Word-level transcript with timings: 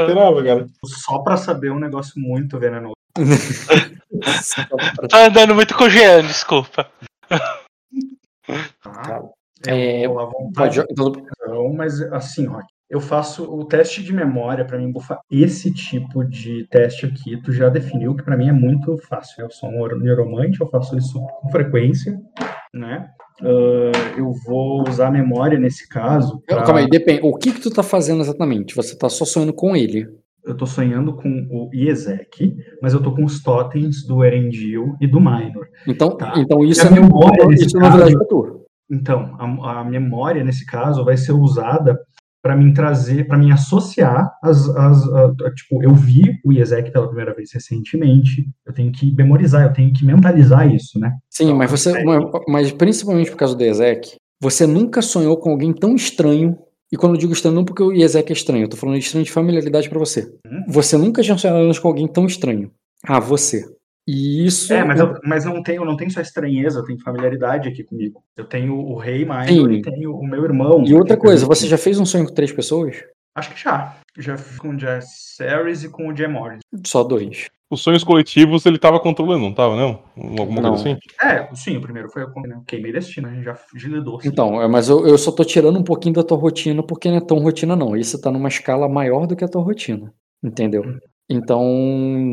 Esperava, 0.00 0.44
cara. 0.44 0.66
Só 0.84 1.18
pra 1.20 1.36
saber 1.36 1.70
um 1.70 1.78
negócio 1.78 2.20
muito 2.20 2.58
venenoso. 2.58 2.94
Tá 5.10 5.26
andando 5.26 5.54
muito 5.54 5.76
com 5.76 5.84
o 5.84 5.90
Jean, 5.90 6.22
desculpa. 6.22 6.90
Tá? 7.28 9.22
É, 9.66 10.06
Eu 10.06 10.14
vou 10.14 10.20
à 10.20 10.24
vontade, 10.24 10.82
Pode, 10.82 10.86
então, 10.90 11.12
não, 11.46 11.72
mas 11.72 12.00
assim, 12.12 12.46
Rock, 12.46 12.66
eu 12.88 13.00
faço 13.00 13.44
o 13.44 13.64
teste 13.64 14.02
de 14.02 14.12
memória 14.12 14.64
pra 14.64 14.78
mim 14.78 14.90
bufar 14.90 15.20
esse 15.30 15.72
tipo 15.72 16.24
de 16.24 16.66
teste 16.70 17.06
aqui. 17.06 17.40
Tu 17.42 17.52
já 17.52 17.68
definiu 17.68 18.14
que 18.16 18.22
pra 18.22 18.36
mim 18.36 18.48
é 18.48 18.52
muito 18.52 18.96
fácil. 19.08 19.44
Eu 19.44 19.50
sou 19.50 19.68
um 19.68 19.98
neuromante, 19.98 20.60
eu 20.60 20.68
faço 20.68 20.96
isso 20.96 21.20
com 21.20 21.50
frequência, 21.50 22.18
né? 22.72 23.10
Ah, 23.42 24.14
eu 24.16 24.32
vou 24.46 24.88
usar 24.88 25.08
a 25.08 25.10
memória 25.10 25.58
nesse 25.58 25.88
caso. 25.88 26.42
pra- 26.46 26.62
Calma 26.62 26.80
aí, 26.80 26.88
depende. 26.88 27.20
O 27.22 27.36
que 27.36 27.52
que 27.52 27.60
tu 27.60 27.70
tá 27.70 27.82
fazendo 27.82 28.20
exatamente? 28.20 28.74
Você 28.74 28.96
tá 28.96 29.08
só 29.08 29.24
sonhando 29.24 29.52
com 29.52 29.76
ele. 29.76 30.06
Eu 30.44 30.56
tô 30.56 30.64
sonhando 30.64 31.14
com 31.14 31.28
o 31.50 31.68
Iezek, 31.74 32.56
mas 32.82 32.94
eu 32.94 33.02
tô 33.02 33.12
com 33.14 33.22
os 33.24 33.42
totens 33.42 34.06
do 34.06 34.24
Erendil 34.24 34.96
e 35.00 35.06
do 35.06 35.20
Minor. 35.20 35.68
Então, 35.86 36.16
Tá. 36.16 36.32
então 36.38 36.64
isso 36.64 36.86
é, 36.86 36.90
memória 36.90 37.44
nesse 37.46 37.66
isso 37.66 37.76
é 37.76 37.80
novidade 37.80 38.12
caso- 38.14 38.18
pra 38.18 38.26
tu. 38.28 38.64
Então, 38.90 39.36
a, 39.38 39.80
a 39.80 39.84
memória 39.84 40.42
nesse 40.42 40.64
caso 40.64 41.04
vai 41.04 41.18
ser 41.18 41.32
usada 41.32 41.98
para 42.42 42.56
mim 42.56 42.72
trazer, 42.72 43.26
para 43.26 43.36
mim 43.38 43.50
associar 43.50 44.30
as, 44.42 44.68
as 44.70 45.02
a- 45.12 45.34
tipo, 45.54 45.82
eu 45.82 45.94
vi 45.94 46.38
o 46.44 46.52
Iezek 46.52 46.90
pela 46.92 47.06
primeira 47.06 47.34
vez 47.34 47.50
recentemente, 47.52 48.48
eu 48.66 48.72
tenho 48.72 48.92
que 48.92 49.12
memorizar, 49.14 49.64
eu 49.64 49.72
tenho 49.72 49.92
que 49.92 50.04
mentalizar 50.04 50.72
isso, 50.72 50.98
né? 50.98 51.12
Sim, 51.30 51.52
mas 51.54 51.70
você. 51.70 51.96
É. 51.98 52.02
Mas, 52.48 52.72
principalmente 52.72 53.30
por 53.30 53.36
causa 53.36 53.54
do 53.56 53.62
Ezek, 53.62 54.16
você 54.40 54.66
nunca 54.66 55.02
sonhou 55.02 55.36
com 55.36 55.50
alguém 55.50 55.72
tão 55.72 55.94
estranho. 55.94 56.56
E 56.90 56.96
quando 56.96 57.14
eu 57.14 57.18
digo 57.20 57.32
estranho, 57.34 57.54
não 57.54 57.64
porque 57.66 57.82
o 57.82 57.92
Ezek 57.92 58.30
é 58.30 58.32
estranho, 58.32 58.64
eu 58.64 58.68
tô 58.68 58.76
falando 58.76 58.98
de 58.98 59.04
estranho 59.04 59.24
de 59.24 59.30
familiaridade 59.32 59.90
pra 59.90 59.98
você. 59.98 60.22
Hum. 60.46 60.64
Você 60.68 60.96
nunca 60.96 61.22
tinha 61.22 61.36
sonhado 61.36 61.80
com 61.80 61.88
alguém 61.88 62.08
tão 62.08 62.24
estranho. 62.24 62.70
Ah, 63.04 63.20
você. 63.20 63.64
E 64.10 64.46
isso. 64.46 64.72
É, 64.72 64.82
mas 64.82 64.98
eu, 64.98 65.14
mas 65.22 65.44
não 65.44 65.62
tenho, 65.62 65.84
não 65.84 65.94
tenho 65.94 66.10
só 66.10 66.22
estranheza, 66.22 66.78
eu 66.78 66.84
tenho 66.84 66.98
familiaridade 67.00 67.68
aqui 67.68 67.84
comigo. 67.84 68.22
Eu 68.34 68.46
tenho 68.46 68.74
o 68.74 68.96
rei 68.96 69.18
Minor 69.22 69.46
Sim. 69.46 69.70
e 69.72 69.82
tenho 69.82 70.16
o 70.16 70.26
meu 70.26 70.42
irmão. 70.44 70.82
E 70.86 70.94
outra 70.94 71.14
coisa, 71.14 71.44
eu- 71.44 71.46
você 71.48 71.66
já 71.68 71.76
fez 71.76 71.98
um 72.00 72.06
sonho 72.06 72.24
com 72.26 72.32
três 72.32 72.50
pessoas? 72.50 72.96
Acho 73.34 73.52
que 73.54 73.60
já. 73.62 73.96
Já 74.16 74.38
fiz 74.38 74.58
com 74.58 74.70
o 74.70 74.78
Jess 74.80 75.34
Series 75.36 75.84
e 75.84 75.90
com 75.90 76.08
o 76.08 76.16
Jay 76.16 76.26
Morris. 76.26 76.60
Só 76.86 77.04
dois. 77.04 77.48
Os 77.70 77.82
sonhos 77.82 78.02
coletivos 78.02 78.64
ele 78.64 78.78
tava 78.78 78.98
controlando, 78.98 79.44
não 79.44 79.52
tava, 79.52 79.76
não? 79.76 80.02
Alguma 80.16 80.62
Não. 80.62 80.70
coisa 80.70 80.88
assim? 80.88 80.98
É, 81.22 81.54
sim, 81.54 81.76
o 81.76 81.82
primeiro 81.82 82.08
foi 82.08 82.22
eu 82.22 82.28
né? 82.48 82.62
queimei 82.66 82.90
destino, 82.90 83.28
a 83.28 83.30
gente 83.30 83.44
já 83.44 83.58
lidou. 83.88 84.18
Então, 84.24 84.62
é, 84.62 84.66
mas 84.66 84.88
eu, 84.88 85.06
eu 85.06 85.18
só 85.18 85.30
tô 85.30 85.44
tirando 85.44 85.78
um 85.78 85.84
pouquinho 85.84 86.14
da 86.14 86.24
tua 86.24 86.38
rotina, 86.38 86.82
porque 86.82 87.10
não 87.10 87.18
é 87.18 87.20
tão 87.20 87.38
rotina, 87.40 87.76
não. 87.76 87.94
Isso 87.94 88.18
tá 88.18 88.30
numa 88.30 88.48
escala 88.48 88.88
maior 88.88 89.26
do 89.26 89.36
que 89.36 89.44
a 89.44 89.48
tua 89.48 89.60
rotina. 89.62 90.10
Entendeu? 90.42 90.82
Então, 91.30 91.62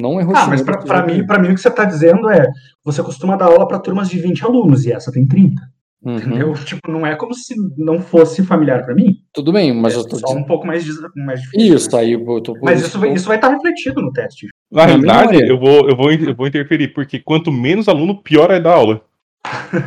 não 0.01 0.19
é 0.19 0.23
rotina. 0.23 0.45
Ah, 0.45 0.47
mas 0.47 0.61
pra, 0.61 0.77
pra 0.77 1.05
mim, 1.05 1.25
pra 1.25 1.37
mim 1.37 1.49
o 1.49 1.55
que 1.55 1.59
você 1.61 1.69
tá 1.69 1.83
dizendo 1.83 2.29
é, 2.29 2.47
você 2.83 3.03
costuma 3.03 3.35
dar 3.35 3.45
aula 3.47 3.67
pra 3.67 3.79
turmas 3.79 4.09
de 4.09 4.17
20 4.19 4.43
alunos 4.45 4.85
e 4.85 4.91
essa 4.91 5.11
tem 5.11 5.25
30, 5.25 5.61
Uhum. 6.01 6.15
entendeu? 6.17 6.53
Tipo, 6.53 6.91
não 6.91 7.05
é 7.05 7.15
como 7.15 7.33
se 7.33 7.55
não 7.77 7.99
fosse 7.99 8.43
familiar 8.45 8.85
pra 8.85 8.93
mim. 8.93 9.17
Tudo 9.33 9.51
bem, 9.51 9.73
mas 9.73 9.95
é 9.95 9.97
eu 9.97 10.07
tô 10.07 10.17
só 10.17 10.27
dizendo. 10.27 10.41
um 10.43 10.45
pouco 10.45 10.65
mais, 10.67 10.85
mais 11.15 11.41
difícil. 11.41 11.75
Isso, 11.75 11.97
aí 11.97 12.11
eu 12.11 12.41
tô. 12.41 12.55
Mas 12.61 12.81
isso 12.81 12.99
vai, 12.99 13.11
isso 13.11 13.27
vai 13.27 13.37
estar 13.37 13.49
refletido 13.49 14.01
no 14.01 14.13
teste. 14.13 14.47
Na 14.71 14.85
realidade, 14.85 15.37
eu 15.47 15.59
vou, 15.59 15.89
eu, 15.89 15.95
vou, 15.97 16.11
eu 16.11 16.35
vou 16.35 16.47
interferir, 16.47 16.89
porque 16.89 17.19
quanto 17.19 17.51
menos 17.51 17.89
aluno, 17.89 18.21
pior 18.21 18.51
é 18.51 18.59
dar 18.59 18.73
aula. 18.75 19.01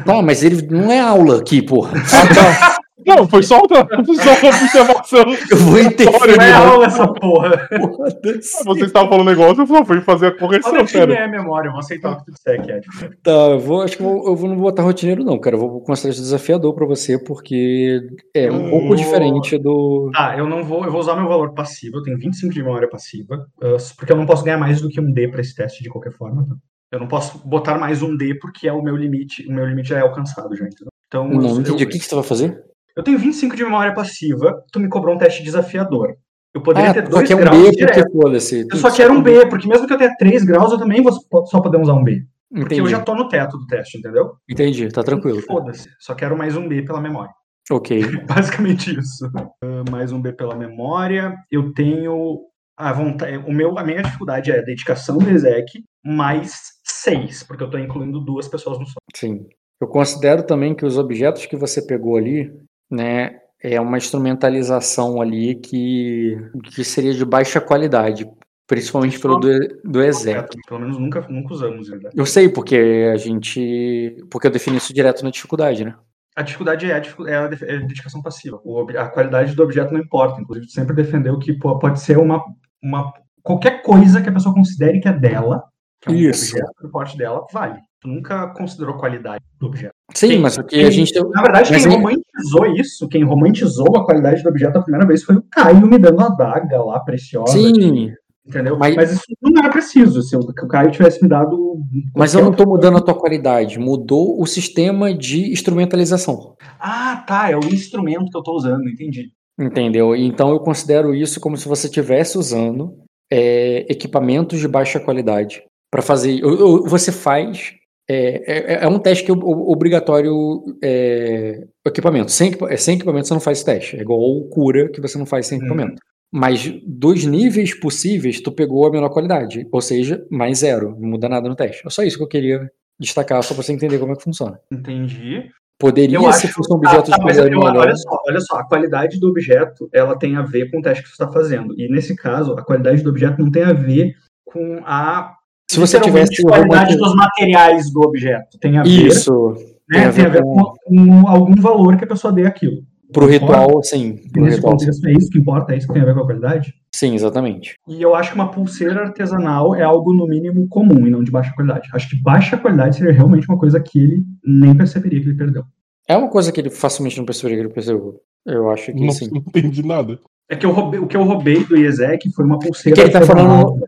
Tá, 0.05 0.21
mas 0.21 0.43
ele 0.43 0.63
não 0.69 0.91
é 0.91 1.01
aula 1.01 1.39
aqui, 1.39 1.63
porra. 1.63 1.93
Não, 3.07 3.27
foi 3.27 3.43
só 3.43 3.61
só 3.61 4.83
uma 4.83 4.98
observação. 5.17 5.49
Eu 5.51 5.57
vou 5.59 5.79
interferir. 5.79 6.37
Não 6.37 6.45
é 6.45 6.53
aula 6.53 6.87
essa 6.87 7.09
porra. 7.13 7.69
porra 7.69 8.11
desse- 8.23 8.65
Você 8.65 8.85
estava 8.85 9.09
falando 9.09 9.27
um 9.27 9.31
negócio, 9.31 9.63
eu 9.63 9.67
só 9.67 9.85
fui 9.85 10.01
fazer 10.01 10.27
a 10.29 10.37
correção, 10.39 10.73
Olha 10.73 10.85
que 10.85 10.93
cara. 10.93 11.13
é 11.15 11.25
a 11.25 11.29
memória, 11.29 11.69
eu 11.69 11.73
vou 11.73 11.81
aceitar 11.81 12.13
o 12.13 12.17
que 12.19 12.25
tu 12.27 12.33
disser. 12.33 13.19
Tá, 13.23 13.31
eu 13.51 13.59
vou, 13.61 13.83
acho 13.83 13.97
que 13.97 14.03
eu, 14.03 14.07
vou- 14.09 14.27
eu 14.29 14.37
vou- 14.37 14.49
não 14.49 14.57
vou 14.57 14.65
botar 14.65 14.83
rotineiro, 14.83 15.25
não, 15.25 15.39
cara. 15.39 15.57
Eu 15.57 15.61
vou 15.61 15.81
considerar 15.81 16.13
isso 16.13 16.23
desafiador 16.23 16.75
pra 16.75 16.87
você, 16.87 17.19
porque 17.19 18.01
é 18.35 18.51
um 18.51 18.65
Eu 18.65 18.71
pouco 18.71 18.87
vou- 18.89 18.97
diferente 18.97 19.59
do. 19.59 20.11
Tá, 20.13 20.37
eu 20.37 20.47
não 20.49 20.65
vou, 20.65 20.85
eu 20.85 20.91
vou 20.91 21.01
usar 21.01 21.15
meu 21.17 21.29
valor 21.29 21.53
passivo, 21.55 21.99
eu 21.99 22.03
tenho 22.03 22.19
25 22.19 22.53
de 22.53 22.63
memória 22.63 22.89
passiva, 22.89 23.47
ah, 23.63 23.77
porque 23.97 24.13
eu 24.13 24.17
não 24.17 24.27
posso 24.27 24.45
ganhar 24.45 24.59
mais 24.59 24.81
do 24.81 24.89
que 24.89 25.01
um 25.01 25.11
D 25.13 25.29
pra 25.29 25.41
esse 25.41 25.55
teste 25.55 25.83
de 25.83 25.89
qualquer 25.89 26.13
forma. 26.13 26.47
tá? 26.49 26.55
Eu 26.91 27.01
não 27.01 27.07
posso 27.07 27.47
botar 27.47 27.77
mais 27.79 28.03
um 28.03 28.17
D 28.17 28.35
porque 28.41 28.67
é 28.67 28.73
o 28.73 28.83
meu 28.83 28.97
limite, 28.97 29.47
o 29.47 29.53
meu 29.53 29.67
limite 29.67 29.91
já 29.91 29.99
é 29.99 30.01
alcançado 30.01 30.57
já, 30.57 30.65
entendeu? 30.65 30.89
Então, 31.07 31.29
Não, 31.29 31.41
não 31.41 31.49
eu, 31.51 31.61
entendi. 31.61 31.85
O 31.85 31.89
que, 31.89 31.99
que 31.99 32.05
você 32.05 32.15
vai 32.15 32.25
fazer? 32.25 32.63
Eu 32.99 33.03
tenho 33.05 33.19
25 33.19 33.57
de 33.57 33.65
memória 33.65 33.95
passiva, 33.95 34.63
tu 34.73 34.79
me 34.81 34.89
cobrou 34.89 35.15
um 35.15 35.19
teste 35.19 35.43
desafiador. 35.43 36.15
Eu 36.55 36.63
poderia 36.63 36.91
Ah, 36.91 36.95
ter 36.95 37.05
só 37.05 37.11
dois 37.11 37.31
um 37.31 37.37
graus 37.37 37.57
B 37.63 37.71
direto. 37.71 37.95
porque 37.95 38.13
foda-se. 38.13 38.67
Eu 38.71 38.77
só 38.77 38.91
quero 38.91 39.15
um 39.15 39.23
B, 39.23 39.47
porque 39.49 39.69
mesmo 39.69 39.87
que 39.87 39.93
eu 39.93 39.99
tenha 39.99 40.15
3 40.19 40.45
graus, 40.45 40.73
eu 40.73 40.79
também 40.79 41.03
vou 41.03 41.13
só 41.47 41.61
poder 41.61 41.79
usar 41.81 41.95
um 41.95 42.03
B. 42.03 42.25
Porque 42.51 42.75
Entendi. 42.75 42.81
eu 42.81 42.87
já 42.89 43.01
tô 43.01 43.15
no 43.15 43.29
teto 43.29 43.59
do 43.59 43.67
teste, 43.67 43.99
entendeu? 43.99 44.33
Entendi, 44.51 44.89
tá 44.91 45.03
tranquilo. 45.05 45.41
Foda-se, 45.43 45.89
só 46.01 46.15
quero 46.15 46.37
mais 46.37 46.57
um 46.57 46.67
B 46.67 46.83
pela 46.83 47.01
memória. 47.01 47.33
Ok. 47.71 48.01
Basicamente 48.27 48.99
isso. 48.99 49.31
Ah, 49.63 49.85
mais 49.91 50.11
um 50.11 50.21
B 50.21 50.33
pela 50.33 50.57
memória. 50.57 51.35
Eu 51.51 51.73
tenho 51.75 52.41
a 52.77 52.93
vontade. 52.93 53.37
O 53.47 53.53
meu, 53.53 53.79
a 53.79 53.85
minha 53.85 54.03
dificuldade 54.03 54.51
é 54.51 54.59
a 54.59 54.63
dedicação 54.63 55.19
do 55.19 55.29
exec 55.29 55.67
mais 56.03 56.55
seis, 56.83 57.43
porque 57.43 57.63
eu 57.63 57.69
tô 57.71 57.77
incluindo 57.79 58.19
duas 58.25 58.49
pessoas 58.49 58.79
no 58.79 58.87
sonho. 58.87 58.97
Sim. 59.15 59.47
Eu 59.81 59.87
considero 59.87 60.43
também 60.43 60.75
que 60.75 60.87
os 60.87 60.97
objetos 60.97 61.45
que 61.47 61.57
você 61.57 61.87
pegou 61.87 62.17
ali, 62.17 62.51
né, 62.91 63.41
é 63.63 63.81
uma 63.81 63.99
instrumentalização 63.99 65.21
ali 65.21 65.57
que, 65.57 66.37
que 66.75 66.85
seria 66.85 67.13
de 67.13 67.25
baixa 67.25 67.61
qualidade, 67.61 68.29
principalmente 68.67 69.19
pelo 69.19 69.37
do, 69.37 69.81
do 69.85 70.03
exec. 70.03 70.57
Pelo 70.67 70.81
menos 70.81 70.99
nunca, 70.99 71.27
nunca 71.29 71.55
usamos, 71.55 71.89
né? 71.89 71.99
Eu 72.15 72.25
sei, 72.25 72.49
porque 72.49 73.11
a 73.13 73.17
gente. 73.17 74.25
Porque 74.31 74.47
eu 74.47 74.51
defini 74.51 74.77
isso 74.77 74.95
direto 74.95 75.25
na 75.25 75.31
dificuldade, 75.31 75.85
né? 75.85 75.95
A 76.37 76.43
dificuldade 76.43 76.89
é 76.89 76.95
a, 76.95 76.99
é 76.99 77.37
a 77.37 77.51
é 77.67 77.77
a 77.77 77.81
dedicação 77.81 78.23
passiva. 78.23 78.61
O 78.65 78.87
a 78.97 79.09
qualidade 79.09 79.57
do 79.57 79.63
objeto 79.63 79.93
não 79.93 80.01
importa. 80.01 80.41
Inclusive, 80.41 80.71
sempre 80.71 80.95
defendeu 80.95 81.37
que 81.39 81.53
pô, 81.53 81.77
pode 81.81 82.01
ser 82.01 82.17
uma, 82.17 82.45
uma. 82.81 83.13
qualquer 83.43 83.83
coisa 83.83 84.23
que 84.23 84.29
a 84.29 84.33
pessoa 84.33 84.55
considere 84.55 85.01
que 85.01 85.09
é 85.09 85.13
dela, 85.13 85.65
que 86.01 86.11
é 86.11 86.13
um 86.13 86.15
Isso. 86.15 86.53
objeto 86.53 86.73
do 86.81 86.91
porte 86.91 87.19
dela, 87.19 87.45
vale. 87.53 87.81
Tu 88.01 88.09
nunca 88.09 88.47
considerou 88.49 88.95
a 88.95 88.99
qualidade 88.99 89.43
do 89.59 89.67
objeto. 89.67 89.93
Sim, 90.15 90.29
Quem- 90.29 90.41
mas 90.41 90.57
o 90.57 90.63
que 90.65 90.77
a 90.85 90.91
gente. 90.91 91.13
Na 91.31 91.43
verdade, 91.43 91.73
Mas 91.73 91.85
quem 91.85 91.93
romantizou 91.97 92.67
isso, 92.77 93.09
quem 93.09 93.25
romantizou 93.25 93.97
a 93.97 94.05
qualidade 94.05 94.43
do 94.43 94.49
objeto 94.49 94.79
a 94.79 94.83
primeira 94.83 95.07
vez 95.07 95.25
foi 95.25 95.37
o 95.37 95.43
Caio 95.51 95.85
me 95.87 95.99
dando 95.99 96.21
a 96.21 96.27
adaga 96.27 96.83
lá, 96.83 97.01
preciosa. 97.01 97.53
Sim, 97.53 98.13
Entendeu? 98.47 98.79
Mas- 98.79 98.97
Mas, 98.97 99.13
isso 99.13 99.25
não 99.43 99.61
era 99.63 99.69
preciso. 99.69 100.23
Se 100.23 100.35
o 100.35 100.41
Caio 100.69 100.91
tivesse 100.91 101.21
me 101.23 101.29
dado. 101.29 101.77
mas 102.17 102.33
eu 102.33 102.41
não 102.41 102.47
tô 102.51 102.63
outra- 102.63 102.67
mudando 102.67 102.97
a 102.97 103.01
tua 103.03 103.15
qualidade. 103.15 103.79
Mudou 103.79 104.41
o 104.41 104.47
sistema 104.47 105.13
de 105.13 105.53
instrumentalização. 105.53 106.55
Ah, 106.81 107.23
tá. 107.27 107.51
É 107.51 107.57
o 107.57 107.65
instrumento 107.67 108.31
que 108.31 108.39
eu 108.39 108.43
tô 108.43 108.53
usando, 108.57 108.89
entendi. 108.89 109.33
Entendeu? 109.61 110.17
Então 110.17 110.49
eu 110.51 110.61
considero 110.61 111.15
isso 111.15 111.41
como 111.41 111.57
se 111.59 111.69
você 111.69 111.89
estivesse 111.89 112.39
usando 112.39 112.95
é, 113.31 113.85
equipamentos 113.91 114.59
de 114.61 114.67
baixa 114.69 114.99
qualidade 114.99 115.63
para 115.91 116.01
fazer. 116.01 116.41
Você 116.87 117.13
faz. 117.13 117.75
É, 118.11 118.75
é- 118.81 118.85
é 118.85 118.89
um 118.89 118.99
teste 118.99 119.25
que 119.25 119.31
é 119.31 119.35
obrigatório 119.35 120.65
é, 120.83 121.67
equipamento. 121.87 122.31
Sem, 122.31 122.53
é, 122.69 122.77
sem 122.77 122.95
equipamento 122.97 123.29
você 123.29 123.35
não 123.35 123.41
faz 123.41 123.59
esse 123.59 123.67
teste. 123.67 123.97
É 123.97 124.01
igual 124.01 124.43
cura 124.49 124.89
que 124.91 125.01
você 125.01 125.19
não 125.19 125.27
faz 125.27 125.47
sem 125.47 125.59
Uhum. 125.59 125.65
equipamento. 125.67 126.03
Mas 126.33 126.71
dos 126.87 127.25
níveis 127.25 127.79
possíveis, 127.79 128.41
tu 128.41 128.53
pegou 128.53 128.87
a 128.87 128.91
menor 128.91 129.09
qualidade. 129.11 129.67
Ou 129.73 129.81
seja, 129.81 130.25
mais 130.31 130.59
zero. 130.59 130.97
Não 130.99 131.11
muda 131.11 131.29
nada 131.29 131.49
no 131.49 131.57
teste. 131.57 131.87
É 131.87 131.91
só 131.91 132.03
isso 132.03 132.17
que 132.19 132.23
eu 132.25 132.29
queria 132.29 132.71
destacar, 133.01 133.43
só 133.43 133.55
pra 133.55 133.63
você 133.63 133.73
entender 133.73 133.99
como 133.99 134.13
é 134.13 134.17
que 134.17 134.25
funciona. 134.25 134.59
Entendi. 134.73 135.45
Poderia, 135.79 136.17
Eu 136.19 136.23
se 136.33 136.47
acho- 136.47 136.55
fosse 136.55 136.73
um 136.73 136.77
objeto 136.77 137.13
Ah, 137.13 137.17
de 137.17 137.23
qualidade 137.23 137.53
eu- 137.55 137.59
melhor. 137.61 137.77
olha 137.77 137.95
só, 137.97 138.23
olha 138.27 138.41
só, 138.41 138.57
a 138.57 138.65
qualidade 138.67 139.21
do 139.21 139.29
objeto 139.29 139.89
ela 139.93 140.19
tem 140.19 140.35
a 140.37 140.43
ver 140.43 140.71
com 140.71 140.81
o 140.81 140.83
teste 140.83 141.05
que 141.05 141.09
você 141.09 141.15
está 141.23 141.31
fazendo. 141.33 141.73
E 141.79 141.89
nesse 141.89 142.17
caso, 142.17 142.55
a 142.55 142.65
qualidade 142.65 143.01
do 143.03 143.11
objeto 143.11 143.41
não 143.41 143.51
tem 143.51 143.63
a 143.63 143.73
ver 143.73 144.13
com 144.45 144.81
a 144.85 145.35
Se 145.71 145.79
você 145.79 146.01
tivesse 146.01 146.43
qualidade 146.43 146.97
uma- 146.97 147.07
dos 147.07 147.15
materiais 147.15 147.91
do 147.93 148.01
objeto. 148.01 148.59
Tem 148.61 148.79
a 148.79 148.83
ver, 148.83 148.89
Isso. 148.89 149.55
né, 149.89 150.11
tem 150.11 150.25
a 150.25 150.29
ver 150.29 150.43
com, 150.43 150.73
com 150.85 151.29
algum 151.29 151.55
valor 151.61 151.97
que 151.97 152.05
a 152.05 152.09
pessoa 152.09 152.33
dê 152.33 152.47
aquilo. 152.47 152.83
Pro 153.13 153.27
ritual, 153.27 153.83
sim. 153.83 154.17
Pro 154.33 154.43
nesse 154.45 154.57
ritual, 154.57 154.79
sim. 154.79 154.87
é 155.07 155.13
isso 155.13 155.31
que 155.31 155.39
importa, 155.39 155.73
é 155.73 155.79
isso 155.79 155.87
que 155.87 155.95
tem 155.95 156.03
a 156.03 156.05
ver 156.05 156.15
com 156.15 156.21
a 156.21 156.25
qualidade. 156.27 156.75
Sim, 156.95 157.15
exatamente. 157.15 157.75
E 157.89 158.03
eu 158.03 158.15
acho 158.15 158.31
que 158.31 158.35
uma 158.35 158.51
pulseira 158.51 159.01
artesanal 159.03 159.75
é 159.75 159.83
algo, 159.83 160.13
no 160.13 160.27
mínimo, 160.27 160.69
comum 160.69 161.07
e 161.07 161.11
não 161.11 161.23
de 161.25 161.31
baixa 161.31 161.53
qualidade. 161.55 161.89
Acho 161.95 162.09
que 162.11 162.17
baixa 162.23 162.57
qualidade 162.59 162.97
seria 162.97 163.13
realmente 163.13 163.47
uma 163.49 163.59
coisa 163.59 163.81
que 163.81 163.99
ele 163.99 164.23
nem 164.45 164.75
perceberia 164.75 165.21
que 165.21 165.29
ele 165.29 165.37
perdeu. 165.39 165.63
É 166.07 166.17
uma 166.17 166.29
coisa 166.29 166.51
que 166.53 166.61
ele 166.61 166.71
facilmente 166.71 167.17
não 167.19 167.25
perceberia 167.25 167.59
que 167.59 167.65
ele 167.67 167.73
percebeu. 167.75 168.17
Eu 168.47 168.69
acho 168.71 168.93
que 168.93 169.05
Não, 169.05 169.13
sim. 169.13 169.29
não 169.31 169.39
entendi 169.39 169.83
nada. 169.87 170.19
É 170.51 170.57
que 170.57 170.65
eu 170.67 170.71
roubei- 170.73 171.01
o 171.01 171.07
que 171.07 171.17
eu 171.17 171.23
roubei 171.25 171.65
do 171.65 171.77
Iezek 171.77 172.31
foi 172.33 172.45
uma 172.45 172.59
pulseira 172.59 172.95
Que 172.97 173.03
ele 173.03 173.11
tá 173.11 173.23
falando. 173.23 173.79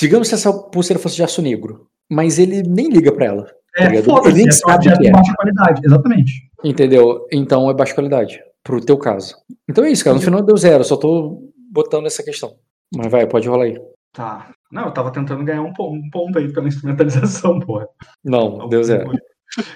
Digamos 0.00 0.28
se 0.28 0.34
essa 0.34 0.52
pulseira 0.52 1.00
fosse 1.02 1.16
de 1.16 1.22
aço 1.22 1.40
negro, 1.42 1.86
mas 2.10 2.38
ele 2.38 2.62
nem 2.62 2.88
liga 2.88 3.12
pra 3.12 3.24
ela. 3.26 3.44
tá 3.44 3.84
É, 3.84 4.02
foda-se, 4.02 4.28
Ele 4.28 4.36
nem 4.38 4.48
é 4.48 4.52
sabe 4.52 4.88
o 4.88 4.98
que 4.98 5.08
é. 5.08 5.10
baixa 5.10 5.34
qualidade, 5.34 5.80
exatamente. 5.84 6.32
Entendeu? 6.64 7.26
Então 7.32 7.70
é 7.70 7.74
baixa 7.74 7.94
qualidade. 7.94 8.40
Pro 8.62 8.80
teu 8.84 8.98
caso. 8.98 9.36
Então 9.68 9.84
é 9.84 9.90
isso, 9.90 10.02
cara. 10.04 10.16
No 10.16 10.22
final 10.22 10.42
deu 10.42 10.56
zero. 10.56 10.82
Só 10.82 10.96
tô 10.96 11.40
botando 11.72 12.06
essa 12.06 12.22
questão. 12.22 12.54
Mas 12.94 13.10
vai, 13.10 13.26
pode 13.26 13.48
rolar 13.48 13.64
aí. 13.64 13.78
Tá. 14.12 14.50
Não, 14.72 14.86
eu 14.86 14.90
tava 14.92 15.12
tentando 15.12 15.44
ganhar 15.44 15.62
um, 15.62 15.72
po- 15.72 15.92
um 15.92 16.10
ponto 16.10 16.38
aí 16.38 16.52
pela 16.52 16.66
instrumentalização, 16.66 17.58
porra. 17.60 17.86
Não, 18.24 18.68
deu 18.68 18.82
zero. 18.82 19.12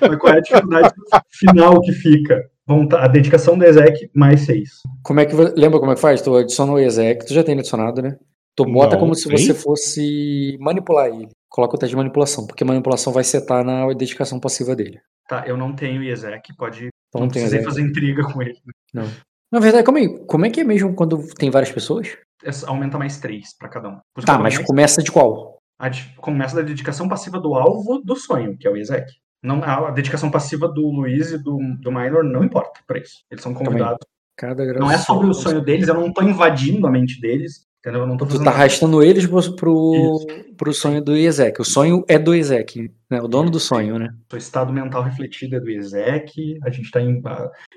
Mas 0.01 0.17
qual 0.17 0.35
é 0.35 0.39
a 0.39 0.41
dificuldade 0.41 0.91
final 1.31 1.81
que 1.81 1.93
fica? 1.93 2.43
Vonta- 2.67 2.99
A 3.01 3.07
dedicação 3.09 3.57
do 3.57 3.65
exec 3.65 4.11
mais 4.15 4.41
6. 4.43 4.69
Como 5.05 5.21
é 5.21 5.27
que 5.27 5.35
lembra 5.35 5.79
como 5.79 5.93
é 5.93 5.95
que 5.95 6.01
faz? 6.01 6.21
Tu 6.21 6.35
adiciona 6.37 6.73
o 6.73 6.79
exec, 6.79 7.25
tu 7.27 7.33
já 7.35 7.45
tem 7.45 7.57
adicionado, 7.59 8.03
né? 8.03 8.17
Tu 8.65 8.71
bota 8.71 8.95
Não, 8.95 9.01
como 9.01 9.15
se 9.15 9.27
você 9.31 9.55
fosse 9.55 10.59
manipular 10.61 11.07
ele. 11.07 11.31
Coloca 11.49 11.77
o 11.77 11.79
teste 11.79 11.93
de 11.93 11.97
manipulação, 11.97 12.47
porque 12.47 12.63
manipulação 12.63 13.13
vai 13.13 13.25
setar 13.25 13.65
na 13.65 13.91
dedicação 13.95 14.39
passiva 14.39 14.77
dele. 14.77 15.01
Tá, 15.27 15.45
eu 15.47 15.57
não 15.57 15.75
tenho 15.75 16.03
exec, 16.03 16.55
pode. 16.57 16.89
Então 17.09 17.21
não 17.21 17.23
não 17.23 17.29
precisei 17.29 17.63
fazer 17.63 17.81
intriga 17.81 18.23
com 18.23 18.43
ele. 18.43 18.59
Na 18.93 19.59
verdade, 19.59 19.83
calma 19.83 19.99
aí. 19.99 20.27
Como 20.27 20.45
é 20.45 20.51
que 20.51 20.61
é 20.61 20.65
mesmo 20.65 20.95
quando 20.95 21.27
tem 21.35 21.51
várias 21.51 21.73
pessoas? 21.73 22.19
Essa 22.45 22.69
Aumenta 22.69 22.99
mais 22.99 23.19
3 23.19 23.57
pra 23.59 23.69
cada 23.69 23.89
um. 23.89 23.99
Por 24.15 24.25
Tá, 24.25 24.39
mas 24.39 24.59
começa 24.59 25.03
de 25.03 25.11
qual? 25.11 25.59
a 25.79 25.91
começa 26.19 26.57
da 26.57 26.63
dedicação 26.63 27.09
passiva 27.09 27.41
do 27.41 27.55
alvo 27.55 27.99
do 28.05 28.15
sonho, 28.15 28.59
que 28.59 28.69
é 28.69 28.71
o 28.71 28.77
exec. 28.77 29.11
Não, 29.43 29.65
a 29.65 29.89
a 29.89 29.91
dedicação 29.91 30.31
passiva 30.31 30.69
do 30.69 30.87
Luiz 30.91 31.33
e 31.33 31.39
do, 31.39 31.59
do 31.81 31.91
Minor 31.91 32.23
não 32.23 32.45
importa 32.45 32.81
pra 32.87 32.99
isso. 32.99 33.25
Eles 33.31 33.43
são 33.43 33.55
convidados. 33.55 34.07
Cada 34.37 34.65
grau. 34.67 34.81
Não 34.81 34.91
é 34.91 34.99
sobre 34.99 35.27
o 35.27 35.35
sonho 35.35 35.63
deles, 35.63 35.89
eu 35.89 35.95
não 35.95 36.13
tô 36.13 36.23
invadindo 36.23 36.87
a 36.87 36.91
mente 36.91 37.21
deles, 37.21 37.67
entendeu? 37.81 38.03
Eu 38.03 38.07
não 38.07 38.17
tô 38.17 38.25
Tu 38.27 38.39
tá 38.39 38.45
nada. 38.45 38.51
arrastando 38.57 39.03
eles 39.03 39.27
pro, 39.27 39.57
pro, 39.57 40.27
pro 40.57 40.73
sonho 40.73 41.03
do 41.03 41.17
Ezek. 41.17 41.61
O 41.61 41.65
sonho 41.65 42.05
é 42.09 42.19
do 42.19 42.35
Ezek, 42.35 42.91
né? 43.11 43.21
O 43.21 43.27
dono 43.29 43.51
do 43.51 43.59
sonho, 43.61 43.99
né? 43.99 44.09
O 44.33 44.37
estado 44.37 44.73
mental 44.73 45.03
refletido 45.03 45.57
é 45.57 45.61
do 45.61 45.69
exec, 45.71 46.31
a 46.63 46.71
gente 46.71 46.91
tá 46.91 47.01
em- 47.01 47.21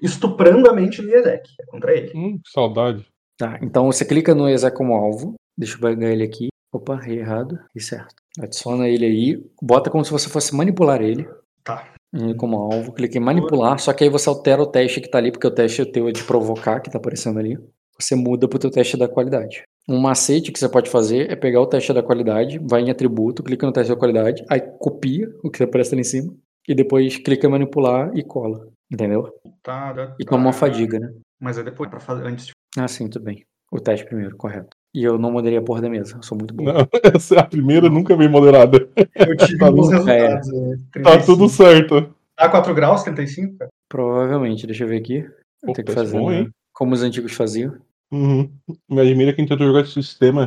estuprando 0.02 0.70
a 0.70 0.74
mente 0.74 1.02
do 1.02 1.14
exec, 1.14 1.44
é 1.60 1.66
contra 1.68 1.96
ele. 1.96 2.12
Hum, 2.16 2.38
que 2.44 2.50
saudade. 2.52 3.06
Tá, 3.38 3.58
então 3.62 3.88
você 3.92 4.06
clica 4.06 4.36
no 4.36 4.48
Ezek 4.48 4.76
como 4.78 4.94
alvo. 4.94 5.34
Deixa 5.58 5.76
eu 5.76 5.80
pegar 5.82 6.10
ele 6.12 6.24
aqui. 6.24 6.48
Opa, 6.72 6.96
errei 7.02 7.20
errado. 7.20 7.58
E 7.76 7.82
certo. 7.82 8.14
Adiciona 8.40 8.88
ele 8.88 9.06
aí. 9.06 9.44
Bota 9.62 9.90
como 9.90 10.04
se 10.06 10.12
você 10.12 10.30
fosse 10.30 10.56
manipular 10.56 11.02
ele. 11.02 11.28
Tá. 11.64 11.88
Ele 12.14 12.36
como 12.36 12.58
alvo. 12.58 12.92
Clica 12.94 13.18
em 13.18 13.22
manipular. 13.22 13.80
Só 13.80 13.92
que 13.94 14.04
aí 14.04 14.10
você 14.10 14.30
altera 14.30 14.62
o 14.62 14.68
teste 14.68 15.02
que 15.02 15.10
tá 15.10 15.18
ali, 15.18 15.32
porque 15.32 15.48
o 15.48 15.52
teste 15.52 15.84
teu 15.86 16.08
é 16.08 16.12
de 16.12 16.24
provocar, 16.24 16.80
que 16.80 16.92
tá 16.92 16.98
aparecendo 17.00 17.40
ali. 17.40 17.58
Você 18.00 18.16
muda 18.16 18.48
pro 18.48 18.58
teu 18.60 18.70
teste 18.72 18.98
da 18.98 19.08
qualidade. 19.08 19.64
Um 19.88 20.00
macete 20.00 20.52
que 20.52 20.60
você 20.60 20.70
pode 20.70 20.90
fazer 20.90 21.30
é 21.30 21.36
pegar 21.36 21.60
o 21.60 21.66
teste 21.68 21.92
da 21.94 22.02
qualidade, 22.02 22.58
vai 22.64 22.82
em 22.82 22.90
atributo, 22.90 23.44
clica 23.44 23.66
no 23.66 23.74
teste 23.74 23.92
da 23.92 23.98
qualidade, 24.00 24.44
aí 24.50 24.62
copia 24.80 25.30
o 25.44 25.50
que 25.50 25.62
aparece 25.62 25.94
ali 25.94 26.02
em 26.02 26.06
cima, 26.06 26.34
e 26.68 26.74
depois 26.74 27.18
clica 27.18 27.48
em 27.48 27.50
manipular 27.52 28.12
e 28.16 28.24
cola. 28.24 28.68
Entendeu? 28.92 29.30
Tá, 29.62 29.94
tá, 29.94 30.16
E 30.20 30.24
toma 30.26 30.44
uma 30.46 30.52
tá. 30.52 30.58
fadiga, 30.60 31.00
né? 31.00 31.12
Mas 31.40 31.58
é 31.58 31.64
depois, 31.64 31.90
pra 31.90 32.00
fazer, 32.00 32.26
antes 32.26 32.46
de 32.48 32.52
Ah, 32.78 32.88
sim, 32.88 33.10
tudo 33.10 33.26
bem. 33.26 33.44
O 33.72 33.80
teste 33.80 34.06
primeiro, 34.06 34.38
correto. 34.38 34.70
E 34.94 35.04
eu 35.04 35.18
não 35.18 35.32
mudaria 35.32 35.58
a 35.60 35.64
porra 35.64 35.82
da 35.82 35.90
mesa, 35.90 36.16
eu 36.16 36.24
sou 36.24 36.38
muito 36.38 36.54
bom. 36.54 36.64
Não, 36.64 36.88
essa 37.16 37.36
é 37.36 37.40
a 37.40 37.44
primeira 37.44 37.90
nunca 37.90 38.16
bem 38.16 38.30
moderada. 38.30 38.88
Eu 39.16 39.36
tive 39.38 39.58
Tá 39.60 39.72
bons 39.72 39.90
resultados. 39.90 40.48
é, 40.50 40.76
Tá 41.02 41.18
35. 41.18 41.26
tudo 41.26 41.50
certo. 41.50 42.16
Tá 42.38 42.48
4 42.50 42.74
graus, 42.74 43.04
35, 43.04 43.58
cara? 43.58 43.70
Provavelmente, 43.90 44.66
deixa 44.68 44.84
eu 44.84 44.88
ver 44.88 44.98
aqui. 44.98 45.24
Ter 45.66 45.74
que 45.74 45.84
teste 45.84 45.94
fazer, 45.94 46.18
bom, 46.20 46.30
né? 46.30 46.40
hein? 46.42 46.50
Como 46.72 46.94
os 46.94 47.02
antigos 47.02 47.34
faziam. 47.34 47.76
Uhum. 48.14 48.50
Me 48.90 49.02
admira 49.02 49.34
quem 49.34 49.46
tentou 49.46 49.66
jogar 49.66 49.82
esse 49.82 49.94
sistema 49.94 50.46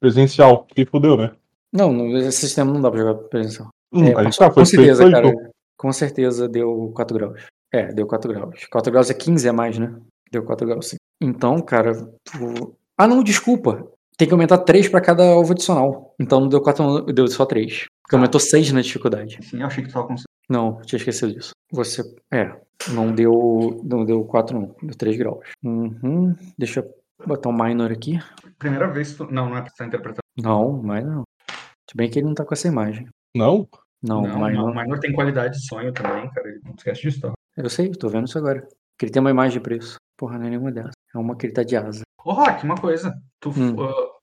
presencial. 0.00 0.66
Que 0.74 0.84
fudeu, 0.84 1.16
né? 1.16 1.32
Não, 1.72 1.92
no- 1.92 2.16
esse 2.18 2.40
sistema 2.40 2.72
não 2.72 2.80
dá 2.80 2.90
pra 2.90 3.00
jogar 3.00 3.14
presencial. 3.28 3.68
Hum, 3.92 4.04
É, 4.04 4.12
passou- 4.12 4.46
tá, 4.46 4.52
foi 4.52 4.62
com 4.62 4.66
certeza, 4.66 5.10
cara. 5.10 5.28
então. 5.28 5.50
Com 5.76 5.92
certeza 5.92 6.48
deu 6.48 6.92
4 6.94 7.16
graus. 7.18 7.42
É, 7.72 7.92
deu 7.92 8.06
4 8.06 8.32
graus. 8.32 8.64
4 8.70 8.92
graus 8.92 9.10
é 9.10 9.14
15 9.14 9.48
a 9.48 9.52
mais, 9.52 9.78
né? 9.78 9.94
Deu 10.30 10.42
4 10.44 10.66
graus, 10.66 10.88
sim. 10.88 10.96
Então, 11.20 11.60
cara, 11.60 11.92
tu... 12.24 12.74
Ah, 12.96 13.06
não, 13.06 13.22
desculpa. 13.22 13.88
Tem 14.16 14.28
que 14.28 14.34
aumentar 14.34 14.58
3 14.58 14.88
pra 14.88 15.00
cada 15.00 15.24
alvo 15.32 15.52
adicional. 15.52 16.14
Então 16.20 16.40
não 16.40 16.48
deu 16.48 16.60
4, 16.60 16.84
não, 16.84 17.04
deu 17.06 17.26
só 17.28 17.44
3. 17.44 17.86
Porque 18.02 18.10
Tá. 18.12 18.16
aumentou 18.16 18.40
6 18.40 18.70
na 18.72 18.80
dificuldade. 18.80 19.38
Sim, 19.42 19.60
eu 19.60 19.66
achei 19.66 19.82
que 19.82 19.90
tu 19.90 19.94
tava 19.94 20.06
com 20.06 20.14
Não, 20.48 20.80
tinha 20.82 20.98
esquecido 20.98 21.32
disso. 21.32 21.50
Você. 21.72 22.02
É, 22.32 22.54
não 22.90 23.12
deu. 23.12 23.80
Não 23.82 24.04
deu 24.04 24.22
4, 24.24 24.58
não. 24.58 24.74
Deu 24.82 24.94
3 24.96 25.16
graus. 25.16 25.40
Uhum. 25.64 26.34
Deixa 26.56 26.80
eu 26.80 26.94
botar 27.26 27.48
um 27.48 27.52
minor 27.52 27.90
aqui. 27.92 28.18
Primeira 28.58 28.88
vez 28.90 29.12
que 29.12 29.18
tu... 29.18 29.32
Não, 29.32 29.48
não 29.50 29.56
é 29.56 29.62
pra 29.62 29.70
tu 29.70 29.76
tá 29.76 29.86
interpretando. 29.86 30.20
Não, 30.40 30.82
mas 30.82 31.04
não. 31.04 31.22
Se 31.90 31.96
bem 31.96 32.10
que 32.10 32.18
ele 32.18 32.26
não 32.26 32.34
tá 32.34 32.44
com 32.44 32.54
essa 32.54 32.68
imagem. 32.68 33.08
Não? 33.36 33.68
Não, 34.02 34.22
não, 34.22 34.46
minor. 34.46 34.70
o 34.70 34.74
Minor 34.74 34.98
tem 35.00 35.12
qualidade 35.12 35.54
de 35.58 35.66
sonho 35.66 35.92
também, 35.92 36.30
cara. 36.30 36.48
Ele 36.48 36.60
não 36.64 36.74
esquece 36.76 37.02
disso, 37.02 37.20
tá? 37.22 37.32
Eu 37.56 37.68
sei, 37.70 37.90
tô 37.90 38.08
vendo 38.08 38.26
isso 38.26 38.36
agora. 38.38 38.66
Que 38.98 39.06
ele 39.06 39.12
tem 39.12 39.20
uma 39.20 39.30
imagem 39.30 39.58
de 39.58 39.60
preço. 39.60 39.96
Porra, 40.16 40.38
não 40.38 40.46
é 40.46 40.50
nenhuma 40.50 40.70
dessas. 40.70 40.92
É 41.14 41.18
uma 41.18 41.36
que 41.36 41.46
ele 41.46 41.52
tá 41.52 41.62
de 41.62 41.76
asa. 41.76 42.02
Ô, 42.24 42.32
Rock, 42.32 42.64
uma 42.64 42.76
coisa. 42.76 43.14
Tu, 43.40 43.50
Hum. 43.50 43.76
ah, 43.82 44.13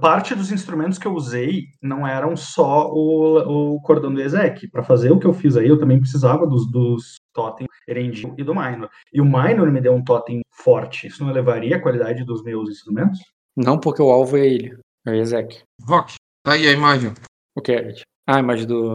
parte 0.00 0.34
dos 0.34 0.50
instrumentos 0.50 0.98
que 0.98 1.06
eu 1.06 1.12
usei 1.14 1.64
não 1.82 2.06
eram 2.06 2.34
só 2.36 2.90
o, 2.90 3.74
o 3.74 3.80
cordão 3.82 4.12
do 4.12 4.20
exec. 4.20 4.68
Para 4.70 4.82
fazer 4.82 5.10
o 5.12 5.18
que 5.18 5.26
eu 5.26 5.34
fiz 5.34 5.56
aí, 5.56 5.68
eu 5.68 5.78
também 5.78 5.98
precisava 6.00 6.46
dos, 6.46 6.70
dos 6.70 7.16
totem 7.34 7.66
Erendil 7.86 8.34
e 8.38 8.42
do 8.44 8.54
Minor. 8.54 8.88
E 9.12 9.20
o 9.20 9.24
Minor 9.24 9.70
me 9.70 9.80
deu 9.80 9.94
um 9.94 10.02
totem 10.02 10.40
forte. 10.50 11.06
Isso 11.06 11.22
não 11.22 11.30
elevaria 11.30 11.76
a 11.76 11.82
qualidade 11.82 12.24
dos 12.24 12.42
meus 12.42 12.70
instrumentos? 12.70 13.18
Não 13.56 13.78
porque 13.78 14.00
o 14.02 14.10
alvo 14.10 14.36
é 14.36 14.46
ele. 14.46 14.78
É 15.06 15.10
o 15.10 15.14
Ezek. 15.14 15.62
Rock, 15.86 16.14
tá 16.44 16.52
aí 16.54 16.66
a 16.66 16.72
imagem. 16.72 17.12
O 17.56 17.60
que 17.60 17.72
é? 17.72 17.88
Ed? 17.88 18.02
Ah, 18.26 18.36
a 18.36 18.40
imagem 18.40 18.66
do. 18.66 18.92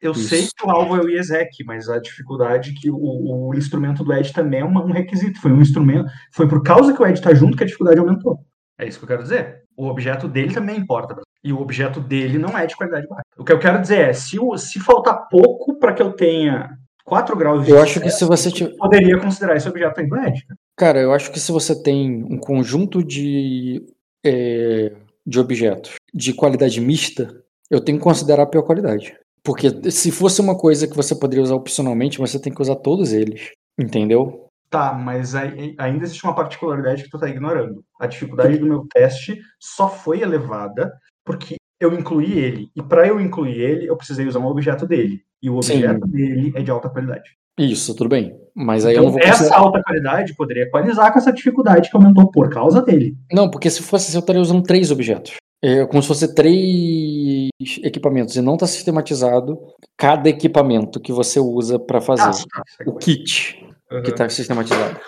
Eu 0.00 0.12
Isso. 0.12 0.28
sei 0.28 0.48
que 0.48 0.66
o 0.66 0.70
alvo 0.70 0.96
é 0.96 1.00
o 1.00 1.08
Iezek, 1.08 1.62
mas 1.64 1.88
a 1.88 1.98
dificuldade 2.00 2.70
é 2.70 2.74
que 2.74 2.90
o, 2.90 2.96
o 2.96 3.54
instrumento 3.54 4.02
do 4.02 4.12
Ed 4.12 4.32
também 4.32 4.60
é 4.60 4.64
uma- 4.64 4.84
um 4.84 4.90
requisito. 4.90 5.40
Foi 5.40 5.52
um 5.52 5.60
instrumento. 5.60 6.10
Foi 6.32 6.48
por 6.48 6.62
causa 6.62 6.92
que 6.92 7.00
o 7.00 7.06
Ed 7.06 7.20
tá 7.22 7.32
junto 7.32 7.56
que 7.56 7.62
a 7.62 7.66
dificuldade 7.66 8.00
aumentou. 8.00 8.40
É 8.78 8.88
isso 8.88 8.98
que 8.98 9.04
eu 9.04 9.08
quero 9.08 9.22
dizer. 9.22 9.61
O 9.76 9.86
objeto 9.86 10.28
dele 10.28 10.52
também 10.52 10.76
importa. 10.76 11.20
E 11.44 11.52
o 11.52 11.60
objeto 11.60 12.00
dele 12.00 12.38
não 12.38 12.56
é 12.56 12.66
de 12.66 12.76
qualidade 12.76 13.06
baixa. 13.08 13.22
O 13.36 13.44
que 13.44 13.52
eu 13.52 13.58
quero 13.58 13.80
dizer 13.80 14.10
é, 14.10 14.12
se, 14.12 14.36
se 14.58 14.80
faltar 14.80 15.28
pouco 15.28 15.78
para 15.78 15.92
que 15.92 16.02
eu 16.02 16.12
tenha 16.12 16.70
4 17.04 17.36
graus 17.36 17.64
de 17.64 17.72
Eu 17.72 17.82
acho 17.82 18.00
que 18.00 18.10
se 18.10 18.24
você 18.24 18.50
tiver. 18.50 18.76
poderia 18.76 19.18
considerar 19.18 19.56
esse 19.56 19.68
objeto 19.68 20.08
cara. 20.08 20.32
Cara, 20.76 21.00
eu 21.00 21.12
acho 21.12 21.30
que 21.32 21.40
se 21.40 21.50
você 21.50 21.80
tem 21.82 22.24
um 22.24 22.38
conjunto 22.38 23.02
de, 23.02 23.84
é, 24.24 24.92
de 25.26 25.40
objetos 25.40 25.94
de 26.14 26.32
qualidade 26.32 26.80
mista, 26.80 27.34
eu 27.70 27.80
tenho 27.80 27.98
que 27.98 28.04
considerar 28.04 28.44
a 28.44 28.46
pior 28.46 28.62
qualidade. 28.62 29.16
Porque 29.42 29.90
se 29.90 30.12
fosse 30.12 30.40
uma 30.40 30.56
coisa 30.56 30.86
que 30.86 30.96
você 30.96 31.14
poderia 31.14 31.42
usar 31.42 31.56
opcionalmente, 31.56 32.18
você 32.18 32.38
tem 32.38 32.52
que 32.52 32.62
usar 32.62 32.76
todos 32.76 33.12
eles. 33.12 33.50
Entendeu? 33.78 34.41
Tá, 34.72 34.94
mas 34.94 35.34
aí- 35.34 35.74
ainda 35.78 36.02
existe 36.04 36.24
uma 36.24 36.34
particularidade 36.34 37.02
que 37.04 37.10
tu 37.10 37.18
tá 37.18 37.28
ignorando. 37.28 37.84
A 38.00 38.06
dificuldade 38.06 38.56
do 38.56 38.64
meu 38.64 38.86
teste 38.90 39.38
só 39.60 39.86
foi 39.86 40.22
elevada 40.22 40.90
porque 41.26 41.56
eu 41.78 41.92
incluí 41.92 42.38
ele. 42.38 42.70
E 42.74 42.82
para 42.82 43.06
eu 43.06 43.20
incluir 43.20 43.60
ele, 43.60 43.86
eu 43.86 43.94
precisei 43.98 44.26
usar 44.26 44.38
um 44.38 44.46
objeto 44.46 44.86
dele. 44.86 45.20
E 45.42 45.50
o 45.50 45.60
Sim. 45.60 45.74
objeto 45.74 46.06
dele 46.08 46.52
é 46.56 46.62
de 46.62 46.70
alta 46.70 46.88
qualidade. 46.88 47.32
Isso, 47.58 47.94
tudo 47.94 48.08
bem. 48.08 48.34
Mas 48.54 48.86
aí 48.86 48.94
eu 48.94 49.02
Então, 49.02 49.04
não 49.04 49.12
vou 49.12 49.20
essa 49.20 49.38
considerar. 49.44 49.58
alta 49.60 49.82
qualidade 49.82 50.34
poderia 50.34 50.62
equalizar 50.62 51.12
com 51.12 51.18
essa 51.18 51.32
dificuldade 51.34 51.90
que 51.90 51.96
aumentou 51.96 52.30
por 52.30 52.48
causa 52.48 52.80
dele. 52.80 53.14
Não, 53.30 53.50
porque 53.50 53.68
se 53.68 53.82
fosse 53.82 54.06
assim, 54.08 54.16
eu 54.16 54.20
estaria 54.20 54.40
usando 54.40 54.62
três 54.62 54.90
objetos. 54.90 55.34
É 55.62 55.84
como 55.86 56.00
se 56.02 56.08
fosse 56.08 56.34
três 56.34 57.50
equipamentos. 57.84 58.34
E 58.36 58.40
não 58.40 58.54
está 58.54 58.66
sistematizado 58.66 59.58
cada 59.98 60.28
equipamento 60.28 60.98
que 60.98 61.12
você 61.12 61.38
usa 61.38 61.78
para 61.78 62.00
fazer. 62.00 62.22
Ah, 62.22 62.32
sim, 62.32 62.44
o 62.86 62.94
kit 62.94 63.61
coisa. 63.92 64.04
que 64.04 64.10
está 64.10 64.28
sistematizado. 64.28 65.00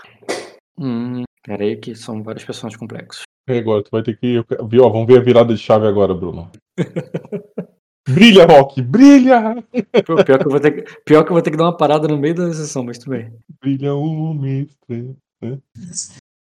Hum, 0.79 1.23
peraí, 1.43 1.77
que 1.77 1.95
são 1.95 2.23
vários 2.23 2.45
personagens 2.45 2.79
complexos. 2.79 3.23
E 3.49 3.59
agora, 3.59 3.83
tu 3.83 3.91
vai 3.91 4.03
ter 4.03 4.17
que. 4.19 4.43
Viu, 4.69 4.85
ó, 4.85 4.89
vamos 4.89 5.07
ver 5.07 5.19
a 5.19 5.23
virada 5.23 5.55
de 5.55 5.61
chave 5.61 5.87
agora, 5.87 6.15
Bruno. 6.15 6.51
brilha, 8.09 8.47
Rock! 8.47 8.81
Brilha! 8.81 9.63
Pô, 10.07 10.25
Pior 10.25 10.39
que, 10.39 10.47
eu 10.47 10.51
vou 10.51 10.61
ter 10.61 10.71
que, 10.71 11.01
pior 11.05 11.25
que 11.25 11.31
eu 11.31 11.35
vou 11.35 11.43
ter 11.43 11.51
que 11.51 11.57
dar 11.57 11.65
uma 11.65 11.77
parada 11.77 12.09
no 12.09 12.19
meio 12.19 12.35
da 12.35 12.53
sessão, 12.53 12.83
mas 12.85 12.99
tudo 12.99 13.11
bem. 13.11 13.33
Brilha 13.61 13.95
uma 13.95 14.49
estrela. 14.49 15.15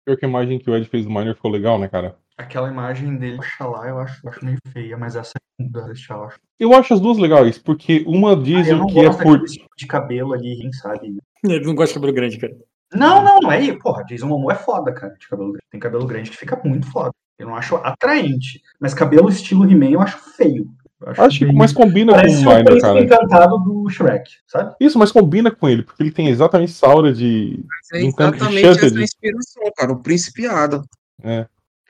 Pior 0.04 0.16
que 0.16 0.24
a 0.24 0.28
imagem 0.28 0.58
que 0.58 0.70
o 0.70 0.76
Ed 0.76 0.88
fez 0.88 1.04
do 1.04 1.10
Miner 1.10 1.34
ficou 1.34 1.50
legal, 1.50 1.78
né, 1.78 1.88
cara? 1.88 2.16
Aquela 2.42 2.68
imagem 2.68 3.16
dele, 3.16 3.38
Oxalá, 3.38 3.88
eu 3.88 3.98
acho, 3.98 4.20
eu 4.24 4.30
acho 4.30 4.44
meio 4.44 4.58
feia, 4.72 4.96
mas 4.96 5.16
essa 5.16 5.32
é 5.60 5.64
da 5.64 5.80
eu 5.80 6.24
acho. 6.24 6.38
Eu 6.58 6.74
acho 6.74 6.94
as 6.94 7.00
duas 7.00 7.18
legais, 7.18 7.58
porque 7.58 8.04
uma 8.06 8.32
Ah, 8.32 8.36
diz 8.36 8.68
eu 8.68 8.76
não 8.78 8.86
que 8.86 8.98
é 9.00 9.10
por. 9.12 9.42
tipo 9.44 9.66
de 9.76 9.86
cabelo 9.86 10.32
ali, 10.32 10.58
quem 10.60 10.72
sabe? 10.72 11.16
Ele 11.44 11.64
não 11.66 11.74
gosta 11.74 11.88
de 11.92 11.94
cabelo 11.94 12.12
grande, 12.12 12.38
cara. 12.38 12.54
Não, 12.94 13.22
não, 13.24 13.38
não 13.40 13.50
é 13.52 13.56
aí. 13.58 13.78
Porra, 13.78 14.04
Jason 14.04 14.26
Momoa 14.26 14.52
é 14.52 14.56
foda, 14.56 14.92
cara, 14.92 15.14
de 15.18 15.26
cabelo 15.28 15.52
grande. 15.52 15.64
Tem 15.70 15.80
cabelo 15.80 16.06
grande 16.06 16.30
que 16.30 16.36
fica 16.36 16.60
muito 16.64 16.86
foda. 16.90 17.10
Eu 17.38 17.46
não 17.46 17.56
acho 17.56 17.76
atraente. 17.76 18.60
Mas 18.78 18.92
cabelo 18.92 19.28
estilo 19.28 19.64
He-Man 19.70 19.90
eu 19.92 20.00
acho 20.00 20.18
feio. 20.36 20.66
Eu 21.00 21.24
Acho 21.24 21.38
que 21.40 21.46
bem- 21.46 21.54
mais 21.56 21.72
combina 21.72 22.12
com 22.12 22.18
o 22.18 22.20
Parece 22.22 22.36
o 22.36 22.48
Miner, 22.48 22.64
príncipe 22.64 22.80
cara. 22.86 23.00
encantado 23.00 23.58
do 23.58 23.88
Shrek, 23.88 24.30
sabe? 24.46 24.74
Isso, 24.78 24.96
mas 24.98 25.10
combina 25.10 25.50
com 25.50 25.68
ele, 25.68 25.82
porque 25.82 26.00
ele 26.02 26.12
tem 26.12 26.28
exatamente 26.28 26.70
essa 26.70 26.86
aura 26.86 27.12
de. 27.12 27.64
É 27.92 28.02
Encanto 28.04 28.36
de 28.38 28.58
exatamente 28.58 28.84
essa 28.86 29.02
inspiração, 29.02 29.62
cara. 29.76 29.92
O 29.92 30.00
principiado. 30.02 30.84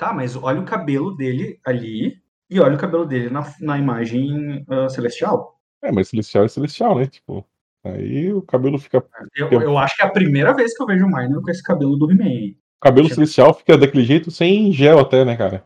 Tá, 0.02 0.12
mas 0.12 0.34
olha 0.34 0.60
o 0.60 0.64
cabelo 0.64 1.14
dele 1.14 1.60
ali 1.64 2.16
e 2.50 2.58
olha 2.58 2.74
o 2.74 2.78
cabelo 2.78 3.06
dele 3.06 3.30
na, 3.30 3.48
na 3.60 3.78
imagem 3.78 4.64
ah, 4.68 4.88
celestial. 4.88 5.60
É, 5.80 5.92
mas 5.92 6.08
celestial 6.08 6.44
é 6.44 6.48
celestial, 6.48 6.98
né? 6.98 7.06
Tipo. 7.06 7.46
Aí 7.84 8.32
o 8.32 8.42
cabelo 8.42 8.80
fica. 8.80 9.04
Eu, 9.36 9.48
Eu- 9.52 9.78
acho 9.78 9.96
que 9.96 10.02
é 10.02 10.06
a 10.06 10.10
primeira 10.10 10.52
vez 10.54 10.76
que 10.76 10.82
eu 10.82 10.86
vejo 10.88 11.06
o 11.06 11.08
Minor 11.08 11.40
com 11.40 11.50
esse 11.52 11.62
cabelo 11.62 11.96
do 11.96 12.10
He-Man. 12.10 12.56
cabelo 12.80 13.08
celestial 13.08 13.54
fica 13.54 13.78
daquele 13.78 14.02
jeito 14.02 14.28
sem 14.32 14.72
gel 14.72 14.98
até, 14.98 15.24
né, 15.24 15.36
cara? 15.36 15.64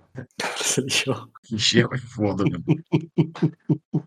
Encheu 1.51 1.89
é 1.91 1.97
foda, 1.99 2.45
meu. 2.45 2.61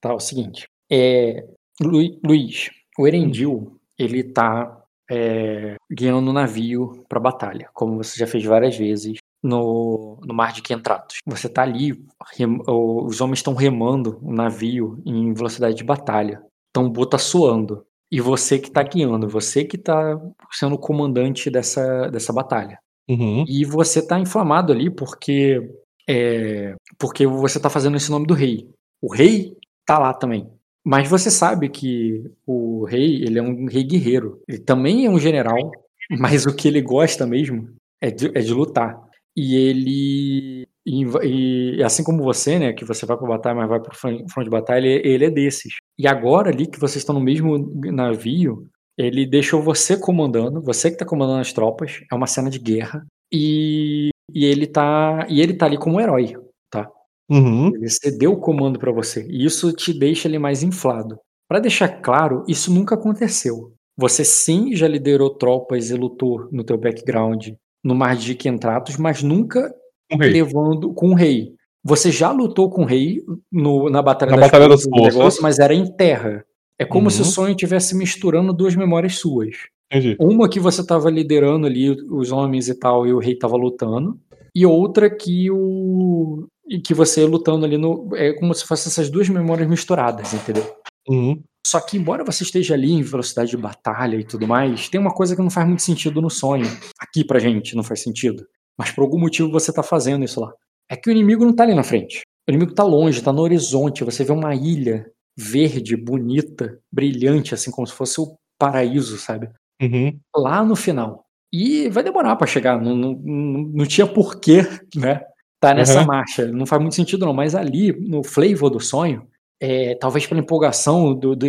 Tá, 0.00 0.10
é 0.10 0.12
o 0.12 0.20
seguinte. 0.20 0.68
É, 0.88 1.44
Lu- 1.80 2.20
Luiz, 2.24 2.70
o 2.96 3.04
Erendil, 3.06 3.80
ele 3.98 4.22
tá 4.22 4.80
é, 5.10 5.76
guiando 5.90 6.30
o 6.30 6.32
navio 6.32 7.04
pra 7.08 7.20
batalha, 7.20 7.68
como 7.74 7.96
você 7.96 8.18
já 8.18 8.26
fez 8.26 8.44
várias 8.44 8.76
vezes 8.76 9.18
no, 9.44 10.18
no 10.24 10.32
Mar 10.32 10.52
de 10.52 10.62
Quentratos. 10.62 11.18
Você 11.26 11.50
tá 11.50 11.62
ali, 11.62 12.02
rem- 12.36 12.62
os 12.66 13.20
homens 13.20 13.40
estão 13.40 13.54
remando 13.54 14.18
o 14.22 14.32
navio 14.32 15.02
em 15.04 15.34
velocidade 15.34 15.76
de 15.76 15.84
batalha. 15.84 16.42
Boot 16.90 17.10
tá 17.10 17.18
suando. 17.18 17.84
E 18.10 18.20
você 18.20 18.58
que 18.58 18.70
tá 18.70 18.82
guiando, 18.82 19.28
você 19.28 19.64
que 19.64 19.76
tá 19.76 20.18
sendo 20.50 20.76
o 20.76 20.78
comandante 20.78 21.50
dessa, 21.50 22.08
dessa 22.08 22.32
batalha. 22.32 22.78
Uhum. 23.08 23.44
E 23.46 23.64
você 23.64 24.04
tá 24.04 24.18
inflamado 24.18 24.72
ali 24.72 24.90
porque 24.90 25.60
é, 26.08 26.74
porque 26.98 27.26
você 27.26 27.60
tá 27.60 27.68
fazendo 27.68 27.96
esse 27.96 28.10
nome 28.10 28.26
do 28.26 28.34
rei. 28.34 28.68
O 29.00 29.12
rei 29.12 29.56
tá 29.84 29.98
lá 29.98 30.14
também. 30.14 30.48
Mas 30.84 31.08
você 31.08 31.30
sabe 31.30 31.68
que 31.68 32.24
o 32.46 32.84
rei, 32.84 33.22
ele 33.22 33.38
é 33.38 33.42
um 33.42 33.66
rei 33.66 33.84
guerreiro. 33.84 34.40
Ele 34.48 34.58
também 34.58 35.06
é 35.06 35.10
um 35.10 35.18
general, 35.18 35.70
mas 36.18 36.46
o 36.46 36.54
que 36.54 36.68
ele 36.68 36.80
gosta 36.80 37.26
mesmo 37.26 37.68
é 38.00 38.10
de, 38.10 38.26
é 38.36 38.40
de 38.40 38.52
lutar. 38.52 39.00
E 39.36 39.56
ele 39.56 40.68
e, 40.86 41.76
e 41.78 41.82
assim 41.82 42.04
como 42.04 42.22
você, 42.22 42.58
né, 42.58 42.72
que 42.72 42.84
você 42.84 43.06
vai 43.06 43.16
pra 43.16 43.26
batalha, 43.26 43.56
mas 43.56 43.68
vai 43.68 43.80
pro 43.80 43.96
front 43.96 44.22
front 44.30 44.44
de 44.44 44.50
batalha, 44.50 44.86
ele, 44.86 45.08
ele 45.08 45.24
é 45.26 45.30
desses. 45.30 45.74
E 45.98 46.06
agora 46.06 46.50
ali 46.50 46.66
que 46.66 46.78
vocês 46.78 46.98
estão 46.98 47.14
no 47.14 47.20
mesmo 47.20 47.58
navio, 47.92 48.68
ele 48.96 49.26
deixou 49.26 49.62
você 49.62 49.96
comandando, 49.98 50.62
você 50.62 50.90
que 50.90 50.98
tá 50.98 51.04
comandando 51.06 51.40
as 51.40 51.52
tropas, 51.52 52.00
é 52.10 52.14
uma 52.14 52.26
cena 52.26 52.50
de 52.50 52.58
guerra. 52.58 53.04
E, 53.32 54.10
e 54.32 54.44
ele 54.44 54.66
tá 54.66 55.26
e 55.28 55.40
ele 55.40 55.54
tá 55.54 55.66
ali 55.66 55.78
como 55.78 56.00
herói, 56.00 56.34
tá? 56.70 56.88
Uhum. 57.30 57.74
Ele 57.74 57.88
cedeu 57.88 58.32
o 58.32 58.40
comando 58.40 58.78
pra 58.78 58.92
você. 58.92 59.26
E 59.28 59.44
isso 59.44 59.72
te 59.72 59.98
deixa 59.98 60.28
ele 60.28 60.38
mais 60.38 60.62
inflado. 60.62 61.18
Pra 61.48 61.60
deixar 61.60 61.88
claro, 61.88 62.44
isso 62.48 62.72
nunca 62.72 62.94
aconteceu. 62.94 63.72
Você 63.96 64.24
sim 64.24 64.74
já 64.74 64.88
liderou 64.88 65.30
tropas 65.30 65.90
e 65.90 65.94
lutou 65.94 66.48
no 66.52 66.64
teu 66.64 66.76
background 66.78 67.48
no 67.84 67.94
Mar 67.94 68.16
de 68.16 68.34
Quentratos, 68.34 68.96
mas 68.96 69.22
nunca 69.22 69.72
Um 70.12 70.16
levando 70.18 70.92
com 70.94 71.10
o 71.10 71.14
rei. 71.14 71.52
Você 71.84 72.10
já 72.10 72.30
lutou 72.32 72.70
com 72.70 72.82
o 72.82 72.86
rei 72.86 73.22
no- 73.52 73.90
na 73.90 74.00
Batalha 74.00 74.30
Na 74.32 74.36
das 74.38 74.46
Batalha 74.46 74.68
das 74.68 74.82
Forças 74.82 74.90
do 74.90 74.98
Forças. 74.98 75.14
negócio, 75.18 75.42
mas 75.42 75.58
era 75.58 75.74
em 75.74 75.86
terra. 75.96 76.44
É 76.78 76.84
como 76.84 77.10
se 77.10 77.20
o 77.20 77.24
Uhum. 77.24 77.30
sonho 77.30 77.50
estivesse 77.50 77.94
misturando 77.94 78.52
duas 78.52 78.74
memórias 78.74 79.16
suas. 79.18 79.56
Entendi. 79.92 80.16
Uma 80.18 80.48
que 80.48 80.58
você 80.58 80.80
estava 80.80 81.10
liderando 81.10 81.66
ali 81.66 81.90
os 82.10 82.32
homens 82.32 82.68
e 82.68 82.74
tal, 82.74 83.06
e 83.06 83.12
o 83.12 83.18
rei 83.18 83.34
estava 83.34 83.56
lutando. 83.56 84.18
E 84.54 84.64
outra 84.64 85.08
que 85.14 85.50
o. 85.50 86.46
Que 86.82 86.94
você 86.94 87.24
lutando 87.26 87.66
ali 87.66 87.76
no. 87.76 88.08
É 88.14 88.32
como 88.32 88.54
se 88.54 88.64
fossem 88.66 88.90
essas 88.90 89.10
duas 89.10 89.28
memórias 89.28 89.68
misturadas, 89.68 90.32
entendeu? 90.32 90.64
Uhum. 91.08 91.42
Só 91.66 91.80
que, 91.80 91.96
embora 91.96 92.24
você 92.24 92.42
esteja 92.44 92.74
ali 92.74 92.92
em 92.92 93.02
velocidade 93.02 93.50
de 93.50 93.56
batalha 93.56 94.16
e 94.16 94.24
tudo 94.24 94.46
mais, 94.46 94.88
tem 94.88 95.00
uma 95.00 95.12
coisa 95.14 95.34
que 95.34 95.42
não 95.42 95.50
faz 95.50 95.66
muito 95.66 95.82
sentido 95.82 96.20
no 96.20 96.28
sonho. 96.30 96.66
Aqui 97.00 97.24
pra 97.24 97.38
gente 97.38 97.74
não 97.74 97.82
faz 97.82 98.02
sentido. 98.02 98.46
Mas 98.78 98.90
por 98.90 99.02
algum 99.02 99.18
motivo 99.18 99.50
você 99.50 99.72
tá 99.72 99.82
fazendo 99.82 100.24
isso 100.24 100.40
lá. 100.40 100.52
É 100.90 100.96
que 100.96 101.08
o 101.08 101.12
inimigo 101.12 101.44
não 101.44 101.54
tá 101.54 101.62
ali 101.64 101.74
na 101.74 101.82
frente. 101.82 102.22
O 102.46 102.50
inimigo 102.52 102.74
tá 102.74 102.82
longe, 102.84 103.22
tá 103.22 103.32
no 103.32 103.40
horizonte. 103.40 104.04
Você 104.04 104.24
vê 104.24 104.32
uma 104.32 104.54
ilha 104.54 105.06
verde, 105.38 105.96
bonita, 105.96 106.78
brilhante, 106.92 107.54
assim 107.54 107.70
como 107.70 107.86
se 107.86 107.94
fosse 107.94 108.20
o 108.20 108.36
paraíso, 108.58 109.16
sabe? 109.18 109.48
Uhum. 109.82 110.16
lá 110.36 110.62
no 110.64 110.76
final. 110.76 111.24
E 111.52 111.88
vai 111.88 112.02
demorar 112.04 112.36
pra 112.36 112.46
chegar, 112.46 112.80
não, 112.80 112.94
não, 112.94 113.12
não, 113.14 113.62
não 113.74 113.86
tinha 113.86 114.06
porquê, 114.06 114.62
né? 114.94 115.20
Tá 115.60 115.72
nessa 115.74 116.00
Uhum. 116.00 116.06
marcha, 116.06 116.46
não 116.52 116.66
faz 116.66 116.80
muito 116.82 116.94
sentido 116.94 117.24
não, 117.26 117.32
mas 117.34 117.54
ali, 117.54 117.92
no 117.92 118.22
flavor 118.22 118.70
do 118.70 118.78
sonho, 118.80 119.26
é, 119.64 119.94
talvez 119.94 120.26
pela 120.26 120.40
empolgação 120.40 121.14
do, 121.14 121.34
do 121.34 121.46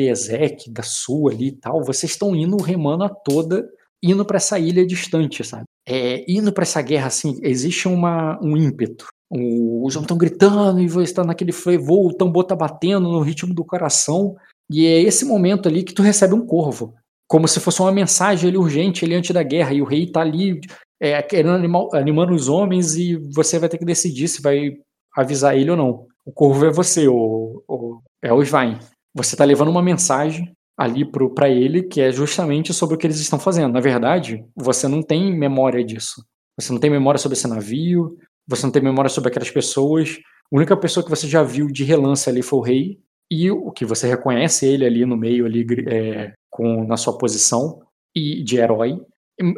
da 0.69 0.83
sua 0.83 1.31
ali 1.31 1.47
e 1.47 1.51
tal, 1.51 1.83
vocês 1.83 2.13
estão 2.13 2.33
indo 2.33 2.55
remando 2.57 3.03
a 3.03 3.09
toda, 3.09 3.67
indo 4.01 4.23
pra 4.23 4.37
essa 4.37 4.57
ilha 4.57 4.85
distante, 4.85 5.43
sabe? 5.43 5.65
É, 5.85 6.23
indo 6.31 6.53
pra 6.53 6.63
essa 6.63 6.81
guerra, 6.81 7.07
assim, 7.07 7.37
existe 7.43 7.89
uma, 7.89 8.39
um 8.41 8.55
ímpeto. 8.55 9.07
Os 9.29 9.95
homens 9.95 10.03
estão 10.05 10.17
gritando 10.17 10.79
e 10.79 10.87
você 10.87 11.03
está 11.03 11.23
naquele 11.25 11.51
flavor, 11.51 12.05
o 12.09 12.13
tambor 12.13 12.45
tá 12.45 12.55
batendo 12.55 13.11
no 13.11 13.19
ritmo 13.19 13.53
do 13.53 13.65
coração, 13.65 14.35
e 14.71 14.85
é 14.85 15.01
esse 15.01 15.25
momento 15.25 15.67
ali 15.67 15.83
que 15.83 15.93
tu 15.93 16.01
recebe 16.01 16.33
um 16.33 16.45
corvo 16.45 16.93
como 17.27 17.47
se 17.47 17.59
fosse 17.59 17.81
uma 17.81 17.91
mensagem 17.91 18.55
urgente 18.55 19.03
ali 19.03 19.15
antes 19.15 19.31
da 19.31 19.43
guerra 19.43 19.73
e 19.73 19.81
o 19.81 19.85
rei 19.85 20.09
tá 20.09 20.21
ali 20.21 20.61
é, 21.01 21.21
querendo 21.21 21.53
animar, 21.55 21.87
animando 21.93 22.33
os 22.33 22.47
homens 22.47 22.95
e 22.95 23.15
você 23.33 23.59
vai 23.59 23.67
ter 23.67 23.77
que 23.77 23.85
decidir 23.85 24.27
se 24.27 24.41
vai 24.41 24.73
avisar 25.15 25.57
ele 25.57 25.71
ou 25.71 25.77
não. 25.77 26.05
O 26.25 26.31
corvo 26.31 26.65
é 26.65 26.71
você, 26.71 27.07
o, 27.07 27.63
o- 27.67 27.99
é 28.25 28.33
o 28.33 28.41
Svein. 28.41 28.77
Você 29.13 29.35
tá 29.35 29.43
levando 29.45 29.69
uma 29.69 29.81
mensagem 29.81 30.51
ali 30.77 31.09
pro, 31.09 31.33
pra 31.33 31.47
ele 31.49 31.83
que 31.83 32.01
é 32.01 32.11
justamente 32.11 32.73
sobre 32.73 32.95
o 32.95 32.97
que 32.97 33.07
eles 33.07 33.19
estão 33.19 33.39
fazendo. 33.39 33.71
Na 33.73 33.79
verdade, 33.79 34.43
você 34.55 34.87
não 34.87 35.01
tem 35.01 35.33
memória 35.37 35.83
disso. 35.83 36.23
Você 36.59 36.71
não 36.73 36.79
tem 36.79 36.89
memória 36.89 37.17
sobre 37.17 37.37
esse 37.37 37.47
navio, 37.47 38.17
você 38.47 38.65
não 38.65 38.71
tem 38.71 38.81
memória 38.81 39.09
sobre 39.09 39.29
aquelas 39.29 39.49
pessoas. 39.51 40.17
A 40.51 40.55
única 40.55 40.75
pessoa 40.75 41.03
que 41.03 41.09
você 41.09 41.27
já 41.27 41.43
viu 41.43 41.67
de 41.67 41.83
relance 41.83 42.29
ali 42.29 42.41
foi 42.41 42.59
o 42.59 42.61
rei 42.61 42.99
e 43.31 43.49
o 43.51 43.71
que 43.71 43.85
você 43.85 44.07
reconhece 44.07 44.65
ele 44.65 44.85
ali 44.85 45.05
no 45.05 45.17
meio 45.17 45.45
ali 45.45 45.65
é, 45.87 46.33
com 46.49 46.85
na 46.85 46.97
sua 46.97 47.17
posição 47.17 47.79
e 48.15 48.43
de 48.43 48.57
herói, 48.57 48.97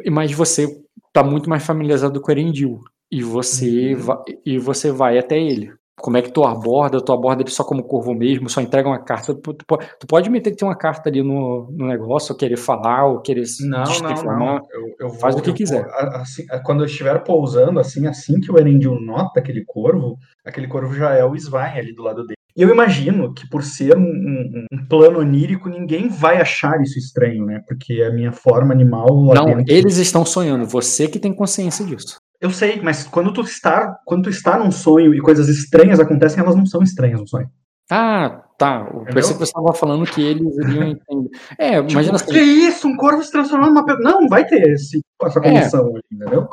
e- 0.04 0.10
mas 0.10 0.32
você 0.32 0.66
tá 1.12 1.22
muito 1.22 1.48
mais 1.50 1.64
familiarizado 1.64 2.20
com 2.20 2.28
o 2.28 2.34
Erendil 2.34 2.80
e 3.12 3.22
você 3.22 3.94
Uhum. 3.94 4.00
vai, 4.00 4.18
e 4.46 4.58
você 4.58 4.90
vai 4.90 5.18
até 5.18 5.38
ele. 5.38 5.70
Como 6.00 6.16
é 6.16 6.22
que 6.22 6.30
tu 6.32 6.44
aborda? 6.44 7.00
Tu 7.00 7.12
aborda 7.12 7.42
ele 7.42 7.50
só 7.50 7.64
como 7.64 7.82
corvo 7.82 8.14
mesmo, 8.14 8.48
só 8.48 8.60
entrega 8.60 8.88
uma 8.88 8.98
carta. 9.02 9.34
Tu, 9.34 9.52
tu 9.54 9.64
tu 10.00 10.06
pode 10.06 10.30
meter 10.30 10.50
que 10.50 10.56
tem 10.56 10.66
uma 10.68 10.76
carta 10.76 11.08
ali 11.08 11.22
no, 11.22 11.68
no 11.70 11.86
negócio, 11.86 12.32
ou 12.32 12.38
querer 12.38 12.56
falar, 12.56 13.06
ou 13.06 13.20
querer 13.20 13.44
se 13.46 13.68
Não, 13.68 13.82
não, 14.02 14.24
não. 14.38 14.56
Eu, 14.72 14.94
eu 15.00 15.08
vou, 15.08 15.18
Faz 15.18 15.34
o 15.36 15.42
que 15.42 15.50
eu 15.50 15.54
quiser. 15.54 15.84
assim, 16.14 16.44
a- 16.50 16.60
quando 16.60 16.80
eu 16.80 16.86
estiver 16.86 17.18
pousando, 17.24 17.78
assim, 17.80 18.06
assim 18.06 18.40
que 18.40 18.50
o 18.50 18.58
Erendil 18.58 18.98
nota 19.00 19.40
aquele 19.40 19.64
corvo, 19.66 20.16
aquele 20.44 20.66
corvo 20.68 20.94
já 20.94 21.14
é 21.14 21.24
o 21.24 21.34
Svein 21.36 21.78
ali 21.78 21.94
do 21.94 22.02
lado 22.02 22.22
dele. 22.22 22.34
E 22.56 22.62
eu 22.62 22.70
imagino 22.70 23.32
que 23.34 23.48
por 23.48 23.62
ser 23.62 23.96
um, 23.96 24.00
um- 24.02 24.64
um 24.72 24.86
plano 24.88 25.20
onírico, 25.20 25.68
ninguém 25.68 26.08
vai 26.08 26.40
achar 26.40 26.80
isso 26.82 26.98
estranho, 26.98 27.44
né? 27.44 27.60
Porque 27.68 28.02
a 28.02 28.12
minha 28.12 28.32
forma 28.32 28.72
animal 28.74 29.06
Não, 29.34 29.44
dentro- 29.44 29.64
eles 29.72 29.96
estão 29.98 30.24
sonhando, 30.24 30.66
você 30.66 31.06
que 31.06 31.20
tem 31.20 31.32
consciência 31.32 31.84
disso. 31.84 32.18
Eu 32.40 32.50
sei, 32.50 32.80
mas 32.80 33.04
quando 33.04 33.32
tu 33.32 33.40
está, 33.40 33.98
quando 34.04 34.24
tu 34.24 34.30
está 34.30 34.58
num 34.58 34.70
sonho 34.70 35.14
e 35.14 35.20
coisas 35.20 35.48
estranhas 35.48 35.98
acontecem, 35.98 36.40
elas 36.40 36.54
não 36.54 36.64
são 36.66 36.82
estranhas 36.82 37.20
no 37.20 37.26
sonho. 37.26 37.48
Ah, 37.90 38.44
tá. 38.58 38.86
Eu 38.92 39.04
pensei 39.14 39.32
que 39.32 39.38
você 39.38 39.44
estava 39.44 39.72
falando 39.72 40.04
que 40.04 40.20
eles 40.22 40.56
iriam 40.58 40.88
entender. 40.88 41.30
É, 41.58 41.76
Tipo, 41.80 41.92
imagina 41.92 42.16
assim. 42.16 42.30
que 42.32 42.38
isso? 42.38 42.86
Um 42.86 42.96
corvo 42.96 43.24
se 43.24 43.32
transformando 43.32 43.70
numa 43.70 43.84
pessoa. 43.84 44.04
Não, 44.04 44.28
vai 44.28 44.46
ter 44.46 44.62
esse, 44.70 45.00
essa 45.22 45.38
É. 45.40 45.42
condição 45.42 45.86
ali, 45.86 46.02
entendeu? 46.12 46.46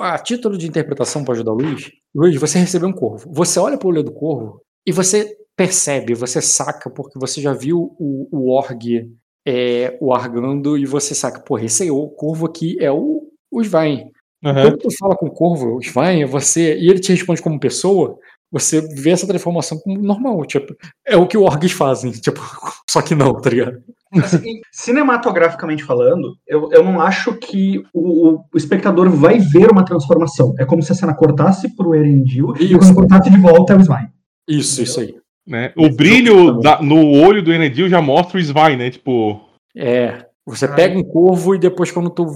A 0.00 0.18
título 0.18 0.56
de 0.56 0.66
interpretação 0.66 1.22
para 1.22 1.34
ajudar 1.34 1.52
o 1.52 1.56
Luiz, 1.56 1.92
Luiz, 2.14 2.40
você 2.40 2.58
recebeu 2.58 2.88
um 2.88 2.92
corvo. 2.92 3.30
Você 3.32 3.60
olha 3.60 3.76
para 3.76 3.86
o 3.86 3.90
olho 3.90 4.02
do 4.02 4.12
corvo 4.12 4.60
e 4.86 4.90
você 4.90 5.36
percebe, 5.56 6.14
você 6.14 6.40
saca, 6.40 6.90
porque 6.90 7.18
você 7.18 7.40
já 7.40 7.52
viu 7.52 7.94
o, 7.98 8.28
o 8.32 8.50
org 8.50 9.06
é, 9.46 9.96
o 10.00 10.12
argando 10.14 10.78
e 10.78 10.86
você 10.86 11.14
saca, 11.14 11.38
pô, 11.40 11.58
esse 11.58 11.86
é 11.86 11.92
o 11.92 12.08
corvo 12.08 12.46
aqui 12.46 12.76
é 12.80 12.90
o, 12.90 13.28
o 13.52 13.62
Svein. 13.62 14.10
Aham. 14.44 14.62
Quando 14.62 14.78
tu 14.78 14.88
fala 14.98 15.16
com 15.16 15.26
o 15.26 15.30
corvo, 15.30 15.76
o 15.76 15.80
Svein 15.80 16.22
é 16.22 16.26
você, 16.26 16.76
e 16.78 16.88
ele 16.88 17.00
te 17.00 17.12
responde 17.12 17.40
como 17.42 17.58
pessoa, 17.58 18.18
você 18.52 18.80
vê 18.80 19.10
essa 19.10 19.26
transformação 19.26 19.78
como 19.78 20.00
normal, 20.00 20.44
tipo, 20.44 20.74
é 21.06 21.16
o 21.16 21.26
que 21.26 21.36
orgs 21.36 21.72
fazem, 21.72 22.10
tipo, 22.20 22.40
só 22.88 23.00
que 23.02 23.14
não, 23.14 23.34
tá 23.40 23.50
ligado? 23.50 23.78
Assim, 24.16 24.60
cinematograficamente 24.70 25.82
falando, 25.82 26.36
eu, 26.46 26.70
eu 26.72 26.84
não 26.84 27.00
acho 27.00 27.34
que 27.34 27.82
o, 27.92 28.28
o- 28.34 28.44
espectador 28.54 29.10
vai 29.10 29.38
ver 29.40 29.70
uma 29.72 29.84
transformação. 29.84 30.54
É 30.58 30.64
como 30.64 30.82
se 30.82 30.92
a 30.92 30.94
cena 30.94 31.12
cortasse 31.14 31.74
pro 31.74 31.94
Erendil 31.94 32.54
e 32.60 32.76
quando 32.78 32.94
cortasse 32.94 33.28
de 33.30 33.38
volta 33.38 33.72
é 33.72 33.76
o 33.76 33.80
Svein. 33.80 34.06
Isso, 34.48 34.82
isso 34.82 35.00
aí. 35.00 35.16
Né? 35.46 35.72
O 35.76 35.90
brilho 35.90 36.58
da- 36.60 36.80
no 36.80 37.10
olho 37.10 37.42
do 37.42 37.52
Enedil 37.52 37.88
já 37.88 38.00
mostra 38.00 38.38
o 38.38 38.40
Svein, 38.40 38.76
né? 38.76 38.90
Tipo, 38.90 39.40
É, 39.76 40.26
você 40.46 40.66
Ai. 40.66 40.74
pega 40.74 40.98
um 40.98 41.04
corvo 41.04 41.54
e 41.54 41.58
depois 41.58 41.90
quando 41.90 42.10
tu 42.10 42.26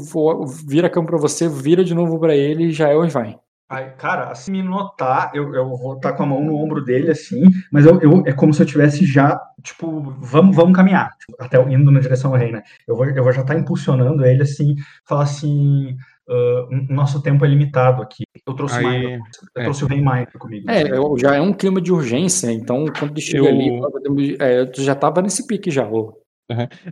vira 0.67 0.87
a 0.87 0.91
câmera 0.91 1.13
pra 1.13 1.21
você, 1.29 1.49
vira 1.49 1.85
de 1.85 1.95
novo 1.95 2.19
pra 2.19 2.35
ele 2.35 2.65
e 2.67 2.73
já 2.73 2.89
é 2.89 2.95
o 2.97 3.05
Svein. 3.05 3.37
Ai, 3.71 3.95
cara, 3.97 4.31
assim 4.31 4.51
me 4.51 4.63
notar, 4.63 5.31
eu, 5.35 5.55
eu 5.55 5.77
vou 5.77 5.97
estar 5.97 6.15
com 6.15 6.23
a 6.23 6.27
mão 6.27 6.43
no 6.43 6.57
ombro 6.57 6.83
dele, 6.83 7.11
assim, 7.11 7.43
mas 7.71 7.85
eu, 7.85 8.01
eu- 8.01 8.23
é 8.25 8.33
como 8.33 8.55
se 8.55 8.63
eu 8.63 8.67
tivesse 8.67 9.05
já, 9.05 9.39
tipo, 9.63 10.01
vamos, 10.21 10.57
vamos 10.57 10.75
caminhar, 10.75 11.11
tipo, 11.19 11.37
até 11.39 11.61
indo 11.71 11.91
na 11.91 12.01
direção 12.01 12.31
ao 12.33 12.39
rei, 12.39 12.51
né? 12.51 12.63
Eu 12.87 12.97
vou, 12.97 13.05
eu 13.05 13.23
vou 13.23 13.31
já 13.31 13.43
estar 13.43 13.59
impulsionando 13.59 14.25
ele, 14.25 14.43
assim, 14.43 14.75
falar 15.07 15.25
assim, 15.25 15.95
ah, 16.31 16.67
nosso 16.89 17.21
tempo 17.21 17.45
é 17.45 17.49
limitado 17.49 18.01
aqui. 18.01 18.23
Eu 18.47 18.55
trouxe 18.55 18.79
Aí, 18.79 18.87
Minor, 18.87 19.13
eu 19.57 19.61
é. 19.61 19.65
trouxe 19.65 19.85
o 19.85 19.87
rei 19.87 19.99
Minor 19.99 20.27
comigo. 20.39 20.71
É, 20.71 20.83
eu- 20.91 21.19
já 21.19 21.35
é 21.35 21.41
um 21.43 21.53
clima 21.53 21.79
de 21.79 21.93
urgência, 21.93 22.51
então 22.51 22.87
quando 22.99 23.11
ele 23.11 23.21
chega 23.21 23.51
Eu- 23.51 23.83
ali, 24.07 24.37
é, 24.41 24.65
tu 24.65 24.83
já 24.83 24.95
tava 24.95 25.21
nesse 25.21 25.47
pique 25.47 25.71
já, 25.71 25.87
ô. 25.87 26.18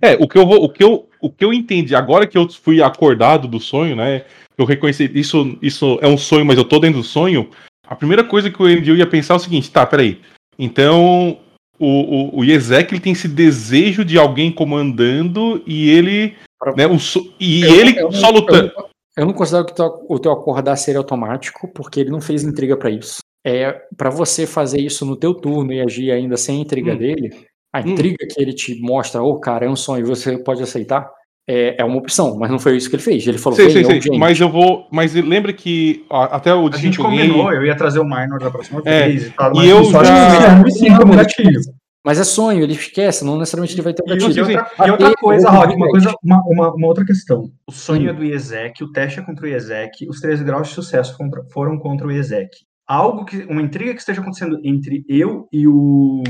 É, 0.02 0.14
o 0.20 0.28
que 0.28 0.36
eu 0.38 0.46
vou, 0.46 0.64
o 0.64 0.68
que 0.68 0.84
eu, 0.84 1.08
o 1.20 1.30
que 1.30 1.44
eu 1.44 1.52
entendi 1.52 1.94
agora 1.94 2.26
que 2.26 2.36
eu 2.36 2.48
fui 2.48 2.82
acordado 2.82 3.48
do 3.48 3.58
sonho, 3.58 3.96
né? 3.96 4.24
Eu 4.56 4.64
reconheci 4.64 5.10
isso, 5.14 5.58
isso 5.62 5.98
é 6.02 6.08
um 6.08 6.18
sonho, 6.18 6.44
mas 6.44 6.58
eu 6.58 6.64
tô 6.64 6.78
dentro 6.78 7.00
do 7.00 7.04
sonho. 7.06 7.48
A 7.86 7.94
primeira 7.94 8.24
coisa 8.24 8.50
que 8.50 8.62
o 8.62 8.68
Endil 8.68 8.96
ia 8.96 9.06
pensar 9.06 9.34
é 9.34 9.36
o 9.36 9.40
seguinte, 9.40 9.70
tá, 9.70 9.86
peraí. 9.86 10.20
Então, 10.58 11.38
o, 11.78 11.86
o, 12.36 12.38
o 12.40 12.44
Yezek, 12.44 12.92
ele 12.92 13.00
tem 13.00 13.12
esse 13.12 13.28
desejo 13.28 14.04
de 14.04 14.18
alguém 14.18 14.50
comandando 14.50 15.62
e 15.66 15.90
ele, 15.90 16.34
né, 16.76 16.86
o, 16.86 16.96
e 17.38 17.62
Eu- 17.62 17.74
ele 17.74 17.98
eu- 18.00 18.12
só 18.12 18.30
lutando. 18.30 18.72
Eu, 18.76 18.88
eu 19.18 19.26
não 19.26 19.32
considero 19.32 19.64
que 19.66 19.72
o 19.82 20.18
teu- 20.18 20.32
acordar 20.32 20.76
seria 20.76 20.98
automático, 20.98 21.68
porque 21.68 22.00
ele 22.00 22.10
não 22.10 22.20
fez 22.20 22.42
intriga 22.42 22.76
pra 22.76 22.90
isso. 22.90 23.18
É 23.46 23.72
para 23.96 24.10
você 24.10 24.46
fazer 24.46 24.80
isso 24.80 25.06
no 25.06 25.16
teu 25.16 25.32
turno 25.32 25.72
e 25.72 25.80
agir 25.80 26.10
ainda 26.10 26.36
sem 26.36 26.58
a 26.58 26.60
intriga 26.62 26.92
Hum. 26.94 26.98
dele, 26.98 27.46
a 27.76 27.80
Hum. 27.80 27.88
intriga 27.92 28.26
que 28.28 28.40
ele 28.40 28.52
te 28.52 28.80
mostra, 28.80 29.22
ô 29.22 29.38
cara, 29.40 29.64
é 29.66 29.68
um 29.68 29.76
sonho, 29.76 30.04
você 30.06 30.36
pode 30.38 30.62
aceitar, 30.62 31.08
é, 31.48 31.76
é 31.80 31.84
uma 31.84 31.96
opção, 31.98 32.36
mas 32.38 32.50
não 32.50 32.58
foi 32.58 32.76
isso 32.76 32.90
que 32.90 32.96
ele 32.96 33.02
fez. 33.02 33.26
Ele 33.26 33.38
falou, 33.38 33.56
"Vem, 33.56 33.70
sei, 33.70 33.82
é 33.82 33.86
urgente." 33.86 34.18
Mas 34.18 34.40
eu 34.40 34.48
vou. 34.50 34.88
Mas 34.90 35.14
lembra 35.14 35.52
que 35.52 36.04
ó, 36.10 36.24
até 36.24 36.52
o 36.54 36.66
A 36.66 36.76
gente 36.76 36.98
combinou, 36.98 37.52
eu 37.52 37.64
ia 37.64 37.76
trazer 37.76 38.00
o 38.00 38.04
Minor 38.04 38.38
da 38.40 38.50
próxima 38.50 38.82
É, 38.84 39.06
vez 39.08 39.26
e 39.26 39.30
tal, 39.30 39.52
e 39.52 39.56
mas 39.56 39.68
eu 39.68 39.84
já- 39.84 40.62
é 40.64 40.70
sim. 40.70 40.86
Mas 42.04 42.20
é 42.20 42.24
sonho, 42.24 42.62
ele 42.62 42.72
esquece, 42.74 43.24
não 43.24 43.36
necessariamente 43.36 43.74
ele 43.74 43.82
vai 43.82 43.92
ter 43.92 44.02
um 44.06 44.10
outra- 44.12 44.28
gatilho. 44.28 44.50
e 44.50 44.56
outra, 44.56 44.86
e 44.86 44.90
outra 44.92 45.14
coisa, 45.16 45.48
o 45.48 45.52
Rock, 45.52 45.74
uma, 45.74 45.88
coisa 45.88 46.14
uma, 46.22 46.42
uma, 46.46 46.74
uma 46.74 46.86
outra 46.86 47.04
questão. 47.04 47.50
O 47.66 47.72
sonho 47.72 48.06
Hum. 48.06 48.10
é 48.10 48.12
do 48.12 48.24
Iezek, 48.24 48.84
o 48.84 48.92
teste 48.92 49.18
é 49.18 49.22
contra 49.24 49.44
o 49.44 49.48
Iezek, 49.48 50.08
os 50.08 50.20
13 50.20 50.44
graus 50.44 50.68
de 50.68 50.74
sucesso 50.74 51.16
contra- 51.16 51.42
foram 51.52 51.76
contra 51.78 52.06
o 52.06 52.12
Iezek. 52.12 52.50
Algo 52.88 53.24
que. 53.24 53.38
Uma 53.50 53.60
intriga 53.60 53.92
que 53.92 53.98
esteja 53.98 54.20
acontecendo 54.20 54.60
entre 54.62 55.04
eu 55.08 55.48
e 55.52 55.66
o. 55.66 56.22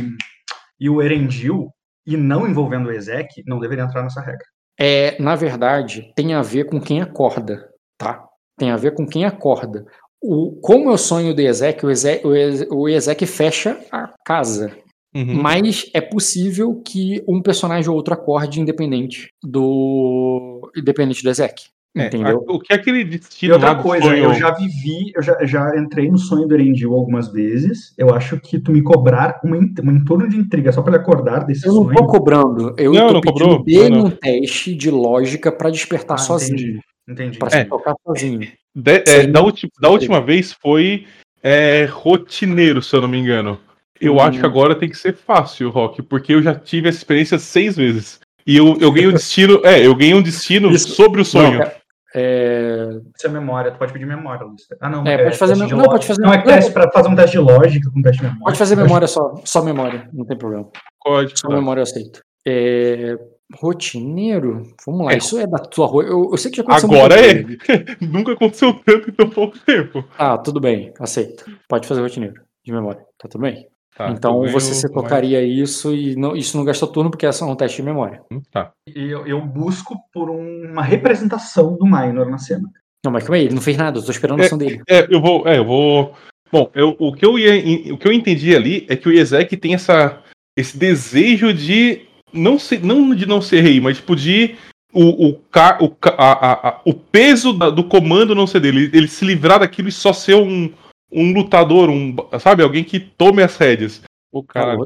e 0.79 0.89
o 0.89 1.03
Erendil, 1.03 1.71
e 2.07 2.17
não 2.17 2.49
envolvendo 2.49 2.89
o 2.89 2.93
Iezek, 2.93 3.43
não 3.47 3.59
deveria 3.59 3.85
entrar 3.85 4.03
nessa 4.03 4.21
regra. 4.21 4.45
É, 4.79 5.21
na 5.21 5.35
verdade, 5.35 6.13
tem 6.15 6.35
a 6.35 6.43
ver 6.43 6.65
com 6.65 6.81
quem 6.81 7.01
acorda, 7.01 7.69
tá? 7.99 8.25
Tem 8.59 8.71
a 8.71 8.77
ver 8.77 8.95
com 8.95 9.07
quem 9.07 9.25
acorda. 9.25 9.87
O, 10.23 10.59
como 10.61 10.91
é 10.91 10.93
o 10.93 10.99
sonho 10.99 11.35
do 11.35 11.41
Ezek, 11.41 11.85
o 11.85 11.91
Ezek, 11.91 12.27
o 12.27 12.35
Ezek, 12.35 12.75
o 12.75 12.89
Ezek 12.89 13.27
fecha 13.27 13.79
a 13.93 14.13
casa. 14.25 14.77
Uhum. 15.15 15.35
Mas 15.35 15.91
é 15.95 16.01
possível 16.01 16.83
que 16.85 17.25
um 17.27 17.41
personagem 17.41 17.89
ou 17.89 17.97
outro 17.97 18.15
acorde 18.15 18.61
independente 18.61 19.29
do. 19.43 20.71
independente 20.77 21.23
do 21.23 21.31
Ezek. 21.31 21.69
É, 21.97 22.07
Entendeu? 22.09 22.45
a- 22.47 22.53
o 22.53 22.61
que 22.61 22.73
é 22.73 22.77
aquele 22.77 23.01
E 23.01 23.05
destino 23.05 23.57
lá 23.57 23.71
outra 23.71 23.83
coisa, 23.83 24.05
sonho? 24.05 24.25
eu 24.25 24.35
já 24.35 24.51
vivi, 24.51 25.13
eu 25.17 25.23
já, 25.23 25.37
já 25.47 25.73
entrei 25.79 26.11
no 26.11 26.19
sonho 26.19 26.47
do 26.47 26.55
Erendil 26.55 26.93
algumas 26.93 27.33
vezes. 27.33 27.95
Eu 27.97 28.15
acho 28.15 28.39
que 28.39 28.59
tu 28.61 28.71
me 28.71 28.83
cobrar 28.83 29.41
uma, 29.43 29.57
in- 29.57 29.73
um 29.83 29.93
entorno 29.93 30.29
de 30.29 30.37
intriga 30.37 30.71
só 30.73 30.83
pra 30.83 30.93
ele 30.95 31.03
acordar 31.03 31.47
desse 31.47 31.67
Eu 31.67 31.73
não 31.75 31.85
sonho. 31.85 31.97
tô 31.97 32.07
cobrando, 32.07 32.75
eu 32.77 32.93
Não, 32.93 33.07
tô 33.09 33.13
não 33.15 33.21
pedindo 33.23 33.45
cobrou? 33.45 33.65
dele 33.65 33.89
Não, 33.91 33.99
não. 33.99 34.07
um 34.07 34.11
teste 34.11 34.75
de 34.75 34.91
lógica 34.91 35.51
pra 35.51 35.71
despertar 35.71 36.15
Ah, 36.15 36.19
sozinho. 36.19 36.55
entendi, 36.59 36.81
entendi. 37.09 37.39
Pra 37.39 37.49
É. 37.49 37.63
se 37.63 37.69
tocar 37.71 37.95
sozinho. 38.07 38.41
De- 38.75 39.05
é, 39.07 39.27
da, 39.27 39.43
ulti- 39.43 39.71
da 39.81 39.89
última 39.89 40.21
vez 40.21 40.53
foi 40.53 41.07
é, 41.43 41.87
rotineiro, 41.91 42.83
se 42.83 42.95
eu 42.95 43.01
não 43.01 43.09
me 43.09 43.19
engano. 43.19 43.59
Eu 44.01 44.17
Hum. 44.17 44.21
acho 44.21 44.41
que 44.41 44.45
agora 44.45 44.75
tem 44.75 44.89
que 44.91 44.99
ser 44.99 45.15
fácil, 45.15 45.71
Rock, 45.71 46.03
porque 46.03 46.35
eu 46.35 46.43
já 46.43 46.55
tive 46.55 46.89
essa 46.89 46.99
experiência 46.99 47.39
seis 47.39 47.77
vezes. 47.77 48.21
E 48.47 48.57
eu, 48.57 48.77
eu 48.81 48.93
ganhei 48.93 49.09
um 49.09 49.13
destino. 49.13 49.61
É, 49.65 49.85
eu 49.87 49.95
ganhei 49.95 50.15
um 50.15 50.23
destino 50.23 50.71
Isso- 50.71 50.91
sobre 50.91 51.21
o 51.21 51.25
sonho. 51.25 51.59
Não, 51.59 51.63
é- 51.65 51.77
é, 52.17 52.89
Isso 53.17 53.27
é 53.27 53.31
memória, 53.31 53.71
tu 53.71 53.79
pode 53.79 53.93
pedir 53.93 54.07
memória, 54.07 54.45
Luiz. 54.47 54.63
Ah, 54.81 54.89
não. 54.89 55.07
É, 55.07 55.25
pode 55.25 55.37
fazer 55.37 55.55
não, 55.55 55.67
lógica. 55.69 55.85
pode 55.91 56.07
fazer- 56.07 56.23
Não, 56.23 56.33
é 56.33 56.43
teste 56.43 56.73
pra 56.73 56.91
fazer 56.91 57.09
um 57.09 57.15
teste 57.15 57.33
de 57.33 57.39
lógica 57.43 57.91
com 57.91 58.03
teste 58.03 58.19
de 58.19 58.25
memória. 58.25 58.45
pode 58.45 58.59
fazer 58.59 58.77
memória 58.77 59.07
só, 59.07 59.35
só 59.45 59.63
memória, 59.63 60.09
não 60.13 60.25
tem 60.25 60.37
problema. 60.39 60.69
Código. 60.99 61.39
Só 61.39 61.49
memória 61.49 61.81
eu 61.81 61.83
aceito. 61.85 62.21
É, 62.49 63.17
rotineiro? 63.61 64.63
Vamos 64.87 65.07
lá, 65.07 65.13
É. 65.13 65.19
isso 65.19 65.39
é 65.39 65.47
da 65.47 65.59
tua 65.59 65.87
ro- 65.87 66.03
eu, 66.03 66.31
eu 66.33 66.37
sei 66.37 66.51
que 66.51 66.57
já 66.59 66.63
aconteceu 66.63 66.89
Agora 66.91 67.15
é. 67.21 67.45
Nunca 68.01 68.33
aconteceu 68.33 68.73
tanto 68.85 69.11
em 69.11 69.13
tão 69.13 69.29
pouco 69.31 69.59
tempo. 69.61 70.05
Ah, 70.19 70.39
tudo 70.39 70.61
bem, 70.61 70.93
aceito. 70.99 71.45
Pode 71.69 71.87
fazer 71.87 72.01
rotineiro 72.01 72.35
de 72.65 72.73
memória, 72.73 73.01
tá 73.19 73.29
tudo 73.29 73.43
bem? 73.43 73.67
Tá, 73.97 74.11
então 74.11 74.41
você 74.43 74.49
ganho 74.51 74.61
se 74.61 74.83
mais- 74.83 74.95
tocaria 74.95 75.43
isso 75.43 75.95
e 75.95 76.15
não, 76.17 76.37
isso 76.37 76.57
não 76.57 76.65
gasta 76.65 76.87
turno 76.87 77.11
porque 77.11 77.25
é 77.25 77.33
só 77.33 77.47
um 77.51 77.57
teste 77.57 77.79
de 77.79 77.83
memória. 77.83 78.21
Hum, 78.31 78.43
Tá. 78.53 78.71
E 78.87 79.05
eu, 79.11 79.27
eu 79.27 79.41
busco 79.41 79.97
por 80.13 80.29
um- 80.29 80.71
uma 80.71 80.83
representação 80.83 81.77
do 81.77 81.87
Minor 81.87 82.29
na 82.29 82.39
cena. 82.39 82.69
Não, 83.05 83.11
mas 83.13 83.23
calma 83.25 83.37
aí, 83.37 83.45
ele 83.47 83.55
não 83.55 83.63
fez 83.63 83.77
nada, 83.77 83.99
eu 83.99 84.05
tô 84.05 84.11
esperando 84.11 84.43
a 84.43 84.45
ação 84.45 84.59
dele. 84.59 84.83
É, 84.89 85.07
eu 85.09 85.21
vou. 85.21 85.47
É, 85.49 85.59
eu 85.59 85.65
vou. 85.65 86.13
Bom, 86.53 86.71
eu, 86.75 86.95
o, 86.99 87.13
que 87.13 87.25
eu 87.25 87.39
ia, 87.39 87.93
o 87.95 87.99
que 87.99 88.07
eu 88.07 88.13
entendi 88.13 88.55
ali 88.55 88.85
é 88.89 88.97
que 88.97 89.09
o 89.09 89.13
Ezek 89.13 89.57
tem 89.57 89.75
essa, 89.75 90.21
esse 90.59 90.77
desejo 90.77 91.53
de 91.55 92.03
não 92.33 92.59
ser, 92.59 92.85
não 92.85 93.15
de 93.15 93.25
não 93.27 93.41
ser 93.41 93.61
rei, 93.63 93.81
mas 93.81 93.97
tipo 93.97 94.15
de 94.15 94.57
o, 94.93 95.29
o, 95.29 95.35
ca- 95.51 95.79
o, 95.81 95.93
a- 96.19 96.33
a- 96.53 96.69
a- 96.69 96.81
o 96.85 96.93
peso 96.95 97.53
da- 97.53 97.71
do 97.71 97.85
comando 97.85 98.35
não 98.35 98.47
ser 98.47 98.61
dele, 98.61 98.91
ele 98.93 99.09
se 99.09 99.25
livrar 99.25 99.61
daquilo 99.61 99.89
e 99.89 99.93
só 99.93 100.13
ser 100.13 100.35
um, 100.37 100.71
um 101.17 101.33
lutador, 101.33 101.89
um, 101.89 102.15
sabe, 102.39 102.63
alguém 102.63 102.85
que 102.85 103.01
tome 103.01 103.43
as 103.43 103.57
rédeas. 103.57 104.03
O 104.31 104.43
cara, 104.43 104.77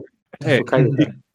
é, 0.45 0.59
Eu 0.59 0.65
caí. 0.65 0.85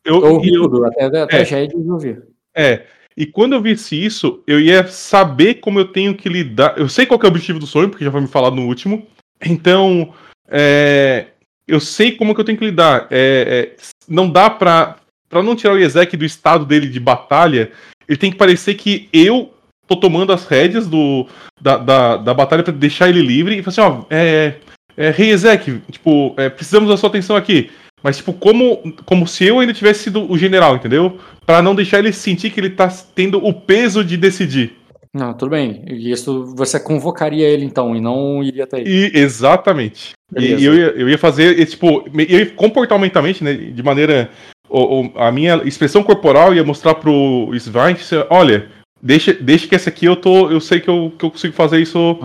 eu, 0.05 0.15
Eu 0.25 0.41
eu- 0.41 0.61
tudo, 0.61 0.85
até, 0.85 1.03
até 1.21 1.41
é. 1.41 1.45
já 1.45 1.59
eu 1.59 1.69
ouvi. 1.91 2.17
é. 2.55 2.85
E 3.17 3.25
quando 3.25 3.53
eu 3.53 3.61
visse 3.61 3.95
isso, 3.95 4.43
eu 4.45 4.59
ia 4.59 4.85
saber 4.87 5.55
como 5.55 5.79
eu 5.79 5.85
tenho 5.87 6.15
que 6.15 6.27
lidar. 6.27 6.77
Eu 6.77 6.89
sei 6.89 7.05
qual 7.05 7.17
que 7.17 7.25
é 7.25 7.29
o 7.29 7.31
objetivo 7.31 7.59
do 7.59 7.65
sonho, 7.67 7.87
porque 7.89 8.03
já 8.03 8.11
foi 8.11 8.19
me 8.19 8.27
falado 8.27 8.55
no 8.57 8.65
último. 8.67 9.07
Então, 9.45 10.13
é, 10.49 11.27
eu 11.65 11.79
sei 11.79 12.11
como 12.11 12.35
que 12.35 12.41
eu 12.41 12.45
tenho 12.45 12.57
que 12.57 12.65
lidar. 12.65 13.07
É, 13.09 13.73
é, 13.77 13.83
não 14.07 14.29
dá 14.29 14.49
pra. 14.49 14.97
Pra 15.29 15.41
não 15.41 15.55
tirar 15.55 15.73
o 15.73 15.77
Ezek 15.79 16.15
do 16.15 16.23
estado 16.25 16.65
dele 16.65 16.87
de 16.87 16.99
batalha, 16.99 17.71
ele 18.07 18.17
tem 18.17 18.31
que 18.31 18.37
parecer 18.37 18.75
que 18.75 19.09
eu 19.11 19.53
tô 19.87 19.95
tomando 19.95 20.31
as 20.31 20.45
rédeas 20.45 20.87
do, 20.87 21.25
da, 21.59 21.77
da, 21.77 22.17
da 22.17 22.33
batalha 22.33 22.63
pra 22.63 22.71
deixar 22.73 23.09
ele 23.09 23.21
livre 23.21 23.57
e 23.57 23.63
falar 23.63 23.87
assim, 23.87 23.97
ó, 24.01 24.05
é. 24.09 24.55
É, 24.97 25.09
Rei 25.11 25.31
Ezek, 25.31 25.81
tipo, 25.91 26.33
é, 26.37 26.49
precisamos 26.49 26.89
da 26.89 26.97
sua 26.97 27.09
atenção 27.09 27.35
aqui. 27.35 27.69
Mas, 28.03 28.17
tipo, 28.17 28.33
como, 28.33 28.93
como 29.05 29.27
se 29.27 29.45
eu 29.45 29.59
ainda 29.59 29.73
tivesse 29.73 30.03
sido 30.03 30.31
o 30.31 30.37
general, 30.37 30.75
entendeu? 30.75 31.17
Pra 31.45 31.61
não 31.61 31.73
deixar 31.73 31.99
ele 31.99 32.13
sentir 32.13 32.51
que 32.51 32.59
ele 32.59 32.69
tá 32.69 32.87
tendo 33.15 33.43
o 33.43 33.51
peso 33.51 34.03
de 34.03 34.15
decidir. 34.15 34.73
Não, 35.11 35.33
tudo 35.33 35.51
bem. 35.51 35.83
E 35.87 36.11
isso 36.11 36.53
você 36.55 36.79
convocaria 36.79 37.47
ele 37.47 37.65
então, 37.65 37.95
e 37.95 38.01
não 38.01 38.43
iria 38.43 38.65
até 38.65 38.81
ele. 38.81 38.89
E, 39.15 39.17
exatamente. 39.19 40.11
E, 40.35 40.39
Beleza. 40.41 40.65
eu, 40.65 40.73
ia, 40.75 40.85
eu 40.97 41.09
ia 41.09 41.17
fazer, 41.17 41.65
tipo, 41.65 42.05
eu 42.13 42.39
ia 42.39 42.45
comportamentalmente, 42.51 43.43
né, 43.43 43.53
de 43.53 43.83
maneira. 43.83 44.29
o- 44.69 45.01
o- 45.05 45.11
a 45.15 45.31
minha 45.31 45.61
expressão 45.63 46.03
corporal 46.03 46.53
ia 46.53 46.63
mostrar 46.63 46.95
pro 46.95 47.49
Svein, 47.53 47.95
olha, 48.31 48.67
deixa, 49.01 49.31
deixa 49.33 49.67
que 49.67 49.75
esse 49.75 49.87
aqui 49.87 50.05
eu 50.05 50.15
tô. 50.15 50.49
Eu 50.49 50.59
sei 50.59 50.79
que 50.79 50.89
eu, 50.89 51.13
que 51.17 51.23
eu 51.23 51.31
consigo 51.31 51.53
fazer 51.53 51.79
isso. 51.79 52.17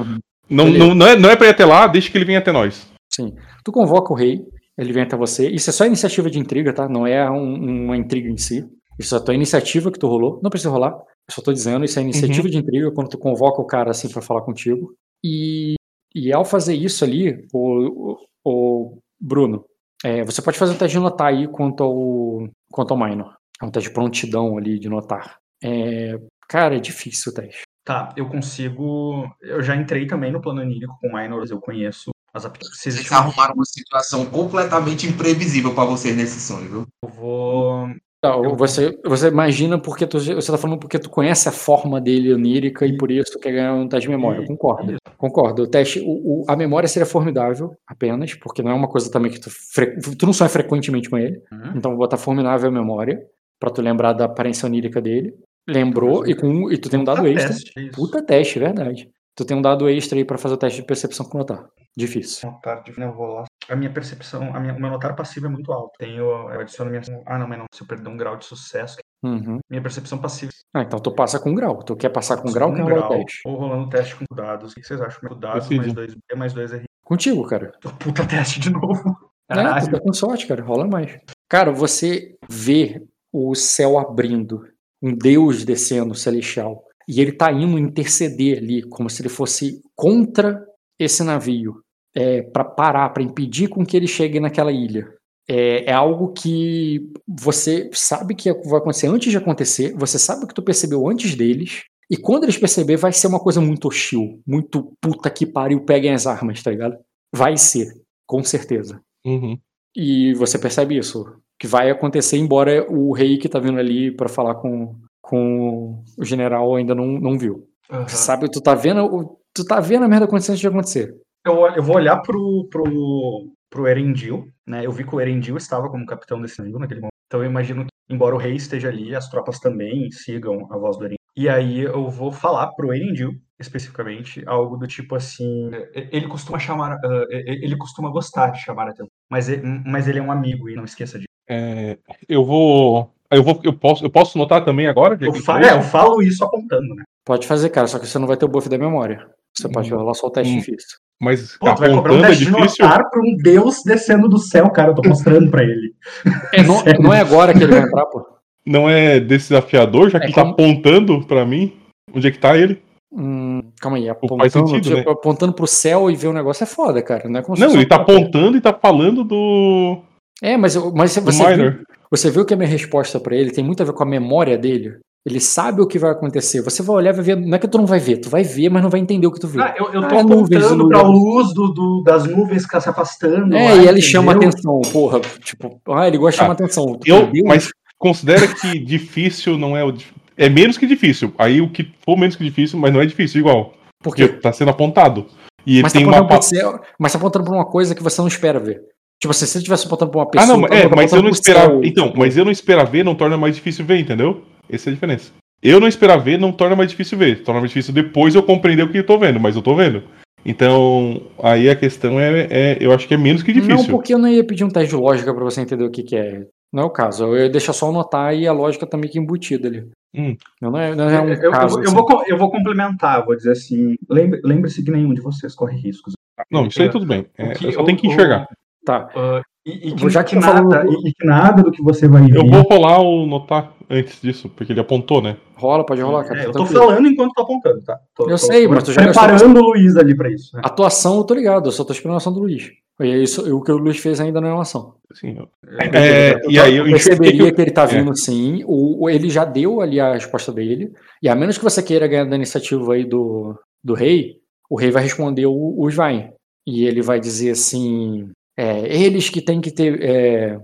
Uhum. 0.50 0.56
Não, 0.56 0.64
Beleza. 0.64 0.86
não, 0.86 0.94
não, 0.94 1.06
é, 1.06 1.16
não 1.16 1.30
é 1.30 1.36
pra 1.36 1.46
ir 1.46 1.50
até 1.50 1.64
lá, 1.64 1.86
deixa 1.86 2.10
que 2.10 2.18
ele 2.18 2.24
venha 2.24 2.38
até 2.38 2.50
nós. 2.52 2.86
Sim. 3.12 3.34
Tu 3.64 3.72
convoca 3.72 4.12
o 4.12 4.16
rei, 4.16 4.40
ele 4.78 4.92
vem 4.92 5.02
até 5.02 5.16
você. 5.16 5.48
Isso 5.48 5.70
é 5.70 5.72
só 5.72 5.84
iniciativa 5.86 6.30
de 6.30 6.38
intriga, 6.38 6.72
tá? 6.72 6.88
Não 6.88 7.06
é 7.06 7.30
um- 7.30 7.84
uma 7.84 7.96
intriga 7.96 8.28
em 8.28 8.36
si. 8.36 8.64
Isso 8.98 9.14
é 9.14 9.18
a 9.18 9.20
tua 9.20 9.34
iniciativa 9.34 9.90
que 9.90 9.98
tu 9.98 10.06
rolou. 10.08 10.40
Não 10.42 10.50
precisa 10.50 10.70
rolar. 10.70 10.90
Eu 10.92 11.34
só 11.34 11.40
tô 11.42 11.52
dizendo, 11.52 11.84
isso 11.84 11.98
é 11.98 12.02
iniciativa 12.02 12.48
de 12.50 12.58
intriga 12.58 12.90
quando 12.92 13.08
tu 13.08 13.18
convoca 13.18 13.60
o 13.62 13.66
cara 13.66 13.90
assim 13.90 14.08
pra 14.08 14.20
falar 14.20 14.42
contigo. 14.42 14.92
E, 15.24 15.74
e 16.14 16.32
ao 16.32 16.44
fazer 16.44 16.74
isso 16.74 17.04
ali, 17.04 17.46
o, 17.52 18.14
o, 18.14 18.16
o 18.44 18.98
Bruno, 19.20 19.64
é, 20.04 20.24
você 20.24 20.42
pode 20.42 20.58
fazer 20.58 20.72
um 20.74 20.76
teste 20.78 20.96
de 20.96 21.02
notar 21.02 21.28
aí 21.28 21.46
quanto 21.48 21.82
ao, 21.84 22.48
quanto 22.70 22.92
ao 22.92 22.98
minor. 22.98 23.34
É 23.62 23.64
um 23.64 23.70
teste 23.70 23.88
de 23.88 23.94
prontidão 23.94 24.56
ali 24.58 24.78
de 24.78 24.88
notar. 24.88 25.36
É, 25.62 26.18
cara, 26.48 26.76
é 26.76 26.80
difícil 26.80 27.32
o 27.32 27.34
teste. 27.34 27.62
Tá, 27.84 28.12
eu 28.16 28.28
consigo. 28.28 29.28
Eu 29.40 29.62
já 29.62 29.74
entrei 29.74 30.06
também 30.06 30.30
no 30.30 30.40
plano 30.40 30.60
onírico 30.60 30.96
com 31.00 31.12
Minors, 31.16 31.50
eu 31.50 31.60
conheço 31.60 32.10
as 32.32 32.44
aptidões. 32.44 32.78
Vocês 32.78 33.10
uma... 33.10 33.18
arrumaram 33.18 33.54
uma 33.54 33.64
situação 33.64 34.24
completamente 34.26 35.06
imprevisível 35.06 35.74
pra 35.74 35.84
vocês 35.84 36.16
nesse 36.16 36.40
sonho, 36.40 36.68
viu? 36.68 36.86
Eu 37.04 37.08
vou. 37.10 37.88
Não, 38.22 38.44
Eu- 38.44 38.54
você, 38.54 38.94
você 39.04 39.28
imagina 39.28 39.78
porque 39.80 40.06
tu, 40.06 40.20
você 40.20 40.52
tá 40.52 40.58
falando 40.58 40.78
porque 40.78 40.98
tu 40.98 41.08
conhece 41.08 41.48
a 41.48 41.52
forma 41.52 41.98
dele 41.98 42.34
onírica 42.34 42.84
e 42.84 42.94
por 42.94 43.10
isso 43.10 43.32
tu 43.32 43.38
quer 43.38 43.52
ganhar 43.52 43.72
um 43.74 43.88
teste 43.88 44.08
de 44.08 44.14
memória. 44.14 44.42
Eu 44.42 44.46
Concordo. 44.46 44.96
Concordo. 45.16 45.62
O 45.62 45.66
teste, 45.66 46.00
o, 46.00 46.42
o- 46.42 46.44
a 46.46 46.54
memória 46.54 46.86
seria 46.86 47.06
formidável 47.06 47.72
apenas, 47.86 48.34
porque 48.34 48.62
não 48.62 48.70
é 48.72 48.74
uma 48.74 48.88
coisa 48.88 49.10
também 49.10 49.32
que 49.32 49.40
tu, 49.40 49.48
fre- 49.50 49.96
tu 50.18 50.26
não 50.26 50.34
sonha 50.34 50.50
frequentemente 50.50 51.08
com 51.08 51.16
ele. 51.16 51.42
Hum? 51.50 51.72
Então 51.76 51.92
vou 51.92 51.98
botar 52.00 52.18
formidável 52.18 52.68
a 52.68 52.72
memória 52.72 53.18
pra 53.58 53.70
tu 53.70 53.80
lembrar 53.80 54.12
da 54.12 54.26
aparência 54.26 54.66
onírica 54.66 55.00
dele. 55.00 55.34
Lembrou 55.68 56.26
e, 56.26 56.34
com, 56.34 56.70
e 56.70 56.78
tu 56.78 56.88
tem 56.90 56.98
um 57.00 57.04
dado 57.04 57.18
Puta 57.18 57.30
extra. 57.30 57.48
teste, 57.54 57.72
é. 57.78 57.90
Puta 57.90 58.22
teste, 58.24 58.58
verdade. 58.58 59.10
Tu 59.36 59.44
tem 59.44 59.56
um 59.56 59.62
dado 59.62 59.88
extra 59.88 60.18
aí 60.18 60.24
pra 60.24 60.36
fazer 60.38 60.54
o 60.54 60.58
teste 60.58 60.80
de 60.80 60.86
percepção 60.86 61.24
com 61.26 61.38
notar. 61.38 61.64
Difícil. 61.96 62.50
Notar 62.50 62.82
de- 62.82 62.92
eu 63.00 63.12
vou 63.14 63.26
lá. 63.26 63.44
A 63.68 63.76
minha 63.76 63.90
percepção, 63.92 64.54
a 64.54 64.60
minha, 64.60 64.74
o 64.74 64.80
meu 64.80 64.90
notar 64.90 65.14
passivo 65.14 65.46
é 65.46 65.48
muito 65.48 65.72
alto. 65.72 65.92
Tenho, 65.98 66.18
eu 66.24 66.60
adiciono 66.60 66.90
minha. 66.90 67.02
Ah, 67.26 67.38
não, 67.38 67.46
mas 67.48 67.58
não. 67.58 67.66
Se 67.72 67.82
eu 67.82 67.86
perder 67.86 68.08
um 68.08 68.16
grau 68.16 68.36
de 68.36 68.44
sucesso, 68.44 68.96
Uhum. 69.22 69.58
minha 69.68 69.82
percepção 69.82 70.18
passiva. 70.18 70.50
Ah, 70.74 70.82
então 70.82 70.98
tu 70.98 71.12
passa 71.12 71.38
com 71.38 71.54
grau. 71.54 71.82
Tu 71.82 71.94
quer 71.96 72.08
passar 72.08 72.38
com 72.38 72.50
grau, 72.50 72.70
com 72.70 72.76
quer 72.76 72.82
rolar 72.82 72.94
o 72.96 73.08
grau, 73.08 73.18
teste. 73.18 73.40
Ou 73.46 73.56
rolando 73.56 73.88
teste 73.88 74.16
com 74.16 74.24
dados. 74.34 74.72
O 74.72 74.74
que 74.74 74.82
vocês 74.82 75.00
acham? 75.00 75.38
Dados 75.38 75.68
Decide. 75.68 75.80
mais 75.80 75.92
dois 75.92 76.14
B, 76.14 76.34
mais 76.36 76.52
dois 76.52 76.72
R. 76.72 76.84
Contigo, 77.04 77.46
cara. 77.46 77.72
Puta 77.98 78.26
teste 78.26 78.60
de 78.60 78.70
novo. 78.70 79.16
É, 79.48 79.54
Caralho. 79.54 79.84
tu 79.86 79.90
tá 79.92 80.00
com 80.00 80.12
sorte, 80.12 80.46
cara. 80.46 80.62
Rola 80.62 80.86
mais. 80.86 81.18
Cara, 81.48 81.72
você 81.72 82.36
vê 82.48 83.02
o 83.32 83.54
céu 83.54 83.98
abrindo, 83.98 84.64
um 85.02 85.14
Deus 85.14 85.64
descendo 85.64 86.14
celestial. 86.14 86.84
E 87.08 87.20
ele 87.20 87.32
tá 87.32 87.50
indo 87.50 87.78
interceder 87.78 88.58
ali, 88.58 88.82
como 88.82 89.10
se 89.10 89.22
ele 89.22 89.28
fosse 89.28 89.80
contra 89.96 90.64
esse 90.98 91.24
navio, 91.24 91.82
é, 92.14 92.42
para 92.42 92.64
parar, 92.64 93.08
para 93.10 93.22
impedir 93.22 93.68
com 93.68 93.84
que 93.84 93.96
ele 93.96 94.06
chegue 94.06 94.38
naquela 94.38 94.70
ilha. 94.70 95.08
É, 95.48 95.90
é 95.90 95.92
algo 95.92 96.32
que 96.32 97.10
você 97.26 97.90
sabe 97.92 98.34
que 98.34 98.52
vai 98.52 98.78
acontecer 98.78 99.08
antes 99.08 99.30
de 99.30 99.36
acontecer, 99.36 99.94
você 99.96 100.18
sabe 100.18 100.46
que 100.46 100.54
tu 100.54 100.62
percebeu 100.62 101.08
antes 101.08 101.34
deles, 101.34 101.82
e 102.10 102.16
quando 102.16 102.44
eles 102.44 102.58
perceber, 102.58 102.96
vai 102.96 103.12
ser 103.12 103.28
uma 103.28 103.38
coisa 103.38 103.60
muito 103.60 103.86
hostil, 103.86 104.42
muito 104.46 104.96
puta 105.00 105.30
que 105.30 105.46
pariu, 105.46 105.84
peguem 105.84 106.12
as 106.12 106.26
armas, 106.26 106.62
tá 106.62 106.70
ligado? 106.70 106.96
Vai 107.34 107.56
ser, 107.56 107.86
com 108.26 108.42
certeza. 108.42 109.00
Uhum. 109.24 109.56
E 109.96 110.34
você 110.34 110.58
percebe 110.58 110.98
isso, 110.98 111.24
que 111.60 111.66
vai 111.66 111.90
acontecer, 111.90 112.38
embora 112.38 112.90
o 112.90 113.12
rei 113.12 113.36
que 113.36 113.48
tá 113.48 113.58
vindo 113.58 113.78
ali 113.78 114.10
para 114.10 114.30
falar 114.30 114.54
com, 114.54 114.96
com 115.20 116.02
o 116.18 116.24
general 116.24 116.74
ainda 116.74 116.94
não, 116.94 117.06
não 117.06 117.38
viu. 117.38 117.68
Aham. 117.90 118.08
Sabe, 118.08 118.50
tu 118.50 118.62
tá 118.62 118.74
vendo, 118.74 119.36
tu 119.54 119.62
tá 119.64 119.78
vendo 119.78 120.04
a 120.06 120.08
merda 120.08 120.24
acontecendo 120.24 120.52
antes 120.54 120.60
de 120.62 120.66
acontecer. 120.68 121.14
Eu, 121.46 121.66
eu 121.76 121.82
vou 121.82 121.96
olhar 121.96 122.16
pro, 122.22 122.66
pro, 122.70 123.52
pro 123.68 123.86
Erendil, 123.86 124.48
né? 124.66 124.86
Eu 124.86 124.90
vi 124.92 125.04
que 125.04 125.14
o 125.14 125.20
Erendil 125.20 125.56
estava 125.58 125.90
como 125.90 126.06
capitão 126.06 126.40
desse 126.40 126.58
navio 126.60 126.78
naquele 126.78 127.00
momento. 127.00 127.10
Então 127.26 127.40
eu 127.44 127.50
imagino 127.50 127.84
que, 127.84 127.90
embora 128.08 128.34
o 128.34 128.38
rei 128.38 128.54
esteja 128.54 128.88
ali, 128.88 129.14
as 129.14 129.28
tropas 129.28 129.58
também 129.60 130.10
sigam 130.10 130.66
a 130.70 130.78
voz 130.78 130.96
do 130.96 131.04
Erendil. 131.04 131.18
E 131.36 131.48
aí 131.48 131.80
eu 131.80 132.08
vou 132.08 132.32
falar 132.32 132.68
pro 132.74 132.92
Erendil, 132.92 133.32
especificamente, 133.58 134.42
algo 134.46 134.76
do 134.76 134.86
tipo 134.86 135.14
assim... 135.14 135.70
e- 135.94 136.08
Ele 136.10 136.26
costuma 136.26 136.58
chamar... 136.58 136.98
e- 137.30 137.64
ele 137.64 137.76
costuma 137.76 138.10
gostar 138.10 138.48
de 138.50 138.60
chamar 138.62 138.86
a 138.86 138.90
atenção. 138.90 139.08
Mas 139.30 139.48
ele, 139.48 139.62
mas 139.86 140.08
ele 140.08 140.18
é 140.18 140.22
um 140.22 140.32
amigo, 140.32 140.68
e 140.68 140.74
não 140.74 140.84
esqueça 140.84 141.18
disso. 141.18 141.29
É, 141.50 141.98
eu 142.28 142.44
vou. 142.44 143.10
Eu 143.30 143.42
vou. 143.42 143.60
Eu 143.64 143.72
posso, 143.72 144.04
eu 144.04 144.10
posso 144.10 144.38
notar 144.38 144.64
também 144.64 144.86
agora? 144.86 145.18
Eu, 145.20 145.32
que 145.32 145.40
fa 145.40 145.54
falou 145.54 145.68
é, 145.68 145.72
eu 145.74 145.82
falo 145.82 146.22
isso 146.22 146.44
apontando, 146.44 146.94
né? 146.94 147.02
Pode 147.24 147.46
fazer, 147.46 147.68
cara, 147.70 147.86
só 147.88 147.98
que 147.98 148.06
você 148.06 148.18
não 148.18 148.26
vai 148.28 148.36
ter 148.36 148.44
o 148.44 148.48
buff 148.48 148.68
da 148.68 148.78
memória. 148.78 149.26
Você 149.56 149.68
pode 149.68 149.92
Hum. 149.92 149.96
rolar 149.98 150.14
só 150.14 150.28
o 150.28 150.30
teste 150.30 150.52
Hum. 150.54 150.58
difícil. 150.58 150.98
Mas 151.20 151.56
Pô, 151.58 151.74
tu 151.74 151.80
vai 151.80 151.90
cobrar 151.92 152.12
um 152.12 152.16
apontando 152.16 152.24
é 152.24 152.28
teste 152.28 152.44
de 152.46 152.50
difícil. 152.52 152.84
notar 152.86 153.10
pra 153.10 153.20
um 153.20 153.36
deus 153.36 153.82
descendo 153.84 154.28
do 154.28 154.38
céu, 154.38 154.70
cara. 154.70 154.90
Eu 154.90 154.94
tô 154.94 155.08
mostrando 155.08 155.50
pra 155.50 155.62
ele. 155.64 155.92
É, 156.54 156.62
não, 156.62 156.82
não 157.02 157.12
é 157.12 157.20
agora 157.20 157.52
que 157.52 157.62
ele 157.62 157.72
vai 157.72 157.82
entrar, 157.82 158.06
pô. 158.06 158.24
Não 158.64 158.88
é 158.88 159.18
desafiador, 159.20 160.08
já 160.10 160.18
que 160.18 160.26
É 160.26 160.28
ele 160.28 160.34
tá 160.34 160.42
como- 160.42 160.52
apontando 160.54 161.24
pra 161.26 161.44
mim 161.44 161.72
onde 162.14 162.28
é 162.28 162.30
que 162.30 162.38
tá 162.38 162.56
ele. 162.56 162.80
Hum, 163.12 163.62
calma 163.80 163.96
aí, 163.98 164.04
faz 164.06 164.16
apontando, 164.16 164.68
sentido, 164.68 164.82
tipo, 164.96 165.08
né? 165.08 165.12
apontando 165.12 165.52
pro 165.52 165.66
céu 165.66 166.10
e 166.10 166.14
ver 166.16 166.28
o 166.28 166.32
negócio 166.32 166.62
é 166.62 166.66
foda, 166.66 167.02
cara. 167.02 167.28
Não, 167.28 167.40
é 167.40 167.42
como 167.42 167.56
se 167.56 167.62
Não, 167.64 167.72
ele 167.74 167.84
tá 167.86 167.96
apontando 167.96 168.56
e 168.56 168.60
tá 168.60 168.72
falando 168.72 169.24
do. 169.24 169.98
É, 170.42 170.56
mas, 170.56 170.74
mas 170.94 171.12
você, 171.16 171.20
viu, 171.56 171.72
você 172.10 172.30
viu 172.30 172.44
que 172.44 172.54
a 172.54 172.56
minha 172.56 172.68
resposta 172.68 173.20
pra 173.20 173.36
ele 173.36 173.50
tem 173.50 173.62
muito 173.64 173.82
a 173.82 173.86
ver 173.86 173.92
com 173.92 174.02
a 174.02 174.06
memória 174.06 174.56
dele? 174.56 174.98
Ele 175.26 175.38
sabe 175.38 175.82
o 175.82 175.86
que 175.86 175.98
vai 175.98 176.10
acontecer. 176.12 176.62
Você 176.62 176.82
vai 176.82 176.96
olhar 176.96 177.10
e 177.10 177.16
vai 177.16 177.22
ver. 177.24 177.36
Não 177.36 177.54
é 177.54 177.58
que 177.58 177.68
tu 177.68 177.76
não 177.76 177.84
vai 177.84 178.00
ver, 178.00 178.16
tu 178.16 178.30
vai 178.30 178.42
ver, 178.42 178.70
mas 178.70 178.82
não 178.82 178.88
vai 178.88 179.00
entender 179.00 179.26
o 179.26 179.30
que 179.32 179.38
tu 179.38 179.46
viu. 179.48 179.62
Ah, 179.62 179.74
eu, 179.76 179.92
eu 179.92 180.00
tô 180.08 180.16
Ah, 180.16 180.20
apontando 180.22 180.88
pra 180.88 181.02
luz 181.02 181.52
do, 181.52 181.68
do- 181.68 182.02
das 182.02 182.24
nuvens 182.26 182.64
que 182.64 182.72
tá 182.72 182.80
se 182.80 182.88
afastando. 182.88 183.54
É, 183.54 183.64
lá, 183.64 183.70
e 183.70 183.78
ele 183.80 183.82
entendeu? 183.82 184.02
chama 184.02 184.32
atenção, 184.32 184.80
porra. 184.90 185.20
Tipo, 185.44 185.78
ah, 185.90 186.08
ele 186.08 186.16
gosta 186.16 186.32
de 186.32 186.36
chamar 186.38 186.52
atenção. 186.54 186.94
Tu 186.94 187.06
Eu, 187.06 187.28
mas 187.44 187.68
considera 187.98 188.48
que 188.48 188.78
difícil 188.78 189.58
não 189.58 189.76
é 189.76 189.84
o. 189.84 189.92
É 190.38 190.48
menos 190.48 190.78
que 190.78 190.86
difícil. 190.86 191.34
Aí 191.38 191.60
o 191.60 191.68
que 191.70 191.92
for 192.02 192.16
menos 192.16 192.34
que 192.34 192.42
difícil, 192.42 192.78
mas 192.78 192.90
não 192.90 193.02
é 193.02 193.04
difícil 193.04 193.40
igual. 193.40 193.72
Por 194.02 194.14
Porque 194.14 194.26
quê? 194.26 194.34
tá 194.40 194.50
sendo 194.54 194.70
apontado. 194.70 195.26
E 195.66 195.74
ele 195.74 195.82
Mas 195.82 195.92
tá, 195.92 195.98
tem 195.98 196.08
uma. 196.08 196.26
pro 196.26 196.40
céu, 196.40 196.80
mas 196.98 197.12
tá 197.12 197.18
apontando 197.18 197.44
pra 197.44 197.54
uma 197.54 197.66
coisa 197.66 197.94
que 197.94 198.02
você 198.02 198.18
não 198.22 198.28
espera 198.28 198.58
ver. 198.58 198.80
Tipo, 199.20 199.34
se 199.34 199.46
você 199.46 199.58
estivesse 199.58 199.86
apontando 199.86 200.10
pra 200.10 200.20
uma 200.20 200.26
Ah, 200.26 200.30
pessoa. 200.30 200.56
não, 200.58 200.66
tá 200.68 200.74
é, 200.74 200.78
apontando 200.80 200.96
mas 200.96 201.12
eu 201.12 201.22
não 201.22 201.30
esperava. 201.30 201.80
Então, 201.86 202.12
mas 202.16 202.36
eu 202.36 202.44
não 202.44 202.52
esperar 202.52 202.84
ver 202.84 203.04
não 203.04 203.14
torna 203.14 203.36
mais 203.36 203.54
difícil 203.54 203.84
ver, 203.84 203.98
entendeu? 203.98 204.42
Essa 204.70 204.88
é 204.88 204.90
a 204.90 204.94
diferença. 204.94 205.32
Eu 205.62 205.78
não 205.78 205.86
esperar 205.88 206.16
ver 206.16 206.38
não 206.38 206.50
torna 206.52 206.74
mais 206.74 206.88
difícil 206.90 207.18
ver. 207.18 207.42
Torna 207.42 207.60
mais 207.60 207.70
difícil 207.70 207.92
depois 207.92 208.34
eu 208.34 208.42
compreender 208.42 208.82
o 208.82 208.88
que 208.90 208.98
eu 208.98 209.04
tô 209.06 209.18
vendo, 209.18 209.38
mas 209.38 209.56
eu 209.56 209.62
tô 209.62 209.74
vendo. 209.74 210.02
Então, 210.44 211.20
aí 211.42 211.68
a 211.68 211.76
questão 211.76 212.18
é, 212.18 212.46
é- 212.50 212.78
eu 212.80 212.92
acho 212.92 213.06
que 213.06 213.12
é 213.12 213.16
menos 213.18 213.42
que 213.42 213.52
Não, 213.52 213.60
difícil. 213.60 213.90
porque 213.90 214.14
eu 214.14 214.18
não 214.18 214.26
ia 214.28 214.42
pedir 214.42 214.64
um 214.64 214.70
teste 214.70 214.88
de 214.90 214.96
lógica 214.96 215.34
pra 215.34 215.44
você 215.44 215.60
entender 215.60 215.84
o 215.84 215.90
que, 215.90 216.02
que 216.02 216.16
é. 216.16 216.46
Não 216.72 216.84
é 216.84 216.86
o 216.86 216.90
caso. 216.90 217.24
Eu 217.24 217.36
ia 217.44 217.50
deixar 217.50 217.74
só 217.74 217.90
anotar 217.90 218.34
e 218.34 218.46
a 218.46 218.52
lógica 218.52 218.86
tá 218.86 218.96
meio 218.96 219.12
que 219.12 219.18
embutida 219.18 219.68
ali. 219.68 219.84
Hum. 220.16 220.34
Não 220.62 220.76
é, 220.78 220.94
não 220.94 221.08
é 221.10 221.20
um 221.20 221.28
Eu, 221.28 221.50
caso. 221.50 221.78
eu 221.78 221.84
assim. 221.84 221.94
vou, 221.94 222.24
eu 222.26 222.38
vou 222.38 222.50
complementar, 222.50 223.24
vou 223.26 223.36
dizer 223.36 223.52
assim. 223.52 223.96
lembre- 224.08 224.40
Lembre-se 224.42 224.82
que 224.82 224.90
nenhum 224.90 225.12
de 225.12 225.20
vocês 225.20 225.54
corre 225.54 225.76
riscos. 225.76 226.14
Não, 226.50 226.66
isso 226.66 226.80
aí 226.80 226.88
tudo 226.88 227.04
bem. 227.04 227.26
É, 227.36 227.54
só 227.72 227.84
tenho 227.84 227.98
que 227.98 228.08
o- 228.08 228.10
enxergar. 228.12 228.48
Tá. 228.84 229.08
ah, 229.14 229.42
e, 229.66 229.90
e 229.90 229.94
que, 229.94 230.08
Já 230.08 230.24
que 230.24 230.36
que 230.36 230.40
tá 230.42 230.54
nada, 230.62 230.84
do- 230.84 230.92
e, 231.06 231.08
e 231.10 231.12
que 231.14 231.26
nada 231.26 231.62
do 231.62 231.70
que 231.70 231.82
você 231.82 232.08
vai 232.08 232.22
ver. 232.22 232.36
Eu 232.38 232.46
vou 232.46 232.62
rolar 232.62 232.98
o 233.00 233.26
notar 233.26 233.72
antes 233.90 234.20
disso, 234.22 234.48
porque 234.48 234.72
ele 234.72 234.80
apontou, 234.80 235.20
né? 235.20 235.36
Rola, 235.56 235.84
pode 235.84 236.00
rolar, 236.00 236.24
cara. 236.24 236.40
É, 236.40 236.46
eu 236.46 236.52
tá 236.52 236.58
tô 236.58 236.64
tranquilo. 236.64 236.86
falando 236.88 237.06
enquanto 237.08 237.32
tô 237.34 237.42
apontando, 237.42 237.82
tá? 237.82 237.98
Tô- 238.14 238.24
Eu 238.24 238.30
tô- 238.30 238.38
sei, 238.38 238.66
tô 238.66 238.72
mas 238.74 238.84
tu 238.84 238.92
já 238.92 239.02
preparando 239.02 239.58
o 239.58 239.62
Luiz 239.62 239.96
ali 239.96 240.16
pra 240.16 240.30
isso. 240.30 240.56
né? 240.56 240.62
Atuação, 240.64 241.18
eu 241.18 241.24
tô 241.24 241.34
ligado. 241.34 241.68
Eu 241.68 241.72
só 241.72 241.84
tô 241.84 241.92
esperando 241.92 242.14
a 242.14 242.16
ação 242.18 242.32
do 242.32 242.40
Luiz. 242.40 242.70
E 243.00 243.04
é 243.04 243.18
isso, 243.18 243.54
o 243.56 243.62
que 243.62 243.70
o 243.72 243.76
Luiz 243.78 243.98
fez 243.98 244.20
ainda 244.20 244.40
não 244.40 244.48
é 244.48 244.52
uma 244.52 244.62
ação. 244.62 244.94
Assim, 245.10 245.36
eu- 245.38 245.48
É, 245.92 246.32
Eu 246.34 246.50
e 246.50 246.54
tô- 246.56 246.62
aí 246.62 246.76
eu 246.76 246.86
eu 246.86 246.90
perceberia 246.92 247.32
enxerguei. 247.32 247.52
que 247.52 247.60
ele 247.62 247.70
tá 247.70 247.82
é. 247.82 247.86
vindo 247.86 248.16
sim. 248.16 248.62
O, 248.66 249.04
o- 249.04 249.10
ele 249.10 249.28
já 249.28 249.44
deu 249.44 249.80
ali 249.82 250.00
a 250.00 250.14
resposta 250.14 250.50
dele. 250.52 250.92
E 251.22 251.28
a 251.28 251.34
menos 251.34 251.58
que 251.58 251.64
você 251.64 251.82
queira 251.82 252.06
ganhar 252.06 252.24
da 252.24 252.36
iniciativa 252.36 252.94
aí 252.94 253.04
do, 253.04 253.54
do 253.84 253.92
rei, 253.94 254.36
o 254.70 254.76
rei 254.78 254.90
vai 254.90 255.02
responder 255.02 255.46
o, 255.46 255.74
o 255.78 255.88
Svain. 255.90 256.30
E 256.66 256.84
ele 256.84 257.00
vai 257.02 257.18
dizer 257.20 257.50
assim: 257.50 258.30
é, 258.60 259.04
eles 259.04 259.30
que 259.30 259.40
têm 259.40 259.60
que 259.60 259.70
ter. 259.70 260.02
é, 260.02 260.60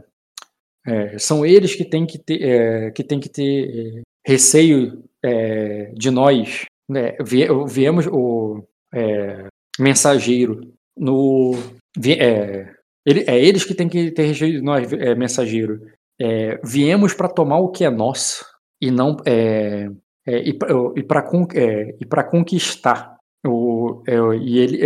é, 0.87 1.19
são 1.19 1.45
eles 1.45 1.75
que 1.75 1.85
têm 1.85 2.07
que 2.07 2.19
ter, 2.19 2.43
é, 2.43 2.91
que 2.91 3.03
têm 3.03 3.19
que 3.19 3.29
ter 3.29 3.97
é, 3.99 4.03
receio 4.27 5.03
é, 5.25 5.93
de 5.95 6.11
nós. 6.11 6.65
Né? 6.89 7.17
Vie- 7.25 7.49
Viemos 7.69 8.07
o 8.07 8.63
mensageiro 9.79 10.73
no. 10.97 11.55
ele, 13.05 13.25
é 13.27 13.39
eles 13.43 13.65
que 13.65 13.75
têm 13.75 13.89
que 13.89 14.11
ter 14.11 14.27
receio 14.27 14.53
de 14.53 14.63
nós, 14.63 14.91
mensageiro. 15.17 15.81
Viemos 16.65 17.15
para 17.15 17.29
tomar 17.29 17.59
o 17.59 17.71
que 17.71 17.85
é 17.85 17.91
nosso 17.91 18.45
e 18.81 18.91
não 18.91 19.17
é, 19.27 19.89
e 20.27 22.05
para 22.05 22.25
conquistar 22.25 23.17
o 23.47 24.03
e 24.41 24.59
ele 24.59 24.83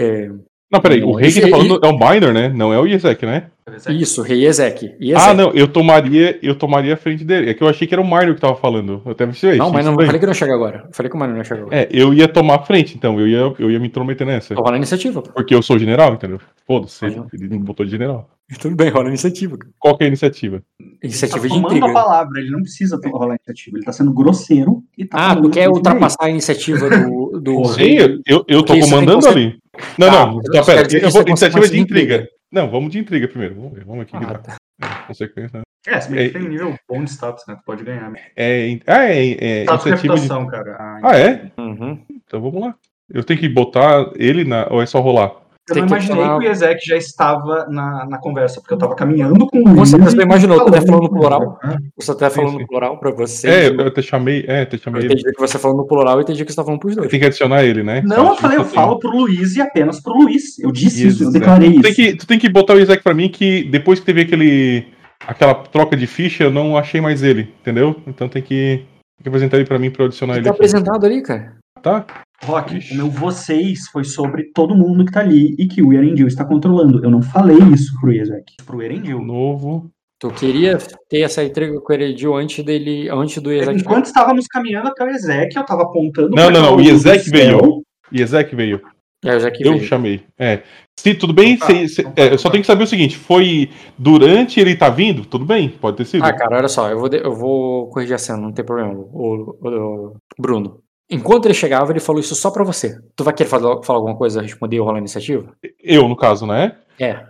Não, 0.70 0.80
peraí, 0.80 1.02
o 1.02 1.06
Não, 1.08 1.14
rei 1.14 1.32
que 1.32 1.40
tá 1.40 1.48
falando 1.48 1.80
é 1.82 1.88
o 1.88 1.98
Minor, 1.98 2.32
né? 2.32 2.48
Não 2.48 2.72
é 2.72 2.78
o 2.78 2.86
Iezek, 2.86 3.26
né? 3.26 3.46
isso 3.88 4.22
rei 4.22 4.46
Ezek, 4.46 4.96
e 4.98 5.14
Ah, 5.14 5.32
não, 5.32 5.52
eu 5.52 5.68
tomaria, 5.68 6.38
eu 6.42 6.56
tomaria 6.56 6.94
a 6.94 6.96
frente 6.96 7.24
dele. 7.24 7.50
É 7.50 7.54
que 7.54 7.62
eu 7.62 7.68
achei 7.68 7.86
que 7.86 7.94
era 7.94 8.00
o 8.00 8.04
Minor 8.04 8.34
que 8.34 8.40
tava 8.40 8.56
falando. 8.56 9.02
Eu 9.04 9.12
até 9.12 9.26
me 9.26 9.34
sei, 9.34 9.56
não, 9.56 9.70
mas 9.70 9.84
não 9.84 9.94
falei 9.94 10.18
que 10.18 10.26
não 10.26 10.34
chega 10.34 10.54
agora. 10.54 10.84
Eu 10.88 10.94
falei 10.94 11.10
que 11.10 11.16
o 11.16 11.18
Mano 11.18 11.36
não 11.36 11.44
chega 11.44 11.62
agora. 11.62 11.76
É, 11.76 11.88
eu 11.90 12.12
ia 12.14 12.26
tomar 12.28 12.56
a 12.56 12.62
frente, 12.62 12.96
então. 12.96 13.18
Eu 13.18 13.26
ia, 13.28 13.54
eu 13.58 13.70
ia 13.70 13.78
me 13.78 13.86
intrometer 13.88 14.26
nessa. 14.26 14.54
Rola 14.54 14.74
a 14.74 14.76
iniciativa. 14.76 15.22
pô. 15.22 15.30
Porque 15.32 15.54
eu 15.54 15.62
sou 15.62 15.78
general, 15.78 16.14
entendeu? 16.14 16.40
Foda-se, 16.66 17.04
ele, 17.04 17.22
ele 17.32 17.48
me 17.48 17.58
botou 17.58 17.84
de 17.84 17.92
general. 17.92 18.28
Tudo 18.60 18.74
bem, 18.74 18.90
rola 18.90 19.06
a 19.06 19.08
iniciativa. 19.08 19.56
Qual 19.78 19.96
que 19.96 20.02
é 20.02 20.06
a 20.06 20.08
iniciativa? 20.08 20.62
Iniciativa 21.02 21.40
tá 21.48 21.54
de 21.54 21.60
intriga. 21.60 21.86
a 21.86 21.92
palavra, 21.92 22.40
ele 22.40 22.50
não 22.50 22.62
precisa 22.62 22.98
rolar 23.12 23.36
iniciativa. 23.36 23.76
Ele 23.76 23.84
tá 23.84 23.92
sendo 23.92 24.12
grosseiro 24.12 24.82
e 24.98 25.04
tá 25.04 25.30
Ah, 25.30 25.36
tu 25.36 25.48
quer 25.50 25.66
bem. 25.66 25.76
ultrapassar 25.76 26.24
a 26.24 26.30
iniciativa 26.30 26.90
do, 26.90 27.40
do. 27.40 27.64
Sim, 27.66 27.80
rei? 27.80 27.98
eu, 28.00 28.20
eu, 28.26 28.44
eu 28.48 28.62
tô 28.64 28.78
comandando 28.78 29.28
ali. 29.28 29.59
Não, 29.98 30.06
Tá, 30.10 30.26
não, 30.26 30.40
tá, 30.42 30.64
pera. 30.64 30.86
que 30.88 30.96
Eu 30.96 31.10
vou, 31.10 31.22
iniciativa 31.22 31.68
de 31.68 31.78
intriga. 31.80 32.14
intriga. 32.16 32.28
Não, 32.52 32.70
vamos 32.70 32.90
de 32.90 32.98
intriga 32.98 33.28
primeiro. 33.28 33.54
Vamos 33.54 33.72
ver, 33.72 33.84
vamos 33.84 34.02
aqui. 34.02 34.16
Ah, 34.16 34.38
tá. 34.38 34.56
É, 34.82 35.06
consequência. 35.06 35.60
É, 35.86 36.00
se 36.00 36.10
bem 36.10 36.18
que 36.30 36.36
É- 36.36 36.38
tem 36.40 36.46
um 36.46 36.50
nível 36.50 36.74
bom 36.88 37.04
de 37.04 37.10
status, 37.10 37.44
né? 37.46 37.54
Tu 37.56 37.62
pode 37.64 37.84
ganhar. 37.84 38.12
É, 38.36 38.78
ah, 38.86 39.04
é, 39.04 39.30
é, 39.60 39.62
Status 39.62 39.84
de 39.84 39.88
iniciativa 39.90 40.14
de. 40.14 40.20
reputação, 40.22 40.46
cara. 40.46 40.76
Ah, 40.78 41.00
Ah, 41.04 41.18
é? 41.18 41.50
Uhum. 41.58 42.02
Então 42.26 42.40
vamos 42.40 42.60
lá. 42.60 42.74
Eu 43.12 43.24
tenho 43.24 43.40
que 43.40 43.48
botar 43.48 44.10
ele 44.16 44.44
na. 44.44 44.66
Ou 44.70 44.82
é 44.82 44.86
só 44.86 45.00
rolar? 45.00 45.32
Eu 45.74 45.80
não 45.82 45.86
que 45.86 45.92
imaginei 45.94 46.24
falar- 46.24 46.38
que 46.40 46.46
o 46.46 46.50
Ezek 46.50 46.86
já 46.86 46.96
estava 46.96 47.66
na, 47.68 48.06
na 48.06 48.18
conversa, 48.18 48.60
porque 48.60 48.74
eu 48.74 48.78
tava 48.78 48.94
caminhando 48.94 49.46
com 49.46 49.58
o 49.60 49.74
você 49.74 49.96
imaginou, 50.22 50.58
tu 50.64 50.68
até 50.68 50.80
falando 50.86 51.02
ele. 51.04 51.10
plural. 51.10 51.58
Ah, 51.62 51.76
Você 51.98 52.14
tá 52.14 52.28
Sim, 52.30 52.36
falando 52.36 52.52
sim. 52.54 52.58
no 52.60 52.66
plural 52.66 52.98
pra 52.98 53.10
você. 53.12 53.48
É, 53.48 53.68
eu 53.68 53.86
até 53.86 54.02
chamei. 54.02 54.44
É, 54.48 54.62
até 54.62 54.76
eu 54.76 54.80
chamei 54.80 55.02
ele. 55.02 55.14
entendi 55.14 55.32
que 55.32 55.40
você 55.40 55.58
falando 55.58 55.78
no 55.78 55.86
plural 55.86 56.18
e 56.18 56.22
entendi 56.22 56.44
que 56.44 56.50
você 56.52 56.56
tá 56.56 56.64
falando 56.64 56.80
pros 56.80 56.96
dois. 56.96 57.08
Tem 57.10 57.20
que 57.20 57.26
adicionar 57.26 57.64
ele, 57.64 57.82
né? 57.82 58.02
Não, 58.04 58.28
eu 58.28 58.36
falei, 58.36 58.58
eu 58.58 58.64
que 58.64 58.74
falo 58.74 58.98
pro 58.98 59.10
Luiz 59.10 59.56
e 59.56 59.60
apenas 59.60 60.00
pro 60.02 60.14
Luiz. 60.14 60.58
Eu 60.58 60.72
disse 60.72 61.06
isso, 61.06 61.22
eu 61.24 61.28
Exato. 61.28 61.38
declarei 61.38 61.72
Tu 61.74 61.80
tem, 61.82 61.90
isso. 61.92 62.00
que, 62.02 62.16
tu 62.16 62.26
tem 62.26 62.38
que 62.38 62.48
botar 62.48 62.74
o 62.74 62.80
Isaac 62.80 63.02
pra 63.02 63.14
mim 63.14 63.28
que 63.28 63.64
depois 63.64 64.00
que 64.00 64.06
teve 64.06 64.22
aquele. 64.22 64.86
aquela 65.26 65.54
troca 65.54 65.96
de 65.96 66.06
ficha, 66.06 66.44
eu 66.44 66.50
não 66.50 66.76
achei 66.76 67.00
mais 67.00 67.22
ele, 67.22 67.52
entendeu? 67.60 67.94
Então 68.06 68.28
tem 68.28 68.42
que, 68.42 68.84
tem 69.16 69.22
que 69.22 69.28
apresentar 69.28 69.56
ele 69.58 69.66
pra 69.66 69.78
mim 69.78 69.90
pra 69.90 70.02
eu 70.02 70.06
adicionar 70.06 70.32
Ele 70.34 70.40
ele 70.40 70.44
tá 70.44 70.50
aqui. 70.50 70.56
apresentado 70.58 71.04
ali, 71.06 71.22
cara. 71.22 71.52
Tá? 71.82 72.04
Rock, 72.42 72.76
Ixi. 72.78 72.94
o 72.94 72.96
meu 72.96 73.10
vocês 73.10 73.86
foi 73.92 74.04
sobre 74.04 74.44
todo 74.54 74.74
mundo 74.74 75.04
que 75.04 75.12
tá 75.12 75.20
ali 75.20 75.54
e 75.58 75.66
que 75.66 75.82
o 75.82 75.92
Erendil 75.92 76.26
está 76.26 76.44
controlando. 76.44 77.04
Eu 77.04 77.10
não 77.10 77.20
falei 77.22 77.58
isso 77.74 77.92
pro 78.00 78.12
Ezek, 78.12 78.56
pro 78.64 78.82
Erendil. 78.82 79.20
Novo. 79.20 79.90
Tu 80.18 80.30
queria 80.32 80.76
ter 81.08 81.20
essa 81.20 81.42
entrega 81.42 81.80
com 81.80 81.92
o 81.92 81.94
Heredio 81.96 82.34
antes 82.34 82.62
dele, 82.62 83.08
antes 83.08 83.42
do 83.42 83.50
Isaac. 83.52 83.78
Enquanto 83.80 84.04
estávamos 84.06 84.46
caminhando 84.46 84.88
até 84.88 85.02
o 85.04 85.08
Ezek, 85.08 85.56
eu 85.56 85.64
tava 85.64 85.82
apontando 85.84 86.30
Não, 86.36 86.50
não, 86.50 86.60
não, 86.62 86.76
o 86.76 86.80
Ezek 86.80 87.30
veio. 87.30 87.82
Isaac 88.12 88.54
veio. 88.54 88.82
É, 89.24 89.34
eu 89.36 89.72
veio. 89.74 89.84
chamei. 89.84 90.22
É. 90.38 90.62
Se 90.98 91.14
tudo 91.14 91.32
bem, 91.32 91.54
Então 91.54 91.68
tá, 91.68 91.74
se- 91.74 91.88
se- 91.88 92.00
então 92.02 92.12
tá, 92.12 92.22
é, 92.22 92.26
eu 92.32 92.38
só 92.38 92.42
então 92.42 92.50
tenho 92.52 92.62
que 92.62 92.66
saber 92.66 92.84
o 92.84 92.86
seguinte: 92.86 93.16
foi 93.16 93.70
durante 93.98 94.58
ele 94.60 94.74
tá 94.76 94.88
vindo? 94.90 95.24
Tudo 95.24 95.44
bem, 95.44 95.68
pode 95.68 95.98
ter 95.98 96.04
sido. 96.06 96.24
Ah, 96.24 96.32
cara, 96.32 96.56
olha 96.58 96.68
só, 96.68 96.90
eu 96.90 96.98
vou, 96.98 97.08
de- 97.08 97.18
eu 97.22 97.34
vou 97.34 97.88
corrigir 97.88 98.14
a 98.14 98.18
cena, 98.18 98.38
não 98.38 98.52
tem 98.52 98.64
problema. 98.64 98.92
O, 98.94 99.56
o- 99.62 99.68
o- 99.68 100.16
Bruno, 100.38 100.80
enquanto 101.10 101.46
ele 101.46 101.54
chegava, 101.54 101.92
ele 101.92 102.00
falou 102.00 102.20
isso 102.20 102.34
só 102.34 102.50
pra 102.50 102.64
você. 102.64 102.98
Tu 103.16 103.24
vai 103.24 103.34
querer 103.34 103.48
falar, 103.48 103.82
falar 103.82 103.98
alguma 103.98 104.16
coisa, 104.16 104.40
responder 104.42 104.78
ou 104.78 104.86
rolar 104.86 104.98
a 104.98 105.00
iniciativa? 105.00 105.52
Eu, 105.82 106.08
no 106.08 106.16
caso, 106.16 106.46
né? 106.46 106.76
É. 106.98 107.24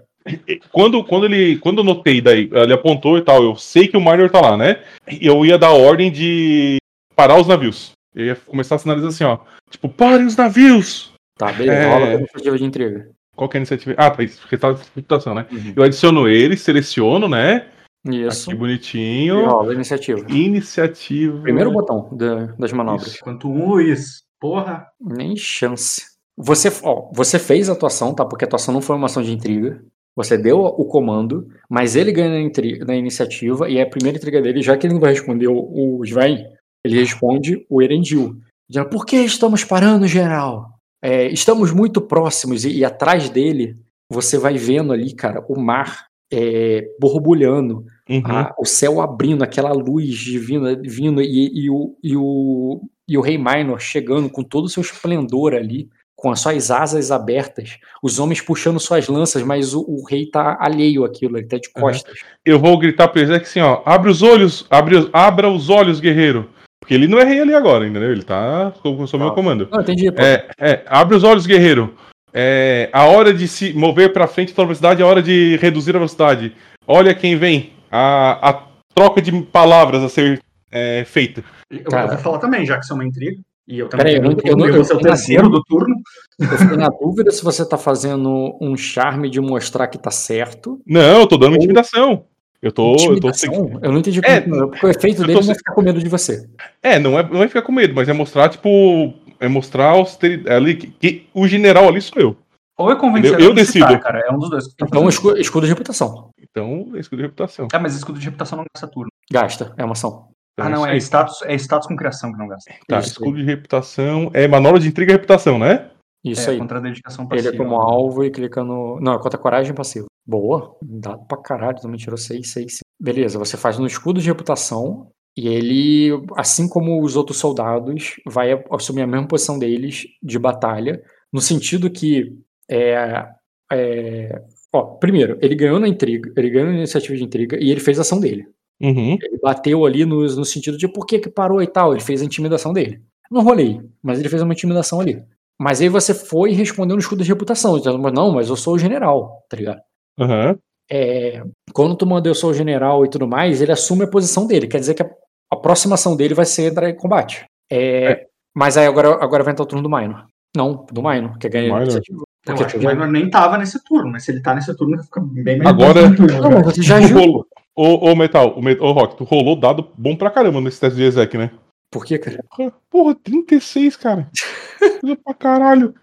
Quando, 0.70 1.02
quando 1.04 1.24
ele. 1.24 1.56
Quando 1.58 1.78
eu 1.78 1.84
notei 1.84 2.20
daí, 2.20 2.50
ele 2.52 2.72
apontou 2.72 3.16
e 3.16 3.22
tal, 3.22 3.42
eu 3.42 3.56
sei 3.56 3.88
que 3.88 3.96
o 3.96 4.00
Minor 4.00 4.30
tá 4.30 4.40
lá, 4.40 4.56
né? 4.56 4.82
Eu 5.20 5.44
ia 5.46 5.56
dar 5.58 5.70
ordem 5.70 6.10
de 6.12 6.76
parar 7.16 7.40
os 7.40 7.46
navios. 7.46 7.92
Eu 8.14 8.26
ia 8.26 8.36
começar 8.36 8.74
a 8.74 8.78
sinalizar 8.78 9.08
assim, 9.08 9.24
ó. 9.24 9.38
Tipo, 9.70 9.88
parem 9.88 10.26
os 10.26 10.36
navios! 10.36 11.12
Tá, 11.38 11.50
beleza, 11.52 11.78
É. 11.78 11.88
rola 11.88 12.06
a 12.06 12.14
iniciativa 12.14 12.58
de 12.58 12.64
intriga. 12.64 13.08
Qual 13.34 13.48
que 13.48 13.56
é 13.56 13.58
a 13.58 13.60
iniciativa? 13.60 13.94
Ah, 13.96 14.10
tá, 14.10 14.22
isso, 14.22 14.42
resultado 14.50 14.74
de 14.76 14.84
reputação, 14.94 15.34
né? 15.34 15.46
Uhum. 15.50 15.72
Eu 15.74 15.82
adiciono 15.82 16.28
ele, 16.28 16.56
seleciono, 16.56 17.28
né? 17.28 17.66
Isso. 18.08 18.50
Aqui 18.50 18.56
E 18.56 18.58
bonitinho. 18.58 19.46
rola 19.46 19.72
a 19.72 19.74
iniciativa. 19.74 20.20
Iniciativa. 20.30 21.40
Primeiro 21.42 21.70
botão 21.72 22.08
da- 22.12 22.46
das 22.58 22.72
manobras. 22.72 23.08
Isso. 23.08 23.18
Quanto 23.22 23.48
um, 23.48 23.68
Luiz. 23.70 24.22
Porra. 24.40 24.86
Nem 25.00 25.36
chance. 25.36 26.02
Você, 26.36 26.72
ó, 26.82 27.10
você 27.12 27.38
fez 27.38 27.68
a 27.68 27.72
atuação, 27.74 28.14
tá? 28.14 28.24
Porque 28.24 28.44
a 28.44 28.46
atuação 28.46 28.72
não 28.72 28.80
foi 28.80 28.96
uma 28.96 29.06
ação 29.06 29.22
de 29.22 29.32
intriga. 29.32 29.82
Você 30.16 30.36
deu 30.38 30.58
o 30.60 30.84
comando, 30.86 31.46
mas 31.68 31.94
ele 31.94 32.10
ganha 32.10 32.30
na, 32.30 32.40
intri- 32.40 32.78
na 32.80 32.96
iniciativa 32.96 33.68
e 33.68 33.76
é 33.78 33.82
a 33.82 33.88
primeira 33.88 34.16
intriga 34.16 34.40
dele, 34.40 34.62
já 34.62 34.76
que 34.76 34.86
ele 34.86 34.94
não 34.94 35.00
vai 35.00 35.12
responder 35.12 35.48
o, 35.48 35.98
o 35.98 36.04
Svain, 36.04 36.44
ele 36.84 36.98
responde 36.98 37.64
o 37.68 37.82
Erendil. 37.82 38.36
Dizendo, 38.68 38.88
por 38.88 39.04
que 39.04 39.16
estamos 39.16 39.62
parando, 39.62 40.06
geral? 40.06 40.70
É, 41.02 41.26
estamos 41.28 41.70
muito 41.72 42.00
próximos 42.00 42.64
e, 42.64 42.78
e 42.78 42.84
atrás 42.84 43.28
dele 43.28 43.76
você 44.10 44.36
vai 44.38 44.56
vendo 44.56 44.92
ali, 44.92 45.14
cara, 45.14 45.44
o 45.48 45.58
mar 45.60 46.06
é, 46.32 46.86
borbulhando, 47.00 47.84
Uhum. 48.08 48.22
a- 48.26 48.54
o 48.58 48.64
céu 48.64 49.00
abrindo, 49.00 49.42
aquela 49.44 49.72
luz 49.72 50.08
divina 50.16 50.76
vindo 50.82 51.22
e, 51.22 51.50
e 51.64 51.70
o, 51.70 51.96
e, 52.02 52.16
o, 52.16 52.80
e 53.08 53.16
o 53.16 53.20
rei 53.20 53.38
Minor 53.38 53.80
chegando 53.80 54.28
com 54.28 54.42
todo 54.42 54.64
o 54.64 54.68
seu 54.68 54.80
esplendor 54.80 55.54
ali, 55.54 55.88
com 56.16 56.30
as 56.30 56.40
suas 56.40 56.70
asas 56.70 57.10
abertas, 57.10 57.78
os 58.02 58.18
homens 58.18 58.40
puxando 58.42 58.78
suas 58.78 59.08
lanças, 59.08 59.42
mas 59.42 59.72
o, 59.74 59.80
o 59.88 60.04
rei 60.04 60.26
tá 60.26 60.56
alheio 60.60 61.04
àquilo, 61.04 61.38
ele 61.38 61.46
tá 61.46 61.56
de 61.56 61.68
Uhum. 61.74 61.82
costas. 61.82 62.18
Eu 62.44 62.58
vou 62.58 62.76
gritar 62.78 63.08
pra 63.08 63.22
ele 63.22 63.34
assim, 63.36 63.60
ó. 63.60 63.80
Abre 63.86 64.10
os 64.10 64.20
olhos, 64.22 64.66
abre, 64.68 64.96
os- 64.96 65.08
abra 65.12 65.48
os 65.48 65.70
olhos, 65.70 65.98
guerreiro. 66.00 66.50
Porque 66.80 66.94
ele 66.94 67.06
não 67.06 67.18
é 67.18 67.24
rei 67.24 67.40
ali 67.40 67.54
agora, 67.54 67.86
entendeu? 67.86 68.10
Ele 68.10 68.22
tá 68.22 68.72
sob 68.82 69.06
sob 69.06 69.22
meu 69.24 69.32
comando. 69.34 69.68
Não, 69.70 69.80
entendi, 69.80 70.10
pô. 70.10 70.20
É, 70.20 70.48
é, 70.58 70.82
abre 70.86 71.14
os 71.16 71.22
olhos, 71.24 71.46
guerreiro. 71.46 71.94
É, 72.32 72.88
a 72.92 73.04
hora 73.06 73.32
de 73.34 73.48
se 73.48 73.72
mover 73.72 74.12
pra 74.12 74.26
frente 74.26 74.54
da 74.54 74.62
velocidade 74.62 75.02
é 75.02 75.04
a 75.04 75.08
hora 75.08 75.22
de 75.22 75.56
reduzir 75.60 75.90
a 75.90 75.98
velocidade. 75.98 76.52
Olha 76.86 77.14
quem 77.14 77.36
vem. 77.36 77.72
A, 77.90 78.50
a 78.50 78.62
troca 78.94 79.20
de 79.20 79.32
palavras 79.42 80.02
a 80.02 80.08
ser 80.08 80.40
é, 80.70 81.04
feita. 81.04 81.42
Eu, 81.70 81.84
Cara. 81.84 82.04
eu 82.06 82.08
vou 82.14 82.18
falar 82.18 82.38
também, 82.38 82.64
já 82.64 82.76
que 82.78 82.84
isso 82.84 82.92
é 82.92 82.96
uma 82.96 83.04
intriga. 83.04 83.36
E 83.66 83.78
eu 83.78 83.88
também 83.88 84.04
Peraí, 84.06 84.16
eu 84.16 84.22
não- 84.22 84.36
eu 84.44 84.56
não- 84.56 84.66
eu 84.66 84.74
vou 84.74 84.84
ser 84.84 84.94
o 84.94 84.98
terceiro 85.00 85.42
dúvida. 85.44 85.58
do 85.58 85.64
turno. 85.64 85.94
Eu 86.40 86.58
fiquei 86.58 86.76
na 86.76 86.88
dúvida 86.88 87.30
se 87.30 87.42
você 87.44 87.64
tá 87.68 87.76
fazendo 87.78 88.56
um 88.60 88.76
charme 88.76 89.30
de 89.30 89.40
mostrar 89.40 89.86
que 89.86 89.98
tá 89.98 90.10
certo. 90.10 90.80
Não, 90.86 91.20
eu 91.20 91.26
tô 91.26 91.36
dando 91.36 91.52
Ou- 91.52 91.56
intimidação. 91.58 92.24
Eu 92.62 92.70
tô. 92.72 92.90
Eu 92.92 92.96
tô 92.96 93.02
Intimidação? 93.04 93.78
Eu 93.80 93.90
não 93.90 94.00
entendi 94.00 94.20
É, 94.22 94.40
como, 94.42 94.68
porque 94.68 94.84
o 94.86 94.90
efeito 94.90 95.22
dele 95.22 95.32
tô 95.38 95.44
não 95.46 95.52
é 95.52 95.54
ficar 95.54 95.72
com 95.72 95.80
medo 95.80 95.98
de 95.98 96.08
você. 96.10 96.46
É, 96.82 96.98
não 96.98 97.18
é, 97.18 97.22
não 97.26 97.42
é 97.42 97.48
ficar 97.48 97.62
com 97.62 97.72
medo, 97.72 97.94
mas 97.94 98.06
é 98.08 98.12
mostrar, 98.12 98.50
tipo. 98.50 99.14
É 99.40 99.48
mostrar 99.48 99.90
austeridade. 99.90 100.54
Ali, 100.54 100.76
que, 100.76 100.86
que 100.88 101.28
o 101.34 101.48
general 101.48 101.88
ali 101.88 102.00
sou 102.00 102.20
eu. 102.22 102.36
Ou 102.78 102.90
é 102.90 102.96
convencer 102.96 103.32
Eu- 103.34 103.40
eu 103.48 103.54
decido. 103.54 103.98
cara. 104.00 104.20
É 104.20 104.32
um 104.32 104.38
dos 104.38 104.50
dois. 104.50 104.64
Então, 104.80 105.08
escudo, 105.08 105.38
escudo 105.38 105.66
de 105.66 105.72
reputação. 105.72 106.30
Então, 106.40 106.90
é 106.94 106.98
escudo 107.00 107.18
de 107.18 107.22
reputação. 107.26 107.68
Ah, 107.72 107.78
mas 107.78 107.94
escudo 107.94 108.18
de 108.18 108.24
reputação 108.24 108.58
não 108.58 108.64
gasta 108.74 108.88
turno. 108.88 109.10
Gasta, 109.30 109.74
é 109.76 109.84
uma 109.84 109.92
ação. 109.92 110.28
Então, 110.54 110.66
ah, 110.66 110.68
não, 110.70 110.78
isso 110.78 110.86
é 110.86 110.90
aí. 110.92 110.96
status, 111.00 111.42
é 111.42 111.54
status 111.54 111.88
com 111.88 111.96
criação 111.96 112.32
que 112.32 112.38
não 112.38 112.48
gasta. 112.48 112.72
Tá, 112.88 112.98
Isso 112.98 113.10
escudo 113.10 113.36
de 113.36 113.44
reputação. 113.44 114.30
É 114.34 114.46
manobra 114.48 114.80
de 114.80 114.88
intriga 114.88 115.12
e 115.12 115.14
reputação, 115.14 115.58
né? 115.58 115.90
Isso 116.24 116.48
é, 116.50 116.52
aí. 116.52 116.58
contra 116.58 116.78
a 116.78 116.82
dedicação 116.82 117.24
Ele 117.30 117.42
passiva. 117.42 117.54
é 117.54 117.56
como 117.56 117.76
alvo 117.80 118.24
e 118.24 118.30
clica 118.30 118.62
no. 118.62 118.98
Não, 119.00 119.14
é 119.14 119.18
contra 119.18 119.38
coragem 119.38 119.74
passiva. 119.74 120.06
Boa. 120.26 120.76
Dado 120.82 121.24
pra 121.26 121.38
caralho, 121.38 121.80
também 121.80 121.96
tirou 121.98 122.16
6, 122.18 122.50
6, 122.52 122.72
5. 122.72 122.80
Beleza, 123.00 123.38
você 123.38 123.56
faz 123.56 123.78
no 123.78 123.86
escudo 123.86 124.20
de 124.20 124.26
reputação 124.28 125.08
e 125.36 125.48
ele, 125.48 126.10
assim 126.36 126.68
como 126.68 127.02
os 127.02 127.16
outros 127.16 127.38
soldados, 127.38 128.16
vai 128.26 128.62
assumir 128.70 129.02
a 129.02 129.06
mesma 129.06 129.28
posição 129.28 129.58
deles 129.58 130.06
de 130.22 130.38
batalha, 130.38 131.02
no 131.32 131.40
sentido 131.40 131.90
que. 131.90 132.36
É, 132.68 133.26
é, 133.72 134.42
ó, 134.72 134.82
primeiro, 134.96 135.38
ele 135.40 135.54
ganhou 135.54 135.80
na 135.80 135.88
intriga, 135.88 136.32
ele 136.36 136.50
ganhou 136.50 136.68
na 136.68 136.76
iniciativa 136.76 137.16
de 137.16 137.24
intriga 137.24 137.56
e 137.60 137.70
ele 137.70 137.80
fez 137.80 137.98
a 137.98 138.02
ação 138.02 138.20
dele. 138.20 138.46
Uhum. 138.80 139.18
Ele 139.22 139.38
bateu 139.42 139.84
ali 139.84 140.04
no, 140.04 140.22
no 140.22 140.44
sentido 140.44 140.76
de 140.76 140.88
por 140.88 141.04
que, 141.06 141.18
que 141.18 141.28
parou 141.28 141.62
e 141.62 141.66
tal. 141.66 141.92
Ele 141.92 142.02
fez 142.02 142.22
a 142.22 142.24
intimidação 142.24 142.72
dele. 142.72 143.02
Não 143.30 143.42
rolei, 143.42 143.80
mas 144.02 144.18
ele 144.18 144.28
fez 144.28 144.42
uma 144.42 144.52
intimidação 144.52 145.00
ali. 145.00 145.22
Mas 145.58 145.80
aí 145.80 145.88
você 145.88 146.14
foi 146.14 146.50
e 146.50 146.54
respondeu 146.54 146.96
no 146.96 147.00
escudo 147.00 147.22
de 147.22 147.28
reputação. 147.28 147.76
Dizendo, 147.76 147.98
não, 148.10 148.32
mas 148.32 148.48
eu 148.48 148.56
sou 148.56 148.74
o 148.74 148.78
general, 148.78 149.44
tá 149.48 149.56
ligado? 149.56 149.80
Aham. 150.18 150.58
É, 150.92 151.42
quando 151.72 151.94
tu 151.94 152.06
manda 152.06 152.28
eu 152.28 152.34
sou 152.34 152.50
o 152.50 152.54
general 152.54 153.04
e 153.04 153.08
tudo 153.10 153.26
mais, 153.28 153.60
ele 153.62 153.72
assume 153.72 154.04
a 154.04 154.08
posição 154.10 154.46
dele. 154.46 154.66
Quer 154.66 154.80
dizer 154.80 154.94
que 154.94 155.02
a, 155.02 155.10
a 155.52 155.56
próxima 155.56 155.94
ação 155.94 156.16
dele 156.16 156.34
vai 156.34 156.44
ser 156.44 156.70
entrar 156.70 156.88
em 156.90 156.96
combate. 156.96 157.44
É, 157.72 158.26
Mas 158.54 158.76
aí 158.76 158.86
agora, 158.86 159.10
agora 159.22 159.44
vai 159.44 159.52
entrar 159.52 159.62
o 159.62 159.66
turno 159.66 159.82
do 159.82 159.88
Minor. 159.94 160.26
Não, 160.56 160.84
do 160.90 161.00
Minor, 161.02 161.38
que 161.38 161.48
ganha 161.48 161.64
Minor. 161.66 161.82
iniciativa. 161.82 162.18
Eu 162.18 162.24
Porque 162.54 162.64
acho 162.64 162.78
que 162.78 162.84
o 162.84 162.88
Minor 162.88 163.06
nem 163.06 163.30
tava 163.30 163.56
nesse 163.56 163.82
turno, 163.84 164.10
mas 164.10 164.24
se 164.24 164.32
ele 164.32 164.42
tá 164.42 164.54
nesse 164.54 164.74
turno, 164.76 165.00
fica 165.04 165.20
bem 165.20 165.58
melhor. 165.58 165.68
Agora- 165.68 166.08
Não, 166.08 166.50
mas 166.50 166.64
você 166.64 166.82
já 166.82 166.98
rolou- 167.14 167.46
Ô, 167.76 168.10
ô, 168.10 168.16
Metal, 168.16 168.58
ô, 168.58 168.92
Rock, 168.92 169.16
tu 169.16 169.24
rolou 169.24 169.54
dado 169.58 169.88
bom 169.96 170.16
pra 170.16 170.30
caramba 170.30 170.60
nesse 170.60 170.80
teste 170.80 170.96
de 170.96 171.04
exec, 171.04 171.38
né? 171.38 171.50
Por 171.90 172.04
quê, 172.04 172.18
cara? 172.18 172.44
Porra, 172.56 172.72
Porra, 172.90 173.14
36, 173.22 173.96
cara. 173.96 174.28
Coisa 175.00 175.16
pra 175.24 175.34
caralho. 175.34 175.94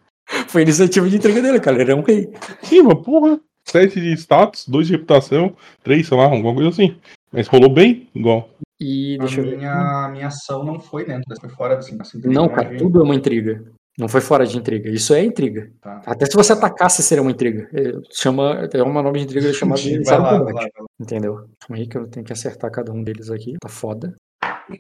Foi 0.48 0.62
a 0.62 0.64
iniciativa 0.64 1.08
de 1.10 1.18
entrega 1.18 1.42
dele, 1.42 1.60
cara. 1.60 1.82
Ele 1.82 1.92
é 1.92 1.96
um 1.96 2.02
rei. 2.02 2.32
Sim, 2.64 2.84
mas 2.84 3.00
porra. 3.04 3.40
7 3.72 4.00
de 4.00 4.14
status, 4.14 4.68
2 4.68 4.88
de 4.88 4.94
reputação, 4.94 5.56
3, 5.84 6.08
sei 6.08 6.18
lá, 6.18 6.26
alguma 6.26 6.54
coisa 6.54 6.70
assim. 6.70 6.96
Mas 7.32 7.48
rolou 7.48 7.70
bem, 7.70 8.08
igual. 8.16 8.50
E 8.80 9.16
A 9.16 9.24
deixa 9.24 9.42
eu 9.42 9.46
ver. 9.46 9.58
minha, 9.58 9.74
a 10.06 10.10
minha 10.10 10.28
ação 10.28 10.64
não 10.64 10.80
foi 10.80 11.06
dentro, 11.06 11.24
dessa, 11.28 11.42
foi 11.42 11.50
fora 11.50 11.76
dessa 11.76 11.94
intriga, 11.94 12.30
Não, 12.30 12.48
né, 12.48 12.54
cara, 12.54 12.70
gente? 12.70 12.80
tudo 12.80 13.02
é 13.02 13.04
uma 13.04 13.16
intriga. 13.16 13.64
Não 13.98 14.08
foi 14.08 14.22
fora 14.22 14.46
de 14.46 14.56
intriga. 14.56 14.90
Isso 14.90 15.12
é 15.14 15.24
intriga. 15.24 15.72
Tá. 15.82 16.02
Até 16.06 16.28
se 16.28 16.36
você 16.36 16.54
atacasse, 16.54 17.02
seria 17.02 17.22
uma 17.22 17.32
intriga. 17.32 17.68
É, 17.74 17.94
Chama, 18.12 18.70
é 18.72 18.84
uma 18.84 19.02
nova 19.02 19.18
de 19.18 19.24
intriga 19.24 19.52
chamada 19.54 19.82
de 19.82 19.98
lá, 20.04 20.18
vai 20.20 20.32
lá, 20.40 20.44
vai 20.44 20.54
lá. 20.54 20.70
Entendeu? 21.00 21.36
Calma 21.60 21.78
aí 21.82 21.88
que 21.88 21.98
eu 21.98 22.08
tenho 22.08 22.26
que 22.26 22.32
acertar 22.32 22.72
cada 22.72 22.92
um 22.92 23.04
deles 23.04 23.32
aqui. 23.32 23.56
Tá 23.60 23.68
foda. 23.70 24.16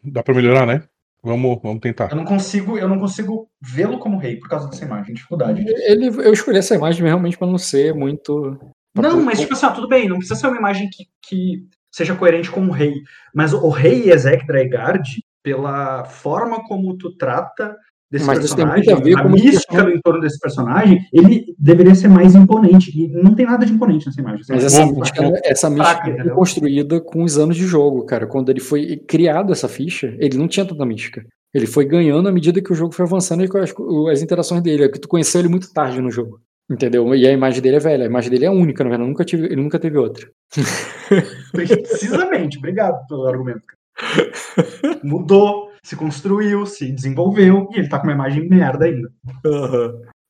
Dá 0.04 0.21
pra 0.21 0.36
melhorar, 0.36 0.67
né? 0.67 0.84
Vamos, 1.23 1.60
vamos 1.63 1.80
tentar. 1.82 2.12
Eu 2.12 2.15
não 2.15 2.26
consigo, 2.26 2.78
eu 2.78 2.88
não 2.88 3.00
consigo 3.00 3.50
vê-lo 3.60 3.97
como 3.97 4.19
rei 4.19 4.38
por 4.38 4.47
causa 4.47 4.69
dessa 4.69 4.86
imagem, 4.86 5.15
dificuldade. 5.15 5.65
Ele, 5.67 6.08
eu 6.08 6.32
escolhi 6.32 6.60
essa 6.60 6.76
imagem 6.76 7.04
realmente 7.04 7.38
pra 7.38 7.47
não 7.47 7.58
ser 7.58 7.93
muito. 7.95 8.58
Não, 9.02 9.22
mas 9.22 9.40
tipo 9.40 9.54
assim, 9.54 9.66
ó, 9.66 9.72
tudo 9.72 9.88
bem, 9.88 10.08
não 10.08 10.18
precisa 10.18 10.40
ser 10.40 10.48
uma 10.48 10.58
imagem 10.58 10.90
que, 10.90 11.06
que 11.22 11.64
seja 11.92 12.16
coerente 12.16 12.50
com 12.50 12.62
o 12.62 12.72
rei. 12.72 12.94
Mas 13.34 13.54
o 13.54 13.70
rei 13.70 14.12
Ezek 14.12 14.46
Draigard, 14.46 15.22
pela 15.44 16.06
forma 16.06 16.64
como 16.68 16.98
tu 16.98 17.16
trata 17.16 17.76
desse 18.10 18.26
Mas 18.26 18.40
personagem, 18.40 18.94
a 19.16 19.20
a 19.20 19.24
mística 19.28 19.84
do 19.84 19.92
entorno 19.92 20.22
desse 20.22 20.40
personagem, 20.40 21.00
ele 21.12 21.54
deveria 21.58 21.94
ser 21.94 22.08
mais 22.08 22.36
imponente. 22.36 22.92
E 22.98 23.08
não 23.10 23.36
tem 23.36 23.46
nada 23.46 23.66
de 23.66 23.74
imponente 23.74 24.06
nessa 24.06 24.22
imagem. 24.22 24.42
Mas 24.50 24.64
Essa 24.64 24.82
essa 24.82 24.92
mística, 24.92 25.42
essa 25.44 25.70
mística 25.70 26.02
foi 26.02 26.14
entendeu? 26.14 26.36
construída 26.36 27.02
com 27.02 27.24
os 27.24 27.38
anos 27.38 27.56
de 27.56 27.66
jogo, 27.66 28.06
cara. 28.06 28.26
Quando 28.26 28.50
ele 28.50 28.60
foi 28.60 28.98
criado 28.98 29.52
essa 29.52 29.68
ficha, 29.68 30.16
ele 30.20 30.38
não 30.38 30.48
tinha 30.48 30.66
tanta 30.66 30.86
mística. 30.86 31.26
Ele 31.54 31.66
foi 31.66 31.86
ganhando 31.86 32.30
à 32.30 32.32
medida 32.32 32.62
que 32.62 32.72
o 32.72 32.76
jogo 32.76 32.94
foi 32.94 33.06
avançando 33.06 33.44
e 33.44 33.48
com 33.48 33.58
as, 33.58 33.74
as 34.12 34.22
interações 34.22 34.62
dele. 34.62 34.84
É 34.84 34.90
que 34.90 35.00
tu 35.00 35.08
conheceu 35.08 35.42
ele 35.42 35.50
muito 35.50 35.72
tarde 35.74 36.02
no 36.02 36.12
jogo. 36.12 36.40
Entendeu? 36.70 37.16
E 37.16 37.26
a 37.28 37.32
imagem 37.32 37.62
dele 37.62 37.78
é 37.78 37.80
velha. 37.80 38.04
A 38.04 38.08
imagem 38.10 38.30
dele 38.30 38.46
é 38.46 38.50
única, 38.52 38.84
na 38.84 38.90
verdade. 38.90 39.10
Nunca 39.10 39.24
tive, 39.24 39.46
ele 39.46 39.62
nunca 39.62 39.80
teve 39.80 39.98
outra. 39.98 40.30
Precisamente, 41.52 42.58
obrigado 42.58 43.08
pelo 43.08 43.26
argumento. 43.26 43.62
cara. 43.66 45.00
Mudou, 45.04 45.72
se 45.84 45.96
construiu, 45.96 46.66
se 46.66 46.92
desenvolveu, 46.92 47.70
e 47.74 47.80
ele 47.80 47.90
tá 47.90 47.98
com 48.00 48.08
uma 48.08 48.14
imagem 48.14 48.48
merda 48.50 48.86
ainda. 48.86 49.10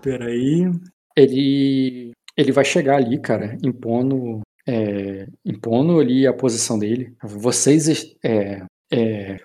Peraí. 0.01 0.69
Ele. 1.15 2.11
Ele 2.35 2.51
vai 2.51 2.63
chegar 2.63 2.97
ali, 2.97 3.19
cara, 3.19 3.57
impondo. 3.63 4.41
é, 4.67 5.25
impondo 5.43 5.99
ali 5.99 6.27
a 6.27 6.33
posição 6.33 6.77
dele. 6.77 7.13
Vocês. 7.23 8.15
É, 8.23 8.61
é, 8.93 9.39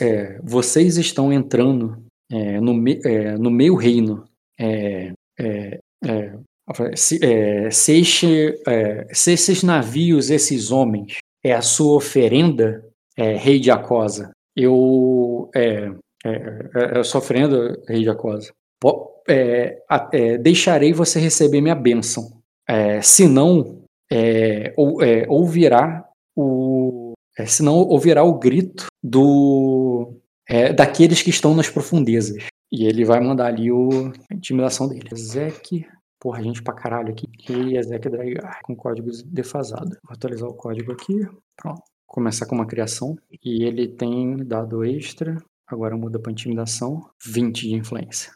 é, 0.00 0.40
vocês 0.42 0.96
estão 0.96 1.30
entrando 1.32 2.02
é, 2.32 2.58
no, 2.60 2.72
me- 2.74 3.00
é, 3.04 3.36
no 3.36 3.50
meio 3.50 3.74
reino. 3.74 4.24
É, 4.58 5.12
é, 6.04 6.32
é, 7.22 7.66
é, 7.66 7.70
se, 7.70 9.32
esses 9.32 9.62
navios, 9.62 10.30
esses 10.30 10.70
homens, 10.70 11.18
é 11.42 11.52
a 11.52 11.62
sua 11.62 11.96
oferenda, 11.96 12.84
é, 13.16 13.36
rei 13.36 13.58
de 13.58 13.70
Acosa, 13.70 14.32
eu. 14.54 15.50
É, 15.54 15.90
é, 16.24 16.30
é, 16.30 16.98
é 16.98 17.02
sua 17.04 17.20
oferenda, 17.20 17.80
rei 17.88 18.02
de 18.02 18.10
Acosa. 18.10 18.52
é, 19.26 20.38
deixarei 20.38 20.92
você 20.92 21.18
receber 21.18 21.60
minha 21.60 21.74
bênção. 21.74 22.30
Senão, 23.02 23.82
ou, 24.76 24.98
ouvirá 25.28 26.04
o. 26.36 27.12
Senão 27.46 27.76
ouvirá 27.76 28.24
o 28.24 28.38
grito 28.38 28.86
do 29.02 30.12
daqueles 30.76 31.22
que 31.22 31.30
estão 31.30 31.54
nas 31.54 31.70
profundezas. 31.70 32.46
E 32.70 32.84
ele 32.84 33.04
vai 33.04 33.20
mandar 33.20 33.46
ali 33.46 33.72
o, 33.72 34.12
a 34.30 34.34
intimidação 34.34 34.88
dele. 34.88 35.08
Ezek. 35.12 35.86
Porra, 36.20 36.42
gente 36.42 36.62
pra 36.62 36.74
caralho 36.74 37.10
aqui. 37.10 37.26
E 37.48 37.76
Ezek 37.76 38.08
Draigar, 38.08 38.60
com 38.62 38.76
código 38.76 39.08
defasado. 39.26 39.96
Vou 40.04 40.12
atualizar 40.12 40.48
o 40.48 40.54
código 40.54 40.92
aqui. 40.92 41.26
Pronto. 41.56 41.82
Começar 42.06 42.46
com 42.46 42.54
uma 42.54 42.66
criação. 42.66 43.16
E 43.42 43.64
ele 43.64 43.88
tem 43.88 44.36
dado 44.36 44.84
extra. 44.84 45.36
Agora 45.66 45.96
muda 45.96 46.18
pra 46.18 46.32
intimidação. 46.32 47.08
20 47.24 47.68
de 47.68 47.74
influência. 47.74 48.32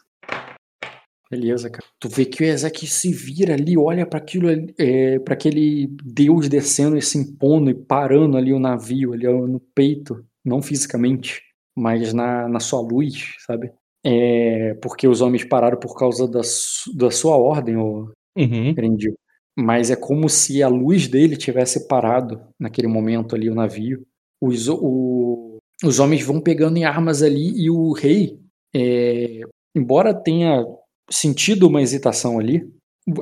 Beleza, 1.29 1.69
cara. 1.69 1.85
Tu 1.99 2.09
vê 2.09 2.25
que 2.25 2.43
o 2.43 2.45
Ezek 2.45 2.85
se 2.85 3.11
vira 3.11 3.55
ali, 3.55 3.75
olha 3.75 4.05
para 4.05 4.19
aquilo, 4.19 4.49
é, 4.77 5.17
para 5.17 5.33
aquele 5.33 5.87
deus 6.03 6.47
descendo 6.47 6.95
e 6.95 7.01
se 7.01 7.17
impondo 7.17 7.71
e 7.71 7.73
parando 7.73 8.37
ali 8.37 8.53
o 8.53 8.59
navio, 8.59 9.13
ali 9.13 9.25
no 9.25 9.59
peito, 9.73 10.23
não 10.45 10.61
fisicamente, 10.61 11.41
mas 11.75 12.13
na, 12.13 12.47
na 12.47 12.59
sua 12.59 12.81
luz, 12.81 13.35
sabe? 13.39 13.71
É, 14.05 14.73
porque 14.81 15.07
os 15.07 15.21
homens 15.21 15.43
pararam 15.45 15.79
por 15.79 15.95
causa 15.97 16.27
da, 16.27 16.43
su- 16.43 16.95
da 16.95 17.09
sua 17.11 17.37
ordem, 17.37 17.77
ô 17.77 18.11
Uhum. 18.37 18.73
Grendil. 18.73 19.13
Mas 19.55 19.91
é 19.91 19.95
como 19.95 20.27
se 20.27 20.63
a 20.63 20.67
luz 20.67 21.07
dele 21.07 21.37
tivesse 21.37 21.87
parado 21.87 22.41
naquele 22.59 22.87
momento 22.87 23.35
ali 23.35 23.49
o 23.49 23.55
navio. 23.55 24.01
Os, 24.41 24.67
o- 24.67 25.57
os 25.83 25.99
homens 25.99 26.23
vão 26.23 26.41
pegando 26.41 26.77
em 26.77 26.83
armas 26.83 27.21
ali 27.21 27.51
e 27.63 27.69
o 27.69 27.91
rei, 27.93 28.39
é, 28.75 29.41
embora 29.75 30.13
tenha 30.13 30.65
sentido 31.09 31.67
uma 31.67 31.81
hesitação 31.81 32.39
ali, 32.39 32.67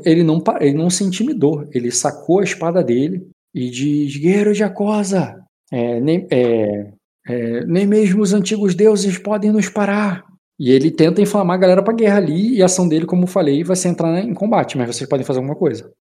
ele 0.05 0.23
não, 0.23 0.41
ele 0.61 0.73
não 0.77 0.89
se 0.89 1.03
intimidou. 1.03 1.67
Ele 1.73 1.91
sacou 1.91 2.39
a 2.39 2.43
espada 2.43 2.81
dele 2.83 3.27
e 3.53 3.69
diz: 3.69 4.15
Guerreiro 4.15 4.53
de 4.53 4.63
Acosa, 4.63 5.43
é, 5.71 5.99
nem, 5.99 6.25
é, 6.31 6.93
é, 7.27 7.65
nem 7.65 7.85
mesmo 7.85 8.21
os 8.21 8.31
antigos 8.33 8.73
deuses 8.73 9.17
podem 9.17 9.51
nos 9.51 9.67
parar. 9.67 10.23
E 10.61 10.69
ele 10.69 10.91
tenta 10.91 11.19
inflamar 11.19 11.55
a 11.55 11.59
galera 11.59 11.81
pra 11.81 11.91
guerra 11.91 12.17
ali, 12.17 12.57
e 12.57 12.61
a 12.61 12.65
ação 12.65 12.87
dele, 12.87 13.07
como 13.07 13.23
eu 13.23 13.27
falei, 13.27 13.63
vai 13.63 13.75
ser 13.75 13.87
entrar 13.87 14.15
em 14.19 14.31
combate, 14.31 14.77
mas 14.77 14.95
vocês 14.95 15.09
podem 15.09 15.25
fazer 15.25 15.39
alguma 15.39 15.55
coisa. 15.55 15.91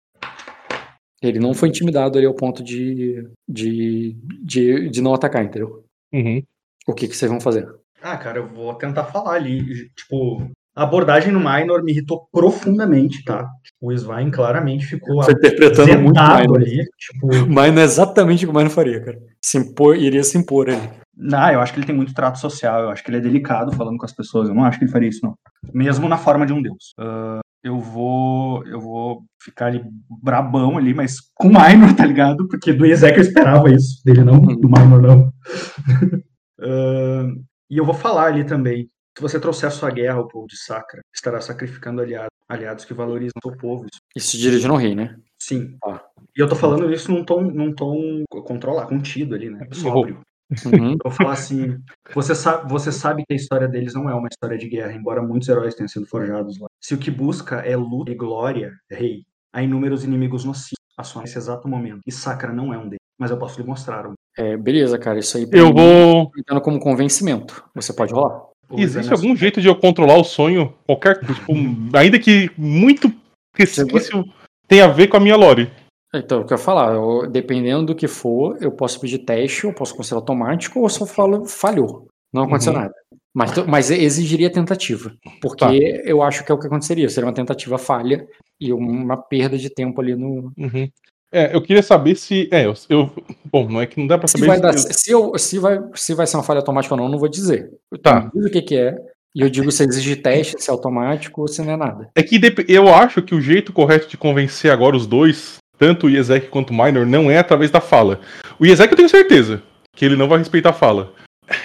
Ele 1.22 1.38
não 1.38 1.54
foi 1.54 1.70
intimidado 1.70 2.18
ali 2.18 2.26
ao 2.26 2.34
ponto 2.34 2.62
de, 2.62 3.26
de, 3.48 4.14
de, 4.44 4.90
de 4.90 5.00
não 5.00 5.14
atacar, 5.14 5.42
entendeu? 5.42 5.82
Uhum. 6.12 6.42
O 6.86 6.92
que, 6.92 7.08
que 7.08 7.16
vocês 7.16 7.30
vão 7.30 7.40
fazer? 7.40 7.66
Ah, 8.02 8.18
cara, 8.18 8.36
eu 8.36 8.48
vou 8.48 8.74
tentar 8.74 9.04
falar 9.04 9.36
ali. 9.36 9.88
Tipo, 9.96 10.50
a 10.76 10.82
abordagem 10.82 11.32
no 11.32 11.40
Minor 11.40 11.82
me 11.82 11.92
irritou 11.92 12.28
profundamente, 12.30 13.24
tá? 13.24 13.48
Tipo, 13.64 13.86
o 13.86 13.92
Svein 13.92 14.30
claramente 14.30 14.84
ficou 14.84 15.22
Foi 15.22 15.32
interpretando 15.32 16.02
muito 16.02 16.20
Minor. 16.20 16.58
ali. 16.58 16.84
Tipo, 16.98 17.28
não 17.48 17.62
é 17.62 17.82
exatamente 17.82 18.44
o 18.44 18.48
que 18.48 18.52
o 18.52 18.54
Mano 18.54 18.68
faria, 18.68 19.02
cara. 19.02 19.18
Se 19.42 19.56
impor, 19.56 19.96
iria 19.96 20.22
se 20.22 20.36
impor 20.36 20.68
ali. 20.68 20.99
Não, 21.20 21.50
eu 21.52 21.60
acho 21.60 21.72
que 21.72 21.78
ele 21.78 21.86
tem 21.86 21.94
muito 21.94 22.14
trato 22.14 22.38
social, 22.38 22.82
eu 22.82 22.90
acho 22.90 23.02
que 23.04 23.10
ele 23.10 23.18
é 23.18 23.20
delicado 23.20 23.72
falando 23.76 23.98
com 23.98 24.04
as 24.06 24.12
pessoas. 24.14 24.48
Eu 24.48 24.54
não 24.54 24.64
acho 24.64 24.78
que 24.78 24.84
ele 24.84 24.92
faria 24.92 25.08
isso, 25.08 25.20
não. 25.22 25.34
Mesmo 25.72 26.08
na 26.08 26.16
forma 26.18 26.46
de 26.46 26.52
um 26.52 26.62
deus. 26.62 26.94
Ah, 26.98 27.40
eu 27.62 27.78
vou. 27.78 28.66
Eu 28.66 28.80
vou 28.80 29.22
ficar 29.42 29.66
ali 29.66 29.82
brabão 30.22 30.78
ali, 30.78 30.94
mas 30.94 31.16
com 31.34 31.48
o 31.48 31.50
Minor, 31.50 31.94
tá 31.96 32.06
ligado? 32.06 32.48
Porque 32.48 32.72
do 32.72 32.86
Ezek 32.86 33.16
eu 33.16 33.22
esperava 33.22 33.70
isso. 33.70 34.02
Dele 34.04 34.24
não, 34.24 34.40
do 34.40 34.68
Minor 34.68 35.02
não. 35.02 35.32
Ah, 36.62 37.26
e 37.70 37.78
eu 37.78 37.84
vou 37.84 37.94
falar 37.94 38.26
ali 38.26 38.44
também. 38.44 38.88
Se 39.16 39.22
você 39.22 39.40
trouxer 39.40 39.68
a 39.68 39.72
sua 39.72 39.90
guerra 39.90 40.18
ao 40.18 40.28
povo 40.28 40.46
de 40.46 40.56
Sacra, 40.56 41.00
estará 41.14 41.40
sacrificando 41.40 42.00
aliados, 42.00 42.30
aliados 42.48 42.84
que 42.84 42.94
valorizam 42.94 43.32
o 43.44 43.48
seu 43.48 43.56
povo. 43.58 43.86
Isso- 43.86 44.00
Isso 44.34 44.38
dirigindo 44.38 44.72
ao 44.72 44.78
rei, 44.78 44.94
né? 44.94 45.16
Sim. 45.40 45.76
Ah. 45.84 46.00
E 46.36 46.40
eu 46.40 46.48
tô 46.48 46.54
falando 46.54 46.92
isso 46.92 47.10
num 47.10 47.24
tom, 47.24 47.42
num 47.42 47.74
tom 47.74 48.22
controlar, 48.44 48.86
contido 48.86 49.34
ali, 49.34 49.50
né? 49.50 49.66
Sóbrio. 49.72 50.20
Uhum. 50.66 50.92
Eu 50.92 50.98
vou 51.04 51.12
falar 51.12 51.32
assim, 51.32 51.78
você 52.14 52.34
sabe, 52.34 52.68
você 52.68 52.90
sabe 52.90 53.24
que 53.26 53.32
a 53.32 53.36
história 53.36 53.68
deles 53.68 53.94
não 53.94 54.08
é 54.08 54.14
uma 54.14 54.28
história 54.28 54.58
de 54.58 54.68
guerra, 54.68 54.92
embora 54.92 55.22
muitos 55.22 55.48
heróis 55.48 55.74
tenham 55.74 55.88
sido 55.88 56.06
forjados 56.06 56.58
lá. 56.58 56.66
Se 56.80 56.94
o 56.94 56.98
que 56.98 57.10
busca 57.10 57.56
é 57.56 57.76
luta 57.76 58.10
e 58.10 58.14
glória, 58.14 58.72
rei, 58.90 59.24
há 59.52 59.62
inúmeros 59.62 60.04
inimigos 60.04 60.44
nocivos 60.44 60.80
a 60.98 61.04
sua 61.04 61.22
nesse 61.22 61.38
exato 61.38 61.68
momento. 61.68 62.00
E 62.06 62.12
Sacra 62.12 62.52
não 62.52 62.74
é 62.74 62.78
um 62.78 62.84
deles, 62.84 63.00
mas 63.18 63.30
eu 63.30 63.38
posso 63.38 63.60
lhe 63.60 63.66
mostrar 63.66 64.06
um. 64.06 64.14
É, 64.36 64.56
beleza, 64.56 64.98
cara. 64.98 65.18
Isso 65.18 65.36
aí 65.36 65.48
Eu 65.52 65.72
vou. 65.72 66.30
entendo 66.36 66.60
como 66.60 66.78
convencimento. 66.78 67.64
Você 67.74 67.92
pode 67.92 68.12
rolar. 68.12 68.42
Existe 68.72 69.12
algum 69.12 69.34
jeito 69.34 69.60
de 69.60 69.66
eu 69.66 69.74
controlar 69.74 70.16
o 70.16 70.24
sonho? 70.24 70.72
Qualquer 70.86 71.18
coisa, 71.18 71.34
tipo, 71.34 71.52
ainda 71.96 72.18
que 72.18 72.50
muito 72.56 73.12
resquício 73.56 74.24
tenha 74.68 74.84
a 74.84 74.88
ver 74.88 75.08
com 75.08 75.16
a 75.16 75.20
minha 75.20 75.36
lore. 75.36 75.70
Então, 76.14 76.40
o 76.40 76.44
que 76.44 76.52
eu 76.52 76.58
ia 76.58 76.62
falar, 76.62 76.94
eu- 76.94 77.28
dependendo 77.30 77.86
do 77.86 77.94
que 77.94 78.08
for, 78.08 78.56
eu 78.60 78.72
posso 78.72 79.00
pedir 79.00 79.18
teste, 79.18 79.64
eu 79.64 79.72
posso 79.72 79.94
considerar 79.94 80.18
automático, 80.20 80.80
ou 80.80 80.88
só 80.88 81.06
falo, 81.06 81.44
falhou. 81.44 82.08
Não 82.32 82.42
aconteceu 82.44 82.72
Uhum. 82.72 82.80
nada. 82.80 82.94
Mas, 83.32 83.56
mas 83.66 83.90
exigiria 83.92 84.50
tentativa. 84.50 85.12
Porque 85.40 85.64
Tá. 85.64 85.72
eu 86.04 86.20
acho 86.20 86.44
que 86.44 86.50
é 86.50 86.54
o 86.54 86.58
que 86.58 86.66
aconteceria. 86.66 87.08
Seria 87.08 87.26
uma 87.28 87.34
tentativa 87.34 87.78
falha 87.78 88.26
e 88.60 88.72
uma 88.72 89.16
perda 89.16 89.56
de 89.56 89.70
tempo 89.70 90.00
ali 90.00 90.16
no. 90.16 90.52
Uhum. 90.58 90.88
É, 91.32 91.54
eu 91.54 91.62
queria 91.62 91.82
saber 91.82 92.16
se. 92.16 92.48
É, 92.50 92.66
eu, 92.66 92.74
eu- 92.88 93.08
Bom, 93.52 93.68
não 93.68 93.80
é 93.80 93.86
que 93.86 94.00
não 94.00 94.06
dá 94.08 94.18
pra 94.18 94.26
Se 94.26 94.32
saber 94.32 94.46
vai, 94.48 94.56
se. 94.56 94.62
dar, 94.62 94.72
se, 94.76 95.10
eu, 95.12 95.38
se, 95.38 95.58
vai, 95.60 95.78
se 95.94 96.12
vai 96.14 96.26
ser 96.26 96.36
uma 96.36 96.42
falha 96.42 96.58
automática 96.58 96.92
ou 96.94 97.00
não, 97.00 97.08
não 97.08 97.18
vou 97.20 97.28
dizer. 97.28 97.70
Eu 97.90 97.98
Tá. 97.98 98.28
digo 98.34 98.48
o 98.48 98.50
que, 98.50 98.62
que 98.62 98.76
é. 98.76 98.96
E 99.32 99.42
eu 99.42 99.48
digo 99.48 99.70
se 99.70 99.84
exige 99.84 100.16
teste, 100.16 100.60
se 100.60 100.68
é 100.68 100.72
automático 100.72 101.40
ou 101.42 101.46
se 101.46 101.62
não 101.62 101.72
é 101.72 101.76
nada. 101.76 102.10
É 102.16 102.22
que 102.24 102.40
eu 102.66 102.92
acho 102.92 103.22
que 103.22 103.32
o 103.32 103.40
jeito 103.40 103.72
correto 103.72 104.08
de 104.08 104.16
convencer 104.16 104.72
agora 104.72 104.96
os 104.96 105.06
dois, 105.06 105.58
tanto 105.80 106.06
o 106.06 106.10
Iezek 106.10 106.48
quanto 106.48 106.70
o 106.70 106.74
Minor, 106.74 107.06
não 107.06 107.30
é 107.30 107.38
através 107.38 107.70
da 107.70 107.80
fala. 107.80 108.20
O 108.58 108.66
Iezek 108.66 108.92
eu 108.92 108.96
tenho 108.96 109.08
certeza 109.08 109.62
que 109.96 110.04
ele 110.04 110.14
não 110.14 110.28
vai 110.28 110.38
respeitar 110.38 110.70
a 110.70 110.74
fala. 110.74 111.14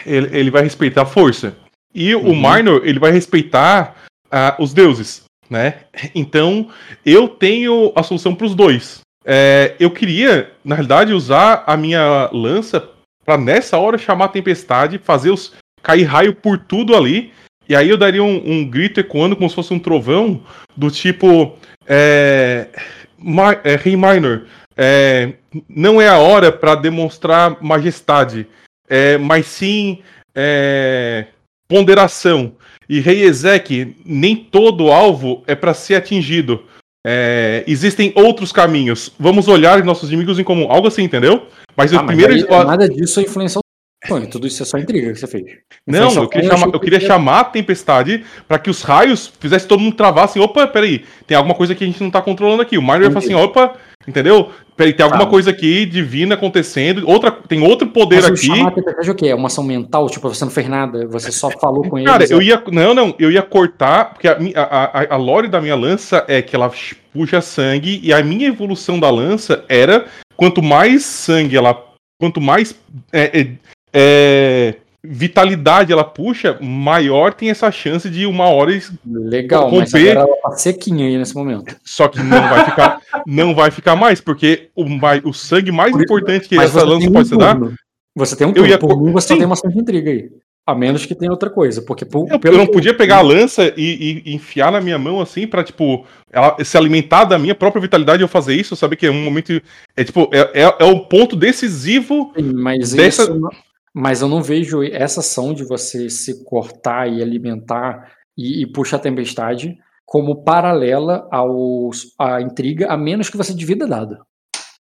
Ele, 0.06 0.30
ele 0.32 0.50
vai 0.50 0.64
respeitar 0.64 1.02
a 1.02 1.06
força. 1.06 1.56
E 1.94 2.16
o 2.16 2.22
Uhum. 2.22 2.34
Minor, 2.34 2.82
ele 2.86 2.98
vai 2.98 3.12
respeitar 3.12 3.96
ah, 4.32 4.56
os 4.58 4.74
deuses, 4.74 5.26
né? 5.50 5.82
Então, 6.16 6.70
eu 7.06 7.28
tenho 7.28 7.92
a 7.94 8.02
solução 8.02 8.34
para 8.34 8.48
os 8.48 8.56
dois. 8.56 9.02
É, 9.26 9.76
eu 9.80 9.92
queria, 9.92 10.52
na 10.64 10.76
realidade, 10.76 11.14
usar 11.14 11.64
a 11.68 11.76
minha 11.76 12.30
lança 12.32 12.90
para 13.26 13.38
nessa 13.38 13.78
hora 13.78 13.98
chamar 13.98 14.26
a 14.26 14.30
tempestade, 14.30 14.98
fazer 14.98 15.32
os 15.32 15.54
cair 15.84 16.04
raio 16.04 16.34
por 16.34 16.58
tudo 16.58 16.96
ali. 16.96 17.34
E 17.68 17.76
aí 17.76 17.90
eu 17.90 17.98
daria 17.98 18.24
um, 18.24 18.42
um 18.46 18.66
grito 18.66 19.00
ecoando 19.00 19.36
como 19.36 19.50
se 19.50 19.56
fosse 19.56 19.74
um 19.74 19.80
trovão, 19.80 20.42
do 20.76 20.90
tipo. 20.90 21.58
É, 21.88 22.70
Ma- 23.18 23.60
é, 23.64 23.76
Rei 23.76 23.96
Minor, 23.96 24.44
é, 24.78 25.34
não 25.70 26.02
é 26.02 26.08
a 26.08 26.18
hora 26.18 26.52
para 26.52 26.76
demonstrar 26.76 27.58
majestade, 27.64 28.48
é, 28.90 29.18
mas 29.18 29.46
sim 29.46 30.00
é, 30.34 31.28
ponderação. 31.68 32.54
E 32.88 33.00
Rei 33.00 33.24
Ezek, 33.24 33.96
nem 34.06 34.36
todo 34.36 34.92
alvo 34.92 35.44
é 35.48 35.56
para 35.56 35.74
ser 35.74 35.96
atingido. 35.96 36.64
É, 37.08 37.64
existem 37.68 38.12
outros 38.16 38.52
caminhos. 38.52 39.12
Vamos 39.20 39.48
olhar 39.48 39.84
nossos 39.84 40.10
inimigos 40.10 40.40
em 40.40 40.44
comum. 40.44 40.72
Algo 40.72 40.88
assim, 40.88 41.04
entendeu? 41.04 41.48
Mas 41.76 41.94
Ah, 41.94 42.02
o 42.02 42.06
mas 42.06 42.16
primeiro. 42.18 42.34
aí 42.54 42.66
nada 42.66 42.88
disso 42.90 43.22
influencia 43.22 43.60
o 43.60 43.65
sonho. 44.08 44.28
Tudo 44.28 44.48
isso 44.48 44.62
é 44.64 44.66
só 44.66 44.78
intriga 44.78 45.12
que 45.14 45.20
você 45.20 45.28
fez. 45.28 45.44
Não, 45.86 46.12
eu 46.14 46.28
queria, 46.28 46.50
chamar, 46.50 46.68
eu 46.74 46.80
queria 46.80 47.00
que- 47.00 47.06
chamar 47.08 47.40
a 47.40 47.44
tempestade 47.46 48.24
para 48.48 48.60
que 48.60 48.70
os 48.70 48.82
raios 48.82 49.32
fizessem 49.40 49.68
todo 49.68 49.80
mundo 49.82 49.96
travar 49.96 50.26
assim, 50.26 50.40
opa, 50.40 50.68
peraí, 50.68 51.04
tem 51.28 51.36
alguma 51.38 51.56
coisa 51.56 51.74
que 51.76 51.84
a 51.84 51.88
gente 51.88 52.02
não 52.02 52.10
tá 52.12 52.22
controlando 52.22 52.62
aqui. 52.62 52.78
O 52.78 52.82
Minor 52.82 53.02
ia 53.02 53.12
falar 53.12 53.20
assim, 53.26 53.34
opa, 53.36 53.76
entendeu? 54.08 54.50
Peraí, 54.78 54.92
tem 54.92 55.04
alguma 55.06 55.24
Tá. 55.24 55.30
coisa 55.30 55.52
aqui 55.52 55.86
divina 55.86 56.36
acontecendo, 56.36 57.08
outra, 57.08 57.32
tem 57.32 57.62
outro 57.62 57.88
poder 57.88 58.16
Mas 58.18 58.26
aqui. 58.26 58.48
chamar 58.48 58.68
a 58.68 58.72
tempestade 58.72 59.08
é 59.08 59.12
o 59.12 59.16
quê? 59.16 59.28
É 59.28 59.36
uma 59.36 59.48
ação 59.48 59.64
mental? 59.64 60.10
Tipo, 60.10 60.28
você 60.28 60.44
não 60.44 60.52
fez 60.52 60.68
nada, 60.68 61.08
você 61.08 61.32
só 61.32 61.50
falou 61.50 61.88
com 61.88 61.98
eles. 61.98 62.12
Cara, 62.12 62.26
eu 62.30 62.42
é- 62.42 62.44
ia. 62.44 62.62
Não, 62.72 62.94
não, 62.94 63.16
eu 63.18 63.32
ia 63.32 63.42
cortar, 63.42 64.12
porque 64.14 64.28
a, 64.28 64.38
a, 64.56 65.02
a, 65.02 65.14
a 65.14 65.18
lore 65.18 65.48
da 65.48 65.62
minha 65.62 65.76
lança 65.76 66.26
é 66.28 66.42
que 66.42 66.54
ela 66.56 66.70
puxa 67.14 67.40
sangue, 67.40 68.02
e 68.04 68.12
a 68.12 68.22
minha 68.22 68.48
evolução 68.50 69.00
da 69.00 69.10
lança 69.10 69.64
era 69.70 70.08
quanto 70.36 70.62
mais 70.62 71.06
sangue 71.06 71.56
ela. 71.56 71.82
Quanto 72.20 72.40
mais 72.40 72.74
é, 73.12 73.40
é, 73.42 73.48
é, 73.96 74.76
vitalidade 75.04 75.92
ela 75.94 76.04
puxa, 76.04 76.58
maior 76.62 77.34
tem 77.34 77.50
essa 77.50 77.72
chance 77.72 78.10
de 78.10 78.26
uma 78.26 78.46
hora. 78.50 78.72
Legal, 79.06 79.72
mas 79.72 79.92
romper- 79.94 80.12
agora 80.12 80.28
ela 80.28 80.38
tá 80.42 80.52
sequinha 80.58 81.08
aí 81.08 81.18
nesse 81.18 81.34
momento. 81.36 81.76
Só 81.84 82.08
que 82.08 82.20
não 82.22 82.42
vai 82.50 82.66
ficar, 82.66 83.00
não 83.26 83.56
vai 83.56 83.72
ficar 83.72 83.96
mais, 83.96 84.20
porque 84.20 84.70
o, 84.76 84.84
o 85.30 85.34
sangue 85.34 85.72
mais 85.72 85.96
importante 85.96 86.50
que 86.50 86.56
Mas 86.56 86.76
essa 86.76 86.84
lança 86.86 87.08
um 87.08 87.14
pode 87.14 87.28
se 87.30 87.38
dar. 87.38 87.56
turno. 87.58 87.74
Você 88.18 88.36
tem 88.36 88.48
um 88.48 88.52
Eu 88.52 88.56
turno. 88.56 88.70
ia 88.70 88.78
Por 88.78 89.02
mim, 89.02 89.12
você 89.12 89.30
Sim. 89.30 89.38
tem 89.38 89.46
uma 89.46 89.54
ação 89.54 89.70
de 89.70 89.80
intriga 89.80 90.10
aí. 90.12 90.30
A 90.68 90.74
menos 90.74 91.06
que 91.06 91.14
tenha 91.14 91.30
outra 91.32 91.48
coisa. 91.50 91.80
Porque 91.84 92.04
por, 92.04 92.28
Eu, 92.28 92.40
eu 92.44 92.58
não 92.58 92.66
podia 92.66 92.92
pegar 92.94 93.18
a 93.18 93.22
lança 93.22 93.72
e, 93.78 94.24
e 94.26 94.34
enfiar 94.34 94.72
na 94.72 94.82
minha 94.82 94.98
mão 94.98 95.22
assim 95.22 95.46
pra, 95.46 95.64
tipo, 95.64 96.04
ela 96.32 96.56
se 96.64 96.76
alimentar 96.76 97.26
da 97.26 97.38
minha 97.38 97.54
própria 97.54 97.80
vitalidade 97.82 98.24
e 98.24 98.24
eu 98.24 98.28
fazer 98.28 98.56
isso, 98.56 98.76
sabe? 98.76 98.96
Que 98.96 99.06
é 99.06 99.12
um 99.12 99.24
momento. 99.24 99.62
É 99.96 100.04
tipo, 100.04 100.28
é, 100.34 100.64
é, 100.64 100.76
é 100.80 100.86
o 100.86 101.02
ponto 101.02 101.36
decisivo. 101.36 102.34
Sim, 102.36 102.52
mas 102.56 102.94
dessa- 102.94 103.24
isso 103.24 103.50
Mas 103.98 104.22
eu 104.22 104.28
não 104.28 104.44
vejo 104.44 104.84
essa 104.84 105.22
ação 105.22 105.54
de 105.54 105.64
você 105.64 106.10
se 106.10 106.44
cortar 106.44 107.08
e 107.08 107.22
alimentar 107.22 108.12
e, 108.38 108.62
e 108.62 108.68
puxa 108.68 108.98
a 108.98 109.00
tempestade 109.00 109.78
como 110.06 110.44
paralela 110.44 111.26
ao, 111.32 111.90
à 112.20 112.42
intriga, 112.42 112.88
a 112.88 112.98
menos 112.98 113.30
que 113.30 113.38
você 113.38 113.54
divida 113.54 113.88
dado. 113.88 114.18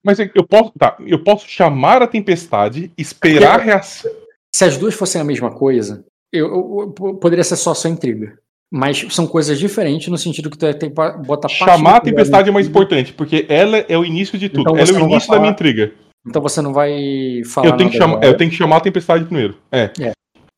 Mas 0.02 0.18
eu 0.18 0.46
posso, 0.46 0.72
tá, 0.78 0.96
eu 1.06 1.22
posso 1.22 1.46
chamar 1.48 2.00
a 2.00 2.06
tempestade, 2.06 2.90
esperar 2.96 3.60
a 3.60 3.62
reação. 3.62 4.10
Se 4.54 4.64
as 4.64 4.76
duas 4.78 4.94
fossem 4.94 5.20
a 5.20 5.24
mesma 5.24 5.50
coisa, 5.50 6.04
eu, 6.32 6.46
eu- 6.46 6.94
eu- 6.98 7.14
poderia 7.16 7.44
ser 7.44 7.56
só 7.56 7.74
sua 7.74 7.90
intriga. 7.90 8.38
Mas 8.72 9.06
são 9.10 9.26
coisas 9.26 9.58
diferentes 9.58 10.08
no 10.08 10.16
sentido 10.18 10.48
que 10.50 10.56
tu 10.58 10.72
tem 10.74 10.88
que 10.90 10.94
botar 10.94 11.48
parte 11.48 11.56
Chamar 11.58 11.96
a 11.96 12.00
tempestade 12.00 12.48
é 12.48 12.52
mais 12.52 12.66
intriga, 12.66 12.84
importante, 12.84 13.12
porque 13.12 13.46
ela 13.48 13.78
é 13.78 13.96
o 13.98 14.04
início 14.04 14.38
de 14.38 14.48
tudo. 14.48 14.62
Então 14.62 14.76
ela 14.76 14.88
é 14.88 14.92
o 14.92 15.04
início 15.04 15.28
da 15.30 15.36
minha 15.38 15.42
falar- 15.42 15.50
intriga. 15.52 15.92
Então 16.26 16.42
você 16.42 16.60
não 16.60 16.72
vai 16.72 17.42
falar 17.46 17.68
Eu 17.68 17.76
tenho, 17.76 17.90
que 17.90 17.96
chamar, 17.96 18.12
agora. 18.16 18.26
eu 18.26 18.36
tenho 18.36 18.50
que 18.50 18.56
chamar 18.56 18.76
a 18.76 18.80
tempestade 18.80 19.24
primeiro. 19.24 19.56
É. 19.70 19.90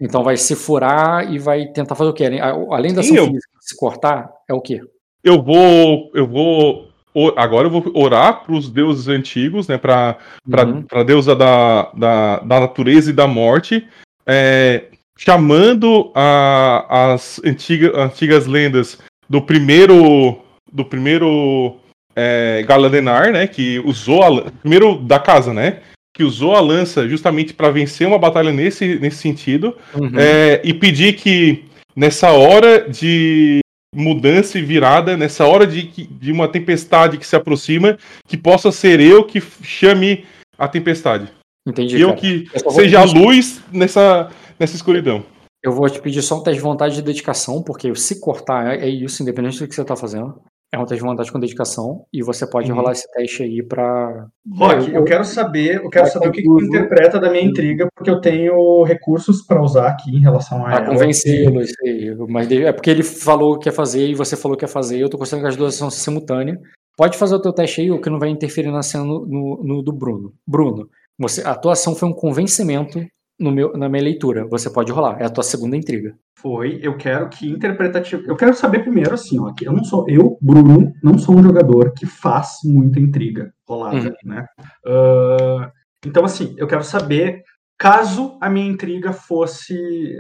Então 0.01 0.23
vai 0.23 0.37
se 0.37 0.55
furar 0.55 1.31
e 1.33 1.39
vai 1.39 1.67
tentar 1.67 1.95
fazer 1.95 2.11
o 2.11 2.15
quê? 2.15 2.25
Além 2.71 2.95
da 2.95 3.03
Sim, 3.03 3.13
ação 3.15 3.25
eu- 3.25 3.27
física, 3.33 3.53
se 3.61 3.77
cortar, 3.77 4.31
é 4.49 4.55
o 4.55 4.61
quê? 4.61 4.81
Eu 5.23 5.43
vou. 5.43 6.11
Eu 6.15 6.27
vou. 6.27 6.89
Agora 7.37 7.67
eu 7.67 7.71
vou 7.71 7.85
orar 7.95 8.45
para 8.45 8.55
os 8.55 8.71
deuses 8.71 9.09
antigos, 9.09 9.67
né? 9.67 9.77
Para 9.77 10.17
Uhum. 10.47 10.85
a 10.93 11.03
deusa 11.03 11.35
da, 11.35 11.91
da, 11.93 12.39
da 12.39 12.61
natureza 12.61 13.11
e 13.11 13.13
da 13.15 13.27
morte, 13.27 13.87
é, 14.25 14.85
chamando 15.19 16.13
a- 16.15 17.13
as 17.15 17.41
antiga, 17.45 18.01
antigas 18.01 18.47
lendas 18.47 18.99
do 19.29 19.43
primeiro 19.43 20.39
do 20.73 20.85
primeiro 20.85 21.78
é, 22.19 22.65
Galadenar, 22.65 23.33
né? 23.33 23.47
Que 23.47 23.79
usou 23.79 24.23
a 24.25 24.51
primeiro 24.51 24.97
da 24.97 25.21
casa, 25.21 25.55
né? 25.55 25.81
Que 26.13 26.25
usou 26.25 26.57
a 26.57 26.61
lança 26.61 27.09
justamente 27.09 27.55
para 27.55 27.71
vencer 27.71 28.07
uma 28.07 28.19
batalha 28.19 28.51
nesse, 28.51 28.99
nesse 28.99 29.19
sentido. 29.19 29.77
Uhum. 29.95 30.19
É, 30.19 30.61
e 30.65 30.75
pedir 30.75 31.15
que 31.15 31.65
nessa 31.95 32.33
hora 32.33 32.89
de 32.89 33.61
mudança 33.95 34.59
e 34.59 34.63
virada, 34.63 35.17
nessa 35.17 35.47
hora 35.47 35.67
de, 35.67 35.85
de 35.85 36.33
uma 36.33 36.49
tempestade 36.49 37.19
que 37.19 37.27
se 37.27 37.37
aproxima, 37.37 37.97
que 38.27 38.37
possa 38.37 38.73
ser 38.73 39.01
eu 39.01 39.25
que 39.25 39.41
chame 39.63 40.25
a 40.59 40.67
tempestade. 40.67 41.29
Entendi. 41.67 41.97
E 41.97 42.01
eu 42.01 42.09
cara. 42.09 42.21
que 42.21 42.49
Eu 42.53 42.71
seja 42.73 43.01
a 43.01 43.05
luz 43.05 43.63
nessa, 43.73 44.29
nessa 44.59 44.75
escuridão. 44.75 45.25
Eu 45.63 45.73
vou 45.73 45.89
te 45.89 46.01
pedir 46.01 46.23
só 46.23 46.39
um 46.39 46.43
teste 46.43 46.59
de 46.59 46.65
vontade 46.65 46.95
de 46.95 47.03
dedicação, 47.03 47.63
porque 47.63 47.95
se 47.95 48.21
cortar 48.21 48.75
é 48.75 48.87
é 48.87 48.89
isso, 48.89 49.23
independente 49.23 49.59
do 49.59 49.69
que 49.69 49.75
você 49.75 49.85
tá 49.85 49.97
fazendo. 49.97 50.41
É 50.73 50.79
um 50.79 50.85
teste 50.85 51.03
de 51.03 51.09
vontade 51.09 51.33
com 51.33 51.41
dedicação, 51.41 52.05
e 52.13 52.23
você 52.23 52.47
pode 52.47 52.71
Uhum. 52.71 52.77
rolar 52.77 52.93
esse 52.93 53.11
teste 53.13 53.43
aí 53.43 53.63
pra. 53.63 54.27
Rock, 54.55 54.91
É, 54.93 54.99
eu 54.99 55.05
quero 55.05 55.25
saber, 55.25 55.77
eu 55.77 55.89
quero 55.89 56.07
saber 56.09 56.29
o 56.29 56.33
que, 56.33 56.43
que 56.43 56.49
interpreta 56.49 57.19
da 57.19 57.31
minha 57.31 57.43
intriga, 57.43 57.89
porque 57.97 58.11
eu 58.11 58.21
tenho 58.21 58.83
recursos 58.85 59.41
pra 59.47 59.63
usar 59.63 59.89
aqui 59.89 60.15
em 60.15 60.21
relação 60.21 60.59
a 60.67 60.71
Pra 60.71 60.87
convencê-lo, 60.87 61.63
isso 61.63 61.75
aí. 61.83 62.15
Mas 62.29 62.51
é 62.53 62.71
porque 62.73 62.91
ele 62.91 63.03
falou 63.03 63.59
que 63.59 63.69
ia 63.69 63.73
fazer 63.73 64.09
e 64.09 64.15
você 64.15 64.37
falou 64.37 64.59
que 64.59 64.65
ia 64.65 64.69
fazer, 64.69 64.99
eu 65.01 65.09
tô 65.09 65.17
considerando 65.17 65.45
que 65.45 65.49
as 65.49 65.57
duas 65.57 65.75
são 65.75 65.91
simultâneas. 65.91 66.59
Pode 66.99 67.17
fazer 67.17 67.35
o 67.37 67.41
teu 67.41 67.53
teste 67.53 67.81
aí, 67.81 67.91
o 67.91 68.01
que 68.01 68.11
não 68.11 68.19
vai 68.19 68.29
interferir 68.29 68.71
na 68.71 68.83
cena 68.83 69.05
no, 69.05 69.25
no- 69.27 69.63
no 69.65 69.83
do 69.83 69.93
Bruno. 69.93 70.35
Bruno, 70.47 70.87
você, 71.19 71.41
a 71.47 71.55
tua 71.55 71.73
ação 71.73 71.95
foi 71.95 72.09
um 72.09 72.13
convencimento 72.13 73.01
meu, 73.39 73.73
na 73.77 73.89
minha 73.89 74.03
leitura. 74.03 74.47
Você 74.47 74.69
pode 74.71 74.91
rolar. 74.91 75.21
É 75.21 75.25
a 75.25 75.31
tua 75.31 75.45
segunda 75.45 75.77
intriga. 75.77 76.15
Foi, 76.37 76.79
eu 76.83 76.97
quero 76.97 77.29
que 77.29 77.49
interpretativo. 77.49 78.23
Eu 78.27 78.37
quero 78.37 78.55
saber 78.55 78.81
primeiro 78.81 79.15
assim, 79.15 79.39
ó, 79.41 79.53
que 79.53 79.67
eu 79.67 79.73
não 79.73 79.85
sou, 79.85 80.05
eu, 80.09 80.37
Bruno, 80.41 80.93
não 81.03 81.19
sou 81.19 81.37
um 81.37 81.43
jogador 81.43 81.93
que 81.95 82.07
faz 82.07 82.59
muita 82.65 82.99
intriga 83.01 83.53
rolada, 83.67 83.97
Uhum. 83.97 84.15
né? 84.25 84.47
Ah, 84.87 85.71
então, 86.05 86.25
assim, 86.25 86.55
eu 86.57 86.67
quero 86.67 86.83
saber 86.85 87.43
caso 87.77 88.37
a 88.41 88.49
minha 88.51 88.69
intriga 88.71 89.13
fosse. 89.13 89.77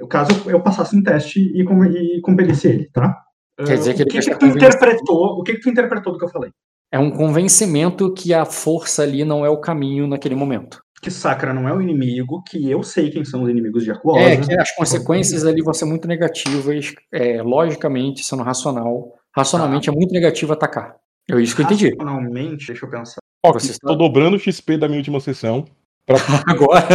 Caso 0.08 0.30
eu 0.46 0.60
passasse 0.60 0.96
um 0.96 1.02
teste 1.02 1.40
e, 1.40 1.62
e 1.62 2.20
compelisse 2.20 2.68
ele, 2.68 2.88
tá? 2.92 3.16
Quer 3.56 3.76
dizer 3.76 3.94
que 3.94 4.02
o 4.02 4.04
ele 4.04 4.10
que, 4.10 4.18
que 4.18 4.22
ser 4.22 4.38
tu 4.38 4.46
interpretou? 4.46 5.38
O 5.38 5.42
que, 5.42 5.54
que 5.54 5.60
tu 5.60 5.70
interpretou 5.70 6.12
do 6.12 6.18
que 6.18 6.24
eu 6.24 6.28
falei? 6.30 6.50
É 6.90 6.98
um 6.98 7.10
convencimento 7.10 8.12
que 8.14 8.32
a 8.32 8.44
força 8.44 9.02
ali 9.02 9.24
não 9.24 9.44
é 9.44 9.50
o 9.50 9.60
caminho 9.60 10.06
naquele 10.06 10.34
momento. 10.34 10.80
Que 11.00 11.10
Sakra 11.10 11.52
não 11.54 11.68
é 11.68 11.72
o 11.72 11.80
inimigo, 11.80 12.42
que 12.42 12.68
eu 12.70 12.82
sei 12.82 13.08
quem 13.10 13.24
são 13.24 13.42
os 13.44 13.48
inimigos 13.48 13.84
de 13.84 13.90
Aquosa. 13.92 14.18
É, 14.20 14.36
que 14.36 14.52
as 14.58 14.74
consequências 14.74 15.44
ali 15.46 15.62
vão 15.62 15.72
ser 15.72 15.84
muito 15.84 16.08
negativas, 16.08 16.92
é, 17.12 17.40
logicamente, 17.42 18.24
sendo 18.24 18.42
racional. 18.42 19.14
Racionalmente 19.34 19.88
é 19.88 19.92
muito 19.92 20.12
negativo 20.12 20.52
atacar. 20.52 20.96
É 21.30 21.40
isso 21.40 21.54
que 21.54 21.62
eu 21.62 21.66
entendi. 21.66 21.90
Racionalmente, 21.90 22.66
deixa 22.66 22.84
eu 22.84 22.90
pensar. 22.90 23.18
Ok, 23.46 23.60
Você 23.60 23.70
estou 23.72 23.92
está- 23.92 23.98
dobrando 24.04 24.36
o 24.36 24.40
XP 24.40 24.76
da 24.76 24.88
minha 24.88 24.98
última 24.98 25.20
sessão. 25.20 25.64
Agora, 26.48 26.82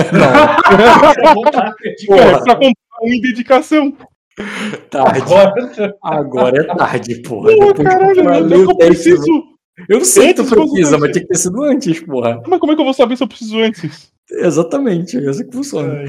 Pô, 2.05 2.15
é 2.15 2.41
pra 2.43 2.55
comprar 2.55 2.73
um 3.03 3.07
em 3.07 3.21
dedicação. 3.21 3.93
tarde. 4.89 5.21
Agora, 5.21 5.95
Agora 6.03 6.61
é 6.61 6.75
tarde, 6.75 7.21
porra. 7.21 7.49
Pô, 7.55 7.73
caralho, 7.83 8.19
eu 8.53 8.65
não 8.65 8.75
preciso. 8.75 9.52
Eu 9.89 9.97
não 9.97 10.05
sei 10.05 10.33
que 10.33 10.43
tu 10.43 10.45
precisa, 10.49 10.97
mas 10.97 11.11
tinha 11.11 11.23
que 11.23 11.29
ter 11.29 11.37
sido 11.37 11.63
antes, 11.63 11.99
porra. 12.01 12.41
Mas 12.47 12.59
como 12.59 12.71
é 12.71 12.75
que 12.75 12.81
eu 12.81 12.85
vou 12.85 12.93
saber 12.93 13.17
se 13.17 13.23
eu 13.23 13.27
preciso 13.27 13.59
antes? 13.59 14.11
Exatamente, 14.31 15.17
é 15.17 15.29
assim 15.29 15.45
que 15.45 15.55
funciona. 15.55 16.03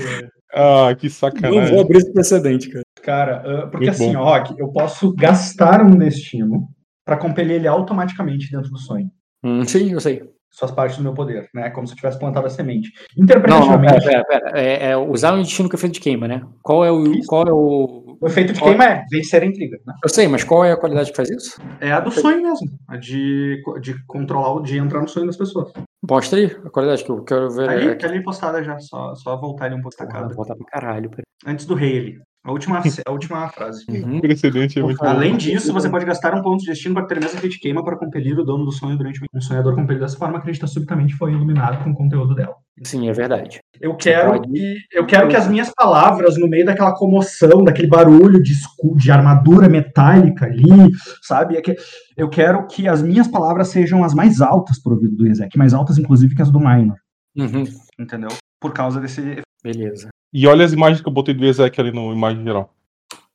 Ah, 0.52 0.94
que 0.94 1.06
Não 1.06 1.12
sacanagem. 1.12 1.74
vou 1.74 1.80
abrir 1.80 1.98
esse 1.98 2.12
precedente, 2.12 2.70
cara. 2.70 2.84
Cara, 3.02 3.36
ah, 3.44 3.66
porque 3.66 3.86
Muito 3.86 3.90
assim, 3.90 4.12
bom. 4.12 4.22
Rock, 4.22 4.54
eu 4.58 4.68
posso 4.68 5.12
gastar 5.14 5.84
um 5.84 5.96
destino 5.96 6.68
pra 7.04 7.16
compelir 7.16 7.56
ele 7.56 7.66
automaticamente 7.68 8.50
dentro 8.50 8.70
do 8.70 8.78
sonho. 8.78 9.10
Hum, 9.42 9.64
sim, 9.64 9.92
eu 9.92 10.00
sei. 10.00 10.22
Suas 10.56 10.70
partes 10.70 10.96
do 10.98 11.02
meu 11.02 11.12
poder, 11.14 11.48
né? 11.52 11.68
Como 11.70 11.84
se 11.84 11.94
eu 11.94 11.96
tivesse 11.96 12.16
plantado 12.16 12.46
a 12.46 12.50
semente. 12.50 12.92
Não, 13.16 13.24
não, 13.24 13.26
pera, 13.26 13.40
Interpretativamente, 13.40 14.04
pera, 14.06 14.24
pera. 14.24 14.52
É, 14.54 14.90
é 14.90 14.96
usar 14.96 15.34
um 15.34 15.42
destino 15.42 15.68
que 15.68 15.74
é 15.74 15.78
feito 15.78 15.94
de 15.94 16.00
queima, 16.00 16.28
né? 16.28 16.42
Qual 16.62 16.84
é 16.84 16.92
o. 16.92 17.12
Isso. 17.12 17.26
Qual 17.26 17.42
é 17.42 17.52
o. 17.52 18.16
o 18.20 18.26
efeito 18.28 18.52
de 18.52 18.60
queima 18.60 18.84
é 18.84 19.04
vencer 19.10 19.42
a 19.42 19.46
intriga, 19.46 19.76
né? 19.84 19.94
Eu 20.04 20.08
sei, 20.08 20.28
mas 20.28 20.44
qual 20.44 20.64
é 20.64 20.70
a 20.70 20.76
qualidade 20.76 21.10
que 21.10 21.16
faz 21.16 21.28
isso? 21.28 21.60
É 21.80 21.90
a 21.90 21.98
do 21.98 22.12
sonho 22.12 22.40
mesmo. 22.40 22.68
A 22.86 22.96
de, 22.96 23.60
de 23.80 23.96
controlar, 24.06 24.52
o- 24.54 24.60
de 24.62 24.78
entrar 24.78 25.00
no 25.00 25.08
sonho 25.08 25.26
das 25.26 25.36
pessoas. 25.36 25.72
Mostra 26.08 26.38
aí 26.38 26.44
a 26.64 26.70
qualidade 26.70 27.02
que 27.02 27.10
eu 27.10 27.24
quero 27.24 27.50
ver. 27.50 27.68
Ali, 27.68 27.88
é 27.88 27.94
tá 27.96 28.06
ali 28.06 28.22
postada 28.22 28.62
já, 28.62 28.78
só, 28.78 29.12
só 29.16 29.36
voltar 29.36 29.64
ali 29.64 29.74
um 29.74 29.82
pouco 29.82 29.96
vou 29.98 30.34
voltar 30.36 30.54
pra 30.54 30.66
caralho. 30.66 31.10
pera. 31.10 31.22
Antes 31.44 31.66
do 31.66 31.74
rei 31.74 31.98
ali. 31.98 32.18
A 32.44 32.52
última, 32.52 32.82
a 33.06 33.10
última 33.10 33.48
frase. 33.48 33.86
Uhum. 33.88 34.20
Precedente 34.20 34.78
é 34.78 34.82
muito 34.82 34.98
bom. 34.98 35.06
Além 35.06 35.34
disso, 35.34 35.72
você 35.72 35.88
pode 35.88 36.04
gastar 36.04 36.34
um 36.34 36.42
ponto 36.42 36.60
de 36.60 36.66
destino 36.66 36.94
para 36.94 37.06
ter 37.06 37.18
mesmo 37.18 37.38
efeito 37.38 37.54
de 37.54 37.58
queima 37.58 37.82
para 37.82 37.96
compelir 37.96 38.38
o 38.38 38.44
dono 38.44 38.66
do 38.66 38.70
sonho 38.70 38.98
durante 38.98 39.18
um 39.34 39.40
sonhador 39.40 39.74
compelido 39.74 40.04
dessa 40.04 40.18
forma 40.18 40.36
acredita 40.36 40.66
subitamente 40.66 41.14
foi 41.14 41.32
iluminado 41.32 41.82
com 41.82 41.90
o 41.90 41.94
conteúdo 41.94 42.34
dela. 42.34 42.54
Sim, 42.82 43.08
é 43.08 43.12
verdade. 43.14 43.60
Eu 43.80 43.96
quero 43.96 44.42
que 44.42 44.76
eu 44.92 45.06
quero 45.06 45.28
que 45.28 45.36
as 45.36 45.48
minhas 45.48 45.70
palavras 45.74 46.36
no 46.36 46.46
meio 46.46 46.66
daquela 46.66 46.94
comoção, 46.94 47.64
daquele 47.64 47.88
barulho 47.88 48.42
de 48.42 48.52
escu- 48.52 48.94
de 48.94 49.10
armadura 49.10 49.66
metálica 49.66 50.44
ali, 50.44 50.90
sabe? 51.22 51.56
É 51.56 51.62
que- 51.62 51.76
Eu 52.14 52.28
quero 52.28 52.66
que 52.66 52.86
as 52.86 53.00
minhas 53.00 53.26
palavras 53.26 53.68
sejam 53.68 54.04
as 54.04 54.12
mais 54.12 54.42
altas 54.42 54.78
pro 54.82 54.92
ouvido 54.92 55.16
do 55.16 55.26
Ezek, 55.26 55.56
mais 55.56 55.72
altas 55.72 55.96
inclusive 55.96 56.34
que 56.34 56.42
as 56.42 56.50
do 56.50 56.60
Minor, 56.60 56.96
Uhum. 57.36 57.64
entendeu? 57.98 58.28
Por 58.60 58.72
causa 58.74 59.00
desse 59.00 59.40
Beleza. 59.64 60.08
E 60.32 60.46
olha 60.46 60.64
as 60.64 60.72
imagens 60.72 61.00
que 61.00 61.08
eu 61.08 61.12
botei 61.12 61.32
do 61.34 61.44
Ezek 61.44 61.80
ali 61.80 61.90
no 61.90 62.12
imagem 62.12 62.44
geral. 62.44 62.70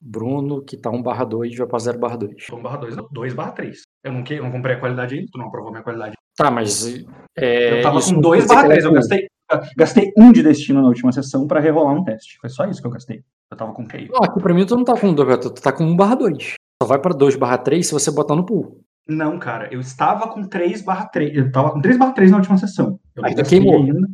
Bruno, 0.01 0.61
que 0.61 0.77
tá 0.77 0.89
1 0.89 1.01
barra 1.01 1.25
2, 1.25 1.57
vai 1.57 1.67
pra 1.67 1.79
0 1.79 1.99
barra 1.99 2.15
2. 2.17 2.45
1 2.53 2.61
barra 2.61 2.77
2, 2.77 2.95
2 3.11 3.33
barra 3.33 3.51
3. 3.51 3.81
Eu 4.03 4.13
não, 4.13 4.23
que- 4.23 4.35
eu 4.35 4.43
não 4.43 4.51
comprei 4.51 4.75
a 4.75 4.79
qualidade 4.79 5.15
ainda, 5.15 5.27
tu 5.31 5.37
não 5.37 5.47
aprovou 5.47 5.71
minha 5.71 5.83
qualidade. 5.83 6.15
Tá, 6.37 6.49
mas. 6.49 7.03
É, 7.37 7.79
eu 7.79 7.81
tava 7.81 8.01
com 8.01 8.11
não 8.13 8.21
2 8.21 8.45
quer 8.45 8.47
dizer 8.47 8.55
barra 8.55 8.61
que 8.67 8.69
3, 8.73 8.85
eu 8.85 8.93
gastei, 8.93 9.27
gastei 9.75 10.13
um 10.17 10.31
de 10.31 10.43
destino 10.43 10.81
na 10.81 10.87
última 10.87 11.11
sessão 11.11 11.45
para 11.47 11.59
rerolar 11.59 11.93
um 11.93 12.03
teste. 12.03 12.37
Foi 12.39 12.49
só 12.49 12.65
isso 12.65 12.79
que 12.79 12.87
eu 12.87 12.91
gastei. 12.91 13.23
Eu 13.51 13.57
tava 13.57 13.73
com 13.73 13.85
Keio. 13.85 14.09
Não, 14.11 14.23
aqui 14.23 14.39
pra 14.39 14.53
mim 14.53 14.65
tu 14.65 14.75
não 14.77 14.85
tá 14.85 14.97
com 14.97 15.13
2, 15.13 15.37
tu 15.39 15.49
tá 15.51 15.71
com 15.73 15.83
1 15.83 15.95
barra 15.97 16.15
2. 16.15 16.53
Só 16.81 16.87
vai 16.87 16.99
pra 16.99 17.13
2 17.13 17.35
barra 17.35 17.57
3 17.57 17.85
se 17.87 17.93
você 17.93 18.09
botar 18.11 18.35
no 18.35 18.45
pool. 18.45 18.79
Não, 19.07 19.37
cara, 19.39 19.67
eu 19.73 19.79
estava 19.81 20.27
com 20.29 20.43
3 20.43 20.81
barra 20.81 21.07
3. 21.07 21.35
Eu 21.35 21.51
tava 21.51 21.71
com 21.71 21.81
3 21.81 21.97
barra 21.97 22.13
3 22.13 22.31
na 22.31 22.37
última 22.37 22.57
sessão. 22.57 22.99
Eu 23.15 23.25
Aí 23.25 23.33
tu 23.33 23.37
gastei 23.39 23.59
queimou. 23.59 23.81
ainda. 23.83 24.07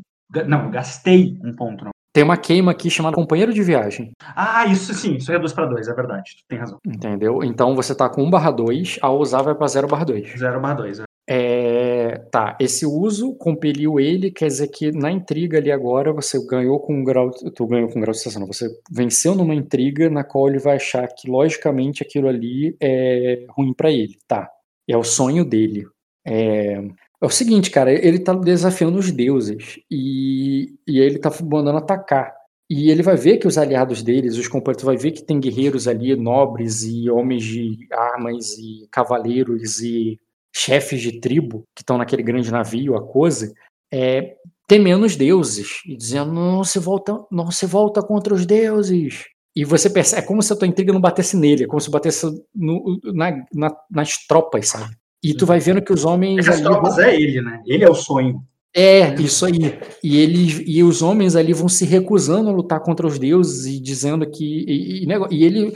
Não, 0.47 0.63
eu 0.65 0.71
gastei 0.71 1.37
um 1.43 1.53
ponto. 1.55 1.83
Não. 1.85 1.91
Tem 2.15 2.23
uma 2.23 2.37
queima 2.37 2.71
aqui 2.71 2.89
chamada 2.89 3.13
companheiro 3.13 3.53
de 3.53 3.61
viagem. 3.61 4.13
Ah, 4.33 4.65
isso 4.67 4.93
sim, 4.93 5.15
isso 5.15 5.29
reduz 5.29 5.51
para 5.51 5.65
2, 5.65 5.89
é 5.89 5.93
verdade. 5.93 6.37
Tu 6.37 6.43
tem 6.47 6.57
razão. 6.57 6.79
Entendeu? 6.87 7.43
Então 7.43 7.75
você 7.75 7.93
tá 7.93 8.07
com 8.07 8.23
1 8.23 8.29
barra 8.29 8.51
2, 8.51 8.99
ao 9.01 9.19
usar 9.19 9.41
vai 9.41 9.53
pra 9.53 9.67
0 9.67 9.85
barra 9.85 10.05
2. 10.05 10.39
0 10.39 10.61
barra 10.61 10.75
2. 10.75 10.99
É. 11.01 11.03
É, 11.27 12.17
tá, 12.31 12.55
esse 12.57 12.85
uso 12.85 13.33
compeliu 13.35 13.99
ele, 13.99 14.31
quer 14.31 14.47
dizer 14.47 14.69
que 14.69 14.93
na 14.93 15.11
intriga 15.11 15.57
ali 15.57 15.69
agora 15.69 16.13
você 16.13 16.39
ganhou 16.47 16.79
com 16.79 16.93
um 16.93 17.03
grau, 17.03 17.31
tu 17.31 17.67
ganhou 17.67 17.89
com 17.89 17.99
um 17.99 18.01
grau 18.01 18.13
de 18.13 18.19
sucesso, 18.19 18.39
não, 18.39 18.47
você 18.47 18.69
venceu 18.89 19.35
numa 19.35 19.53
intriga 19.53 20.09
na 20.09 20.23
qual 20.23 20.47
ele 20.47 20.59
vai 20.59 20.77
achar 20.77 21.05
que 21.07 21.29
logicamente 21.29 22.01
aquilo 22.01 22.29
ali 22.29 22.77
é 22.79 23.45
ruim 23.49 23.73
pra 23.73 23.91
ele, 23.91 24.15
tá? 24.25 24.47
É 24.87 24.95
o 24.95 25.03
sonho 25.03 25.43
dele. 25.43 25.85
É, 26.25 26.81
é 27.25 27.27
o 27.27 27.31
seguinte, 27.31 27.71
cara, 27.71 27.91
ele 27.91 28.19
tá 28.19 28.33
desafiando 28.33 28.99
os 28.99 29.11
deuses 29.11 29.79
e, 29.89 30.75
e 30.87 30.99
ele 30.99 31.17
tá 31.17 31.31
mandando 31.43 31.79
atacar. 31.79 32.33
E 32.69 32.89
ele 32.89 33.03
vai 33.03 33.15
ver 33.15 33.37
que 33.37 33.47
os 33.47 33.57
aliados 33.57 34.03
deles, 34.03 34.37
os 34.37 34.47
companheiros, 34.47 34.83
vai 34.83 34.95
ver 34.95 35.11
que 35.11 35.23
tem 35.23 35.39
guerreiros 35.39 35.87
ali, 35.87 36.15
nobres 36.15 36.83
e 36.83 37.09
homens 37.09 37.43
de 37.43 37.87
armas 37.91 38.57
e 38.57 38.87
cavaleiros 38.91 39.79
e 39.79 40.19
chefes 40.55 41.01
de 41.01 41.19
tribo 41.19 41.63
que 41.75 41.81
estão 41.81 41.97
naquele 41.97 42.23
grande 42.23 42.51
navio, 42.51 42.95
a 42.95 43.01
Cose, 43.01 43.53
é, 43.91 44.35
temendo 44.67 45.05
os 45.05 45.15
deuses 45.15 45.81
e 45.85 45.95
dizendo 45.95 46.31
não 46.31 46.63
se 46.63 46.79
volta, 46.79 47.23
não 47.31 47.51
se 47.51 47.65
volta 47.65 48.01
contra 48.01 48.33
os 48.33 48.45
deuses. 48.45 49.25
E 49.55 49.63
você 49.63 49.89
percebe, 49.89 50.21
é 50.21 50.25
como 50.25 50.43
se 50.43 50.53
a 50.53 50.55
tua 50.55 50.67
intriga 50.67 50.93
não 50.93 51.01
batesse 51.01 51.37
nele, 51.37 51.63
é 51.63 51.67
como 51.67 51.79
se 51.81 51.89
batesse 51.89 52.25
no, 52.53 52.99
na, 53.03 53.45
na, 53.53 53.75
nas 53.89 54.25
tropas, 54.27 54.69
sabe? 54.69 54.95
E 55.25 55.33
tu 55.33 55.43
vai 55.43 55.59
vendo 55.59 55.81
que 55.81 55.91
os 55.91 56.05
homens. 56.05 56.47
As 56.47 56.61
tropas 56.61 56.99
é 56.99 57.15
ele, 57.15 57.41
né? 57.41 57.59
Ele 57.65 57.83
é 57.83 57.89
o 57.89 57.95
sonho. 57.95 58.43
É, 58.75 59.15
isso 59.15 59.43
aí. 59.43 59.79
E, 60.03 60.19
ele, 60.19 60.63
e 60.67 60.83
os 60.83 61.01
homens 61.01 61.35
ali 61.35 61.51
vão 61.51 61.67
se 61.67 61.83
recusando 61.83 62.47
a 62.47 62.53
lutar 62.53 62.79
contra 62.81 63.07
os 63.07 63.17
deuses 63.17 63.65
e 63.65 63.79
dizendo 63.79 64.29
que. 64.29 64.45
E, 64.45 65.03
e, 65.03 65.07
e 65.31 65.43
ele, 65.43 65.75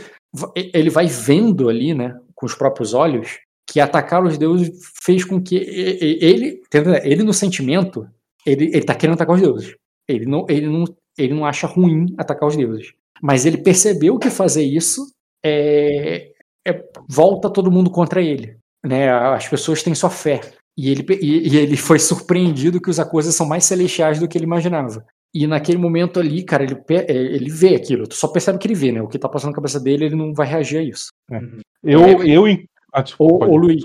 ele 0.72 0.90
vai 0.92 1.08
vendo 1.08 1.68
ali, 1.68 1.96
né, 1.96 2.16
com 2.36 2.46
os 2.46 2.54
próprios 2.54 2.94
olhos, 2.94 3.40
que 3.66 3.80
atacar 3.80 4.24
os 4.24 4.38
deuses 4.38 4.70
fez 5.02 5.26
com 5.26 5.42
que 5.42 5.56
ele, 5.56 6.62
ele 7.04 7.24
no 7.24 7.34
sentimento, 7.34 8.08
ele, 8.46 8.66
ele 8.66 8.84
tá 8.84 8.94
querendo 8.94 9.16
atacar 9.16 9.36
os 9.36 9.42
deuses. 9.42 9.76
Ele 10.08 10.28
não, 10.28 10.46
ele, 10.48 10.68
não, 10.68 10.84
ele 11.18 11.34
não 11.34 11.44
acha 11.44 11.66
ruim 11.66 12.14
atacar 12.20 12.48
os 12.48 12.56
deuses. 12.56 12.94
Mas 13.20 13.48
ele 13.48 13.58
percebeu 13.58 14.20
que 14.20 14.30
fazer 14.30 14.64
isso 14.64 15.12
é, 15.44 16.34
é, 16.68 16.84
volta 17.10 17.50
todo 17.50 17.72
mundo 17.72 17.90
contra 17.90 18.22
ele. 18.22 18.59
Né? 18.86 19.10
As 19.10 19.48
pessoas 19.48 19.84
têm 19.84 19.96
só 19.96 20.10
fé. 20.10 20.42
E 20.78 20.90
ele, 20.90 21.06
e, 21.22 21.50
e 21.50 21.58
ele 21.58 21.76
foi 21.76 22.00
surpreendido 22.00 22.80
que 22.80 22.90
as 22.90 23.04
coisas 23.04 23.36
são 23.36 23.46
mais 23.46 23.66
celestiais 23.66 24.20
do 24.20 24.28
que 24.28 24.38
ele 24.38 24.46
imaginava. 24.46 25.06
E 25.34 25.46
naquele 25.46 25.78
momento 25.78 26.20
ali, 26.20 26.44
cara, 26.44 26.64
ele, 26.64 26.78
é, 26.90 27.12
ele 27.12 27.50
vê 27.52 27.76
aquilo. 27.76 28.08
Tu 28.08 28.16
só 28.16 28.28
percebe 28.28 28.58
que 28.58 28.68
ele 28.68 28.76
vê, 28.76 28.92
né? 28.92 29.02
O 29.02 29.08
que 29.08 29.20
tá 29.20 29.30
passando 29.30 29.52
na 29.52 29.56
cabeça 29.56 29.80
dele, 29.80 30.06
ele 30.06 30.16
não 30.16 30.34
vai 30.34 30.48
reagir 30.48 30.78
a 30.80 30.84
isso. 30.84 31.12
É. 31.32 31.40
Eu, 31.84 32.04
é, 32.04 32.28
eu, 32.28 32.46
ah, 32.92 33.02
desculpa, 33.02 33.46
ô, 33.46 33.52
ô 33.52 33.56
Luiz, 33.56 33.84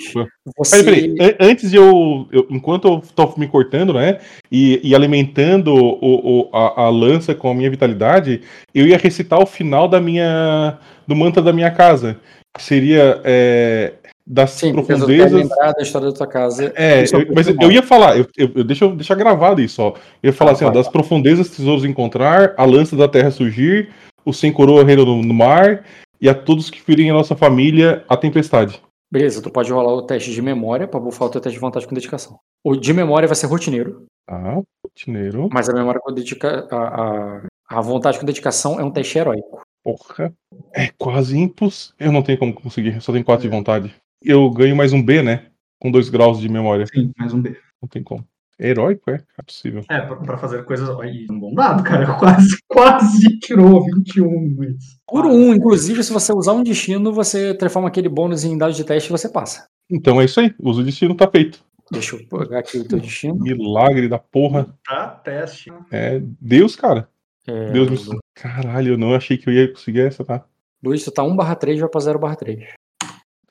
você... 0.56 0.82
peraí, 0.82 1.14
peraí. 1.14 1.36
Antes 1.38 1.70
de 1.70 1.76
eu, 1.76 2.26
eu, 2.32 2.46
Enquanto 2.50 2.88
eu 2.88 3.02
tô 3.14 3.34
me 3.36 3.46
cortando, 3.46 3.92
né? 3.92 4.18
E, 4.50 4.80
e 4.82 4.94
alimentando 4.94 5.74
o, 5.74 6.48
o, 6.48 6.50
a, 6.56 6.84
a, 6.84 6.88
lança 6.88 7.34
com 7.34 7.50
a 7.50 7.54
minha 7.54 7.70
vitalidade, 7.70 8.40
eu 8.74 8.86
ia 8.86 8.96
recitar 8.96 9.38
o 9.38 9.46
final 9.46 9.86
da 9.88 10.00
minha. 10.00 10.78
do 11.06 11.14
mantra 11.14 11.42
da 11.42 11.52
minha 11.52 11.70
casa. 11.70 12.18
Que 12.56 12.62
seria. 12.62 13.20
É, 13.24 13.92
das 14.26 14.50
Sim, 14.52 14.72
profundezas. 14.72 15.32
lembrar 15.32 15.72
da 15.72 15.82
história 15.82 16.08
da 16.08 16.14
tua 16.14 16.26
casa. 16.26 16.72
É, 16.74 17.04
eu, 17.04 17.34
mas 17.34 17.46
eu, 17.46 17.56
eu 17.60 17.70
ia 17.70 17.82
falar, 17.82 18.16
eu, 18.16 18.26
eu, 18.36 18.64
deixa 18.64 18.84
eu 18.84 18.96
deixar 18.96 19.14
gravado 19.14 19.60
isso, 19.60 19.82
ó. 19.82 19.94
Eu 20.22 20.28
ia 20.28 20.32
falar 20.32 20.52
ah, 20.52 20.54
assim, 20.54 20.64
ó, 20.64 20.70
das 20.70 20.88
profundezas 20.88 21.50
tesouros 21.50 21.84
encontrar, 21.84 22.54
a 22.56 22.64
lança 22.64 22.96
da 22.96 23.06
terra 23.06 23.30
surgir, 23.30 23.90
o 24.24 24.32
sem 24.32 24.52
coroa 24.52 24.84
reino 24.84 25.04
no, 25.04 25.22
no 25.22 25.34
mar, 25.34 25.84
e 26.20 26.28
a 26.28 26.34
todos 26.34 26.70
que 26.70 26.80
virem 26.86 27.10
a 27.10 27.14
nossa 27.14 27.36
família, 27.36 28.04
a 28.08 28.16
tempestade. 28.16 28.80
Beleza, 29.12 29.42
tu 29.42 29.50
pode 29.50 29.70
rolar 29.70 29.92
o 29.92 30.02
teste 30.02 30.32
de 30.32 30.40
memória 30.42 30.88
para 30.88 30.98
bufar 30.98 31.28
o 31.28 31.30
teu 31.30 31.40
teste 31.40 31.56
de 31.56 31.60
vantagem 31.60 31.88
com 31.88 31.94
dedicação. 31.94 32.38
O 32.64 32.74
de 32.74 32.92
memória 32.92 33.28
vai 33.28 33.36
ser 33.36 33.46
rotineiro. 33.46 34.06
Ah, 34.26 34.60
rotineiro. 34.84 35.48
Mas 35.52 35.68
a 35.68 35.74
memória 35.74 36.00
com 36.00 36.12
dedica... 36.12 36.66
a, 36.70 36.76
a, 36.76 37.42
a 37.68 37.80
vontade 37.80 38.18
com 38.18 38.24
dedicação 38.24 38.80
é 38.80 38.84
um 38.84 38.90
teste 38.90 39.18
heróico. 39.18 39.62
Porra. 39.84 40.32
É 40.74 40.88
quase 40.96 41.38
impossível. 41.38 41.94
Eu 42.00 42.10
não 42.10 42.22
tenho 42.22 42.38
como 42.38 42.54
conseguir, 42.54 43.00
só 43.02 43.12
tenho 43.12 43.24
4 43.24 43.42
de 43.42 43.54
vontade. 43.54 43.94
Eu 44.24 44.48
ganho 44.50 44.74
mais 44.74 44.94
um 44.94 45.02
B, 45.02 45.22
né? 45.22 45.48
Com 45.78 45.90
2 45.90 46.08
graus 46.08 46.40
de 46.40 46.48
memória. 46.48 46.86
Sim, 46.86 47.12
mais 47.18 47.34
um 47.34 47.42
B. 47.42 47.58
Não 47.80 47.86
tem 47.86 48.02
como. 48.02 48.26
É 48.58 48.70
heróico, 48.70 49.10
é? 49.10 49.22
É 49.38 49.42
possível. 49.42 49.82
É, 49.90 50.00
pra, 50.00 50.16
pra 50.16 50.38
fazer 50.38 50.64
coisas. 50.64 50.88
Aí, 51.00 51.26
um 51.30 51.38
bom 51.38 51.52
dado, 51.52 51.82
cara. 51.82 52.06
Quase, 52.18 52.56
quase 52.66 53.38
tirou 53.40 53.84
21. 53.84 54.54
Mas... 54.56 54.98
Por 55.06 55.26
um, 55.26 55.52
inclusive, 55.52 56.02
se 56.02 56.12
você 56.12 56.32
usar 56.32 56.52
um 56.52 56.62
destino, 56.62 57.12
você 57.12 57.52
transforma 57.52 57.88
aquele 57.88 58.08
bônus 58.08 58.44
em 58.44 58.56
dado 58.56 58.72
de 58.72 58.82
teste 58.82 59.10
e 59.10 59.12
você 59.12 59.28
passa. 59.28 59.66
Então 59.90 60.18
é 60.18 60.24
isso 60.24 60.40
aí. 60.40 60.54
Usa 60.58 60.80
o 60.80 60.84
destino, 60.84 61.14
tá 61.14 61.28
feito. 61.28 61.62
Deixa 61.90 62.16
eu 62.16 62.26
pegar 62.26 62.60
aqui 62.60 62.78
o 62.78 62.88
teu 62.88 62.98
destino. 62.98 63.34
Milagre 63.34 64.08
da 64.08 64.18
porra. 64.18 64.74
Tá, 64.86 65.08
teste. 65.08 65.70
É 65.90 66.22
Deus, 66.40 66.74
cara. 66.76 67.10
É... 67.46 67.72
Deus 67.72 68.08
me. 68.08 68.18
Caralho, 68.34 68.94
eu 68.94 68.98
não 68.98 69.14
achei 69.14 69.36
que 69.36 69.50
eu 69.50 69.52
ia 69.52 69.70
conseguir 69.70 70.00
essa, 70.00 70.24
tá? 70.24 70.46
Luiz, 70.82 71.04
tu 71.04 71.10
tá 71.10 71.22
1 71.22 71.36
barra 71.36 71.54
3 71.54 71.80
vai 71.80 71.88
pra 71.88 72.00
0 72.00 72.18
barra 72.18 72.36
3. 72.36 72.64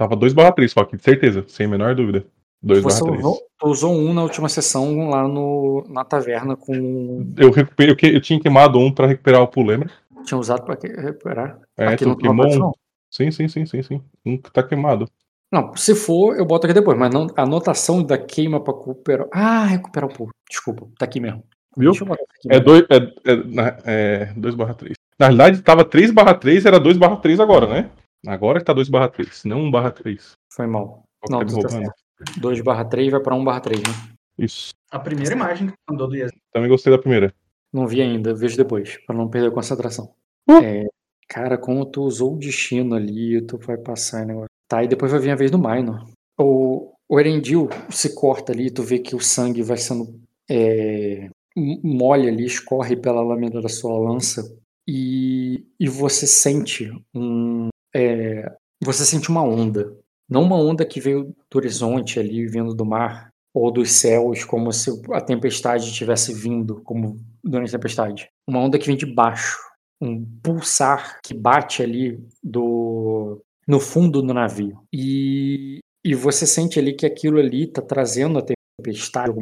Tava 0.04 0.18
2 0.18 0.34
barra 0.34 0.52
3, 0.52 0.70
só 0.70 0.84
que, 0.84 0.98
certeza, 0.98 1.46
sem 1.48 1.66
a 1.66 1.70
menor 1.70 1.96
dúvida. 1.96 2.26
2 2.62 2.84
Você 2.84 3.10
usou, 3.10 3.40
usou 3.64 3.94
um 3.94 4.14
na 4.14 4.22
última 4.22 4.50
sessão 4.50 5.08
lá 5.08 5.26
no, 5.26 5.86
na 5.88 6.04
taverna 6.04 6.58
com. 6.58 7.34
Eu 7.38 7.52
recuperei, 7.52 7.96
eu, 7.96 8.16
eu 8.16 8.20
tinha 8.20 8.38
queimado 8.38 8.78
um 8.78 8.92
pra 8.92 9.08
recuperar 9.08 9.42
o 9.42 9.48
pool, 9.48 9.66
lembra? 9.66 9.90
Tinha 10.26 10.38
usado 10.38 10.64
pra 10.64 10.78
recuperar. 10.82 11.58
É, 11.78 11.88
aqui 11.88 12.04
tu 12.04 12.18
queimou 12.18 12.46
um. 12.46 12.72
Sim, 13.10 13.32
sim, 13.32 13.48
sim, 13.48 13.66
sim, 13.66 13.82
sim. 13.82 14.02
Um 14.26 14.38
que 14.38 14.52
tá 14.52 14.62
queimado. 14.62 15.08
Não, 15.50 15.74
se 15.74 15.96
for, 15.96 16.36
eu 16.36 16.46
boto 16.46 16.66
aqui 16.66 16.74
depois, 16.74 16.98
mas 17.00 17.14
não, 17.14 17.28
a 17.38 17.44
anotação 17.44 18.04
da 18.04 18.18
queima 18.18 18.60
pra 18.60 18.74
recuperar. 18.74 19.28
Ah, 19.32 19.64
recuperar 19.64 20.10
o 20.10 20.14
pool. 20.14 20.30
Desculpa, 20.50 20.86
tá 21.00 21.06
aqui 21.06 21.22
mesmo. 21.22 21.44
Viu? 21.78 21.92
Aqui 21.92 22.50
é 22.50 22.60
2 22.60 22.84
é, 22.90 22.98
é, 23.32 23.74
é 23.86 24.34
2 24.36 24.54
barra 24.56 24.74
3. 24.74 24.96
Na 25.18 25.28
realidade, 25.28 25.62
tava 25.62 25.86
3 25.86 26.12
barra 26.12 26.34
3, 26.34 26.66
era 26.66 26.78
2 26.78 26.98
barra 26.98 27.16
3 27.16 27.40
agora, 27.40 27.68
né? 27.68 27.90
Agora 28.26 28.60
que 28.60 28.66
tá 28.66 28.74
2 28.74 28.90
barra 28.90 29.10
3, 29.10 29.44
não 29.46 29.64
1 29.64 29.72
barra 29.72 29.92
3. 29.92 30.32
Foi 30.50 30.66
mal. 30.66 31.04
Não, 31.30 31.40
tá 31.40 31.62
tá 31.62 31.70
certo. 31.70 31.94
2 32.40 32.62
barra 32.62 32.86
3 32.86 33.12
vai 33.12 33.22
pra 33.22 33.36
1 33.36 33.44
barra 33.44 33.60
3, 33.60 33.80
né? 33.80 34.14
Isso. 34.38 34.74
A 34.92 35.00
primeira 35.00 35.34
imagem 35.34 35.68
que 35.68 35.74
mandou 35.90 36.08
do 36.08 36.16
Yes. 36.16 36.32
Também 36.52 36.70
gostei 36.70 36.92
da 36.92 37.00
primeira. 37.00 37.34
Não 37.72 37.88
vi 37.88 38.02
ainda, 38.02 38.34
vejo 38.34 38.56
depois, 38.56 38.98
pra 39.06 39.16
não 39.16 39.28
perder 39.28 39.48
a 39.48 39.52
concentração. 39.52 40.14
Uh. 40.48 40.64
É, 40.64 40.86
cara, 41.28 41.58
como 41.58 41.86
tu 41.86 42.04
usou 42.04 42.36
o 42.36 42.40
destino 42.40 42.96
ali, 42.96 43.42
tu 43.42 43.58
vai 43.58 43.78
passar 43.78 44.26
negócio. 44.26 44.50
Tá, 44.68 44.84
e 44.84 44.88
depois 44.88 45.12
vai 45.12 45.20
vir 45.20 45.32
a 45.32 45.36
vez 45.36 45.52
do 45.52 45.58
Minor. 45.58 46.06
O, 46.38 46.94
o 47.10 47.20
Erendil 47.20 47.70
se 47.90 48.14
corta 48.14 48.52
ali, 48.52 48.72
tu 48.72 48.84
vê 48.84 49.00
que 49.00 49.16
o 49.16 49.20
sangue 49.20 49.62
vai 49.62 49.78
sendo 49.78 50.20
é, 50.50 51.30
molha 51.56 52.30
ali, 52.30 52.46
escorre 52.46 52.96
pela 52.96 53.22
lâmina 53.22 53.62
da 53.62 53.70
sua 53.70 53.98
lança 53.98 54.56
e, 54.88 55.66
e 55.80 55.88
você 55.88 56.28
sente 56.28 56.92
um 57.14 57.70
é, 57.96 58.52
você 58.84 59.06
sente 59.06 59.30
uma 59.30 59.44
onda 59.44 59.96
não 60.30 60.44
uma 60.44 60.58
onda 60.58 60.86
que 60.86 61.00
veio 61.00 61.36
do 61.50 61.58
horizonte 61.58 62.20
ali, 62.20 62.48
vindo 62.48 62.74
do 62.74 62.86
mar, 62.86 63.30
ou 63.54 63.72
dos 63.72 63.92
céus, 63.92 64.44
como 64.44 64.72
se 64.72 64.90
a 65.12 65.22
tempestade 65.22 65.94
tivesse 65.94 66.34
vindo, 66.34 66.82
como 66.82 67.18
durante 67.44 67.70
a 67.70 67.78
tempestade. 67.78 68.30
Uma 68.50 68.60
onda 68.60 68.80
que 68.80 68.88
vem 68.88 68.98
de 68.98 69.06
baixo, 69.06 69.60
um 70.02 70.26
pulsar 70.42 71.20
que 71.24 71.34
bate 71.34 71.84
ali 71.84 72.20
do 72.44 73.40
no 73.68 73.80
fundo 73.80 74.22
do 74.22 74.34
navio. 74.34 74.82
E, 74.92 75.80
e 76.04 76.16
você 76.16 76.48
sente 76.48 76.80
ali 76.80 76.94
que 76.94 77.06
aquilo 77.06 77.38
ali 77.38 77.66
está 77.66 77.82
trazendo 77.82 78.40
a 78.40 78.46
tempestade, 78.82 79.34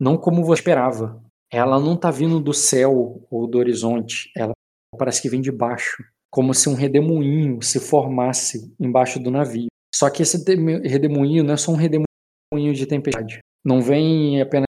não 0.00 0.16
como 0.16 0.44
você 0.44 0.60
esperava. 0.60 1.22
Ela 1.52 1.78
não 1.78 1.92
está 1.92 2.10
vindo 2.10 2.40
do 2.40 2.54
céu 2.54 3.22
ou 3.30 3.46
do 3.46 3.58
horizonte, 3.58 4.32
ela 4.34 4.54
parece 4.98 5.20
que 5.20 5.28
vem 5.28 5.42
de 5.42 5.52
baixo, 5.52 6.02
como 6.32 6.54
se 6.54 6.68
um 6.68 6.74
redemoinho 6.74 7.60
se 7.60 7.78
formasse 7.78 8.74
embaixo 8.80 9.20
do 9.20 9.30
navio. 9.30 9.66
Só 9.94 10.08
que 10.08 10.22
esse 10.22 10.42
redemoinho 10.82 11.44
não 11.44 11.52
é 11.52 11.56
só 11.58 11.70
um 11.70 11.76
redemoinho 11.76 12.74
de 12.74 12.86
tempestade. 12.86 13.40
Não 13.62 13.82
vem 13.82 14.40
apenas 14.40 14.66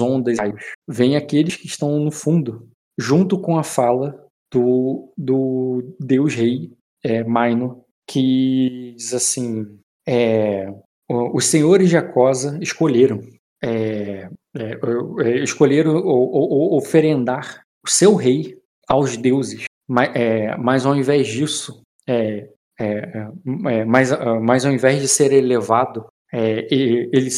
ondas 0.00 0.38
raios. 0.38 0.64
Vem 0.88 1.14
aqueles 1.14 1.54
que 1.54 1.66
estão 1.66 2.00
no 2.00 2.10
fundo, 2.10 2.66
junto 2.98 3.38
com 3.38 3.58
a 3.58 3.62
fala 3.62 4.26
do, 4.52 5.12
do 5.16 5.94
Deus 6.00 6.34
Rei, 6.34 6.72
é, 7.04 7.22
Maino, 7.22 7.84
que 8.08 8.94
diz 8.96 9.12
assim: 9.12 9.78
é, 10.08 10.72
os 11.08 11.44
senhores 11.44 11.90
de 11.90 11.96
Acosa 11.98 12.58
escolheram. 12.62 13.20
É, 13.62 14.28
é, 14.56 14.78
é 15.24 15.38
escolheram 15.44 16.02
oferendar 16.04 17.62
o 17.86 17.90
seu 17.90 18.14
rei 18.14 18.58
aos 18.88 19.16
deuses, 19.16 19.64
mas, 19.92 20.16
é, 20.16 20.56
mas 20.56 20.86
ao 20.86 20.96
invés 20.96 21.28
disso, 21.28 21.82
é, 22.08 22.48
é, 22.80 22.86
é, 22.86 23.28
é, 23.66 23.84
mas, 23.84 24.10
ah, 24.10 24.40
mas 24.40 24.64
ao 24.64 24.72
invés 24.72 25.02
de 25.02 25.06
ser 25.06 25.34
elevado, 25.34 26.06
é, 26.32 26.66
ele 26.72 27.28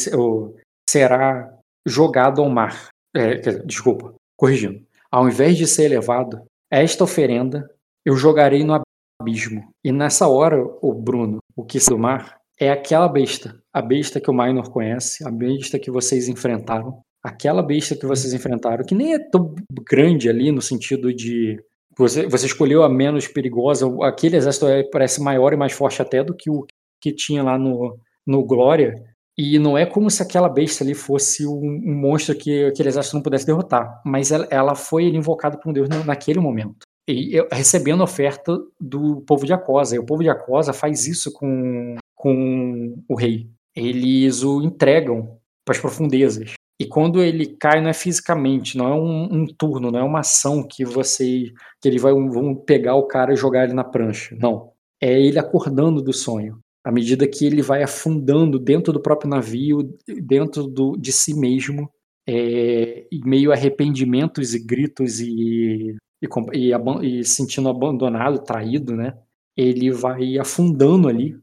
será 0.89 1.53
jogado 1.85 2.41
ao 2.41 2.49
mar. 2.49 2.87
É, 3.13 3.35
desculpa, 3.65 4.13
corrigindo. 4.37 4.81
Ao 5.11 5.27
invés 5.27 5.57
de 5.57 5.67
ser 5.67 5.91
elevado, 5.91 6.45
esta 6.71 7.03
oferenda 7.03 7.69
eu 8.05 8.15
jogarei 8.15 8.63
no 8.63 8.81
abismo. 9.21 9.69
E 9.83 9.91
nessa 9.91 10.25
hora, 10.29 10.57
o 10.81 10.93
Bruno, 10.93 11.39
o 11.57 11.65
que 11.65 11.77
do 11.79 11.99
mar 11.99 12.37
é 12.57 12.71
aquela 12.71 13.09
besta, 13.09 13.61
a 13.73 13.81
besta 13.81 14.21
que 14.21 14.31
o 14.31 14.33
Minor 14.33 14.71
conhece, 14.71 15.27
a 15.27 15.31
besta 15.31 15.77
que 15.77 15.91
vocês 15.91 16.29
enfrentaram, 16.29 17.01
aquela 17.21 17.61
besta 17.61 17.97
que 17.97 18.05
vocês 18.05 18.33
enfrentaram, 18.33 18.85
que 18.85 18.95
nem 18.95 19.13
é 19.13 19.19
tão 19.19 19.53
grande 19.89 20.29
ali 20.29 20.53
no 20.53 20.61
sentido 20.61 21.13
de 21.13 21.61
você, 21.97 22.27
você 22.27 22.45
escolheu 22.45 22.83
a 22.83 22.89
menos 22.89 23.27
perigosa. 23.27 23.85
Aquele 24.03 24.37
exército 24.37 24.65
parece 24.91 25.21
maior 25.21 25.53
e 25.53 25.57
mais 25.57 25.73
forte 25.73 26.01
até 26.01 26.23
do 26.23 26.35
que 26.35 26.49
o 26.49 26.65
que 26.99 27.11
tinha 27.11 27.43
lá 27.43 27.57
no, 27.57 27.97
no 28.25 28.43
Glória. 28.43 29.03
E 29.37 29.59
não 29.59 29.77
é 29.77 29.85
como 29.85 30.09
se 30.09 30.23
aquela 30.23 30.47
besta 30.47 30.83
ali 30.83 30.93
fosse 30.93 31.45
um, 31.45 31.81
um 31.85 31.93
monstro 31.93 32.35
que 32.35 32.65
aquele 32.65 32.89
exército 32.89 33.15
não 33.15 33.23
pudesse 33.23 33.45
derrotar. 33.45 34.01
Mas 34.05 34.31
ela, 34.31 34.47
ela 34.49 34.75
foi 34.75 35.05
invocada 35.05 35.57
por 35.57 35.69
um 35.69 35.73
deus 35.73 35.89
naquele 36.05 36.39
momento. 36.39 36.85
E 37.07 37.39
recebendo 37.51 38.03
oferta 38.03 38.57
do 38.79 39.21
povo 39.21 39.45
de 39.45 39.53
Acosa. 39.53 39.95
E 39.95 39.99
o 39.99 40.05
povo 40.05 40.23
de 40.23 40.29
Acosa 40.29 40.73
faz 40.73 41.05
isso 41.07 41.31
com, 41.31 41.95
com 42.15 42.95
o 43.07 43.15
rei. 43.15 43.49
Eles 43.75 44.41
o 44.41 44.61
entregam 44.61 45.37
para 45.65 45.75
as 45.75 45.81
profundezas. 45.81 46.53
E 46.79 46.85
quando 46.85 47.23
ele 47.23 47.45
cai, 47.45 47.81
não 47.81 47.89
é 47.89 47.93
fisicamente, 47.93 48.77
não 48.77 48.87
é 48.87 48.93
um, 48.93 49.23
um 49.31 49.45
turno, 49.45 49.91
não 49.91 49.99
é 49.99 50.03
uma 50.03 50.19
ação 50.19 50.61
que 50.61 50.83
você. 50.83 51.53
que 51.81 51.87
ele 51.87 51.99
vai 51.99 52.11
vão 52.13 52.53
pegar 52.53 52.95
o 52.95 53.07
cara 53.07 53.33
e 53.33 53.37
jogar 53.37 53.63
ele 53.63 53.73
na 53.73 53.83
prancha. 53.83 54.35
Não. 54.39 54.71
É 55.01 55.19
ele 55.19 55.39
acordando 55.39 56.01
do 56.01 56.11
sonho. 56.11 56.59
À 56.83 56.91
medida 56.91 57.27
que 57.27 57.45
ele 57.45 57.61
vai 57.61 57.81
afundando 57.81 58.59
dentro 58.59 58.93
do 58.93 59.01
próprio 59.01 59.29
navio, 59.29 59.97
dentro 60.23 60.67
do, 60.67 60.95
de 60.97 61.11
si 61.11 61.33
mesmo, 61.33 61.89
é, 62.27 63.07
e 63.11 63.19
meio 63.25 63.51
arrependimentos 63.51 64.53
e 64.53 64.59
gritos 64.63 65.19
e, 65.19 65.95
e, 66.21 66.27
e, 66.53 67.19
e 67.19 67.23
sentindo 67.23 67.69
abandonado, 67.69 68.43
traído, 68.43 68.95
né? 68.95 69.13
Ele 69.57 69.91
vai 69.91 70.37
afundando 70.37 71.07
ali 71.07 71.37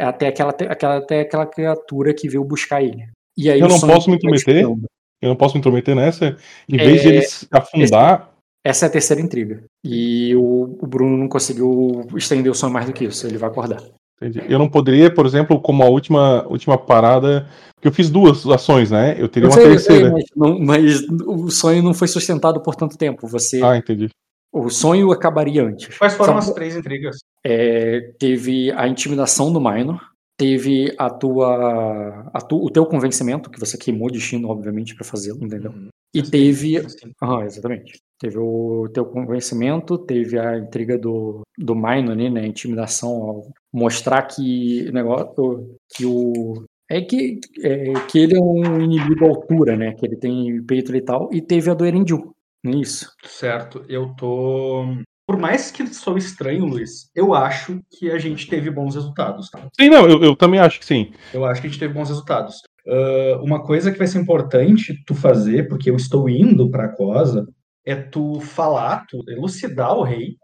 até, 0.00 0.28
aquela, 0.28 0.50
aquela, 0.50 0.96
até 0.98 1.20
aquela 1.20 1.46
criatura 1.46 2.12
que 2.12 2.28
veio 2.28 2.44
buscar 2.44 2.82
ele. 2.82 3.08
E 3.36 3.50
aí 3.50 3.60
eu 3.60 3.68
não 3.68 3.80
posso 3.80 4.08
me 4.10 4.16
intrometer? 4.16 4.64
Eu 4.64 5.28
não 5.28 5.36
posso 5.36 5.54
me 5.54 5.60
intrometer 5.60 5.94
nessa? 5.94 6.36
Em 6.68 6.76
vez 6.76 7.00
é, 7.00 7.02
de 7.02 7.08
ele 7.08 7.26
afundar. 7.50 8.30
Essa 8.64 8.86
é 8.86 8.88
a 8.88 8.92
terceira 8.92 9.22
intriga. 9.22 9.62
E 9.84 10.34
o, 10.34 10.76
o, 10.80 10.86
Bruno 10.86 11.16
não 11.16 11.28
conseguiu 11.28 12.06
estender 12.16 12.50
o 12.50 12.54
sonho 12.54 12.72
mais 12.72 12.86
do 12.86 12.92
que 12.92 13.04
isso. 13.04 13.26
Ele 13.26 13.38
vai 13.38 13.48
acordar. 13.48 13.80
Entendi. 14.20 14.42
Eu 14.48 14.58
não 14.58 14.68
poderia, 14.68 15.12
por 15.12 15.24
exemplo, 15.24 15.60
como 15.60 15.82
a 15.82 15.88
última, 15.88 16.44
última 16.48 16.76
parada. 16.76 17.48
Porque 17.74 17.88
eu 17.88 17.92
fiz 17.92 18.10
duas 18.10 18.46
ações, 18.46 18.90
né? 18.90 19.14
Eu 19.18 19.28
teria 19.28 19.46
eu 19.48 19.52
uma 19.52 19.56
sei, 19.56 19.70
terceira. 19.70 20.06
Sei, 20.06 20.12
mas, 20.12 20.24
não, 20.34 20.58
mas, 20.58 21.02
o 21.26 21.50
sonho 21.50 21.82
não 21.82 21.94
foi 21.94 22.08
sustentado 22.08 22.60
por 22.60 22.74
tanto 22.74 22.98
tempo. 22.98 23.28
Você. 23.28 23.62
Ah, 23.62 23.76
entendi. 23.76 24.08
O 24.52 24.70
sonho 24.70 25.12
acabaria 25.12 25.62
antes. 25.62 25.96
Quais 25.98 26.14
foram 26.14 26.34
Sabe? 26.34 26.48
as 26.48 26.54
três 26.54 26.76
intrigas? 26.76 27.18
É, 27.44 28.12
teve 28.18 28.72
a 28.72 28.88
intimidação 28.88 29.52
do 29.52 29.60
Minor, 29.60 30.00
teve 30.36 30.94
a 30.98 31.08
tua, 31.08 32.30
a 32.32 32.40
tu, 32.40 32.56
o 32.64 32.70
teu 32.70 32.84
convencimento, 32.86 33.50
que 33.50 33.58
você 33.58 33.78
queimou 33.78 34.10
destino, 34.10 34.48
obviamente, 34.48 34.94
para 34.94 35.04
fazê-lo, 35.04 35.44
entendeu? 35.44 35.70
Uhum. 35.70 35.88
E 36.14 36.22
teve. 36.22 36.78
Ah, 37.20 37.44
exatamente. 37.44 38.00
Teve 38.18 38.38
o 38.38 38.88
teu 38.92 39.04
convencimento, 39.04 39.98
teve 39.98 40.38
a 40.38 40.58
intriga 40.58 40.96
do, 40.96 41.42
do 41.58 41.74
Minor, 41.74 42.16
né? 42.16 42.40
A 42.40 42.46
intimidação, 42.46 43.10
ao 43.10 43.52
mostrar 43.72 44.22
que, 44.22 44.90
negócio, 44.92 45.76
que 45.94 46.06
o. 46.06 46.64
É 46.88 47.00
que, 47.00 47.40
é 47.62 47.92
que 48.08 48.18
ele 48.18 48.36
é 48.36 48.40
um 48.40 48.80
inimigo 48.80 49.24
à 49.26 49.28
altura, 49.28 49.76
né? 49.76 49.92
Que 49.92 50.06
ele 50.06 50.16
tem 50.16 50.62
peito 50.62 50.94
e 50.94 51.00
tal. 51.02 51.28
E 51.32 51.42
teve 51.42 51.68
a 51.68 51.74
do 51.74 51.84
Erendil, 51.84 52.32
não 52.62 52.72
é 52.72 52.76
isso? 52.76 53.12
Certo. 53.24 53.84
Eu 53.88 54.14
tô 54.14 54.84
por 55.26 55.36
mais 55.36 55.72
que 55.72 55.84
sou 55.88 56.16
estranho, 56.16 56.64
Luiz, 56.64 57.10
eu 57.14 57.34
acho 57.34 57.80
que 57.90 58.10
a 58.10 58.18
gente 58.18 58.48
teve 58.48 58.70
bons 58.70 58.94
resultados. 58.94 59.50
Tá? 59.50 59.66
Sim, 59.78 59.88
não, 59.88 60.08
eu, 60.08 60.22
eu, 60.22 60.36
também 60.36 60.60
acho 60.60 60.78
que 60.78 60.86
sim. 60.86 61.12
Eu 61.34 61.44
acho 61.44 61.60
que 61.60 61.66
a 61.66 61.70
gente 61.70 61.80
teve 61.80 61.92
bons 61.92 62.08
resultados. 62.08 62.62
Uh, 62.86 63.42
uma 63.42 63.64
coisa 63.64 63.90
que 63.90 63.98
vai 63.98 64.06
ser 64.06 64.20
importante 64.20 65.02
tu 65.04 65.14
fazer, 65.14 65.68
porque 65.68 65.90
eu 65.90 65.96
estou 65.96 66.28
indo 66.30 66.70
para 66.70 66.84
a 66.84 66.96
Cosa, 66.96 67.44
é 67.84 67.96
tu 67.96 68.40
falar, 68.40 69.04
tu 69.08 69.24
elucidar 69.28 69.96
o 69.96 70.04
rei 70.04 70.36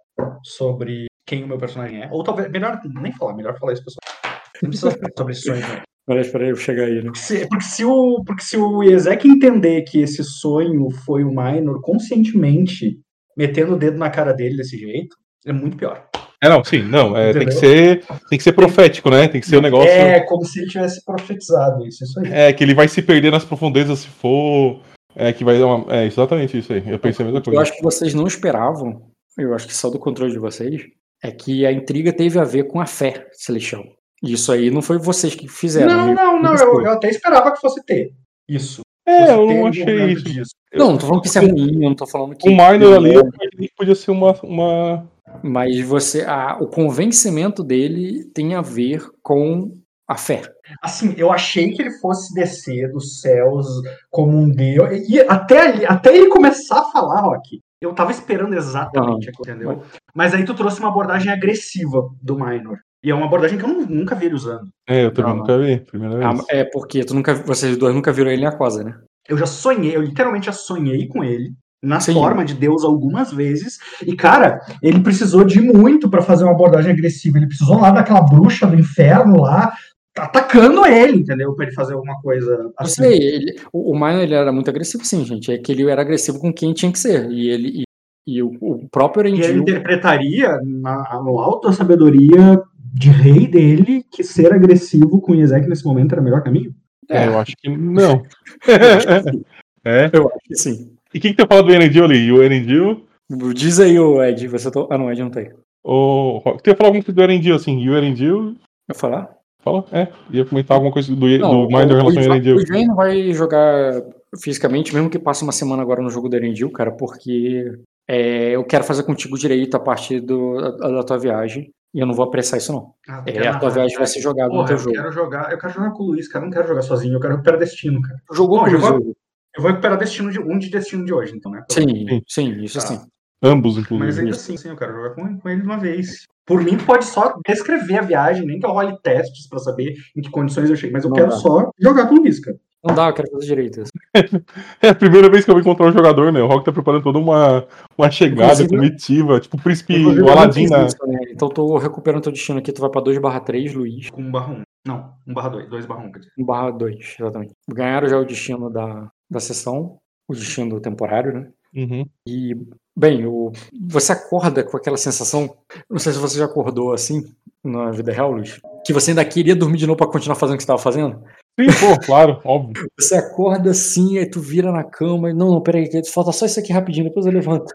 sobre 0.42 1.06
quem 1.24 1.44
o 1.44 1.48
meu 1.48 1.58
personagem 1.58 2.02
é. 2.02 2.08
Ou 2.10 2.24
talvez, 2.24 2.50
melhor 2.50 2.80
nem 2.84 3.12
falar, 3.12 3.34
melhor 3.34 3.56
falar 3.58 3.74
isso, 3.74 3.84
pessoal. 3.84 4.34
Não 4.60 4.68
precisa 4.68 4.90
falar 4.90 5.10
sobre 5.16 5.32
esse 5.32 5.42
sonho, 5.42 5.60
né? 5.60 5.82
Olha, 6.08 6.20
espera 6.20 6.44
aí, 6.44 6.50
eu 6.50 6.56
chegar 6.56 6.86
aí, 6.86 6.96
né? 6.96 7.04
Porque 7.04 7.20
se, 7.20 7.48
porque 7.48 7.64
se 7.64 7.84
o, 7.84 8.24
porque 8.24 8.42
se 8.42 8.56
o 8.56 8.82
Ezek 8.82 9.28
entender 9.28 9.82
que 9.82 10.00
esse 10.00 10.24
sonho 10.24 10.90
foi 10.90 11.22
o 11.22 11.30
Minor 11.30 11.80
conscientemente 11.80 12.98
metendo 13.36 13.74
o 13.74 13.78
dedo 13.78 13.98
na 13.98 14.10
cara 14.10 14.32
dele 14.32 14.56
desse 14.56 14.78
jeito, 14.78 15.16
é 15.46 15.52
muito 15.52 15.76
pior. 15.76 16.08
É, 16.42 16.48
não, 16.48 16.64
sim, 16.64 16.82
não, 16.82 17.16
é, 17.16 17.32
tem 17.32 17.46
que 17.46 17.52
ser, 17.52 18.04
tem 18.28 18.36
que 18.36 18.42
ser 18.42 18.52
profético, 18.52 19.08
né? 19.10 19.28
Tem 19.28 19.40
que 19.40 19.46
ser 19.46 19.58
um 19.58 19.62
negócio. 19.62 19.88
É, 19.88 20.20
como 20.20 20.44
se 20.44 20.60
ele 20.60 20.70
tivesse 20.70 21.04
profetizado 21.04 21.86
isso, 21.86 22.02
isso 22.02 22.18
aí. 22.18 22.32
É, 22.32 22.52
que 22.52 22.64
ele 22.64 22.74
vai 22.74 22.88
se 22.88 23.00
perder 23.00 23.30
nas 23.30 23.44
profundezas 23.44 24.00
se 24.00 24.08
for. 24.08 24.80
É, 25.14 25.32
que 25.32 25.44
vai 25.44 25.58
dar 25.58 25.66
uma. 25.66 25.94
É 25.94 26.04
exatamente 26.04 26.58
isso 26.58 26.72
aí. 26.72 26.82
Eu 26.84 26.98
pensei 26.98 27.22
a 27.22 27.26
mesma 27.26 27.40
coisa. 27.40 27.56
Eu 27.56 27.62
acho 27.62 27.76
que 27.76 27.82
vocês 27.82 28.12
não 28.12 28.26
esperavam, 28.26 29.08
eu 29.38 29.54
acho 29.54 29.68
que 29.68 29.74
só 29.74 29.88
do 29.88 30.00
controle 30.00 30.32
de 30.32 30.38
vocês, 30.38 30.82
é 31.22 31.30
que 31.30 31.64
a 31.64 31.70
intriga 31.70 32.12
teve 32.12 32.40
a 32.40 32.44
ver 32.44 32.64
com 32.64 32.80
a 32.80 32.86
fé 32.86 33.28
celestial. 33.32 33.84
Isso 34.20 34.50
aí 34.50 34.68
não 34.70 34.82
foi 34.82 34.98
vocês 34.98 35.36
que 35.36 35.46
fizeram. 35.46 35.88
Não, 35.88 36.14
não, 36.14 36.42
não, 36.42 36.54
eu, 36.54 36.82
eu 36.82 36.92
até 36.92 37.08
esperava 37.08 37.52
que 37.52 37.60
fosse 37.60 37.84
ter 37.84 38.12
isso. 38.48 38.81
É, 39.06 39.32
eu 39.32 39.46
não 39.46 39.66
achei 39.66 40.12
isso. 40.12 40.24
Disso. 40.24 40.50
Não, 40.74 40.92
não 40.92 40.98
tô 40.98 41.06
falando 41.06 41.22
que 41.22 41.28
isso 41.28 41.38
é 41.38 41.42
ruim, 41.42 41.74
eu 41.74 41.88
não 41.88 41.94
tô 41.94 42.06
falando 42.06 42.36
que. 42.36 42.48
O 42.48 42.52
minor 42.52 42.96
ali 42.96 43.70
podia 43.76 43.94
ser 43.94 44.10
uma. 44.10 44.32
uma... 44.42 45.08
Mas 45.42 45.80
você. 45.80 46.22
A, 46.22 46.56
o 46.60 46.66
convencimento 46.66 47.64
dele 47.64 48.24
tem 48.32 48.54
a 48.54 48.60
ver 48.60 49.04
com 49.22 49.76
a 50.06 50.16
fé. 50.16 50.42
Assim, 50.82 51.14
eu 51.16 51.32
achei 51.32 51.72
que 51.72 51.82
ele 51.82 51.98
fosse 51.98 52.34
descer 52.34 52.90
dos 52.92 53.20
céus 53.20 53.66
como 54.10 54.36
um 54.36 54.50
deus. 54.50 55.08
E 55.08 55.20
até, 55.20 55.60
ali, 55.60 55.86
até 55.86 56.14
ele 56.14 56.28
começar 56.28 56.80
a 56.80 56.90
falar, 56.90 57.20
Rock, 57.22 57.60
eu 57.80 57.94
tava 57.94 58.10
esperando 58.10 58.54
exatamente, 58.54 59.26
uhum. 59.28 59.32
entendeu? 59.40 59.82
Mas 60.14 60.34
aí 60.34 60.44
tu 60.44 60.54
trouxe 60.54 60.78
uma 60.80 60.88
abordagem 60.88 61.32
agressiva 61.32 62.08
do 62.20 62.36
Minor. 62.36 62.78
E 63.04 63.10
é 63.10 63.14
uma 63.14 63.26
abordagem 63.26 63.58
que 63.58 63.64
eu 63.64 63.68
nunca 63.68 64.14
vi 64.14 64.26
ele 64.26 64.34
usando. 64.34 64.68
É, 64.88 65.04
eu 65.04 65.12
também 65.12 65.32
não, 65.32 65.38
nunca 65.40 65.58
vi, 65.58 65.80
primeira 65.80 66.16
vez. 66.16 66.40
Ah, 66.40 66.44
é, 66.48 66.64
porque 66.64 67.04
tu 67.04 67.14
nunca, 67.14 67.34
vocês 67.34 67.76
dois 67.76 67.94
nunca 67.94 68.12
viram 68.12 68.30
ele 68.30 68.42
em 68.42 68.46
Aquosa, 68.46 68.84
né? 68.84 68.96
Eu 69.28 69.36
já 69.36 69.46
sonhei, 69.46 69.96
eu 69.96 70.02
literalmente 70.02 70.46
já 70.46 70.52
sonhei 70.52 71.08
com 71.08 71.24
ele 71.24 71.52
na 71.82 71.98
Sim. 71.98 72.14
forma 72.14 72.44
de 72.44 72.54
Deus 72.54 72.84
algumas 72.84 73.32
vezes. 73.32 73.78
E, 74.06 74.14
cara, 74.14 74.60
ele 74.80 75.00
precisou 75.00 75.44
de 75.44 75.60
muito 75.60 76.08
para 76.08 76.22
fazer 76.22 76.44
uma 76.44 76.52
abordagem 76.52 76.92
agressiva. 76.92 77.38
Ele 77.38 77.48
precisou 77.48 77.80
lá 77.80 77.90
daquela 77.90 78.22
bruxa 78.22 78.66
do 78.66 78.78
inferno 78.78 79.40
lá, 79.40 79.72
atacando 80.16 80.86
ele, 80.86 81.18
entendeu? 81.18 81.54
Para 81.54 81.66
ele 81.66 81.74
fazer 81.74 81.94
alguma 81.94 82.20
coisa 82.20 82.70
assim. 82.78 83.02
Eu 83.02 83.10
sei, 83.10 83.18
ele, 83.18 83.60
o, 83.72 83.96
o 83.98 84.08
ele 84.08 84.34
era 84.34 84.52
muito 84.52 84.70
agressivo, 84.70 85.04
sim, 85.04 85.24
gente. 85.24 85.50
É 85.50 85.58
que 85.58 85.72
ele 85.72 85.90
era 85.90 86.02
agressivo 86.02 86.38
com 86.38 86.52
quem 86.52 86.72
tinha 86.72 86.92
que 86.92 86.98
ser. 86.98 87.28
E 87.30 87.48
ele. 87.50 87.80
E, 87.80 87.82
e 88.24 88.40
o, 88.40 88.52
o, 88.60 88.88
próprio 88.88 89.22
Erendil... 89.22 89.44
E 89.44 89.48
ele 89.48 89.60
interpretaria, 89.62 90.60
na, 90.62 91.20
no 91.24 91.40
alto 91.40 91.66
da 91.66 91.74
sabedoria, 91.74 92.62
de 92.92 93.10
rei 93.10 93.46
dele 93.46 94.04
que 94.10 94.22
ser 94.22 94.52
agressivo 94.52 95.20
com 95.20 95.34
Ezek 95.34 95.66
nesse 95.68 95.84
momento 95.84 96.12
era 96.12 96.20
o 96.20 96.24
melhor 96.24 96.42
caminho? 96.42 96.74
É, 97.08 97.26
eu 97.26 97.38
acho 97.38 97.56
que 97.56 97.68
não. 97.68 98.22
é? 99.84 100.10
Eu 100.12 100.28
acho 100.28 100.38
que 100.44 100.54
sim. 100.56 100.92
E 101.14 101.20
quem 101.20 101.32
que 101.32 101.36
tá 101.36 101.46
falando 101.46 101.66
do 101.66 101.72
Erendil 101.72 102.04
ali? 102.04 102.30
O 102.30 102.42
Erendil? 102.42 103.06
Diz 103.54 103.80
aí, 103.80 103.98
o 103.98 104.22
Ed, 104.22 104.46
você 104.48 104.70
tô... 104.70 104.88
Ah, 104.90 104.98
não, 104.98 105.10
Ed 105.10 105.22
não 105.22 105.30
tá 105.30 105.40
aí. 105.40 105.50
O... 105.84 106.40
Você 106.40 106.70
ia 106.70 106.76
falar 106.76 106.88
alguma 106.88 107.04
coisa 107.04 107.16
do 107.16 107.22
Erendil, 107.22 107.56
assim, 107.56 107.78
e 107.78 107.88
o 107.88 107.96
Erendil... 107.96 108.56
Eu 108.88 108.94
falar? 108.94 109.34
Fala, 109.62 109.84
é. 109.92 110.08
Ia 110.30 110.44
comentar 110.44 110.74
alguma 110.74 110.92
coisa 110.92 111.14
do, 111.14 111.38
não, 111.38 111.66
do 111.66 111.76
Mind 111.76 111.90
em 111.90 111.94
relação 111.94 112.22
ao 112.22 112.30
Erendil. 112.30 112.56
O 112.56 112.66
Jay 112.66 112.84
não 112.84 112.96
vai 112.96 113.32
jogar 113.32 114.02
fisicamente, 114.40 114.94
mesmo 114.94 115.08
que 115.08 115.18
passe 115.18 115.42
uma 115.42 115.52
semana 115.52 115.82
agora 115.82 116.02
no 116.02 116.10
jogo 116.10 116.28
do 116.28 116.36
Erendil, 116.36 116.70
cara, 116.70 116.90
porque 116.90 117.72
é, 118.08 118.50
eu 118.50 118.64
quero 118.64 118.84
fazer 118.84 119.04
contigo 119.04 119.38
direito 119.38 119.76
a 119.76 119.80
partir 119.80 120.20
do, 120.20 120.60
da, 120.60 120.88
da 120.88 121.02
tua 121.04 121.18
viagem. 121.18 121.70
E 121.94 122.00
eu 122.00 122.06
não 122.06 122.14
vou 122.14 122.24
apressar 122.24 122.58
isso, 122.58 122.72
não. 122.72 122.94
Ah, 123.06 123.22
é, 123.26 123.46
a 123.46 123.58
tua 123.58 123.70
viagem 123.70 123.96
vai 123.96 124.06
ser 124.06 124.20
jogada 124.20 124.48
no 124.48 124.64
teu 124.64 124.78
jogo. 124.78 124.96
Eu 124.96 125.02
quero 125.02 125.12
jogar, 125.12 125.52
eu 125.52 125.58
quero 125.58 125.72
jogar 125.72 125.90
com 125.90 126.02
o 126.02 126.06
Luiz, 126.06 126.26
cara. 126.26 126.44
Eu 126.44 126.46
não 126.48 126.52
quero 126.54 126.68
jogar 126.68 126.82
sozinho, 126.82 127.14
eu 127.14 127.20
quero 127.20 127.34
recuperar 127.34 127.60
destino, 127.60 128.00
cara. 128.00 128.18
Jogou 128.32 128.58
Bom, 128.58 128.64
com 128.64 128.70
o 128.70 128.72
Luiz. 128.72 129.16
Eu 129.54 129.62
vou 129.62 129.70
recuperar 129.70 129.98
destino 129.98 130.30
de 130.30 130.40
um 130.40 130.58
de 130.58 130.70
destino 130.70 131.04
de 131.04 131.12
hoje, 131.12 131.34
então, 131.36 131.52
né? 131.52 131.62
Sim, 131.70 132.22
sim, 132.26 132.62
isso 132.62 132.80
tá. 132.80 132.86
sim. 132.86 133.00
Ambos, 133.42 133.76
inclusive. 133.76 134.06
Mas 134.06 134.18
ainda 134.18 134.30
assim, 134.30 134.56
sim, 134.56 134.68
eu 134.68 134.76
quero 134.76 134.94
jogar 134.94 135.10
com, 135.10 135.38
com 135.38 135.48
ele 135.48 135.60
de 135.60 135.66
uma 135.66 135.76
vez. 135.76 136.26
Por 136.46 136.62
mim, 136.62 136.78
pode 136.78 137.04
só 137.04 137.34
descrever 137.46 137.98
a 137.98 138.02
viagem, 138.02 138.46
nem 138.46 138.58
que 138.58 138.64
eu 138.64 138.70
role 138.70 138.96
testes 139.02 139.48
pra 139.48 139.58
saber 139.58 139.94
em 140.16 140.22
que 140.22 140.30
condições 140.30 140.70
eu 140.70 140.76
chego. 140.76 140.92
Mas 140.92 141.04
eu 141.04 141.10
não 141.10 141.16
quero 141.16 141.30
dá. 141.30 141.36
só 141.36 141.70
jogar 141.78 142.06
com 142.06 142.14
o 142.14 142.18
Luiz, 142.18 142.40
cara. 142.40 142.56
Não 142.84 142.94
dá, 142.94 143.08
eu 143.08 143.14
quero 143.14 143.30
fazer 143.30 143.46
direito. 143.46 143.84
é 144.82 144.88
a 144.88 144.94
primeira 144.94 145.30
vez 145.30 145.44
que 145.44 145.50
eu 145.50 145.54
vou 145.54 145.60
encontrar 145.60 145.86
um 145.86 145.92
jogador, 145.92 146.32
né? 146.32 146.42
O 146.42 146.48
Rock 146.48 146.64
tá 146.64 146.72
preparando 146.72 147.04
toda 147.04 147.18
uma, 147.18 147.66
uma 147.96 148.10
chegada 148.10 148.52
Inclusive, 148.54 148.76
comitiva, 148.76 149.40
tipo 149.40 149.56
o 149.56 149.62
príncipe 149.62 150.04
o 150.04 150.28
Aladdin, 150.28 150.66
né? 150.68 150.88
Então 151.30 151.48
tô 151.48 151.78
recuperando 151.78 152.22
teu 152.22 152.32
destino 152.32 152.58
aqui, 152.58 152.72
tu 152.72 152.80
vai 152.80 152.90
pra 152.90 153.00
2 153.00 153.18
barra 153.18 153.38
3, 153.38 153.72
Luiz. 153.74 154.10
Com 154.10 154.22
1 154.22 154.30
barra 154.32 154.52
1. 154.52 154.62
Não, 154.84 155.14
1 155.28 155.34
barra 155.34 155.48
2, 155.50 155.70
2 155.70 155.86
barra 155.86 156.02
1, 156.02 156.12
quer 156.12 156.18
dizer. 156.18 156.32
1 156.36 156.44
barra 156.44 156.70
2, 156.72 157.16
exatamente. 157.20 157.52
Ganharam 157.70 158.08
já 158.08 158.18
o 158.18 158.24
destino 158.24 158.68
da, 158.68 159.08
da 159.30 159.38
sessão, 159.38 159.98
o 160.28 160.34
destino 160.34 160.80
temporário, 160.80 161.32
né? 161.32 161.48
Uhum. 161.74 162.04
E, 162.28 162.56
bem, 162.96 163.24
o, 163.26 163.52
você 163.88 164.12
acorda 164.12 164.64
com 164.64 164.76
aquela 164.76 164.96
sensação, 164.96 165.56
não 165.88 165.98
sei 165.98 166.12
se 166.12 166.18
você 166.18 166.38
já 166.38 166.46
acordou 166.46 166.92
assim, 166.92 167.22
na 167.64 167.92
vida 167.92 168.12
real, 168.12 168.32
Luiz, 168.32 168.60
que 168.84 168.92
você 168.92 169.12
ainda 169.12 169.24
queria 169.24 169.54
dormir 169.54 169.78
de 169.78 169.86
novo 169.86 169.96
pra 169.96 170.06
continuar 170.08 170.34
fazendo 170.34 170.54
o 170.54 170.56
que 170.58 170.64
você 170.64 170.66
tava 170.66 170.82
fazendo? 170.82 171.22
Sim, 171.58 171.66
pô, 171.66 172.00
claro, 172.04 172.40
óbvio. 172.44 172.86
Você 172.98 173.14
acorda 173.14 173.70
assim, 173.70 174.18
aí 174.18 174.28
tu 174.28 174.40
vira 174.40 174.72
na 174.72 174.84
cama 174.84 175.30
e, 175.30 175.34
não, 175.34 175.50
não, 175.50 175.62
peraí, 175.62 175.88
falta 176.06 176.32
só 176.32 176.46
isso 176.46 176.58
aqui 176.58 176.72
rapidinho, 176.72 177.08
depois 177.08 177.26
eu 177.26 177.32
levanto. 177.32 177.74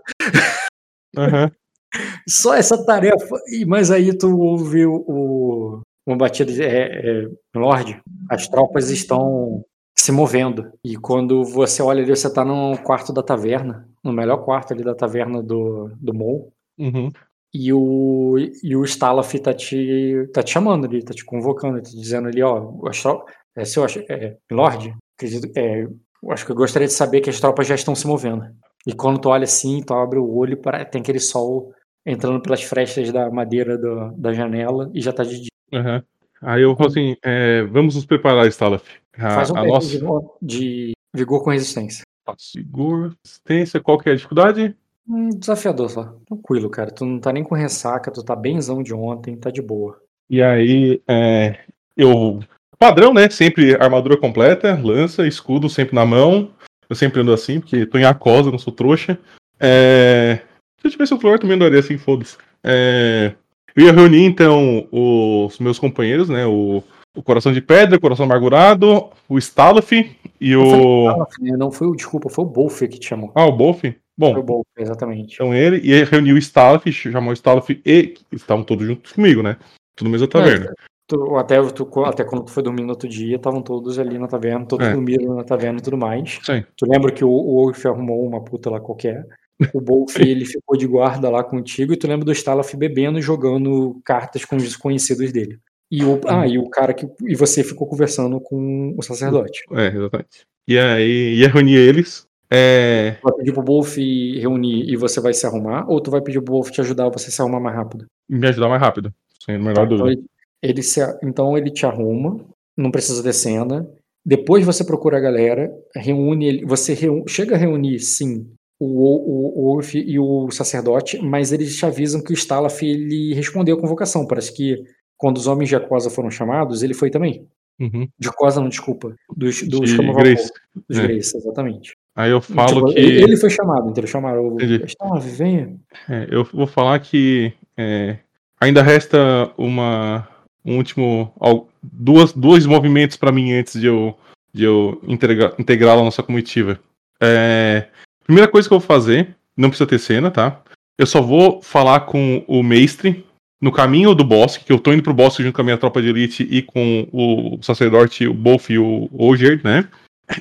Uhum. 1.15 1.49
Só 2.27 2.53
essa 2.53 2.83
tarefa. 2.85 3.39
E, 3.47 3.65
mas 3.65 3.89
aí 3.89 4.15
tu 4.15 4.37
ouve 4.37 4.85
o, 4.85 5.81
uma 6.05 6.17
batida 6.17 6.51
de 6.51 6.61
é, 6.61 7.23
é, 7.23 7.29
Lorde, 7.55 8.01
as 8.29 8.47
tropas 8.47 8.89
estão 8.89 9.63
se 9.97 10.11
movendo. 10.11 10.71
E 10.83 10.95
quando 10.95 11.43
você 11.43 11.81
olha 11.81 12.03
ali, 12.03 12.15
você 12.15 12.31
tá 12.31 12.45
no 12.45 12.77
quarto 12.77 13.11
da 13.11 13.23
taverna, 13.23 13.87
no 14.03 14.13
melhor 14.13 14.37
quarto 14.37 14.73
ali 14.73 14.83
da 14.83 14.93
taverna 14.95 15.41
do, 15.41 15.91
do 15.99 16.13
Mou. 16.13 16.51
Uhum. 16.77 17.11
E 17.53 17.73
o, 17.73 18.35
e 18.61 18.75
o 18.75 18.83
Stalaf 18.83 19.33
tá 19.39 19.53
te, 19.53 20.29
tá 20.33 20.43
te 20.43 20.51
chamando 20.51 20.85
ali, 20.85 21.03
tá 21.03 21.13
te 21.13 21.25
convocando, 21.25 21.77
tá 21.77 21.89
te 21.89 21.95
dizendo 21.95 22.27
ali, 22.27 22.43
ó, 22.43 22.71
as 22.87 23.01
tropas, 23.01 23.33
é, 23.57 23.65
seu 23.65 23.85
é, 23.85 24.37
Lorde, 24.51 24.93
acredito, 25.17 25.51
é, 25.57 25.83
Eu 25.83 26.31
acho 26.31 26.45
que 26.45 26.51
eu 26.51 26.55
gostaria 26.55 26.87
de 26.87 26.93
saber 26.93 27.21
que 27.21 27.29
as 27.29 27.39
tropas 27.39 27.67
já 27.67 27.75
estão 27.75 27.93
se 27.95 28.07
movendo. 28.07 28.45
E 28.85 28.93
quando 28.93 29.19
tu 29.19 29.29
olha 29.29 29.43
assim, 29.43 29.81
tu 29.83 29.93
abre 29.93 30.17
o 30.19 30.35
olho, 30.35 30.57
para 30.57 30.85
tem 30.85 31.01
aquele 31.01 31.19
sol 31.19 31.73
entrando 32.05 32.41
pelas 32.41 32.63
frestas 32.63 33.11
da 33.11 33.29
madeira 33.29 33.77
do, 33.77 34.11
da 34.17 34.31
janela 34.31 34.89
e 34.93 35.01
já 35.01 35.11
tá 35.11 35.23
de 35.23 35.41
dia. 35.41 35.49
Aham. 35.73 36.03
Aí 36.41 36.61
eu 36.61 36.75
falo 36.75 36.89
assim, 36.89 37.15
é, 37.23 37.63
vamos 37.63 37.95
nos 37.95 38.05
preparar, 38.05 38.47
Stalaf. 38.47 38.83
A, 39.17 39.29
Faz 39.31 39.49
um 39.49 39.57
a 39.57 39.65
nossa 39.65 39.87
de, 39.87 39.97
vigor- 39.97 40.37
de 40.41 40.91
vigor 41.13 41.43
com 41.43 41.49
resistência. 41.49 42.03
segura, 42.37 43.11
resistência, 43.25 43.81
qual 43.81 43.97
que 43.97 44.09
é 44.09 44.13
a 44.13 44.15
dificuldade? 44.15 44.75
Hum, 45.09 45.29
desafiador 45.29 45.89
só. 45.89 46.15
Tranquilo, 46.27 46.69
cara. 46.69 46.91
Tu 46.91 47.05
não 47.05 47.19
tá 47.19 47.33
nem 47.33 47.43
com 47.43 47.55
ressaca, 47.55 48.11
tu 48.11 48.23
tá 48.23 48.35
benzão 48.35 48.83
de 48.83 48.93
ontem, 48.93 49.35
tá 49.35 49.49
de 49.49 49.61
boa. 49.61 49.99
E 50.29 50.41
aí, 50.41 51.01
é, 51.07 51.59
eu. 51.95 52.39
Padrão, 52.79 53.13
né? 53.13 53.29
Sempre 53.29 53.75
armadura 53.75 54.17
completa, 54.17 54.79
lança, 54.81 55.27
escudo 55.27 55.69
sempre 55.69 55.95
na 55.95 56.05
mão. 56.05 56.51
Eu 56.89 56.95
sempre 56.95 57.21
ando 57.21 57.33
assim, 57.33 57.59
porque 57.59 57.85
tô 57.85 57.97
em 57.97 58.05
acosa, 58.05 58.51
não 58.51 58.59
sou 58.59 58.71
trouxa. 58.71 59.17
É, 59.59 60.39
se 60.79 60.87
eu 60.87 60.91
tivesse 60.91 61.13
o 61.13 61.19
flor, 61.19 61.39
também 61.39 61.55
andaria 61.55 61.79
assim, 61.79 61.97
foda-se. 61.97 62.37
É, 62.63 63.33
eu 63.75 63.85
ia 63.85 63.91
reunir, 63.91 64.23
então, 64.23 64.87
os 64.91 65.59
meus 65.59 65.79
companheiros, 65.79 66.29
né? 66.29 66.45
O, 66.45 66.83
o 67.15 67.23
Coração 67.23 67.51
de 67.51 67.61
Pedra, 67.61 67.97
o 67.97 68.01
Coração 68.01 68.25
Amargurado, 68.25 69.09
o 69.27 69.37
Stalaf 69.37 69.91
e 70.39 70.55
o. 70.55 71.09
Ah, 71.09 71.27
Não 71.39 71.71
foi 71.71 71.87
o, 71.87 71.95
desculpa, 71.95 72.29
foi 72.29 72.45
o 72.45 72.47
Bolf 72.47 72.79
que 72.79 72.99
te 72.99 73.07
chamou. 73.07 73.31
Ah, 73.35 73.45
o 73.45 73.51
Bolf? 73.51 73.83
Bom, 74.17 74.31
Foi 74.31 74.41
o 74.41 74.45
Bolf, 74.45 74.65
exatamente. 74.77 75.35
Então 75.35 75.53
ele 75.53 75.77
e 75.83 76.03
reuniu 76.03 76.35
o 76.35 76.39
Stalaf, 76.39 76.85
chamou 76.91 77.31
o 77.31 77.33
Stalaf 77.33 77.69
e 77.69 78.15
estavam 78.31 78.63
todos 78.63 78.85
juntos 78.85 79.11
comigo, 79.11 79.43
né? 79.43 79.57
Tudo 79.95 80.07
na 80.07 80.11
mesma 80.11 80.27
taverna. 80.27 80.73
Tu- 81.07 81.35
até, 81.37 81.61
tu- 81.71 81.89
até 82.05 82.23
quando 82.25 82.43
tu 82.45 82.51
foi 82.51 82.61
dormir 82.61 82.83
no 82.83 82.89
outro 82.89 83.07
dia, 83.07 83.37
estavam 83.37 83.61
todos 83.61 83.97
ali 83.97 84.17
na 84.19 84.27
taverna, 84.27 84.65
todos 84.65 84.85
É. 84.87 84.91
dormiram 84.93 85.35
na 85.35 85.43
taverna 85.43 85.79
e 85.79 85.81
tudo 85.81 85.97
mais. 85.97 86.39
Sim. 86.43 86.63
Tu 86.75 86.85
lembra 86.85 87.11
que 87.11 87.23
o, 87.23 87.29
o 87.29 87.63
Wolf 87.63 87.85
arrumou 87.85 88.25
uma 88.27 88.43
puta 88.43 88.69
lá 88.69 88.79
qualquer. 88.81 89.25
O 89.73 89.79
Bolf, 89.81 90.17
ele 90.19 90.45
ficou 90.45 90.77
de 90.77 90.85
guarda 90.85 91.29
lá 91.29 91.43
contigo, 91.43 91.93
e 91.93 91.97
tu 91.97 92.07
lembra 92.07 92.25
do 92.25 92.31
Stalaf 92.31 92.73
bebendo 92.75 93.17
e 93.17 93.21
jogando 93.21 93.99
cartas 94.05 94.43
com 94.45 94.55
os 94.57 94.63
desconhecidos 94.63 95.31
dele. 95.31 95.57
E 95.89 96.03
o, 96.03 96.19
ah, 96.27 96.45
e 96.45 96.59
o 96.59 96.69
cara 96.69 96.93
que. 96.93 97.07
E 97.25 97.35
você 97.35 97.63
ficou 97.63 97.87
conversando 97.87 98.39
com 98.41 98.93
o 98.97 99.01
sacerdote. 99.01 99.63
É, 99.71 99.87
exatamente. 99.87 100.45
E 100.67 100.77
aí 100.77 101.35
ia 101.35 101.47
reunir 101.47 101.75
eles. 101.77 102.27
É, 102.51 103.11
Tu 103.21 103.23
vai 103.23 103.33
pedir 103.37 103.53
pro 103.53 103.63
Bolf 103.63 103.95
reunir 103.97 104.89
e 104.91 104.95
você 104.97 105.19
vai 105.21 105.33
se 105.33 105.45
arrumar, 105.47 105.85
ou 105.89 105.99
tu 106.01 106.11
vai 106.11 106.21
pedir 106.21 106.41
pro 106.41 106.53
Bolf 106.53 106.69
te 106.69 106.81
ajudar 106.81 107.09
você 107.09 107.31
se 107.31 107.41
arrumar 107.41 107.59
mais 107.61 107.75
rápido? 107.77 108.05
me 108.29 108.45
ajudar 108.47 108.67
mais 108.69 108.81
rápido. 108.81 109.13
Sem 109.43 109.55
a 109.55 109.59
menor 109.59 109.73
Tá, 109.75 109.83
então, 109.85 109.97
dúvida. 109.97 110.11
ele, 110.19 110.25
ele 110.61 110.81
se, 110.83 110.99
então 111.23 111.57
ele 111.57 111.69
te 111.71 111.85
arruma, 111.85 112.39
não 112.77 112.91
precisa 112.91 113.21
de 113.23 113.33
cena. 113.33 113.87
Depois 114.25 114.65
você 114.65 114.83
procura 114.83 115.17
a 115.17 115.21
galera, 115.21 115.71
reúne 115.95 116.45
ele. 116.47 116.65
Você 116.65 116.93
reu- 116.93 117.23
chega 117.27 117.55
a 117.55 117.57
reunir, 117.57 117.99
sim, 117.99 118.45
o, 118.79 118.85
o, 118.87 119.59
o 119.59 119.63
Wolf 119.73 119.95
e 119.95 120.19
o 120.19 120.51
sacerdote, 120.51 121.17
mas 121.21 121.51
eles 121.51 121.75
te 121.77 121.85
avisam 121.85 122.21
que 122.21 122.31
o 122.31 122.35
Stalaf 122.35 122.81
ele 122.83 123.33
respondeu 123.33 123.77
a 123.77 123.79
convocação. 123.81 124.27
Parece 124.27 124.53
que 124.53 124.83
quando 125.17 125.37
os 125.37 125.47
homens 125.47 125.69
de 125.69 125.75
Acosa 125.75 126.09
foram 126.09 126.29
chamados, 126.29 126.83
ele 126.83 126.93
foi 126.93 127.09
também. 127.09 127.47
Uhum. 127.79 128.07
De 128.19 128.27
Acosa, 128.27 128.59
não, 128.59 128.69
desculpa. 128.69 129.15
Dos, 129.35 129.61
dos 129.63 129.89
De 129.91 129.97
Grace. 129.97 130.51
Dos 130.89 130.97
É. 130.97 131.03
Grace, 131.07 131.37
exatamente. 131.37 131.95
Aí 132.15 132.31
eu 132.31 132.41
falo 132.41 132.87
Tipo, 132.87 132.93
que. 132.93 132.99
ele 132.99 133.37
foi 133.37 133.49
chamado, 133.51 133.89
então 133.89 134.01
eles 134.01 134.09
chamaram 134.09 134.55
o. 134.55 134.57
Stalaf, 134.85 135.23
venha. 135.25 135.75
é, 136.09 136.27
eu 136.31 136.43
vou 136.43 136.65
falar 136.67 136.99
que 136.99 137.53
é, 137.77 138.17
ainda 138.59 138.81
resta 138.81 139.51
uma. 139.57 140.27
Um 140.67 140.77
último. 140.77 141.33
Duas, 141.81 142.33
dois 142.33 142.65
movimentos 142.65 143.15
pra 143.15 143.31
mim 143.31 143.53
antes 143.53 143.79
de 143.79 143.87
eu, 143.87 144.17
de 144.53 144.65
eu 144.65 145.01
integrá-la 145.07 146.01
à 146.01 146.05
nossa 146.05 146.21
comitiva. 146.21 146.77
É, 147.21 147.87
primeira 148.25 148.49
coisa 148.51 148.67
que 148.67 148.73
eu 148.73 148.79
vou 148.79 148.85
fazer, 148.85 149.35
não 149.55 149.69
precisa 149.69 149.87
ter 149.87 149.97
cena, 149.99 150.29
tá? 150.29 150.61
Eu 150.99 151.05
só 151.07 151.21
vou 151.21 151.61
falar 151.61 152.01
com 152.01 152.43
o 152.47 152.61
mestre 152.61 153.25
no 153.61 153.71
caminho 153.71 154.13
do 154.13 154.23
bosque, 154.23 154.65
que 154.65 154.71
eu 154.73 154.79
tô 154.79 154.91
indo 154.91 155.01
pro 155.01 155.13
bosque 155.13 155.41
junto 155.41 155.55
com 155.55 155.61
a 155.61 155.63
minha 155.63 155.77
tropa 155.77 156.01
de 156.01 156.09
elite 156.09 156.47
e 156.51 156.61
com 156.61 157.07
o 157.11 157.57
sacerdote, 157.63 158.27
o 158.27 158.33
Bolf 158.33 158.69
e 158.69 158.77
o 158.77 159.09
Oger, 159.17 159.61
né? 159.63 159.87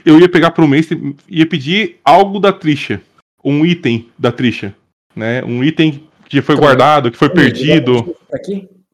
Eu 0.05 0.18
ia 0.18 0.29
pegar 0.29 0.51
pro 0.51 0.66
mestre 0.66 1.14
e 1.29 1.39
ia 1.39 1.47
pedir 1.47 1.99
algo 2.05 2.41
da 2.41 2.53
Trisha. 2.53 3.01
Um 3.45 3.64
item 3.64 4.09
da 4.18 4.33
Trisha, 4.33 4.74
né? 5.14 5.45
Um 5.45 5.62
item 5.62 6.03
que 6.29 6.43
foi 6.43 6.57
Tá. 6.57 6.61
guardado, 6.61 7.11
que 7.11 7.16
foi 7.16 7.31
perdido. 7.31 8.16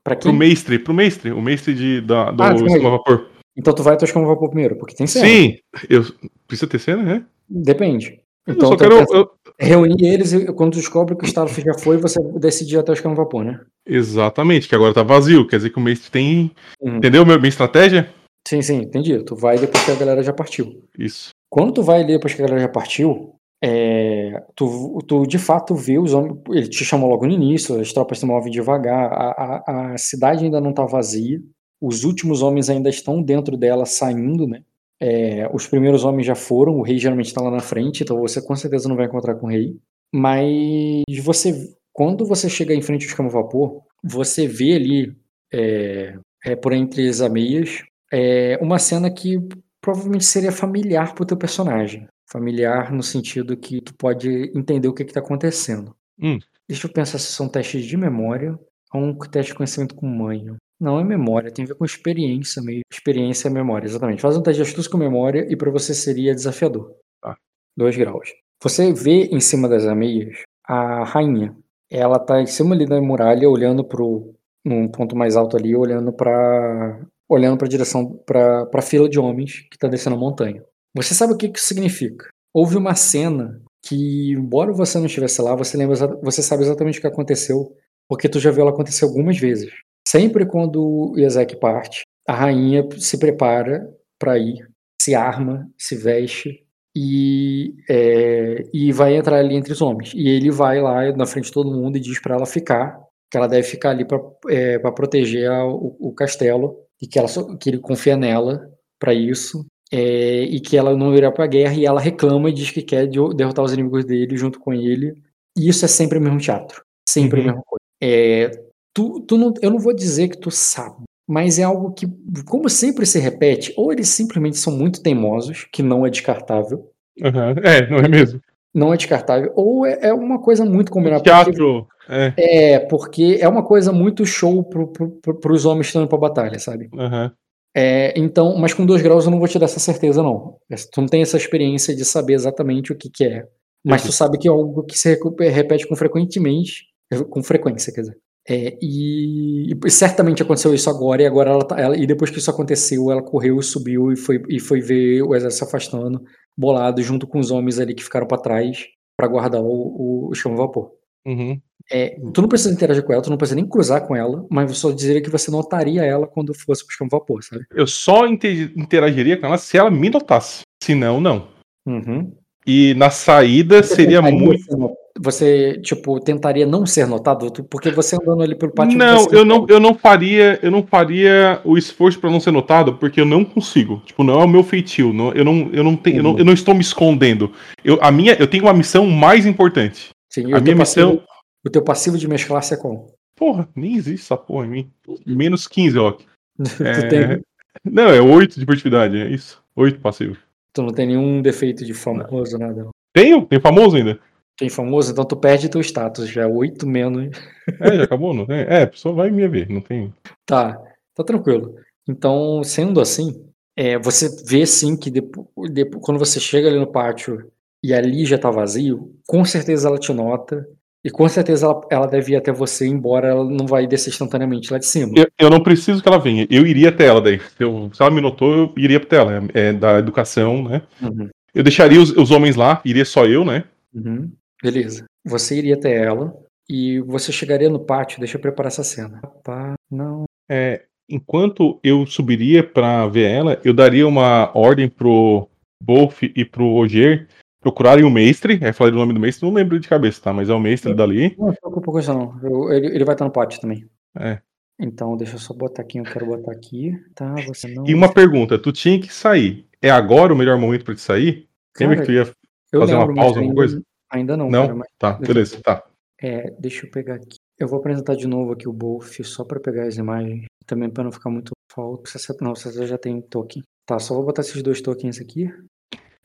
Pra? 0.04 0.14
Pra 0.14 0.16
Pro 0.16 0.30
quem? 0.30 0.38
mestre, 0.38 0.78
pro 0.78 0.92
mestre, 0.94 1.30
o 1.32 1.40
mestre 1.40 1.74
de, 1.74 2.00
da, 2.00 2.30
do 2.30 2.42
Ah, 2.42 2.52
vapor. 2.90 3.28
Então 3.56 3.74
tu 3.74 3.82
vai 3.82 3.94
até 3.94 4.04
os 4.04 4.12
Camavapor 4.12 4.48
primeiro, 4.48 4.76
porque 4.76 4.94
tem 4.94 5.06
cena. 5.06 5.26
Sim, 5.26 5.56
eu. 5.88 6.02
Precisa 6.48 6.66
ter 6.70 6.78
cena, 6.78 7.02
né? 7.02 7.24
Depende. 7.48 8.20
eu 8.46 8.54
Então, 8.54 8.68
só 8.68 8.76
tu 8.76 8.80
quero. 8.82 8.94
eu- 9.12 9.30
reunir 9.60 10.06
eles 10.06 10.32
e 10.32 10.46
quando 10.54 10.72
tu 10.72 10.78
descobre 10.78 11.14
que 11.14 11.24
o 11.24 11.26
Stalf 11.26 11.56
já 11.58 11.74
foi, 11.78 11.96
você 11.98 12.18
decide 12.40 12.76
até 12.78 12.92
os 12.92 13.00
Camavapor, 13.00 13.44
né? 13.44 13.60
Exatamente, 13.86 14.68
que 14.68 14.74
agora 14.74 14.94
tá 14.94 15.02
vazio. 15.02 15.46
Quer 15.46 15.56
dizer 15.56 15.70
que 15.70 15.78
o 15.78 15.82
mestre 15.82 16.10
tem. 16.10 16.50
Uhum. 16.80 16.96
Entendeu 16.96 17.24
minha, 17.24 17.36
minha 17.38 17.48
estratégia? 17.48 18.08
Sim, 18.48 18.60
sim, 18.62 18.78
entendi. 18.78 19.22
Tu 19.22 19.36
vai 19.36 19.58
depois 19.58 19.84
que 19.84 19.90
a 19.90 19.94
galera 19.94 20.22
já 20.22 20.32
partiu. 20.32 20.82
Isso. 20.98 21.28
Quando 21.50 21.74
tu 21.74 21.82
vai 21.82 22.00
ali 22.02 22.14
depois 22.14 22.34
que 22.34 22.42
a 22.42 22.46
galera 22.46 22.62
já 22.62 22.68
partiu, 22.68 23.34
é, 23.64 24.42
tu, 24.56 24.98
tu 25.06 25.24
de 25.24 25.38
fato 25.38 25.74
vê 25.74 25.96
os 25.98 26.12
homens. 26.12 26.36
Ele 26.50 26.68
te 26.68 26.84
chamou 26.84 27.08
logo 27.08 27.26
no 27.26 27.32
início, 27.32 27.80
as 27.80 27.92
tropas 27.92 28.18
se 28.18 28.26
movem 28.26 28.50
devagar, 28.50 29.12
a, 29.12 29.62
a, 29.66 29.92
a 29.92 29.98
cidade 29.98 30.44
ainda 30.44 30.60
não 30.60 30.72
tá 30.72 30.84
vazia, 30.84 31.40
os 31.80 32.02
últimos 32.02 32.42
homens 32.42 32.68
ainda 32.68 32.90
estão 32.90 33.22
dentro 33.22 33.56
dela 33.56 33.86
saindo, 33.86 34.48
né? 34.48 34.62
É, 35.00 35.48
os 35.52 35.66
primeiros 35.66 36.04
homens 36.04 36.26
já 36.26 36.34
foram, 36.34 36.76
o 36.78 36.82
rei 36.82 36.98
geralmente 36.98 37.26
está 37.26 37.42
lá 37.42 37.50
na 37.50 37.60
frente, 37.60 38.02
então 38.02 38.18
você 38.20 38.40
com 38.40 38.54
certeza 38.54 38.88
não 38.88 38.96
vai 38.96 39.06
encontrar 39.06 39.36
com 39.36 39.46
o 39.46 39.50
rei. 39.50 39.76
Mas 40.14 41.02
você, 41.22 41.74
quando 41.92 42.24
você 42.26 42.48
chega 42.48 42.74
em 42.74 42.82
frente 42.82 43.06
aos 43.06 43.14
Camavapor, 43.14 43.82
você 44.02 44.46
vê 44.46 44.74
ali, 44.74 45.16
é, 45.52 46.16
é, 46.44 46.56
por 46.56 46.72
entre 46.72 47.08
as 47.08 47.20
ameias, 47.20 47.82
é, 48.12 48.58
uma 48.60 48.78
cena 48.78 49.10
que 49.10 49.38
provavelmente 49.80 50.24
seria 50.24 50.52
familiar 50.52 51.14
pro 51.14 51.26
teu 51.26 51.36
personagem. 51.36 52.06
Familiar 52.32 52.90
no 52.90 53.02
sentido 53.02 53.56
que 53.56 53.82
tu 53.82 53.94
pode 53.94 54.50
entender 54.56 54.88
o 54.88 54.94
que 54.94 55.02
está 55.02 55.20
acontecendo. 55.20 55.94
Hum. 56.18 56.38
Deixa 56.66 56.86
eu 56.86 56.92
pensar 56.92 57.18
se 57.18 57.30
são 57.30 57.46
testes 57.46 57.84
de 57.84 57.94
memória 57.94 58.58
ou 58.92 59.02
um 59.02 59.18
teste 59.18 59.52
de 59.52 59.56
conhecimento 59.56 59.94
com 59.94 60.06
manho. 60.06 60.56
Não 60.80 60.98
é 60.98 61.04
memória, 61.04 61.52
tem 61.52 61.64
a 61.64 61.68
ver 61.68 61.74
com 61.74 61.84
experiência 61.84 62.62
meio. 62.62 62.80
Experiência 62.90 63.48
é 63.48 63.50
memória, 63.50 63.86
exatamente. 63.86 64.22
Faz 64.22 64.36
um 64.36 64.42
teste 64.42 64.62
de 64.62 64.68
astúcia 64.68 64.90
com 64.90 64.96
memória 64.96 65.46
e 65.50 65.54
para 65.54 65.70
você 65.70 65.94
seria 65.94 66.34
desafiador. 66.34 66.96
Tá. 67.20 67.36
Dois 67.76 67.96
graus. 67.96 68.32
Você 68.62 68.92
vê 68.92 69.26
em 69.26 69.40
cima 69.40 69.68
das 69.68 69.84
ameias 69.84 70.42
a 70.66 71.04
rainha. 71.04 71.54
Ela 71.90 72.18
tá 72.18 72.40
em 72.40 72.46
cima 72.46 72.74
ali 72.74 72.86
da 72.86 73.00
muralha, 73.00 73.48
olhando 73.48 73.84
pro. 73.84 74.34
num 74.64 74.88
ponto 74.88 75.14
mais 75.14 75.36
alto 75.36 75.56
ali, 75.56 75.76
olhando 75.76 76.12
para 76.12 76.98
olhando 77.28 77.56
para 77.56 77.66
a 77.66 77.70
direção, 77.70 78.18
para 78.26 78.68
a 78.72 78.82
fila 78.82 79.08
de 79.08 79.18
homens 79.18 79.60
que 79.70 79.76
está 79.76 79.88
descendo 79.88 80.16
a 80.16 80.18
montanha. 80.18 80.62
Você 80.94 81.14
sabe 81.14 81.32
o 81.32 81.36
que, 81.36 81.48
que 81.48 81.58
isso 81.58 81.68
significa? 81.68 82.28
Houve 82.54 82.76
uma 82.76 82.94
cena 82.94 83.60
que, 83.84 84.32
embora 84.32 84.72
você 84.72 84.98
não 84.98 85.06
estivesse 85.06 85.40
lá, 85.40 85.54
você 85.54 85.76
lembra, 85.76 85.96
você 86.22 86.42
sabe 86.42 86.62
exatamente 86.62 86.98
o 86.98 87.00
que 87.00 87.06
aconteceu, 87.06 87.74
porque 88.08 88.28
tu 88.28 88.38
já 88.38 88.50
viu 88.50 88.62
ela 88.62 88.70
acontecer 88.70 89.04
algumas 89.04 89.38
vezes. 89.38 89.70
Sempre 90.06 90.44
quando 90.46 91.12
o 91.12 91.18
Ezek 91.18 91.56
parte, 91.56 92.02
a 92.28 92.34
rainha 92.34 92.86
se 92.98 93.18
prepara 93.18 93.88
para 94.18 94.38
ir, 94.38 94.68
se 95.00 95.14
arma, 95.14 95.68
se 95.78 95.96
veste 95.96 96.64
e, 96.94 97.74
é, 97.88 98.62
e 98.72 98.92
vai 98.92 99.16
entrar 99.16 99.38
ali 99.38 99.56
entre 99.56 99.72
os 99.72 99.80
homens. 99.80 100.12
E 100.14 100.28
ele 100.28 100.50
vai 100.50 100.80
lá 100.80 101.10
na 101.16 101.26
frente 101.26 101.46
de 101.46 101.52
todo 101.52 101.72
mundo 101.72 101.96
e 101.96 102.00
diz 102.00 102.20
para 102.20 102.34
ela 102.36 102.46
ficar, 102.46 103.00
que 103.30 103.36
ela 103.36 103.48
deve 103.48 103.66
ficar 103.66 103.90
ali 103.90 104.04
para 104.04 104.92
proteger 104.92 105.50
a- 105.50 105.64
o, 105.66 105.96
o 105.98 106.12
castelo 106.14 106.76
e 107.00 107.06
que, 107.06 107.18
ela 107.18 107.28
que 107.58 107.70
ele 107.70 107.78
confia 107.78 108.16
nela 108.16 108.70
para 109.00 109.14
isso. 109.14 109.64
É, 109.92 110.42
e 110.44 110.58
que 110.60 110.76
ela 110.76 110.96
não 110.96 111.14
irá 111.14 111.30
para 111.30 111.44
a 111.44 111.48
guerra 111.48 111.74
e 111.74 111.84
ela 111.84 112.00
reclama 112.00 112.48
e 112.48 112.52
diz 112.52 112.70
que 112.70 112.80
quer 112.82 113.06
de- 113.06 113.34
derrotar 113.34 113.64
os 113.64 113.72
inimigos 113.72 114.04
dele 114.04 114.36
junto 114.36 114.58
com 114.58 114.72
ele. 114.72 115.14
E 115.56 115.68
isso 115.68 115.84
é 115.84 115.88
sempre 115.88 116.18
o 116.18 116.20
mesmo 116.22 116.38
teatro, 116.38 116.82
sempre 117.08 117.40
Uhum. 117.40 117.44
a 117.44 117.48
mesma 117.50 117.62
coisa. 117.66 117.82
É, 118.02 118.50
tu, 118.94 119.20
tu 119.20 119.36
não, 119.36 119.52
eu 119.60 119.70
não 119.70 119.78
vou 119.78 119.94
dizer 119.94 120.28
que 120.28 120.38
tu 120.38 120.50
sabe, 120.50 121.02
mas 121.28 121.58
é 121.58 121.62
algo 121.62 121.92
que, 121.92 122.06
como 122.46 122.68
sempre 122.70 123.04
se 123.06 123.18
repete, 123.18 123.72
ou 123.76 123.92
eles 123.92 124.08
simplesmente 124.08 124.56
são 124.56 124.72
muito 124.76 125.02
teimosos, 125.02 125.66
que 125.72 125.82
não 125.82 126.06
é 126.06 126.10
descartável, 126.10 126.88
Aham. 127.22 127.54
É, 127.62 127.88
não 127.90 127.98
é 127.98 128.08
mesmo? 128.08 128.40
não 128.74 128.94
é 128.94 128.96
descartável, 128.96 129.52
ou 129.54 129.84
é, 129.84 129.98
é 130.00 130.14
uma 130.14 130.38
coisa 130.40 130.64
muito 130.64 130.90
combinada. 130.90 131.22
porque- 131.22 131.30
Teatro. 131.52 131.86
É. 132.08 132.32
É, 132.36 132.78
porque 132.80 133.36
é 133.40 133.46
uma 133.46 133.62
coisa 133.62 133.92
muito 133.92 134.24
show 134.26 134.64
pro, 134.64 134.88
pro, 134.88 135.10
pro, 135.10 135.34
pros 135.38 135.64
homens 135.66 135.94
indo 135.94 136.08
pra 136.08 136.18
batalha, 136.18 136.58
sabe? 136.58 136.88
Aham. 136.96 137.30
É, 137.74 138.18
então, 138.18 138.56
mas 138.58 138.74
com 138.74 138.84
dois 138.84 139.00
graus 139.02 139.24
eu 139.24 139.30
não 139.30 139.38
vou 139.38 139.48
te 139.48 139.58
dar 139.58 139.64
essa 139.64 139.80
certeza, 139.80 140.22
não. 140.22 140.56
Tu 140.92 141.00
não 141.00 141.08
tem 141.08 141.22
essa 141.22 141.36
experiência 141.36 141.94
de 141.94 142.04
saber 142.04 142.34
exatamente 142.34 142.92
o 142.92 142.96
que, 142.96 143.08
que 143.10 143.24
é. 143.24 143.44
Mas 143.84 144.02
tu 144.02 144.12
sabe 144.12 144.38
que 144.38 144.46
é 144.46 144.50
algo 144.50 144.84
que 144.84 144.96
se 144.96 145.08
recu- 145.08 145.34
repete 145.38 145.88
com 145.88 145.96
frequentemente, 145.96 146.84
com 147.30 147.42
frequência, 147.42 147.92
quer 147.92 148.02
dizer. 148.02 148.16
É, 148.48 148.76
e, 148.82 149.72
e 149.72 149.90
certamente 149.90 150.42
aconteceu 150.42 150.74
isso 150.74 150.90
agora, 150.90 151.22
e 151.22 151.26
agora 151.26 151.50
ela, 151.50 151.64
tá- 151.64 151.80
ela- 151.80 151.96
e 151.96 152.06
depois 152.06 152.30
que 152.30 152.38
isso 152.38 152.50
aconteceu, 152.50 153.10
ela 153.10 153.22
correu 153.22 153.58
e 153.58 153.62
subiu 153.62 154.12
e 154.12 154.16
foi, 154.16 154.42
e 154.48 154.58
foi 154.60 154.80
ver 154.80 155.22
o 155.22 155.34
exército 155.34 155.64
se 155.64 155.68
afastando, 155.68 156.20
bolado, 156.56 157.00
junto 157.02 157.26
com 157.26 157.38
os 157.38 157.50
homens 157.50 157.78
ali 157.78 157.94
que 157.94 158.02
ficaram 158.04 158.26
pra 158.26 158.38
trás 158.38 158.84
pra 159.16 159.28
guardar 159.28 159.62
o, 159.62 160.28
o 160.28 160.34
chama 160.34 160.56
vapor. 160.56 160.90
Uhum. 161.26 161.60
É, 161.92 162.16
tu 162.32 162.40
não 162.40 162.48
precisa 162.48 162.72
interagir 162.72 163.02
com 163.02 163.12
ela, 163.12 163.20
tu 163.22 163.28
não 163.28 163.36
precisa 163.36 163.56
nem 163.56 163.66
cruzar 163.68 164.06
com 164.06 164.16
ela, 164.16 164.46
mas 164.50 164.70
eu 164.70 164.74
só 164.74 164.90
dizeria 164.90 165.20
que 165.20 165.28
você 165.28 165.50
notaria 165.50 166.02
ela 166.02 166.26
quando 166.26 166.54
fosse 166.54 166.86
pro 166.86 166.96
chama 166.96 167.10
vapor, 167.12 167.42
sabe? 167.44 167.66
Eu 167.74 167.86
só 167.86 168.26
inte- 168.26 168.72
interagiria 168.74 169.36
com 169.36 169.46
ela 169.46 169.58
se 169.58 169.76
ela 169.76 169.90
me 169.90 170.08
notasse. 170.08 170.62
Se 170.82 170.94
não, 170.94 171.20
não. 171.20 171.48
Uhum. 171.86 172.32
E 172.66 172.94
na 172.94 173.10
saída 173.10 173.82
Você 173.82 173.94
seria 173.96 174.22
muito. 174.22 174.96
Você, 175.20 175.78
tipo, 175.82 176.18
tentaria 176.20 176.64
não 176.64 176.86
ser 176.86 177.06
notado? 177.06 177.52
Porque 177.64 177.90
você 177.90 178.16
andando 178.16 178.42
ali 178.42 178.54
pelo 178.54 178.72
pátio. 178.72 178.96
Não, 178.96 179.28
eu 179.30 179.44
não, 179.44 179.66
eu 179.68 179.78
não 179.78 179.94
faria, 179.94 180.58
eu 180.62 180.70
não 180.70 180.82
faria 180.86 181.60
o 181.64 181.76
esforço 181.76 182.18
pra 182.18 182.30
não 182.30 182.40
ser 182.40 182.50
notado, 182.50 182.94
porque 182.94 183.20
eu 183.20 183.26
não 183.26 183.44
consigo. 183.44 184.00
Tipo, 184.06 184.24
não 184.24 184.40
é 184.40 184.44
o 184.44 184.48
meu 184.48 184.62
feitio. 184.62 185.12
Não, 185.12 185.30
eu 185.32 185.44
não, 185.44 185.68
eu 185.72 185.84
não 185.84 185.96
tenho, 185.96 186.16
eu 186.16 186.22
não, 186.22 186.38
eu 186.38 186.44
não 186.46 186.52
estou 186.54 186.74
me 186.74 186.80
escondendo. 186.80 187.52
Eu, 187.84 187.98
a 188.00 188.10
minha, 188.10 188.32
eu 188.34 188.46
tenho 188.46 188.64
uma 188.64 188.72
missão 188.72 189.06
mais 189.06 189.44
importante. 189.44 190.08
Sim, 190.30 190.54
A 190.54 190.60
minha 190.60 190.74
missão, 190.76 191.20
o 191.64 191.70
teu 191.70 191.82
passivo 191.82 192.18
de 192.18 192.28
mesclar 192.28 192.62
é 192.72 192.76
qual? 192.76 193.06
porra, 193.34 193.68
nem 193.74 193.96
existe 193.96 194.24
essa 194.24 194.36
porra 194.36 194.66
em 194.66 194.70
mim. 194.70 194.90
Menos 195.26 195.66
15, 195.66 195.98
ó. 195.98 196.12
tu, 196.56 196.84
É, 196.84 197.08
tem, 197.08 197.42
Não, 197.84 198.08
é 198.10 198.20
8 198.20 198.60
de 198.60 198.66
furtividade, 198.66 199.16
é 199.16 199.28
isso. 199.30 199.62
8 199.74 199.98
passivo. 200.00 200.36
tu 200.72 200.82
não 200.82 200.92
tem 200.92 201.06
nenhum 201.08 201.42
defeito 201.42 201.84
de 201.84 201.92
famoso, 201.94 202.56
nada. 202.58 202.84
não. 202.84 202.90
Tenho? 203.14 203.44
Tem 203.46 203.60
famoso 203.60 203.96
ainda? 203.96 204.18
Tem 204.56 204.68
famoso, 204.68 205.10
então 205.12 205.24
tu 205.24 205.34
perde 205.36 205.68
teu 205.68 205.80
status, 205.80 206.28
já 206.28 206.42
é 206.42 206.46
8 206.46 206.86
menos. 206.86 207.36
É, 207.80 207.96
já 207.96 208.04
acabou? 208.04 208.32
Não 208.34 208.46
tem? 208.46 208.58
É, 208.60 208.82
a 208.82 208.86
pessoa 208.86 209.14
vai 209.14 209.30
me 209.30 209.48
ver, 209.48 209.68
não 209.68 209.80
tem. 209.80 210.12
Tá, 210.46 210.78
tá 211.14 211.24
tranquilo. 211.24 211.74
Então, 212.08 212.62
sendo 212.62 213.00
assim, 213.00 213.44
é, 213.76 213.98
você 213.98 214.28
vê 214.44 214.66
sim 214.66 214.96
que 214.96 215.10
depo, 215.10 215.50
depo- 215.72 216.00
quando 216.00 216.18
você 216.18 216.38
chega 216.38 216.68
ali 216.68 216.78
no 216.78 216.86
pátio 216.92 217.50
e 217.82 217.92
ali 217.94 218.24
já 218.26 218.36
tá 218.38 218.50
vazio, 218.50 219.14
com 219.26 219.44
certeza 219.44 219.88
ela 219.88 219.98
te 219.98 220.12
nota. 220.12 220.68
E 221.04 221.10
com 221.10 221.28
certeza 221.28 221.66
ela, 221.66 221.80
ela 221.90 222.06
deve 222.06 222.32
ir 222.32 222.36
até 222.36 222.52
você, 222.52 222.86
embora 222.86 223.28
ela 223.28 223.44
não 223.44 223.66
vai 223.66 223.86
descer 223.86 224.10
instantaneamente 224.10 224.72
lá 224.72 224.78
de 224.78 224.86
cima. 224.86 225.12
Eu, 225.16 225.26
eu 225.38 225.50
não 225.50 225.60
preciso 225.60 226.00
que 226.02 226.08
ela 226.08 226.18
venha, 226.18 226.46
eu 226.48 226.64
iria 226.66 226.90
até 226.90 227.06
ela 227.06 227.20
daí. 227.20 227.40
Se, 227.40 227.64
eu- 227.64 227.90
se 227.92 228.00
ela 228.00 228.10
me 228.10 228.20
notou, 228.20 228.54
eu 228.54 228.72
iria 228.76 228.98
até 228.98 229.16
ela. 229.16 229.42
É, 229.52 229.68
é 229.68 229.72
da 229.72 229.98
educação, 229.98 230.62
né? 230.62 230.82
Uhum. 231.02 231.28
Eu 231.54 231.62
deixaria 231.62 232.00
os, 232.00 232.10
os 232.16 232.30
homens 232.30 232.54
lá, 232.56 232.80
iria 232.84 233.04
só 233.04 233.26
eu, 233.26 233.44
né? 233.44 233.64
Uhum. 233.92 234.30
Beleza. 234.62 235.04
Você 235.26 235.58
iria 235.58 235.74
até 235.74 235.92
ela 235.92 236.32
e 236.70 237.00
você 237.00 237.32
chegaria 237.32 237.68
no 237.68 237.80
pátio. 237.80 238.20
Deixa 238.20 238.36
eu 238.36 238.40
preparar 238.40 238.68
essa 238.68 238.84
cena. 238.84 239.20
Pá, 239.42 239.74
não. 239.90 240.24
É, 240.48 240.82
enquanto 241.10 241.80
eu 241.82 242.06
subiria 242.06 242.62
pra 242.62 243.06
ver 243.08 243.28
ela, 243.28 243.60
eu 243.64 243.74
daria 243.74 244.06
uma 244.06 244.50
ordem 244.56 244.88
pro 244.88 245.48
Wolf 245.84 246.22
e 246.22 246.44
pro 246.44 246.64
Ogier 246.74 247.26
procurarem 247.62 248.04
o 248.04 248.10
mestre. 248.10 248.58
É, 248.60 248.72
falei 248.72 248.92
o 248.92 248.96
nome 248.96 249.14
do 249.14 249.20
mestre, 249.20 249.46
não 249.46 249.54
lembro 249.54 249.80
de 249.80 249.88
cabeça, 249.88 250.20
tá? 250.20 250.32
Mas 250.32 250.50
é 250.50 250.54
o 250.54 250.60
mestre 250.60 250.92
dali. 250.92 251.34
Não 251.38 251.52
se 251.52 251.60
preocupa 251.60 251.92
com 251.92 251.98
isso, 251.98 252.12
não. 252.12 252.38
Eu- 252.42 252.70
ele, 252.72 252.86
ele 252.88 253.04
vai 253.04 253.14
estar 253.14 253.24
no 253.24 253.30
pátio 253.30 253.60
também. 253.60 253.88
É. 254.18 254.40
Então, 254.78 255.16
deixa 255.16 255.36
eu 255.36 255.38
só 255.38 255.54
botar 255.54 255.80
aqui. 255.82 255.98
Eu 255.98 256.04
quero 256.04 256.26
botar 256.26 256.52
aqui. 256.52 256.92
Tá, 257.14 257.34
você 257.46 257.68
não. 257.72 257.86
E 257.86 257.94
uma 257.94 258.12
pergunta, 258.12 258.58
tu 258.58 258.72
tinha 258.72 259.00
que 259.00 259.12
sair. 259.12 259.66
É 259.80 259.90
agora 259.90 260.32
o 260.32 260.36
melhor 260.36 260.58
momento 260.58 260.84
pra 260.84 260.94
te 260.94 261.00
sair? 261.00 261.48
Lembra 261.80 261.96
que 261.96 262.02
tu 262.04 262.12
ia. 262.12 262.24
fazer 262.26 262.94
uma 262.94 263.00
lembro, 263.00 263.16
mas 263.16 263.24
pausa, 263.24 263.38
alguma 263.40 263.54
coisa? 263.54 263.82
Ainda 264.10 264.36
não, 264.36 264.50
Não? 264.50 264.62
cara, 264.62 264.74
mas- 264.74 264.88
Tá, 264.98 265.12
beleza, 265.14 265.60
tá. 265.62 265.82
É, 266.20 266.50
deixa 266.58 266.86
eu 266.86 266.90
pegar 266.90 267.14
aqui. 267.14 267.36
Eu 267.58 267.68
vou 267.68 267.78
apresentar 267.78 268.14
de 268.16 268.26
novo 268.26 268.52
aqui 268.52 268.68
o 268.68 268.72
Bolf, 268.72 269.18
só 269.24 269.44
pra 269.44 269.60
pegar 269.60 269.84
as 269.84 269.96
imagens. 269.96 270.44
Também 270.66 270.88
pra 270.90 271.02
não 271.04 271.12
ficar 271.12 271.30
muito 271.30 271.52
falta. 271.72 272.08
Você- 272.10 272.34
Não, 272.40 272.54
você 272.54 272.86
já 272.86 272.96
tem 272.98 273.20
token. 273.20 273.62
Tá, 273.86 273.98
só 273.98 274.14
vou 274.14 274.24
botar 274.24 274.42
esses 274.42 274.62
dois 274.62 274.80
tokens 274.80 275.20
aqui. 275.20 275.50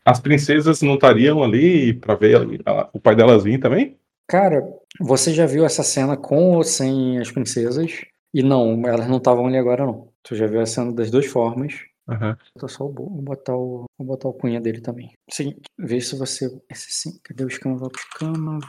As 0.07 0.21
princesas 0.21 0.81
não 0.81 0.93
estariam 0.93 1.43
ali 1.43 1.93
pra 1.93 2.15
ver 2.15 2.61
ela- 2.65 2.89
o 2.93 2.99
pai 2.99 3.13
delas 3.13 3.43
vir 3.43 3.59
também? 3.59 3.97
Cara, 4.25 4.63
você 5.01 5.33
já 5.33 5.45
viu 5.45 5.65
essa 5.65 5.83
cena 5.83 6.15
com 6.15 6.53
ou 6.55 6.63
sem 6.63 7.17
as 7.19 7.29
princesas? 7.29 8.05
E 8.33 8.41
não, 8.41 8.87
elas 8.87 9.07
não 9.09 9.17
estavam 9.17 9.47
ali 9.47 9.57
agora, 9.57 9.85
não. 9.85 10.07
Tu 10.23 10.33
já 10.35 10.47
viu 10.47 10.61
a 10.61 10.65
cena 10.65 10.93
das 10.93 11.11
duas 11.11 11.25
formas. 11.25 11.73
Aham. 12.07 12.37
Vou 12.57 12.69
só 12.69 12.85
o 12.85 12.89
Bo- 12.89 13.09
vou 13.09 13.21
botar 13.21 13.55
o, 13.57 13.83
vou 13.97 14.07
botar 14.07 14.29
o 14.29 14.33
cunha 14.33 14.61
dele 14.61 14.79
também. 14.79 15.11
Seguinte, 15.29 15.59
vê 15.77 15.99
se 15.99 16.17
você. 16.17 16.45
Esse 16.71 16.87
sim. 16.89 17.19
Cadê 17.21 17.43
o 17.43 17.47
escama? 17.49 17.89
Escama. 17.93 18.59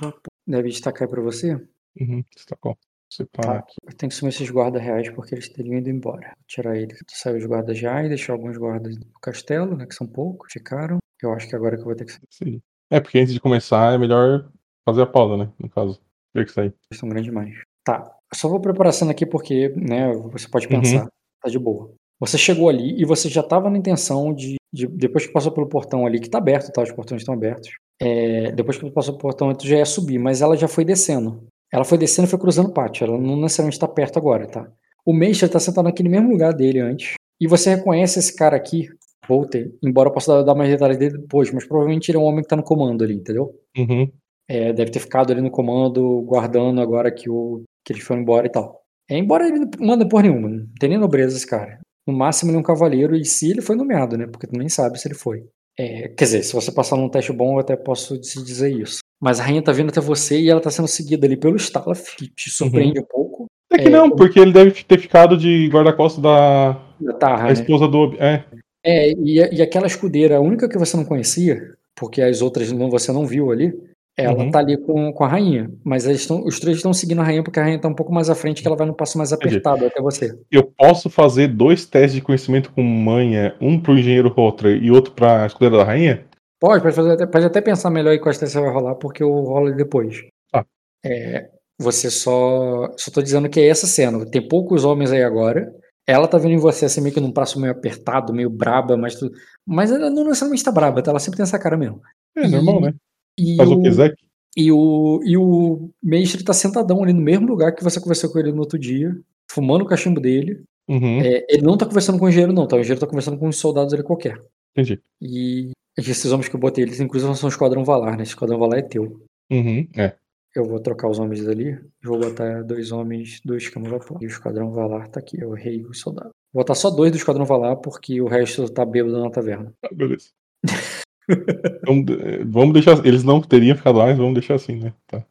Deve 0.44 0.70
destacar 0.70 1.06
pra 1.08 1.22
você? 1.22 1.54
Uhum. 2.00 2.24
Destacou. 2.34 2.76
Separar 3.08 3.52
Tá. 3.52 3.58
aqui. 3.60 3.74
Eu 3.86 3.94
tenho 3.96 4.10
que 4.10 4.16
sumir 4.16 4.30
esses 4.34 4.50
guardas 4.50 4.82
reais 4.82 5.08
porque 5.10 5.36
eles 5.36 5.48
teriam 5.48 5.78
ido 5.78 5.88
embora. 5.88 6.26
Vou 6.36 6.44
tirar 6.48 6.76
ele. 6.76 6.94
Saiu 7.08 7.36
os 7.38 7.46
guardas 7.46 7.78
e 7.78 8.08
deixar 8.08 8.32
alguns 8.32 8.56
guardas 8.56 8.96
no 8.96 9.06
castelo, 9.22 9.76
né? 9.76 9.86
Que 9.86 9.94
são 9.94 10.06
poucos. 10.06 10.52
Ficaram. 10.52 10.98
Eu 11.22 11.32
acho 11.32 11.48
que 11.48 11.56
agora 11.56 11.76
que 11.76 11.82
eu 11.82 11.86
vou 11.86 11.94
ter 11.96 12.04
que 12.04 12.12
sair. 12.12 12.22
Sim. 12.30 12.60
É, 12.90 13.00
porque 13.00 13.18
antes 13.18 13.32
de 13.34 13.40
começar 13.40 13.94
é 13.94 13.98
melhor 13.98 14.48
fazer 14.88 15.02
a 15.02 15.06
pausa, 15.06 15.36
né? 15.36 15.50
No 15.58 15.68
caso. 15.68 16.00
Ver 16.34 16.44
que 16.46 16.52
sair. 16.52 16.74
Eles 16.90 16.98
são 17.00 17.08
grandes 17.08 17.26
demais. 17.26 17.54
Tá. 17.84 18.10
Só 18.34 18.48
vou 18.48 18.60
preparar 18.60 18.90
a 18.90 18.92
cena 18.92 19.10
aqui 19.10 19.24
porque, 19.26 19.68
né? 19.76 20.12
Você 20.32 20.48
pode 20.48 20.66
Uhum. 20.66 20.80
pensar. 20.80 21.08
Tá 21.42 21.48
de 21.48 21.58
boa. 21.58 21.92
Você 22.20 22.36
chegou 22.36 22.68
ali 22.68 23.00
e 23.00 23.04
você 23.04 23.28
já 23.28 23.42
tava 23.42 23.70
na 23.70 23.78
intenção 23.78 24.34
de, 24.34 24.56
de- 24.72 24.86
Depois 24.88 25.26
que 25.26 25.32
passou 25.32 25.52
pelo 25.52 25.68
portão 25.68 26.04
ali, 26.06 26.18
que 26.20 26.28
tá 26.28 26.38
aberto, 26.38 26.72
tá? 26.72 26.82
Os 26.82 26.92
portões 26.92 27.22
estão 27.22 27.34
abertos. 27.34 27.70
É, 28.00 28.50
depois 28.52 28.76
que 28.78 28.90
passou 28.90 29.14
pelo 29.14 29.22
portão, 29.22 29.52
tu 29.54 29.66
já 29.66 29.76
ia 29.78 29.84
subir, 29.86 30.18
mas 30.18 30.40
ela 30.42 30.56
já 30.56 30.68
foi 30.68 30.84
descendo. 30.84 31.46
Ela 31.72 31.84
foi 31.84 31.96
descendo 31.98 32.26
e 32.26 32.30
foi 32.30 32.38
cruzando 32.38 32.68
o 32.70 32.72
pátio. 32.72 33.04
Ela 33.04 33.18
não 33.18 33.36
necessariamente 33.40 33.78
tá 33.78 33.86
perto 33.88 34.18
agora, 34.18 34.46
tá? 34.46 34.70
O 35.04 35.12
Mestre 35.12 35.48
tá 35.48 35.58
sentado 35.60 35.84
naquele 35.84 36.08
mesmo 36.08 36.30
lugar 36.30 36.52
dele 36.52 36.80
antes. 36.80 37.14
E 37.40 37.46
você 37.46 37.74
reconhece 37.76 38.18
esse 38.18 38.34
cara 38.34 38.56
aqui, 38.56 38.88
Volter, 39.28 39.70
embora 39.82 40.08
eu 40.08 40.12
possa 40.12 40.42
dar, 40.42 40.54
mais 40.54 40.70
detalhes 40.70 40.96
dele 40.96 41.18
depois, 41.18 41.52
mas 41.52 41.66
provavelmente 41.66 42.10
ele 42.10 42.18
é 42.18 42.20
um 42.20 42.24
homem 42.24 42.42
que 42.42 42.48
tá 42.48 42.56
no 42.56 42.62
comando 42.62 43.04
ali, 43.04 43.14
entendeu? 43.14 43.54
Uhum. 43.76 44.10
É, 44.48 44.72
deve 44.72 44.90
ter 44.90 45.00
ficado 45.00 45.30
ali 45.30 45.42
no 45.42 45.50
comando, 45.50 46.22
guardando 46.22 46.80
agora 46.80 47.10
que, 47.10 47.28
o, 47.28 47.62
que 47.84 47.92
eles 47.92 48.02
foram 48.02 48.22
embora 48.22 48.46
e 48.46 48.50
tal. 48.50 48.82
É, 49.10 49.18
embora 49.18 49.46
ele 49.46 49.58
não 49.58 49.68
manda 49.80 50.08
por 50.08 50.22
nenhuma, 50.22 50.48
não 50.48 50.66
tem 50.80 50.88
nem 50.88 50.98
nobreza 50.98 51.36
esse 51.36 51.46
cara. 51.46 51.78
No 52.06 52.14
máximo 52.14 52.50
ele 52.50 52.56
é 52.56 52.60
um 52.60 52.64
cavaleiro, 52.64 53.14
e 53.14 53.24
se 53.24 53.50
ele 53.50 53.60
foi 53.60 53.76
nomeado, 53.76 54.16
né? 54.16 54.26
Porque 54.26 54.46
tu 54.46 54.56
nem 54.56 54.68
sabe 54.68 54.98
se 54.98 55.06
ele 55.06 55.14
foi. 55.14 55.44
É, 55.78 56.08
quer 56.08 56.24
dizer, 56.24 56.42
se 56.42 56.52
você 56.54 56.72
passar 56.72 56.96
num 56.96 57.08
teste 57.08 57.32
bom, 57.32 57.54
eu 57.54 57.60
até 57.60 57.76
posso 57.76 58.18
te 58.18 58.42
dizer 58.42 58.72
isso. 58.72 58.98
Mas 59.20 59.38
a 59.38 59.44
rainha 59.44 59.62
tá 59.62 59.72
vindo 59.72 59.90
até 59.90 60.00
você 60.00 60.40
e 60.40 60.48
ela 60.48 60.60
tá 60.60 60.70
sendo 60.70 60.88
seguida 60.88 61.26
ali 61.26 61.36
pelo 61.36 61.56
Staff, 61.56 62.16
que 62.16 62.28
te 62.28 62.50
surpreende 62.50 63.00
um 63.00 63.04
pouco. 63.04 63.46
É 63.72 63.78
que 63.78 63.88
É, 63.88 63.90
não, 63.90 64.10
porque 64.10 64.40
ele 64.40 64.52
deve 64.52 64.82
ter 64.82 64.98
ficado 64.98 65.36
de 65.36 65.68
guarda-costas 65.68 66.22
da 66.22 66.72
Da 67.00 67.12
Tarra, 67.14 67.42
da 67.42 67.46
né? 67.48 67.52
esposa 67.52 67.86
do. 67.86 68.14
É. 68.18 68.44
É, 68.90 69.10
e, 69.10 69.34
e 69.56 69.60
aquela 69.62 69.86
escudeira, 69.86 70.36
a 70.36 70.40
única 70.40 70.68
que 70.68 70.78
você 70.78 70.96
não 70.96 71.04
conhecia, 71.04 71.60
porque 71.94 72.22
as 72.22 72.40
outras 72.40 72.72
não, 72.72 72.88
você 72.88 73.12
não 73.12 73.26
viu 73.26 73.50
ali, 73.50 73.72
ela 74.16 74.44
Uhum. 74.44 74.50
tá 74.50 74.60
ali 74.60 74.76
com, 74.78 75.12
com 75.12 75.24
a 75.24 75.28
rainha. 75.28 75.70
Mas 75.84 76.04
tão, 76.26 76.42
os 76.44 76.58
três 76.58 76.78
estão 76.78 76.92
seguindo 76.94 77.20
a 77.20 77.24
rainha 77.24 77.42
porque 77.42 77.60
a 77.60 77.62
rainha 77.62 77.78
tá 77.80 77.86
um 77.88 77.94
pouco 77.94 78.12
mais 78.12 78.30
à 78.30 78.34
frente, 78.34 78.62
que 78.62 78.66
ela 78.66 78.76
vai 78.76 78.86
no 78.86 78.94
passo 78.94 79.18
mais 79.18 79.30
Entendi. 79.30 79.56
apertado 79.58 79.84
até 79.86 80.00
você. 80.00 80.34
Eu 80.50 80.64
posso 80.64 81.10
fazer 81.10 81.48
dois 81.48 81.84
testes 81.84 82.14
de 82.14 82.20
conhecimento 82.22 82.72
com 82.72 82.82
manha, 82.82 83.54
um 83.60 83.78
pro 83.80 83.96
engenheiro 83.98 84.28
Rotter 84.30 84.82
e 84.82 84.90
outro 84.90 85.12
pra 85.12 85.46
escudeira 85.46 85.76
da 85.76 85.84
rainha? 85.84 86.24
Pode, 86.60 86.82
pode, 86.82 86.94
fazer, 86.96 87.12
até- 87.12 87.26
pode 87.26 87.44
até 87.46 87.60
pensar 87.60 87.90
melhor 87.90 88.12
em 88.14 88.20
quais 88.20 88.38
testes 88.38 88.54
você 88.58 88.64
vai 88.64 88.72
rolar, 88.74 88.94
porque 88.96 89.22
eu 89.22 89.30
rolo 89.30 89.70
depois. 89.76 90.24
Tá. 90.50 90.64
É, 91.04 91.48
você 91.78 92.10
só. 92.10 92.90
Só 92.96 93.10
tô 93.12 93.22
dizendo 93.22 93.48
que 93.48 93.60
é 93.60 93.68
essa 93.68 93.86
cena. 93.86 94.24
Tem 94.26 94.42
poucos 94.48 94.84
homens 94.84 95.12
aí 95.12 95.22
agora. 95.22 95.72
Ela 96.08 96.26
tá 96.26 96.38
vendo 96.38 96.52
em 96.54 96.58
você 96.58 96.86
assim, 96.86 97.02
meio 97.02 97.12
que 97.14 97.20
num 97.20 97.30
braço 97.30 97.60
meio 97.60 97.70
apertado, 97.72 98.32
meio 98.32 98.48
braba, 98.48 98.96
mas 98.96 99.14
tu, 99.16 99.30
Mas 99.66 99.90
ela 99.92 100.08
não 100.08 100.24
necessariamente 100.24 100.64
tá 100.64 100.72
braba, 100.72 101.02
tá? 101.02 101.10
Ela 101.10 101.20
sempre 101.20 101.36
tem 101.36 101.44
essa 101.44 101.58
cara 101.58 101.76
mesmo. 101.76 102.00
É 102.34 102.46
E- 102.46 102.48
normal, 102.48 102.80
né? 102.80 102.94
E 103.38 103.56
Faz 103.56 103.70
o 103.70 103.74
o- 103.74 103.82
que 103.82 103.88
quiser. 103.90 104.14
E 104.56 104.72
o, 104.72 105.20
e 105.22 105.36
o 105.36 105.90
mestre 106.02 106.42
tá 106.42 106.52
sentadão 106.54 107.02
ali 107.04 107.12
no 107.12 107.20
mesmo 107.20 107.46
lugar 107.46 107.72
que 107.74 107.84
você 107.84 108.00
conversou 108.00 108.30
com 108.32 108.38
ele 108.38 108.50
no 108.50 108.60
outro 108.60 108.78
dia, 108.78 109.14
fumando 109.52 109.82
o 109.82 109.86
cachimbo 109.86 110.18
dele. 110.20 110.62
Uhum, 110.88 111.20
É, 111.20 111.44
ele 111.50 111.62
não 111.62 111.76
tá 111.76 111.84
conversando 111.84 112.18
com 112.18 112.24
o 112.24 112.28
engenheiro, 112.30 112.52
não, 112.54 112.66
tá? 112.66 112.74
O 112.76 112.80
engenheiro 112.80 112.98
tá 113.00 113.06
conversando 113.06 113.38
com 113.38 113.46
uns 113.46 113.58
soldados 113.58 113.92
ali 113.92 114.02
qualquer. 114.02 114.42
entendi. 114.72 115.00
E 115.20 115.70
esses 115.98 116.32
homens 116.32 116.48
que 116.48 116.56
eu 116.56 116.60
botei, 116.60 116.82
eles 116.84 116.98
inclusive 117.00 117.34
são 117.36 117.48
o 117.48 117.52
Esquadrão 117.52 117.84
Valar, 117.84 118.16
né? 118.16 118.22
Esse 118.22 118.32
Esquadrão 118.32 118.58
Valar 118.58 118.78
é 118.78 118.82
teu. 118.82 119.20
Uhum, 119.50 119.86
é. 119.94 120.14
Eu 120.58 120.64
vou 120.64 120.80
trocar 120.80 121.08
os 121.08 121.20
homens 121.20 121.46
ali. 121.46 121.70
Eu 122.02 122.10
vou 122.10 122.18
botar 122.18 122.62
dois 122.64 122.90
homens 122.90 123.40
do 123.44 123.56
Escama 123.56 123.88
Vapor. 123.88 124.18
E 124.20 124.26
o 124.26 124.28
Esquadrão 124.28 124.72
Valar 124.72 125.08
tá 125.08 125.20
aqui, 125.20 125.40
é 125.40 125.46
o 125.46 125.52
rei 125.52 125.76
e 125.76 125.86
o 125.86 125.94
soldado. 125.94 126.30
Vou 126.52 126.62
botar 126.62 126.74
só 126.74 126.90
dois 126.90 127.12
do 127.12 127.16
Esquadrão 127.16 127.44
Valar, 127.44 127.76
porque 127.76 128.20
o 128.20 128.26
resto 128.26 128.68
tá 128.68 128.84
bêbado 128.84 129.22
na 129.22 129.30
taverna. 129.30 129.72
Tá, 129.80 129.88
beleza. 129.92 130.30
vamos, 131.86 132.06
eh, 132.10 132.44
vamos 132.44 132.72
deixar. 132.72 133.06
Eles 133.06 133.22
não 133.22 133.40
teriam 133.40 133.76
ficado 133.76 133.98
lá, 133.98 134.06
mas 134.06 134.18
vamos 134.18 134.34
deixar 134.34 134.56
assim, 134.56 134.80
né? 134.80 134.92
Tá, 135.06 135.24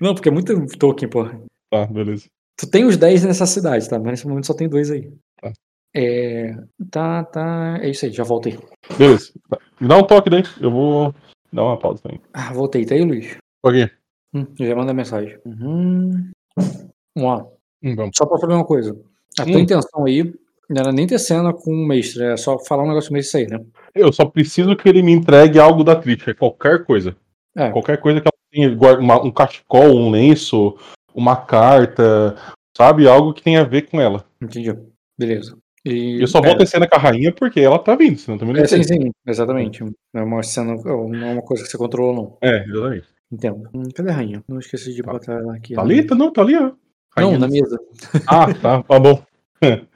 Não, 0.00 0.14
porque 0.14 0.28
é 0.28 0.32
muito 0.32 0.66
token, 0.78 1.08
porra. 1.08 1.40
tá 1.70 1.86
beleza. 1.86 2.26
Tu 2.58 2.68
tem 2.68 2.84
os 2.84 2.96
10 2.96 3.24
nessa 3.24 3.46
cidade, 3.46 3.88
tá? 3.88 3.98
Mas 3.98 4.10
nesse 4.12 4.26
momento 4.26 4.46
só 4.46 4.54
tem 4.54 4.68
dois 4.68 4.90
aí. 4.90 5.12
Tá. 5.40 5.52
É. 5.94 6.56
Tá, 6.90 7.22
tá. 7.22 7.78
É 7.82 7.90
isso 7.90 8.04
aí, 8.04 8.10
já 8.12 8.24
voltei. 8.24 8.58
Beleza. 8.98 9.32
Tá. 9.48 9.58
Me 9.80 9.86
dá 9.86 9.96
um 9.96 10.06
toque 10.06 10.28
daí. 10.28 10.42
Eu 10.60 10.72
vou 10.72 11.14
dar 11.52 11.62
uma 11.62 11.78
pausa 11.78 12.02
também. 12.02 12.20
Ah, 12.32 12.52
voltei. 12.52 12.84
Tá 12.84 12.94
aí, 12.94 13.02
Luiz? 13.02 13.36
Ok. 13.62 13.88
Hum, 14.36 14.46
já 14.58 14.74
manda 14.76 14.92
mensagem. 14.92 15.38
Uhum. 15.46 16.30
Vamos 16.56 17.30
lá. 17.30 17.46
Hum, 17.82 17.94
vamos. 17.96 18.16
Só 18.16 18.26
pra 18.26 18.38
saber 18.38 18.54
uma 18.54 18.64
coisa. 18.64 18.96
A 19.38 19.44
tua 19.44 19.56
Hum. 19.56 19.58
intenção 19.60 20.04
aí 20.04 20.32
não 20.68 20.80
era 20.82 20.92
nem 20.92 21.06
ter 21.06 21.18
cena 21.18 21.52
com 21.52 21.70
o 21.72 21.86
mestre, 21.86 22.24
é 22.24 22.36
só 22.36 22.58
falar 22.58 22.82
um 22.84 22.88
negócio 22.88 23.12
meio 23.12 23.20
isso 23.20 23.36
aí, 23.36 23.46
né? 23.46 23.60
Eu 23.94 24.12
só 24.12 24.24
preciso 24.24 24.74
que 24.76 24.88
ele 24.88 25.02
me 25.02 25.12
entregue 25.12 25.58
algo 25.58 25.84
da 25.84 25.94
Trisha, 25.96 26.34
qualquer 26.34 26.84
coisa. 26.84 27.16
É. 27.56 27.70
Qualquer 27.70 27.98
coisa 28.00 28.20
que 28.20 28.28
ela 28.28 28.76
tenha, 28.76 29.22
um 29.22 29.30
cachecol, 29.30 29.94
um 29.96 30.10
lenço, 30.10 30.76
uma 31.14 31.36
carta, 31.36 32.36
sabe? 32.76 33.06
Algo 33.08 33.32
que 33.32 33.42
tenha 33.42 33.60
a 33.62 33.64
ver 33.64 33.82
com 33.88 34.00
ela. 34.00 34.24
Entendi. 34.42 34.74
Beleza. 35.18 35.56
E, 35.84 36.20
Eu 36.20 36.26
só 36.26 36.42
vou 36.42 36.56
ter 36.56 36.66
cena 36.66 36.88
com 36.88 36.96
a 36.96 36.98
rainha 36.98 37.32
porque 37.32 37.60
ela 37.60 37.78
tá 37.78 37.94
vindo, 37.94 38.18
senão 38.18 38.36
também 38.36 38.54
não 38.54 38.62
É, 38.62 38.66
sim, 38.66 38.82
sim, 38.82 39.10
exatamente. 39.24 39.84
Não 39.84 39.92
é 40.14 40.22
uma 40.24 40.42
cena, 40.42 40.74
não 40.74 41.14
é 41.28 41.32
uma 41.32 41.42
coisa 41.42 41.62
que 41.62 41.70
você 41.70 41.78
controla, 41.78 42.12
não. 42.12 42.36
É, 42.42 42.64
exatamente. 42.64 43.06
Entendo. 43.30 43.68
Hum, 43.74 43.82
cadê 43.94 44.10
a 44.10 44.14
rainha? 44.14 44.44
Não 44.48 44.58
esqueci 44.58 44.94
de 44.94 45.02
Tá. 45.02 45.12
botar 45.12 45.32
ela 45.34 45.56
aqui. 45.56 45.74
Tá 45.74 45.82
ali? 45.82 46.06
Tá, 46.06 46.14
não, 46.14 46.32
tá 46.32 46.42
ali, 46.42 46.54
ó. 46.56 46.60
Não, 46.62 46.74
Rainha 47.16 47.38
na 47.38 47.46
do- 47.46 47.52
mesa. 47.52 47.78
Ah, 48.28 48.54
tá, 48.54 48.82
tá 48.82 49.00
bom. 49.00 49.22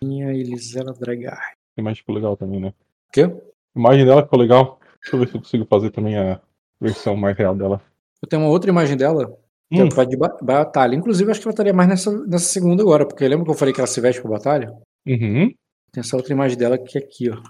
Rainha 0.00 0.32
Elisela 0.34 0.92
Dragar. 0.92 1.54
A 1.76 1.80
imagem 1.80 2.00
ficou 2.00 2.14
legal 2.14 2.36
também, 2.36 2.60
né? 2.60 2.68
O 3.08 3.12
quê? 3.12 3.22
A 3.22 3.78
imagem 3.78 4.04
dela 4.04 4.22
ficou 4.22 4.38
legal. 4.38 4.78
Deixa 5.02 5.16
eu 5.16 5.20
ver 5.20 5.28
se 5.28 5.34
eu 5.36 5.40
consigo 5.40 5.66
fazer 5.68 5.90
também 5.90 6.16
a 6.16 6.40
versão 6.80 7.16
mais 7.16 7.36
real 7.36 7.54
dela. 7.56 7.80
Eu 8.22 8.28
tenho 8.28 8.42
uma 8.42 8.50
outra 8.50 8.70
imagem 8.70 8.96
dela, 8.96 9.26
que 9.72 9.80
é 9.80 9.84
Hum. 9.84 9.88
vai 9.88 10.06
de 10.06 10.16
ba- 10.16 10.36
batalha. 10.40 10.94
Inclusive, 10.94 11.30
acho 11.30 11.40
que 11.40 11.46
ela 11.48 11.52
estaria 11.52 11.72
mais 11.72 11.88
nessa, 11.88 12.10
nessa 12.26 12.44
segunda 12.44 12.82
agora, 12.82 13.06
porque 13.06 13.26
lembra 13.26 13.44
que 13.44 13.50
eu 13.50 13.54
falei 13.56 13.74
que 13.74 13.80
ela 13.80 13.86
se 13.88 14.00
veste 14.00 14.20
pra 14.22 14.30
batalha? 14.30 14.72
Uhum. 15.06 15.52
Tem 15.92 16.00
essa 16.00 16.16
outra 16.16 16.32
imagem 16.32 16.56
dela 16.56 16.78
que 16.78 16.96
é 16.98 17.00
aqui, 17.00 17.30
ó. 17.30 17.42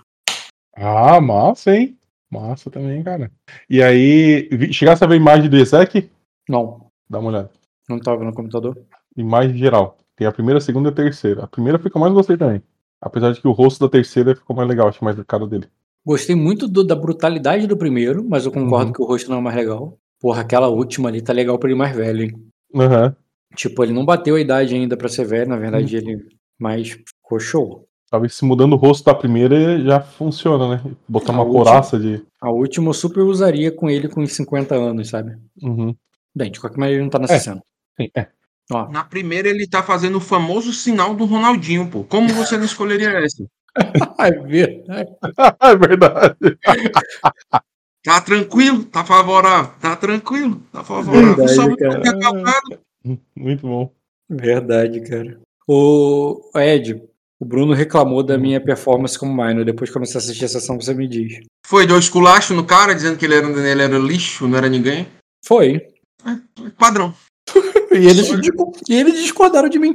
Ah, 0.75 1.21
massa, 1.21 1.75
hein? 1.77 1.99
Massa 2.33 2.71
também, 2.71 3.03
cara. 3.03 3.31
E 3.69 3.83
aí, 3.83 4.49
chegasse 4.73 5.05
a 5.05 5.07
ver 5.07 5.15
a 5.15 5.17
imagem 5.19 5.51
do 5.51 5.57
Ezek? 5.59 6.11
Não, 6.49 6.87
Dá 7.09 7.19
uma 7.19 7.29
olhada. 7.29 7.51
não 7.89 7.99
tava 7.99 8.25
no 8.25 8.33
computador. 8.33 8.79
Imagem 9.17 9.57
geral. 9.59 9.99
Tem 10.17 10.27
a 10.27 10.33
primeira, 10.33 10.57
a 10.59 10.61
segunda 10.61 10.89
e 10.89 10.93
a 10.93 10.95
terceira. 10.95 11.45
A 11.45 11.47
primeira 11.47 11.79
foi 11.79 11.91
que 11.91 11.97
eu 11.97 12.01
mais 12.01 12.13
gostei 12.15 12.37
também. 12.39 12.63
Apesar 13.01 13.33
de 13.33 13.41
que 13.41 13.47
o 13.49 13.53
rosto 13.53 13.85
da 13.85 13.91
terceira 13.91 14.35
ficou 14.35 14.57
mais 14.57 14.67
legal, 14.69 14.89
achei 14.89 15.05
mais 15.05 15.19
a 15.19 15.25
cara 15.25 15.47
dele. 15.47 15.67
Gostei 16.07 16.35
muito 16.35 16.67
do- 16.67 16.83
da 16.85 16.97
brutalidade 16.97 17.67
do 17.67 17.77
primeiro, 17.77 18.25
mas 18.27 18.47
eu 18.47 18.53
concordo 18.53 18.87
Uhum. 18.87 18.93
que 18.93 19.03
o 19.03 19.05
rosto 19.05 19.31
não 19.31 19.39
é 19.39 19.41
mais 19.43 19.57
legal. 19.57 19.99
Porra, 20.21 20.41
aquela 20.41 20.69
última 20.69 21.09
ali 21.09 21.21
tá 21.21 21.33
legal 21.33 21.59
pra 21.59 21.69
ele 21.69 21.79
mais 21.79 21.95
velho, 21.95 22.23
hein? 22.23 22.49
Aham. 22.75 23.15
Tipo, 23.57 23.85
ele 23.85 23.93
não 23.93 24.05
bateu 24.07 24.37
a 24.37 24.41
idade 24.41 24.75
ainda 24.75 24.97
pra 24.97 25.09
ser 25.09 25.27
velho, 25.27 25.49
na 25.51 25.57
Uhum. 25.57 25.61
verdade 25.61 25.97
ele. 25.97 26.29
Mas 26.59 26.91
ficou 26.91 27.39
show. 27.39 27.87
Talvez 28.13 28.35
se 28.35 28.45
mudando 28.45 28.75
o 28.75 28.77
rosto 28.77 29.07
da 29.07 29.15
primeira 29.15 29.81
já 29.81 29.99
funciona, 29.99 30.69
né? 30.77 30.83
Botar 31.09 31.33
A 31.33 31.37
uma 31.37 31.45
última. 31.45 31.65
coraça 31.65 31.99
de. 31.99 32.23
A 32.43 32.51
última 32.51 32.91
eu 32.91 32.93
super 32.93 33.23
usaria 33.23 33.73
com 33.73 33.89
ele 33.89 34.07
com 34.07 34.21
uns 34.21 34.35
50 34.35 34.75
anos, 34.75 35.09
sabe? 35.09 35.35
Uhum. 35.63 35.97
Bem, 36.37 36.51
de 36.51 36.61
qualquer 36.61 36.77
maneira 36.79 36.99
ele 36.99 37.05
não 37.05 37.11
tá 37.11 37.19
nessa 37.19 37.33
É. 37.33 37.39
cena. 37.39 37.63
Sim, 37.99 38.11
é. 38.15 38.27
Ó, 38.71 38.87
Na 38.91 39.03
primeira 39.03 39.49
ele 39.49 39.67
tá 39.67 39.83
fazendo 39.83 40.17
o 40.19 40.21
famoso 40.21 40.75
sinal 40.75 41.15
do 41.15 41.25
Ronaldinho, 41.25 41.89
pô. 41.89 42.05
Como 42.05 42.29
você 42.35 42.59
não 42.59 42.67
escolheria 42.67 43.09
essa? 43.25 43.47
é 44.21 44.31
verdade. 44.31 45.11
é 45.63 45.77
verdade. 45.77 46.37
Tá 48.05 48.21
tranquilo? 48.21 48.85
Tá 48.85 49.05
favorável? 49.05 49.73
Tá 49.81 49.95
tranquilo? 49.97 50.61
Tá 50.73 50.83
favorável? 50.85 51.37
Verdade, 51.37 51.55
Só 51.55 51.77
cara. 51.77 52.03
Muito 53.37 53.63
bom. 53.67 53.91
Verdade, 54.29 55.01
cara. 55.09 55.39
O 55.69 56.41
Ed, 56.57 57.01
o 57.43 57.45
Bruno 57.45 57.75
reclamou 57.75 58.23
da 58.23 58.39
minha 58.39 58.61
performance 58.61 59.19
como 59.19 59.35
minor. 59.35 59.65
Depois 59.65 59.91
que 59.91 59.95
comecei 59.95 60.15
a 60.15 60.23
assistir 60.23 60.45
a 60.45 60.49
sessão, 60.49 60.81
você 60.81 60.95
me 60.95 61.09
diz. 61.09 61.41
Foi 61.67 61.85
deu 61.85 61.99
esculacho 61.99 62.55
no 62.55 62.65
cara, 62.65 62.95
dizendo 62.95 63.19
que 63.19 63.25
ele 63.25 63.35
era, 63.35 63.49
ele 63.49 63.83
era 63.83 63.99
lixo, 63.99 64.47
não 64.47 64.57
era 64.57 64.69
ninguém. 64.69 65.09
Foi. 65.45 65.85
Padrão. 66.79 67.13
E 67.93 68.07
eles, 68.09 68.31
e 68.89 68.95
eles 68.95 69.21
discordaram 69.21 69.69
de 69.69 69.79
mim. 69.79 69.95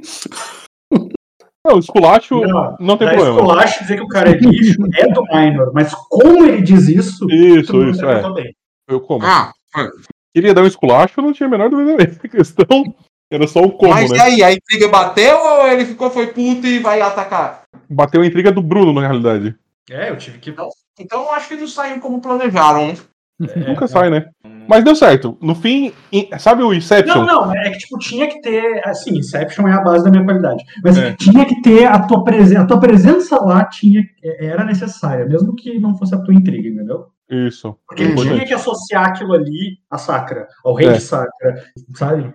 Não, 1.65 1.77
o 1.77 1.79
esculacho 1.79 2.41
Não, 2.41 2.77
não, 2.79 2.95
tem 2.95 3.07
problema. 3.07 3.37
esculacho 3.39 3.81
dizer 3.81 3.95
que 3.95 4.03
o 4.03 4.07
cara 4.07 4.29
é 4.29 4.33
lixo 4.37 4.77
é 4.93 5.07
do 5.11 5.23
minor, 5.23 5.71
mas 5.73 5.95
como 6.07 6.45
ele 6.45 6.61
diz 6.61 6.87
isso, 6.87 7.25
Isso, 7.27 7.83
isso, 7.89 8.05
é. 8.05 8.33
bem. 8.33 8.53
Eu 8.87 9.01
como. 9.01 9.25
Ah, 9.25 9.51
foi. 9.73 9.89
Queria 10.31 10.53
dar 10.53 10.61
um 10.61 10.67
esculacho, 10.67 11.19
eu 11.19 11.23
não 11.23 11.33
tinha 11.33 11.47
a 11.47 11.49
menor 11.49 11.71
dúvida 11.71 11.97
mesmo. 11.97 12.19
A 12.23 12.27
questão 12.27 12.95
era 13.31 13.47
só 13.47 13.61
o 13.61 13.71
como, 13.71 13.93
Mas 13.93 14.09
e 14.09 14.13
né? 14.13 14.21
aí, 14.21 14.43
a 14.43 14.51
intriga 14.53 14.87
bateu 14.87 15.37
ou 15.37 15.67
ele 15.67 15.85
ficou, 15.85 16.09
foi 16.09 16.27
puto 16.27 16.65
e 16.65 16.79
vai 16.79 17.01
atacar? 17.01 17.63
Bateu 17.89 18.21
a 18.21 18.25
intriga 18.25 18.51
do 18.51 18.61
Bruno, 18.61 18.93
na 18.93 19.01
realidade. 19.01 19.55
É, 19.89 20.09
eu 20.09 20.17
tive 20.17 20.37
que. 20.39 20.53
Então 20.99 21.23
eu 21.23 21.31
acho 21.31 21.49
que 21.49 21.55
não 21.55 21.67
saiu 21.67 21.99
como 21.99 22.21
planejaram? 22.21 22.93
É, 23.39 23.59
Nunca 23.69 23.87
sai, 23.87 24.09
né? 24.09 24.25
Mas 24.67 24.83
deu 24.83 24.95
certo. 24.95 25.37
No 25.39 25.53
fim, 25.53 25.93
sabe 26.39 26.63
o 26.63 26.73
Inception? 26.73 27.23
Não, 27.23 27.45
não, 27.45 27.55
é 27.55 27.69
que 27.69 27.77
tipo, 27.77 27.99
tinha 27.99 28.27
que 28.27 28.41
ter, 28.41 28.81
assim, 28.83 29.15
Inception 29.15 29.67
é 29.67 29.73
a 29.73 29.81
base 29.81 30.03
da 30.03 30.09
minha 30.09 30.23
qualidade. 30.25 30.63
Mas 30.83 30.97
É. 30.97 31.15
tinha 31.15 31.45
que 31.45 31.61
ter 31.61 31.85
a 31.85 31.99
tua 31.99 32.23
presença, 32.23 32.61
a 32.63 32.65
tua 32.65 32.79
presença 32.79 33.35
lá 33.45 33.63
tinha, 33.65 34.03
era 34.39 34.63
necessária, 34.65 35.23
mesmo 35.27 35.55
que 35.55 35.77
não 35.79 35.95
fosse 35.95 36.15
a 36.15 36.17
tua 36.17 36.33
intriga, 36.33 36.67
entendeu? 36.67 37.09
Isso. 37.29 37.77
Porque 37.87 38.01
ele 38.01 38.15
tinha 38.15 38.43
que 38.43 38.55
associar 38.55 39.05
aquilo 39.09 39.33
ali 39.33 39.77
a 39.87 39.99
Sacra, 39.99 40.47
ao 40.65 40.73
rei 40.73 40.87
É. 40.87 40.93
de 40.93 41.01
Sacra, 41.01 41.63
sabe? 41.93 42.33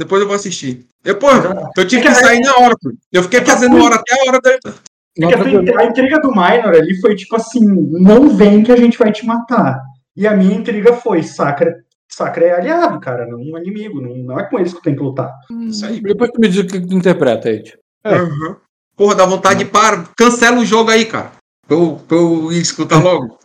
Depois 0.00 0.22
eu 0.22 0.26
vou 0.26 0.34
assistir. 0.34 0.86
Eu, 1.04 1.18
pô, 1.18 1.26
Mas, 1.26 1.44
eu 1.76 1.86
tive 1.86 2.00
que 2.00 2.14
sair 2.14 2.40
na 2.40 2.56
hora, 2.56 2.74
pô. 2.80 2.90
Eu 3.12 3.22
fiquei 3.22 3.42
fazendo 3.42 3.84
hora 3.84 3.96
até 3.96 4.14
a 4.14 4.28
hora 4.28 4.40
da. 4.40 4.50
É 4.52 5.26
que 5.26 5.78
a, 5.78 5.84
intriga 5.84 6.18
do 6.20 6.30
Minor 6.30 6.74
ali 6.74 6.98
foi 7.02 7.14
tipo 7.14 7.36
assim: 7.36 7.60
não 7.62 8.30
vem 8.30 8.62
que 8.62 8.72
a 8.72 8.76
gente 8.76 8.96
vai 8.96 9.12
te 9.12 9.26
matar. 9.26 9.78
E 10.16 10.26
a 10.26 10.34
minha 10.34 10.54
intriga 10.54 10.94
foi: 10.94 11.22
Sacra, 11.22 11.74
Sacra 12.08 12.46
é 12.46 12.52
aliado, 12.52 12.98
cara, 12.98 13.26
não 13.26 13.58
é 13.58 13.60
inimigo, 13.60 14.00
não, 14.00 14.16
não 14.16 14.40
é 14.40 14.48
com 14.48 14.58
eles 14.58 14.72
que 14.72 14.80
tu 14.80 14.84
tem 14.84 14.96
que 14.96 15.02
lutar. 15.02 15.30
Isso 15.68 15.84
aí. 15.84 16.00
Depois 16.00 16.30
tu 16.30 16.40
me 16.40 16.48
diz 16.48 16.64
o 16.64 16.66
que 16.66 16.80
tu 16.80 16.94
interpreta, 16.94 17.50
Ed. 17.50 17.76
É. 18.02 18.22
Uhum. 18.22 18.56
Porra, 18.96 19.14
dá 19.14 19.26
vontade 19.26 19.58
de 19.58 19.64
para. 19.66 20.04
Cancela 20.16 20.58
o 20.58 20.64
jogo 20.64 20.90
aí, 20.90 21.04
cara. 21.04 21.32
Pra 21.68 21.76
eu, 21.76 22.00
pra 22.08 22.16
eu 22.16 22.50
ir 22.52 22.62
escutar 22.62 23.02
logo. 23.04 23.38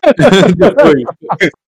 Depois. 0.56 1.04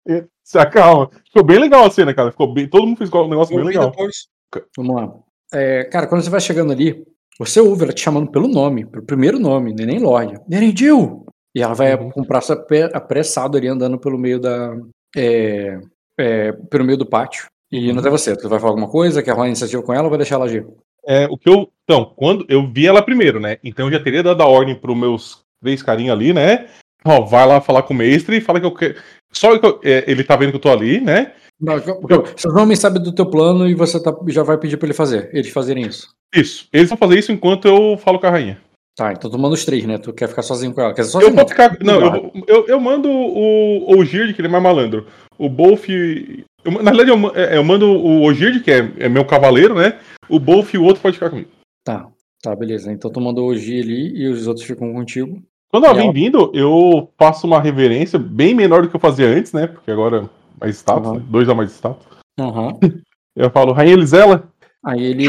Se 0.47 0.59
acalma. 0.61 1.11
Ficou 1.25 1.43
bem 1.43 1.59
legal 1.59 1.85
a 1.85 1.91
cena, 1.91 2.15
cara. 2.15 2.31
Ficou 2.31 2.55
bem... 2.55 2.69
Todo 2.69 2.87
mundo 2.87 2.99
fez 2.99 3.13
um 3.13 3.29
negócio 3.29 3.53
bem 3.53 3.65
Ouvi 3.65 3.75
legal. 3.75 3.91
depois. 3.91 4.29
Vamos 4.77 4.97
lá. 4.97 5.15
É, 5.53 5.85
cara, 5.85 6.07
quando 6.07 6.23
você 6.23 6.31
vai 6.31 6.41
chegando 6.41 6.73
ali, 6.73 7.05
você 7.39 7.61
ouve 7.61 7.85
ela 7.85 7.93
te 7.93 8.01
chamando 8.01 8.31
pelo 8.31 8.49
nome, 8.49 8.85
pelo 8.87 9.05
primeiro 9.05 9.39
nome, 9.39 9.73
nem 9.75 9.99
Lorde. 9.99 10.39
Nerendil! 10.49 11.25
E 11.55 11.63
ela 11.63 11.75
vai 11.75 11.95
Uhum. 11.95 12.11
com 12.11 12.21
o 12.23 12.27
braço 12.27 12.53
apre- 12.53 12.91
apressado 12.93 13.57
ali 13.57 13.69
andando 13.69 13.99
pelo 13.99 14.19
meio 14.19 14.39
da. 14.41 14.77
é, 15.17 15.79
é, 16.19 16.53
pelo 16.71 16.85
meio 16.85 16.99
do 16.99 17.07
pátio. 17.07 17.47
E 17.73 17.91
indo 17.91 18.01
até 18.01 18.11
você. 18.11 18.37
Tu 18.37 18.49
vai 18.49 18.59
falar 18.59 18.73
alguma 18.73 18.89
coisa? 18.89 19.23
Quer 19.23 19.33
rolar 19.33 19.47
iniciativa 19.49 19.83
com 19.83 19.93
ela 19.93 20.05
ou 20.05 20.11
vai 20.11 20.19
deixar 20.19 20.37
ela 20.37 20.45
agir? 20.45 20.67
É, 21.07 21.27
o 21.27 21.37
que 21.39 21.49
eu. 21.49 21.69
Então, 21.85 22.13
quando 22.17 22.45
eu 22.49 22.67
vi 22.71 22.87
ela 22.87 23.03
primeiro, 23.03 23.39
né? 23.41 23.59
Então 23.65 23.87
eu 23.87 23.93
já 23.93 24.03
teria 24.03 24.23
dado 24.23 24.43
a 24.43 24.47
ordem 24.47 24.75
pros 24.75 24.97
meus 24.97 25.43
três 25.63 25.83
carinhas 25.83 26.15
ali, 26.17 26.33
né? 26.33 26.67
Ó, 27.05 27.23
vai 27.25 27.47
lá 27.47 27.61
falar 27.61 27.83
com 27.85 27.95
o 27.95 27.97
mestre 27.97 28.37
e 28.37 28.41
fala 28.41 28.61
que 28.61 28.67
eu 28.67 28.75
quero. 28.75 28.97
Só 29.33 29.57
que 29.59 29.65
eu- 29.67 29.81
é, 29.85 30.05
ele 30.11 30.25
tá 30.25 30.37
vendo 30.37 30.51
que 30.51 30.57
eu 30.57 30.61
tô 30.61 30.71
ali, 30.71 31.01
né? 31.01 31.33
Não, 31.61 31.81
porque 31.81 32.33
seus 32.37 32.55
homens 32.55 32.79
sabem 32.79 33.03
do 33.03 33.15
teu 33.15 33.27
plano 33.27 33.69
e 33.69 33.75
você 33.75 34.01
tá- 34.03 34.15
já 34.29 34.43
vai 34.43 34.59
pedir 34.59 34.77
pra 34.77 34.87
ele 34.87 34.95
fazer, 34.95 35.31
eles 35.33 35.51
fazerem 35.51 35.87
isso. 35.87 36.09
Isso. 36.35 36.69
Eles 36.73 36.89
vão 36.89 36.99
fazer 36.99 37.19
isso 37.19 37.33
enquanto 37.33 37.67
eu 37.67 37.97
falo 37.97 38.19
com 38.19 38.27
a 38.27 38.31
rainha. 38.31 38.59
Tá, 38.97 39.13
então 39.13 39.31
tu 39.31 39.39
manda 39.39 39.55
os 39.55 39.65
três, 39.65 39.85
né? 39.85 39.99
Tu 39.99 40.13
quer 40.13 40.29
ficar 40.29 40.43
sozinho 40.43 40.73
com 40.73 40.81
ela. 40.81 40.95
Quer 40.95 41.03
dizer, 41.03 41.11
Eu 41.17 41.21
sozinho 41.21 41.35
vou 41.35 41.43
não. 41.43 41.49
ficar. 41.49 41.77
Não, 41.83 42.01
eu, 42.17 42.33
eu, 42.47 42.67
eu 42.67 42.81
mando 42.81 43.11
o 43.11 43.99
Ogird, 43.99 44.33
que 44.35 44.41
ele 44.41 44.49
é 44.49 44.51
mais 44.51 44.63
malandro. 44.63 45.07
O 45.39 45.49
Bolf. 45.51 45.87
eu- 45.89 46.73
na 46.83 46.91
verdade, 46.93 47.11
eu, 47.11 47.37
é, 47.37 47.57
eu 47.59 47.65
mando 47.65 47.87
o 47.91 48.23
Ogird, 48.25 48.61
que 48.61 48.71
é, 48.71 48.91
é 48.99 49.09
meu 49.09 49.25
cavaleiro, 49.25 49.75
né? 49.75 49.99
O 50.29 50.39
Bolf 50.39 50.73
e 50.75 50.79
o 50.79 50.85
outro 50.85 51.03
pode 51.03 51.15
ficar 51.17 51.29
comigo. 51.31 51.49
Tá, 51.85 52.07
tá, 52.43 52.57
beleza. 52.57 52.91
Então 52.91 53.11
tu 53.11 53.21
mandou 53.21 53.49
o 53.49 53.57
G 53.57 53.81
ali 53.81 54.17
e 54.17 54.29
os 54.29 54.47
outros 54.47 54.65
ficam 54.67 54.93
contigo. 54.93 55.43
Quando 55.71 55.85
ela 55.85 55.95
vem 55.95 56.05
ela- 56.05 56.13
vindo, 56.13 56.51
eu 56.55 57.11
faço 57.19 57.47
uma 57.47 57.61
reverência 57.61 58.19
bem 58.19 58.55
menor 58.55 58.83
do 58.83 58.89
que 58.89 58.97
eu 58.97 59.01
fazia 59.01 59.27
antes, 59.27 59.53
né? 59.53 59.67
Porque 59.67 59.91
agora 59.91 60.29
mais 60.61 60.77
status, 60.77 61.09
Uhum. 61.09 61.19
né? 61.19 61.25
dois 61.29 61.49
a 61.49 61.55
mais 61.55 61.71
status. 61.73 62.07
Aham. 62.39 62.79
Eu 63.37 63.51
falo, 63.51 63.73
Rainha 63.73 63.93
Elisela, 63.95 64.51
Aí 64.85 65.05
ele. 65.05 65.29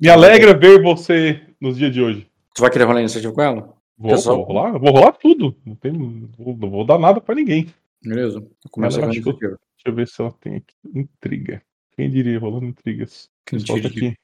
me 0.00 0.08
alegra 0.08 0.54
ver 0.56 0.82
você 0.82 1.42
nos 1.60 1.76
dias 1.76 1.92
de 1.92 2.00
hoje. 2.00 2.26
Tu 2.54 2.62
vai 2.62 2.70
querer 2.70 2.84
rolar 2.84 3.00
iniciativa 3.00 3.32
com 3.34 3.42
ela? 3.42 3.74
Vou, 3.98 4.10
Pessoal- 4.10 4.36
vou 4.38 4.44
rolar, 4.46 4.78
vou 4.78 4.90
rolar 4.92 5.12
tudo. 5.12 5.54
Não, 5.64 5.74
tem, 5.74 5.92
vou- 5.92 6.56
não 6.56 6.70
vou 6.70 6.84
dar 6.86 6.98
nada 6.98 7.20
pra 7.20 7.34
ninguém. 7.34 7.66
Beleza. 8.02 8.38
Ela 8.38 8.46
com 8.70 8.80
a 8.82 8.84
iniciativa. 8.86 9.30
Deixa 9.32 9.58
eu 9.86 9.94
ver 9.94 10.08
se 10.08 10.20
ela 10.22 10.32
tem 10.40 10.56
aqui. 10.56 10.74
Intriga. 10.94 11.62
Quem 11.96 12.10
diria, 12.10 12.38
rolando 12.38 12.64
intrigas. 12.66 13.28
Intriga. 13.46 13.66
Solta 13.66 13.88
aqui. 13.88 14.14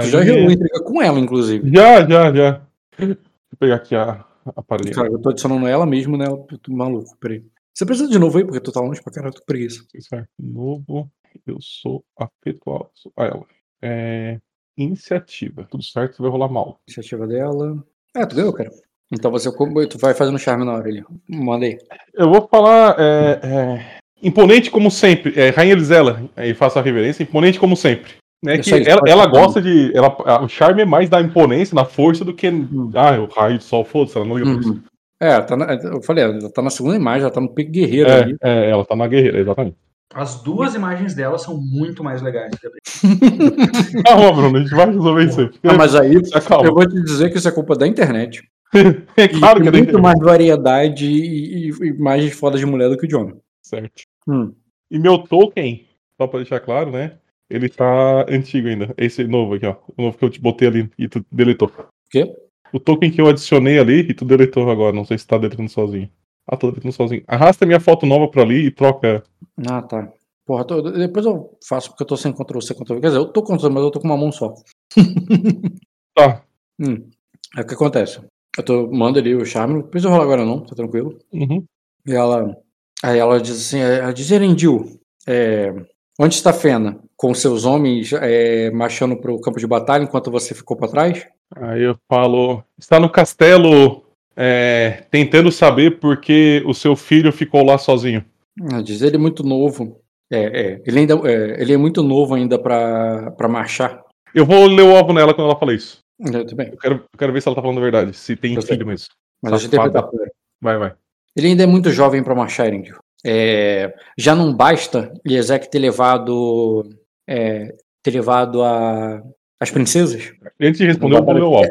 Tu 0.00 0.06
já 0.06 0.18
rolou 0.22 0.50
intriga 0.50 0.82
com 0.84 1.02
ela, 1.02 1.18
inclusive. 1.18 1.68
Já, 1.74 2.06
já, 2.08 2.32
já. 2.32 2.62
Deixa 2.96 3.12
eu 3.52 3.58
pegar 3.58 3.74
aqui 3.76 3.94
a, 3.96 4.24
a 4.56 4.62
parede. 4.62 4.92
Cara, 4.92 5.08
eu 5.08 5.18
tô 5.18 5.30
adicionando 5.30 5.66
ela 5.66 5.84
mesmo, 5.84 6.16
né? 6.16 6.26
Eu 6.26 6.58
tô 6.58 6.72
maluco, 6.72 7.16
peraí. 7.18 7.44
Você 7.78 7.86
precisa 7.86 8.10
de 8.10 8.18
novo 8.18 8.36
aí, 8.36 8.44
porque 8.44 8.58
tu 8.58 8.72
tá 8.72 8.80
longe 8.80 9.00
pra 9.00 9.12
caralho, 9.12 9.32
tô 9.32 9.38
com 9.38 9.46
preguiça. 9.46 9.84
Certo. 10.00 10.26
Novo, 10.36 11.08
eu 11.46 11.58
sou 11.60 12.02
afetuoso. 12.18 13.12
Ah, 13.16 13.26
ela. 13.26 13.44
É, 13.80 14.38
iniciativa. 14.76 15.64
Tudo 15.70 15.84
certo, 15.84 16.16
você 16.16 16.22
vai 16.22 16.30
rolar 16.32 16.48
mal. 16.48 16.80
Iniciativa 16.88 17.24
dela. 17.24 17.80
É, 18.16 18.26
tu 18.26 18.34
ganhou, 18.34 18.52
cara. 18.52 18.68
Então 19.12 19.30
você 19.30 19.48
tu 19.88 19.96
vai 19.96 20.12
fazendo 20.12 20.40
charme 20.40 20.64
na 20.64 20.72
hora 20.74 20.88
ali. 20.88 21.04
Manda 21.28 21.66
aí. 21.66 21.78
Eu 22.14 22.28
vou 22.28 22.48
falar. 22.48 22.96
é, 22.98 23.40
é, 23.44 23.98
imponente 24.20 24.72
como 24.72 24.90
sempre. 24.90 25.38
É, 25.40 25.50
Rainha 25.50 25.74
Elisela. 25.74 26.28
Aí 26.34 26.54
faço 26.54 26.80
a 26.80 26.82
reverência. 26.82 27.22
Imponente 27.22 27.60
como 27.60 27.76
sempre. 27.76 28.14
É 28.44 28.56
Isso 28.56 28.70
que 28.74 28.90
ela, 28.90 29.02
ela 29.06 29.26
gosta 29.28 29.62
de. 29.62 29.96
Ela, 29.96 30.08
a- 30.26 30.42
o 30.42 30.48
charme 30.48 30.82
é 30.82 30.84
mais 30.84 31.08
da 31.08 31.20
imponência, 31.20 31.76
na 31.76 31.84
força, 31.84 32.24
do 32.24 32.34
que. 32.34 32.48
Ah, 32.96 33.20
o 33.20 33.26
raio 33.26 33.58
de 33.58 33.62
sol, 33.62 33.84
foda-se, 33.84 34.16
ela 34.16 34.26
não 34.26 34.36
liga. 34.36 34.50
Uhum. 34.50 34.82
É, 35.20 35.40
tá 35.40 35.56
na- 35.56 35.74
eu 35.74 36.02
falei, 36.02 36.24
ela 36.24 36.50
tá 36.52 36.62
na 36.62 36.70
segunda 36.70 36.96
imagem, 36.96 37.22
ela 37.22 37.30
tá 37.32 37.40
no 37.40 37.52
pique 37.52 37.70
guerreiro 37.72 38.08
É, 38.10 38.22
ali. 38.22 38.36
é, 38.40 38.70
ela 38.70 38.84
tá 38.84 38.94
na 38.94 39.06
guerreira, 39.08 39.38
exatamente. 39.40 39.76
As 40.14 40.42
duas 40.42 40.74
imagens 40.74 41.12
dela 41.14 41.36
são 41.38 41.60
muito 41.60 42.02
mais 42.02 42.22
legais. 42.22 42.50
Gabriel. 42.52 42.80
Calma, 44.04 44.32
Bruno, 44.32 44.56
a 44.56 44.60
gente 44.62 44.74
vai 44.74 44.86
resolver 44.86 45.24
isso 45.24 45.40
aí. 45.40 45.50
Ah, 45.64 45.74
mas 45.74 45.94
aí 45.94 46.12
Se 46.24 46.36
acalma. 46.36 46.66
eu 46.68 46.74
vou 46.74 46.88
te 46.88 47.02
dizer 47.02 47.30
que 47.30 47.38
isso 47.38 47.48
é 47.48 47.52
culpa 47.52 47.74
da 47.76 47.86
internet. 47.86 48.42
É 49.16 49.24
E 49.24 49.28
claro 49.28 49.62
que 49.62 49.70
tem 49.70 49.80
é 49.80 49.84
muito 49.84 49.98
mais 49.98 50.18
variedade 50.20 51.06
e, 51.06 51.68
e- 51.68 51.70
e 51.70 51.86
imagens 51.88 52.32
fodas 52.34 52.60
de 52.60 52.66
mulher 52.66 52.88
do 52.90 52.98
que 52.98 53.06
de 53.06 53.16
homem. 53.16 53.34
Certo. 53.62 54.02
Hum. 54.28 54.52
E 54.90 54.98
meu 54.98 55.18
token, 55.18 55.86
só 56.20 56.26
pra 56.26 56.38
deixar 56.40 56.60
claro, 56.60 56.90
né? 56.90 57.12
Ele 57.50 57.68
tá 57.70 58.26
antigo 58.28 58.68
ainda. 58.68 58.92
Esse 58.98 59.24
novo 59.24 59.54
aqui, 59.54 59.64
ó. 59.66 59.76
O 59.96 60.02
novo 60.02 60.18
que 60.18 60.24
eu 60.24 60.28
te 60.30 60.38
botei 60.40 60.68
ali 60.68 60.90
e 60.98 61.08
tu 61.08 61.24
deletou. 61.32 61.68
O 61.68 61.84
quê? 62.10 62.30
O 62.72 62.78
token 62.80 63.10
que 63.10 63.20
eu 63.20 63.26
adicionei 63.28 63.78
ali 63.78 64.00
e 64.00 64.14
tu 64.14 64.24
deletou 64.24 64.70
agora. 64.70 64.94
Não 64.94 65.04
sei 65.04 65.18
se 65.18 65.26
tá 65.26 65.38
deletando 65.38 65.68
sozinho. 65.70 66.08
Ah, 66.46 66.56
tô 66.56 66.70
deletando 66.70 66.92
sozinho. 66.94 67.22
Arrasta 67.26 67.66
minha 67.66 67.80
foto 67.80 68.06
nova 68.06 68.28
pra 68.28 68.42
ali 68.42 68.66
e 68.66 68.70
troca. 68.70 69.22
Ah, 69.68 69.82
tá. 69.82 70.10
Porra, 70.46 70.64
tô- 70.64 70.80
depois 70.80 71.26
eu 71.26 71.58
faço 71.66 71.90
porque 71.90 72.02
eu 72.02 72.06
tô 72.06 72.16
sem 72.16 72.32
Ctrl 72.32 72.60
C, 72.60 72.74
Ctrl 72.74 72.94
V. 72.94 73.00
Quer 73.00 73.06
dizer, 73.08 73.18
eu 73.18 73.26
tô 73.26 73.42
com 73.42 73.52
mas 73.52 73.62
eu 73.84 73.90
tô 73.90 74.00
com 74.00 74.08
uma 74.08 74.16
mão 74.16 74.32
só. 74.32 74.54
Tá. 76.14 76.42
Hum. 76.80 77.08
Aí 77.56 77.62
o 77.62 77.66
que 77.66 77.74
acontece? 77.74 78.20
Eu 78.56 78.64
tô, 78.64 78.90
mando 78.90 79.18
ali 79.18 79.34
o 79.34 79.44
charme, 79.44 79.74
não 79.74 79.82
precisa 79.82 80.10
rolar 80.10 80.24
agora 80.24 80.44
não, 80.44 80.60
tá 80.64 80.74
tranquilo. 80.74 81.18
Uhum. 81.32 81.64
E 82.06 82.12
ela. 82.12 82.56
Aí 83.02 83.18
ela 83.18 83.40
diz 83.40 83.56
assim: 83.56 83.78
ela 83.78 84.12
diz, 84.12 84.30
Erendil, 84.30 84.98
é, 85.28 85.72
onde 86.18 86.34
está 86.34 86.52
Fena? 86.52 86.98
Com 87.16 87.32
seus 87.34 87.64
homens 87.64 88.12
é, 88.14 88.70
marchando 88.72 89.16
pro 89.16 89.40
campo 89.40 89.58
de 89.60 89.66
batalha 89.66 90.02
enquanto 90.04 90.30
você 90.30 90.54
ficou 90.54 90.76
pra 90.76 90.88
trás? 90.88 91.24
Aí 91.56 91.82
eu 91.82 91.96
falo. 92.08 92.62
Está 92.78 93.00
no 93.00 93.08
castelo 93.10 94.04
é, 94.36 95.04
tentando 95.10 95.50
saber 95.50 95.98
por 95.98 96.20
que 96.20 96.62
o 96.66 96.74
seu 96.74 96.94
filho 96.94 97.32
ficou 97.32 97.64
lá 97.64 97.78
sozinho. 97.78 98.24
Ela 98.70 98.82
diz, 98.82 99.02
ele 99.02 99.16
é 99.16 99.18
muito 99.18 99.42
novo. 99.42 100.00
É, 100.30 100.38
é, 100.40 100.82
ele, 100.86 101.00
ainda, 101.00 101.14
é, 101.28 101.62
ele 101.62 101.72
é 101.72 101.76
muito 101.76 102.02
novo 102.02 102.34
ainda 102.34 102.58
pra, 102.58 103.30
pra 103.32 103.48
marchar. 103.48 104.04
Eu 104.34 104.44
vou 104.44 104.66
ler 104.66 104.82
o 104.82 104.94
alvo 104.96 105.12
nela 105.12 105.32
quando 105.32 105.48
ela 105.48 105.58
fala 105.58 105.74
isso. 105.74 105.98
É, 106.20 106.30
tudo 106.30 106.56
bem, 106.56 106.68
Eu 106.72 106.76
quero, 106.78 106.94
eu 106.96 107.18
quero 107.18 107.32
ver 107.32 107.40
se 107.40 107.48
ela 107.48 107.54
tá 107.56 107.62
falando 107.62 107.78
a 107.78 107.82
verdade. 107.82 108.12
Se 108.14 108.36
tem 108.36 108.54
Eu 108.54 108.62
sei. 108.62 108.76
filho 108.76 108.86
mesmo. 108.86 109.08
mas 109.42 109.52
deixa 109.52 109.66
eu 109.66 109.70
Safada. 109.70 109.88
interpretar 109.88 110.08
primeiro. 110.08 110.32
Vai, 110.60 110.76
vai. 110.78 110.94
Ele 111.36 111.46
ainda 111.48 111.62
é 111.62 111.66
muito 111.66 111.90
jovem 111.90 112.22
para 112.22 112.34
marchar, 112.34 112.66
Erendil. 112.66 112.96
É, 113.24 113.94
já 114.16 114.34
não 114.34 114.54
basta 114.54 115.12
Ezek 115.24 115.70
ter 115.70 115.78
levado 115.78 116.88
é, 117.28 117.74
ter 118.02 118.10
levado 118.12 118.62
a, 118.62 119.22
as 119.60 119.70
princesas? 119.70 120.32
Antes 120.60 120.78
de 120.78 120.86
responder, 120.86 121.16
eu 121.18 121.24
vou 121.24 121.34
ler 121.34 121.42
o 121.42 121.54
alvo. 121.56 121.68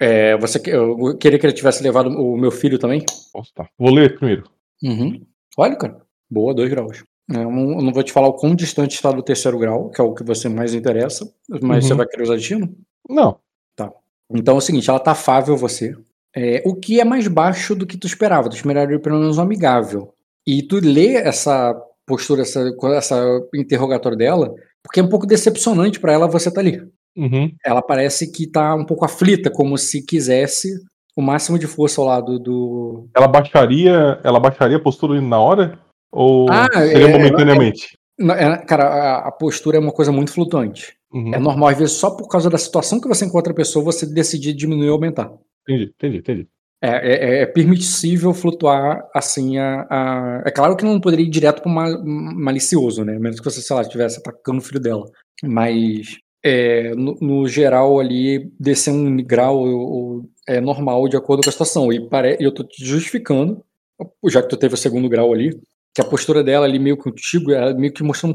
É, 0.00 0.36
você 0.36 0.60
eu 0.66 1.16
queria 1.16 1.38
que 1.38 1.46
ele 1.46 1.52
tivesse 1.52 1.82
levado 1.82 2.08
o 2.08 2.36
meu 2.36 2.50
filho 2.50 2.78
também? 2.78 3.04
Posso, 3.32 3.52
tá. 3.54 3.68
Vou 3.78 3.90
ler 3.92 4.16
primeiro. 4.16 4.44
Uhum. 4.82 5.24
Olha, 5.56 5.76
cara. 5.76 6.00
Boa, 6.30 6.52
dois 6.54 6.68
graus. 6.70 7.04
É, 7.30 7.36
Eu 7.36 7.50
não, 7.50 7.72
eu 7.72 7.82
não 7.82 7.92
vou 7.92 8.02
te 8.02 8.12
falar 8.12 8.28
o 8.28 8.32
quão 8.34 8.54
distante 8.54 8.94
está 8.94 9.12
do 9.12 9.22
terceiro 9.22 9.58
grau, 9.58 9.90
que 9.90 10.00
é 10.00 10.04
o 10.04 10.12
que 10.14 10.24
você 10.24 10.48
mais 10.48 10.74
interessa, 10.74 11.30
mas 11.48 11.84
Uhum. 11.84 11.88
você 11.90 11.94
vai 11.94 12.06
querer 12.06 12.22
usar 12.24 12.34
destino? 12.36 12.74
Não. 13.08 13.38
Então 14.34 14.54
é 14.54 14.58
o 14.58 14.60
seguinte, 14.62 14.88
ela 14.88 14.98
tá 14.98 15.10
afável 15.10 15.54
a 15.54 15.58
você. 15.58 15.94
É, 16.34 16.62
o 16.64 16.74
que 16.74 16.98
é 16.98 17.04
mais 17.04 17.28
baixo 17.28 17.74
do 17.74 17.86
que 17.86 17.98
tu 17.98 18.06
esperava. 18.06 18.48
Tu 18.48 18.56
esperaria 18.56 18.98
pelo 18.98 19.18
menos 19.18 19.36
um 19.36 19.42
amigável. 19.42 20.14
E 20.46 20.62
tu 20.62 20.80
lê 20.82 21.16
essa 21.16 21.74
postura, 22.06 22.40
essa, 22.40 22.74
essa 22.96 23.22
interrogatório 23.54 24.16
dela, 24.16 24.54
porque 24.82 25.00
é 25.00 25.02
um 25.02 25.08
pouco 25.08 25.26
decepcionante 25.26 26.00
pra 26.00 26.12
ela 26.14 26.26
você 26.26 26.50
tá 26.50 26.60
ali. 26.62 26.82
Uhum. 27.16 27.52
Ela 27.64 27.82
parece 27.82 28.30
que 28.30 28.46
tá 28.46 28.74
um 28.74 28.84
pouco 28.84 29.04
aflita, 29.04 29.50
como 29.50 29.76
se 29.76 30.04
quisesse 30.04 30.68
o 31.16 31.22
máximo 31.22 31.58
de 31.58 31.66
força 31.66 32.00
ao 32.00 32.06
lado 32.06 32.38
do. 32.38 33.06
Ela 33.14 33.28
baixaria, 33.28 34.18
ela 34.24 34.40
baixaria 34.40 34.76
a 34.78 34.82
postura 34.82 35.20
na 35.20 35.38
hora? 35.38 35.78
Ou 36.10 36.50
Ah, 36.50 36.68
seria 36.72 37.08
é, 37.08 37.12
momentaneamente? 37.12 37.96
Não, 38.18 38.34
é, 38.34 38.58
Cara, 38.64 38.84
a, 38.84 39.28
a 39.28 39.32
postura 39.32 39.76
é 39.76 39.80
uma 39.80 39.92
coisa 39.92 40.12
muito 40.12 40.32
flutuante. 40.32 40.94
Uhum. 41.12 41.34
É 41.34 41.38
normal, 41.38 41.68
às 41.68 41.78
vezes, 41.78 41.96
só 41.96 42.10
por 42.10 42.28
causa 42.28 42.48
da 42.48 42.56
situação 42.58 43.00
que 43.00 43.08
você 43.08 43.24
encontra 43.24 43.52
a 43.52 43.56
pessoa, 43.56 43.84
você 43.84 44.06
decidir 44.06 44.54
diminuir 44.54 44.88
ou 44.88 44.94
aumentar. 44.94 45.30
Entendi, 45.68 45.92
entendi, 45.94 46.18
entendi. 46.18 46.48
É, 46.84 46.88
é, 46.88 47.42
é 47.42 47.46
permissível 47.46 48.34
flutuar 48.34 49.08
assim 49.14 49.56
a, 49.56 49.86
a- 49.88 50.42
É 50.44 50.50
claro 50.50 50.74
que 50.76 50.84
não 50.84 51.00
poderia 51.00 51.24
ir 51.24 51.30
direto 51.30 51.62
para 51.62 51.70
malicioso, 52.04 53.04
né? 53.04 53.14
A 53.16 53.20
Menos 53.20 53.38
que 53.38 53.44
você, 53.44 53.60
sei 53.60 53.76
lá, 53.76 53.82
estivesse 53.82 54.18
atacando 54.18 54.58
o 54.58 54.62
filho 54.64 54.80
dela. 54.80 55.04
Mas 55.44 56.18
é, 56.44 56.94
no, 56.94 57.14
no 57.20 57.48
geral 57.48 58.00
ali, 58.00 58.50
descer 58.58 58.90
um 58.92 59.16
grau 59.18 59.58
ou- 59.58 60.24
é 60.48 60.60
normal 60.60 61.08
de 61.08 61.16
acordo 61.16 61.42
com 61.42 61.48
a 61.48 61.52
situação. 61.52 61.92
E 61.92 62.08
pare... 62.08 62.36
eu 62.40 62.52
tô 62.52 62.64
te 62.64 62.84
justificando, 62.84 63.62
já 64.26 64.42
que 64.42 64.48
tu 64.48 64.56
teve 64.56 64.74
o 64.74 64.78
segundo 64.78 65.08
grau 65.08 65.32
ali, 65.32 65.58
que 65.94 66.00
a 66.00 66.04
postura 66.04 66.42
dela 66.42 66.66
ali 66.66 66.78
meio 66.78 66.96
contigo, 66.96 67.52
ela 67.52 67.72
meio 67.74 67.92
que 67.92 68.02
mostrando 68.02 68.34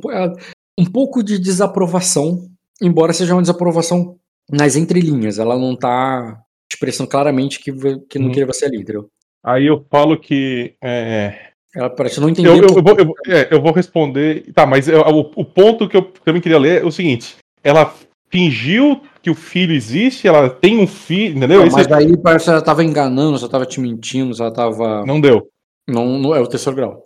um, 0.79 0.85
pouco 0.85 1.21
de 1.23 1.37
desaprovação, 1.39 2.47
embora 2.81 3.11
seja 3.13 3.33
uma 3.33 3.41
desaprovação 3.41 4.17
nas 4.49 4.75
entrelinhas. 4.75 5.39
Ela 5.39 5.57
não 5.57 5.75
tá 5.75 6.39
expressando 6.71 7.09
claramente 7.09 7.59
que, 7.59 7.71
que 8.07 8.19
não 8.19 8.27
Uhum. 8.27 8.31
queria 8.31 8.45
você 8.45 8.65
ali, 8.65 8.77
entendeu? 8.77 9.09
Aí 9.43 9.65
eu 9.65 9.85
falo 9.89 10.17
que. 10.19 10.75
é, 10.83 11.51
Ela 11.75 11.89
parece 11.89 12.19
não 12.19 12.29
entender. 12.29 12.49
eu, 12.49 12.55
eu, 12.55 12.61
eu 12.75 12.83
vou, 12.83 12.95
eu, 12.97 13.13
é, 13.35 13.47
eu 13.51 13.61
vou 13.61 13.71
responder. 13.71 14.51
Tá, 14.53 14.65
mas 14.65 14.87
o, 14.87 15.19
o 15.35 15.45
ponto 15.45 15.87
que 15.89 15.97
eu 15.97 16.03
também 16.23 16.41
queria 16.41 16.59
ler 16.59 16.81
é 16.81 16.85
o 16.85 16.91
seguinte: 16.91 17.35
ela 17.63 17.93
fingiu 18.29 19.01
que 19.21 19.29
o 19.29 19.35
filho 19.35 19.73
existe, 19.73 20.27
ela 20.27 20.49
tem 20.49 20.79
um 20.79 20.87
filho, 20.87 21.37
entendeu? 21.37 21.59
Não, 21.59 21.67
Esse- 21.67 21.75
mas 21.75 21.91
aí 21.91 22.17
parece 22.17 22.45
que 22.45 22.51
ela 22.51 22.61
tava 22.61 22.83
enganando, 22.83 23.37
ela 23.37 23.49
tava 23.49 23.65
te 23.65 23.79
mentindo, 23.79 24.35
ela 24.39 24.51
tava. 24.53 25.05
Não 25.05 25.19
deu. 25.19 25.47
Não, 25.89 26.17
não 26.17 26.35
é 26.35 26.39
o 26.39 26.47
terceiro 26.47 26.75
grau. 26.75 27.03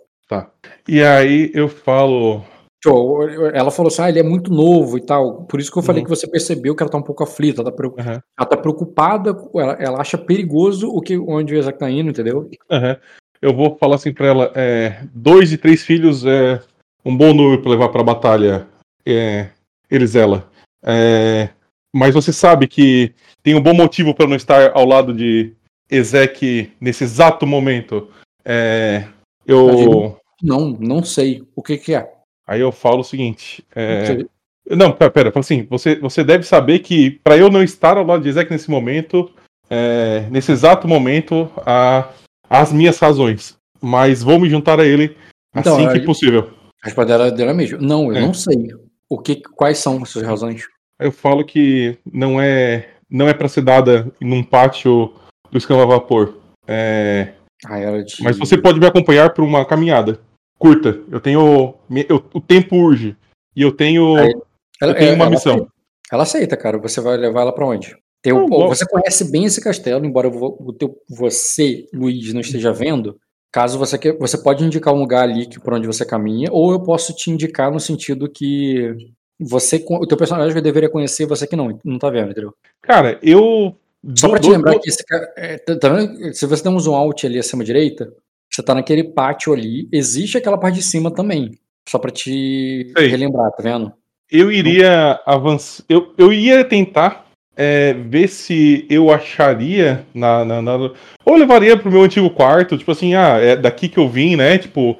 E 0.88 1.02
aí 1.02 1.50
eu 1.54 1.68
falo. 1.68 2.42
Tipo, 2.82 3.22
Ela 3.54 3.70
falou 3.70 3.88
assim: 3.88 4.02
ah, 4.02 4.08
ele 4.08 4.18
é 4.18 4.22
muito 4.22 4.50
novo 4.52 4.96
e 4.98 5.00
tal. 5.00 5.44
Por 5.44 5.60
isso 5.60 5.70
que 5.70 5.78
eu 5.78 5.82
falei 5.82 6.00
Uhum. 6.00 6.04
que 6.04 6.10
você 6.16 6.26
percebeu 6.26 6.74
que 6.74 6.82
ela 6.82 6.90
tá 6.90 6.98
um 6.98 7.02
pouco 7.02 7.22
aflita, 7.22 7.60
ela 7.60 7.70
tá, 7.70 7.76
preo- 7.76 7.94
Aham, 7.98 8.20
ela 8.38 8.48
tá 8.48 8.56
preocupada, 8.56 9.30
ela, 9.54 9.72
ela 9.74 10.00
acha 10.00 10.16
perigoso 10.18 10.88
o 10.88 11.00
que, 11.00 11.16
onde 11.18 11.54
o 11.54 11.58
Isaac 11.58 11.78
tá 11.78 11.88
indo, 11.90 12.10
entendeu? 12.10 12.50
aham. 12.70 12.96
Eu 13.40 13.54
vou 13.54 13.76
falar 13.78 13.96
assim 13.96 14.12
pra 14.12 14.26
ela: 14.26 14.52
é, 14.56 15.04
dois 15.14 15.52
e 15.52 15.58
três 15.58 15.82
filhos 15.82 16.24
é 16.24 16.60
um 17.04 17.16
bom 17.16 17.32
número 17.34 17.60
pra 17.62 17.70
levar 17.70 17.88
pra 17.90 18.02
batalha. 18.02 18.66
É, 19.06 19.48
eles, 19.92 20.16
ela. 20.16 20.50
É, 20.82 21.50
mas 21.94 22.14
você 22.14 22.32
sabe 22.32 22.66
que 22.66 23.12
tem 23.42 23.54
um 23.54 23.60
bom 23.60 23.74
motivo 23.74 24.14
pra 24.14 24.26
não 24.26 24.34
estar 24.34 24.72
ao 24.74 24.86
lado 24.86 25.12
de 25.12 25.52
Ezek 25.90 26.72
nesse 26.80 27.04
exato 27.04 27.46
momento. 27.46 28.08
É, 28.44 29.04
eu. 29.46 30.16
Não, 30.42 30.70
não 30.80 31.04
sei. 31.04 31.42
O 31.54 31.62
que 31.62 31.76
que 31.76 31.94
é? 31.94 32.10
Aí 32.46 32.60
eu 32.60 32.72
falo 32.72 33.00
o 33.00 33.04
seguinte. 33.04 33.62
é, 33.76 34.24
Não, 34.70 34.90
pera, 34.92 35.32
assim, 35.36 35.66
você, 35.68 35.96
você 35.96 36.24
deve 36.24 36.44
saber 36.44 36.80
que 36.80 37.20
pra 37.22 37.36
eu 37.36 37.50
não 37.50 37.62
estar 37.62 37.96
ao 37.96 38.04
lado 38.04 38.22
de 38.22 38.30
Ezek 38.30 38.50
nesse 38.50 38.70
momento, 38.70 39.30
é, 39.70 40.26
nesse 40.30 40.50
exato 40.50 40.88
momento, 40.88 41.50
há 41.64 42.10
as 42.48 42.72
minhas 42.72 42.98
razões. 42.98 43.56
Mas 43.80 44.22
vou 44.22 44.40
me 44.40 44.48
juntar 44.48 44.80
a 44.80 44.86
ele 44.86 45.16
Então, 45.54 45.76
assim 45.76 46.00
que 46.00 46.04
possível. 46.06 46.50
A 46.82 46.86
resposta 46.86 47.06
dela, 47.18 47.30
dela 47.30 47.54
mesmo. 47.54 47.78
Não, 47.80 48.10
eu 48.12 48.16
É. 48.16 48.20
não 48.20 48.34
sei. 48.34 48.68
O 49.12 49.18
que, 49.18 49.36
quais 49.42 49.76
são 49.76 50.02
as 50.02 50.08
suas 50.08 50.24
razões? 50.24 50.62
Eu 50.98 51.12
falo 51.12 51.44
que 51.44 51.98
não 52.10 52.40
é 52.40 52.88
não 53.10 53.28
é 53.28 53.34
para 53.34 53.46
ser 53.46 53.60
dada 53.60 54.10
num 54.18 54.42
pátio 54.42 55.12
do 55.50 55.58
escama 55.58 55.84
vapor. 55.84 56.38
É, 56.66 57.34
Ah, 57.66 58.02
te... 58.02 58.22
mas 58.22 58.38
você 58.38 58.56
pode 58.56 58.80
me 58.80 58.86
acompanhar 58.86 59.34
por 59.34 59.44
uma 59.44 59.66
caminhada 59.66 60.18
curta. 60.58 60.98
Eu 61.10 61.20
tenho 61.20 61.74
eu- 62.08 62.24
o 62.32 62.40
tempo 62.40 62.74
urge 62.76 63.14
e 63.54 63.60
eu 63.60 63.70
tenho 63.70 64.16
Aí- 64.16 64.32
Ela, 64.80 64.92
eu 64.92 64.96
tenho 64.96 65.10
é, 65.10 65.14
uma 65.14 65.24
ela 65.24 65.30
missão. 65.30 65.52
aceita. 65.56 65.72
Ela 66.10 66.22
aceita, 66.22 66.56
cara. 66.56 66.78
Você 66.78 67.00
vai 67.02 67.18
levar 67.18 67.42
ela 67.42 67.54
pra 67.54 67.66
onde? 67.66 67.94
Tem 68.22 68.32
o- 68.32 68.48
Não, 68.48 68.68
você 68.68 68.86
conhece 68.86 69.30
bem 69.30 69.44
esse 69.44 69.60
castelo, 69.60 70.06
embora 70.06 70.28
o 70.28 70.72
teu, 70.72 70.96
você, 71.10 71.84
Luiz, 71.92 72.32
não 72.32 72.40
esteja 72.40 72.72
vendo. 72.72 73.18
Caso 73.52 73.78
você 73.78 73.98
que 73.98 74.12
você 74.12 74.38
pode 74.38 74.64
indicar 74.64 74.94
um 74.94 74.98
lugar 74.98 75.24
ali 75.24 75.46
que 75.46 75.60
por 75.60 75.74
onde 75.74 75.86
você 75.86 76.04
caminha, 76.06 76.48
ou 76.50 76.72
eu 76.72 76.80
posso 76.80 77.14
te 77.14 77.30
indicar 77.30 77.70
no 77.70 77.78
sentido 77.78 78.28
que 78.30 78.96
você, 79.38 79.84
o 79.88 80.06
teu 80.06 80.16
personagem 80.16 80.60
deveria 80.62 80.88
conhecer, 80.88 81.26
você 81.26 81.46
que 81.46 81.54
não, 81.56 81.78
não 81.84 81.98
tá 81.98 82.08
vendo, 82.08 82.30
entendeu? 82.30 82.54
Cara, 82.80 83.18
eu 83.22 83.76
Só 84.16 84.30
pra 84.30 84.38
te 84.38 84.46
do- 84.48 84.52
lembrar 84.52 84.72
do- 84.72 84.80
que 84.80 84.88
esse 84.88 85.04
cara, 85.04 85.30
é, 85.36 85.58
tá- 85.58 85.78
tá 85.78 85.88
vendo? 85.90 86.32
se 86.34 86.46
você 86.46 86.62
der 86.62 86.70
um 86.70 86.78
zoom 86.80 86.94
out 86.94 87.26
ali 87.26 87.38
acima 87.38 87.62
à 87.62 87.66
direita, 87.66 88.10
você 88.50 88.62
tá 88.62 88.74
naquele 88.74 89.04
pátio 89.04 89.52
ali, 89.52 89.86
existe 89.92 90.38
aquela 90.38 90.56
parte 90.58 90.76
de 90.76 90.82
cima 90.82 91.10
também. 91.10 91.50
Só 91.88 91.98
pra 91.98 92.10
te 92.10 92.90
Sei. 92.96 93.06
relembrar, 93.08 93.50
tá 93.52 93.62
vendo? 93.62 93.92
Eu 94.30 94.50
iria 94.50 95.20
avançar. 95.26 95.84
Eu, 95.88 96.14
eu 96.16 96.32
ia 96.32 96.64
tentar 96.64 97.26
é, 97.56 97.92
ver 97.92 98.28
se 98.28 98.86
eu 98.88 99.10
acharia 99.12 100.04
na, 100.14 100.44
na, 100.44 100.62
na- 100.62 100.90
Ou 101.24 101.36
levaria 101.36 101.76
pro 101.76 101.90
meu 101.90 102.02
antigo 102.02 102.30
quarto, 102.30 102.78
tipo 102.78 102.90
assim, 102.92 103.14
ah, 103.14 103.38
é 103.38 103.56
daqui 103.56 103.88
que 103.88 103.98
eu 103.98 104.08
vim, 104.08 104.36
né? 104.36 104.58
Tipo, 104.58 104.96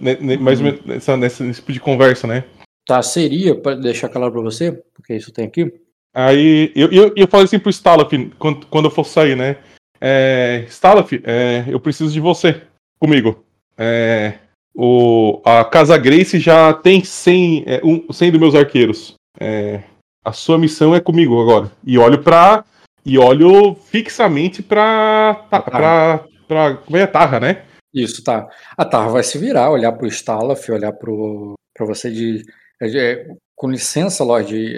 né, 0.00 0.16
né, 0.20 0.36
mais 0.36 0.60
ou 0.60 0.66
menos 0.66 0.80
nessa, 0.84 1.16
nessa- 1.16 1.44
nesse 1.44 1.60
tipo 1.60 1.72
de 1.72 1.80
conversa, 1.80 2.26
né? 2.26 2.44
Tá, 2.86 3.00
seria, 3.02 3.54
para 3.54 3.76
deixar 3.76 4.08
claro 4.08 4.32
pra 4.32 4.40
você, 4.40 4.72
porque 4.94 5.14
isso 5.14 5.32
tem 5.32 5.46
aqui. 5.46 5.72
Aí 6.14 6.72
eu, 6.74 6.90
eu, 6.90 7.12
eu 7.16 7.28
falei 7.28 7.44
assim 7.44 7.58
pro 7.58 7.70
Stalaf 7.70 8.10
quando, 8.38 8.66
quando 8.66 8.86
eu 8.86 8.90
fosse 8.90 9.10
sair, 9.10 9.36
né? 9.36 9.56
É, 10.00 10.64
Stalaf, 10.68 11.12
é, 11.24 11.64
eu 11.68 11.78
preciso 11.78 12.12
de 12.12 12.20
você 12.20 12.62
comigo. 12.98 13.44
É, 13.78 14.34
o, 14.74 15.40
a 15.44 15.64
Casa 15.64 15.96
Grace 15.96 16.38
já 16.40 16.72
tem 16.72 17.04
100, 17.04 17.64
é, 17.66 17.80
um, 17.84 18.12
100 18.12 18.32
dos 18.32 18.40
meus 18.40 18.54
arqueiros. 18.54 19.14
É, 19.38 19.80
a 20.24 20.32
sua 20.32 20.58
missão 20.58 20.94
é 20.94 21.00
comigo 21.00 21.40
agora. 21.40 21.70
E 21.84 21.98
olho 21.98 22.22
pra. 22.22 22.64
E 23.04 23.18
olho 23.18 23.74
fixamente 23.74 24.62
pra. 24.62 25.46
pra, 25.48 25.62
pra, 25.62 26.24
pra 26.46 26.76
como 26.76 26.96
é 26.96 27.06
Tarra, 27.06 27.40
né? 27.40 27.64
Isso, 27.92 28.22
tá. 28.22 28.48
A 28.76 28.84
Tarra 28.84 29.10
vai 29.10 29.22
se 29.22 29.38
virar, 29.38 29.70
olhar 29.70 29.92
pro 29.92 30.06
Stalaf, 30.06 30.68
olhar 30.68 30.92
pro, 30.92 31.54
pra 31.74 31.86
você 31.86 32.10
de. 32.10 32.44
é, 32.80 33.26
com 33.56 33.70
licença, 33.70 34.22
Lorde. 34.22 34.76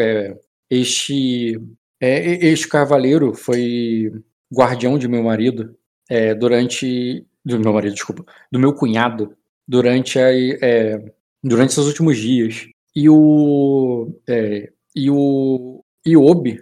É, 0.00 0.36
este, 0.70 1.60
é, 2.00 2.46
este 2.46 2.68
cavaleiro 2.68 3.34
foi 3.34 4.12
guardião 4.52 4.98
de 4.98 5.08
meu 5.08 5.22
marido 5.22 5.76
é, 6.08 6.34
durante. 6.34 7.26
Do 7.44 7.58
meu 7.58 7.72
marido, 7.72 7.94
desculpa. 7.94 8.24
Do 8.50 8.58
meu 8.58 8.72
cunhado 8.72 9.36
durante, 9.66 10.18
a, 10.18 10.30
é, 10.32 11.12
durante 11.42 11.70
esses 11.70 11.86
últimos 11.86 12.18
dias. 12.18 12.68
E 12.94 13.08
o. 13.08 14.14
É, 14.28 14.70
e 14.94 15.10
o. 15.10 15.84
E 16.04 16.16
Obi, 16.16 16.60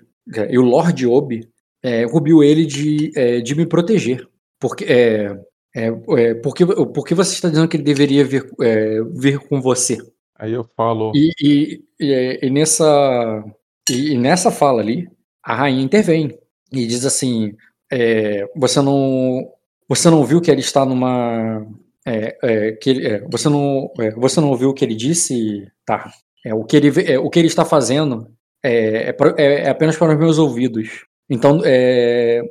e 0.50 0.58
o 0.58 0.62
Lord 0.62 1.06
Obi, 1.06 1.48
é, 1.82 2.04
rubiu 2.04 2.44
ele 2.44 2.66
de, 2.66 3.10
é, 3.16 3.40
de 3.40 3.54
me 3.54 3.66
proteger. 3.66 4.26
Porque. 4.58 4.84
É, 4.84 5.38
é, 5.74 5.86
é, 5.86 6.34
porque, 6.34 6.66
porque 6.66 7.14
você 7.14 7.34
está 7.34 7.48
dizendo 7.48 7.68
que 7.68 7.76
ele 7.76 7.84
deveria 7.84 8.24
vir, 8.24 8.50
é, 8.60 9.00
vir 9.14 9.38
com 9.38 9.60
você? 9.60 9.98
Aí 10.36 10.52
eu 10.52 10.64
falo. 10.76 11.12
E, 11.14 11.32
e, 11.40 11.84
e, 12.00 12.38
e 12.42 12.50
nessa, 12.50 13.44
e, 13.88 14.18
nessa 14.18 14.50
fala 14.50 14.80
ali, 14.80 15.08
a 15.42 15.54
rainha 15.54 15.82
intervém 15.82 16.36
e 16.72 16.86
diz 16.86 17.04
assim: 17.04 17.54
é, 17.90 18.48
você 18.56 18.80
não 18.80 19.48
você 19.88 20.08
não 20.08 20.24
viu 20.24 20.40
que 20.40 20.50
ele 20.50 20.60
está 20.60 20.84
numa 20.84 21.66
é, 22.06 22.36
é, 22.42 22.72
que 22.72 22.90
ele, 22.90 23.06
é, 23.06 23.20
você 23.28 23.48
não 23.48 23.92
é, 23.98 24.10
você 24.12 24.40
não 24.40 24.50
ouviu 24.50 24.70
o 24.70 24.74
que 24.74 24.84
ele 24.84 24.94
disse 24.94 25.66
tá 25.84 26.10
é, 26.44 26.54
o 26.54 26.64
que 26.64 26.76
ele 26.76 27.18
o 27.18 27.30
que 27.30 27.38
ele 27.38 27.48
está 27.48 27.64
fazendo 27.64 28.28
é, 28.64 29.14
é, 29.38 29.68
apenas 29.68 29.96
para 29.96 30.12
os 30.12 30.18
meus 30.18 30.38
ouvidos 30.38 31.04
então 31.28 31.60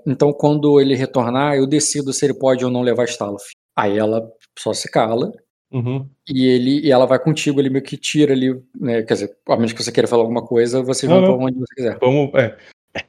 então 0.06 0.32
quando 0.34 0.80
ele 0.80 0.96
retornar 0.96 1.56
eu 1.56 1.68
decido 1.68 2.14
se 2.14 2.26
ele 2.26 2.34
pode 2.34 2.64
ou 2.64 2.72
não 2.72 2.82
levar 2.82 3.06
Stalf 3.06 3.44
aí 3.76 3.98
ela 3.98 4.28
só 4.58 4.74
se 4.74 4.90
cala 4.90 5.32
Uhum. 5.72 6.08
E 6.28 6.48
ele 6.48 6.80
e 6.80 6.92
ela 6.92 7.06
vai 7.06 7.20
contigo, 7.20 7.60
ele 7.60 7.70
meio 7.70 7.84
que 7.84 7.96
tira 7.96 8.34
ali, 8.34 8.60
né? 8.80 9.04
Quer 9.04 9.14
dizer, 9.14 9.38
a 9.48 9.56
menos 9.56 9.72
que 9.72 9.84
você 9.84 9.92
queira 9.92 10.08
falar 10.08 10.24
alguma 10.24 10.46
coisa, 10.46 10.82
você 10.82 11.08
vai 11.08 11.22
para 11.22 11.32
onde 11.32 11.60
você 11.60 11.76
quiser. 11.76 11.98
Vamos, 12.00 12.34
é. 12.34 12.58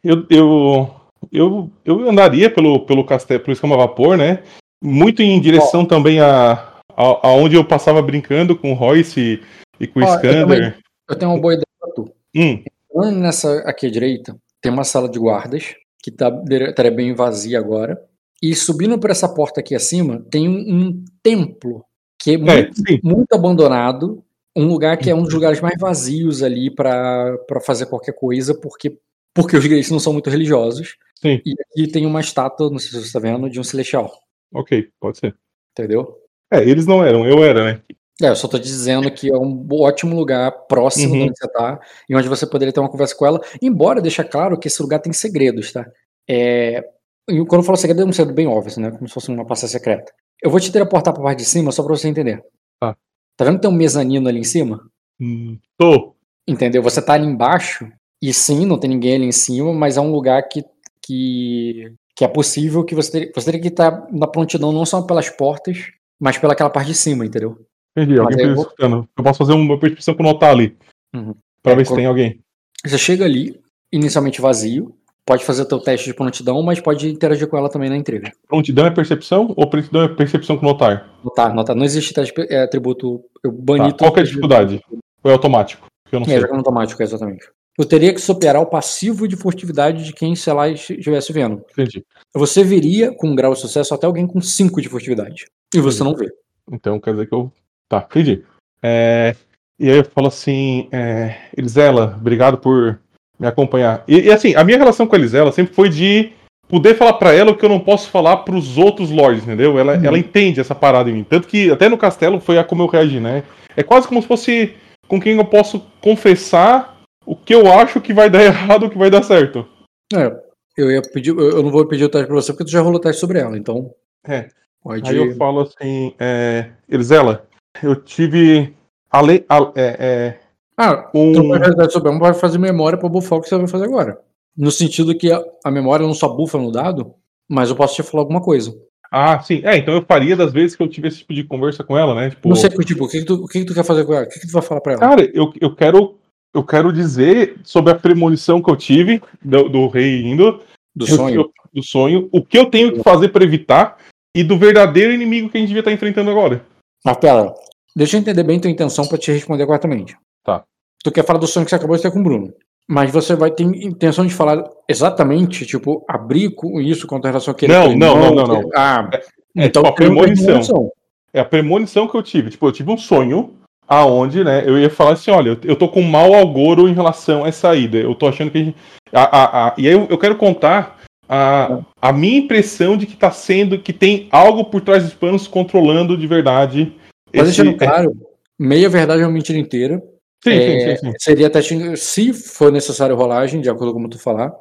Eu, 0.04 0.26
eu, 0.28 0.90
eu, 1.32 1.70
eu 1.84 2.08
andaria 2.08 2.50
pelo, 2.50 2.80
pelo 2.80 3.04
castelo, 3.04 3.40
pelo 3.40 3.54
escama 3.54 3.76
vapor, 3.76 4.16
né? 4.16 4.42
Muito 4.82 5.22
em 5.22 5.40
direção 5.40 5.86
também 5.86 6.20
a, 6.20 6.52
a, 6.94 7.28
aonde 7.28 7.56
eu 7.56 7.64
passava 7.64 8.02
brincando 8.02 8.54
com 8.56 8.72
o 8.72 8.74
Royce 8.74 9.42
e, 9.80 9.86
com 9.86 10.00
o 10.00 10.04
Skander. 10.04 10.76
Eu, 10.76 10.82
eu, 11.08 11.16
tenho 11.16 11.32
uma 11.32 11.40
boa 11.40 11.54
ideia 11.54 11.66
pra 11.80 11.90
tu. 11.92 12.12
Hum. 12.36 12.62
Entrando 12.90 13.18
nessa 13.18 13.58
aqui 13.60 13.86
à 13.86 13.90
direita, 13.90 14.36
tem 14.60 14.70
uma 14.70 14.84
sala 14.84 15.08
de 15.08 15.18
guardas, 15.18 15.74
que 16.02 16.10
tá, 16.10 16.30
estaria 16.68 16.90
bem 16.90 17.14
vazia 17.14 17.58
agora. 17.58 18.00
E 18.42 18.54
subindo 18.54 18.98
por 18.98 19.10
essa 19.10 19.28
porta 19.28 19.60
aqui 19.60 19.74
acima, 19.74 20.24
tem 20.30 20.48
um, 20.48 20.74
um 20.74 21.04
templo 21.22 21.84
que 22.18 22.32
é, 22.32 22.34
é 22.34 22.38
muito, 22.38 22.82
muito, 23.02 23.32
abandonado, 23.32 24.22
um 24.54 24.66
lugar 24.66 24.96
que 24.98 25.10
é 25.10 25.14
um 25.14 25.22
dos 25.22 25.32
lugares 25.32 25.60
mais 25.60 25.78
vazios 25.78 26.42
ali 26.42 26.70
para 26.70 27.38
fazer 27.64 27.86
qualquer 27.86 28.12
coisa, 28.12 28.54
porque, 28.54 28.98
porque 29.34 29.56
os 29.56 29.66
gays 29.66 29.90
não 29.90 29.98
são 29.98 30.12
muito 30.12 30.28
religiosos. 30.28 30.96
Sim. 31.14 31.40
E 31.44 31.54
aqui 31.60 31.86
tem 31.90 32.06
uma 32.06 32.20
estátua, 32.20 32.70
não 32.70 32.78
sei 32.78 32.90
se 32.90 32.96
você 32.96 33.06
está 33.06 33.18
vendo, 33.18 33.48
de 33.48 33.60
um 33.60 33.64
celestial. 33.64 34.10
Ok, 34.52 34.88
pode 34.98 35.18
ser. 35.18 35.36
Entendeu? 35.72 36.18
É, 36.50 36.62
eles 36.68 36.86
não 36.86 37.04
eram, 37.04 37.26
eu 37.26 37.44
era, 37.44 37.64
né? 37.64 37.82
É, 38.22 38.28
eu 38.28 38.36
só 38.36 38.46
tô 38.46 38.58
dizendo 38.58 39.10
que 39.10 39.30
é 39.30 39.36
um 39.36 39.66
ótimo 39.72 40.14
lugar 40.14 40.50
próximo 40.66 41.14
uhum. 41.14 41.18
de 41.18 41.30
onde 41.30 41.38
você 41.38 41.48
tá 41.48 41.80
e 42.08 42.14
onde 42.14 42.28
você 42.28 42.46
poderia 42.46 42.72
ter 42.72 42.80
uma 42.80 42.90
conversa 42.90 43.14
com 43.16 43.26
ela, 43.26 43.40
embora 43.62 44.00
deixa 44.00 44.22
claro 44.22 44.58
que 44.58 44.68
esse 44.68 44.82
lugar 44.82 44.98
tem 44.98 45.12
segredos, 45.12 45.72
tá? 45.72 45.86
É, 46.28 46.84
quando 47.26 47.60
eu 47.60 47.62
falo 47.62 47.76
segredo, 47.76 48.02
é 48.02 48.04
um 48.04 48.12
segredo 48.12 48.34
bem 48.34 48.46
óbvio, 48.46 48.80
né? 48.80 48.90
Como 48.90 49.08
se 49.08 49.14
fosse 49.14 49.30
uma 49.30 49.46
passagem 49.46 49.72
secreta. 49.78 50.12
Eu 50.42 50.50
vou 50.50 50.60
te 50.60 50.70
teleportar 50.70 51.14
pra 51.14 51.22
parte 51.22 51.38
de 51.38 51.44
cima 51.44 51.72
só 51.72 51.82
pra 51.82 51.96
você 51.96 52.08
entender. 52.08 52.44
Tá. 52.78 52.96
Tá 53.36 53.44
vendo 53.44 53.56
que 53.56 53.62
tem 53.62 53.70
um 53.70 53.74
mezanino 53.74 54.28
ali 54.28 54.40
em 54.40 54.44
cima? 54.44 54.80
Hum, 55.20 55.58
tô. 55.78 56.14
Entendeu? 56.46 56.82
Você 56.82 57.00
tá 57.00 57.14
ali 57.14 57.26
embaixo, 57.26 57.90
e 58.22 58.34
sim, 58.34 58.66
não 58.66 58.78
tem 58.78 58.90
ninguém 58.90 59.14
ali 59.14 59.24
em 59.26 59.32
cima, 59.32 59.72
mas 59.72 59.96
é 59.96 60.00
um 60.00 60.12
lugar 60.12 60.42
que, 60.48 60.64
que, 61.02 61.94
que 62.14 62.24
é 62.24 62.28
possível 62.28 62.84
que 62.84 62.94
você 62.94 63.30
você 63.34 63.46
teria 63.46 63.60
que 63.60 63.68
estar 63.68 64.06
na 64.12 64.26
prontidão 64.26 64.72
não 64.72 64.84
só 64.84 65.00
pelas 65.02 65.30
portas, 65.30 65.90
mas 66.18 66.36
pelaquela 66.36 66.68
parte 66.68 66.88
de 66.88 66.94
cima, 66.94 67.24
entendeu? 67.24 67.58
Entendi, 67.96 68.18
alguém 68.18 68.48
tá 68.48 68.54
vou... 68.54 68.62
escutando. 68.64 69.08
Eu 69.16 69.24
posso 69.24 69.38
fazer 69.38 69.52
uma 69.52 69.78
percepção 69.78 70.14
com 70.14 70.22
notar 70.22 70.50
ali. 70.50 70.76
Uhum. 71.14 71.34
Pra 71.62 71.72
é, 71.72 71.76
ver 71.76 71.86
se 71.86 71.94
tem 71.94 72.06
alguém. 72.06 72.40
Você 72.84 72.96
chega 72.96 73.24
ali, 73.24 73.60
inicialmente 73.92 74.40
vazio, 74.40 74.94
pode 75.26 75.44
fazer 75.44 75.62
o 75.62 75.66
teu 75.66 75.78
teste 75.78 76.06
de 76.06 76.14
prontidão, 76.14 76.62
mas 76.62 76.80
pode 76.80 77.08
interagir 77.08 77.46
com 77.46 77.56
ela 77.56 77.68
também 77.68 77.90
na 77.90 77.96
entrega. 77.96 78.32
Prontidão 78.48 78.86
é 78.86 78.90
percepção 78.90 79.52
ou 79.56 79.68
prontidão 79.68 80.02
é 80.02 80.08
percepção 80.08 80.56
com 80.56 80.66
notar? 80.66 81.10
Notar, 81.24 81.54
notar. 81.54 81.76
Não 81.76 81.84
existe 81.84 82.14
teste 82.14 82.34
é, 82.48 82.62
atributo. 82.62 83.22
Eu 83.42 83.52
bani 83.52 83.92
tá. 83.92 83.98
Qual 83.98 84.16
é 84.16 84.20
a 84.20 84.24
dificuldade? 84.24 84.82
Ou 85.22 85.30
é 85.30 85.34
automático? 85.34 85.86
Eu 86.10 86.20
não 86.20 86.26
é, 86.26 86.40
sei. 86.40 86.50
É 86.50 86.54
automático, 86.54 87.02
exatamente. 87.02 87.48
Eu 87.78 87.84
teria 87.86 88.12
que 88.12 88.20
superar 88.20 88.60
o 88.60 88.66
passivo 88.66 89.26
de 89.26 89.36
furtividade 89.36 90.04
de 90.04 90.12
quem, 90.12 90.34
sei 90.34 90.52
lá, 90.52 90.68
estivesse 90.68 91.32
vendo. 91.32 91.64
Entendi. 91.72 92.04
Você 92.34 92.64
veria 92.64 93.14
com 93.14 93.28
um 93.28 93.34
grau 93.34 93.54
de 93.54 93.60
sucesso 93.60 93.94
até 93.94 94.06
alguém 94.06 94.26
com 94.26 94.40
5 94.40 94.82
de 94.82 94.88
furtividade. 94.88 95.46
E 95.74 95.80
você 95.80 96.02
não 96.02 96.14
vê. 96.14 96.30
Então 96.70 97.00
quer 97.00 97.12
dizer 97.12 97.26
que 97.26 97.34
eu. 97.34 97.50
Tá, 97.90 98.06
entendi. 98.08 98.44
É... 98.80 99.34
E 99.78 99.90
aí 99.90 99.96
eu 99.96 100.04
falo 100.04 100.28
assim, 100.28 100.88
é... 100.92 101.36
Elisela, 101.56 102.16
obrigado 102.18 102.56
por 102.56 103.00
me 103.38 103.46
acompanhar. 103.46 104.04
E, 104.06 104.20
e, 104.20 104.32
assim, 104.32 104.54
a 104.54 104.62
minha 104.62 104.78
relação 104.78 105.06
com 105.06 105.16
a 105.16 105.18
Elisela 105.18 105.50
sempre 105.50 105.74
foi 105.74 105.88
de 105.88 106.32
poder 106.68 106.94
falar 106.94 107.14
para 107.14 107.34
ela 107.34 107.50
o 107.50 107.56
que 107.56 107.64
eu 107.64 107.68
não 107.68 107.80
posso 107.80 108.08
falar 108.10 108.38
para 108.38 108.54
os 108.54 108.78
outros 108.78 109.10
lords, 109.10 109.42
entendeu? 109.42 109.76
Ela, 109.78 109.96
uhum. 109.96 110.04
ela 110.04 110.18
entende 110.18 110.60
essa 110.60 110.74
parada 110.74 111.10
em 111.10 111.14
mim. 111.14 111.24
Tanto 111.24 111.48
que 111.48 111.70
até 111.70 111.88
no 111.88 111.98
castelo 111.98 112.38
foi 112.38 112.58
a 112.58 112.64
como 112.64 112.82
eu 112.82 112.86
reagi, 112.86 113.18
né? 113.18 113.42
É 113.76 113.82
quase 113.82 114.06
como 114.06 114.22
se 114.22 114.28
fosse 114.28 114.76
com 115.08 115.20
quem 115.20 115.36
eu 115.36 115.44
posso 115.44 115.80
confessar 116.00 117.00
o 117.26 117.34
que 117.34 117.54
eu 117.54 117.72
acho 117.72 118.00
que 118.00 118.12
vai 118.12 118.30
dar 118.30 118.42
errado 118.44 118.86
o 118.86 118.90
que 118.90 118.98
vai 118.98 119.10
dar 119.10 119.24
certo. 119.24 119.66
É, 120.14 120.30
eu 120.76 120.90
ia 120.90 121.02
pedir, 121.02 121.30
eu 121.30 121.62
não 121.62 121.70
vou 121.70 121.86
pedir 121.86 122.04
o 122.04 122.08
teste 122.08 122.26
pra 122.26 122.36
você 122.36 122.52
porque 122.52 122.64
tu 122.64 122.70
já 122.70 122.80
rolou 122.80 122.98
o 122.98 123.00
teste 123.00 123.20
sobre 123.20 123.40
ela, 123.40 123.58
então. 123.58 123.92
É. 124.26 124.48
Pode... 124.82 125.10
Aí 125.10 125.16
eu 125.16 125.34
falo 125.36 125.60
assim, 125.60 126.14
é, 126.18 126.70
Elisela, 126.88 127.46
eu 127.82 127.96
tive. 127.96 128.74
Ale, 129.10 129.44
a, 129.48 129.58
é, 129.74 129.96
é, 129.98 130.40
ah, 130.76 131.10
um... 131.14 131.30
então 131.30 131.50
realidade 131.50 131.92
sobre 131.92 132.16
vai 132.18 132.32
fazer 132.32 132.58
memória 132.58 132.98
para 132.98 133.08
bufar 133.08 133.38
o 133.38 133.42
que 133.42 133.48
você 133.48 133.58
vai 133.58 133.66
fazer 133.66 133.84
agora. 133.84 134.18
No 134.56 134.70
sentido 134.70 135.16
que 135.16 135.30
a, 135.30 135.42
a 135.64 135.70
memória 135.70 136.06
não 136.06 136.14
só 136.14 136.28
bufa 136.28 136.58
no 136.58 136.72
dado, 136.72 137.14
mas 137.48 137.68
eu 137.68 137.76
posso 137.76 137.94
te 137.94 138.02
falar 138.02 138.22
alguma 138.22 138.40
coisa. 138.40 138.74
Ah, 139.10 139.40
sim. 139.40 139.60
É, 139.64 139.76
então 139.76 139.92
eu 139.92 140.02
faria 140.02 140.36
das 140.36 140.52
vezes 140.52 140.76
que 140.76 140.82
eu 140.82 140.88
tive 140.88 141.08
esse 141.08 141.18
tipo 141.18 141.34
de 141.34 141.44
conversa 141.44 141.82
com 141.82 141.98
ela, 141.98 142.14
né? 142.14 142.30
Tipo... 142.30 142.48
Não 142.48 142.56
sei, 142.56 142.70
tipo, 142.70 143.04
o 143.04 143.08
que, 143.08 143.18
que, 143.18 143.24
tu, 143.26 143.34
o 143.34 143.46
que, 143.48 143.60
que 143.60 143.64
tu 143.66 143.74
quer 143.74 143.84
fazer 143.84 144.04
com 144.04 144.14
ela? 144.14 144.24
O 144.24 144.28
que, 144.28 144.38
que 144.38 144.46
tu 144.46 144.52
vai 144.52 144.62
falar 144.62 144.80
pra 144.80 144.92
ela? 144.92 145.00
Cara, 145.00 145.30
eu, 145.34 145.52
eu 145.60 145.74
quero. 145.74 146.16
Eu 146.52 146.64
quero 146.64 146.92
dizer 146.92 147.60
sobre 147.62 147.92
a 147.92 147.96
premonição 147.96 148.60
que 148.60 148.70
eu 148.70 148.76
tive 148.76 149.22
do, 149.40 149.68
do 149.68 149.88
rei 149.88 150.22
indo. 150.22 150.60
Do 150.94 151.06
sonho. 151.06 151.42
Eu, 151.42 151.52
do 151.72 151.82
sonho. 151.82 152.28
O 152.32 152.44
que 152.44 152.58
eu 152.58 152.66
tenho 152.66 152.92
que 152.92 153.02
fazer 153.02 153.28
para 153.28 153.44
evitar 153.44 153.98
e 154.36 154.42
do 154.42 154.58
verdadeiro 154.58 155.12
inimigo 155.12 155.48
que 155.48 155.58
a 155.58 155.60
gente 155.60 155.68
devia 155.68 155.80
estar 155.80 155.92
enfrentando 155.92 156.30
agora. 156.30 156.64
Mas 157.04 157.16
pera, 157.18 157.54
deixa 157.94 158.16
eu 158.16 158.20
entender 158.20 158.42
bem 158.42 158.58
tua 158.58 158.70
intenção 158.70 159.06
para 159.06 159.18
te 159.18 159.32
responder 159.32 159.66
corretamente. 159.66 160.16
Tá. 160.44 160.64
Tu 161.02 161.10
quer 161.10 161.24
falar 161.24 161.38
do 161.38 161.46
sonho 161.46 161.64
que 161.64 161.70
você 161.70 161.76
acabou 161.76 161.96
de 161.96 162.02
ter 162.02 162.10
com 162.10 162.20
o 162.20 162.22
Bruno. 162.22 162.52
Mas 162.88 163.10
você 163.12 163.36
vai 163.36 163.50
ter 163.50 163.62
intenção 163.62 164.26
de 164.26 164.34
falar 164.34 164.64
exatamente, 164.88 165.64
tipo, 165.64 166.04
abrir 166.08 166.50
com 166.50 166.80
isso 166.80 167.06
a 167.10 167.26
relação 167.26 167.54
que 167.54 167.66
ele 167.66 167.72
Não, 167.72 167.94
não, 167.94 168.16
não, 168.16 168.34
não, 168.34 168.46
não. 168.46 168.70
Ah, 168.74 169.08
é, 169.12 169.16
é 169.16 169.66
então 169.66 169.82
tipo, 169.82 169.92
a 169.92 169.96
premonição. 169.96 170.90
É 171.32 171.40
a 171.40 171.44
premonição 171.44 172.08
que 172.08 172.16
eu 172.16 172.22
tive. 172.22 172.50
Tipo, 172.50 172.66
eu 172.66 172.72
tive 172.72 172.90
um 172.90 172.98
sonho 172.98 173.54
aonde, 173.86 174.44
né, 174.44 174.62
eu 174.66 174.78
ia 174.78 174.88
falar 174.90 175.12
assim, 175.12 175.32
olha, 175.32 175.58
eu 175.64 175.74
tô 175.74 175.88
com 175.88 176.00
mau 176.00 176.32
algoro 176.34 176.88
em 176.88 176.94
relação 176.94 177.44
a 177.44 177.48
essa 177.48 177.74
ida. 177.74 177.98
Eu 177.98 178.14
tô 178.14 178.28
achando 178.28 178.50
que 178.50 178.58
a 178.58 178.64
gente... 178.64 178.76
A, 179.12 179.22
a, 179.22 179.68
a, 179.68 179.74
e 179.76 179.88
aí 179.88 179.92
eu, 179.92 180.06
eu 180.08 180.18
quero 180.18 180.36
contar 180.36 181.00
a, 181.28 181.78
a 182.02 182.12
minha 182.12 182.38
impressão 182.38 182.96
de 182.96 183.06
que 183.06 183.16
tá 183.16 183.30
sendo, 183.30 183.78
que 183.78 183.92
tem 183.92 184.28
algo 184.32 184.64
por 184.64 184.80
trás 184.80 185.04
dos 185.04 185.14
panos 185.14 185.46
controlando 185.46 186.16
de 186.16 186.26
verdade. 186.26 186.92
Mas 187.34 187.48
esse, 187.48 187.62
deixando 187.62 187.78
claro, 187.78 188.12
meia 188.58 188.88
verdade 188.88 189.22
é 189.22 189.26
uma 189.26 189.32
mentira 189.32 189.58
inteira. 189.58 190.02
Sim, 190.42 190.50
é, 190.50 190.96
sim, 190.96 191.06
sim, 191.06 191.12
Seria 191.18 191.50
teste, 191.50 191.96
se 191.96 192.32
for 192.32 192.72
necessário 192.72 193.14
rolagem, 193.14 193.60
de 193.60 193.68
acordo 193.68 193.92
com 193.92 194.08
tu 194.08 194.18
falar, 194.18 194.52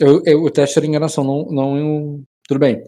eu, 0.00 0.22
eu, 0.24 0.42
o 0.42 0.50
teste 0.50 0.74
seria 0.74 0.88
enganação, 0.88 1.24
não, 1.24 1.44
não. 1.50 2.22
Tudo 2.46 2.60
bem. 2.60 2.82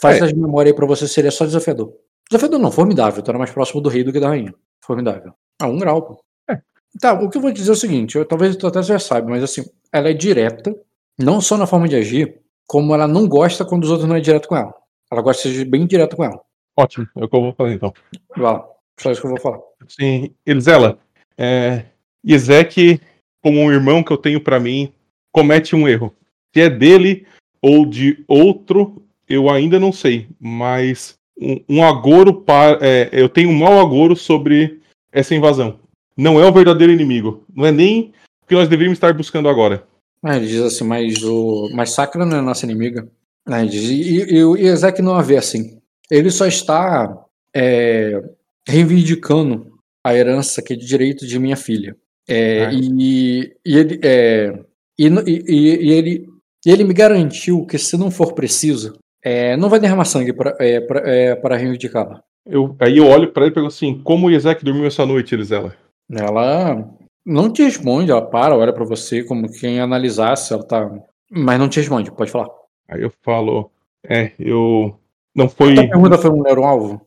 Faz 0.00 0.20
é. 0.20 0.26
de 0.26 0.36
memória 0.36 0.70
aí 0.70 0.74
pra 0.74 0.86
você, 0.86 1.06
seria 1.06 1.30
só 1.30 1.44
desafiador. 1.44 1.92
Desafiador 2.30 2.58
não, 2.58 2.70
formidável. 2.70 3.22
Tu 3.22 3.30
era 3.30 3.38
mais 3.38 3.50
próximo 3.50 3.80
do 3.80 3.88
rei 3.88 4.02
do 4.02 4.12
que 4.12 4.20
da 4.20 4.28
rainha. 4.28 4.54
Formidável. 4.80 5.32
Ah, 5.60 5.66
um 5.66 5.78
grau, 5.78 6.02
pô. 6.02 6.24
É. 6.50 6.58
Tá, 7.00 7.12
o 7.12 7.28
que 7.28 7.36
eu 7.36 7.42
vou 7.42 7.52
dizer 7.52 7.70
é 7.70 7.72
o 7.72 7.76
seguinte, 7.76 8.16
eu, 8.16 8.24
talvez 8.24 8.56
tu 8.56 8.66
até 8.66 8.82
já 8.82 8.98
saiba, 8.98 9.28
mas 9.28 9.42
assim, 9.42 9.64
ela 9.92 10.10
é 10.10 10.12
direta, 10.12 10.74
não 11.18 11.40
só 11.40 11.56
na 11.56 11.66
forma 11.66 11.88
de 11.88 11.96
agir, 11.96 12.40
como 12.66 12.94
ela 12.94 13.06
não 13.06 13.28
gosta 13.28 13.64
quando 13.64 13.84
os 13.84 13.90
outros 13.90 14.08
não 14.08 14.16
é 14.16 14.20
direto 14.20 14.48
com 14.48 14.56
ela. 14.56 14.74
Ela 15.10 15.22
gosta 15.22 15.48
de 15.48 15.58
ser 15.58 15.64
bem 15.64 15.86
direto 15.86 16.16
com 16.16 16.24
ela. 16.24 16.40
Ótimo, 16.76 17.06
é 17.16 17.24
o 17.24 17.28
que 17.28 17.36
eu 17.36 17.40
vou 17.40 17.52
fazer 17.52 17.74
então. 17.74 17.92
Vai 18.36 18.52
lá, 18.52 18.66
só 18.98 19.10
isso 19.10 19.20
que 19.20 19.26
eu 19.26 19.30
vou 19.30 19.40
falar. 19.40 19.58
Sim, 19.88 20.30
Elisela, 20.46 20.98
é, 21.36 21.84
Ezek, 22.24 23.00
como 23.42 23.60
um 23.60 23.72
irmão 23.72 24.02
que 24.02 24.12
eu 24.12 24.16
tenho 24.16 24.40
pra 24.40 24.60
mim, 24.60 24.92
comete 25.32 25.74
um 25.74 25.88
erro. 25.88 26.14
Se 26.54 26.62
é 26.62 26.70
dele 26.70 27.26
ou 27.60 27.84
de 27.84 28.24
outro, 28.28 29.02
eu 29.28 29.50
ainda 29.50 29.80
não 29.80 29.92
sei, 29.92 30.28
mas 30.40 31.14
um, 31.38 31.60
um 31.68 31.84
agouro 31.84 32.32
para, 32.32 32.78
é, 32.80 33.10
eu 33.12 33.28
tenho 33.28 33.50
um 33.50 33.58
mau 33.58 33.80
agouro 33.80 34.14
sobre 34.14 34.80
essa 35.12 35.34
invasão. 35.34 35.80
Não 36.16 36.40
é 36.40 36.46
o 36.46 36.52
verdadeiro 36.52 36.92
inimigo, 36.92 37.44
não 37.52 37.66
é 37.66 37.72
nem 37.72 38.12
o 38.42 38.46
que 38.46 38.54
nós 38.54 38.68
deveríamos 38.68 38.96
estar 38.96 39.12
buscando 39.12 39.48
agora. 39.48 39.86
Ah, 40.22 40.36
ele 40.36 40.46
diz 40.46 40.62
assim, 40.62 40.84
mas 40.84 41.22
o. 41.22 41.68
Mas 41.74 41.90
Sakra 41.90 42.24
não 42.24 42.38
é 42.38 42.40
nossa 42.40 42.64
inimiga. 42.64 43.06
Ah, 43.46 43.60
ele 43.60 43.70
diz, 43.70 43.90
e, 43.90 44.34
e, 44.34 44.44
o 44.44 44.56
Ezek 44.56 45.02
não 45.02 45.14
a 45.14 45.22
vê 45.22 45.36
assim. 45.36 45.78
Ele 46.10 46.30
só 46.30 46.46
está 46.46 47.24
é, 47.54 48.22
reivindicando 48.66 49.72
a 50.04 50.14
herança 50.14 50.62
que 50.62 50.72
é 50.74 50.76
de 50.76 50.86
direito 50.86 51.26
de 51.26 51.38
minha 51.38 51.56
filha. 51.56 51.96
É, 52.28 52.66
Ah. 52.66 52.70
e, 52.72 53.54
e 53.64 53.76
ele, 53.78 54.00
é, 54.02 54.58
e, 54.98 55.06
e- 55.06 55.90
ele, 55.92 56.26
ele 56.64 56.84
me 56.84 56.94
garantiu 56.94 57.66
que 57.66 57.76
se 57.78 57.96
não 57.96 58.10
for 58.10 58.32
preciso, 58.34 58.98
é, 59.22 59.56
não 59.56 59.68
vai 59.68 59.78
derramar 59.78 60.04
sangue 60.06 60.32
para 60.32 60.56
é, 60.58 60.80
pra- 60.80 61.02
é, 61.08 61.34
para 61.34 61.56
reivindicá-la. 61.56 62.22
Eu, 62.46 62.76
aí 62.80 62.98
eu 62.98 63.06
olho 63.06 63.32
pra 63.32 63.44
ele 63.44 63.50
e 63.52 63.54
pergunto 63.54 63.74
assim: 63.74 64.00
como 64.02 64.26
o 64.26 64.30
Ezek 64.30 64.64
dormiu 64.64 64.86
essa 64.86 65.04
noite, 65.06 65.34
Elisela? 65.34 65.74
Ela 66.10 66.86
não 67.24 67.50
te 67.50 67.62
responde, 67.62 68.10
ela 68.10 68.20
para, 68.22 68.56
olha 68.56 68.72
pra 68.72 68.84
você 68.84 69.22
como 69.24 69.50
quem 69.50 69.80
analisasse, 69.80 70.52
ela 70.52 70.62
tá. 70.62 70.90
Mas 71.30 71.58
não 71.58 71.68
te 71.68 71.80
responde, 71.80 72.10
pode 72.12 72.30
falar. 72.30 72.48
Aí 72.88 73.02
eu 73.02 73.10
falo: 73.22 73.70
é, 74.06 74.32
eu. 74.38 74.94
Não 75.34 75.48
foi. 75.48 75.72
A 75.78 75.88
pergunta 75.88 76.18
foi 76.18 76.30
um 76.30 76.42
neuro-alvo? 76.42 77.06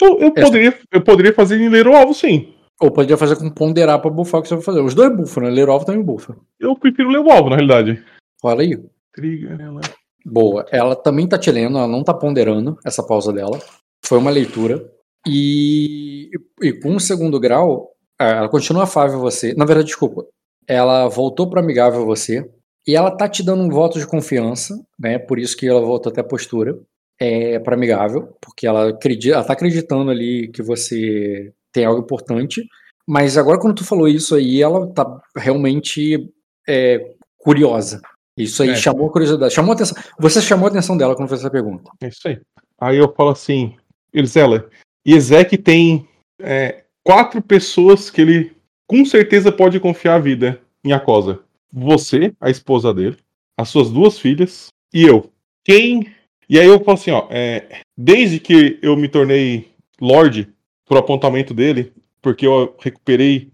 Eu, 0.00 0.18
eu 0.18 0.32
poderia, 0.32 0.78
eu 0.92 1.02
poderia 1.02 1.32
fazer 1.32 1.60
em 1.60 1.68
ler 1.68 1.86
o 1.86 1.94
alvo, 1.94 2.12
sim. 2.14 2.54
Ou 2.80 2.90
poderia 2.90 3.16
fazer 3.16 3.36
com 3.36 3.48
ponderar 3.48 4.00
pra 4.00 4.10
bufar 4.10 4.40
o 4.40 4.42
que 4.42 4.48
você 4.48 4.54
vai 4.56 4.64
fazer. 4.64 4.80
Os 4.80 4.94
dois 4.94 5.14
bufam, 5.16 5.44
né? 5.44 5.50
Ler 5.50 5.68
alvo 5.68 5.86
também 5.86 6.02
bufa. 6.02 6.36
Eu 6.60 6.76
prefiro 6.76 7.08
ler 7.08 7.20
o 7.20 7.30
alvo, 7.30 7.48
na 7.48 7.56
realidade. 7.56 8.04
Olha 8.42 8.62
aí. 8.62 8.78
Trigger, 9.14 9.58
ela. 9.58 9.80
Boa. 10.24 10.66
Ela 10.70 10.94
também 10.94 11.26
tá 11.26 11.38
te 11.38 11.50
lendo, 11.50 11.78
ela 11.78 11.88
não 11.88 12.04
tá 12.04 12.12
ponderando 12.12 12.78
essa 12.84 13.02
pausa 13.02 13.32
dela. 13.32 13.58
Foi 14.04 14.18
uma 14.18 14.30
leitura. 14.30 14.92
E, 15.26 16.30
e 16.62 16.72
com 16.74 16.96
o 16.96 17.00
segundo 17.00 17.40
grau, 17.40 17.92
ah, 18.18 18.26
ela 18.26 18.48
continua 18.48 18.84
afável 18.84 19.18
você. 19.18 19.54
Na 19.54 19.64
verdade, 19.64 19.86
desculpa. 19.86 20.26
Ela 20.68 21.08
voltou 21.08 21.48
para 21.48 21.60
amigável 21.60 22.04
você. 22.04 22.48
E 22.86 22.94
ela 22.94 23.10
tá 23.10 23.28
te 23.28 23.42
dando 23.42 23.64
um 23.64 23.70
voto 23.70 23.98
de 23.98 24.06
confiança, 24.06 24.78
né? 24.98 25.18
Por 25.18 25.38
isso 25.38 25.56
que 25.56 25.66
ela 25.66 25.80
voltou 25.80 26.12
até 26.12 26.20
a 26.20 26.24
postura. 26.24 26.78
É, 27.18 27.58
para 27.58 27.74
amigável, 27.74 28.36
porque 28.40 28.66
ela, 28.66 28.90
acredita, 28.90 29.36
ela 29.36 29.44
tá 29.44 29.54
acreditando 29.54 30.10
ali 30.10 30.48
que 30.48 30.62
você 30.62 31.52
tem 31.72 31.84
algo 31.84 32.02
importante. 32.02 32.62
Mas 33.06 33.38
agora, 33.38 33.58
quando 33.58 33.76
tu 33.76 33.84
falou 33.84 34.06
isso 34.06 34.34
aí, 34.34 34.60
ela 34.60 34.86
tá 34.92 35.20
realmente 35.36 36.28
é, 36.68 37.14
curiosa. 37.38 38.02
Isso 38.36 38.62
aí 38.62 38.70
É. 38.70 38.76
chamou 38.76 39.08
a 39.08 39.12
curiosidade, 39.12 39.54
chamou 39.54 39.72
a 39.72 39.74
atenção. 39.74 39.96
Você 40.18 40.42
chamou 40.42 40.66
a 40.66 40.70
atenção 40.70 40.96
dela 40.96 41.14
quando 41.16 41.28
fez 41.28 41.40
essa 41.40 41.50
pergunta. 41.50 41.90
É 42.02 42.08
isso 42.08 42.28
aí. 42.28 42.38
Aí 42.78 42.98
eu 42.98 43.10
falo 43.14 43.30
assim, 43.30 43.74
Elisela, 44.12 44.68
Ezek 45.06 45.56
tem 45.56 46.06
é, 46.40 46.84
quatro 47.02 47.40
pessoas 47.40 48.10
que 48.10 48.20
ele 48.20 48.52
com 48.86 49.04
certeza 49.04 49.50
pode 49.50 49.80
confiar 49.80 50.16
a 50.16 50.18
vida 50.18 50.60
em 50.84 50.92
Acosa. 50.92 51.40
Você, 51.72 52.34
a 52.40 52.50
esposa 52.50 52.92
dele, 52.92 53.16
as 53.56 53.68
suas 53.68 53.90
duas 53.90 54.18
filhas 54.18 54.68
e 54.92 55.04
eu. 55.04 55.30
Quem. 55.64 56.14
E 56.48 56.58
aí 56.58 56.66
eu 56.66 56.82
falo 56.82 56.96
assim, 56.96 57.10
ó, 57.10 57.26
é, 57.30 57.80
desde 57.96 58.38
que 58.38 58.78
eu 58.82 58.96
me 58.96 59.08
tornei 59.08 59.68
Lorde 60.00 60.48
por 60.84 60.96
apontamento 60.96 61.52
dele, 61.52 61.92
porque 62.22 62.46
eu 62.46 62.74
recuperei 62.78 63.50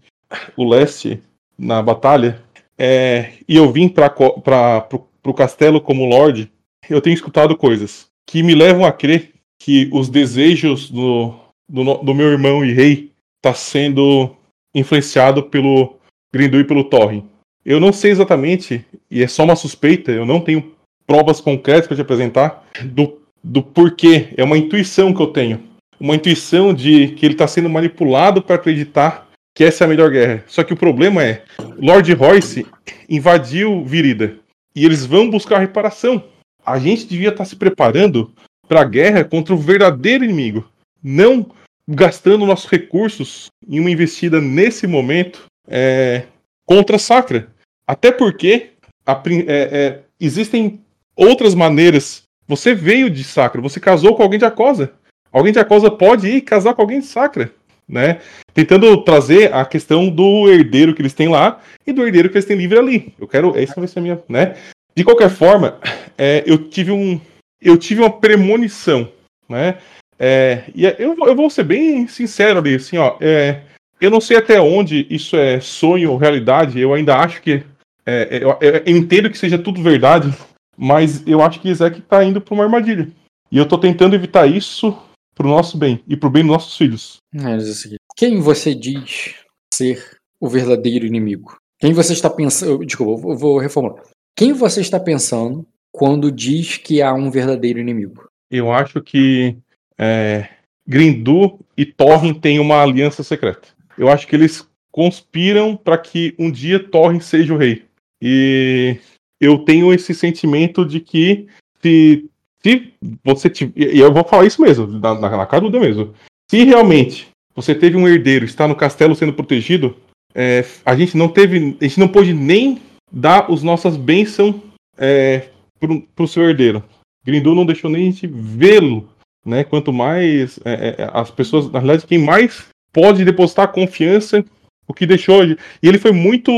o 0.55 0.67
leste 0.67 1.19
na 1.57 1.81
batalha, 1.81 2.43
é, 2.77 3.33
e 3.47 3.55
eu 3.55 3.71
vim 3.71 3.87
para 3.87 4.09
pro 4.09 5.33
castelo 5.33 5.79
como 5.79 6.05
Lorde, 6.05 6.51
eu 6.89 7.01
tenho 7.01 7.13
escutado 7.13 7.55
coisas 7.55 8.07
que 8.25 8.43
me 8.43 8.53
levam 8.53 8.85
a 8.85 8.91
crer 8.91 9.31
que 9.57 9.89
os 9.93 10.09
desejos 10.09 10.89
do, 10.89 11.33
do, 11.67 11.95
do 11.95 12.13
meu 12.13 12.27
irmão 12.27 12.65
e 12.65 12.73
rei 12.73 13.11
tá 13.41 13.53
sendo 13.53 14.35
influenciado 14.75 15.43
pelo 15.43 15.97
Grindu 16.31 16.59
e 16.59 16.65
pelo 16.65 16.83
Torren. 16.83 17.23
Eu 17.65 17.79
não 17.79 17.93
sei 17.93 18.11
exatamente, 18.11 18.85
e 19.09 19.23
é 19.23 19.27
só 19.27 19.43
uma 19.43 19.55
suspeita, 19.55 20.11
eu 20.11 20.25
não 20.25 20.41
tenho 20.41 20.72
provas 21.05 21.41
concretas 21.41 21.87
para 21.87 21.95
te 21.95 22.01
apresentar 22.01 22.65
do, 22.85 23.21
do 23.43 23.61
porquê. 23.61 24.29
É 24.37 24.43
uma 24.43 24.57
intuição 24.57 25.13
que 25.13 25.21
eu 25.21 25.27
tenho. 25.27 25.61
Uma 25.99 26.15
intuição 26.15 26.73
de 26.73 27.09
que 27.09 27.25
ele 27.25 27.33
está 27.33 27.47
sendo 27.47 27.69
manipulado 27.69 28.41
para 28.41 28.55
acreditar 28.55 29.27
que 29.55 29.63
essa 29.63 29.83
é 29.83 29.85
a 29.85 29.89
melhor 29.89 30.09
guerra. 30.09 30.43
Só 30.47 30.63
que 30.63 30.73
o 30.73 30.77
problema 30.77 31.23
é, 31.23 31.43
Lord 31.77 32.11
Royce 32.13 32.65
invadiu 33.07 33.85
Virida 33.85 34.35
e 34.75 34.85
eles 34.85 35.05
vão 35.05 35.29
buscar 35.29 35.59
reparação. 35.59 36.23
A 36.65 36.79
gente 36.79 37.05
devia 37.05 37.29
estar 37.29 37.45
se 37.45 37.55
preparando 37.55 38.33
para 38.67 38.81
a 38.81 38.85
guerra 38.85 39.23
contra 39.23 39.53
o 39.53 39.57
verdadeiro 39.57 40.23
inimigo, 40.23 40.67
não 41.03 41.45
gastando 41.87 42.45
nossos 42.45 42.69
recursos 42.69 43.47
em 43.67 43.79
uma 43.79 43.91
investida 43.91 44.39
nesse 44.39 44.87
momento 44.87 45.45
é, 45.67 46.23
contra 46.65 46.97
Sacra. 46.97 47.49
Até 47.85 48.11
porque 48.11 48.71
a 49.05 49.21
é, 49.27 49.43
é, 49.47 49.99
existem 50.19 50.81
outras 51.15 51.53
maneiras. 51.55 52.23
Você 52.47 52.73
veio 52.73 53.09
de 53.09 53.23
Sacra, 53.23 53.61
você 53.61 53.79
casou 53.79 54.15
com 54.15 54.23
alguém 54.23 54.39
de 54.39 54.45
Acosa. 54.45 54.91
Alguém 55.31 55.53
de 55.53 55.59
Acosa 55.59 55.89
pode 55.89 56.27
ir 56.27 56.41
casar 56.41 56.73
com 56.73 56.81
alguém 56.81 56.99
de 56.99 57.05
Sacra, 57.05 57.51
né? 57.87 58.19
Tentando 58.53 58.95
trazer 59.03 59.53
a 59.53 59.65
questão 59.65 60.09
do 60.09 60.47
herdeiro 60.49 60.93
que 60.93 61.01
eles 61.01 61.13
têm 61.13 61.27
lá 61.29 61.59
e 61.87 61.91
do 61.91 62.05
herdeiro 62.05 62.29
que 62.29 62.35
eles 62.35 62.45
têm 62.45 62.57
livre 62.57 62.77
ali. 62.77 63.13
Eu 63.19 63.27
quero, 63.27 63.57
essa 63.57 63.73
vai 63.77 63.87
ser 63.87 63.99
a 63.99 64.01
minha, 64.01 64.21
né? 64.29 64.55
De 64.95 65.03
qualquer 65.03 65.29
forma, 65.29 65.79
é, 66.17 66.43
eu 66.45 66.69
tive 66.69 66.91
um, 66.91 67.19
eu 67.61 67.77
tive 67.77 68.01
uma 68.01 68.11
premonição, 68.11 69.09
né? 69.49 69.77
É, 70.19 70.63
e 70.75 70.85
é- 70.85 70.95
eu, 70.99 71.15
eu 71.25 71.35
vou 71.35 71.49
ser 71.49 71.63
bem 71.63 72.07
sincero 72.07 72.59
ali, 72.59 72.75
assim, 72.75 72.97
ó. 72.97 73.15
é, 73.19 73.61
eu 73.99 74.11
não 74.11 74.21
sei 74.21 74.37
até 74.37 74.61
onde 74.61 75.07
isso 75.09 75.35
é 75.35 75.59
sonho 75.59 76.11
ou 76.11 76.17
realidade. 76.17 76.79
Eu 76.79 76.93
ainda 76.93 77.15
acho 77.17 77.41
que 77.41 77.63
é, 78.05 78.27
é, 78.29 78.43
eu- 78.43 78.57
eu 78.61 78.83
entendo 78.85 79.29
que 79.29 79.37
seja 79.37 79.57
tudo 79.57 79.81
verdade, 79.81 80.31
mas 80.77 81.25
eu 81.27 81.41
acho 81.41 81.59
que 81.59 81.69
Isaac 81.69 82.01
tá 82.01 82.23
indo 82.23 82.41
para 82.41 82.53
uma 82.53 82.63
armadilha. 82.63 83.11
E 83.51 83.57
eu 83.57 83.67
tô 83.67 83.77
tentando 83.77 84.15
evitar 84.15 84.47
isso 84.47 84.97
pro 85.35 85.47
nosso 85.47 85.77
bem 85.77 86.03
e 86.07 86.15
pro 86.15 86.29
bem 86.29 86.43
dos 86.43 86.51
nossos 86.51 86.77
filhos. 86.77 87.17
É, 87.35 87.59
seguinte, 87.59 87.99
Quem 88.15 88.39
você 88.39 88.73
diz 88.73 89.35
ser 89.73 90.17
o 90.39 90.47
verdadeiro 90.47 91.05
inimigo? 91.05 91.55
Quem 91.79 91.93
você 91.93 92.13
está 92.13 92.29
pensando. 92.29 92.85
Desculpa, 92.85 93.27
eu 93.27 93.37
vou 93.37 93.57
reformular. 93.57 94.03
Quem 94.35 94.53
você 94.53 94.81
está 94.81 94.99
pensando 94.99 95.65
quando 95.91 96.31
diz 96.31 96.77
que 96.77 97.01
há 97.01 97.13
um 97.13 97.29
verdadeiro 97.29 97.79
inimigo? 97.79 98.27
Eu 98.49 98.71
acho 98.71 99.01
que 99.01 99.57
é, 99.97 100.49
Grindu 100.87 101.59
e 101.77 101.85
Torren 101.85 102.33
têm 102.33 102.59
uma 102.59 102.81
aliança 102.81 103.23
secreta. 103.23 103.67
Eu 103.97 104.09
acho 104.09 104.27
que 104.27 104.35
eles 104.35 104.67
conspiram 104.91 105.75
para 105.75 105.97
que 105.97 106.35
um 106.37 106.51
dia 106.51 106.79
Torren 106.79 107.19
seja 107.19 107.53
o 107.53 107.57
rei. 107.57 107.85
E 108.21 108.97
eu 109.43 109.57
tenho 109.59 109.93
esse 109.93 110.13
sentimento 110.13 110.85
de 110.85 110.99
que 110.99 111.47
se, 111.81 112.25
se 112.61 112.93
você 113.23 113.49
tiver. 113.49 113.93
E 113.95 113.99
eu 113.99 114.11
vou 114.13 114.23
falar 114.23 114.45
isso 114.45 114.61
mesmo, 114.61 114.87
na, 114.87 115.13
na, 115.19 115.29
na 115.37 115.45
caruda 115.45 115.79
mesmo. 115.79 116.13
Se 116.49 116.63
realmente 116.63 117.27
você 117.55 117.73
teve 117.75 117.97
um 117.97 118.07
herdeiro, 118.07 118.45
está 118.45 118.67
no 118.67 118.75
castelo 118.75 119.15
sendo 119.15 119.33
protegido, 119.33 119.95
é, 120.33 120.65
a 120.85 120.95
gente 120.95 121.15
não 121.17 121.27
teve. 121.27 121.77
A 121.79 121.83
gente 121.83 121.99
não 121.99 122.07
pôde 122.07 122.33
nem 122.33 122.81
dar 123.11 123.51
as 123.51 123.61
nossas 123.63 123.95
bênçãos 123.97 124.55
é, 124.97 125.49
pro, 125.79 126.01
pro 126.15 126.27
seu 126.27 126.43
herdeiro. 126.49 126.83
Grindu 127.25 127.53
não 127.55 127.65
deixou 127.65 127.89
nem 127.89 128.01
a 128.07 128.11
gente 128.11 128.27
vê-lo, 128.27 129.07
né? 129.45 129.63
Quanto 129.63 129.93
mais 129.93 130.59
é, 130.65 130.95
é, 130.97 131.09
as 131.13 131.31
pessoas, 131.31 131.65
na 131.71 131.79
realidade, 131.79 132.07
quem 132.07 132.17
mais 132.19 132.65
pode 132.91 133.23
depositar 133.23 133.71
confiança, 133.71 134.43
o 134.87 134.93
que 134.93 135.05
deixou. 135.05 135.45
de- 135.45 135.57
E 135.81 135.87
ele 135.87 135.97
foi 135.99 136.11
muito, 136.11 136.51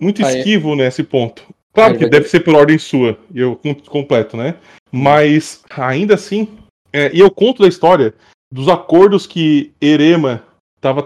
muito 0.00 0.24
Ah, 0.24 0.30
é. 0.32 0.38
esquivo 0.38 0.74
nesse 0.76 1.02
ponto. 1.02 1.42
Claro 1.74 1.98
que 1.98 2.08
deve 2.08 2.28
ser 2.28 2.40
por 2.40 2.54
ordem 2.54 2.78
sua, 2.78 3.18
e 3.34 3.40
eu 3.40 3.56
com- 3.56 3.74
completo, 3.74 4.36
né? 4.36 4.54
Mas 4.92 5.62
ainda 5.70 6.14
assim, 6.14 6.48
é, 6.92 7.10
e 7.12 7.18
eu 7.18 7.30
conto 7.30 7.62
da 7.62 7.68
história 7.68 8.14
dos 8.52 8.68
acordos 8.68 9.26
que 9.26 9.72
Erema 9.80 10.44
estava 10.76 11.04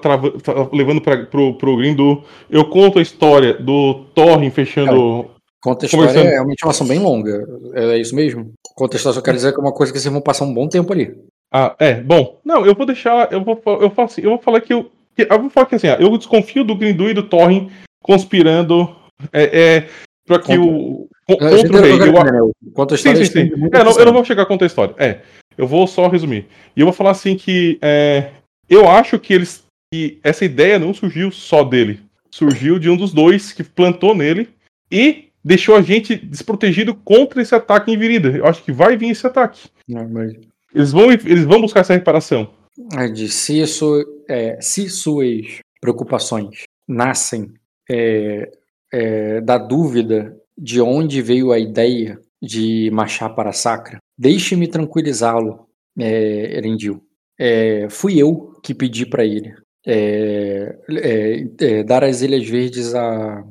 levando 0.72 1.00
para 1.00 1.24
pro, 1.26 1.54
pro 1.54 1.76
Grindu. 1.76 2.22
Eu 2.50 2.68
conto 2.68 2.98
a 2.98 3.02
história 3.02 3.54
do 3.54 4.04
Thorrin 4.14 4.50
fechando. 4.50 5.30
Conta 5.62 5.84
a 5.84 5.86
história, 5.86 6.18
é 6.18 6.30
realmente 6.30 6.64
uma 6.64 6.70
ação 6.70 6.86
bem 6.86 6.98
longa. 6.98 7.44
É 7.74 7.96
isso 7.96 8.14
mesmo? 8.14 8.52
Conta 8.74 8.96
a 8.96 8.98
história, 8.98 9.14
só 9.14 9.22
quero 9.22 9.36
dizer 9.36 9.52
que 9.52 9.58
é 9.58 9.62
uma 9.62 9.72
coisa 9.72 9.92
que 9.92 9.98
vocês 9.98 10.12
vão 10.12 10.20
passar 10.20 10.44
um 10.44 10.52
bom 10.52 10.68
tempo 10.68 10.92
ali. 10.92 11.16
Ah, 11.52 11.74
é, 11.78 11.94
bom, 11.94 12.38
não, 12.44 12.66
eu 12.66 12.74
vou 12.74 12.84
deixar, 12.84 13.32
eu 13.32 13.42
vou, 13.42 13.60
eu 13.80 13.90
falo 13.90 14.06
assim, 14.06 14.20
eu 14.20 14.30
vou 14.30 14.38
falar 14.38 14.60
que 14.60 14.74
eu, 14.74 14.90
Eu 15.16 15.40
vou 15.40 15.50
falar 15.50 15.66
que 15.66 15.74
assim, 15.74 15.86
eu 15.98 16.16
desconfio 16.18 16.62
do 16.62 16.76
Grindu 16.76 17.08
e 17.08 17.14
do 17.14 17.22
Thorin 17.22 17.70
conspirando 18.02 18.94
é, 19.32 19.42
é, 19.44 19.88
para 20.28 20.38
que 20.42 20.56
o. 20.58 21.08
Contra 21.26 21.48
o 21.48 21.80
rei. 21.80 21.92
Eu, 22.38 22.52
Conta 22.72 22.94
a 22.94 22.98
sim, 22.98 23.08
história. 23.10 23.24
sim, 23.26 23.32
sim. 23.50 23.56
muito 23.56 23.74
É, 23.76 23.82
não, 23.82 23.98
eu 23.98 24.04
não 24.04 24.12
vou 24.12 24.24
chegar 24.24 24.42
a 24.42 24.46
contar 24.46 24.64
a 24.64 24.68
história. 24.68 24.94
É, 24.98 25.20
eu 25.56 25.66
vou 25.66 25.86
só 25.86 26.06
resumir. 26.08 26.46
E 26.76 26.80
eu 26.80 26.86
vou 26.86 26.92
falar 26.92 27.10
assim 27.10 27.36
que 27.36 27.78
é, 27.82 28.30
eu 28.68 28.88
acho 28.88 29.18
que 29.18 29.32
eles. 29.34 29.64
que 29.92 30.18
essa 30.22 30.44
ideia 30.44 30.78
não 30.78 30.94
surgiu 30.94 31.30
só 31.32 31.64
dele. 31.64 32.00
Surgiu 32.30 32.78
de 32.78 32.88
um 32.90 32.96
dos 32.96 33.12
dois 33.12 33.52
que 33.52 33.64
plantou 33.64 34.14
nele 34.14 34.48
e 34.92 35.24
deixou 35.42 35.74
a 35.76 35.80
gente 35.82 36.14
desprotegido 36.14 36.94
contra 36.94 37.40
esse 37.42 37.54
ataque 37.54 37.90
em 37.90 37.96
virida. 37.98 38.28
Eu 38.28 38.46
acho 38.46 38.62
que 38.62 38.70
vai 38.72 38.96
vir 38.96 39.10
esse 39.10 39.26
ataque. 39.26 39.68
Não, 39.88 40.06
mas- 40.08 40.34
Eles 40.74 40.92
vão, 40.92 41.10
eles 41.10 41.44
vão 41.44 41.60
buscar 41.62 41.80
essa 41.80 41.94
reparação. 41.94 42.50
É 42.94 43.08
de 43.08 43.28
se, 43.28 43.60
isso, 43.60 44.04
é, 44.28 44.58
se 44.60 44.88
suas 44.88 45.58
preocupações 45.80 46.62
nascem 46.86 47.52
é, 47.90 48.50
é, 48.92 49.40
da 49.40 49.58
dúvida 49.58 50.36
de 50.56 50.80
onde 50.80 51.22
veio 51.22 51.52
a 51.52 51.58
ideia 51.58 52.20
de 52.42 52.90
marchar 52.92 53.34
para 53.34 53.50
a 53.50 53.52
Sacra, 53.52 53.98
deixe-me 54.16 54.68
tranquilizá-lo, 54.68 55.66
é, 55.98 56.56
Erendil. 56.56 57.02
É, 57.38 57.88
fui 57.88 58.18
eu 58.18 58.52
que 58.62 58.74
pedi 58.74 59.06
para 59.06 59.24
ele 59.24 59.54
é, 59.86 60.76
é, 60.90 61.46
é, 61.60 61.82
dar 61.84 62.04
as 62.04 62.20
Ilhas 62.20 62.46
Verdes 62.48 62.94
à, 62.94 63.44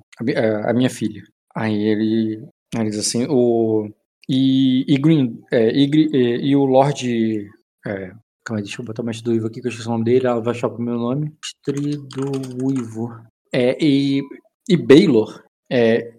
à 0.66 0.74
minha 0.74 0.90
filha. 0.90 1.24
Aí 1.56 1.84
ele, 1.84 2.48
ele 2.76 2.90
diz 2.90 3.00
assim, 3.00 3.26
o, 3.30 3.90
e, 4.30 4.86
e, 4.88 4.98
Green, 4.98 5.40
e, 5.52 6.10
é, 6.14 6.38
e 6.38 6.56
o 6.56 6.66
Lorde 6.66 7.50
Calma 8.48 8.60
aí, 8.60 8.64
deixa 8.64 8.82
eu 8.82 8.86
botar 8.86 9.04
mais 9.04 9.22
do 9.22 9.32
Uivo 9.32 9.48
aqui, 9.48 9.60
que 9.60 9.68
eu 9.68 9.70
esqueci 9.70 9.90
o 9.90 9.92
nome 9.92 10.06
dele. 10.06 10.26
Ela 10.26 10.40
vai 10.40 10.54
achar 10.54 10.70
o 10.70 10.82
meu 10.82 10.96
nome. 10.96 11.34
Estrido 11.44 12.32
Uivo. 12.64 13.10
É, 13.54 13.78
e, 13.84 14.22
e 14.70 14.76
Baylor 14.76 15.44
é, 15.72 16.14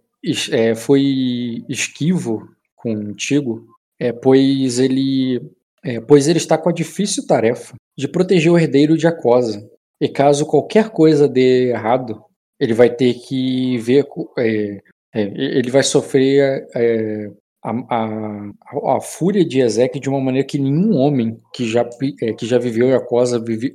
é, 0.51 0.75
foi 0.75 1.65
esquivo 1.69 2.49
contigo, 2.77 3.66
é, 3.99 4.12
pois 4.12 4.79
ele 4.79 5.41
é, 5.85 6.01
pois 6.01 6.27
ele 6.27 6.39
está 6.39 6.59
com 6.59 6.69
a 6.69 6.73
difícil 6.73 7.27
tarefa 7.27 7.75
de 7.97 8.09
proteger 8.09 8.53
o 8.53 8.59
herdeiro 8.59 8.97
de 8.97 9.07
Acosa. 9.07 9.69
E 10.01 10.09
caso 10.09 10.47
qualquer 10.47 10.91
coisa 10.91 11.29
dê 11.29 11.70
errado, 11.70 12.23
ele 12.59 12.75
vai 12.75 12.95
ter 12.95 13.15
que 13.15 13.79
ver. 13.79 14.07
é, 14.39 14.81
é, 15.15 15.23
ele 15.23 15.70
vai 15.70 15.83
sofrer 15.83 16.69
é, 16.75 17.31
a, 17.65 17.70
a, 17.70 18.97
a, 18.97 19.01
fúria 19.01 19.45
de 19.45 19.61
Ezequiel 19.61 20.03
de 20.03 20.09
uma 20.09 20.20
maneira 20.20 20.47
que 20.47 20.59
nenhum 20.59 20.97
homem 20.97 21.41
que 21.55 21.66
já, 21.66 21.85
que 21.85 22.47
já 22.47 22.59
viveu 22.59 22.95
a 22.95 23.05
coisa 23.05 23.43
vive, 23.43 23.75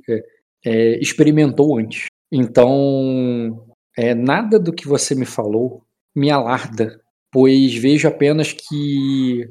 experimentou 1.00 1.78
antes. 1.78 2.06
Então, 2.32 3.73
é, 3.96 4.14
nada 4.14 4.58
do 4.58 4.72
que 4.72 4.86
você 4.86 5.14
me 5.14 5.26
falou 5.26 5.82
me 6.14 6.30
alarda, 6.30 7.00
pois 7.30 7.74
vejo 7.74 8.06
apenas 8.06 8.52
que 8.52 9.48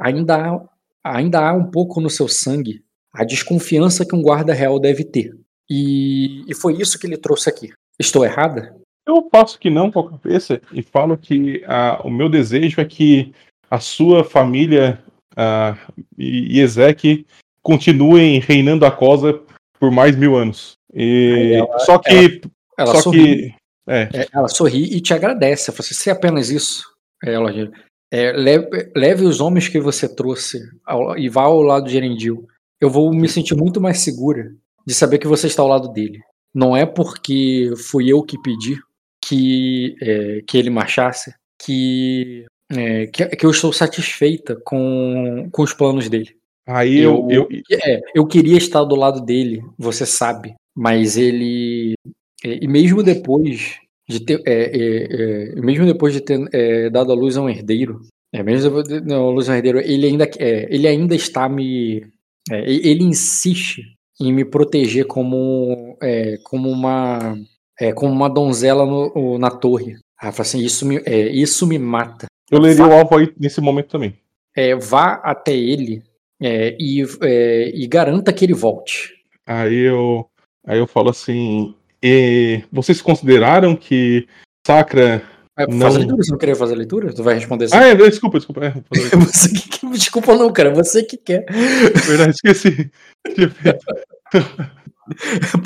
ainda 0.00 0.36
há, 0.36 0.60
ainda 1.04 1.40
há 1.40 1.52
um 1.52 1.70
pouco 1.70 2.00
no 2.00 2.10
seu 2.10 2.28
sangue 2.28 2.82
a 3.12 3.24
desconfiança 3.24 4.06
que 4.06 4.14
um 4.14 4.22
guarda 4.22 4.52
real 4.52 4.78
deve 4.78 5.04
ter. 5.04 5.32
E, 5.70 6.44
e 6.48 6.54
foi 6.54 6.74
isso 6.80 6.98
que 6.98 7.06
ele 7.06 7.16
trouxe 7.16 7.48
aqui. 7.48 7.70
Estou 7.98 8.24
errada? 8.24 8.76
Eu 9.06 9.28
faço 9.30 9.58
que 9.58 9.70
não 9.70 9.90
com 9.90 10.00
a 10.00 10.10
cabeça 10.10 10.60
e 10.72 10.82
falo 10.82 11.16
que 11.16 11.62
ah, 11.66 12.00
o 12.04 12.10
meu 12.10 12.28
desejo 12.28 12.80
é 12.80 12.84
que 12.84 13.32
a 13.70 13.80
sua 13.80 14.22
família 14.22 15.02
ah, 15.36 15.76
e, 16.16 16.58
e 16.58 16.60
Ezek 16.60 17.26
continuem 17.62 18.38
reinando 18.40 18.84
a 18.84 18.90
Cosa 18.90 19.40
por 19.78 19.90
mais 19.90 20.16
mil 20.16 20.36
anos. 20.36 20.76
E, 20.92 21.54
ela- 21.54 21.78
só 21.80 21.98
que. 21.98 22.10
Ela 22.10 22.40
só 22.86 23.00
sorri. 23.02 23.48
que. 23.50 23.54
É, 23.90 24.08
É, 24.12 24.26
ela 24.32 24.48
sorri 24.48 24.84
e 24.96 25.00
te 25.00 25.14
agradece. 25.14 25.70
Ela 25.70 25.76
fala 25.76 25.86
assim, 25.86 25.94
se 25.94 26.10
é 26.10 26.12
apenas 26.12 26.50
isso, 26.50 26.82
é, 27.24 27.32
ela, 27.32 27.50
é, 28.12 28.32
leve, 28.32 28.68
leve 28.94 29.24
os 29.24 29.40
homens 29.40 29.68
que 29.68 29.80
você 29.80 30.08
trouxe 30.14 30.60
ao- 30.84 31.16
e 31.18 31.28
vá 31.28 31.42
ao 31.42 31.62
lado 31.62 31.88
de 31.88 31.96
Erendil. 31.96 32.46
Eu 32.80 32.90
vou 32.90 33.12
me 33.12 33.28
sentir 33.28 33.54
muito 33.56 33.80
mais 33.80 34.00
segura 34.00 34.52
de 34.86 34.94
saber 34.94 35.18
que 35.18 35.26
você 35.26 35.46
está 35.46 35.62
ao 35.62 35.68
lado 35.68 35.88
dele. 35.92 36.20
Não 36.54 36.76
é 36.76 36.84
porque 36.86 37.70
fui 37.76 38.08
eu 38.10 38.22
que 38.22 38.40
pedi 38.40 38.78
que, 39.24 39.96
é, 40.00 40.42
que 40.46 40.56
ele 40.56 40.70
marchasse 40.70 41.34
que, 41.60 42.44
é, 42.70 43.06
que, 43.06 43.26
que 43.36 43.44
eu 43.46 43.50
estou 43.50 43.72
satisfeita 43.72 44.56
com, 44.64 45.48
com 45.50 45.62
os 45.62 45.72
planos 45.72 46.08
dele. 46.08 46.36
aí 46.66 46.98
eu, 46.98 47.26
eu, 47.30 47.48
É, 47.84 48.00
eu 48.14 48.26
queria 48.26 48.56
estar 48.56 48.84
do 48.84 48.94
lado 48.94 49.20
dele, 49.22 49.62
você 49.78 50.06
sabe, 50.06 50.54
mas 50.76 51.16
ele. 51.16 51.94
É, 52.44 52.58
E 52.64 52.68
mesmo 52.68 53.02
depois 53.02 53.76
de 54.08 54.20
ter. 54.20 54.42
é, 54.46 54.52
é, 54.52 55.52
é, 55.56 55.60
mesmo 55.60 55.84
depois 55.86 56.12
de 56.14 56.20
ter 56.20 56.38
é, 56.52 56.88
dado 56.90 57.12
a 57.12 57.14
luz 57.14 57.36
a 57.36 57.42
um 57.42 57.48
herdeiro, 57.48 58.00
é, 58.32 58.42
mesmo 58.42 58.68
depois 58.82 58.88
de 59.02 59.12
a 59.14 59.20
um 59.20 59.54
herdeiro, 59.54 59.78
ele 59.80 60.06
ainda, 60.06 60.24
é, 60.38 60.66
ele 60.74 60.86
ainda 60.86 61.14
está 61.14 61.48
me. 61.48 62.06
é, 62.50 62.70
e- 62.70 62.88
ele 62.88 63.04
insiste 63.04 63.82
em 64.20 64.32
me 64.32 64.44
proteger 64.44 65.06
como, 65.06 65.96
é, 66.02 66.38
como 66.44 66.68
uma. 66.70 67.36
como 67.94 68.12
uma 68.12 68.28
donzela 68.28 68.84
no- 68.84 69.38
na 69.38 69.50
torre. 69.50 69.96
Fala 70.20 70.34
assim, 70.40 70.58
isso 70.60 70.84
me, 70.84 70.96
é, 71.06 71.28
isso 71.28 71.64
me 71.66 71.78
mata 71.78 72.26
eu 72.50 72.58
leria 72.58 72.84
o 72.84 72.92
alvo 72.92 73.16
aí 73.16 73.32
nesse 73.38 73.60
momento 73.60 73.88
também. 73.90 74.14
é, 74.56 74.74
vá 74.74 75.20
até 75.22 75.54
ele 75.54 76.02
e, 76.42 77.04
e 77.74 77.86
garanta 77.86 78.32
que 78.32 78.44
ele 78.44 78.54
volte. 78.54 79.14
Aí 79.46 79.76
eu, 79.76 80.26
aí 80.66 80.78
eu 80.78 80.86
falo 80.88 81.10
assim: 81.10 81.74
e 82.02 82.62
vocês 82.72 83.00
consideraram 83.00 83.74
que 83.74 84.26
Sacra. 84.66 85.22
É, 85.58 85.66
Não. 85.66 85.80
Faz 85.80 85.96
a 85.96 85.98
leitura, 85.98 86.22
você 86.22 86.30
não 86.30 86.38
queria 86.38 86.56
fazer 86.56 86.74
a 86.74 86.76
leitura? 86.76 87.12
Tu 87.12 87.22
vai 87.22 87.34
responder 87.34 87.64
assim. 87.64 87.76
Ah, 87.76 87.88
é, 87.88 87.94
desculpa, 87.94 88.38
desculpa. 88.38 88.66
É, 88.66 88.70
Você 89.16 89.48
que, 89.50 89.88
desculpa 89.90 90.36
não, 90.36 90.52
cara, 90.52 90.72
você 90.72 91.02
que 91.02 91.16
quer. 91.16 91.46
verdade, 92.06 92.30
esqueci. 92.30 92.90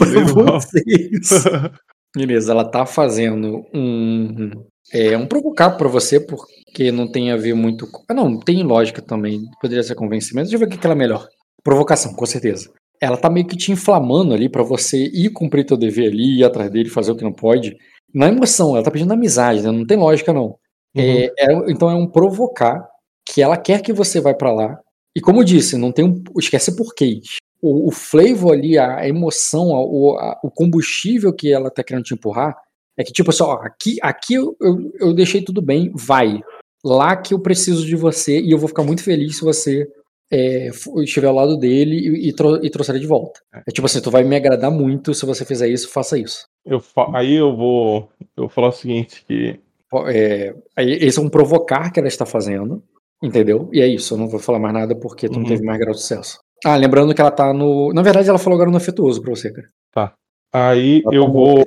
Legal. 0.00 0.60
vocês. 0.60 1.44
Beleza, 2.16 2.52
ela 2.52 2.64
tá 2.64 2.86
fazendo 2.86 3.66
um. 3.74 4.50
É, 4.92 5.16
um 5.16 5.26
provocar 5.26 5.70
pra 5.72 5.88
você, 5.88 6.20
porque 6.20 6.92
não 6.92 7.10
tem 7.10 7.32
a 7.32 7.36
ver 7.36 7.54
muito. 7.54 7.88
Ah, 8.08 8.14
não, 8.14 8.38
tem 8.38 8.62
lógica 8.62 9.02
também. 9.02 9.42
Poderia 9.60 9.82
ser 9.82 9.94
convencimento. 9.94 10.48
Deixa 10.48 10.62
eu 10.62 10.68
ver 10.68 10.74
o 10.74 10.78
que 10.78 10.86
ela 10.86 10.94
é 10.94 10.98
melhor. 10.98 11.26
Provocação, 11.64 12.14
com 12.14 12.26
certeza. 12.26 12.70
Ela 13.02 13.16
tá 13.16 13.28
meio 13.28 13.46
que 13.46 13.56
te 13.56 13.72
inflamando 13.72 14.32
ali 14.32 14.48
pra 14.48 14.62
você 14.62 15.06
ir 15.12 15.30
cumprir 15.30 15.66
teu 15.66 15.76
dever 15.76 16.06
ali, 16.12 16.38
ir 16.38 16.44
atrás 16.44 16.70
dele, 16.70 16.88
fazer 16.88 17.10
o 17.10 17.16
que 17.16 17.24
não 17.24 17.32
pode. 17.32 17.76
Na 18.14 18.28
emoção, 18.28 18.74
ela 18.76 18.84
tá 18.84 18.90
pedindo 18.92 19.12
amizade, 19.12 19.60
né? 19.62 19.72
Não 19.72 19.84
tem 19.84 19.96
lógica, 19.96 20.32
não. 20.32 20.56
É, 20.96 21.24
é- 21.38 21.70
então 21.70 21.90
é 21.90 21.94
um 21.94 22.06
provocar 22.06 22.86
que 23.28 23.42
ela 23.42 23.56
quer 23.56 23.82
que 23.82 23.92
você 23.92 24.20
vá 24.20 24.32
pra 24.34 24.52
lá. 24.52 24.78
E 25.16 25.20
como 25.20 25.40
eu 25.40 25.44
disse, 25.44 25.76
não 25.76 25.90
tem 25.90 26.04
um. 26.04 26.22
Esquece 26.38 26.76
porquês. 26.76 27.20
O, 27.60 27.88
o 27.88 27.90
flavor 27.90 28.52
ali, 28.52 28.78
a, 28.78 29.06
emoção, 29.08 29.74
a- 29.74 29.84
o, 29.84 30.16
a- 30.18 30.38
o 30.44 30.50
combustível 30.50 31.32
que 31.32 31.52
ela 31.52 31.70
tá 31.70 31.82
querendo 31.82 32.04
te 32.04 32.14
empurrar 32.14 32.56
é 32.96 33.02
que, 33.02 33.12
tipo 33.12 33.30
assim, 33.30 33.42
ó, 33.42 33.54
aqui, 33.54 33.96
aqui 34.02 34.34
eu, 34.34 34.56
eu, 34.60 34.92
eu 35.00 35.14
deixei 35.14 35.42
tudo 35.42 35.60
bem, 35.62 35.90
vai. 35.94 36.40
Lá 36.84 37.16
que 37.16 37.32
eu 37.34 37.38
preciso 37.40 37.84
de 37.86 37.96
você 37.96 38.40
e 38.40 38.50
eu 38.50 38.58
vou 38.58 38.68
ficar 38.68 38.82
muito 38.84 39.02
feliz 39.02 39.36
se 39.38 39.42
você 39.44 39.88
é, 40.32 40.68
estiver 41.04 41.26
ao 41.28 41.34
lado 41.34 41.56
dele 41.58 41.94
e, 41.96 42.28
e, 42.28 42.32
tro- 42.32 42.64
e 42.64 42.70
trouxer 42.70 42.94
ele 42.94 43.02
de 43.02 43.08
volta. 43.08 43.40
É 43.66 43.70
tipo 43.70 43.84
assim, 43.86 44.00
tu 44.00 44.10
vai 44.10 44.24
me 44.24 44.34
agradar 44.34 44.70
muito 44.70 45.12
se 45.12 45.26
você 45.26 45.44
fizer 45.44 45.68
isso, 45.68 45.90
faça 45.90 46.18
isso. 46.18 46.46
Eu 46.64 46.80
fa- 46.80 47.10
aí 47.14 47.34
eu 47.34 47.54
vou, 47.54 48.08
eu 48.36 48.44
vou 48.44 48.48
falar 48.48 48.68
o 48.68 48.72
seguinte, 48.72 49.24
que 49.26 49.60
É, 50.08 50.54
esse 50.78 51.18
é 51.18 51.22
um 51.22 51.28
provocar 51.28 51.90
que 51.92 51.98
ela 52.00 52.08
está 52.08 52.24
fazendo, 52.24 52.82
entendeu? 53.22 53.68
E 53.72 53.80
é 53.82 53.86
isso, 53.86 54.14
eu 54.14 54.18
não 54.18 54.26
vou 54.28 54.40
falar 54.40 54.58
mais 54.58 54.72
nada 54.72 54.96
porque 54.96 55.28
tu 55.28 55.34
não 55.34 55.42
Uhum. 55.42 55.48
teve 55.48 55.62
mais 55.64 55.78
grau 55.78 55.92
de 55.92 56.00
sucesso. 56.00 56.38
Ah, 56.64 56.76
lembrando 56.76 57.14
que 57.14 57.20
ela 57.20 57.30
tá 57.30 57.52
no. 57.52 57.92
Na 57.92 58.02
verdade, 58.02 58.28
ela 58.28 58.38
falou 58.38 58.56
agora 58.56 58.70
no 58.70 58.76
afetuoso 58.76 59.20
pra 59.20 59.30
você, 59.34 59.52
cara. 59.52 59.68
aí 60.52 61.02
Ela 61.04 61.14
eu 61.14 61.30
vou, 61.30 61.64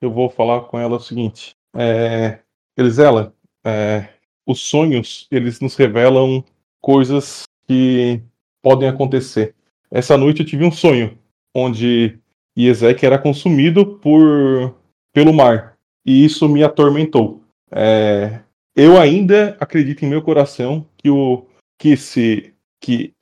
eu 0.00 0.10
vou 0.10 0.30
falar 0.30 0.62
com 0.62 0.78
ela 0.78 0.96
o 0.96 1.00
seguinte, 1.00 1.52
é, 1.76 2.38
Elisela, 2.76 3.34
é, 3.66 4.08
os 4.46 4.60
sonhos, 4.60 5.26
eles 5.30 5.60
nos 5.60 5.74
revelam 5.76 6.44
coisas 6.80 7.42
que 7.72 8.22
podem 8.60 8.86
acontecer. 8.86 9.54
Essa 9.90 10.16
noite 10.18 10.40
eu 10.40 10.46
tive 10.46 10.64
um 10.64 10.70
sonho, 10.70 11.16
onde 11.54 12.18
Iezek 12.56 13.04
era 13.04 13.18
consumido 13.18 13.98
por, 13.98 14.74
pelo 15.12 15.32
mar, 15.32 15.76
e 16.04 16.22
isso 16.24 16.48
me 16.48 16.62
atormentou. 16.62 17.42
É, 17.70 18.40
eu 18.76 19.00
ainda 19.00 19.56
acredito 19.58 20.04
em 20.04 20.08
meu 20.08 20.20
coração 20.20 20.86
que 20.98 21.08
o 21.08 21.46
que 21.78 21.96
se 21.96 22.52
que 22.78 23.14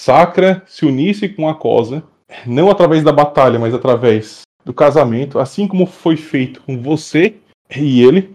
Sacra 0.00 0.64
se 0.66 0.84
unisse 0.84 1.28
com 1.28 1.48
a 1.48 1.54
Cosa, 1.54 2.02
não 2.44 2.70
através 2.70 3.04
da 3.04 3.12
batalha, 3.12 3.58
mas 3.58 3.72
através 3.72 4.42
do 4.64 4.74
casamento, 4.74 5.38
assim 5.38 5.68
como 5.68 5.86
foi 5.86 6.16
feito 6.16 6.60
com 6.62 6.80
você 6.80 7.36
e 7.76 8.02
ele, 8.02 8.34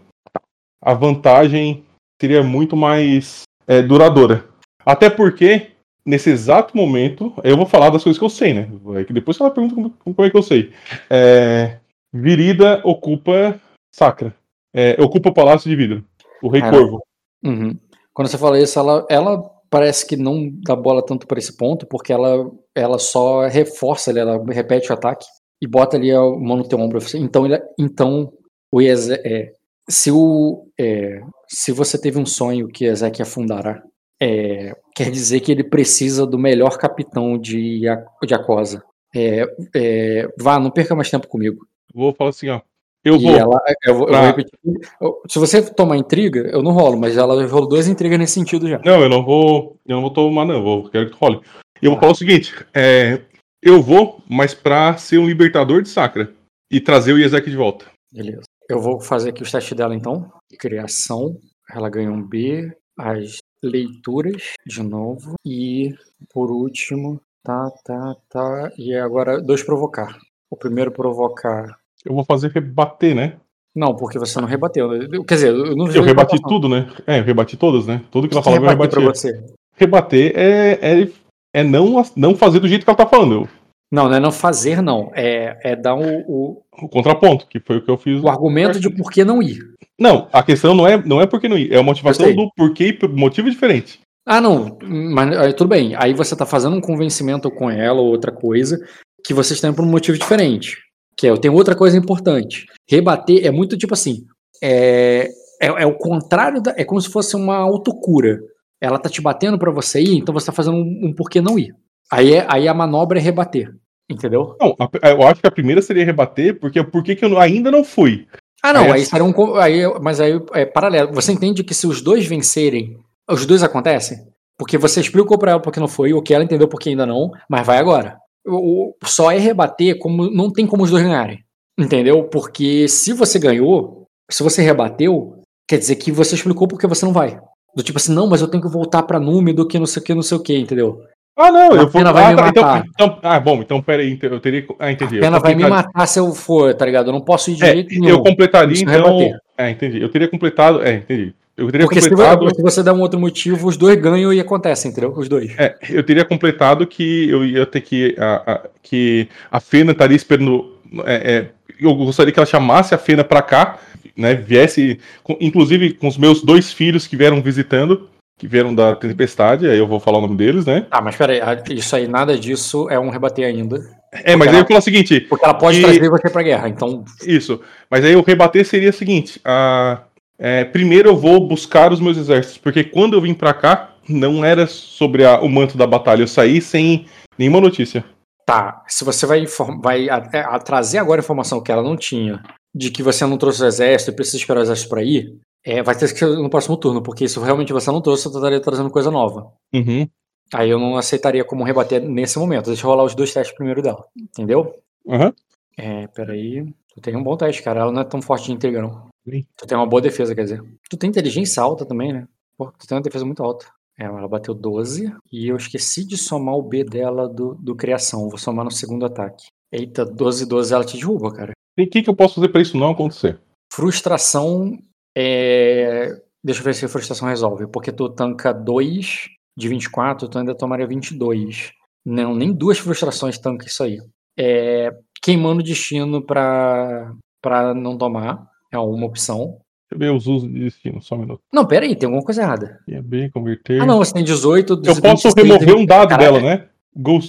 a 0.82 0.94
vantagem 0.94 1.84
seria 2.22 2.44
muito 2.44 2.78
mais 2.78 3.44
é, 3.68 3.82
duradoura. 3.82 4.46
Até 4.88 5.10
porque 5.10 5.72
nesse 6.06 6.30
exato 6.30 6.78
momento, 6.78 7.34
eu 7.44 7.58
vou 7.58 7.66
falar 7.66 7.90
das 7.90 8.02
coisas 8.02 8.18
que 8.18 8.24
eu 8.24 8.30
sei, 8.30 8.54
né? 8.54 8.70
É 8.96 9.04
que 9.04 9.12
depois 9.12 9.38
ela 9.38 9.52
pergunta 9.52 9.76
como, 9.76 9.90
como 9.90 10.26
é 10.26 10.30
que 10.30 10.38
eu 10.38 10.42
sei. 10.42 10.72
É, 11.10 11.80
Virida 12.14 12.80
ocupa 12.86 13.60
Sacra. 13.92 14.34
É, 14.74 14.96
ocupa 15.04 15.28
o 15.28 15.34
Palácio 15.34 15.70
de 15.70 15.76
Vidro. 15.76 16.06
O 16.42 16.48
Rei 16.48 16.62
Corvo. 16.62 17.04
Uhum. 17.44 17.78
Quando 18.14 18.30
você 18.30 18.38
fala 18.38 18.58
isso, 18.58 18.80
ela, 18.80 19.06
ela 19.10 19.44
parece 19.70 20.08
que 20.08 20.16
não 20.16 20.50
dá 20.64 20.74
bola 20.74 21.06
tanto 21.06 21.28
para 21.28 21.40
esse 21.40 21.58
ponto, 21.58 21.86
porque 21.86 22.14
ela, 22.14 22.50
ela 22.74 22.98
só 22.98 23.46
reforça, 23.48 24.18
ela 24.18 24.42
repete 24.46 24.90
o 24.90 24.94
ataque 24.94 25.26
e 25.62 25.68
bota 25.68 25.98
ali 25.98 26.12
a 26.14 26.22
mão 26.22 26.56
no 26.56 26.68
teu 26.68 26.80
ombro. 26.80 27.00
Então, 27.16 27.46
ele, 27.46 27.62
então 27.78 28.32
o 28.72 28.82
Ieze, 28.82 29.16
é, 29.26 29.52
se, 29.90 30.12
o, 30.12 30.66
é, 30.80 31.20
se 31.50 31.74
você 31.74 32.00
teve 32.00 32.18
um 32.18 32.26
sonho 32.26 32.70
que 32.70 32.86
Ezek 32.86 33.22
afundará, 33.22 33.84
é, 34.22 34.76
quer 34.96 35.12
dizer 35.12 35.40
que 35.42 35.52
ele 35.52 35.64
precisa 35.64 36.26
do 36.26 36.38
melhor 36.40 36.78
capitão 36.78 37.38
de, 37.38 37.82
de 38.24 38.34
Acosa. 38.34 38.84
É, 39.16 39.46
é, 39.76 40.28
vá, 40.40 40.60
não 40.60 40.72
perca 40.72 40.96
mais 40.96 41.10
tempo 41.10 41.28
comigo. 41.28 41.66
Vou 41.94 42.14
falar 42.14 42.32
assim, 42.32 42.50
ó. 42.50 42.62
Eu 43.04 43.18
vou. 43.20 43.32
ela, 43.36 43.58
eu, 43.86 43.94
vou, 43.96 44.04
eu 44.04 44.08
pra- 44.12 44.18
vou 44.20 44.28
repetir. 44.28 44.60
Eu- 45.00 45.22
Se 45.30 45.40
você 45.40 45.62
tomar 45.74 45.96
intriga, 45.98 46.42
eu 46.52 46.62
não 46.62 46.72
rolo, 46.74 47.00
mas 47.00 47.16
ela 47.16 47.46
rolou 47.48 47.68
duas 47.70 47.88
intrigas 47.88 48.20
nesse 48.20 48.34
sentido 48.34 48.68
já. 48.68 48.80
Não, 48.84 49.02
eu 49.02 49.08
não 49.10 49.24
vou. 49.24 49.78
Eu 49.88 49.96
não 49.96 50.02
vou 50.02 50.12
tomar, 50.12 50.46
não. 50.46 50.56
Eu 50.56 50.64
vou, 50.64 50.90
quero 50.90 51.06
que 51.06 51.12
tu 51.14 51.18
role. 51.18 51.40
Eu 51.82 51.92
vou 51.92 51.96
Tá. 51.96 52.02
falar 52.02 52.12
o 52.12 52.16
seguinte: 52.16 52.54
é, 52.74 53.22
eu 53.62 53.82
vou, 53.82 54.22
mas 54.30 54.54
pra 54.54 54.98
ser 54.98 55.20
um 55.20 55.28
libertador 55.28 55.82
de 55.82 55.90
Sacra 55.90 56.34
e 56.70 56.82
trazer 56.82 57.14
o 57.14 57.20
Iezek 57.20 57.50
de 57.50 57.56
volta. 57.56 57.86
Beleza. 58.12 58.42
Eu 58.70 58.82
vou 58.82 59.00
fazer 59.00 59.30
aqui 59.30 59.42
os 59.42 59.52
testes 59.52 59.78
dela 59.78 59.96
então. 59.96 60.30
Criação. 60.60 61.38
Ela 61.74 61.90
ganha 61.90 62.12
um 62.12 62.22
B. 62.22 62.70
As 63.00 63.38
leituras, 63.64 64.54
de 64.66 64.84
novo. 64.84 65.36
E, 65.46 65.94
por 66.34 66.52
último, 66.52 67.20
tá, 67.44 67.72
tá, 67.84 68.16
tá. 68.30 68.72
E 68.78 68.96
agora, 68.96 69.42
dois 69.42 69.64
provocar. 69.64 70.18
O 70.50 70.56
primeiro 70.56 70.92
provocar. 70.92 71.78
Eu 72.06 72.14
vou 72.14 72.24
fazer 72.24 72.52
rebater, 72.52 73.16
né? 73.16 73.38
Não, 73.76 73.96
porque 73.96 74.18
você 74.18 74.40
não 74.42 74.48
rebateu. 74.48 74.92
Eu- 74.94 75.24
Quer 75.24 75.36
dizer, 75.36 75.50
eu 75.54 75.76
não 75.76 75.88
Eu 75.92 76.02
rebati 76.02 76.42
tudo, 76.42 76.68
né? 76.68 76.90
É, 77.06 77.20
eu 77.20 77.24
rebati 77.24 77.56
todas, 77.56 77.86
né? 77.86 78.04
Tudo 78.10 78.28
que 78.28 78.34
ela 78.34 78.44
falava 78.44 78.66
eu 78.66 78.78
rebati. 78.90 79.32
Rebater 79.76 80.34
é, 80.36 80.80
é, 80.82 81.12
é 81.54 81.64
não, 81.64 82.04
não 82.16 82.36
fazer 82.36 82.60
do 82.60 82.68
jeito 82.68 82.84
que 82.84 82.90
ela 82.90 82.98
tá 82.98 83.06
falando. 83.06 83.48
Não, 83.92 84.10
não 84.10 84.16
é 84.16 84.20
não 84.20 84.32
fazer, 84.32 84.82
não. 84.82 85.12
É, 85.16 85.58
é 85.64 85.76
dar 85.76 85.96
o, 85.96 86.20
o, 86.28 86.64
O 86.82 86.90
contraponto, 86.90 87.48
que 87.48 87.60
foi 87.60 87.78
o 87.78 87.82
que 87.82 87.90
eu 87.90 87.98
fiz. 87.98 88.22
o 88.22 88.28
argumento 88.28 88.80
de 88.80 88.90
por 88.90 89.12
que 89.12 89.24
não 89.24 89.42
ir. 89.42 89.60
Não, 90.00 90.28
a 90.32 90.44
questão 90.44 90.76
não 90.76 90.86
é, 90.86 90.98
não 91.04 91.22
é 91.22 91.26
porque 91.26 91.48
não 91.48 91.58
ir, 91.58 91.72
é 91.72 91.78
a 91.78 91.84
motivação 91.84 92.34
do 92.36 92.52
porquê 92.56 92.88
e 92.88 92.94
por 92.94 93.10
motivo 93.10 93.50
diferente. 93.50 94.00
Ah, 94.26 94.42
não, 94.42 94.78
mas 94.84 95.38
aí, 95.38 95.54
tudo 95.54 95.70
bem. 95.70 95.96
Aí 95.96 96.14
você 96.14 96.36
tá 96.36 96.46
fazendo 96.46 96.76
um 96.76 96.82
convencimento 96.82 97.50
com 97.50 97.70
ela 97.70 98.02
ou 98.02 98.08
outra 98.08 98.32
coisa 98.32 98.78
que 99.24 99.34
vocês 99.34 99.62
têm 99.62 99.74
por 99.74 99.86
um 99.86 99.90
motivo 99.90 100.18
diferente. 100.18 100.78
Que 101.16 101.28
é, 101.28 101.30
eu 101.30 101.38
tenho 101.38 101.54
outra 101.54 101.74
coisa 101.74 101.98
importante. 101.98 102.66
Rebater 102.90 103.46
é 103.46 103.52
muito 103.52 103.78
tipo 103.78 103.94
assim. 103.94 104.26
É, 104.62 105.30
é, 105.62 105.68
é 105.68 105.86
o 105.86 105.98
contrário 105.98 106.62
da. 106.62 106.74
É 106.78 106.84
como 106.84 107.00
se 107.02 107.10
fosse 107.10 107.38
uma 107.38 107.56
autocura. 107.56 108.38
Ela 108.82 109.00
tá 109.00 109.10
te 109.10 109.22
batendo 109.22 109.58
pra 109.58 109.72
você 109.72 110.02
ir, 110.02 110.18
então 110.18 110.34
você 110.34 110.46
tá 110.48 110.52
fazendo 110.52 110.76
um, 110.76 111.08
um 111.08 111.14
porquê 111.14 111.42
não 111.42 111.58
ir. 111.58 111.74
Aí, 112.12 112.34
é, 112.36 112.46
aí 112.50 112.68
a 112.68 112.74
manobra 112.74 113.20
é 113.20 113.22
rebater. 113.22 113.74
Entendeu? 114.10 114.56
Não, 114.60 114.76
a- 114.80 115.10
eu 115.10 115.24
acho 115.28 115.42
que 115.42 115.48
a 115.48 115.52
primeira 115.52 115.82
seria 115.82 116.06
rebater, 116.06 116.58
porque 116.60 116.82
por 116.84 117.04
que 117.04 117.18
eu 117.22 117.38
ainda 117.40 117.70
não 117.70 117.84
fui? 117.84 118.26
Ah, 118.64 118.72
não, 118.74 118.92
Aí 118.94 119.06
aí 119.12 119.22
um. 119.22 119.34
co- 119.34 119.56
Aí, 119.56 119.82
mas 120.02 120.20
aí 120.22 120.40
é 120.54 120.66
paralelo. 120.66 121.14
Você 121.14 121.32
entende 121.34 121.64
que 121.64 121.74
se 121.74 121.86
os 121.86 122.02
dois 122.02 122.26
vencerem, 122.26 122.98
os 123.30 123.46
dois 123.46 123.64
acontecem? 123.64 124.18
Porque 124.58 124.78
você 124.78 125.02
explicou 125.02 125.38
pra 125.38 125.52
ela 125.52 125.60
porque 125.62 125.80
não 125.80 125.88
foi, 125.88 126.14
o 126.14 126.22
que 126.22 126.34
ela 126.34 126.44
entendeu 126.44 126.68
porque 126.68 126.90
ainda 126.90 127.06
não, 127.06 127.32
mas 127.50 127.66
vai 127.68 127.78
agora. 127.78 128.18
O, 128.46 128.90
o- 128.90 128.96
só 129.06 129.30
é 129.32 129.38
rebater 129.38 130.00
como. 130.00 130.32
Não 130.32 130.52
tem 130.52 130.66
como 130.66 130.84
os 130.84 130.90
dois 130.90 131.04
ganharem. 131.04 131.40
Entendeu? 131.78 132.24
Porque 132.24 132.88
se 132.88 133.12
você 133.14 133.38
ganhou, 133.38 134.08
se 134.32 134.42
você 134.42 134.62
rebateu, 134.64 135.42
quer 135.68 135.78
dizer 135.78 135.98
que 135.98 136.12
você 136.12 136.34
explicou 136.34 136.68
porque 136.68 136.88
você 136.88 137.06
não 137.06 137.14
vai. 137.14 137.40
Do 137.76 137.84
tipo 137.84 137.98
assim, 138.00 138.14
não, 138.14 138.26
mas 138.28 138.42
eu 138.42 138.48
tenho 138.48 138.64
que 138.64 138.70
voltar 138.70 139.04
pra 139.04 139.20
número 139.20 139.68
que 139.68 139.78
não 139.78 139.86
sei 139.86 140.02
o 140.02 140.06
que, 140.06 140.16
não 140.16 140.24
sei 140.24 140.38
o 140.38 140.42
que, 140.42 140.58
entendeu? 140.58 141.00
Ah, 141.38 141.52
não, 141.52 141.72
A 141.72 141.76
eu 141.76 141.88
vou. 141.88 142.02
vai 142.04 142.24
ah, 142.24 142.30
me 142.32 142.36
tá, 142.36 142.48
então, 142.50 142.64
matar. 142.64 142.84
então- 142.90 143.20
ah, 143.22 143.40
bom, 143.40 143.62
então 143.62 143.80
peraí, 143.82 144.18
eu 144.22 144.40
teria. 144.40 144.66
Ah, 144.80 144.92
entendi. 144.92 145.18
A 145.18 145.22
pena 145.22 145.40
vai 145.40 145.54
me 145.54 145.68
matar 145.68 146.08
se 146.08 146.20
eu 146.20 146.34
for, 146.34 146.74
tá 146.74 146.84
ligado? 146.84 147.10
Eu 147.10 147.14
não 147.14 147.22
posso 147.22 147.52
ir 147.52 147.56
de 147.56 147.64
É, 147.64 147.74
jeito 147.74 147.90
nenhum. 147.94 148.08
eu 148.10 148.24
completaria, 148.24 148.82
então. 148.82 148.92
rebater. 149.20 149.38
É, 149.56 149.70
entendi. 149.70 150.02
Eu 150.02 150.10
teria 150.10 150.28
completado. 150.28 150.82
É, 150.84 150.96
entendi. 150.96 151.34
Eu 151.56 151.72
teria 151.72 151.86
Porque 151.88 152.02
completado. 152.02 152.56
se 152.56 152.62
você 152.62 152.84
der 152.84 152.92
um 152.92 153.02
outro 153.02 153.20
motivo, 153.20 153.68
os 153.68 153.78
dois 153.78 154.00
ganham 154.00 154.32
e 154.34 154.40
acontece, 154.40 154.88
entendeu? 154.88 155.12
Os 155.16 155.28
dois. 155.30 155.54
É, 155.60 155.76
eu 155.90 156.04
teria 156.04 156.26
completado 156.26 156.86
que 156.88 157.30
eu 157.30 157.46
ia 157.46 157.66
ter 157.68 157.82
que. 157.82 158.16
A, 158.18 158.52
a- 158.54 158.62
que 158.82 159.28
a 159.52 159.60
Fena 159.60 159.92
estaria 159.92 160.16
esperando. 160.16 160.74
é, 161.06 161.16
é, 161.36 161.48
eu 161.80 161.94
gostaria 161.94 162.32
que 162.34 162.40
ela 162.40 162.46
chamasse 162.48 162.96
a 162.96 162.98
Fena 162.98 163.24
pra 163.24 163.42
cá, 163.44 163.78
né? 164.16 164.34
Viesse, 164.34 165.00
inclusive 165.40 165.94
com 165.94 166.08
os 166.08 166.18
meus 166.18 166.42
dois 166.42 166.72
filhos 166.74 167.06
que 167.06 167.16
vieram 167.18 167.42
visitando, 167.42 168.08
que 168.38 168.48
vieram 168.48 168.74
da 168.74 168.96
tempestade, 168.96 169.68
aí 169.68 169.78
eu 169.78 169.88
vou 169.88 170.00
falar 170.00 170.20
o 170.20 170.22
nome 170.22 170.36
deles, 170.38 170.66
né? 170.66 170.86
Tá, 170.90 171.02
mas 171.02 171.16
peraí, 171.16 171.40
isso 171.72 171.96
aí, 171.96 172.08
nada 172.08 172.38
disso 172.38 172.88
é 172.90 173.00
um 173.00 173.10
rebater 173.10 173.46
ainda. 173.46 173.80
É, 174.24 174.36
mas 174.36 174.50
aí 174.54 174.60
eu 174.60 174.66
falo 174.66 174.80
o 174.80 174.82
seguinte: 174.82 175.20
Porque 175.22 175.44
ela 175.44 175.54
pode 175.54 175.80
E- 175.80 175.82
trazer 175.82 176.10
você 176.10 176.30
pra 176.30 176.44
guerra, 176.44 176.70
então. 176.70 177.04
Isso. 177.26 177.60
Mas 177.90 178.06
aí 178.06 178.16
o 178.16 178.22
rebater 178.22 178.66
seria 178.66 178.90
o 178.90 178.94
seguinte: 178.94 179.42
a- 179.44 180.02
é, 180.40 180.64
primeiro 180.64 181.10
eu 181.10 181.18
vou 181.18 181.48
buscar 181.48 181.92
os 181.92 182.00
meus 182.00 182.16
exércitos, 182.18 182.58
porque 182.60 182.84
quando 182.84 183.16
eu 183.16 183.22
vim 183.22 183.34
pra 183.34 183.54
cá, 183.54 183.92
não 184.08 184.46
era 184.46 184.66
sobre 184.68 185.26
a- 185.26 185.42
o 185.42 185.50
manto 185.50 185.78
da 185.78 185.86
batalha. 185.88 186.22
Eu 186.22 186.28
saí 186.28 186.62
sem 186.62 187.06
nenhuma 187.38 187.60
notícia. 187.60 188.06
Tá, 188.46 188.82
se 188.88 189.04
você 189.04 189.26
vai, 189.26 189.46
vai 189.82 190.10
a- 190.10 190.30
é, 190.32 190.40
a 190.40 190.58
trazer 190.60 191.00
agora 191.00 191.20
a 191.20 191.24
informação 191.24 191.62
que 191.62 191.70
ela 191.72 191.84
não 191.84 191.98
tinha, 191.98 192.42
de 192.74 192.90
que 192.92 193.04
você 193.04 193.26
não 193.26 193.38
trouxe 193.38 193.62
o 193.62 193.68
exército 193.68 194.12
e 194.12 194.16
precisa 194.16 194.38
esperar 194.38 194.60
o 194.62 194.64
exército 194.64 194.88
pra 194.90 195.04
ir, 195.04 195.34
é, 195.68 195.84
vai 195.84 195.98
ter 195.98 196.10
que 196.14 196.18
ser 196.18 196.28
no 196.28 196.50
próximo 196.50 196.78
turno, 196.78 197.04
porque 197.04 197.28
se 197.28 197.38
realmente 197.42 197.74
você 197.74 197.92
não 197.92 198.00
trouxe, 198.00 198.24
você 198.24 198.38
estaria 198.38 198.62
trazendo 198.62 198.90
coisa 198.90 199.12
nova. 199.12 199.52
Uhum. 199.74 200.08
Aí 200.54 200.70
eu 200.70 200.80
não 200.80 200.96
aceitaria 200.96 201.44
como 201.44 201.66
rebater 201.66 202.02
nesse 202.02 202.40
momento. 202.40 202.68
Deixa 202.68 202.86
eu 202.86 202.90
rolar 202.90 203.04
os 203.04 203.14
dois 203.14 203.34
testes 203.34 203.54
primeiro 203.54 203.82
dela. 203.82 204.06
Entendeu? 204.18 204.74
Aham. 205.06 205.34
É, 205.78 206.08
peraí. 206.08 206.66
Tu 206.94 207.02
tem 207.02 207.18
um 207.18 207.24
bom 207.24 207.36
teste, 207.36 207.62
cara. 207.62 207.82
Ela 207.82 207.92
não 207.92 208.00
é 208.00 208.06
tão 208.06 208.22
forte 208.22 208.46
de 208.46 208.54
intriga, 208.54 208.82
não. 208.82 209.10
Sim. 209.30 209.44
Tu 209.58 209.68
tem 209.68 209.78
uma 209.78 209.86
boa 209.86 210.02
defesa, 210.02 210.34
quer 210.34 210.44
dizer. 210.44 210.64
Tu 210.90 210.96
tem 210.96 211.10
inteligência 211.10 211.62
alta 211.62 211.86
também, 211.86 212.14
né? 212.14 212.26
Pô, 212.58 212.72
tu 212.72 212.88
tem 212.88 212.96
uma 212.96 213.04
defesa 213.04 213.26
muito 213.26 213.44
alta. 213.44 213.66
É, 214.00 214.06
ela 214.06 214.26
bateu 214.26 214.54
12. 214.54 215.14
E 215.34 215.50
eu 215.50 215.58
esqueci 215.58 216.08
de 216.08 216.16
somar 216.16 216.56
o 216.56 216.64
B 216.64 216.86
dela 216.86 217.28
do, 217.28 217.56
do 217.56 217.76
criação. 217.76 218.30
Vou 218.30 218.38
somar 218.38 218.64
no 218.64 218.72
segundo 218.72 219.06
ataque. 219.06 219.48
Eita, 219.70 220.06
12 220.06 220.46
12 220.46 220.74
ela 220.74 220.86
te 220.86 220.96
derruba, 220.96 221.34
cara. 221.34 221.52
E 221.78 221.84
o 221.84 221.90
que, 221.90 222.02
que 222.02 222.10
eu 222.10 222.16
posso 222.16 222.36
fazer 222.36 222.48
pra 222.48 222.62
isso 222.62 222.78
não 222.78 222.92
acontecer? 222.92 223.38
Frustração 223.70 224.80
é. 225.18 226.22
Deixa 226.44 226.62
eu 226.62 226.66
ver 226.66 226.76
se 226.76 226.86
a 226.86 226.90
frustração 226.90 227.28
resolve. 227.28 227.68
Porque 227.68 227.92
tu 227.92 228.08
tanca 228.10 228.54
2 228.54 229.28
de 229.58 229.68
24, 229.68 230.30
tu 230.30 230.38
ainda 230.38 230.56
tomaria 230.56 230.88
22. 230.88 231.72
Não, 232.06 232.36
nem 232.36 232.54
duas 232.54 232.78
frustrações 232.78 233.38
tanca 233.38 233.66
isso 233.66 233.84
aí. 233.84 234.00
É, 234.38 234.92
queimando 235.22 235.62
o 235.62 235.64
destino 235.64 236.22
pra, 236.22 237.12
pra 237.42 237.74
não 237.74 237.98
tomar. 237.98 238.48
É 238.72 238.78
uma 238.78 239.08
opção. 239.08 239.58
Deixa 239.90 239.94
eu 239.94 240.00
ver 240.00 240.12
os 240.12 240.28
usos 240.28 240.52
de 240.52 240.60
destino, 240.60 241.02
só 241.02 241.16
um 241.16 241.20
minuto. 241.20 241.42
Não, 241.52 241.66
pera 241.66 241.86
aí, 241.86 241.96
tem 241.96 242.08
alguma 242.08 242.24
coisa 242.24 242.42
errada. 242.42 242.80
E 242.88 242.94
é 242.94 243.02
B, 243.02 243.30
converter. 243.32 243.82
Ah, 243.82 243.86
não, 243.86 243.98
você 243.98 244.14
tem 244.14 244.24
18, 244.24 244.74
eu 244.74 245.02
posso 245.02 245.30
26, 245.30 245.34
remover 245.36 245.76
um 245.76 245.86
dado 245.86 246.18
dela, 246.18 246.40
né? 246.42 246.70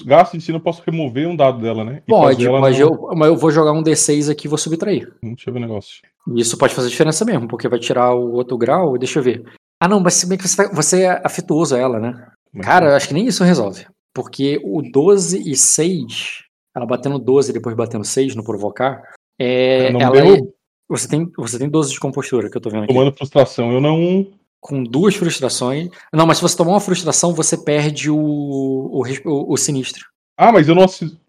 Gasto 0.07 0.33
de 0.33 0.39
destino, 0.39 0.59
eu 0.59 0.63
posso 0.63 0.83
remover 0.85 1.29
um 1.29 1.37
dado 1.37 1.61
dela, 1.61 1.85
né? 1.85 2.03
E 2.07 2.11
Pode, 2.11 2.49
mas, 2.49 2.79
não- 2.79 2.87
eu, 2.87 3.09
mas 3.17 3.29
eu 3.29 3.37
vou 3.37 3.51
jogar 3.51 3.73
um 3.73 3.83
D6 3.83 4.29
aqui 4.31 4.47
e 4.47 4.49
vou 4.49 4.59
subtrair. 4.59 5.13
Hum, 5.23 5.35
Deixa 5.35 5.51
eu 5.51 5.53
ver 5.55 5.59
o 5.59 5.63
negócio. 5.63 6.01
Isso 6.37 6.57
pode 6.59 6.75
fazer 6.75 6.89
diferença 6.89 7.25
mesmo, 7.25 7.47
porque 7.49 7.69
vai 7.69 7.79
tirar 7.79 8.15
o 8.15 8.33
outro 8.33 8.57
grau. 8.57 8.97
Deixa 8.99 9.19
eu 9.19 9.23
ver. 9.23 9.45
Ah, 9.81 9.87
não, 9.89 10.01
mas 10.01 10.15
se 10.15 10.27
bem 10.29 10.37
que 10.39 10.47
você, 10.49 10.57
tá- 10.69 10.75
você 10.75 11.03
é 11.03 11.21
afetuoso 11.25 11.75
a 11.75 11.79
ela, 11.79 11.99
né? 12.01 12.27
Mas- 12.53 12.67
Cara, 12.67 12.87
eu 12.91 12.97
acho 12.97 13.09
que 13.09 13.15
nem 13.15 13.27
isso 13.27 13.45
resolve. 13.45 13.87
Porque 14.15 14.61
o 14.65 14.83
12 14.83 15.49
e 15.51 15.55
6, 15.55 16.45
ela 16.75 16.85
batendo 16.87 17.19
12 17.19 17.51
e 17.51 17.55
depois 17.55 17.77
batendo 17.77 18.05
6 18.05 18.35
no 18.35 18.43
provocar, 18.43 19.03
é, 19.39 19.93
ela 19.93 20.19
é- 20.19 20.23
derrubo. 20.23 20.55
você, 20.89 21.07
tem, 21.09 21.31
você 21.37 21.59
tem 21.59 21.69
12 21.69 21.93
de 21.93 22.01
compostura, 22.01 22.51
que 22.51 22.57
eu 22.57 22.61
tô 22.61 22.71
vendo 22.71 22.85
aqui. 22.85 22.93
Tomando 22.95 23.15
frustração, 23.15 23.71
eu 23.73 23.81
não. 23.81 24.27
Com 24.61 24.83
duas 24.83 25.15
frustrações. 25.15 25.89
Não, 26.13 26.27
mas 26.27 26.39
se 26.39 26.43
você 26.43 26.57
tomar 26.57 26.73
uma 26.73 26.81
frustração, 26.81 27.33
você 27.33 27.57
perde 27.57 28.11
o, 28.11 28.17
o, 28.19 29.03
o- 29.25 29.53
o 29.53 29.57
sinistro. 29.57 30.05
Ah, 30.37 30.53
mas 30.53 30.69
eu 30.69 30.75
não 30.75 30.85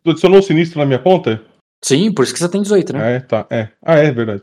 adicionou 0.06 0.40
o 0.40 0.44
sinistro 0.44 0.80
na 0.80 0.86
minha 0.86 1.00
conta? 1.00 1.42
Sim, 1.84 2.12
por 2.12 2.24
isso 2.24 2.34
que 2.34 2.40
você 2.40 2.50
tem 2.50 2.62
18, 2.62 2.92
né? 2.94 3.16
É, 3.16 3.20
tá. 3.22 3.46
É. 3.50 3.70
Ah, 3.84 3.96
é 3.96 4.12
verdade. 4.12 4.42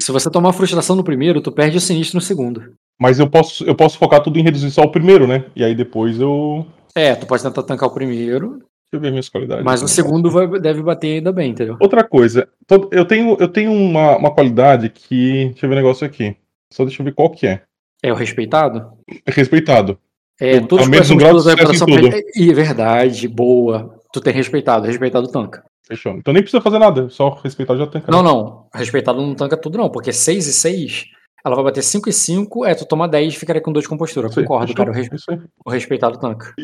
Se 0.00 0.10
você 0.10 0.28
tomar 0.30 0.48
uma 0.48 0.52
frustração 0.52 0.96
no 0.96 1.04
primeiro, 1.04 1.40
tu 1.40 1.52
perde 1.52 1.76
o 1.76 1.80
sinistro 1.80 2.16
no 2.16 2.20
segundo. 2.20 2.72
Mas 3.00 3.18
eu 3.18 3.28
posso, 3.30 3.64
eu 3.64 3.74
posso 3.74 3.98
focar 3.98 4.22
tudo 4.22 4.38
em 4.38 4.42
reduzir 4.42 4.70
só 4.70 4.82
o 4.82 4.90
primeiro, 4.90 5.26
né? 5.26 5.44
E 5.54 5.62
aí 5.64 5.74
depois 5.74 6.18
eu. 6.20 6.66
É, 6.94 7.14
tu 7.14 7.26
pode 7.26 7.42
tentar 7.42 7.62
tancar 7.62 7.88
o 7.88 7.92
primeiro, 7.94 8.50
Deixa 8.58 8.66
eu 8.94 9.00
ver 9.00 9.10
minhas 9.10 9.28
qualidades. 9.28 9.64
mas 9.64 9.82
o 9.82 9.88
segundo 9.88 10.30
vai- 10.30 10.60
deve 10.60 10.82
bater 10.82 11.14
ainda 11.16 11.32
bem, 11.32 11.50
entendeu? 11.52 11.76
Outra 11.80 12.04
coisa, 12.04 12.46
eu 12.90 13.04
tenho, 13.06 13.36
eu 13.40 13.48
tenho 13.48 13.72
uma, 13.72 14.16
uma 14.18 14.30
qualidade 14.34 14.90
que. 14.90 15.46
Deixa 15.50 15.64
eu 15.64 15.70
ver 15.70 15.76
o 15.76 15.78
negócio 15.78 16.06
aqui. 16.06 16.36
Só 16.72 16.84
deixa 16.84 17.00
eu 17.00 17.04
ver 17.04 17.14
qual 17.14 17.30
que 17.30 17.46
é. 17.46 17.62
É 18.02 18.12
o 18.12 18.16
respeitado? 18.16 18.92
Respeitado. 19.26 19.98
É, 20.40 20.58
todos 20.60 20.88
os 20.88 21.10
um 21.10 21.16
grau 21.16 21.42
da 21.42 21.52
operação. 21.52 21.86
E 22.34 22.52
verdade, 22.52 23.28
boa. 23.28 23.94
Tu 24.12 24.20
tem 24.20 24.32
respeitado, 24.32 24.86
respeitado 24.86 25.28
tanca. 25.28 25.64
Fechou. 25.86 26.12
Então 26.16 26.32
nem 26.34 26.42
precisa 26.42 26.60
fazer 26.60 26.78
nada, 26.78 27.08
só 27.10 27.30
respeitar 27.42 27.74
o 27.74 27.78
já 27.78 27.86
tanca. 27.86 28.10
Não, 28.10 28.22
não. 28.22 28.66
Respeitado 28.74 29.20
não 29.20 29.34
tanca 29.34 29.56
tudo, 29.56 29.78
não, 29.78 29.88
porque 29.90 30.12
6 30.12 30.46
e 30.46 30.52
6, 30.52 31.04
ela 31.44 31.54
vai 31.54 31.64
bater 31.64 31.82
5 31.82 32.08
e 32.08 32.12
5, 32.12 32.64
é, 32.64 32.74
tu 32.74 32.84
toma 32.86 33.08
10 33.08 33.34
e 33.34 33.36
ficaria 33.38 33.60
com 33.62 33.72
2 33.72 33.84
de 33.84 33.88
compostura. 33.88 34.28
Concordo, 34.30 34.66
fechou. 34.68 34.76
cara. 34.76 34.90
O, 34.90 34.94
res- 34.94 35.08
Isso 35.12 35.30
aí. 35.30 35.40
o 35.64 35.70
respeitado 35.70 36.18
tanca. 36.18 36.54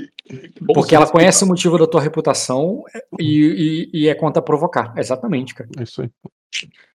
Bom, 0.60 0.72
Porque 0.72 0.94
ela 0.94 1.06
conhece 1.06 1.44
o 1.44 1.46
motivo 1.46 1.78
da 1.78 1.86
tua 1.86 2.00
reputação 2.00 2.82
e, 3.18 3.88
e, 3.92 4.02
e 4.04 4.08
é 4.08 4.14
contra 4.14 4.40
provocar. 4.42 4.92
Exatamente, 4.96 5.54
cara. 5.54 5.68
Isso 5.80 6.02
aí. 6.02 6.10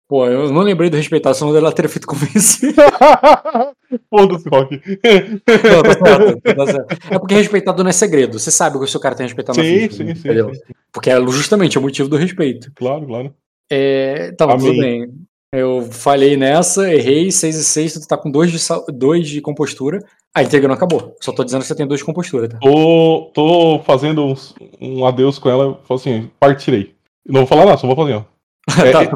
Pô, 0.08 0.26
eu 0.26 0.52
não 0.52 0.60
lembrei 0.62 0.90
do 0.90 0.96
respeitado, 0.96 1.34
senão 1.36 1.56
ela 1.56 1.72
teria 1.72 1.88
feito 1.88 2.06
convencido. 2.06 2.74
Foda-se, 4.10 4.48
Rock. 4.48 4.80
Não, 5.46 5.82
tá 5.82 5.92
certo, 6.04 6.40
tá 6.42 6.66
certo. 6.66 7.12
É 7.14 7.18
porque 7.18 7.34
respeitado 7.34 7.82
não 7.82 7.90
é 7.90 7.92
segredo. 7.92 8.38
Você 8.38 8.50
sabe 8.50 8.78
que 8.78 8.84
o 8.84 8.88
seu 8.88 9.00
cara 9.00 9.14
tem 9.14 9.24
respeitado 9.26 9.58
na 9.58 9.64
Sim, 9.64 9.80
ficha, 9.88 9.96
sim, 9.96 10.04
né? 10.04 10.14
sim, 10.14 10.20
entendeu? 10.20 10.54
sim. 10.54 10.60
Porque 10.92 11.10
é 11.10 11.20
justamente 11.28 11.78
o 11.78 11.82
motivo 11.82 12.08
do 12.08 12.16
respeito. 12.16 12.70
Claro, 12.74 13.06
claro. 13.06 13.34
É, 13.70 14.28
então, 14.32 14.48
tudo 14.58 14.76
bem. 14.78 15.10
Eu 15.52 15.82
falhei 15.90 16.36
nessa, 16.36 16.92
errei, 16.92 17.30
6 17.30 17.56
e 17.56 17.64
6, 17.64 17.92
tu 17.94 18.08
tá 18.08 18.16
com 18.16 18.28
2 18.30 18.50
de, 18.50 18.58
sal- 18.58 18.84
dois 18.88 19.28
de 19.28 19.40
compostura. 19.40 20.00
A 20.34 20.42
entrega 20.42 20.66
não 20.66 20.74
acabou. 20.74 21.14
Só 21.20 21.32
tô 21.32 21.44
dizendo 21.44 21.60
que 21.62 21.68
você 21.68 21.76
tem 21.76 21.86
2 21.86 22.00
de 22.00 22.04
compostura, 22.04 22.48
tá? 22.48 22.58
Tô, 22.58 23.30
tô 23.32 23.78
fazendo 23.84 24.24
uns- 24.24 24.52
um 24.80 25.06
adeus 25.06 25.38
com 25.38 25.48
ela, 25.48 25.80
falo 25.84 26.00
assim, 26.00 26.28
partirei. 26.40 26.94
Não 27.26 27.40
vou 27.42 27.46
falar 27.46 27.66
nada, 27.66 27.78
só 27.78 27.86
vou 27.86 27.96
fazer, 27.96 28.14
ó. 28.14 28.24
É, 28.84 28.90
tá, 28.90 29.02
é, 29.04 29.08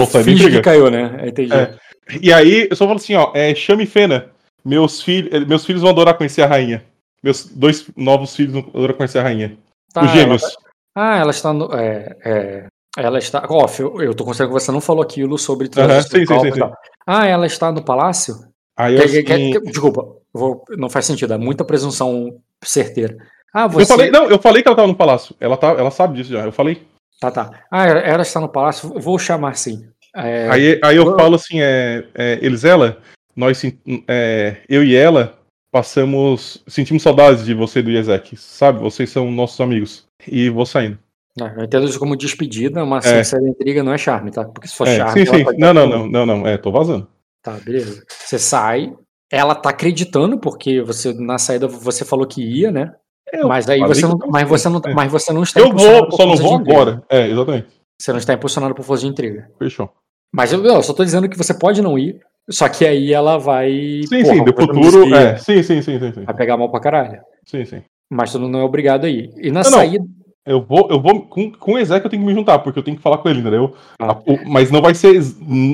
tu 0.00 0.06
finge 0.24 0.50
que 0.50 0.60
caiu, 0.60 0.90
né? 0.90 1.16
É, 1.22 1.28
Entendi. 1.28 1.52
É. 1.54 1.74
E 2.20 2.32
aí, 2.32 2.68
eu 2.70 2.76
só 2.76 2.86
falo 2.86 2.96
assim, 2.98 3.14
ó, 3.14 3.30
é, 3.34 3.54
chame 3.54 3.86
Fena. 3.86 4.30
Meus, 4.64 5.02
filhos, 5.02 5.46
meus 5.46 5.64
filhos 5.66 5.82
vão 5.82 5.90
adorar 5.90 6.14
conhecer 6.16 6.42
a 6.42 6.46
rainha. 6.46 6.84
Meus 7.22 7.44
dois 7.46 7.86
novos 7.96 8.34
filhos 8.34 8.52
vão 8.52 8.66
adorar 8.74 8.94
conhecer 8.96 9.18
a 9.18 9.22
rainha. 9.22 9.56
Tá, 9.92 10.02
Os 10.04 10.10
gêmeos. 10.10 10.42
ela- 10.42 10.52
ah, 10.96 11.16
ela 11.18 11.30
está 11.30 11.52
no. 11.52 11.72
É, 11.74 12.16
é, 12.24 12.66
ela 12.96 13.18
está. 13.18 13.44
Off, 13.50 13.80
eu, 13.82 14.00
eu 14.00 14.14
tô 14.14 14.24
considerando 14.24 14.54
que 14.54 14.60
você 14.60 14.72
não 14.72 14.80
falou 14.80 15.02
aquilo 15.02 15.36
sobre 15.38 15.68
transição 15.68 16.18
sim, 16.18 16.26
sim, 16.26 16.52
sim. 16.52 16.60
Ah, 17.06 17.26
ela 17.26 17.46
está 17.46 17.70
no 17.72 17.82
palácio? 17.84 18.36
Aí 18.76 18.94
eu, 18.96 19.02
Que- 19.02 19.08
que- 19.08 19.22
que- 19.22 19.60
que- 19.60 19.70
desculpa, 19.70 20.06
vou- 20.32 20.64
não 20.76 20.88
faz 20.90 21.04
sentido, 21.06 21.34
é 21.34 21.38
muita 21.38 21.64
presunção 21.64 22.38
certeira. 22.64 23.16
Ah, 23.52 23.64
eu 23.64 23.68
você. 23.70 23.86
falei, 23.86 24.10
não, 24.10 24.28
eu 24.28 24.38
falei 24.38 24.62
que 24.62 24.68
ela 24.68 24.76
tava 24.76 24.88
no 24.88 24.96
palácio. 24.96 25.34
Ela, 25.38 25.56
tá, 25.56 25.68
ela 25.68 25.90
sabe 25.90 26.16
disso 26.16 26.32
já. 26.32 26.44
Eu 26.44 26.52
falei. 26.52 26.82
Tá, 27.20 27.30
tá. 27.30 27.64
Ah, 27.70 27.86
ela 27.86 28.22
está 28.22 28.40
no 28.40 28.48
palácio, 28.48 28.88
vou 29.00 29.18
chamar 29.18 29.56
sim. 29.56 29.88
É, 30.16 30.48
Aí, 30.50 30.80
aí 30.82 30.96
eu 30.96 31.16
falo 31.16 31.34
assim, 31.36 31.60
é, 31.60 32.04
é, 32.14 32.38
Elisela, 32.42 32.98
nós, 33.34 33.58
sen- 33.58 33.78
é, 34.06 34.58
eu 34.68 34.84
e 34.84 34.94
ela, 34.94 35.38
passamos, 35.72 36.62
sentimos 36.68 37.02
saudades 37.02 37.44
de 37.44 37.52
você 37.52 37.80
e 37.80 37.82
do 37.82 37.90
Ezek, 37.90 38.36
sabe? 38.36 38.78
Vocês 38.80 39.10
são 39.10 39.30
nossos 39.30 39.60
amigos. 39.60 40.06
E 40.26 40.48
vou 40.48 40.64
saindo. 40.64 40.98
Não, 41.36 41.48
eu 41.48 41.64
entendo 41.64 41.84
isso 41.86 41.98
como 41.98 42.16
despedida, 42.16 42.86
mas 42.86 43.04
É. 43.06 43.24
sincera 43.24 43.48
intriga 43.48 43.82
não 43.82 43.92
é 43.92 43.98
charme, 43.98 44.30
tá? 44.30 44.44
Porque 44.44 44.68
se 44.68 44.76
for 44.76 44.86
É, 44.86 44.98
charme. 44.98 45.26
sim, 45.26 45.28
ela 45.42 45.50
sim. 45.52 45.58
Não, 45.58 45.74
não, 45.74 45.86
não, 45.88 46.06
não, 46.08 46.26
não. 46.26 46.46
É, 46.46 46.56
tô 46.56 46.70
vazando. 46.70 47.08
Tá, 47.42 47.52
beleza. 47.58 48.04
Você 48.08 48.38
sai, 48.38 48.94
ela 49.30 49.54
tá 49.56 49.70
acreditando, 49.70 50.38
porque 50.38 50.80
você 50.80 51.12
na 51.12 51.38
saída 51.38 51.66
você 51.66 52.04
falou 52.04 52.24
que 52.26 52.40
ia, 52.40 52.70
né? 52.70 52.94
Eu 53.40 53.48
mas 53.48 53.68
aí 53.68 53.80
você 53.80 54.06
não, 54.06 54.18
mas 54.28 54.48
você 54.48 54.68
não, 54.68 54.80
é. 54.84 54.94
mas 54.94 55.10
você 55.12 55.32
não 55.32 55.42
está 55.42 55.60
Eu 55.60 55.72
vou, 55.72 56.10
só 56.12 56.26
não 56.26 56.36
vou 56.36 56.56
agora. 56.56 57.02
É, 57.10 57.28
exatamente. 57.28 57.66
Você 58.00 58.12
não 58.12 58.18
está 58.18 58.34
impulsionado 58.34 58.74
por 58.74 58.84
força 58.84 59.02
de 59.02 59.08
intriga. 59.08 59.48
Fechou. 59.58 59.90
Mas 60.32 60.52
eu, 60.52 60.64
eu 60.64 60.82
só 60.82 60.92
tô 60.92 61.04
dizendo 61.04 61.28
que 61.28 61.38
você 61.38 61.54
pode 61.54 61.80
não 61.80 61.98
ir, 61.98 62.18
só 62.50 62.68
que 62.68 62.84
aí 62.86 63.12
ela 63.12 63.38
vai. 63.38 63.70
Sim, 64.08 64.22
porra, 64.22 64.34
sim, 64.34 64.44
do 64.44 64.54
futuro. 64.54 65.14
É, 65.14 65.36
sim, 65.36 65.62
sim, 65.62 65.80
sim, 65.82 65.98
sim, 65.98 66.12
sim. 66.12 66.24
Vai 66.24 66.34
pegar 66.34 66.56
mal 66.56 66.70
pra 66.70 66.80
caralho. 66.80 67.20
Sim, 67.46 67.64
sim. 67.64 67.82
Mas 68.10 68.32
tu 68.32 68.38
não 68.38 68.60
é 68.60 68.62
obrigado 68.64 69.04
a 69.04 69.08
ir. 69.08 69.30
E 69.36 69.50
na 69.50 69.62
Não, 69.62 69.70
não. 69.70 69.78
saída. 69.78 70.04
Eu 70.46 70.60
vou, 70.60 70.88
eu 70.90 71.00
vou. 71.00 71.22
Com, 71.22 71.50
com 71.52 71.72
o 71.72 71.78
Ezek 71.78 72.04
eu 72.04 72.10
tenho 72.10 72.20
que 72.22 72.26
me 72.28 72.34
juntar, 72.34 72.58
porque 72.58 72.78
eu 72.78 72.82
tenho 72.82 72.96
que 72.98 73.02
falar 73.02 73.16
com 73.18 73.28
ele, 73.30 73.40
entendeu? 73.40 73.74
Ah. 73.98 74.12
A- 74.12 74.18
o- 74.26 74.46
mas 74.46 74.70
não 74.70 74.82
vai 74.82 74.94
ser 74.94 75.16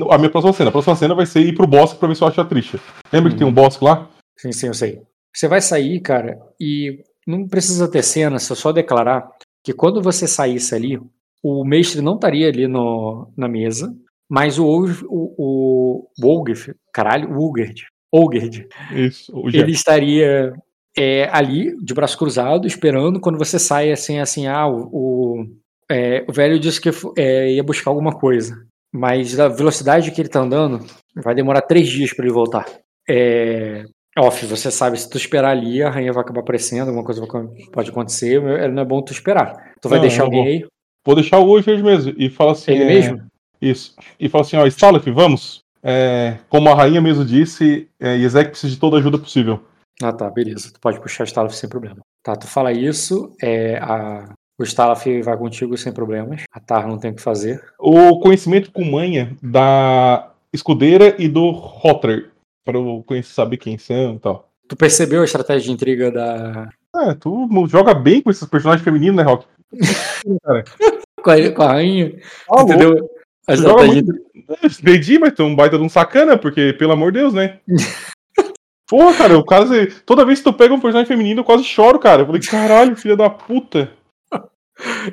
a 0.09 0.17
minha 0.17 0.29
próxima 0.29 0.53
cena. 0.53 0.69
A 0.69 0.71
próxima 0.71 0.95
cena 0.95 1.13
vai 1.13 1.25
ser 1.25 1.41
ir 1.41 1.53
pro 1.53 1.67
bosque 1.67 1.99
pra 1.99 2.07
ver 2.07 2.15
se 2.15 2.23
eu 2.23 2.27
acho 2.27 2.39
a 2.39 2.45
Trisha. 2.45 2.79
Lembra 3.11 3.31
que 3.31 3.37
tem 3.37 3.45
um 3.45 3.51
bosque 3.51 3.83
lá? 3.83 4.07
Sim, 4.37 4.51
sim, 4.53 4.67
eu 4.67 4.73
sei. 4.73 5.01
Você 5.35 5.47
vai 5.49 5.59
sair, 5.59 5.99
cara, 5.99 6.37
e 6.59 6.99
não 7.31 7.47
precisa 7.47 7.89
ter 7.89 8.03
cena, 8.03 8.39
se 8.39 8.51
eu 8.51 8.55
só 8.55 8.71
declarar 8.71 9.27
que 9.63 9.73
quando 9.73 10.01
você 10.01 10.27
saísse 10.27 10.75
ali, 10.75 10.99
o 11.43 11.65
mestre 11.65 12.01
não 12.01 12.15
estaria 12.15 12.47
ali 12.47 12.67
no, 12.67 13.31
na 13.37 13.47
mesa, 13.47 13.93
mas 14.29 14.59
o, 14.59 14.65
o, 15.07 15.35
o, 15.37 16.07
o 16.23 16.45
caralho, 16.93 17.31
o 17.31 17.39
Ulgerd, 17.39 17.85
Olgerd, 18.11 18.67
ele 18.91 19.71
estaria 19.71 20.53
é, 20.97 21.29
ali, 21.31 21.75
de 21.83 21.93
braço 21.93 22.17
cruzado, 22.17 22.67
esperando 22.67 23.19
quando 23.19 23.37
você 23.37 23.57
sai 23.57 23.91
assim, 23.91 24.19
assim, 24.19 24.47
ah, 24.47 24.67
o, 24.67 24.89
o, 24.91 25.45
é, 25.89 26.25
o 26.27 26.33
velho 26.33 26.59
disse 26.59 26.81
que 26.81 26.89
é, 27.17 27.53
ia 27.53 27.63
buscar 27.63 27.91
alguma 27.91 28.11
coisa, 28.11 28.55
mas 28.93 29.35
da 29.35 29.47
velocidade 29.47 30.11
que 30.11 30.21
ele 30.21 30.29
tá 30.29 30.41
andando, 30.41 30.85
vai 31.15 31.33
demorar 31.33 31.61
três 31.61 31.87
dias 31.87 32.13
para 32.13 32.25
ele 32.25 32.33
voltar. 32.33 32.65
É, 33.09 33.85
off, 34.17 34.45
você 34.45 34.69
sabe, 34.69 34.99
se 34.99 35.09
tu 35.09 35.17
esperar 35.17 35.51
ali, 35.51 35.81
a 35.81 35.89
rainha 35.89 36.13
vai 36.13 36.23
acabar 36.23 36.41
aparecendo, 36.41 36.89
alguma 36.89 37.05
coisa 37.05 37.25
pode 37.71 37.89
acontecer, 37.89 38.41
é- 38.43 38.67
não 38.67 38.81
é 38.81 38.85
bom 38.85 39.01
tu 39.01 39.13
esperar. 39.13 39.73
Tu 39.81 39.87
vai 39.89 39.99
Não, 39.99 40.07
deixar 40.07 40.23
alguém 40.23 40.47
aí? 40.47 40.65
Vou 41.05 41.15
deixar 41.15 41.39
o 41.39 41.49
hoje 41.49 41.81
mesmo. 41.81 42.13
E 42.17 42.29
fala 42.29 42.51
assim. 42.51 42.71
Ele 42.71 42.83
é, 42.83 42.87
mesmo? 42.87 43.21
Isso. 43.61 43.95
E 44.19 44.29
fala 44.29 44.43
assim, 44.43 44.57
ó, 44.57 44.65
Stalif, 44.67 45.09
vamos. 45.09 45.61
É, 45.83 46.37
como 46.47 46.69
a 46.69 46.75
rainha 46.75 47.01
mesmo 47.01 47.25
disse, 47.25 47.87
é, 47.99 48.15
Ezek 48.17 48.51
precisa 48.51 48.71
de 48.71 48.79
toda 48.79 48.97
a 48.97 48.99
ajuda 48.99 49.17
possível. 49.17 49.61
Ah, 50.01 50.13
tá, 50.13 50.29
beleza. 50.29 50.71
Tu 50.73 50.79
pode 50.79 50.99
puxar 50.99 51.23
o 51.23 51.27
Stalaf 51.27 51.53
sem 51.53 51.69
problema. 51.69 51.97
Tá, 52.23 52.35
tu 52.35 52.47
fala 52.47 52.71
isso, 52.71 53.35
é, 53.41 53.77
a, 53.77 54.29
o 54.59 54.63
Stalaf 54.63 55.05
vai 55.23 55.37
contigo 55.37 55.77
sem 55.77 55.91
problemas. 55.91 56.43
A 56.51 56.59
Tar 56.59 56.87
não 56.87 56.97
tem 56.97 57.11
o 57.11 57.15
que 57.15 57.21
fazer. 57.21 57.63
O 57.79 58.19
conhecimento 58.19 58.71
com 58.71 58.83
manha 58.83 59.35
da 59.41 60.31
escudeira 60.53 61.15
e 61.17 61.27
do 61.27 61.49
Hotter. 61.49 62.29
Pra 62.63 62.77
eu 62.77 63.03
conhecer, 63.07 63.33
saber 63.33 63.57
quem 63.57 63.77
são 63.77 64.15
e 64.15 64.19
tal. 64.19 64.49
Tu 64.67 64.75
percebeu 64.75 65.21
a 65.21 65.25
estratégia 65.25 65.63
de 65.63 65.71
intriga 65.71 66.11
da. 66.11 66.69
É, 66.95 67.13
tu 67.15 67.47
joga 67.67 67.93
bem 67.93 68.21
com 68.21 68.29
esses 68.29 68.47
personagens 68.47 68.83
femininos, 68.83 69.15
né, 69.17 69.23
Rock? 69.23 69.45
Com 71.23 71.29
a, 71.29 71.51
com 71.51 71.61
a 71.61 71.67
rainha? 71.73 72.19
louco. 72.49 72.63
entendeu? 72.73 73.09
A 73.47 73.55
Tu 73.55 73.61
joga 73.61 73.83
estratégia. 73.85 74.03
muito. 74.03 74.81
Entendi, 74.81 75.19
mas 75.19 75.33
tu 75.33 75.43
é 75.43 75.45
um 75.45 75.55
baita 75.55 75.77
de 75.77 75.83
um 75.83 75.89
sacana, 75.89 76.35
porque, 76.37 76.73
pelo 76.73 76.93
amor 76.93 77.11
de 77.11 77.19
Deus, 77.19 77.33
né? 77.33 77.59
Porra, 78.89 79.13
cara, 79.15 79.33
eu 79.33 79.43
quase. 79.45 79.87
Toda 80.05 80.25
vez 80.25 80.39
que 80.39 80.45
tu 80.45 80.53
pega 80.53 80.73
um 80.73 80.79
personagem 80.79 81.07
feminino, 81.07 81.41
eu 81.41 81.45
quase 81.45 81.63
choro, 81.63 81.99
cara. 81.99 82.23
Eu 82.23 82.25
falei, 82.25 82.41
caralho, 82.41 82.95
filha 82.95 83.15
da 83.15 83.29
puta. 83.29 83.91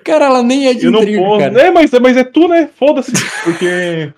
Cara, 0.04 0.24
ela 0.24 0.42
nem 0.42 0.66
é 0.66 0.74
de 0.74 0.86
Eu 0.86 0.90
não 0.90 1.00
intriga, 1.00 1.20
posso. 1.22 1.38
cara. 1.40 1.60
É, 1.60 1.70
mas, 1.70 1.90
mas 1.92 2.16
é 2.16 2.24
tu, 2.24 2.48
né? 2.48 2.68
Foda-se. 2.74 3.12
Porque. 3.44 4.12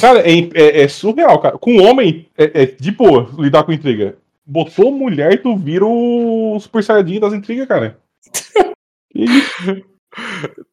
Cara, 0.00 0.20
é, 0.20 0.38
é- 0.54 0.82
é 0.82 0.88
surreal, 0.88 1.38
cara. 1.40 1.58
Com 1.58 1.82
homem, 1.82 2.26
é, 2.36 2.62
é 2.62 2.66
de 2.66 2.90
boa 2.90 3.28
lidar 3.38 3.62
com 3.64 3.72
intriga. 3.72 4.16
Botou 4.44 4.90
mulher, 4.90 5.40
tu 5.40 5.56
vira 5.56 5.84
o 5.86 6.58
Super 6.60 6.82
Saiyajin 6.82 7.20
das 7.20 7.32
intrigas, 7.32 7.68
cara. 7.68 7.98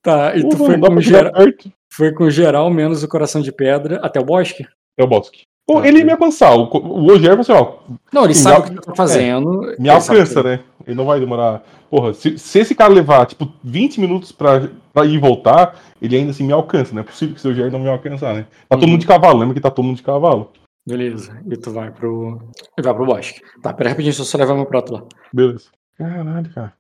Tá, 0.02 0.36
e 0.36 0.42
tu 0.42 0.58
porra, 0.58 0.66
foi 0.66 0.80
com, 0.80 1.02
geral, 1.02 1.34
foi 1.90 2.12
com 2.14 2.30
geral 2.30 2.70
menos 2.70 3.04
o 3.04 3.08
coração 3.08 3.42
de 3.42 3.54
pedra 3.54 3.98
até 4.04 4.20
o 4.20 4.26
bosque? 4.26 4.68
É 4.98 5.04
o 5.04 5.08
Bosque. 5.08 5.44
Tá, 5.76 5.88
ele 5.88 6.00
ia 6.00 6.06
me 6.06 6.12
alcançar. 6.12 6.56
O, 6.56 6.64
o 6.64 7.06
Ogier 7.12 7.30
falou 7.38 7.42
assim, 7.42 7.52
ó, 7.52 7.94
Não, 8.12 8.26
ele 8.26 8.36
sabe 8.36 8.70
me 8.72 8.78
o 8.78 8.80
que 8.80 8.82
tu 8.82 8.86
tá 8.88 8.96
fazendo. 8.96 9.50
me 9.62 9.68
ele 9.90 10.02
sabe 10.02 10.20
alcança, 10.20 10.44
né? 10.44 10.60
Ele 10.88 10.96
não 10.96 11.06
vai 11.06 11.20
demorar. 11.20 11.64
Porra, 11.90 12.14
se, 12.14 12.38
se 12.38 12.60
esse 12.60 12.76
cara 12.76 12.94
levar, 12.94 13.26
tipo, 13.26 13.52
20 13.64 14.00
minutos 14.00 14.32
pra, 14.32 14.70
pra 14.94 15.06
ir 15.06 15.16
e 15.16 15.18
voltar, 15.18 15.80
ele 16.02 16.16
ainda 16.16 16.32
assim 16.32 16.44
me 16.44 16.54
alcança, 16.54 16.94
não 16.94 17.02
é 17.02 17.04
possível 17.06 17.34
que 17.34 17.40
o 17.40 17.42
seu 17.42 17.52
Ogier 17.52 17.72
não 17.72 17.80
me 17.80 17.90
alcançar, 17.90 18.34
né? 18.36 18.46
Tá 18.68 18.76
todo 18.76 18.84
Uhum. 18.84 18.90
mundo 18.92 19.02
de 19.02 19.08
cavalo, 19.08 19.40
lembra 19.40 19.54
que 19.56 19.62
tá 19.62 19.72
todo 19.72 19.86
mundo 19.86 19.98
de 19.98 20.04
cavalo. 20.04 20.52
Beleza. 20.88 21.40
E 21.48 21.56
tu 21.58 21.72
vai 21.72 21.92
pro. 21.92 22.42
E 22.78 22.82
vai 22.82 22.94
pro 22.94 23.06
bosque. 23.06 23.42
Tá, 23.62 23.72
pera 23.74 23.90
rapidinho, 23.90 24.14
só 24.14 24.38
levar 24.38 24.56
meu 24.56 24.66
prato 24.66 24.94
lá. 24.94 25.04
Beleza. 25.32 25.70
Caralho, 25.98 26.50
cara. 26.54 26.74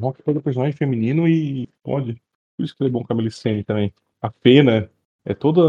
Rock 0.00 0.22
todo 0.22 0.40
personagem 0.42 0.76
feminino 0.76 1.26
e 1.26 1.68
pode. 1.82 2.20
Por 2.56 2.64
isso 2.64 2.76
que 2.76 2.82
ele 2.82 2.90
é 2.90 2.92
bom 2.92 3.02
com 3.02 3.12
a 3.12 3.16
Melicene 3.16 3.64
também. 3.64 3.92
A 4.20 4.30
Fena 4.30 4.88
é 5.24 5.32
toda. 5.34 5.60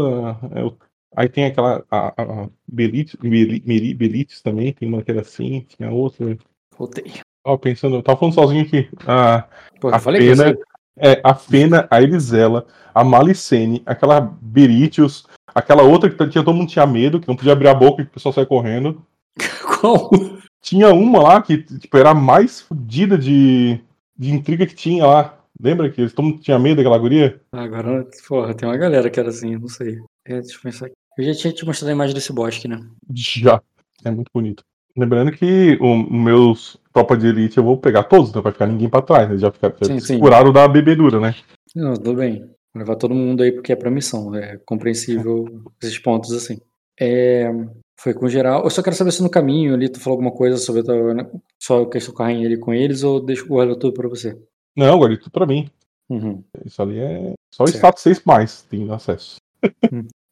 é 0.54 0.62
o- 0.64 0.76
Aí 1.16 1.30
tem 1.30 1.46
aquela. 1.46 1.82
A, 1.90 2.08
a, 2.08 2.48
Belites, 2.68 3.16
Belites 3.16 4.42
também, 4.42 4.74
tem 4.74 4.86
uma 4.86 5.02
que 5.02 5.10
era 5.10 5.22
assim, 5.22 5.64
tinha 5.66 5.90
outra. 5.90 6.36
Voltei. 6.76 7.10
Tava 7.42 7.58
pensando, 7.58 7.96
eu 7.96 8.02
tava 8.02 8.18
falando 8.18 8.34
sozinho 8.34 8.62
aqui. 8.62 8.88
A, 9.06 9.48
Pô, 9.80 9.88
a 9.88 9.98
falei 9.98 10.20
Fena, 10.20 10.52
você- 10.52 10.58
é, 10.98 11.20
a 11.24 11.34
Fena, 11.34 11.88
a 11.90 12.02
Elisela, 12.02 12.66
a 12.94 13.02
Malicene, 13.02 13.82
aquela 13.86 14.20
Beritius, 14.20 15.26
aquela 15.54 15.82
outra 15.82 16.10
que 16.10 16.16
tinha, 16.28 16.44
todo 16.44 16.54
mundo 16.54 16.68
tinha 16.68 16.86
medo, 16.86 17.18
que 17.20 17.28
não 17.28 17.36
podia 17.36 17.52
abrir 17.52 17.68
a 17.68 17.74
boca 17.74 18.02
e 18.02 18.04
o 18.04 18.08
pessoal 18.08 18.32
saia 18.32 18.46
correndo. 18.46 19.02
Qual? 19.80 20.10
Tinha 20.60 20.92
uma 20.92 21.22
lá 21.22 21.40
que 21.40 21.62
tipo, 21.62 21.96
era 21.96 22.10
a 22.10 22.14
mais 22.14 22.60
fodida 22.60 23.16
de, 23.16 23.80
de 24.18 24.32
intriga 24.32 24.66
que 24.66 24.74
tinha 24.74 25.06
lá. 25.06 25.38
Lembra 25.58 25.90
que 25.90 26.06
todo 26.10 26.24
mundo 26.26 26.40
tinha 26.40 26.58
medo 26.58 26.76
daquela 26.76 26.98
guria? 26.98 27.40
Agora, 27.52 28.06
porra, 28.28 28.54
tem 28.54 28.68
uma 28.68 28.76
galera 28.76 29.08
que 29.08 29.18
era 29.18 29.30
assim, 29.30 29.56
não 29.56 29.68
sei. 29.68 30.00
É, 30.26 30.40
deixa 30.40 30.56
eu 30.56 30.60
pensar 30.62 30.86
aqui. 30.86 30.94
Eu 31.16 31.24
já 31.24 31.34
tinha 31.34 31.52
te 31.52 31.64
mostrado 31.64 31.90
a 31.90 31.94
imagem 31.94 32.14
desse 32.14 32.32
bosque, 32.32 32.68
né? 32.68 32.80
Já. 33.14 33.60
É 34.04 34.10
muito 34.10 34.30
bonito. 34.32 34.62
Lembrando 34.96 35.32
que 35.32 35.78
o 35.80 35.86
o 35.86 36.14
meus 36.14 36.78
tropa 36.92 37.16
de 37.16 37.26
elite 37.26 37.58
eu 37.58 37.64
vou 37.64 37.76
pegar 37.76 38.04
todos, 38.04 38.32
não 38.32 38.40
vai 38.40 38.52
ficar 38.52 38.66
ninguém 38.66 38.88
pra 38.88 39.02
trás. 39.02 39.28
Eles 39.28 39.42
já 39.42 39.52
ficaram 39.52 39.76
Sim, 39.82 40.00
sim. 40.00 40.18
curaram 40.18 40.52
da 40.52 40.66
bebedura, 40.66 41.20
né? 41.20 41.34
Não, 41.74 41.94
tudo 41.94 42.14
bem. 42.14 42.40
Vou 42.40 42.80
levar 42.80 42.96
todo 42.96 43.14
mundo 43.14 43.42
aí 43.42 43.52
porque 43.52 43.72
é 43.72 43.76
pra 43.76 43.90
missão. 43.90 44.34
É 44.34 44.58
compreensível 44.64 45.44
esses 45.82 45.98
pontos 45.98 46.32
assim. 46.32 46.58
É, 46.98 47.50
foi 48.00 48.14
com 48.14 48.28
geral. 48.28 48.64
Eu 48.64 48.70
só 48.70 48.82
quero 48.82 48.96
saber 48.96 49.12
se 49.12 49.22
no 49.22 49.30
caminho 49.30 49.74
ali 49.74 49.90
tu 49.90 50.00
falou 50.00 50.16
alguma 50.16 50.34
coisa 50.34 50.56
sobre 50.56 50.80
a 50.80 50.84
tua, 50.84 51.14
né, 51.14 51.30
só 51.62 51.84
questão 51.84 52.14
com 52.14 52.22
a 52.22 52.26
rainha 52.26 52.46
ali 52.46 52.58
com 52.58 52.72
eles 52.72 53.02
ou 53.02 53.20
deixo 53.20 53.46
guarda 53.46 53.78
tudo 53.78 53.92
pra 53.92 54.08
você. 54.08 54.38
Não, 54.74 54.98
guardei 54.98 55.18
tudo 55.18 55.30
pra 55.30 55.46
mim. 55.46 55.68
Uhum. 56.08 56.42
Isso 56.64 56.80
ali 56.80 56.98
é 56.98 57.32
só 57.52 57.64
o 57.64 57.68
status 57.68 58.02
6 58.02 58.22
mais 58.24 58.62
tem 58.62 58.90
acesso. 58.90 59.36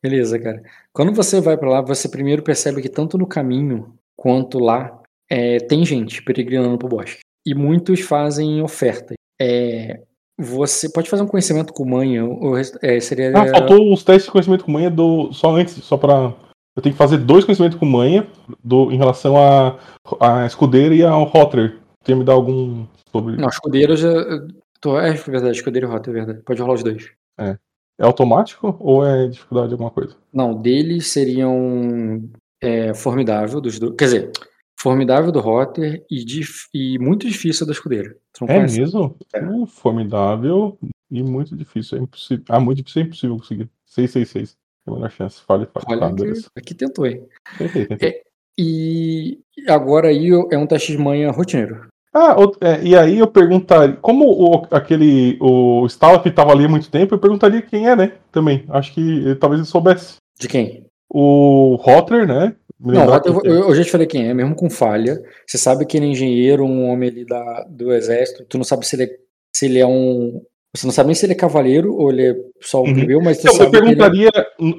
Beleza, 0.05 0.39
cara. 0.39 0.62
Quando 0.93 1.14
você 1.14 1.40
vai 1.40 1.56
pra 1.56 1.70
lá, 1.70 1.81
você 1.81 2.10
primeiro 2.10 2.43
percebe 2.43 2.82
que 2.82 2.90
tanto 2.90 3.16
no 3.16 3.26
caminho 3.26 3.94
quanto 4.14 4.59
lá 4.59 5.01
é, 5.31 5.56
tem 5.60 5.82
gente 5.82 6.22
peregrinando 6.22 6.76
pro 6.76 6.90
bosque. 6.90 7.20
E 7.47 7.55
muitos 7.55 8.02
fazem 8.02 8.60
ofertas. 8.60 9.16
É, 9.40 10.02
você 10.39 10.93
pode 10.93 11.09
fazer 11.09 11.22
um 11.22 11.26
conhecimento 11.26 11.72
com 11.72 11.86
manha, 11.86 12.22
ou 12.22 12.55
é, 12.59 13.01
seria. 13.01 13.32
Ah, 13.35 13.48
faltou 13.48 13.94
os 13.94 14.05
testes 14.05 14.26
de 14.26 14.31
conhecimento 14.31 14.66
com 14.66 14.72
manha 14.72 14.90
do. 14.90 15.32
Só 15.32 15.56
antes, 15.56 15.72
só 15.82 15.97
pra. 15.97 16.35
Eu 16.76 16.82
tenho 16.82 16.93
que 16.94 16.98
fazer 16.98 17.16
dois 17.16 17.47
conhecimentos 17.47 17.78
com 17.78 17.86
manha 17.86 18.26
do, 18.62 18.93
em 18.93 18.98
relação 18.98 19.39
a, 19.39 19.78
a 20.20 20.44
escudeira 20.44 20.94
e 20.94 21.02
ao 21.02 21.24
Rotter. 21.24 21.78
Tem 22.05 22.14
me 22.14 22.24
dar 22.24 22.35
algum 22.35 22.85
sobre. 23.10 23.36
Não, 23.39 23.48
escudeiro 23.48 23.97
já. 23.97 24.12
Tô, 24.82 24.98
é 24.98 25.12
verdade, 25.12 25.56
escudeiro 25.56 25.89
e 25.89 25.90
rota, 25.90 26.10
é 26.10 26.12
verdade. 26.12 26.43
Pode 26.43 26.60
rolar 26.60 26.74
os 26.74 26.82
dois. 26.82 27.10
É 27.40 27.56
automático 28.00 28.76
ou 28.80 29.04
é 29.06 29.28
dificuldade 29.28 29.68
de 29.68 29.74
alguma 29.74 29.90
coisa? 29.90 30.16
Não, 30.32 30.54
deles 30.60 31.06
seriam 31.08 32.28
é, 32.60 32.92
formidável 32.94 33.60
dos 33.60 33.78
dois. 33.78 33.94
Quer 33.96 34.04
dizer, 34.06 34.32
formidável 34.78 35.30
do 35.30 35.40
Rotter 35.40 36.04
e, 36.10 36.24
dif- 36.24 36.68
e 36.74 36.98
muito 36.98 37.26
difícil 37.28 37.66
da 37.66 37.72
escudeira. 37.72 38.16
É 38.42 38.46
conhece? 38.46 38.80
mesmo? 38.80 39.16
É. 39.32 39.44
Uh, 39.44 39.66
formidável 39.66 40.78
e 41.10 41.22
muito 41.22 41.56
difícil. 41.56 41.98
É 41.98 42.00
impossível. 42.02 42.44
Ah, 42.48 42.60
muito 42.60 42.78
difícil 42.78 43.02
é 43.02 43.04
impossível 43.06 43.36
conseguir. 43.36 43.70
666. 43.86 44.56
Tem 44.84 44.92
a 44.92 44.96
menor 44.96 45.10
chance. 45.10 45.40
Fale, 45.42 45.66
fale. 45.66 45.86
Olha 45.88 46.00
Tá, 46.00 46.08
beleza. 46.10 46.48
aqui 46.56 46.74
tentou, 46.74 47.06
hein? 47.06 47.26
Tentei, 47.56 47.86
tentei. 47.86 48.08
É. 48.10 48.22
E 48.58 49.40
agora 49.68 50.08
aí 50.08 50.28
é 50.50 50.58
um 50.58 50.66
teste 50.66 50.92
de 50.92 50.98
manha 50.98 51.30
rotineiro. 51.30 51.86
Ah, 52.15 52.36
é, 52.61 52.81
e 52.85 52.97
aí 52.97 53.19
eu 53.19 53.27
perguntaria. 53.27 53.97
Como 53.97 54.24
o, 54.27 54.66
aquele. 54.70 55.36
O 55.41 55.85
Stalaf 55.86 56.24
estava 56.27 56.53
ali 56.53 56.65
há 56.65 56.69
muito 56.69 56.89
tempo, 56.89 57.15
eu 57.15 57.19
perguntaria 57.19 57.61
quem 57.61 57.89
é, 57.89 57.97
né? 57.97 58.12
Também. 58.31 58.65
Acho 58.69 58.95
que 58.95 59.01
ele, 59.01 59.35
talvez 59.35 59.61
ele 59.61 59.69
soubesse. 59.69 60.16
De 60.39 60.47
quem? 60.47 60.86
O 61.12 61.74
Rotter, 61.81 62.27
né? 62.27 62.55
Não, 62.78 63.05
Rotter, 63.07 63.32
eu- 63.45 63.69
eu 63.69 63.74
já 63.74 63.82
te 63.85 63.91
falei 63.91 64.07
quem 64.07 64.28
é, 64.28 64.35
mesmo 64.35 64.55
com 64.55 64.70
falha. 64.70 65.20
Você 65.47 65.59
sabe 65.59 65.85
que 65.86 65.97
ele 65.97 66.07
é 66.07 66.11
engenheiro, 66.11 66.65
um 66.65 66.89
homem 66.89 67.09
ali 67.09 67.24
da, 67.27 67.65
do 67.69 67.93
exército. 67.93 68.45
Tu 68.45 68.57
não 68.59 68.65
sabe 68.65 68.86
se 68.86 68.95
ele, 68.95 69.05
é, 69.05 69.16
se 69.55 69.66
ele 69.66 69.78
é 69.81 69.86
um. 69.86 70.41
Você 70.76 70.86
não 70.86 70.92
sabe 70.92 71.06
nem 71.09 71.14
se 71.14 71.24
ele 71.24 71.34
é 71.34 71.36
cavaleiro 71.36 71.94
ou 71.94 72.10
ele 72.10 72.22
é 72.30 72.34
só 72.60 72.82
um 72.82 72.86
Uhum. 72.88 72.94
plebeu, 72.94 73.20
mas 73.22 73.38
tu 73.38 73.42
Então, 73.42 73.52
eu 73.52 73.59
sabe 73.59 73.70
que 73.70 73.76
ele, 73.76 73.84
é- 73.84 73.96
perguntaria 73.96 74.30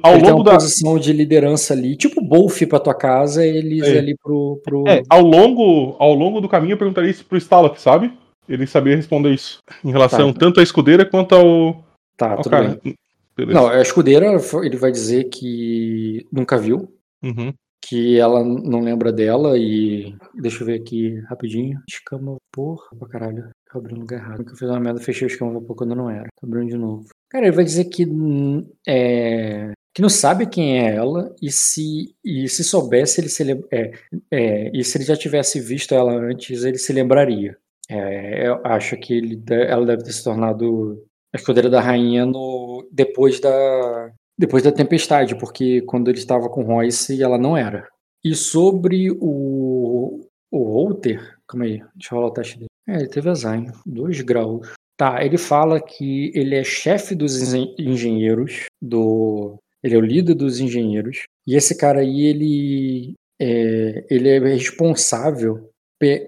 ao 0.02 0.12
ele 0.12 0.20
tem 0.22 0.30
longo 0.30 0.36
uma 0.42 0.44
da. 0.44 0.52
posição 0.54 0.98
de 0.98 1.12
liderança 1.12 1.72
ali, 1.72 1.96
tipo 1.96 2.20
Bolf 2.20 2.60
pra 2.68 2.78
tua 2.80 2.94
casa, 2.94 3.46
eles 3.46 3.82
É. 3.82 3.98
ali 3.98 4.14
pro. 4.22 4.60
pro... 4.62 4.84
É, 4.86 5.02
ao 5.08 5.22
longo, 5.22 5.96
ao 5.98 6.12
longo 6.12 6.40
do 6.40 6.48
caminho 6.48 6.74
eu 6.74 6.78
perguntaria 6.78 7.10
isso 7.10 7.24
pro 7.24 7.38
Stalaf, 7.38 7.78
sabe? 7.80 8.12
Ele 8.48 8.66
sabia 8.66 8.94
responder 8.94 9.30
isso. 9.32 9.58
Em 9.84 9.90
relação 9.90 10.32
Tá. 10.32 10.38
tanto 10.38 10.60
à 10.60 10.62
escudeira 10.62 11.04
quanto 11.04 11.34
ao. 11.34 11.84
Tá, 12.16 12.32
ao 12.32 12.36
tudo 12.42 12.50
cara. 12.50 12.78
bem. 12.84 12.94
Beleza. 13.36 13.58
Não, 13.60 13.68
a 13.68 13.80
escudeira, 13.82 14.26
ele 14.62 14.76
vai 14.76 14.90
dizer 14.92 15.24
que 15.24 16.24
nunca 16.32 16.56
viu, 16.56 16.88
Uhum. 17.22 17.52
que 17.86 18.18
ela 18.18 18.42
não 18.44 18.80
lembra 18.80 19.12
dela 19.12 19.58
e. 19.58 20.14
Deixa 20.40 20.62
eu 20.62 20.66
ver 20.66 20.80
aqui 20.80 21.18
rapidinho. 21.28 21.78
Escama, 21.88 22.36
porra, 22.52 22.84
pra 22.98 23.08
caralho. 23.08 23.48
Eu 23.76 23.80
abri 23.80 23.94
no 23.94 24.00
lugar 24.00 24.18
errado. 24.18 24.44
Que 24.44 24.52
eu 24.52 24.56
fiz 24.56 24.68
uma 24.68 24.80
merda, 24.80 25.00
fechei 25.00 25.26
o 25.26 25.30
escama 25.30 25.52
vapor 25.52 25.76
quando 25.76 25.94
não 25.94 26.10
era. 26.10 26.26
Tô 26.40 26.46
abrindo 26.46 26.70
de 26.70 26.78
novo. 26.78 27.04
Cara, 27.30 27.46
ele 27.46 27.56
vai 27.56 27.64
dizer 27.64 27.84
que. 27.84 28.06
hum, 28.06 28.66
É, 28.86 29.72
que 29.94 30.02
não 30.02 30.10
sabe 30.10 30.46
quem 30.46 30.78
é 30.78 30.94
ela 30.94 31.34
e 31.40 31.50
se, 31.50 32.14
e 32.22 32.46
se 32.50 32.62
soubesse, 32.62 33.18
ele 33.18 33.30
se 33.30 33.50
é, 33.72 33.90
é, 34.30 34.70
e 34.78 34.84
se 34.84 34.98
ele 34.98 35.04
já 35.04 35.16
tivesse 35.16 35.58
visto 35.58 35.94
ela 35.94 36.12
antes, 36.12 36.64
ele 36.64 36.76
se 36.76 36.92
lembraria. 36.92 37.56
É, 37.88 38.46
eu 38.48 38.60
acho 38.64 38.94
que 38.98 39.14
ele, 39.14 39.42
ela 39.48 39.86
deve 39.86 40.02
ter 40.02 40.12
se 40.12 40.22
tornado 40.22 41.02
a 41.34 41.38
escudeira 41.38 41.70
da 41.70 41.80
rainha 41.80 42.26
no, 42.26 42.86
depois 42.92 43.40
da 43.40 44.12
depois 44.38 44.62
da 44.62 44.70
tempestade, 44.70 45.34
porque 45.38 45.80
quando 45.82 46.08
ele 46.08 46.18
estava 46.18 46.50
com 46.50 46.62
Royce, 46.62 47.22
ela 47.22 47.38
não 47.38 47.56
era. 47.56 47.88
E 48.22 48.34
sobre 48.34 49.10
o 49.18 50.20
o 50.50 50.84
Walter, 50.84 51.38
calma 51.48 51.64
aí, 51.64 51.78
deixa 51.94 52.14
eu 52.14 52.18
rolar 52.18 52.28
o 52.28 52.32
teste 52.34 52.58
dele. 52.58 52.68
É, 52.88 52.96
ele 52.96 53.08
teve 53.08 53.28
azar, 53.28 53.58
hein? 53.58 53.70
Dois 53.84 54.20
graus. 54.20 54.72
Tá, 54.96 55.22
ele 55.24 55.36
fala 55.36 55.80
que 55.80 56.32
ele 56.34 56.54
é 56.54 56.64
chefe 56.64 57.14
dos 57.14 57.40
engen- 57.42 57.74
engenheiros 57.78 58.66
do. 58.80 59.56
Ele 59.82 59.94
é 59.94 59.98
o 59.98 60.00
líder 60.00 60.34
dos 60.34 60.58
engenheiros. 60.58 61.24
E 61.46 61.54
esse 61.54 61.76
cara 61.76 62.00
aí, 62.00 62.22
ele 62.22 63.14
é, 63.40 64.04
ele 64.10 64.28
é 64.28 64.38
responsável 64.38 65.68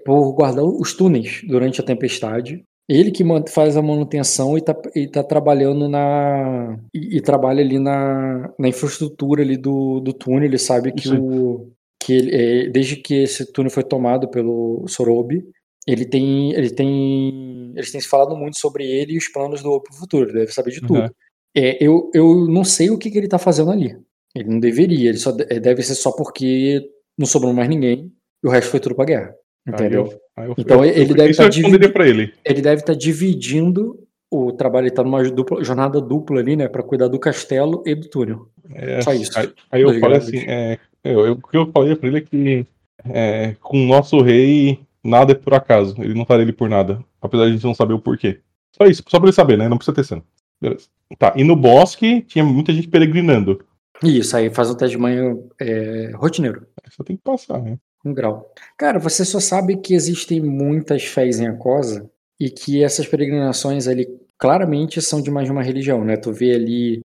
por 0.05 0.33
guardar 0.33 0.63
os 0.63 0.93
túneis 0.93 1.41
durante 1.47 1.81
a 1.81 1.83
tempestade. 1.83 2.63
Ele 2.87 3.11
que 3.11 3.23
faz 3.49 3.77
a 3.77 3.81
manutenção 3.81 4.57
e 4.57 4.61
tá, 4.61 4.75
e 4.95 5.07
tá 5.07 5.23
trabalhando 5.23 5.87
na. 5.87 6.79
E, 6.93 7.17
e 7.17 7.21
trabalha 7.21 7.61
ali 7.61 7.79
na, 7.79 8.51
na 8.57 8.67
infraestrutura 8.67 9.41
ali 9.43 9.57
do, 9.57 9.99
do 9.99 10.13
túnel. 10.13 10.45
Ele 10.45 10.57
sabe 10.57 10.91
que 10.91 11.11
aí. 11.11 11.17
o. 11.17 11.71
Que 12.01 12.13
ele, 12.13 12.35
é, 12.35 12.69
desde 12.69 12.95
que 12.95 13.15
esse 13.15 13.51
túnel 13.51 13.69
foi 13.69 13.83
tomado 13.83 14.29
pelo 14.29 14.87
Sorobi, 14.87 15.43
ele 15.91 16.05
tem, 16.05 16.51
ele 16.53 16.69
tem, 16.69 17.73
eles 17.75 17.91
têm 17.91 18.01
se 18.01 18.07
falado 18.07 18.35
muito 18.35 18.57
sobre 18.57 18.83
ele 18.85 19.13
e 19.13 19.17
os 19.17 19.27
planos 19.27 19.61
do 19.63 19.79
pro 19.81 19.93
futuro. 19.93 20.29
Ele 20.29 20.39
deve 20.39 20.51
saber 20.53 20.71
de 20.71 20.81
tudo. 20.81 20.99
Uhum. 20.99 21.09
É, 21.55 21.83
eu, 21.83 22.11
eu 22.13 22.47
não 22.47 22.63
sei 22.63 22.89
o 22.89 22.97
que, 22.97 23.09
que 23.09 23.17
ele 23.17 23.27
tá 23.27 23.37
fazendo 23.39 23.71
ali. 23.71 23.97
Ele 24.35 24.49
não 24.49 24.59
deveria. 24.59 25.09
Ele 25.09 25.17
só 25.17 25.35
é, 25.49 25.59
deve 25.59 25.81
ser 25.81 25.95
só 25.95 26.11
porque 26.11 26.81
não 27.17 27.25
sobrou 27.25 27.53
mais 27.53 27.67
ninguém 27.69 28.11
e 28.43 28.47
o 28.47 28.51
resto 28.51 28.69
foi 28.71 28.79
tudo 28.79 28.95
pra 28.95 29.05
guerra. 29.05 29.33
Entendeu? 29.67 30.03
Aí 30.05 30.09
eu- 30.09 30.21
aí 30.37 30.47
eu- 30.49 30.55
Então, 30.57 30.85
eu- 30.85 30.91
ele 30.93 31.13
deve 31.13 31.33
tá 31.33 31.89
pra 31.91 32.07
ele. 32.07 32.33
Ele 32.45 32.61
deve 32.61 32.81
estar 32.81 32.93
dividindo 32.93 33.99
o 34.31 34.51
trabalho. 34.51 34.85
Ele 34.85 34.95
tá 34.95 35.03
numa 35.03 35.23
dupla, 35.23 35.63
jornada 35.63 35.99
dupla 35.99 36.39
ali, 36.39 36.55
né, 36.55 36.67
Pra 36.67 36.83
cuidar 36.83 37.07
do 37.07 37.19
castelo 37.19 37.83
e 37.85 37.93
do 37.95 38.07
túnel. 38.09 38.47
É, 38.73 39.01
Só 39.01 39.13
isso. 39.13 39.37
Aí, 39.37 39.49
aí 39.71 39.81
eu 39.81 39.99
falei 39.99 40.17
assim, 40.17 40.37
é, 40.47 40.77
eu, 41.03 41.25
eu- 41.25 41.33
o 41.33 41.47
que 41.47 41.57
eu 41.57 41.71
falei 41.71 41.95
pra 41.95 42.07
ele 42.07 42.17
é 42.17 42.21
que 42.21 42.65
é, 43.05 43.55
com 43.61 43.83
o 43.83 43.87
nosso 43.87 44.21
rei, 44.21 44.79
nada 45.09 45.31
é 45.33 45.35
por 45.35 45.53
acaso. 45.53 45.95
Ele 45.99 46.13
não 46.13 46.25
faria 46.25 46.43
ele 46.43 46.53
por 46.53 46.69
nada. 46.69 47.03
Apesar 47.21 47.45
de 47.45 47.49
a 47.49 47.53
gente 47.53 47.65
não 47.65 47.73
saber 47.75 47.93
o 47.93 47.99
porquê. 47.99 48.39
Só 48.75 48.85
isso, 48.87 49.03
só 49.07 49.19
pra 49.19 49.27
ele 49.27 49.35
saber, 49.35 49.57
né? 49.57 49.67
Não 49.67 49.77
precisa 49.77 49.95
ter 49.95 50.03
cena. 50.05 50.23
Beleza. 50.61 50.87
Tá, 51.17 51.33
e 51.35 51.43
no 51.43 51.55
bosque 51.55 52.21
tinha 52.21 52.43
muita 52.45 52.71
gente 52.71 52.87
peregrinando. 52.87 53.63
Isso, 54.03 54.37
aí 54.37 54.49
faz 54.49 54.69
um 54.69 54.75
teste 54.75 54.95
de 54.95 55.01
manhã 55.01 55.35
é, 55.59 56.11
rotineiro. 56.15 56.65
Só 56.89 57.03
tem 57.03 57.17
que 57.17 57.23
passar, 57.23 57.61
né? 57.61 57.77
Um 58.05 58.13
grau. 58.13 58.53
Cara, 58.77 58.99
você 58.99 59.25
só 59.25 59.39
sabe 59.39 59.77
que 59.77 59.93
existem 59.93 60.39
muitas 60.39 61.03
fés 61.03 61.39
em 61.39 61.47
Acosa 61.47 62.09
e 62.39 62.49
que 62.49 62.81
essas 62.83 63.07
peregrinações 63.07 63.87
ali 63.87 64.07
claramente 64.37 65.01
são 65.01 65.21
de 65.21 65.29
mais 65.29 65.47
de 65.47 65.51
uma 65.51 65.63
religião, 65.63 66.05
né? 66.05 66.15
Tu 66.15 66.31
vê 66.31 66.53
ali 66.53 67.01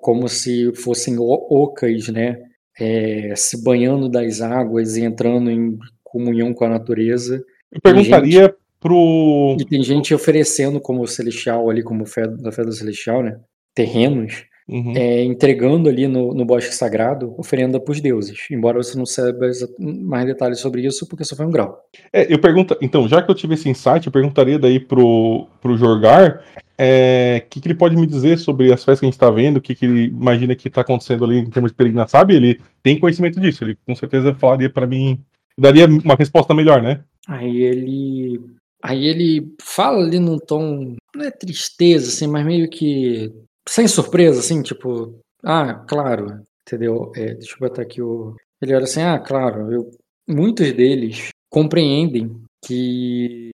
como 0.00 0.26
se 0.28 0.72
fossem 0.74 1.18
o- 1.18 1.46
ocas, 1.50 2.08
né? 2.08 2.42
É, 2.80 3.34
se 3.36 3.62
banhando 3.62 4.08
das 4.08 4.40
águas 4.40 4.96
e 4.96 5.02
entrando 5.02 5.50
em 5.50 5.76
comunhão 6.10 6.52
com 6.52 6.64
a 6.64 6.68
natureza. 6.68 7.42
Eu 7.72 7.80
perguntaria 7.80 8.54
pro. 8.80 9.56
E 9.58 9.64
tem 9.64 9.82
gente 9.82 10.14
oferecendo 10.14 10.80
como 10.80 11.06
celestial 11.06 11.68
ali, 11.68 11.82
como 11.82 12.06
fé, 12.06 12.26
da 12.26 12.52
fé 12.52 12.64
do 12.64 12.72
celestial, 12.72 13.22
né? 13.22 13.38
Terrenos, 13.74 14.44
Uhum. 14.70 14.92
é, 14.94 15.24
entregando 15.24 15.88
ali 15.88 16.06
no, 16.06 16.34
no 16.34 16.44
bosque 16.44 16.74
sagrado 16.74 17.34
oferenda 17.38 17.80
para 17.80 17.90
os 17.90 18.02
deuses. 18.02 18.38
Embora 18.50 18.76
você 18.76 18.98
não 18.98 19.06
saiba 19.06 19.48
mais 19.78 20.26
detalhes 20.26 20.58
sobre 20.58 20.86
isso, 20.86 21.08
porque 21.08 21.24
só 21.24 21.34
foi 21.34 21.46
um 21.46 21.50
grau. 21.50 21.80
É, 22.12 22.30
eu 22.30 22.38
pergunto, 22.38 22.76
então, 22.82 23.08
já 23.08 23.22
que 23.22 23.30
eu 23.30 23.34
tive 23.34 23.54
esse 23.54 23.66
insight, 23.66 24.06
eu 24.06 24.12
perguntaria 24.12 24.58
daí 24.58 24.78
pro, 24.78 25.46
pro 25.62 25.74
Jorgar 25.78 26.44
é, 26.80 27.42
o 27.44 27.48
que, 27.50 27.60
que 27.60 27.66
ele 27.66 27.74
pode 27.74 27.96
me 27.96 28.06
dizer 28.06 28.38
sobre 28.38 28.72
as 28.72 28.84
festas 28.84 29.00
que 29.00 29.06
a 29.06 29.10
gente 29.10 29.18
tá 29.18 29.28
vendo, 29.30 29.56
o 29.56 29.60
que, 29.60 29.74
que 29.74 29.84
ele 29.84 30.04
imagina 30.04 30.54
que 30.54 30.70
tá 30.70 30.82
acontecendo 30.82 31.24
ali 31.24 31.38
em 31.38 31.50
termos 31.50 31.72
de 31.72 31.76
peregrinação, 31.76 32.20
sabe? 32.20 32.36
Ele 32.36 32.60
tem 32.84 33.00
conhecimento 33.00 33.40
disso, 33.40 33.64
ele 33.64 33.76
com 33.84 33.96
certeza 33.96 34.32
falaria 34.34 34.70
pra 34.70 34.86
mim, 34.86 35.18
daria 35.58 35.86
uma 35.86 36.14
resposta 36.14 36.54
melhor, 36.54 36.82
né? 36.82 37.04
Aí 37.26 37.62
ele. 37.62 38.40
Aí 38.82 39.06
ele 39.06 39.54
fala 39.60 40.04
ali 40.04 40.18
num 40.18 40.38
tom. 40.38 40.96
Não 41.14 41.24
é 41.24 41.30
tristeza, 41.30 42.08
assim, 42.08 42.26
mas 42.26 42.46
meio 42.46 42.68
que. 42.70 43.32
Sem 43.68 43.88
surpresa, 43.88 44.40
assim, 44.40 44.62
tipo. 44.62 45.18
Ah, 45.44 45.74
claro, 45.74 46.40
entendeu? 46.62 47.12
É, 47.14 47.34
deixa 47.34 47.54
eu 47.54 47.58
botar 47.58 47.82
aqui 47.82 48.00
o. 48.00 48.34
Ele 48.62 48.74
olha 48.74 48.84
assim, 48.84 49.02
ah, 49.02 49.18
claro, 49.18 49.72
eu, 49.72 49.90
muitos 50.28 50.72
deles 50.72 51.28
compreendem 51.50 52.42
que, 52.64 53.50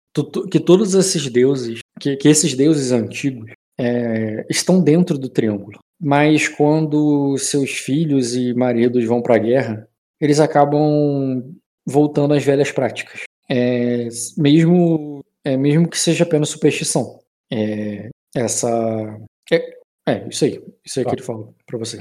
que 0.51 0.59
todos 0.59 0.93
esses 0.93 1.31
deuses, 1.31 1.79
que, 1.99 2.17
que 2.17 2.27
esses 2.27 2.53
deuses 2.53 2.91
antigos 2.91 3.49
é, 3.79 4.45
estão 4.49 4.81
dentro 4.81 5.17
do 5.17 5.29
triângulo. 5.29 5.79
Mas 6.01 6.47
quando 6.47 7.37
seus 7.37 7.71
filhos 7.71 8.35
e 8.35 8.53
maridos 8.53 9.05
vão 9.05 9.21
para 9.21 9.35
a 9.35 9.39
guerra, 9.39 9.87
eles 10.19 10.39
acabam 10.39 11.55
voltando 11.89 12.33
às 12.33 12.43
velhas 12.43 12.71
práticas. 12.71 13.21
É, 13.49 14.07
mesmo, 14.37 15.23
é, 15.43 15.57
mesmo 15.57 15.87
que 15.89 15.99
seja 15.99 16.23
apenas 16.23 16.49
superstição. 16.49 17.19
É, 17.51 18.09
essa. 18.35 19.17
É, 19.51 19.73
é, 20.07 20.27
isso 20.29 20.45
aí. 20.45 20.61
Isso 20.85 20.99
aí 20.99 21.05
Tá. 21.05 21.09
que 21.11 21.15
ele 21.17 21.23
falou 21.25 21.53
pra 21.65 21.77
você. 21.79 21.99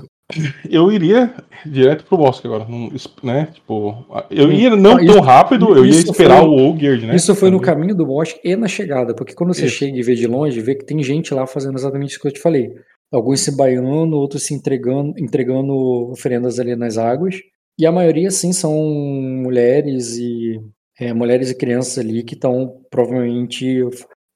Eu 0.70 0.92
iria 0.92 1.34
direto 1.64 2.04
pro 2.04 2.18
bosque 2.18 2.46
agora, 2.46 2.66
não- 2.68 2.90
né? 3.22 3.48
Tipo, 3.54 4.04
eu 4.30 4.52
ia 4.52 4.76
não 4.76 4.92
Ah, 4.92 4.96
tão 4.96 5.04
isso- 5.06 5.20
rápido, 5.20 5.74
eu 5.74 5.86
ia 5.86 5.90
esperar 6.00 6.40
foi- 6.40 6.48
o 6.50 6.70
Ogerd, 6.74 7.06
né? 7.06 7.16
Isso 7.16 7.34
foi 7.34 7.50
no 7.50 7.58
Também. 7.58 7.74
caminho 7.74 7.94
do 7.94 8.04
bosque 8.04 8.38
e 8.44 8.54
na 8.54 8.68
chegada, 8.68 9.14
porque 9.14 9.32
quando 9.34 9.54
você 9.54 9.64
Isso. 9.64 9.76
chega 9.76 9.96
e 9.96 10.02
vê 10.02 10.14
de 10.14 10.26
longe, 10.26 10.60
vê 10.60 10.74
que 10.74 10.84
tem 10.84 11.02
gente 11.02 11.32
lá 11.32 11.46
fazendo 11.46 11.78
exatamente 11.78 12.10
isso 12.10 12.20
que 12.20 12.28
eu 12.28 12.32
te 12.32 12.40
falei. 12.40 12.74
Alguns 13.10 13.40
se 13.40 13.56
baiando, 13.56 14.18
outros 14.18 14.42
se 14.42 14.52
entregando, 14.52 15.14
entregando 15.18 15.72
oferendas 16.10 16.58
ali 16.60 16.76
nas 16.76 16.98
águas. 16.98 17.36
E 17.78 17.86
a 17.86 17.92
maioria, 17.92 18.30
sim, 18.30 18.52
são 18.52 18.72
mulheres 18.74 20.16
e 20.16 20.60
é, 20.98 21.12
mulheres 21.12 21.50
e 21.50 21.56
crianças 21.56 21.98
ali 21.98 22.22
que 22.24 22.34
estão 22.34 22.82
provavelmente 22.90 23.80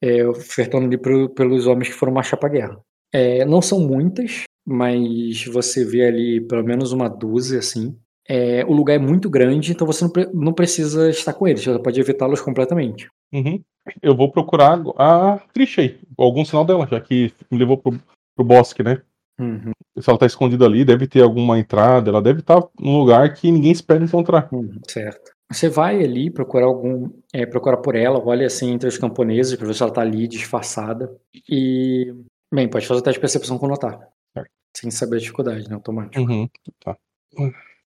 é, 0.01 0.25
ofertando 0.25 0.85
ali 0.85 0.97
pro- 0.97 1.29
pelos 1.29 1.67
homens 1.67 1.89
que 1.89 1.95
foram 1.95 2.13
marchar 2.13 2.39
pra 2.39 2.49
guerra. 2.49 2.79
É, 3.13 3.43
não 3.45 3.61
são 3.61 3.79
muitas, 3.79 4.43
mas 4.65 5.43
você 5.45 5.83
vê 5.83 6.05
ali 6.07 6.41
pelo 6.41 6.63
menos 6.63 6.91
uma 6.93 7.09
dúzia, 7.09 7.59
assim. 7.59 7.95
É, 8.27 8.63
o 8.65 8.71
lugar 8.71 8.95
é 8.95 8.99
muito 8.99 9.29
grande, 9.29 9.73
então 9.73 9.85
você 9.85 10.05
não, 10.05 10.11
pre- 10.11 10.29
não 10.33 10.53
precisa 10.53 11.09
estar 11.09 11.33
com 11.33 11.45
eles, 11.45 11.63
você 11.63 11.77
pode 11.77 11.99
evitá-los 11.99 12.39
completamente. 12.39 13.09
Uhum. 13.33 13.61
Eu 14.01 14.15
vou 14.15 14.31
procurar 14.31 14.81
a 14.97 15.39
Trisha 15.53 15.81
aí, 15.81 15.99
algum 16.17 16.45
sinal 16.45 16.63
dela, 16.63 16.87
já 16.89 17.01
que 17.01 17.33
me 17.51 17.57
levou 17.57 17.77
pro, 17.77 17.99
pro 18.33 18.45
bosque, 18.45 18.81
né? 18.81 19.01
Uhum, 19.39 19.71
Se 19.99 20.09
ela 20.09 20.19
tá 20.19 20.25
escondida 20.25 20.65
ali, 20.65 20.85
deve 20.85 21.07
ter 21.07 21.21
alguma 21.21 21.57
entrada, 21.57 22.09
ela 22.09 22.21
deve 22.21 22.39
estar 22.41 22.61
num 22.79 22.97
lugar 22.99 23.33
que 23.33 23.51
ninguém 23.51 23.71
espera 23.71 24.03
encontrar. 24.03 24.47
uhum, 24.51 24.79
certo. 24.87 25.31
Você 25.51 25.69
vai 25.69 26.03
ali 26.03 26.31
procurar 26.31 26.65
algum. 26.65 27.09
É, 27.33 27.45
procurar 27.45 27.77
por 27.77 27.95
ela, 27.95 28.19
olha 28.23 28.47
assim 28.47 28.71
entre 28.71 28.87
os 28.89 28.97
camponeses 28.97 29.55
pra 29.55 29.67
ver 29.67 29.73
se 29.75 29.83
ela 29.83 29.91
tá 29.91 30.01
ali 30.01 30.27
disfarçada. 30.27 31.15
E. 31.49 32.13
Bem, 32.53 32.67
pode 32.69 32.87
fazer 32.87 33.01
teste 33.01 33.17
de 33.17 33.21
percepção 33.21 33.57
com 33.57 33.67
notar. 33.67 33.99
Certo. 34.33 34.49
Sem 34.75 34.89
saber 34.91 35.17
a 35.17 35.19
dificuldade, 35.19 35.67
né? 35.69 35.75
Automático. 35.75 36.23
Uhum. 36.23 36.47
Tá. 36.83 36.95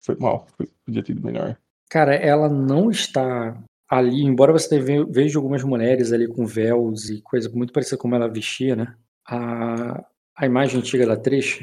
Foi 0.02 0.15
mal, 0.19 0.45
foi- 0.56 0.69
podia 0.86 1.03
ter 1.03 1.11
ido 1.14 1.26
melhor. 1.26 1.57
Cara, 1.90 2.14
ela 2.15 2.48
não 2.49 2.90
está 2.90 3.57
ali, 3.90 4.24
embora 4.24 4.52
você 4.53 4.80
ve- 4.80 5.06
veja 5.06 5.38
algumas 5.40 5.64
mulheres 5.64 6.11
ali 6.14 6.28
com 6.28 6.45
véus 6.45 7.10
e 7.10 7.22
coisa 7.22 7.49
muito 7.49 7.74
parecida 7.74 7.98
com 7.98 8.03
como 8.03 8.15
ela 8.15 8.28
vestia, 8.30 8.76
né? 8.76 8.94
A, 9.28 10.06
a 10.38 10.45
imagem 10.45 10.80
antiga 10.80 11.05
da 11.05 11.18
Trish. 11.18 11.59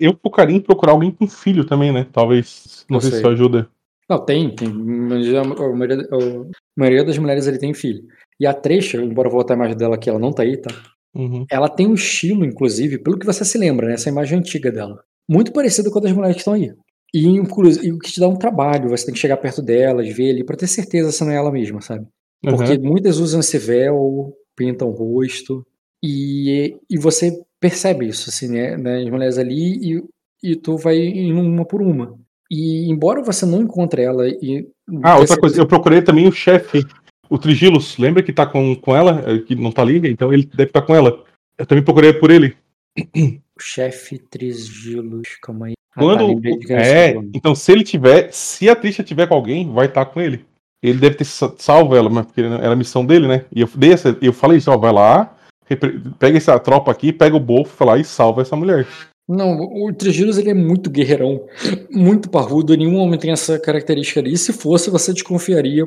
Eu 0.00 0.18
focaria 0.20 0.56
em 0.56 0.60
procurar 0.60 0.92
alguém 0.92 1.10
com 1.12 1.28
filho 1.28 1.64
também, 1.64 1.92
né? 1.92 2.06
Talvez, 2.12 2.84
não 2.90 2.96
Eu 2.96 3.00
sei 3.00 3.10
se 3.10 3.16
sei. 3.16 3.20
isso 3.20 3.32
ajuda. 3.32 3.68
Não, 4.08 4.24
tem, 4.24 4.54
tem. 4.54 4.68
A, 4.68 5.44
maioria, 5.44 6.00
a 6.10 6.46
maioria 6.76 7.04
das 7.04 7.18
mulheres 7.18 7.46
ali 7.48 7.58
tem 7.58 7.72
filho. 7.74 8.02
E 8.38 8.46
a 8.46 8.52
Tresha, 8.52 8.98
embora 8.98 9.28
eu 9.28 9.32
vou 9.32 9.40
botar 9.40 9.54
a 9.54 9.56
imagem 9.56 9.76
dela 9.76 9.94
aqui, 9.96 10.10
ela 10.10 10.18
não 10.18 10.32
tá 10.32 10.42
aí, 10.42 10.56
tá? 10.56 10.70
Uhum. 11.14 11.46
Ela 11.50 11.68
tem 11.68 11.86
um 11.86 11.94
estilo, 11.94 12.44
inclusive, 12.44 12.98
pelo 12.98 13.18
que 13.18 13.24
você 13.26 13.44
se 13.44 13.56
lembra, 13.56 13.86
né? 13.88 13.94
Essa 13.94 14.08
imagem 14.10 14.38
antiga 14.38 14.70
dela. 14.70 15.02
Muito 15.28 15.52
parecida 15.52 15.90
com 15.90 15.98
a 15.98 16.02
das 16.02 16.12
mulheres 16.12 16.34
que 16.36 16.40
estão 16.40 16.54
aí. 16.54 16.72
E, 17.14 17.26
inclusive, 17.26 17.92
o 17.92 17.98
que 17.98 18.12
te 18.12 18.20
dá 18.20 18.28
um 18.28 18.36
trabalho, 18.36 18.88
você 18.90 19.06
tem 19.06 19.14
que 19.14 19.20
chegar 19.20 19.36
perto 19.38 19.62
delas, 19.62 20.08
ver 20.08 20.30
ali, 20.30 20.44
pra 20.44 20.56
ter 20.56 20.66
certeza 20.66 21.10
se 21.10 21.24
não 21.24 21.30
é 21.32 21.36
ela 21.36 21.50
mesma, 21.50 21.80
sabe? 21.80 22.06
Porque 22.42 22.72
Uhum. 22.74 22.82
muitas 22.90 23.18
usam 23.18 23.40
esse 23.40 23.56
véu, 23.58 24.34
pintam 24.54 24.88
o 24.88 24.92
rosto, 24.92 25.64
e, 26.04 26.76
e 26.90 26.98
você 26.98 27.40
percebe 27.68 28.06
isso, 28.06 28.30
assim, 28.30 28.48
né? 28.48 28.76
né, 28.76 29.02
As 29.02 29.10
mulheres 29.10 29.38
ali, 29.38 29.94
e, 29.96 30.04
e 30.42 30.56
tu 30.56 30.76
vai 30.76 30.96
indo 30.98 31.40
uma 31.40 31.64
por 31.64 31.82
uma. 31.82 32.16
E 32.50 32.88
embora 32.90 33.22
você 33.22 33.44
não 33.44 33.62
encontre 33.62 34.02
ela 34.02 34.28
e. 34.28 34.68
Ah, 35.02 35.18
outra 35.18 35.36
coisa, 35.36 35.60
eu 35.60 35.66
procurei 35.66 36.00
também 36.00 36.28
o 36.28 36.32
chefe, 36.32 36.86
o 37.28 37.36
Trigilos. 37.36 37.98
Lembra 37.98 38.22
que 38.22 38.32
tá 38.32 38.46
com, 38.46 38.76
com 38.76 38.94
ela, 38.94 39.24
eh, 39.26 39.38
que 39.40 39.56
não 39.56 39.72
tá 39.72 39.82
ali? 39.82 39.96
Então 40.08 40.32
ele 40.32 40.46
deve 40.46 40.70
estar 40.70 40.82
com 40.82 40.94
ela. 40.94 41.24
Eu 41.58 41.66
também 41.66 41.82
procurei 41.82 42.12
por 42.12 42.30
ele. 42.30 42.56
O 42.96 43.60
chefe 43.60 44.18
Trisgilos, 44.18 45.26
calma 45.42 45.66
aí. 45.66 45.72
Ah, 45.94 46.00
Quando. 46.00 46.40
tá, 46.40 46.50
de 46.50 46.58
quem 46.66 46.76
é, 46.76 47.14
nome. 47.14 47.30
então 47.34 47.54
se 47.54 47.72
ele 47.72 47.82
tiver, 47.82 48.30
se 48.32 48.68
a 48.68 48.76
Trisha 48.76 49.02
tiver 49.02 49.26
com 49.26 49.34
alguém, 49.34 49.72
vai 49.72 49.86
estar 49.86 50.04
com 50.06 50.20
ele. 50.20 50.44
Ele 50.82 50.98
deve 50.98 51.16
ter 51.16 51.24
sa- 51.24 51.54
salvo 51.58 51.96
ela, 51.96 52.08
mas 52.08 52.26
porque 52.26 52.42
era 52.42 52.72
a 52.72 52.76
missão 52.76 53.04
dele, 53.04 53.26
né? 53.26 53.44
E 53.50 53.62
eu 53.62 53.68
dei 53.74 53.92
essa, 53.92 54.16
eu 54.22 54.32
falei 54.32 54.58
isso, 54.58 54.70
ó, 54.70 54.76
vai 54.76 54.92
lá, 54.92 55.35
pega 56.18 56.36
essa 56.36 56.58
tropa 56.60 56.92
aqui, 56.92 57.12
pega 57.12 57.34
o 57.34 57.40
bofo, 57.40 57.74
vai 57.78 57.96
lá 57.96 58.00
e 58.00 58.04
salva 58.04 58.42
essa 58.42 58.54
mulher. 58.54 58.86
Não, 59.28 59.58
o 59.58 59.92
Trigilos 59.92 60.38
ele 60.38 60.50
é 60.50 60.54
muito 60.54 60.88
guerreirão, 60.88 61.44
muito 61.90 62.30
parrudo, 62.30 62.76
nenhum 62.76 62.96
homem 62.98 63.18
tem 63.18 63.32
essa 63.32 63.58
característica 63.58 64.20
ali. 64.20 64.32
E 64.32 64.38
se 64.38 64.52
fosse, 64.52 64.88
você 64.88 65.12
desconfiaria. 65.12 65.84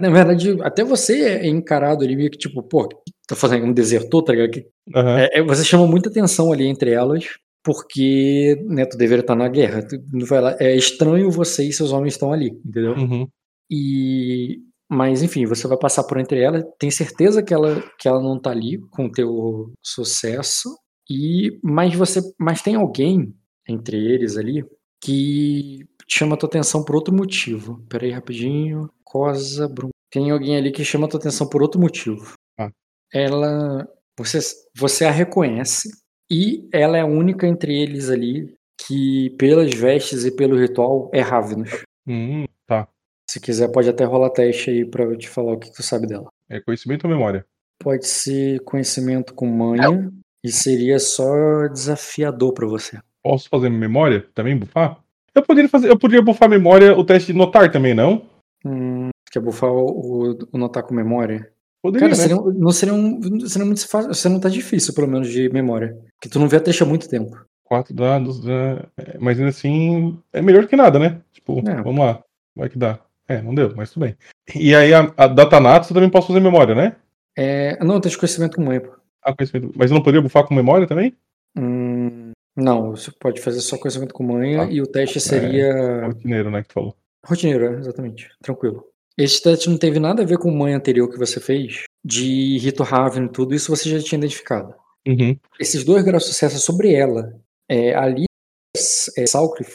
Na 0.00 0.10
verdade, 0.10 0.56
até 0.62 0.84
você 0.84 1.22
é 1.24 1.46
encarado 1.48 2.04
ali 2.04 2.14
meio 2.14 2.30
que 2.30 2.38
tipo, 2.38 2.62
pô, 2.62 2.88
tá 3.26 3.34
fazendo 3.34 3.64
um 3.64 3.72
desertor, 3.72 4.22
tá 4.22 4.32
ligado? 4.32 4.64
Aham. 4.94 5.28
É, 5.32 5.42
você 5.42 5.64
chama 5.64 5.86
muita 5.86 6.08
atenção 6.08 6.52
ali 6.52 6.66
entre 6.66 6.92
elas, 6.92 7.24
porque, 7.64 8.60
né, 8.68 8.84
tu 8.86 8.96
deveria 8.96 9.22
estar 9.22 9.34
na 9.34 9.48
guerra. 9.48 9.82
Tu 9.82 10.00
vai 10.26 10.40
lá- 10.40 10.56
é 10.60 10.74
estranho 10.76 11.30
você 11.30 11.64
e 11.64 11.72
seus 11.72 11.92
homens 11.92 12.14
estão 12.14 12.32
ali, 12.32 12.60
entendeu? 12.64 12.92
Uhum. 12.94 13.28
E 13.70 14.58
mas 14.90 15.22
enfim, 15.22 15.44
você 15.44 15.68
vai 15.68 15.76
passar 15.78 16.04
por 16.04 16.18
entre 16.18 16.40
elas, 16.40 16.64
tem 16.78 16.90
certeza 16.90 17.42
que 17.42 17.52
ela 17.52 17.82
que 17.98 18.08
ela 18.08 18.20
não 18.22 18.40
tá 18.40 18.50
ali 18.50 18.78
com 18.90 19.06
o 19.06 19.12
teu 19.12 19.72
sucesso 19.82 20.68
e 21.10 21.58
mas 21.62 21.94
você 21.94 22.20
mas 22.38 22.62
tem 22.62 22.74
alguém 22.74 23.34
entre 23.68 23.96
eles 23.96 24.36
ali 24.36 24.64
que 25.00 25.86
chama 26.08 26.34
a 26.34 26.38
tua 26.38 26.48
atenção 26.48 26.84
por 26.84 26.96
outro 26.96 27.14
motivo. 27.14 27.84
Pera 27.88 28.04
aí 28.06 28.10
rapidinho. 28.10 28.90
Cosa 29.04 29.68
Brum. 29.68 29.90
Tem 30.10 30.30
alguém 30.30 30.56
ali 30.56 30.72
que 30.72 30.84
chama 30.84 31.06
a 31.06 31.08
tua 31.08 31.20
atenção 31.20 31.48
por 31.48 31.62
outro 31.62 31.80
motivo. 31.80 32.32
Ah. 32.58 32.70
Ela 33.12 33.86
você 34.18 34.38
você 34.76 35.04
a 35.04 35.10
reconhece 35.10 35.90
e 36.30 36.68
ela 36.72 36.96
é 36.96 37.02
a 37.02 37.06
única 37.06 37.46
entre 37.46 37.80
eles 37.80 38.10
ali 38.10 38.54
que 38.86 39.30
pelas 39.38 39.72
vestes 39.74 40.24
e 40.24 40.30
pelo 40.34 40.58
ritual 40.58 41.10
é 41.12 41.20
Ravenous. 41.20 41.82
Hum. 42.06 42.46
Se 43.30 43.38
quiser, 43.40 43.68
pode 43.68 43.88
até 43.88 44.04
rolar 44.04 44.30
teste 44.30 44.70
aí 44.70 44.84
pra 44.84 45.04
eu 45.04 45.16
te 45.16 45.28
falar 45.28 45.52
o 45.52 45.58
que 45.58 45.70
tu 45.72 45.82
sabe 45.82 46.06
dela. 46.06 46.28
É 46.48 46.60
conhecimento 46.60 47.04
ou 47.04 47.10
memória? 47.10 47.44
Pode 47.78 48.06
ser 48.06 48.60
conhecimento 48.60 49.34
com 49.34 49.46
manha 49.46 50.10
e 50.42 50.50
seria 50.50 50.98
só 50.98 51.68
desafiador 51.68 52.52
pra 52.54 52.66
você. 52.66 52.98
Posso 53.22 53.48
fazer 53.48 53.68
memória 53.68 54.26
também, 54.34 54.56
bufar? 54.56 54.98
Eu 55.34 55.42
poderia 55.42 55.68
fazer, 55.68 55.90
eu 55.90 55.98
poderia 55.98 56.22
bufar 56.24 56.48
memória 56.48 56.96
o 56.96 57.04
teste 57.04 57.32
de 57.32 57.38
notar 57.38 57.70
também, 57.70 57.94
não? 57.94 58.22
Hum, 58.64 59.10
quer 59.30 59.40
bufar 59.40 59.70
o, 59.70 60.30
o, 60.30 60.38
o 60.52 60.58
notar 60.58 60.82
com 60.82 60.94
memória? 60.94 61.52
Poderia, 61.82 62.08
Cara, 62.08 62.18
né? 62.20 62.28
seria, 62.28 62.36
não 62.58 62.70
seria 62.72 62.94
um. 62.94 63.40
Seria 63.46 63.66
muito 63.66 63.86
fácil. 63.86 64.12
Você 64.12 64.28
não 64.28 64.40
tá 64.40 64.48
difícil, 64.48 64.92
pelo 64.94 65.06
menos, 65.06 65.28
de 65.28 65.48
memória. 65.50 65.96
Que 66.20 66.28
tu 66.28 66.40
não 66.40 66.48
vê 66.48 66.56
a 66.56 66.60
trecha 66.60 66.82
há 66.84 66.86
muito 66.88 67.08
tempo. 67.08 67.38
Quatro 67.62 67.94
dados, 67.94 68.42
né? 68.42 68.80
É, 68.96 69.16
mas 69.20 69.38
ainda 69.38 69.50
assim 69.50 70.18
é 70.32 70.42
melhor 70.42 70.66
que 70.66 70.74
nada, 70.74 70.98
né? 70.98 71.20
Tipo, 71.32 71.58
É. 71.68 71.80
vamos 71.82 72.00
lá, 72.04 72.20
vai 72.56 72.68
que 72.68 72.78
dá. 72.78 72.98
É, 73.28 73.42
não 73.42 73.54
deu, 73.54 73.74
mas 73.76 73.90
tudo 73.90 74.04
bem. 74.04 74.16
E 74.54 74.74
aí 74.74 74.94
a, 74.94 75.12
a 75.16 75.26
Datanatos 75.26 75.90
eu 75.90 75.94
também 75.94 76.10
posso 76.10 76.28
fazer 76.28 76.40
memória, 76.40 76.74
né? 76.74 76.96
É, 77.36 77.78
não, 77.84 78.00
de 78.00 78.16
conhecimento 78.16 78.56
com 78.56 78.64
manha, 78.64 78.80
pô. 78.80 78.92
Ah, 79.22 79.34
conhecimento. 79.34 79.72
Mas 79.76 79.90
eu 79.90 79.94
não 79.94 80.02
poderia 80.02 80.22
bufar 80.22 80.44
com 80.44 80.54
memória 80.54 80.86
também? 80.86 81.14
Hum, 81.56 82.32
não, 82.56 82.90
você 82.90 83.10
pode 83.12 83.40
fazer 83.40 83.60
só 83.60 83.76
conhecimento 83.76 84.14
com 84.14 84.24
manha 84.24 84.66
Tá. 84.66 84.72
e 84.72 84.80
o 84.80 84.86
teste 84.86 85.20
seria. 85.20 86.06
Rotineiro, 86.06 86.50
né, 86.50 86.62
que 86.62 86.68
tu 86.68 86.74
falou. 86.74 86.96
Rotineiro, 87.24 87.66
é, 87.66 87.78
exatamente. 87.78 88.30
Tranquilo. 88.42 88.84
Esse 89.16 89.42
teste 89.42 89.68
não 89.68 89.76
teve 89.76 89.98
nada 90.00 90.22
a 90.22 90.26
ver 90.26 90.38
com 90.38 90.48
o 90.48 90.56
manha 90.56 90.76
anterior 90.76 91.08
que 91.10 91.18
você 91.18 91.40
fez, 91.40 91.84
de 92.04 92.56
Rito 92.58 92.82
Raven 92.82 93.26
e 93.26 93.28
tudo, 93.28 93.54
isso 93.54 93.74
você 93.74 93.90
já 93.90 94.00
tinha 94.00 94.18
identificado. 94.18 94.74
Uhum. 95.06 95.36
Esses 95.58 95.84
dois 95.84 96.04
graus 96.04 96.22
de 96.24 96.28
sucesso 96.30 96.56
é 96.56 96.60
sobre 96.60 96.94
ela. 96.94 97.34
É, 97.68 97.94
ali, 97.94 98.24
é, 99.16 99.24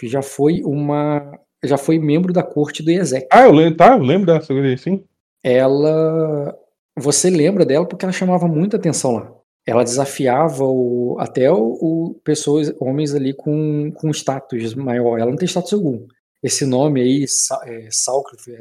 já 0.03 0.21
foi 0.21 0.61
uma. 0.63 1.39
Já 1.63 1.77
foi 1.77 1.97
membro 1.99 2.33
da 2.33 2.43
corte 2.43 2.83
do 2.83 2.91
Ezek. 2.91 3.27
Ah, 3.31 3.45
eu 3.45 3.51
lembro, 3.53 3.77
tá, 3.77 3.95
eu 3.97 4.03
lembro 4.03 4.25
dessa 4.27 4.53
coisa 4.53 4.77
sim. 4.77 5.03
Ela. 5.43 6.55
Você 6.97 7.29
lembra 7.29 7.65
dela 7.65 7.85
porque 7.87 8.05
ela 8.05 8.11
chamava 8.11 8.47
muita 8.47 8.77
atenção 8.77 9.11
lá. 9.15 9.31
Ela 9.65 9.83
desafiava 9.83 10.65
o, 10.65 11.15
até 11.19 11.49
o, 11.51 11.57
o- 11.81 12.19
pessoas, 12.23 12.73
homens 12.79 13.15
ali 13.15 13.33
com, 13.33 13.91
com 13.95 14.09
status 14.11 14.75
maior. 14.75 15.17
Ela 15.19 15.31
não 15.31 15.37
tem 15.37 15.47
status 15.47 15.73
algum. 15.73 16.05
Esse 16.43 16.65
nome 16.65 17.01
aí, 17.01 17.25
Sa- 17.27 17.61
é, 17.65 17.85
é 17.87 17.89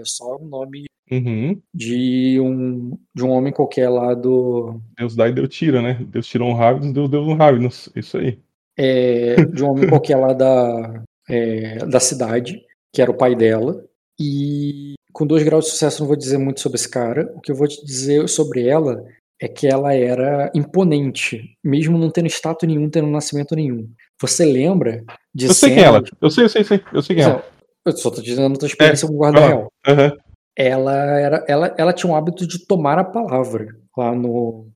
só 0.05 0.37
um 0.41 0.47
nome 0.47 0.85
Uhum. 1.11 1.61
de 1.75 2.39
um, 2.41 2.97
de 3.15 3.23
um 3.23 3.31
homem 3.31 3.53
qualquer 3.53 3.89
lá 3.91 4.15
do. 4.15 4.81
Deus 4.97 5.15
dá 5.15 5.29
e 5.29 5.33
Deus 5.33 5.49
tira, 5.51 5.83
né? 5.83 5.99
Deus 6.09 6.27
tirou 6.27 6.49
um 6.49 6.55
Ravenous, 6.55 6.93
Deus 6.95 7.11
deu 7.11 7.21
um 7.21 7.35
Ravenous. 7.35 7.91
Isso 7.95 8.17
aí. 8.17 8.39
é, 8.79 9.45
de 9.45 9.63
um 9.63 9.71
homem 9.73 9.89
qualquer 9.91 10.17
lá 10.17 10.33
da, 10.33 11.03
é, 11.29 11.85
da 11.85 12.01
cidade, 12.01 12.63
que 12.93 13.01
era 13.01 13.11
o 13.11 13.17
pai 13.17 13.35
dela. 13.35 13.85
E 14.21 14.95
com 15.13 15.27
dois 15.27 15.43
graus 15.43 15.65
de 15.65 15.71
sucesso 15.73 15.99
eu 15.99 16.01
não 16.01 16.09
vou 16.09 16.17
dizer 16.17 16.39
muito 16.39 16.61
sobre 16.61 16.77
esse 16.77 16.89
cara. 16.89 17.33
O 17.35 17.41
que 17.41 17.51
eu 17.51 17.57
vou 17.57 17.67
te 17.67 17.85
dizer 17.85 18.29
sobre 18.29 18.69
ela 18.69 19.03
é 19.41 19.49
que 19.49 19.67
ela 19.67 19.93
era 19.93 20.51
imponente, 20.55 21.57
mesmo 21.65 21.99
não 21.99 22.11
tendo 22.11 22.29
status 22.29 22.69
nenhum, 22.69 22.89
tendo 22.89 23.09
nascimento 23.09 23.57
nenhum. 23.57 23.91
Você 24.21 24.45
lembra 24.45 25.03
de 25.35 25.47
Eu 25.47 25.55
sei 25.55 25.71
quem 25.71 25.79
é 25.83 25.87
ela. 25.87 26.03
Eu 26.21 26.31
sei, 26.31 26.45
eu 26.45 26.49
sei, 26.49 26.65
sei. 26.65 26.81
Eu 26.93 27.03
sei 27.03 27.17
quem 27.17 27.25
é 27.25 27.29
ela. 27.29 27.45
Eu 27.85 27.97
só 27.97 28.11
tô 28.11 28.23
dizendo 28.23 28.55
a 28.55 28.59
tua 28.59 28.69
experiência 28.69 29.07
como 29.07 29.19
guarda 29.19 29.41
aham. 29.41 29.49
real. 29.49 29.73
Aham. 29.89 30.17
ela 30.57 31.19
era 31.19 31.45
ela, 31.49 31.75
ela 31.77 31.93
tinha 31.93 32.13
um 32.13 32.15
hábito 32.15 32.47
de 32.47 32.65
tomar 32.65 32.99
a 32.99 33.05
palavra 33.05 33.67
lá 33.97 34.15
no 34.15 34.69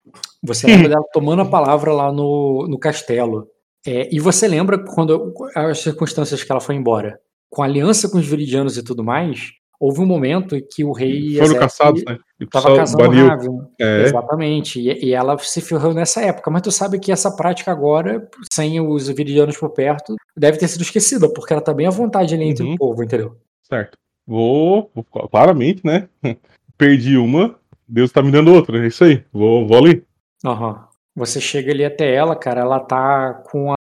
você 0.43 0.66
lembra 0.66 0.88
dela 0.90 1.05
tomando 1.12 1.43
a 1.43 1.48
palavra 1.48 1.93
lá 1.93 2.10
no, 2.10 2.66
no 2.68 2.78
castelo 2.78 3.48
É, 3.86 4.12
e 4.12 4.18
você 4.18 4.48
lembra 4.48 4.78
quando 4.84 5.32
as 5.55 5.78
circunstâncias 5.78 6.43
que 6.43 6.51
ela 6.51 6.60
foi 6.60 6.74
embora 6.74 7.20
com 7.51 7.62
aliança 7.62 8.09
com 8.09 8.18
os 8.18 8.27
viridianos 8.27 8.77
e 8.77 8.82
tudo 8.82 9.02
mais 9.05 9.52
houve 9.78 10.01
um 10.01 10.06
momento 10.06 10.56
em 10.56 10.66
que 10.66 10.82
o 10.85 10.90
rei 10.93 11.36
Foram 11.36 11.59
caçados, 11.59 12.02
né? 12.05 12.18
E 12.40 12.44
o 12.44 12.48
tava 12.48 12.64
pessoal 12.68 12.77
casando 12.78 13.05
baniu. 13.09 13.27
Raven. 13.28 13.60
É. 13.78 14.02
Exatamente. 14.05 14.81
E, 14.81 15.05
e 15.09 15.12
ela 15.12 15.36
se 15.39 15.60
ferrou 15.60 15.93
nessa 15.93 16.23
época. 16.23 16.51
Mas 16.51 16.62
tu 16.62 16.73
sabe 16.73 16.98
que 16.98 17.12
essa 17.12 17.31
prática 17.36 17.73
agora, 17.73 18.27
sem 18.51 18.81
os 18.81 19.06
viridianos 19.09 19.55
por 19.59 19.68
perto, 19.70 20.16
deve 20.35 20.56
ter 20.56 20.66
sido 20.68 20.81
esquecida, 20.81 21.31
porque 21.31 21.52
ela 21.52 21.60
tá 21.60 21.74
bem 21.74 21.86
à 21.86 21.90
vontade 21.90 22.35
ali 22.35 22.44
entre 22.44 22.64
Uhum. 22.64 22.73
o 22.73 22.77
povo, 22.78 23.05
entendeu? 23.05 23.36
Certo. 23.64 23.98
Vou, 24.27 24.90
vou- 24.94 25.05
claramente, 25.05 25.82
né? 25.85 26.09
Perdi 26.78 27.18
uma, 27.18 27.55
Deus 27.86 28.10
tá 28.10 28.23
me 28.23 28.31
dando 28.32 28.55
outra, 28.55 28.82
é 28.82 28.86
isso 28.86 29.05
aí. 29.05 29.23
Vou, 29.31 29.66
vou 29.68 29.77
ali. 29.77 30.02
Aham. 30.43 30.86
Você 31.14 31.39
chega 31.39 31.70
ali 31.73 31.85
até 31.85 32.14
ela, 32.14 32.35
cara, 32.35 32.62
ela 32.62 32.81
tá 32.81 33.35
com 33.51 33.73
a, 33.73 33.74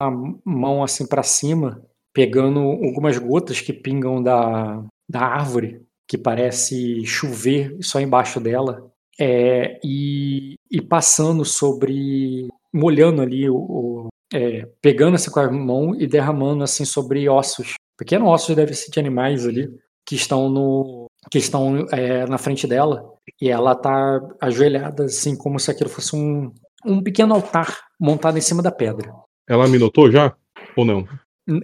a 0.00 0.10
mão 0.44 0.82
assim 0.82 1.06
pra 1.06 1.22
cima, 1.22 1.82
pegando 2.12 2.60
algumas 2.60 3.16
gotas 3.18 3.60
que 3.60 3.72
pingam 3.72 4.22
da, 4.22 4.82
da 5.08 5.20
árvore, 5.20 5.82
que 6.06 6.18
parece 6.18 7.04
chover 7.06 7.76
só 7.80 8.00
embaixo 8.00 8.38
dela, 8.40 8.90
é, 9.18 9.78
e, 9.84 10.54
e 10.70 10.80
passando 10.80 11.44
sobre. 11.44 12.48
molhando 12.72 13.22
ali 13.22 13.48
o. 13.48 13.56
o- 13.56 14.08
é, 14.34 14.66
pegando 14.80 15.14
assim 15.14 15.30
com 15.30 15.40
a 15.40 15.50
mão 15.50 15.94
e 15.94 16.06
derramando 16.06 16.64
assim 16.64 16.86
sobre 16.86 17.28
ossos. 17.28 17.74
Pequenos 17.98 18.28
ossos 18.28 18.56
devem 18.56 18.72
ser 18.72 18.90
de 18.90 18.98
animais 18.98 19.46
ali, 19.46 19.68
que 20.06 20.14
estão 20.14 20.48
no. 20.48 21.06
que 21.30 21.36
estão 21.38 21.86
é, 21.92 22.26
na 22.26 22.38
frente 22.38 22.66
dela. 22.66 23.04
E 23.40 23.50
ela 23.50 23.74
tá 23.74 24.20
ajoelhada, 24.40 25.04
assim, 25.04 25.36
como 25.36 25.60
se 25.60 25.70
aquilo 25.70 25.90
fosse 25.90 26.16
um, 26.16 26.50
um 26.84 27.02
pequeno 27.02 27.34
altar 27.34 27.78
montado 28.00 28.36
em 28.38 28.40
cima 28.40 28.62
da 28.62 28.72
pedra. 28.72 29.12
Ela 29.48 29.68
me 29.68 29.78
notou 29.78 30.10
já? 30.10 30.34
Ou 30.76 30.84
não? 30.84 31.06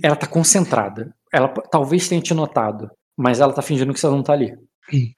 Ela 0.02 0.16
tá 0.16 0.26
concentrada. 0.26 1.14
Ela 1.32 1.48
talvez 1.48 2.08
tenha 2.08 2.20
te 2.20 2.34
notado, 2.34 2.90
mas 3.16 3.40
ela 3.40 3.52
tá 3.52 3.62
fingindo 3.62 3.92
que 3.92 4.00
você 4.00 4.06
não 4.08 4.22
tá 4.22 4.32
ali. 4.32 4.56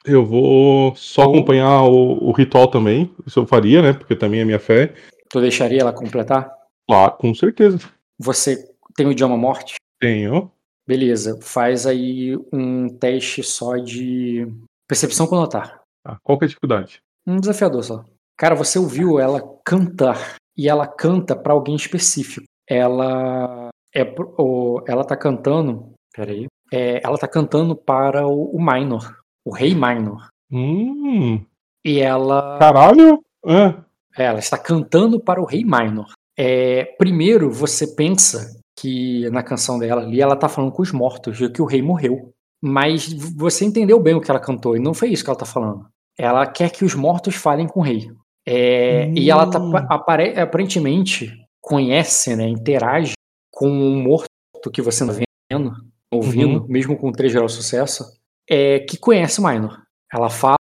Eu 0.05 0.27
vou 0.27 0.95
só 0.97 1.27
Ou- 1.27 1.35
acompanhar 1.37 1.83
o, 1.85 2.29
o 2.29 2.33
ritual 2.33 2.67
também. 2.69 3.15
Isso 3.27 3.39
eu 3.39 3.47
faria, 3.47 3.81
né? 3.81 3.93
Porque 3.93 4.17
também 4.17 4.41
é 4.41 4.45
minha 4.45 4.59
fé. 4.59 4.95
Tu 5.31 5.41
deixaria 5.41 5.81
ela 5.81 5.93
completar? 5.93 6.53
Lá, 6.91 7.09
com 7.11 7.33
certeza. 7.35 7.79
Você 8.19 8.69
tem 8.97 9.07
o 9.07 9.13
idioma 9.13 9.37
morte? 9.37 9.77
Tenho. 10.01 10.51
Beleza, 10.87 11.39
faz 11.41 11.87
aí 11.87 12.37
um 12.53 12.89
teste 12.89 13.45
só 13.45 13.77
de 13.77 14.49
percepção 14.89 15.27
com 15.29 15.37
notar. 15.37 15.81
Tá, 16.05 16.19
qual 16.25 16.37
que 16.37 16.45
é 16.45 16.47
a 16.47 16.49
dificuldade? 16.49 17.01
Um 17.25 17.37
desafiador 17.39 17.85
só. 17.85 18.05
Cara, 18.37 18.57
você 18.57 18.77
ouviu 18.79 19.21
ela 19.21 19.41
cantar 19.65 20.35
e 20.57 20.69
ela 20.69 20.87
canta 20.89 21.37
pra 21.37 21.53
alguém 21.53 21.77
específico. 21.77 22.45
Ela 22.69 23.69
é 23.95 24.03
o- 24.39 24.83
ela 24.87 25.05
tá 25.05 25.17
cantando, 25.17 25.93
peraí, 26.15 26.47
é, 26.73 27.01
ela 27.05 27.19
tá 27.19 27.27
cantando 27.29 27.75
para 27.75 28.27
o, 28.27 28.55
o 28.57 28.59
Minor, 28.63 29.17
o 29.45 29.51
rei 29.53 29.75
Minor. 29.75 30.29
Hum, 30.53 31.41
E 31.85 32.01
ela 32.01 32.59
caralho. 32.59 33.21
Ah, 33.47 33.83
É, 34.19 34.25
Ela 34.25 34.39
está 34.41 34.59
cantando 34.59 35.19
para 35.21 35.41
o 35.41 35.45
rei 35.45 35.65
Minor. 35.65 36.13
É, 36.37 36.85
primeiro, 36.99 37.51
você 37.51 37.87
pensa 37.95 38.59
que 38.79 39.29
na 39.31 39.43
canção 39.43 39.79
dela 39.79 40.03
ali 40.03 40.21
ela 40.21 40.35
está 40.35 40.49
falando 40.49 40.73
com 40.73 40.83
os 40.83 40.91
mortos, 40.93 41.41
e 41.41 41.49
que 41.49 41.63
o 41.63 41.67
rei 41.67 41.81
morreu. 41.83 42.33
Mas 42.63 43.11
você 43.37 43.65
entendeu 43.65 43.99
bem 44.01 44.15
o 44.15 44.21
que 44.21 44.31
ela 44.31 44.41
cantou, 44.41 44.77
e 44.77 44.81
não 44.81 44.93
foi 44.93 45.09
isso 45.11 45.23
que 45.25 45.31
ela 45.31 45.37
está 45.37 45.47
falando. 45.47 45.87
Ela 46.19 46.47
quer 46.47 46.71
que 46.71 46.85
os 46.85 46.95
mortos 46.95 47.35
falem 47.35 47.67
com 47.67 47.81
o 47.81 47.83
rei. 47.83 48.11
É, 48.47 49.09
E 49.11 49.31
ela 49.31 49.47
tá, 49.49 49.59
Hum. 49.59 49.73
apare- 49.77 50.39
aparentemente 50.39 51.31
conhece, 51.63 52.35
né, 52.37 52.49
interage 52.49 53.13
com 53.61 53.69
um 53.69 54.03
morto 54.03 54.27
que 54.73 54.81
você 54.81 55.05
não 55.05 55.13
está 55.13 55.23
vendo, 55.53 55.71
ouvindo, 56.11 56.67
mesmo 56.67 56.97
com 56.97 57.13
3 57.13 57.35
graus 57.35 57.53
de 57.53 57.59
sucesso, 57.59 58.19
é, 58.49 58.79
que 58.81 58.97
conhece 58.97 59.39
o 59.39 59.47
Minor. 59.47 59.83
Ela 60.11 60.31
fala 60.31 60.57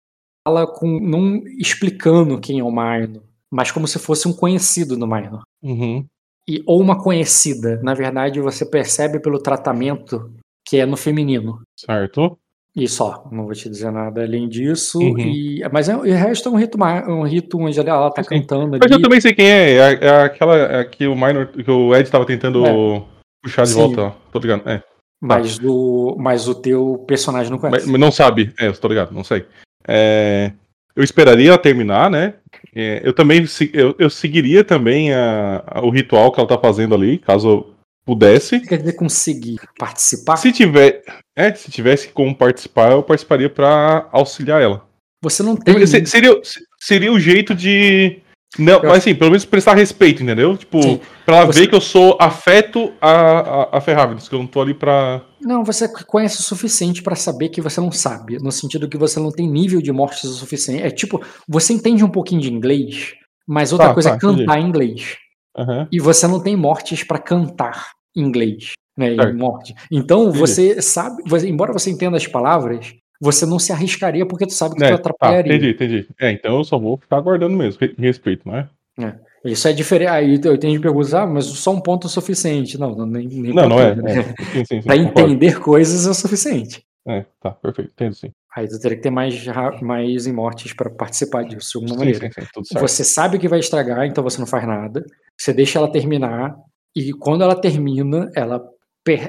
com, 0.78 1.01
não 1.01 1.43
explicando 1.59 2.39
quem 2.39 2.59
é 2.59 2.62
o 2.62 2.70
Minor, 2.70 3.22
mas 3.51 3.72
como 3.72 3.89
se 3.89 3.98
fosse 3.98 4.28
um 4.28 4.35
conhecido 4.35 4.98
do 4.98 5.06
Minor. 5.06 5.43
uhum. 5.62 6.05
E, 6.47 6.62
ou 6.66 6.81
uma 6.81 7.02
conhecida. 7.02 7.81
Na 7.82 7.94
verdade, 7.94 8.40
você 8.40 8.66
percebe 8.66 9.20
pelo 9.20 9.39
tratamento 9.39 10.35
que 10.66 10.78
é 10.78 10.85
no 10.85 10.97
feminino. 10.97 11.62
Certo. 11.78 12.39
E 12.74 12.86
só, 12.86 13.26
não 13.32 13.44
vou 13.47 13.52
te 13.52 13.68
dizer 13.68 13.90
nada 13.90 14.22
além 14.22 14.48
disso. 14.48 14.98
Uhum. 15.01 15.18
E, 15.18 15.60
mas 15.72 15.88
é, 15.88 15.97
o 15.97 16.02
resto 16.02 16.48
é 16.48 16.52
um 16.52 16.56
rito, 16.56 16.78
um 16.80 17.22
rito 17.24 17.59
onde 17.59 17.80
ela 17.80 18.10
tá 18.12 18.22
Sim. 18.22 18.28
cantando 18.28 18.78
Mas 18.80 18.90
eu 18.90 18.94
ali. 18.94 19.02
também 19.02 19.20
sei 19.20 19.32
quem 19.34 19.47
é. 19.47 19.72
É, 19.76 19.98
é 20.05 20.22
aquela 20.22 20.56
é 20.56 20.84
que 20.84 21.06
o 21.06 21.14
Minor, 21.16 21.48
que 21.48 21.68
o 21.70 21.94
Ed 21.94 22.09
tava 22.10 22.24
tentando 22.24 22.64
É. 22.64 23.02
puxar 23.42 23.64
de 23.64 23.70
Sim. 23.70 23.74
volta. 23.94 24.14
Tô 24.30 24.38
ligado. 24.38 24.68
É. 24.68 24.82
Mas 25.20 25.59
o, 25.62 26.16
mas 26.18 26.47
o 26.48 26.55
teu 26.55 27.05
personagem 27.06 27.51
não 27.51 27.59
conhece. 27.59 27.90
mas 27.90 28.01
não 28.01 28.12
sabe. 28.12 28.55
É, 28.59 28.68
eu 28.68 28.72
tô 28.72 28.86
ligado, 28.88 29.12
não 29.12 29.24
sei. 29.24 29.44
É, 29.86 30.52
eu 30.94 31.02
esperaria 31.02 31.48
ela 31.48 31.59
terminar, 31.59 32.09
né? 32.09 32.34
É, 32.74 33.01
eu 33.05 33.12
também 33.12 33.44
eu, 33.72 33.94
eu 33.98 34.09
seguiria 34.09 34.62
também 34.62 35.12
a- 35.12 35.62
a- 35.66 35.80
o 35.84 35.90
ritual 35.90 36.30
que 36.32 36.38
ela 36.40 36.48
tá 36.48 36.56
fazendo 36.56 36.94
ali, 36.94 37.18
caso 37.18 37.48
eu 37.48 37.74
pudesse. 38.05 38.60
Quer 38.60 38.78
dizer, 38.78 38.93
conseguir 38.94 39.59
participar? 39.78 40.36
Se 40.36 40.52
tiver, 40.52 41.02
é, 41.36 41.52
se 41.55 41.70
tivesse 41.70 42.09
como 42.09 42.35
participar, 42.35 42.93
eu 42.93 43.02
participaria 43.02 43.48
pra 43.51 44.09
auxiliar 44.12 44.60
ela. 44.62 44.86
Você 45.22 45.43
não 45.43 45.56
tem. 45.56 45.86
Se- 45.86 46.06
Seria, 46.06 46.40
seria 46.78 47.12
o 47.12 47.20
jeito 47.20 47.55
de 47.55 48.20
não, 48.59 48.81
mas 48.82 48.98
assim, 48.98 49.14
pelo 49.14 49.31
menos 49.31 49.44
prestar 49.44 49.74
respeito, 49.74 50.22
entendeu? 50.22 50.56
Tipo, 50.56 50.82
Sim. 50.82 51.01
pra 51.24 51.36
ela 51.36 51.47
Você- 51.47 51.60
ver 51.60 51.66
que 51.68 51.74
eu 51.74 51.81
sou 51.81 52.16
afeto 52.20 52.93
a, 53.01 53.10
a, 53.10 53.78
a 53.78 53.81
Ferravis, 53.81 54.28
que 54.28 54.35
eu 54.35 54.40
não 54.40 54.47
tô 54.47 54.60
ali 54.60 54.74
pra. 54.74 55.22
Não, 55.40 55.62
você 55.64 55.86
conhece 56.05 56.40
o 56.40 56.43
suficiente 56.43 57.02
pra 57.02 57.14
saber 57.14 57.51
que 57.51 57.60
você 57.60 57.81
não 57.81 57.93
sabe, 57.93 58.39
no 58.39 58.51
sentido 58.51 58.89
que 58.89 58.98
você 58.98 59.20
não 59.20 59.31
tem 59.31 59.48
nível 59.48 59.81
de 59.81 59.93
mortes 59.93 60.24
o 60.24 60.35
suficiente. 60.35 60.82
É 60.82 60.90
tipo, 60.90 61.22
você 61.48 61.72
entende 61.72 62.02
um 62.02 62.10
pouquinho 62.10 62.40
de 62.40 62.52
inglês, 62.52 63.12
mas 63.47 63.72
outra 63.72 63.89
Tá, 63.89 63.94
coisa 63.94 64.10
tá, 64.10 64.16
é 64.16 64.18
cantar 64.18 64.59
em 64.59 64.66
inglês. 64.66 65.16
Aham. 65.56 65.89
E 65.90 65.98
você 65.98 66.27
não 66.27 66.40
tem 66.43 66.56
mortes 66.56 67.02
pra 67.05 67.18
cantar 67.18 67.93
em 68.16 68.22
inglês, 68.22 68.72
né? 68.97 69.14
em 69.14 69.35
morte. 69.36 69.74
Então 69.90 70.32
você 70.32 70.81
sabe, 70.81 71.22
você- 71.27 71.48
embora 71.48 71.72
você 71.72 71.90
entenda 71.90 72.16
as 72.16 72.27
palavras, 72.27 72.94
você 73.20 73.44
não 73.44 73.59
se 73.59 73.72
arriscaria 73.72 74.27
porque 74.27 74.47
tu 74.47 74.52
sabe 74.55 74.77
que 74.77 74.82
É, 74.85 74.89
tu 74.89 74.90
tá, 74.90 74.94
atrapalharia. 74.97 75.55
entendi, 75.55 75.70
entendi. 75.72 76.09
É, 76.20 76.31
então 76.32 76.56
eu 76.59 76.64
só 76.64 76.78
vou 76.78 76.97
ficar 76.97 77.16
aguardando 77.18 77.56
mesmo, 77.56 77.81
re- 77.81 77.94
respeito, 77.98 78.48
não 78.48 78.56
é? 78.56 78.68
Isso 79.44 79.66
é 79.66 79.72
diferente. 79.72 80.09
Aí 80.10 80.40
eu 80.44 80.59
tenho 80.59 80.74
de 80.74 80.81
perguntar, 80.81 81.22
ah, 81.22 81.27
mas 81.27 81.47
só 81.47 81.72
um 81.72 81.81
ponto 81.81 82.06
é 82.06 82.10
suficiente. 82.10 82.77
Não, 82.78 82.94
não 82.94 83.06
nem, 83.06 83.27
nem 83.27 83.55
Não, 83.55 83.68
não 83.70 83.81
é. 83.81 83.94
né? 83.94 84.12
é. 84.18 84.24
Concordo. 84.82 84.93
entender 85.20 85.59
coisas 85.60 86.06
é 86.06 86.10
o 86.10 86.14
suficiente. 86.14 86.82
É, 87.09 87.24
tá, 87.40 87.51
perfeito, 87.51 87.90
entendo 87.93 88.14
sim. 88.14 88.31
Aí 88.55 88.68
tu 88.68 88.81
teria 88.81 88.97
que 88.97 89.02
ter 89.02 89.10
mais, 89.10 89.44
mais 89.81 90.27
mortes 90.27 90.72
pra 90.72 90.90
participar 90.90 91.44
disso, 91.44 91.72
de 91.72 91.85
alguma 91.85 91.98
maneira. 91.98 92.27
sim, 92.27 92.40
sim, 92.40 92.48
tudo 92.52 92.66
certo. 92.66 92.82
Você 92.82 93.05
sabe 93.05 93.39
que 93.39 93.48
vai 93.48 93.60
estragar, 93.60 94.05
então 94.06 94.24
você 94.24 94.39
não 94.39 94.47
faz 94.47 94.66
nada. 94.66 95.05
Você 95.39 95.52
deixa 95.52 95.78
ela 95.78 95.90
terminar. 95.90 96.56
E 96.94 97.12
quando 97.12 97.43
ela 97.43 97.55
termina, 97.55 98.31
ela 98.35 98.60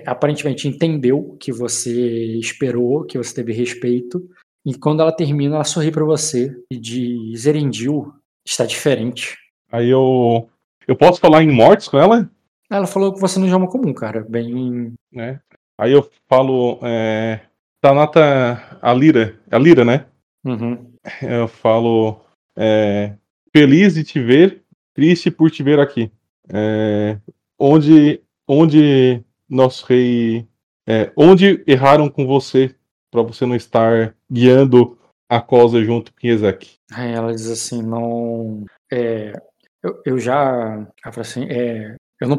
aparentemente 0.05 0.67
entendeu 0.67 1.37
que 1.39 1.51
você 1.51 2.37
esperou, 2.37 3.05
que 3.05 3.17
você 3.17 3.33
teve 3.33 3.53
respeito. 3.53 4.27
E 4.65 4.75
quando 4.75 5.01
ela 5.01 5.11
termina, 5.11 5.55
ela 5.55 5.63
sorri 5.63 5.91
pra 5.91 6.03
você 6.03 6.55
e 6.71 6.79
diz: 6.79 7.45
Erendil, 7.45 8.11
está 8.45 8.65
diferente. 8.65 9.37
Aí 9.71 9.89
eu. 9.89 10.49
Eu 10.87 10.95
posso 10.95 11.19
falar 11.19 11.43
em 11.43 11.51
mortes 11.51 11.87
com 11.87 11.97
ela? 11.97 12.29
Ela 12.69 12.87
falou 12.87 13.13
que 13.13 13.19
você 13.19 13.37
não 13.37 13.45
é 13.45 13.49
idioma 13.49 13.67
comum, 13.67 13.93
cara. 13.93 14.25
Bem. 14.27 14.93
né? 15.11 15.39
Aí 15.77 15.91
eu 15.91 16.07
falo, 16.27 16.79
é, 16.83 17.39
Tanata 17.81 18.77
Alira, 18.79 19.39
a 19.49 19.57
Lira, 19.57 19.83
né? 19.83 20.05
Uhum. 20.45 20.93
Eu 21.19 21.47
falo, 21.47 22.21
é, 22.55 23.15
feliz 23.51 23.95
de 23.95 24.03
te 24.03 24.19
ver, 24.19 24.63
triste 24.93 25.31
por 25.31 25.49
te 25.49 25.63
ver 25.63 25.79
aqui. 25.79 26.11
É, 26.47 27.17
onde, 27.59 28.21
onde 28.47 29.23
nosso 29.49 29.83
rei, 29.87 30.47
é, 30.87 31.11
onde 31.17 31.63
erraram 31.65 32.07
com 32.07 32.27
você 32.27 32.75
para 33.09 33.23
você 33.23 33.47
não 33.47 33.55
estar 33.55 34.15
guiando 34.31 34.95
a 35.27 35.41
cosa 35.41 35.83
junto 35.83 36.13
com 36.13 36.27
Ezek? 36.27 36.77
Ela 36.95 37.33
diz 37.33 37.49
assim, 37.49 37.81
não. 37.81 38.63
É, 38.91 39.33
eu, 39.81 40.01
eu 40.05 40.19
já. 40.19 40.87
Ela 41.03 41.13
fala 41.13 41.21
assim, 41.21 41.45
é, 41.49 41.95
eu, 42.19 42.27
não, 42.27 42.37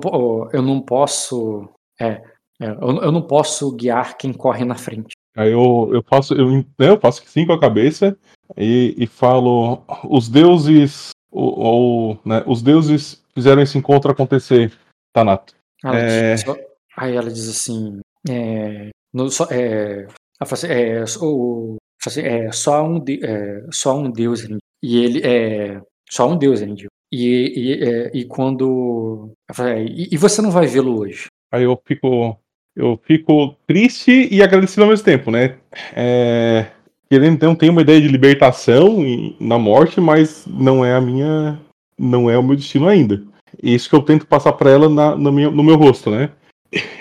eu 0.52 0.62
não 0.62 0.80
posso. 0.80 1.68
É, 2.00 2.22
é, 2.60 2.66
eu, 2.66 3.02
eu 3.02 3.10
não 3.10 3.22
posso 3.26 3.74
guiar 3.74 4.16
quem 4.16 4.32
corre 4.32 4.64
na 4.64 4.76
frente. 4.76 5.16
Aí 5.36 5.50
eu, 5.52 5.90
eu 5.92 6.02
faço, 6.02 6.34
eu, 6.34 6.50
né, 6.50 6.64
eu 6.78 7.00
faço 7.00 7.22
sim 7.26 7.46
com 7.46 7.52
a 7.52 7.60
cabeça 7.60 8.16
e, 8.56 8.94
e 8.98 9.06
falo, 9.06 9.82
os 10.08 10.28
deuses, 10.28 11.10
ou, 11.30 11.58
ou, 11.58 12.18
né, 12.24 12.42
os 12.46 12.62
deuses 12.62 13.22
fizeram 13.34 13.62
esse 13.62 13.78
encontro 13.78 14.10
acontecer, 14.10 14.72
Tanato. 15.12 15.54
Ela 15.82 15.98
É. 15.98 16.34
diz, 16.34 16.42
só- 16.42 16.56
aí 16.96 17.16
ela 17.16 17.30
diz 17.30 17.48
assim, 17.48 18.00
é, 18.28 18.90
no, 19.12 19.30
só, 19.30 19.46
é, 19.50 20.06
assim, 20.40 20.66
é, 20.68 21.04
o, 21.20 21.76
Assim, 22.04 22.22
é 22.22 22.50
só 22.50 22.82
um, 22.84 22.98
de, 22.98 23.24
é, 23.24 23.64
só 23.70 23.96
um 23.96 24.10
Deus 24.10 24.42
e 24.82 25.04
ele 25.04 25.20
é 25.24 25.80
só 26.10 26.28
um 26.28 26.36
Deus 26.36 26.60
Erendil. 26.60 26.88
E, 27.12 27.52
e, 27.56 27.84
é, 27.84 28.10
e 28.12 28.24
quando 28.24 29.30
é, 29.60 29.82
e, 29.84 30.08
e 30.10 30.16
você 30.16 30.42
não 30.42 30.50
vai 30.50 30.66
vê-lo 30.66 30.98
hoje. 30.98 31.26
Aí 31.52 31.62
eu 31.62 31.80
fico 31.86 32.36
eu 32.76 32.98
fico 33.04 33.54
triste 33.66 34.28
e 34.30 34.42
agradecido 34.42 34.82
ao 34.82 34.88
mesmo 34.88 35.04
tempo, 35.04 35.30
né? 35.30 35.56
É, 35.94 36.66
querendo 37.10 37.34
então 37.34 37.54
tem 37.54 37.70
uma 37.70 37.82
ideia 37.82 38.00
de 38.00 38.08
libertação 38.08 38.98
na 39.38 39.58
morte, 39.58 40.00
mas 40.00 40.46
não 40.46 40.84
é 40.84 40.94
a 40.94 41.00
minha 41.00 41.58
não 41.98 42.28
é 42.28 42.36
o 42.36 42.42
meu 42.42 42.56
destino 42.56 42.88
ainda. 42.88 43.22
Isso 43.62 43.88
que 43.88 43.94
eu 43.94 44.02
tento 44.02 44.26
passar 44.26 44.52
para 44.54 44.70
ela 44.70 44.88
na, 44.88 45.14
no, 45.14 45.30
meu, 45.30 45.50
no 45.50 45.62
meu 45.62 45.76
rosto, 45.76 46.10
né? 46.10 46.30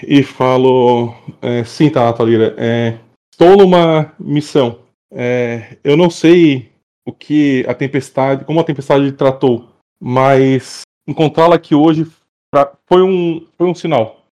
E 0.06 0.22
falo, 0.22 1.14
é, 1.41 1.64
sim, 1.64 1.89
tá, 1.89 2.03
Natalira, 2.03 2.53
é, 2.57 2.98
estou 3.31 3.56
numa 3.56 4.14
missão. 4.19 4.80
É, 5.14 5.77
eu 5.84 5.95
não 5.95 6.10
sei 6.10 6.69
o 7.06 7.14
que 7.14 7.65
a 7.68 7.73
tempestade, 7.73 8.43
como 8.43 8.60
a 8.60 8.64
tempestade 8.64 9.11
tratou, 9.14 9.69
mas 9.99 10.81
encontrá-la 11.07 11.56
aqui 11.56 11.73
hoje 11.73 12.06
pra, 12.52 12.73
foi 12.85 13.02
um, 13.02 13.48
foi 13.57 13.68
um 13.68 13.73
sinal. 13.73 14.26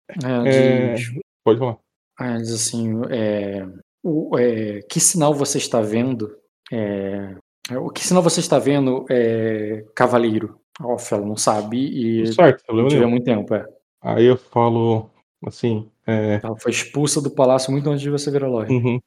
É, 0.45 0.95
diz, 0.95 1.13
pode 1.49 1.59
falar. 1.59 1.79
É, 2.21 2.37
diz 2.39 2.53
assim, 2.53 3.01
é, 3.11 3.67
o, 4.03 4.37
é, 4.39 4.81
que 4.89 5.01
sinal 5.01 5.33
você 5.33 5.59
está 5.59 5.81
vendo? 5.81 6.37
É, 6.71 7.37
o 7.77 7.91
que 7.91 8.05
sinal 8.05 8.23
você 8.23 8.41
está 8.41 8.59
vendo, 8.59 9.07
é, 9.11 9.85
cavaleiro? 9.95 10.59
Off, 10.81 11.13
ela 11.13 11.27
não 11.27 11.37
sabe 11.37 11.79
e 11.79 12.33
certo, 12.33 12.73
não 12.73 12.87
tiver 12.87 13.07
muito 13.07 13.25
tempo, 13.25 13.53
é. 13.55 13.67
Aí 14.01 14.27
eu 14.27 14.37
falo 14.37 15.11
assim. 15.45 15.89
É... 16.07 16.41
Ela 16.43 16.57
foi 16.57 16.71
expulsa 16.71 17.21
do 17.21 17.31
palácio 17.31 17.73
muito 17.73 17.91
antes 17.91 18.01
de 18.01 18.11
você 18.11 18.31
virar 18.31 18.49
Lorde. 18.49 18.73
Uhum. 18.73 19.01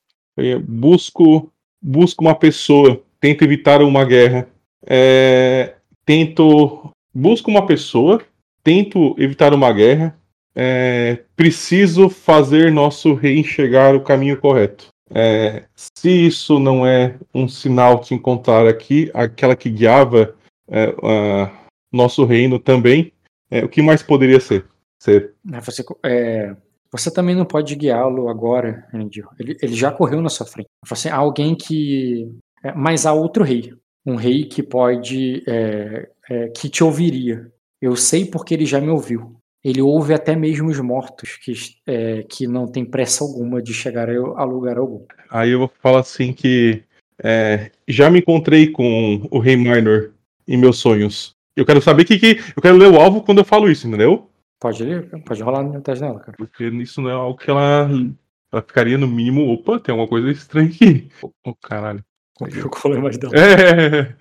busco, 0.67 1.49
busco 1.81 2.23
uma 2.23 2.35
pessoa, 2.35 3.01
tento 3.19 3.43
evitar 3.43 3.81
uma 3.81 4.03
guerra. 4.03 4.47
É, 4.85 5.75
tento. 6.05 6.91
Busco 7.13 7.49
uma 7.49 7.65
pessoa, 7.65 8.21
tento 8.63 9.15
evitar 9.17 9.53
uma 9.53 9.71
guerra. 9.71 10.17
É, 10.55 11.23
preciso 11.35 12.09
fazer 12.09 12.71
nosso 12.71 13.13
rei 13.13 13.39
enxergar 13.39 13.95
o 13.95 14.03
caminho 14.03 14.39
correto. 14.39 14.87
É, 15.13 15.65
se 15.75 16.09
isso 16.09 16.57
não 16.59 16.85
é 16.85 17.17
um 17.33 17.47
sinal 17.47 17.99
de 17.99 18.13
encontrar 18.13 18.65
aqui, 18.65 19.11
aquela 19.13 19.55
que 19.55 19.69
guiava 19.69 20.33
é, 20.69 21.51
nosso 21.91 22.23
reino 22.23 22.57
também, 22.57 23.11
é, 23.49 23.63
o 23.63 23.69
que 23.69 23.81
mais 23.81 24.01
poderia 24.01 24.39
ser? 24.39 24.65
ser? 24.97 25.33
É, 25.51 25.59
você, 25.59 25.83
é, 26.05 26.55
você 26.91 27.11
também 27.11 27.35
não 27.35 27.45
pode 27.45 27.75
guiá-lo 27.75 28.29
agora, 28.29 28.87
Andy. 28.93 29.23
Ele, 29.37 29.57
ele 29.61 29.73
já 29.73 29.91
correu 29.91 30.21
na 30.21 30.29
sua 30.29 30.45
frente. 30.45 30.69
Assim, 30.89 31.09
há 31.09 31.17
alguém 31.17 31.55
que. 31.55 32.33
É, 32.63 32.73
mas 32.73 33.05
há 33.05 33.11
outro 33.11 33.43
rei. 33.43 33.73
Um 34.05 34.15
rei 34.15 34.45
que 34.45 34.63
pode. 34.63 35.43
Que 36.55 36.69
te 36.69 36.83
ouviria. 36.83 37.51
Eu 37.81 37.95
sei 37.95 38.25
porque 38.25 38.53
ele 38.53 38.65
já 38.65 38.79
me 38.79 38.89
ouviu. 38.89 39.35
Ele 39.63 39.81
ouve 39.81 40.13
até 40.13 40.35
mesmo 40.35 40.69
os 40.69 40.79
mortos, 40.79 41.37
que, 41.37 41.53
é, 41.85 42.23
que 42.23 42.47
não 42.47 42.67
tem 42.67 42.83
pressa 42.83 43.23
alguma 43.23 43.61
de 43.61 43.73
chegar 43.73 44.09
a, 44.09 44.43
lugar 44.43 44.77
algum. 44.77 45.05
Aí 45.29 45.51
eu 45.51 45.59
vou 45.59 45.71
falar 45.81 45.99
assim 45.99 46.33
que 46.33 46.83
é, 47.23 47.71
já 47.87 48.09
me 48.09 48.19
encontrei 48.19 48.71
com 48.71 49.27
o 49.29 49.39
Rei 49.39 49.55
Minor 49.55 50.11
em 50.47 50.57
meus 50.57 50.79
sonhos. 50.79 51.35
Eu 51.55 51.65
quero 51.65 51.81
saber 51.81 52.05
que, 52.05 52.17
que. 52.17 52.39
Eu 52.55 52.61
quero 52.61 52.77
ler 52.77 52.89
o 52.89 52.99
alvo 52.99 53.21
quando 53.21 53.39
eu 53.39 53.45
falo 53.45 53.69
isso, 53.69 53.87
entendeu? 53.87 54.29
Pode 54.59 54.83
ler, 54.83 55.09
pode 55.25 55.43
rolar 55.43 55.63
no 55.63 55.81
teste 55.81 56.03
dela, 56.03 56.19
cara. 56.19 56.37
Porque 56.37 56.65
isso 56.65 57.01
não 57.01 57.09
é 57.09 57.13
algo 57.13 57.37
que 57.37 57.49
ela. 57.49 57.89
Ela 58.51 58.61
ficaria 58.61 58.97
no 58.97 59.07
mínimo. 59.07 59.51
Opa, 59.53 59.79
tem 59.79 59.91
alguma 59.91 60.07
coisa 60.07 60.31
estranha 60.31 60.69
aqui. 60.69 61.09
Oh, 61.45 61.53
caralho. 61.55 62.03
Eu 62.39 62.69
colei 62.69 62.99
mais 62.99 63.17
dela. 63.17 63.33
É. 63.35 64.15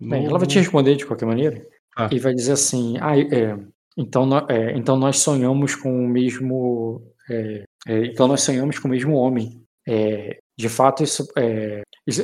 Bem, 0.00 0.26
ela 0.26 0.38
vai 0.38 0.46
te 0.46 0.58
responder 0.58 0.96
de 0.96 1.04
qualquer 1.04 1.26
maneira. 1.26 1.66
Ah. 1.96 2.08
E 2.10 2.18
vai 2.18 2.34
dizer 2.34 2.52
assim: 2.52 2.96
ah, 3.00 3.18
é, 3.18 3.58
então, 3.96 4.28
é, 4.48 4.76
então 4.76 4.96
nós 4.96 5.18
sonhamos 5.18 5.74
com 5.74 6.04
o 6.04 6.08
mesmo. 6.08 7.02
É, 7.30 7.64
é, 7.86 8.06
então 8.06 8.26
nós 8.26 8.42
sonhamos 8.42 8.78
com 8.78 8.88
o 8.88 8.90
mesmo 8.90 9.14
homem. 9.14 9.62
É, 9.86 10.38
de 10.56 10.68
fato, 10.68 11.02
isso, 11.02 11.26
é, 11.36 11.82
isso, 12.06 12.22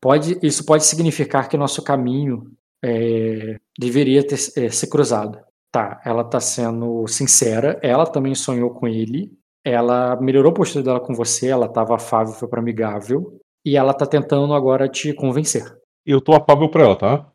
pode, 0.00 0.38
isso 0.42 0.64
pode 0.64 0.84
significar 0.84 1.48
que 1.48 1.56
nosso 1.56 1.82
caminho 1.82 2.50
é, 2.82 3.58
deveria 3.78 4.26
ter, 4.26 4.38
é, 4.56 4.68
ser 4.70 4.86
cruzado. 4.88 5.38
Tá, 5.70 6.00
ela 6.04 6.24
tá 6.24 6.40
sendo 6.40 7.06
sincera, 7.06 7.78
ela 7.82 8.06
também 8.06 8.34
sonhou 8.34 8.70
com 8.70 8.88
ele, 8.88 9.30
ela 9.62 10.16
melhorou 10.16 10.50
a 10.50 10.54
postura 10.54 10.82
dela 10.82 11.00
com 11.00 11.12
você, 11.12 11.48
ela 11.48 11.68
tava 11.68 11.96
afável, 11.96 12.32
foi 12.32 12.48
para 12.48 12.60
amigável, 12.60 13.38
e 13.64 13.76
ela 13.76 13.92
tá 13.92 14.06
tentando 14.06 14.54
agora 14.54 14.88
te 14.88 15.12
convencer. 15.12 15.64
Eu 16.06 16.22
tô 16.22 16.34
afável 16.34 16.70
pra 16.70 16.84
ela, 16.84 16.96
tá? 16.96 17.26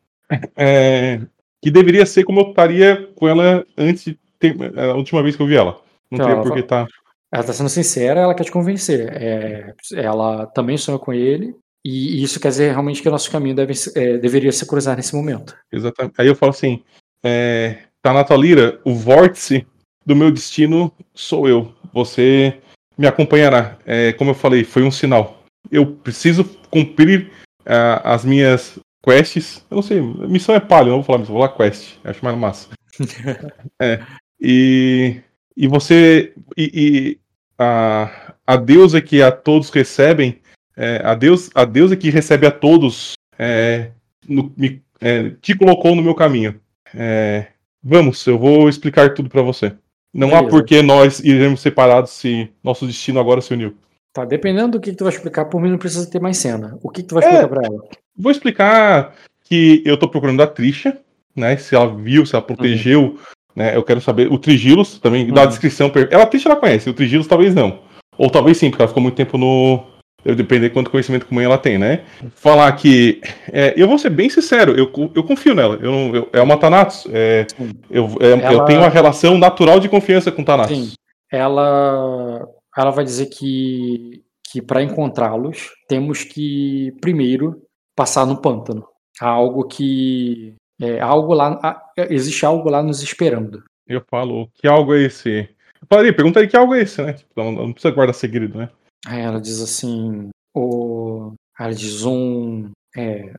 É, 0.56 1.20
que 1.64 1.70
deveria 1.70 2.04
ser 2.04 2.24
como 2.24 2.40
eu 2.40 2.50
estaria 2.50 3.08
com 3.14 3.26
ela 3.26 3.64
antes 3.74 4.04
de 4.04 4.18
ter, 4.38 4.54
a 4.78 4.94
última 4.94 5.22
vez 5.22 5.34
que 5.34 5.40
eu 5.40 5.46
vi 5.46 5.56
ela. 5.56 5.80
Não 6.10 6.18
então, 6.18 6.26
tem 6.26 6.42
por 6.42 6.52
que 6.52 6.62
tá. 6.62 6.86
Ela 7.32 7.42
tá 7.42 7.54
sendo 7.54 7.70
sincera, 7.70 8.20
ela 8.20 8.34
quer 8.34 8.44
te 8.44 8.52
convencer. 8.52 9.10
É, 9.10 9.74
ela 9.94 10.44
também 10.48 10.76
sonhou 10.76 11.00
com 11.00 11.10
ele, 11.10 11.56
e 11.82 12.22
isso 12.22 12.38
quer 12.38 12.48
dizer 12.48 12.72
realmente 12.72 13.00
que 13.00 13.08
o 13.08 13.10
nosso 13.10 13.30
caminho 13.30 13.56
deve, 13.56 13.72
é, 13.96 14.18
deveria 14.18 14.52
se 14.52 14.66
cruzar 14.66 14.94
nesse 14.94 15.16
momento. 15.16 15.56
Exatamente. 15.72 16.12
Aí 16.18 16.26
eu 16.26 16.36
falo 16.36 16.50
assim: 16.50 16.82
é, 17.24 17.78
tá 18.02 18.12
na 18.12 18.24
tua 18.24 18.36
lira, 18.36 18.78
o 18.84 18.94
vórtice 18.94 19.66
do 20.04 20.14
meu 20.14 20.30
destino 20.30 20.92
sou 21.14 21.48
eu. 21.48 21.72
Você 21.94 22.58
me 22.98 23.06
acompanhará. 23.06 23.78
É, 23.86 24.12
como 24.12 24.32
eu 24.32 24.34
falei, 24.34 24.64
foi 24.64 24.82
um 24.82 24.90
sinal. 24.90 25.42
Eu 25.70 25.86
preciso 25.86 26.44
cumprir 26.68 27.30
uh, 27.60 28.04
as 28.04 28.22
minhas 28.22 28.78
quests. 29.04 29.64
Eu 29.70 29.76
não 29.76 29.82
sei, 29.82 30.00
missão 30.00 30.54
é 30.54 30.60
palha, 30.60 30.88
não 30.88 30.96
vou 30.96 31.04
falar 31.04 31.18
missão, 31.18 31.34
vou 31.34 31.46
falar 31.46 31.56
quest. 31.56 31.98
Acho 32.04 32.24
mais 32.24 32.38
massa. 32.38 32.68
é. 33.80 34.00
E, 34.40 35.20
e 35.56 35.68
você. 35.68 36.32
E, 36.56 36.70
e 36.74 37.18
a, 37.58 38.34
a 38.46 38.56
deusa 38.56 39.00
que 39.00 39.22
a 39.22 39.30
todos 39.30 39.70
recebem 39.70 40.40
é, 40.76 41.00
a, 41.04 41.14
Deus, 41.14 41.50
a 41.54 41.64
deusa 41.64 41.96
que 41.96 42.10
recebe 42.10 42.46
a 42.46 42.50
todos 42.50 43.14
é, 43.38 43.90
no, 44.28 44.52
me, 44.56 44.82
é, 45.00 45.30
te 45.40 45.56
colocou 45.56 45.94
no 45.94 46.02
meu 46.02 46.14
caminho. 46.14 46.60
É, 46.94 47.46
vamos, 47.82 48.26
eu 48.26 48.38
vou 48.38 48.68
explicar 48.68 49.14
tudo 49.14 49.28
para 49.28 49.42
você. 49.42 49.74
Não 50.12 50.28
Beleza. 50.28 50.46
há 50.46 50.50
por 50.50 50.64
que 50.64 50.82
nós 50.82 51.20
iremos 51.20 51.60
separados 51.60 52.12
se 52.12 52.48
nosso 52.62 52.86
destino 52.86 53.20
agora 53.20 53.40
se 53.40 53.52
uniu. 53.52 53.76
Tá, 54.14 54.24
dependendo 54.24 54.72
do 54.72 54.80
que, 54.80 54.92
que 54.92 54.96
tu 54.96 55.04
vai 55.04 55.12
explicar, 55.12 55.46
por 55.46 55.60
mim 55.60 55.70
não 55.70 55.78
precisa 55.78 56.08
ter 56.08 56.20
mais 56.20 56.36
cena. 56.36 56.78
O 56.82 56.88
que, 56.88 57.02
que 57.02 57.08
tu 57.08 57.16
vai 57.16 57.24
explicar 57.24 57.44
é, 57.44 57.48
pra 57.48 57.62
ela? 57.66 57.78
Vou 58.16 58.30
explicar 58.30 59.12
que 59.42 59.82
eu 59.84 59.96
tô 59.96 60.08
procurando 60.08 60.40
a 60.40 60.46
Trisha, 60.46 60.96
né? 61.34 61.56
Se 61.56 61.74
ela 61.74 61.92
viu, 61.92 62.24
se 62.24 62.34
ela 62.34 62.44
protegeu, 62.44 63.02
uhum. 63.02 63.18
né? 63.56 63.76
Eu 63.76 63.82
quero 63.82 64.00
saber. 64.00 64.30
O 64.32 64.38
Trigilos 64.38 65.00
também, 65.00 65.26
uhum. 65.26 65.34
dá 65.34 65.42
a 65.42 65.46
descrição. 65.46 65.90
Ela, 66.10 66.22
a 66.22 66.26
Trisha 66.26 66.48
ela 66.48 66.56
conhece, 66.56 66.88
o 66.88 66.94
Trigilos 66.94 67.26
talvez 67.26 67.54
não. 67.54 67.80
Ou 68.16 68.30
talvez 68.30 68.56
sim, 68.56 68.70
porque 68.70 68.82
ela 68.82 68.88
ficou 68.88 69.02
muito 69.02 69.16
tempo 69.16 69.36
no, 69.36 69.84
eu 70.24 70.34
depender 70.34 70.70
quanto 70.70 70.90
conhecimento 70.90 71.26
comum 71.26 71.40
ela 71.40 71.58
tem, 71.58 71.76
né? 71.76 72.00
Falar 72.34 72.72
que. 72.72 73.20
É, 73.52 73.74
eu 73.76 73.86
vou 73.86 73.98
ser 73.98 74.10
bem 74.10 74.30
sincero, 74.30 74.72
eu, 74.72 74.90
eu 75.14 75.22
confio 75.22 75.54
nela. 75.54 75.78
Eu, 75.82 75.92
não, 75.92 76.14
eu 76.14 76.28
é 76.32 76.40
uma 76.40 76.56
Thanatos. 76.56 77.06
É, 77.12 77.46
eu, 77.90 78.08
é, 78.20 78.30
ela... 78.30 78.52
eu 78.52 78.64
tenho 78.64 78.80
uma 78.80 78.88
relação 78.88 79.36
natural 79.36 79.78
de 79.78 79.88
confiança 79.88 80.32
com 80.32 80.42
Thanatos. 80.42 80.76
Sim. 80.76 80.92
Ela, 81.30 82.46
ela 82.76 82.90
vai 82.90 83.04
dizer 83.04 83.26
que, 83.26 84.24
que 84.42 84.60
para 84.60 84.82
encontrá-los, 84.82 85.72
temos 85.88 86.24
que 86.24 86.92
primeiro 87.00 87.62
passar 87.96 88.26
no 88.26 88.40
pântano. 88.40 88.86
Há 89.20 89.28
algo 89.28 89.66
que. 89.66 90.54
É, 90.80 91.00
algo 91.00 91.32
lá, 91.32 91.60
existe 91.96 92.44
algo 92.44 92.68
lá 92.68 92.82
nos 92.82 93.00
esperando. 93.00 93.62
Eu 93.86 94.02
falo, 94.10 94.48
que 94.54 94.66
algo 94.66 94.92
é 94.94 95.02
esse? 95.02 95.48
Eu 95.80 95.86
falei, 95.88 96.12
pergunta 96.12 96.40
aí 96.40 96.48
que 96.48 96.56
algo 96.56 96.74
é 96.74 96.82
esse, 96.82 97.00
né? 97.00 97.12
Tipo, 97.12 97.30
não, 97.36 97.52
não 97.52 97.72
precisa 97.72 97.94
guardar 97.94 98.14
segredo, 98.14 98.58
né? 98.58 98.68
Aí 99.06 99.20
ela 99.20 99.40
diz 99.40 99.60
assim, 99.60 100.30
o, 100.54 101.34
ela 101.58 101.72
diz 101.72 102.04
um, 102.04 102.70
é, 102.96 103.32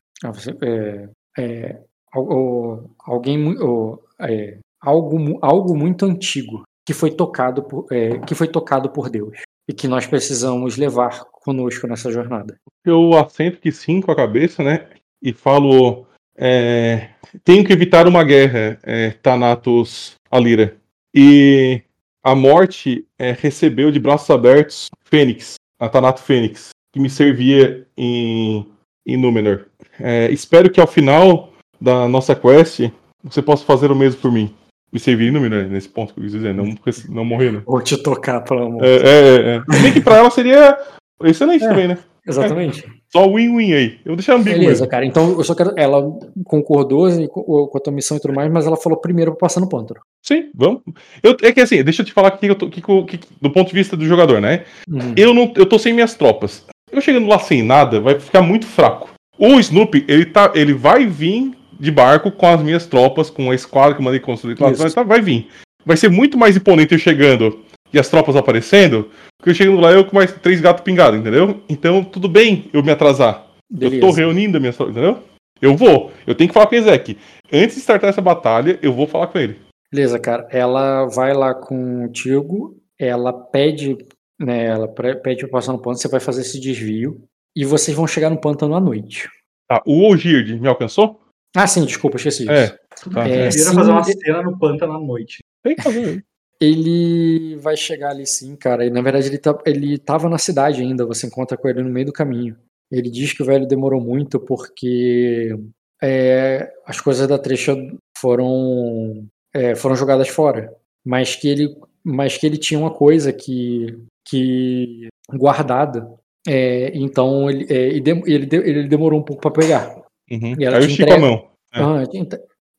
é, 0.62 1.08
é, 1.38 1.82
o, 2.14 2.88
alguém, 3.00 3.58
o, 3.60 4.00
é, 4.20 4.58
algo, 4.80 5.38
algo 5.42 5.76
muito 5.76 6.06
antigo 6.06 6.62
que 6.86 6.94
foi 6.94 7.10
tocado 7.10 7.64
por, 7.64 7.86
é, 7.90 8.18
que 8.20 8.34
foi 8.34 8.46
tocado 8.46 8.88
por 8.88 9.10
Deus 9.10 9.40
e 9.68 9.74
que 9.74 9.88
nós 9.88 10.06
precisamos 10.06 10.76
levar 10.76 11.24
conosco 11.24 11.86
nessa 11.88 12.10
jornada. 12.12 12.56
Eu 12.84 13.14
assento 13.14 13.58
que 13.58 13.72
sim 13.72 14.00
com 14.00 14.12
a 14.12 14.16
cabeça, 14.16 14.62
né? 14.62 14.86
E 15.20 15.32
falo, 15.32 16.06
é, 16.36 17.10
tenho 17.42 17.64
que 17.64 17.72
evitar 17.72 18.06
uma 18.06 18.22
guerra, 18.22 18.78
é, 18.84 19.10
Thanatos 19.10 20.14
Alira. 20.30 20.76
E 21.12 21.82
a 22.22 22.34
morte 22.34 23.04
é, 23.18 23.32
recebeu 23.32 23.90
de 23.90 23.98
braços 23.98 24.30
abertos 24.30 24.86
Fênix, 25.04 25.54
a 25.80 25.88
Thanato 25.88 26.22
Fênix, 26.22 26.68
que 26.92 27.00
me 27.00 27.10
servia 27.10 27.86
em, 27.96 28.64
em 29.04 29.16
Númenor. 29.16 29.66
É, 29.98 30.30
espero 30.30 30.70
que 30.70 30.80
ao 30.80 30.86
final 30.86 31.52
da 31.80 32.06
nossa 32.08 32.36
quest 32.36 32.90
você 33.24 33.42
possa 33.42 33.64
fazer 33.64 33.90
o 33.90 33.96
mesmo 33.96 34.20
por 34.20 34.30
mim. 34.30 34.54
Me 34.96 35.00
servir 35.00 35.28
em 35.28 35.30
Númenor, 35.30 35.64
nesse 35.64 35.90
ponto 35.90 36.14
que 36.14 36.20
eu 36.20 36.24
quis 36.24 36.32
dizer, 36.32 36.54
não, 36.54 36.74
não 37.10 37.22
morrer, 37.22 37.52
né? 37.52 37.60
Ou 37.66 37.82
te 37.82 38.02
tocar, 38.02 38.40
pelo 38.40 38.64
amor. 38.64 38.82
É, 38.82 38.96
é, 38.96 39.56
é. 39.56 39.82
Bem 39.82 39.92
que 39.92 40.00
pra 40.00 40.16
ela 40.16 40.30
seria 40.30 40.74
excelente 41.22 41.62
é. 41.62 41.68
também, 41.68 41.88
né? 41.88 41.98
Exatamente. 42.26 42.82
Só 43.12 43.30
win-win 43.30 43.74
aí. 43.74 43.98
Eu 44.06 44.12
vou 44.12 44.16
deixar 44.16 44.36
ambíguo 44.36 44.54
Beleza, 44.58 44.70
mesmo. 44.70 44.88
cara. 44.88 45.04
Então 45.04 45.32
eu 45.32 45.44
só 45.44 45.54
quero. 45.54 45.74
Ela 45.76 46.02
concordou 46.46 47.06
com 47.28 47.76
a 47.76 47.80
tua 47.80 47.92
missão 47.92 48.16
e 48.16 48.20
tudo 48.20 48.32
mais, 48.32 48.50
mas 48.50 48.66
ela 48.66 48.76
falou 48.78 48.98
primeiro 48.98 49.32
pra 49.32 49.40
passar 49.40 49.60
no 49.60 49.68
pântano. 49.68 50.00
Sim, 50.22 50.48
vamos. 50.54 50.80
Eu, 51.22 51.36
é 51.42 51.52
que 51.52 51.60
assim, 51.60 51.84
deixa 51.84 52.00
eu 52.00 52.06
te 52.06 52.14
falar 52.14 52.30
que 52.30 52.46
eu 52.46 52.54
tô, 52.54 52.70
que, 52.70 52.80
que- 52.80 53.18
que- 53.18 53.28
do 53.38 53.50
ponto 53.50 53.68
de 53.68 53.74
vista 53.74 53.98
do 53.98 54.06
jogador, 54.06 54.40
né? 54.40 54.64
Uhum. 54.88 55.12
Eu 55.14 55.34
não, 55.34 55.52
eu 55.56 55.66
tô 55.66 55.78
sem 55.78 55.92
minhas 55.92 56.14
tropas. 56.14 56.64
Eu 56.90 57.02
chegando 57.02 57.28
lá 57.28 57.38
sem 57.38 57.62
nada, 57.62 58.00
vai 58.00 58.18
ficar 58.18 58.40
muito 58.40 58.64
fraco. 58.66 59.10
O 59.38 59.60
Snoopy, 59.60 60.06
ele 60.08 60.24
tá, 60.24 60.52
ele 60.54 60.72
vai 60.72 61.04
vir 61.06 61.52
de 61.78 61.90
barco 61.90 62.30
com 62.30 62.46
as 62.46 62.62
minhas 62.62 62.86
tropas, 62.86 63.30
com 63.30 63.50
a 63.50 63.54
esquadra 63.54 63.94
que 63.94 64.00
eu 64.00 64.04
mandei 64.04 64.20
construir, 64.20 64.56
lá, 64.58 65.02
vai, 65.04 65.20
vir. 65.20 65.48
Vai 65.84 65.96
ser 65.96 66.10
muito 66.10 66.36
mais 66.36 66.56
imponente 66.56 66.94
eu 66.94 66.98
chegando 66.98 67.60
e 67.92 67.98
as 67.98 68.08
tropas 68.08 68.36
aparecendo, 68.36 69.10
que 69.42 69.50
eu 69.50 69.54
chegando 69.54 69.80
lá 69.80 69.92
eu 69.92 70.04
com 70.04 70.16
mais 70.16 70.32
três 70.32 70.60
gatos 70.60 70.82
pingados, 70.82 71.18
entendeu? 71.18 71.60
Então 71.68 72.04
tudo 72.04 72.28
bem 72.28 72.68
eu 72.72 72.82
me 72.82 72.90
atrasar. 72.90 73.46
Eu 73.70 73.90
tô 73.90 73.90
Beleza. 73.90 74.16
reunindo 74.16 74.56
as 74.56 74.60
minhas 74.60 74.76
tropas, 74.76 74.96
entendeu? 74.96 75.22
Eu 75.60 75.76
vou. 75.76 76.12
Eu 76.26 76.34
tenho 76.34 76.48
que 76.48 76.54
falar 76.54 76.66
com 76.66 76.74
o 76.74 76.78
Ezek. 76.78 77.16
Antes 77.52 77.76
de 77.76 77.80
startar 77.80 78.10
essa 78.10 78.20
batalha, 78.20 78.78
eu 78.82 78.92
vou 78.92 79.06
falar 79.06 79.28
com 79.28 79.38
ele. 79.38 79.56
Beleza, 79.92 80.18
cara. 80.18 80.46
Ela 80.50 81.06
vai 81.06 81.32
lá 81.32 81.54
contigo, 81.54 82.76
ela 82.98 83.32
pede, 83.32 83.96
né? 84.38 84.66
Ela 84.66 84.88
pede 84.88 85.42
pra 85.42 85.48
passar 85.48 85.72
no 85.72 85.78
pântano, 85.78 85.98
você 85.98 86.08
vai 86.08 86.20
fazer 86.20 86.42
esse 86.42 86.60
desvio. 86.60 87.22
E 87.56 87.64
vocês 87.64 87.96
vão 87.96 88.06
chegar 88.06 88.28
no 88.28 88.40
pântano 88.40 88.74
à 88.74 88.80
noite. 88.80 89.30
Tá, 89.66 89.82
o 89.86 90.06
Ogird 90.10 90.60
me 90.60 90.68
alcançou? 90.68 91.20
Ah, 91.56 91.66
sim, 91.66 91.84
desculpa, 91.84 92.16
esqueci 92.16 92.40
disso. 92.46 92.52
É. 92.52 92.78
Tudo 93.02 93.14
Tá. 93.14 93.28
É, 93.28 93.50
sim, 93.50 93.64
fazer 93.74 93.90
uma 93.90 94.04
cena 94.04 94.42
no 94.42 94.58
pântano 94.58 94.92
à 94.92 94.98
noite. 95.00 95.38
Tem 95.62 95.74
que 95.74 95.82
fazer. 95.82 96.24
Ele 96.60 97.56
vai 97.56 97.76
chegar 97.76 98.10
ali 98.10 98.26
sim, 98.26 98.56
cara. 98.56 98.84
E 98.84 98.90
na 98.90 99.02
verdade 99.02 99.28
ele, 99.28 99.38
tá, 99.38 99.58
ele 99.66 99.98
tava 99.98 100.28
na 100.28 100.38
cidade 100.38 100.80
ainda, 100.82 101.04
você 101.06 101.26
encontra 101.26 101.56
com 101.56 101.68
ele 101.68 101.82
no 101.82 101.90
meio 101.90 102.06
do 102.06 102.12
caminho. 102.12 102.56
Ele 102.90 103.10
diz 103.10 103.32
que 103.32 103.42
o 103.42 103.46
velho 103.46 103.66
demorou 103.66 104.00
muito 104.00 104.38
porque 104.40 105.54
é, 106.02 106.70
as 106.86 107.00
coisas 107.00 107.26
da 107.26 107.38
trecha 107.38 107.76
foram, 108.18 109.26
é, 109.54 109.74
foram 109.74 109.96
jogadas 109.96 110.28
fora. 110.28 110.72
Mas 111.04 111.36
que 111.36 111.48
ele, 111.48 111.76
mas 112.02 112.36
que 112.38 112.46
ele 112.46 112.56
tinha 112.56 112.78
uma 112.80 112.90
coisa 112.92 113.32
que, 113.32 113.98
que 114.26 115.08
guardada. 115.34 116.08
É, 116.48 116.90
então 116.94 117.50
ele, 117.50 117.66
é, 117.68 117.88
ele, 117.88 118.46
de- 118.46 118.56
ele 118.56 118.88
demorou 118.88 119.20
um 119.20 119.24
pouco 119.24 119.42
para 119.42 119.50
pegar. 119.50 120.05
Uhum. 120.30 120.54
E 120.58 120.64
ela 120.64 120.76
Aí 120.78 120.82
eu 120.82 120.86
te 120.86 120.90
estico 120.92 121.12
a 121.12 121.16
entrega. 121.16 121.20
mão. 121.32 121.48
É. 121.74 121.80
Ah, 121.82 122.06
te 122.06 122.28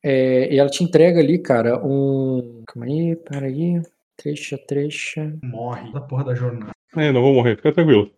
é, 0.04 0.54
e 0.54 0.58
ela 0.58 0.68
te 0.70 0.84
entrega 0.84 1.18
ali, 1.20 1.38
cara, 1.38 1.84
um. 1.84 2.62
Calma 2.66 2.86
aí, 2.86 3.16
peraí. 3.16 3.80
Trecha, 4.16 4.58
trecha. 4.66 5.32
Morre 5.42 5.92
da 5.92 6.00
porra 6.00 6.24
da 6.24 6.34
jornada. 6.34 6.70
É, 6.96 7.12
não 7.12 7.20
vou 7.22 7.34
morrer, 7.34 7.56
fica 7.56 7.72
tranquilo. 7.72 8.10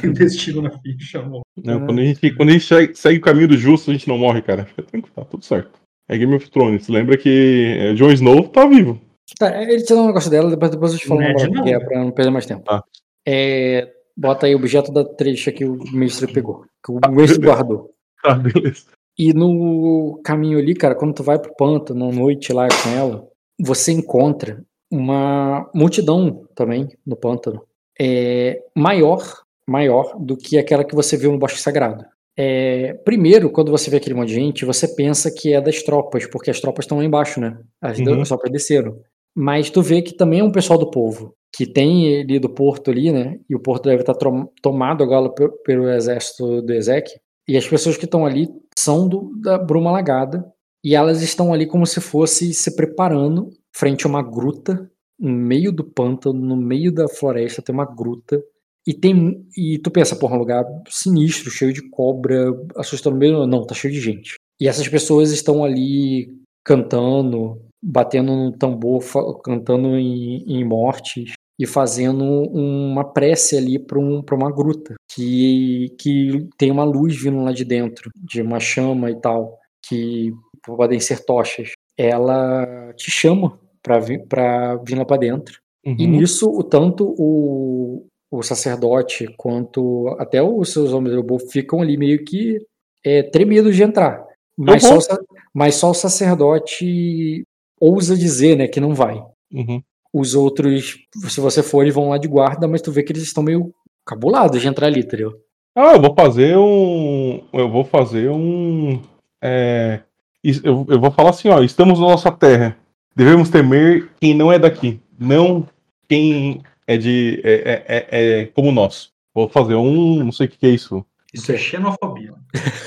Tem 0.00 0.12
destino 0.12 0.62
na 0.62 0.70
ficha, 0.80 1.18
amor. 1.20 1.42
Não, 1.62 1.76
Ah. 1.82 1.86
quando, 1.86 1.98
a 2.00 2.04
gente, 2.04 2.30
quando 2.34 2.48
a 2.48 2.52
gente 2.52 2.64
segue, 2.64 2.94
segue 2.94 3.18
o 3.18 3.22
caminho 3.22 3.48
do 3.48 3.56
justo, 3.56 3.90
a 3.90 3.94
gente 3.94 4.08
não 4.08 4.16
morre, 4.18 4.40
cara. 4.42 4.64
Fica 4.64 4.82
tranquilo, 4.82 5.14
tá 5.14 5.24
tudo 5.24 5.44
certo. 5.44 5.70
É 6.08 6.16
Game 6.16 6.34
of 6.34 6.50
Thrones. 6.50 6.88
Lembra 6.88 7.16
que 7.18 7.74
é, 7.78 7.94
Jon 7.94 8.10
Snow 8.12 8.48
tá 8.48 8.66
vivo. 8.66 8.98
Tá, 9.38 9.62
ele 9.62 9.82
te 9.82 9.92
dá 9.94 10.00
um 10.00 10.06
negócio 10.06 10.30
dela, 10.30 10.48
depois, 10.50 10.70
depois 10.70 10.92
eu 10.94 10.98
te 10.98 11.06
falo 11.06 11.20
Ned 11.20 11.30
agora 11.32 11.50
o 11.50 11.52
que 11.64 11.70
não. 11.70 11.76
é 11.80 11.84
pra 11.84 11.98
não 12.04 12.10
perder 12.10 12.30
mais 12.30 12.46
tempo. 12.46 12.62
Tá. 12.64 12.82
É, 13.26 13.92
bota 14.16 14.46
aí 14.46 14.54
o 14.54 14.58
objeto 14.58 14.90
da 14.90 15.04
trecha 15.04 15.52
que 15.52 15.64
o 15.66 15.76
mestre 15.92 16.32
pegou. 16.32 16.64
Que 16.84 16.90
o 16.92 17.00
mestre 17.12 17.38
guardou. 17.44 17.90
Tá, 18.22 18.34
beleza. 18.38 18.84
E 19.18 19.32
no 19.32 20.20
caminho 20.24 20.58
ali, 20.58 20.74
cara, 20.74 20.94
quando 20.94 21.14
tu 21.14 21.22
vai 21.22 21.38
pro 21.38 21.54
pântano 21.56 22.08
à 22.08 22.12
noite 22.12 22.52
lá 22.52 22.68
com 22.68 22.90
ela, 22.90 23.28
você 23.60 23.90
encontra 23.92 24.62
uma 24.90 25.68
multidão 25.74 26.44
também 26.54 26.88
no 27.06 27.16
pântano. 27.16 27.62
É, 28.00 28.60
maior, 28.76 29.20
maior 29.66 30.16
do 30.18 30.36
que 30.36 30.56
aquela 30.56 30.84
que 30.84 30.94
você 30.94 31.16
viu 31.16 31.32
no 31.32 31.38
Bosque 31.38 31.60
Sagrado. 31.60 32.04
É, 32.36 32.94
primeiro, 33.04 33.50
quando 33.50 33.72
você 33.72 33.90
vê 33.90 33.96
aquele 33.96 34.14
monte 34.14 34.28
de 34.28 34.34
gente, 34.34 34.64
você 34.64 34.86
pensa 34.86 35.28
que 35.28 35.52
é 35.52 35.60
das 35.60 35.82
tropas, 35.82 36.24
porque 36.26 36.50
as 36.52 36.60
tropas 36.60 36.84
estão 36.84 36.98
lá 36.98 37.04
embaixo, 37.04 37.40
né? 37.40 37.58
As 37.82 37.98
Uhum. 37.98 38.20
as 38.22 38.28
tropas 38.28 38.52
desceram. 38.52 39.00
Mas 39.34 39.68
tu 39.68 39.82
vê 39.82 40.00
que 40.00 40.14
também 40.16 40.38
é 40.38 40.44
um 40.44 40.52
pessoal 40.52 40.78
do 40.78 40.88
povo, 40.90 41.34
que 41.54 41.66
tem 41.66 42.20
ali 42.20 42.38
do 42.38 42.48
porto 42.48 42.92
ali, 42.92 43.10
né? 43.10 43.36
E 43.50 43.56
o 43.56 43.60
porto 43.60 43.84
deve 43.88 44.02
estar 44.02 44.14
tomado 44.62 45.02
agora 45.02 45.28
pe- 45.30 45.50
pelo 45.64 45.90
exército 45.90 46.62
do 46.62 46.72
Ezek. 46.72 47.10
E 47.48 47.56
as 47.56 47.66
pessoas 47.66 47.96
que 47.96 48.04
estão 48.04 48.26
ali 48.26 48.48
são 48.78 49.08
do, 49.08 49.32
da 49.40 49.56
Bruma 49.56 49.90
Lagada. 49.90 50.44
E 50.84 50.94
elas 50.94 51.22
estão 51.22 51.52
ali 51.52 51.66
como 51.66 51.86
se 51.86 52.00
fosse 52.00 52.52
se 52.52 52.76
preparando 52.76 53.50
frente 53.74 54.06
a 54.06 54.08
uma 54.08 54.22
gruta, 54.22 54.90
no 55.18 55.30
meio 55.30 55.72
do 55.72 55.82
pântano, 55.82 56.38
no 56.38 56.56
meio 56.56 56.92
da 56.92 57.08
floresta, 57.08 57.62
tem 57.62 57.74
uma 57.74 57.84
gruta. 57.84 58.40
E 58.86 58.94
tem. 58.94 59.44
E 59.56 59.78
tu 59.78 59.90
pensa, 59.90 60.14
porra, 60.14 60.36
um 60.36 60.38
lugar 60.38 60.64
sinistro, 60.88 61.50
cheio 61.50 61.72
de 61.72 61.88
cobra, 61.90 62.52
assustando 62.76 63.16
mesmo. 63.16 63.46
Não, 63.46 63.66
tá 63.66 63.74
cheio 63.74 63.92
de 63.92 64.00
gente. 64.00 64.34
E 64.60 64.68
essas 64.68 64.88
pessoas 64.88 65.32
estão 65.32 65.64
ali 65.64 66.28
cantando, 66.64 67.60
batendo 67.82 68.34
no 68.34 68.52
tambor, 68.52 69.02
cantando 69.42 69.96
em, 69.96 70.44
em 70.46 70.64
mortes 70.64 71.32
e 71.58 71.66
fazendo 71.66 72.24
uma 72.24 73.04
prece 73.04 73.56
ali 73.56 73.78
para 73.78 73.98
um, 73.98 74.22
uma 74.32 74.52
gruta 74.52 74.94
que, 75.18 75.92
que 75.98 76.48
tem 76.56 76.70
uma 76.70 76.84
luz 76.84 77.20
vindo 77.20 77.42
lá 77.42 77.50
de 77.52 77.64
dentro, 77.64 78.08
de 78.16 78.40
uma 78.40 78.60
chama 78.60 79.10
e 79.10 79.16
tal, 79.20 79.58
que 79.84 80.32
podem 80.64 81.00
ser 81.00 81.24
tochas. 81.24 81.72
Ela 81.96 82.92
te 82.94 83.10
chama 83.10 83.58
para 83.82 83.98
vir, 83.98 84.24
pra 84.28 84.76
vir 84.76 84.96
lá 84.96 85.04
para 85.04 85.16
dentro. 85.16 85.58
E 85.84 85.90
Uhum. 86.04 86.10
nisso, 86.12 86.48
o 86.48 86.62
tanto 86.62 87.14
o, 87.18 88.06
o 88.30 88.42
sacerdote 88.42 89.26
quanto 89.36 90.14
até 90.20 90.40
os 90.40 90.72
seus 90.72 90.92
homens 90.92 91.10
do 91.14 91.16
lobo 91.16 91.38
ficam 91.38 91.80
ali 91.80 91.96
meio 91.96 92.24
que 92.24 92.58
é, 93.04 93.22
tremidos 93.24 93.74
de 93.74 93.82
entrar. 93.82 94.24
Mas, 94.56 94.84
Uhum. 94.84 95.00
só, 95.00 95.14
o 95.14 95.18
mas 95.52 95.74
só 95.74 95.90
o 95.90 95.94
sacerdote 95.94 97.42
ousa 97.80 98.16
dizer 98.16 98.56
né, 98.56 98.68
que 98.68 98.80
não 98.80 98.94
vai. 98.94 99.20
Uhum. 99.52 99.82
Os 100.12 100.34
outros, 100.36 100.96
se 101.28 101.40
você 101.40 101.60
for, 101.62 101.82
eles 101.82 101.94
vão 101.94 102.10
lá 102.10 102.18
de 102.18 102.28
guarda, 102.28 102.68
mas 102.68 102.82
tu 102.82 102.92
vê 102.92 103.02
que 103.02 103.12
eles 103.12 103.22
estão 103.24 103.42
meio 103.42 103.72
cabulados 104.08 104.60
de 104.60 104.66
entrar 104.68 104.86
ali, 104.86 105.00
entendeu? 105.00 105.34
Ah, 105.76 105.92
eu 105.94 106.00
vou 106.00 106.14
fazer 106.14 106.56
um. 106.56 107.42
Eu 107.52 107.68
vou 107.70 107.84
fazer 107.84 108.30
um. 108.30 109.00
é, 109.42 110.00
eu, 110.42 110.86
eu 110.88 110.98
vou 111.00 111.10
falar 111.10 111.30
assim, 111.30 111.48
ó. 111.50 111.62
Estamos 111.62 112.00
na 112.00 112.06
nossa 112.06 112.30
terra. 112.32 112.76
Devemos 113.14 113.50
temer 113.50 114.08
quem 114.20 114.34
não 114.34 114.50
é 114.50 114.58
daqui. 114.58 114.98
Não 115.18 115.66
quem 116.08 116.62
é 116.86 116.96
de. 116.96 117.40
É, 117.44 117.52
é- 117.52 117.84
é- 117.88 118.40
é 118.42 118.46
como 118.46 118.72
nós. 118.72 119.10
Vou 119.34 119.48
fazer 119.48 119.74
um. 119.74 120.24
Não 120.24 120.32
sei 120.32 120.46
o 120.46 120.48
que, 120.50 120.58
que 120.58 120.66
é 120.66 120.70
isso. 120.70 121.04
Isso 121.32 121.52
é 121.52 121.56
xenofobia. 121.58 122.32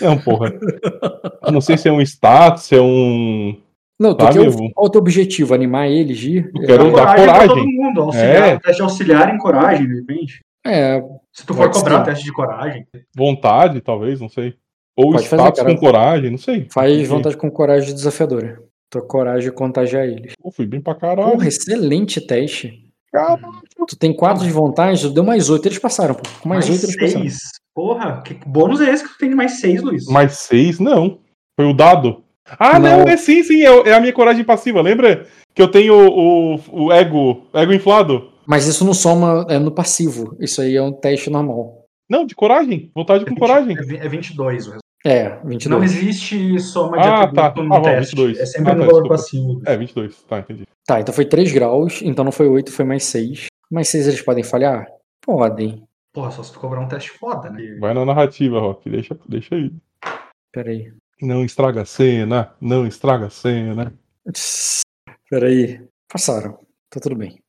Não, 0.02 0.18
porra. 0.18 0.52
Eu 1.44 1.52
não 1.52 1.62
sei 1.62 1.78
se 1.78 1.88
é 1.88 1.92
um 1.92 2.02
status, 2.02 2.64
se 2.64 2.76
é 2.76 2.82
um. 2.82 3.56
Não, 4.00 4.16
tu 4.16 4.24
Sabe, 4.26 4.40
quer, 4.40 4.52
qual 4.74 4.86
é 4.86 4.88
o 4.88 4.90
teu 4.90 5.00
objetivo? 5.00 5.54
Animar 5.54 5.88
eles 5.88 6.18
de 6.18 6.38
ir? 6.38 6.52
Eu 6.56 6.66
quero 6.66 6.92
Dá 6.92 7.06
dar 7.06 7.16
coragem 7.16 7.26
coragem. 7.28 7.48
todo 7.50 7.68
mundo. 7.68 8.02
Auxiliar, 8.02 8.50
É. 8.50 8.60
Teste 8.60 8.82
auxiliar 8.82 9.36
em 9.36 9.38
coragem, 9.38 9.88
de 9.88 9.96
repente. 9.96 10.40
É, 10.66 11.02
Se 11.34 11.46
tu 11.46 11.54
for 11.54 11.70
cobrar 11.72 12.00
ser. 12.00 12.12
teste 12.12 12.26
de 12.26 12.34
coragem. 12.34 12.86
Vontade, 13.16 13.82
talvez, 13.82 14.20
não 14.22 14.30
sei. 14.30 14.54
Ou 14.96 15.12
Pode 15.14 15.28
fazer, 15.28 15.42
status 15.44 15.60
cara. 15.62 15.74
com 15.74 15.80
coragem, 15.80 16.32
não 16.32 16.38
sei. 16.38 16.68
faz 16.72 17.08
vontade 17.08 17.38
com 17.38 17.50
coragem 17.50 17.94
desafiadora. 17.94 18.62
Tua 18.90 19.02
coragem 19.02 19.50
de 19.50 19.56
contagiar 19.56 20.06
eles. 20.06 20.34
Pô, 20.42 20.52
fui 20.52 20.66
bem 20.66 20.82
pra 20.82 20.94
caralho. 20.94 21.32
Porra, 21.32 21.48
excelente 21.48 22.20
teste. 22.22 22.88
Caralho. 23.12 23.42
Tu 23.88 23.98
tem 23.98 24.14
4 24.16 24.44
de 24.44 24.52
vontade, 24.52 25.02
tu 25.02 25.10
deu 25.10 25.24
mais 25.24 25.50
8, 25.50 25.66
eles 25.66 25.80
passaram, 25.80 26.14
pô. 26.16 26.24
Com 26.42 26.50
mais, 26.50 26.68
Mais 26.68 26.84
8 26.84 26.92
eles 26.92 27.00
passaram. 27.00 27.22
seis. 27.30 27.40
Porra, 27.74 28.22
que 28.22 28.34
bônus 28.46 28.82
é 28.82 28.90
esse 28.92 29.04
que 29.04 29.10
tu 29.14 29.18
tem 29.18 29.30
de 29.30 29.36
mais 29.36 29.60
seis, 29.62 29.82
Luiz? 29.82 30.06
Mais 30.08 30.34
seis, 30.40 30.78
não. 30.80 31.20
Foi 31.58 31.66
o 31.66 31.74
dado. 31.74 32.24
Ah, 32.60 32.78
não, 32.78 33.00
Não. 33.00 33.08
é 33.08 33.16
sim, 33.16 33.42
sim, 33.44 33.62
é, 33.64 33.90
é 33.90 33.94
a 33.94 34.00
minha 34.02 34.12
coragem 34.12 34.44
passiva. 34.44 34.82
Lembra 34.82 35.26
que 35.56 35.62
eu 35.62 35.70
tenho 35.72 35.94
o, 35.96 36.60
o 36.70 36.92
ego, 36.92 37.46
ego 37.54 37.72
inflado? 37.74 38.30
Mas 38.48 38.68
isso 38.68 38.84
não 38.86 38.94
soma 38.94 39.46
é 39.50 39.58
no 39.60 39.72
passivo. 39.72 40.36
Isso 40.40 40.62
aí 40.62 40.76
é 40.76 40.82
um 40.82 40.92
teste 40.92 41.30
normal. 41.30 41.86
Não, 42.10 42.26
de 42.26 42.36
coragem. 42.36 42.92
Vontade 42.96 43.26
com 43.26 43.36
coragem. 43.36 43.78
É 43.78 43.82
vi- 43.82 43.98
É 43.98 44.08
22 44.10 44.68
o 44.68 44.72
resultado. 44.72 44.82
É, 45.04 45.30
Não 45.40 45.48
22. 45.48 45.84
existe 45.96 46.60
soma 46.60 46.98
de 47.02 47.08
Ah, 47.08 47.24
atributo 47.24 47.36
tá. 47.36 47.64
no 47.64 47.74
Ah, 47.74 47.78
bom, 47.80 47.84
teste. 47.84 48.16
22. 48.16 48.40
É 48.40 48.46
sempre 48.46 48.72
Ah, 48.72 48.76
no 48.76 48.82
tá, 48.82 48.86
valor 48.88 49.02
desculpa. 49.04 49.16
passivo. 49.16 49.62
É, 49.66 49.78
22. 49.78 50.22
Tá, 50.24 50.40
entendi. 50.40 50.64
Tá, 50.86 51.00
então 51.00 51.14
foi 51.14 51.26
3 51.26 51.52
graus, 51.52 52.02
então 52.04 52.24
não 52.26 52.32
foi 52.32 52.48
8, 52.48 52.72
foi 52.72 52.86
mais 52.86 53.04
6. 53.06 53.48
Mais 53.72 53.88
6 53.90 54.08
eles 54.08 54.22
podem 54.22 54.44
falhar? 54.44 54.86
Podem. 55.26 55.84
Porra, 56.14 56.30
só 56.32 56.44
se 56.44 56.52
tu 56.52 56.60
cobrar 56.60 56.82
um 56.82 56.88
teste 56.88 57.10
foda, 57.12 57.50
né? 57.50 57.78
Vai 57.80 57.94
na 57.94 58.06
narrativa, 58.06 58.60
Rock. 58.60 58.90
Deixa, 58.90 59.18
deixa 59.28 59.56
aí. 59.56 59.72
Pera 60.52 60.70
aí. 60.70 60.92
Não 61.22 61.44
estraga 61.46 61.82
a 61.82 61.86
cena. 61.86 62.54
Não 62.60 62.86
estraga 62.86 63.28
a 63.28 63.30
cena. 63.30 63.94
Pera 65.30 65.48
aí. 65.48 65.82
Passaram. 66.12 66.60
Tá 66.90 67.00
tudo 67.00 67.16
bem. 67.16 67.40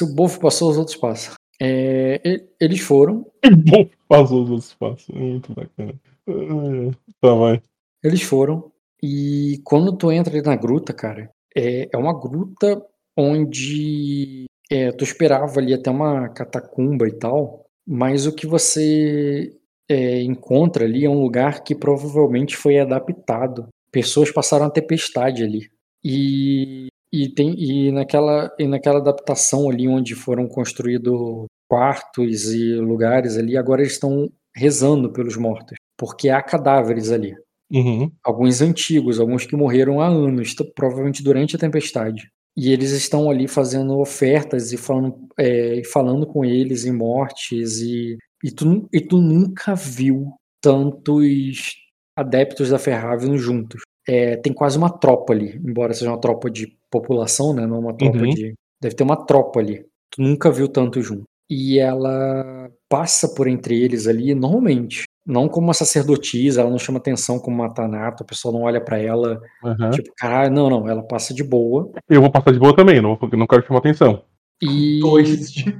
Se 0.00 0.04
o 0.04 0.14
bofo 0.14 0.40
passou, 0.40 0.70
os 0.70 0.78
outros 0.78 0.96
passam. 0.96 1.34
É, 1.60 2.22
eles 2.58 2.80
foram. 2.80 3.26
Bom, 3.68 3.86
passou 4.08 4.44
os 4.44 4.50
outros 4.50 4.68
espaços. 4.68 5.14
Muito 5.14 5.52
bacana. 5.52 5.92
Ah, 6.26 6.90
Tá, 7.20 7.34
vai. 7.34 7.62
Eles 8.02 8.22
foram. 8.22 8.72
E 9.02 9.60
quando 9.62 9.94
tu 9.94 10.10
entra 10.10 10.32
ali 10.32 10.42
na 10.42 10.56
gruta, 10.56 10.94
cara, 10.94 11.30
é, 11.54 11.86
é 11.92 11.96
uma 11.98 12.18
gruta 12.18 12.82
onde 13.14 14.46
é, 14.70 14.90
tu 14.90 15.04
esperava 15.04 15.60
ali 15.60 15.74
até 15.74 15.90
uma 15.90 16.30
catacumba 16.30 17.06
e 17.06 17.12
tal. 17.12 17.66
mas 17.86 18.24
o 18.26 18.34
que 18.34 18.46
você 18.46 19.54
é, 19.86 20.22
encontra 20.22 20.86
ali 20.86 21.04
é 21.04 21.10
um 21.10 21.20
lugar 21.20 21.62
que 21.62 21.74
provavelmente 21.74 22.56
foi 22.56 22.78
adaptado. 22.78 23.68
Pessoas 23.92 24.30
passaram 24.32 24.64
a 24.64 24.70
tempestade 24.70 25.42
ali. 25.42 25.70
E, 26.02 26.86
e, 27.12 27.28
tem, 27.28 27.54
e, 27.58 27.90
naquela, 27.90 28.54
e 28.58 28.66
naquela 28.66 28.98
adaptação 28.98 29.68
ali 29.68 29.88
onde 29.88 30.14
foram 30.14 30.46
construídos 30.46 31.46
quartos 31.68 32.52
e 32.52 32.74
lugares 32.74 33.36
ali, 33.36 33.56
agora 33.56 33.82
eles 33.82 33.92
estão 33.92 34.30
rezando 34.54 35.12
pelos 35.12 35.36
mortos, 35.36 35.76
porque 35.96 36.28
há 36.28 36.42
cadáveres 36.42 37.10
ali. 37.10 37.34
Uhum. 37.72 38.10
Alguns 38.24 38.60
antigos, 38.60 39.20
alguns 39.20 39.46
que 39.46 39.54
morreram 39.54 40.00
há 40.00 40.06
anos, 40.06 40.54
provavelmente 40.74 41.22
durante 41.22 41.54
a 41.54 41.58
tempestade. 41.58 42.28
E 42.56 42.72
eles 42.72 42.90
estão 42.90 43.30
ali 43.30 43.46
fazendo 43.46 43.98
ofertas 44.00 44.72
e 44.72 44.76
falando, 44.76 45.14
é, 45.38 45.82
falando 45.92 46.26
com 46.26 46.44
eles 46.44 46.84
em 46.84 46.92
mortes. 46.92 47.80
E, 47.80 48.18
e, 48.42 48.50
tu, 48.50 48.88
e 48.92 49.00
tu 49.00 49.18
nunca 49.18 49.74
viu 49.74 50.32
tantos 50.60 51.76
adeptos 52.16 52.70
da 52.70 52.78
Ferravion 52.78 53.36
juntos. 53.36 53.80
É, 54.08 54.36
tem 54.36 54.52
quase 54.52 54.76
uma 54.78 54.90
tropa 54.90 55.32
ali, 55.32 55.60
embora 55.64 55.92
seja 55.94 56.10
uma 56.10 56.20
tropa 56.20 56.50
de 56.50 56.76
população, 56.90 57.52
né? 57.54 57.66
Não 57.66 57.78
uma 57.80 57.94
tropa 57.94 58.18
Uhum. 58.18 58.30
de. 58.30 58.54
Deve 58.80 58.94
ter 58.94 59.02
uma 59.04 59.16
tropa 59.26 59.60
ali. 59.60 59.84
Tu 60.10 60.22
nunca 60.22 60.50
viu 60.50 60.68
tanto 60.68 61.00
junto. 61.02 61.24
E 61.48 61.78
ela 61.78 62.70
passa 62.88 63.28
por 63.34 63.46
entre 63.48 63.80
eles 63.80 64.06
ali 64.06 64.34
normalmente. 64.34 65.04
Não 65.26 65.48
como 65.48 65.66
uma 65.66 65.74
sacerdotisa, 65.74 66.62
ela 66.62 66.70
não 66.70 66.78
chama 66.78 66.98
atenção 66.98 67.38
como 67.38 67.56
uma 67.56 67.72
Tanato, 67.72 68.22
a 68.22 68.26
pessoa 68.26 68.52
não 68.52 68.62
olha 68.62 68.80
pra 68.80 68.98
ela, 68.98 69.40
Aham. 69.62 69.90
tipo, 69.90 70.10
caralho, 70.16 70.52
não, 70.52 70.70
não, 70.70 70.88
ela 70.88 71.02
passa 71.02 71.34
de 71.34 71.44
boa. 71.44 71.90
Eu 72.08 72.20
vou 72.22 72.30
passar 72.30 72.52
de 72.52 72.58
boa 72.58 72.74
também, 72.74 73.00
não, 73.00 73.18
não 73.32 73.46
quero 73.46 73.64
chamar 73.66 73.78
atenção. 73.80 74.24
E. 74.62 74.98
Dois 75.00 75.52
de... 75.52 75.76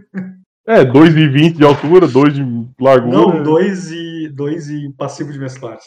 É, 0.68 0.84
2,20 0.84 1.52
de 1.56 1.64
altura, 1.64 2.06
2 2.06 2.34
de 2.34 2.42
largura. 2.78 3.16
Não, 3.16 3.42
dois 3.42 3.90
e, 3.90 4.28
dois 4.28 4.68
e 4.68 4.90
passivo 4.96 5.32
de 5.32 5.38
mesclar. 5.38 5.78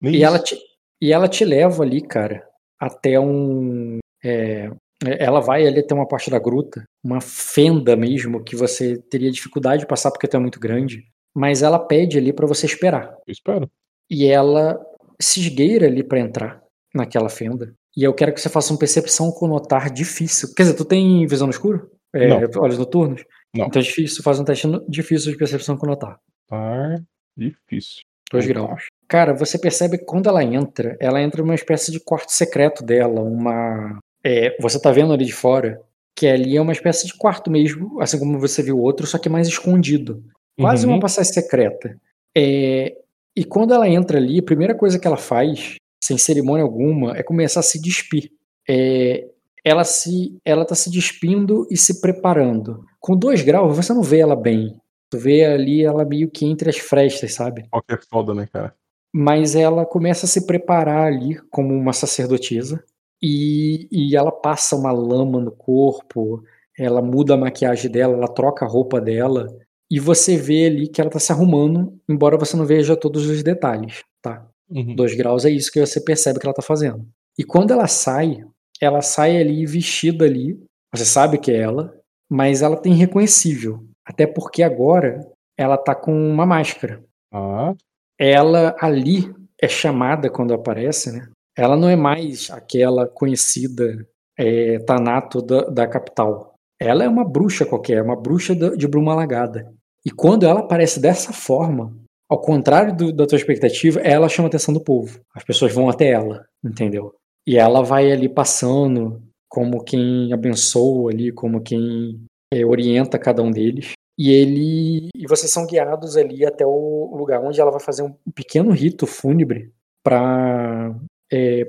nem 0.00 0.12
E 0.12 0.16
isso. 0.16 0.24
ela, 0.24 0.38
te, 0.38 0.56
e 1.00 1.12
ela 1.12 1.28
te 1.28 1.44
leva 1.44 1.82
ali, 1.82 2.00
cara, 2.00 2.46
até 2.78 3.18
um. 3.18 3.98
é, 4.24 4.70
ela 5.02 5.40
vai 5.40 5.66
ali 5.66 5.80
até 5.80 5.94
uma 5.94 6.08
parte 6.08 6.30
da 6.30 6.38
gruta, 6.38 6.84
uma 7.04 7.20
fenda 7.20 7.94
mesmo, 7.94 8.42
que 8.42 8.56
você 8.56 8.98
teria 9.10 9.30
dificuldade 9.30 9.82
de 9.82 9.86
passar 9.88 10.10
porque 10.10 10.26
tá 10.26 10.40
muito 10.40 10.58
grande. 10.58 11.04
Mas 11.34 11.62
ela 11.62 11.78
pede 11.78 12.18
ali 12.18 12.32
pra 12.32 12.46
você 12.46 12.66
esperar. 12.66 13.12
Eu 13.26 13.32
espero. 13.32 13.70
E 14.10 14.26
ela 14.26 14.76
se 15.20 15.40
esgueira 15.40 15.86
ali 15.86 16.02
pra 16.02 16.18
entrar 16.18 16.60
naquela 16.92 17.28
fenda. 17.28 17.72
E 17.96 18.02
eu 18.02 18.12
quero 18.12 18.32
que 18.32 18.40
você 18.40 18.48
faça 18.48 18.72
uma 18.72 18.78
percepção 18.78 19.30
com 19.30 19.46
notar 19.46 19.90
difícil. 19.90 20.52
Quer 20.54 20.64
dizer, 20.64 20.74
tu 20.74 20.84
tem 20.84 21.26
visão 21.26 21.46
no 21.46 21.52
escuro? 21.52 21.90
É, 22.12 22.26
Não. 22.28 22.62
Olhos 22.62 22.78
noturnos? 22.78 23.24
Não. 23.54 23.66
Então 23.66 23.80
é 23.80 23.84
difícil, 23.84 24.22
faz 24.22 24.40
um 24.40 24.44
teste 24.44 24.66
difícil 24.88 25.30
de 25.30 25.38
percepção 25.38 25.76
com 25.76 25.86
notar. 25.86 26.18
Tá 26.48 27.00
difícil. 27.36 28.02
Dois 28.32 28.46
graus. 28.46 28.86
Cara, 29.08 29.32
você 29.32 29.58
percebe 29.58 29.98
que 29.98 30.04
quando 30.04 30.28
ela 30.28 30.44
entra, 30.44 30.96
ela 31.00 31.20
entra 31.22 31.42
numa 31.42 31.54
espécie 31.54 31.90
de 31.90 31.98
quarto 31.98 32.30
secreto 32.30 32.84
dela, 32.84 33.22
uma. 33.22 33.98
é, 34.22 34.54
você 34.60 34.80
tá 34.80 34.90
vendo 34.92 35.12
ali 35.12 35.24
de 35.24 35.32
fora 35.32 35.80
que 36.14 36.26
ali 36.26 36.56
é 36.56 36.60
uma 36.60 36.72
espécie 36.72 37.06
de 37.06 37.16
quarto 37.16 37.48
mesmo, 37.48 38.00
assim 38.02 38.18
como 38.18 38.40
você 38.40 38.60
viu 38.60 38.76
outro, 38.76 39.06
só 39.06 39.18
que 39.18 39.28
mais 39.28 39.46
escondido. 39.46 40.24
Quase 40.60 40.84
Uhum. 40.84 40.94
uma 40.94 41.00
passagem 41.00 41.32
secreta. 41.32 41.96
É, 42.36 42.96
e 43.36 43.44
quando 43.44 43.72
ela 43.72 43.88
entra 43.88 44.18
ali, 44.18 44.40
a 44.40 44.42
primeira 44.42 44.74
coisa 44.74 44.98
que 44.98 45.06
ela 45.06 45.16
faz, 45.16 45.76
sem 46.02 46.18
cerimônia 46.18 46.64
alguma, 46.64 47.16
é 47.16 47.22
começar 47.22 47.60
a 47.60 47.62
se 47.62 47.80
despir. 47.80 48.32
É, 48.68 49.28
ela 49.64 49.84
se, 49.84 50.36
ela 50.44 50.64
tá 50.64 50.74
se 50.74 50.90
despindo 50.90 51.68
e 51.70 51.76
se 51.76 52.00
preparando. 52.00 52.84
Com 52.98 53.16
dois 53.16 53.40
graus, 53.42 53.76
você 53.76 53.94
não 53.94 54.02
vê 54.02 54.18
ela 54.18 54.34
bem. 54.34 54.76
Tu 55.08 55.18
vê 55.18 55.44
ali 55.44 55.84
ela 55.84 56.04
meio 56.04 56.28
que 56.28 56.44
entre 56.44 56.68
as 56.68 56.78
frestas, 56.78 57.32
sabe? 57.34 57.64
Qual 57.70 57.82
que 57.82 57.94
é 57.94 57.98
foda, 58.10 58.34
né, 58.34 58.48
cara? 58.52 58.74
Mas 59.14 59.54
ela 59.54 59.86
começa 59.86 60.26
a 60.26 60.28
se 60.28 60.46
preparar 60.46 61.06
ali 61.06 61.38
como 61.50 61.74
uma 61.74 61.92
sacerdotisa 61.92 62.82
e, 63.22 63.88
e 63.90 64.16
ela 64.16 64.30
passa 64.30 64.76
uma 64.76 64.92
lama 64.92 65.40
no 65.40 65.50
corpo, 65.50 66.42
ela 66.78 67.02
muda 67.02 67.34
a 67.34 67.36
maquiagem 67.36 67.90
dela, 67.90 68.14
ela 68.14 68.28
troca 68.28 68.64
a 68.64 68.68
roupa 68.68 69.00
dela 69.00 69.48
e 69.90 69.98
você 69.98 70.36
vê 70.36 70.66
ali 70.66 70.88
que 70.88 71.00
ela 71.00 71.10
tá 71.10 71.18
se 71.18 71.32
arrumando, 71.32 71.98
embora 72.08 72.36
você 72.36 72.56
não 72.56 72.66
veja 72.66 72.96
todos 72.96 73.26
os 73.26 73.42
detalhes, 73.42 74.04
tá? 74.22 74.46
Uhum. 74.70 74.94
Dois 74.94 75.14
graus 75.14 75.44
é 75.44 75.50
isso 75.50 75.72
que 75.72 75.84
você 75.84 76.00
percebe 76.00 76.38
que 76.38 76.46
ela 76.46 76.54
tá 76.54 76.62
fazendo. 76.62 77.06
E 77.38 77.44
quando 77.44 77.72
ela 77.72 77.88
sai, 77.88 78.44
ela 78.80 79.00
sai 79.00 79.38
ali 79.38 79.64
vestida 79.64 80.26
ali, 80.26 80.60
você 80.94 81.04
sabe 81.04 81.38
que 81.38 81.50
é 81.50 81.56
ela, 81.56 81.94
mas 82.30 82.60
ela 82.60 82.76
tem 82.76 82.92
reconhecível, 82.92 83.82
até 84.04 84.26
porque 84.26 84.62
agora 84.62 85.26
ela 85.56 85.76
tá 85.76 85.94
com 85.94 86.12
uma 86.12 86.46
máscara 86.46 87.02
Ah, 87.32 87.74
ela 88.18 88.74
ali 88.80 89.32
é 89.60 89.68
chamada 89.68 90.30
quando 90.30 90.54
aparece, 90.54 91.12
né? 91.12 91.28
Ela 91.56 91.76
não 91.76 91.88
é 91.88 91.96
mais 91.96 92.50
aquela 92.50 93.06
conhecida 93.06 94.06
é, 94.38 94.78
Tanato 94.80 95.42
da, 95.42 95.62
da 95.62 95.86
capital. 95.86 96.54
Ela 96.80 97.04
é 97.04 97.08
uma 97.08 97.24
bruxa 97.24 97.66
qualquer, 97.66 98.02
uma 98.02 98.14
bruxa 98.14 98.54
da- 98.54 98.74
de 98.76 98.86
Bruma 98.86 99.14
Lagada. 99.14 99.72
E 100.06 100.10
quando 100.10 100.46
ela 100.46 100.60
aparece 100.60 101.00
dessa 101.00 101.32
forma, 101.32 101.92
ao 102.30 102.40
contrário 102.40 102.94
do- 102.94 103.12
da 103.12 103.26
tua 103.26 103.36
expectativa, 103.36 103.98
ela 104.00 104.28
chama 104.28 104.46
a 104.46 104.50
atenção 104.50 104.72
do 104.72 104.80
povo. 104.80 105.20
As 105.34 105.42
pessoas 105.42 105.72
vão 105.72 105.88
até 105.88 106.10
ela, 106.10 106.44
entendeu? 106.64 107.14
E 107.46 107.56
ela 107.58 107.82
vai 107.82 108.12
ali 108.12 108.28
passando 108.28 109.20
como 109.48 109.82
quem 109.82 110.32
abençoa 110.32 111.10
ali, 111.10 111.32
como 111.32 111.60
quem 111.60 112.20
é, 112.54 112.64
orienta 112.64 113.18
cada 113.18 113.42
um 113.42 113.50
deles. 113.50 113.92
E 114.18 114.30
ele 114.32 115.08
e 115.14 115.26
vocês 115.28 115.52
são 115.52 115.66
guiados 115.66 116.16
ali 116.16 116.44
até 116.44 116.66
o 116.66 117.14
lugar 117.16 117.40
onde 117.42 117.60
ela 117.60 117.70
vai 117.70 117.80
fazer 117.80 118.02
um 118.02 118.14
pequeno 118.34 118.70
rito 118.72 119.06
fúnebre 119.06 119.72
para 120.02 120.94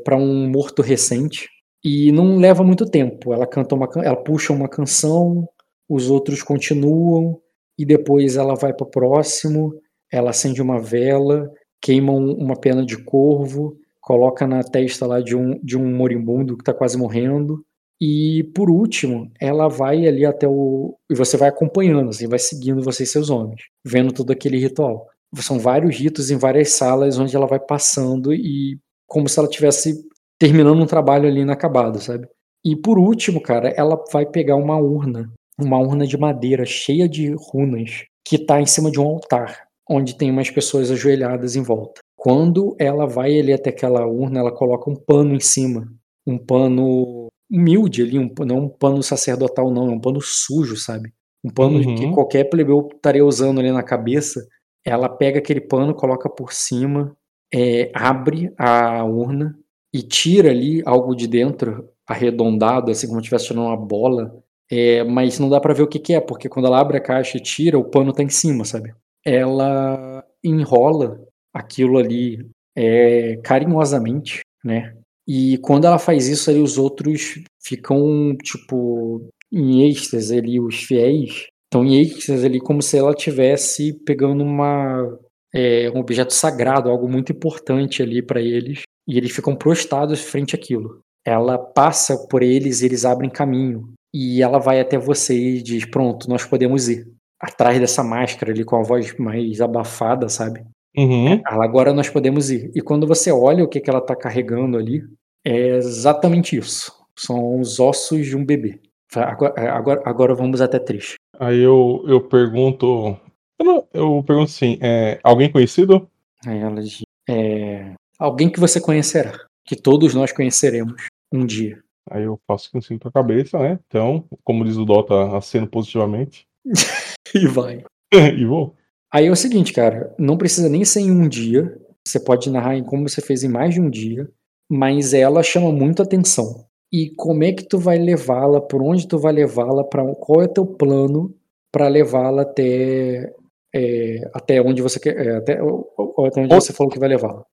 para 0.04 0.16
um 0.18 0.50
morto 0.50 0.82
recente 0.82 1.48
e 1.84 2.12
não 2.12 2.38
leva 2.38 2.64
muito 2.64 2.86
tempo. 2.86 3.34
Ela 3.34 3.46
canta 3.48 3.76
uma 3.76 3.88
ela 4.04 4.16
puxa 4.24 4.54
uma 4.54 4.68
canção, 4.70 5.48
os 5.88 6.10
outros 6.10 6.42
continuam 6.44 7.40
e 7.78 7.86
depois 7.86 8.36
ela 8.38 8.56
vai 8.56 8.74
para 8.74 8.86
o 8.88 8.90
próximo, 8.90 9.74
ela 10.12 10.32
acende 10.32 10.62
uma 10.62 10.80
vela, 10.80 11.50
queima 11.82 12.12
um- 12.14 12.34
uma 12.34 12.60
pena 12.60 12.86
de 12.86 12.98
corvo, 13.04 13.78
coloca 14.02 14.48
na 14.48 14.64
testa 14.64 15.06
lá 15.06 15.22
de 15.22 15.36
um 15.36 15.60
de 15.64 15.78
um 15.78 15.96
moribundo 15.96 16.56
que 16.58 16.62
está 16.64 16.74
quase 16.74 16.98
morrendo. 16.98 17.64
E 18.02 18.44
por 18.56 18.70
último, 18.70 19.30
ela 19.40 19.68
vai 19.68 20.08
ali 20.08 20.26
até 20.26 20.48
o. 20.48 20.98
E 21.10 21.16
você 21.16 21.36
vai 21.36 21.50
acompanhando, 21.50 22.10
assim, 22.10 22.28
vai 22.28 22.40
seguindo 22.40 22.82
você 22.82 23.04
e 23.04 23.08
seus 23.08 23.30
homens, 23.30 23.62
vendo 23.86 24.14
todo 24.14 24.32
aquele 24.32 24.58
ritual. 24.58 25.08
São 25.36 25.60
vários 25.60 25.98
ritos 25.98 26.32
em 26.32 26.38
várias 26.38 26.70
salas 26.72 27.20
onde 27.20 27.36
ela 27.36 27.46
vai 27.46 27.60
passando 27.60 28.34
e 28.34 28.80
como 29.06 29.28
se 29.28 29.38
ela 29.38 29.50
tivesse 29.50 30.08
terminando 30.40 30.82
um 30.82 30.86
trabalho 30.86 31.28
ali 31.28 31.42
inacabado, 31.42 32.00
sabe? 32.00 32.28
E 32.64 32.76
por 32.76 32.98
último, 32.98 33.42
cara, 33.42 33.70
ela 33.70 34.02
vai 34.12 34.26
pegar 34.26 34.56
uma 34.56 34.78
urna, 34.78 35.32
uma 35.60 35.78
urna 35.78 36.08
de 36.08 36.18
madeira 36.18 36.66
cheia 36.66 37.08
de 37.08 37.34
runas, 37.34 38.06
que 38.26 38.38
tá 38.38 38.62
em 38.62 38.66
cima 38.66 38.90
de 38.90 39.00
um 39.00 39.08
altar, 39.08 39.68
onde 39.90 40.16
tem 40.16 40.32
umas 40.32 40.50
pessoas 40.50 40.90
ajoelhadas 40.90 41.56
em 41.56 41.62
volta. 41.62 42.02
Quando 42.16 42.76
ela 42.80 43.06
vai 43.06 43.40
ali 43.40 43.54
até 43.54 43.70
aquela 43.70 44.06
urna, 44.06 44.40
ela 44.40 44.52
coloca 44.52 44.90
um 44.90 44.96
pano 44.96 45.34
em 45.34 45.40
cima, 45.40 45.88
um 46.28 46.38
pano 46.38 47.19
humilde 47.52 48.02
ali, 48.04 48.20
um, 48.20 48.32
não 48.46 48.66
um 48.66 48.70
pano 48.70 49.02
sacerdotal, 49.04 49.72
não, 49.72 49.88
é 49.90 49.92
um 49.92 50.00
pano 50.00 50.22
sujo, 50.22 50.76
sabe? 50.78 51.14
Um 51.44 51.50
pano 51.50 51.80
Uhum. 51.80 51.96
que 51.96 52.08
qualquer 52.12 52.46
plebeu 52.50 52.90
estaria 52.94 53.26
usando 53.26 53.60
ali 53.60 53.72
na 53.72 53.84
cabeça. 53.84 54.46
Ela 54.86 55.10
pega 55.10 55.40
aquele 55.40 55.62
pano, 55.62 55.94
coloca 55.94 56.30
por 56.30 56.54
cima, 56.54 57.16
é, 57.54 57.92
abre 57.94 58.54
a 58.58 59.04
urna 59.06 59.58
e 59.94 60.02
tira 60.04 60.50
ali 60.52 60.82
algo 60.86 61.16
de 61.16 61.28
dentro, 61.28 61.90
arredondado, 62.08 62.92
assim 62.92 63.08
como 63.08 63.20
se 63.20 63.24
estivesse 63.24 63.48
tirando 63.48 63.66
uma 63.66 63.78
bola. 63.78 64.36
É, 64.72 65.04
mas 65.04 65.40
não 65.40 65.50
dá 65.50 65.60
pra 65.60 65.74
ver 65.74 65.82
o 65.84 65.88
que, 65.88 65.98
que 66.00 66.14
é, 66.14 66.22
porque 66.22 66.48
quando 66.48 66.66
ela 66.68 66.80
abre 66.80 66.98
a 66.98 67.02
caixa 67.02 67.38
e 67.38 67.42
tira, 67.42 67.80
o 67.80 67.84
pano 67.90 68.14
tá 68.14 68.22
em 68.22 68.30
cima, 68.30 68.64
sabe? 68.66 68.94
Ela 69.26 70.24
enrola 70.44 71.20
aquilo 71.54 71.98
ali 71.98 72.48
é, 72.76 73.38
carinhosamente, 73.44 74.42
né? 74.64 74.96
E 75.32 75.60
quando 75.60 75.86
ela 75.86 76.00
faz 76.00 76.28
isso, 76.28 76.50
ali, 76.50 76.60
os 76.60 76.80
outros 76.80 77.40
ficam, 77.62 78.36
tipo, 78.42 79.30
em 79.54 79.88
êxtase 79.88 80.36
ali, 80.36 80.60
os 80.60 80.82
fiéis 80.82 81.46
estão 81.66 81.86
em 81.86 82.02
êxtase 82.02 82.44
ali, 82.44 82.60
como 82.60 82.82
se 82.82 82.98
ela 82.98 83.14
tivesse 83.14 83.94
pegando 84.04 84.44
uma, 84.44 85.20
é, 85.54 85.88
um 85.92 86.00
objeto 86.00 86.34
sagrado, 86.34 86.90
algo 86.90 87.08
muito 87.08 87.32
importante 87.32 88.02
ali 88.02 88.24
para 88.24 88.42
eles, 88.42 88.82
e 89.08 89.20
eles 89.20 89.32
ficam 89.32 89.56
prostrados 89.56 90.20
frente 90.20 90.56
àquilo. 90.56 91.00
Ela 91.24 91.60
passa 91.60 92.18
por 92.28 92.42
eles, 92.42 92.82
eles 92.82 93.06
abrem 93.06 93.30
caminho, 93.30 93.94
e 94.12 94.42
ela 94.42 94.58
vai 94.58 94.80
até 94.80 94.98
você 94.98 95.38
e 95.38 95.62
diz: 95.62 95.86
Pronto, 95.86 96.28
nós 96.28 96.44
podemos 96.44 96.90
ir. 96.90 97.08
Atrás 97.40 97.80
dessa 97.80 98.04
máscara 98.04 98.52
ali, 98.52 98.66
com 98.66 98.78
a 98.78 98.84
voz 98.84 99.16
mais 99.20 99.62
abafada, 99.62 100.28
sabe? 100.28 100.66
Uhum. 100.98 101.42
Ela, 101.48 101.64
agora 101.64 101.94
nós 101.94 102.10
podemos 102.10 102.50
ir. 102.50 102.72
E 102.76 102.82
quando 102.82 103.08
você 103.08 103.32
olha 103.32 103.64
o 103.64 103.68
que, 103.68 103.80
que 103.80 103.90
ela 103.90 104.02
tá 104.02 104.16
carregando 104.16 104.78
ali, 104.78 105.04
é 105.46 105.76
exatamente 105.78 106.58
isso. 106.58 106.92
São 107.18 107.60
os 107.60 107.80
ossos 107.80 108.26
de 108.26 108.36
um 108.36 108.46
bebê. 108.46 108.80
Agora, 109.16 109.72
agora, 109.74 110.02
agora 110.06 110.36
vamos 110.36 110.62
até 110.62 110.78
três. 110.80 111.16
Aí 111.40 111.60
eu, 111.60 112.04
eu 112.08 112.22
pergunto 112.22 113.18
Eu, 113.60 113.66
não- 113.66 113.88
eu 113.94 114.24
pergunto 114.26 114.50
assim, 114.52 114.78
é, 114.82 115.20
alguém 115.24 115.52
conhecido? 115.52 116.10
Aí 116.46 116.60
ela 116.60 116.82
diz, 116.82 117.02
é, 117.30 117.94
alguém 118.18 118.50
que 118.50 118.60
você 118.60 118.80
conhecerá, 118.80 119.34
que 119.66 119.76
todos 119.76 120.14
nós 120.14 120.32
conheceremos 120.32 120.96
um 121.34 121.46
dia. 121.46 121.82
Aí 122.10 122.24
eu 122.24 122.40
faço 122.48 122.72
com 122.72 122.82
sim 122.82 122.98
com 122.98 123.08
a 123.10 123.12
cabeça, 123.12 123.60
né? 123.60 123.80
Então, 123.88 124.26
como 124.44 124.64
diz 124.64 124.78
o 124.78 124.86
Dota, 124.86 125.36
aceno 125.38 125.68
positivamente. 125.68 126.46
E 127.36 127.48
vai. 127.48 127.84
e 128.12 128.44
vou. 128.46 128.76
Aí 129.12 129.26
é 129.28 129.32
o 129.32 129.36
seguinte, 129.36 129.74
cara, 129.74 130.14
não 130.18 130.38
precisa 130.38 130.70
nem 130.70 130.86
ser 130.86 131.02
em 131.02 131.12
um 131.12 131.28
dia. 131.28 131.76
Você 132.06 132.20
pode 132.20 132.50
narrar 132.50 132.76
em 132.76 132.84
como 132.84 133.08
você 133.08 133.22
fez 133.22 133.44
em 133.44 133.48
mais 133.50 133.74
de 133.74 133.82
um 133.82 133.90
dia, 133.90 134.30
mas 134.70 135.14
ela 135.14 135.42
chama 135.44 135.72
muito 135.72 136.02
atenção. 136.02 136.66
E 136.92 137.12
como 137.16 137.44
é 137.44 137.52
que 137.52 137.64
tu 137.64 137.78
vai 137.78 137.98
levá-la? 138.00 138.60
Por 138.62 138.82
onde 138.82 139.08
tu 139.08 139.18
vai 139.20 139.34
levá-la? 139.34 139.84
Para 139.84 140.04
qual 140.16 140.42
é 140.42 140.48
teu 140.48 140.66
plano 140.66 141.34
para 141.72 141.88
levá-la 141.88 142.42
até 142.44 143.32
é, 143.76 144.28
até 144.34 144.60
onde 144.60 144.82
você 144.82 145.00
quer, 145.00 145.16
é, 145.28 145.36
até, 145.38 145.62
ou- 145.62 145.88
ou 145.96 146.26
até 146.26 146.42
onde 146.42 146.52
Ou- 146.54 146.60
você 146.60 146.74
falou 146.74 146.92
que 146.92 146.98
vai 146.98 147.08
levá-la? 147.10 147.44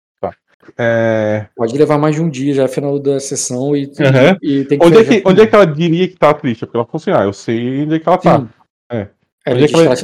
É, 0.78 1.46
Pode 1.54 1.76
levar 1.78 1.96
mais 1.98 2.16
de 2.16 2.22
um 2.22 2.28
dia 2.28 2.52
já 2.52 2.64
é 2.64 2.68
final 2.68 2.98
da 2.98 3.20
sessão 3.20 3.76
e, 3.76 3.84
Aham. 4.00 4.36
e 4.42 4.64
tem 4.64 4.78
que 4.78 4.84
onde, 4.86 4.98
é 4.98 5.04
que, 5.04 5.22
onde 5.24 5.40
é 5.42 5.46
que 5.46 5.54
ela 5.54 5.64
diria 5.66 6.08
que 6.08 6.16
tá 6.16 6.34
triste? 6.34 6.64
Porque 6.66 6.76
ela 6.76 6.86
falou 6.86 6.96
assim, 7.00 7.10
ah, 7.12 7.24
eu 7.24 7.32
sei 7.32 7.82
onde 7.84 7.94
é 7.96 7.98
que 8.00 8.08
ela 8.08 8.18
tá. 8.18 8.40
Sim. 8.40 8.48
É. 8.90 9.08
Ela 9.46 9.60
é 9.60 9.68
que 9.68 9.74
ela, 9.74 9.94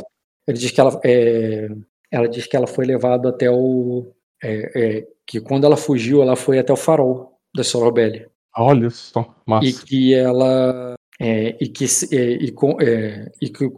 ele 0.46 0.58
diz 0.58 0.70
que 0.70 0.80
ela, 0.80 1.00
é, 1.04 1.68
ela 2.10 2.28
diz 2.28 2.46
que 2.46 2.56
ela 2.56 2.66
foi 2.66 2.84
levada 2.86 3.28
até 3.30 3.50
o. 3.50 4.12
é, 4.42 4.72
é, 4.98 5.06
que 5.26 5.40
quando 5.40 5.64
ela 5.64 5.76
fugiu, 5.76 6.20
ela 6.22 6.36
foi 6.36 6.58
até 6.58 6.72
o 6.72 6.76
farol 6.76 7.38
da 7.54 7.62
Sorobelli. 7.64 8.26
Olha 8.56 8.90
só, 8.90 9.22
E 9.46 9.50
massa. 9.50 9.86
que 9.86 10.14
ela. 10.14 10.94
é, 11.20 11.56
e, 11.60 11.68
que, 11.68 11.84
é, 12.12 12.16
e, 12.16 12.50
com- 12.52 12.76
é, 12.80 13.30
e, 13.40 13.48
que, 13.48 13.70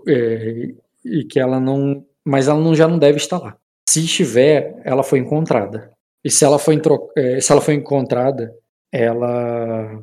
e 1.05 1.25
que 1.25 1.39
ela 1.39 1.61
não. 1.61 2.05
Mas 2.25 2.49
ela 2.49 2.59
não, 2.59 2.75
já 2.75 2.89
não 2.89 2.99
deve 2.99 3.19
estar 3.19 3.39
lá. 3.39 3.57
Se 3.89 4.01
estiver, 4.01 4.81
ela 4.85 5.03
foi 5.03 5.19
encontrada. 5.19 5.91
E 6.25 6.31
se 6.31 6.43
ela 6.45 6.59
foi, 6.59 6.75
entro- 6.75 7.11
se 7.41 7.53
ela 7.53 7.61
foi 7.61 7.75
encontrada, 7.75 8.53
ela. 8.91 10.03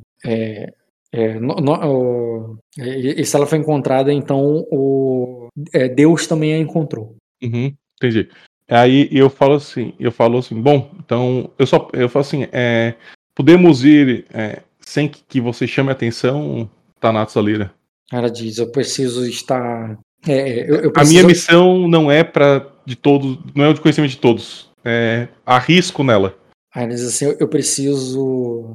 No- 1.42 1.56
no- 1.56 2.58
e, 2.78 3.20
e 3.22 3.26
se 3.26 3.36
ela 3.36 3.46
foi 3.48 3.58
encontrada, 3.58 4.14
então 4.14 4.66
o, 4.72 5.41
é, 5.74 5.88
Deus 5.90 6.28
também 6.28 6.54
a 6.54 6.58
encontrou. 6.58 7.16
Uhum, 7.44 7.74
entendi. 7.98 8.30
Aí 8.70 9.10
eu 9.12 9.30
falo 9.30 9.56
assim, 9.56 9.94
eu 10.00 10.12
falo 10.12 10.38
assim, 10.38 10.60
bom, 10.62 10.92
então 11.04 11.50
eu 11.60 11.66
só 11.68 11.90
eu 11.94 12.08
falo 12.08 12.22
assim, 12.22 12.48
é, 12.52 12.96
podemos 13.36 13.84
ir 13.84 14.26
é, 14.34 14.62
sem 14.80 15.10
que, 15.10 15.22
que 15.28 15.42
você 15.42 15.68
chame 15.68 15.92
atenção, 15.92 16.70
Thanatos 17.00 17.36
Alira. 17.36 17.74
Ela 18.12 18.30
diz: 18.30 18.58
Eu 18.58 18.72
preciso 18.72 19.26
estar. 19.26 19.98
é, 20.28 20.70
eu, 20.70 20.76
eu 20.76 20.90
A 20.90 20.94
preciso- 20.94 21.12
minha 21.14 21.24
missão 21.28 21.88
não 21.88 22.12
é 22.12 22.24
para 22.24 22.70
de 22.86 22.96
todos, 22.96 23.38
não 23.56 23.66
é 23.66 23.70
o 23.70 23.74
de 23.74 23.82
conhecimento 23.82 24.12
de 24.12 24.18
todos. 24.18 24.70
É, 24.84 25.28
há 25.46 25.58
risco 25.58 26.04
nela. 26.04 26.38
Aí 26.74 26.84
ela 26.84 26.94
diz 26.94 27.04
assim: 27.06 27.26
Eu, 27.26 27.38
eu 27.40 27.48
preciso. 27.48 28.74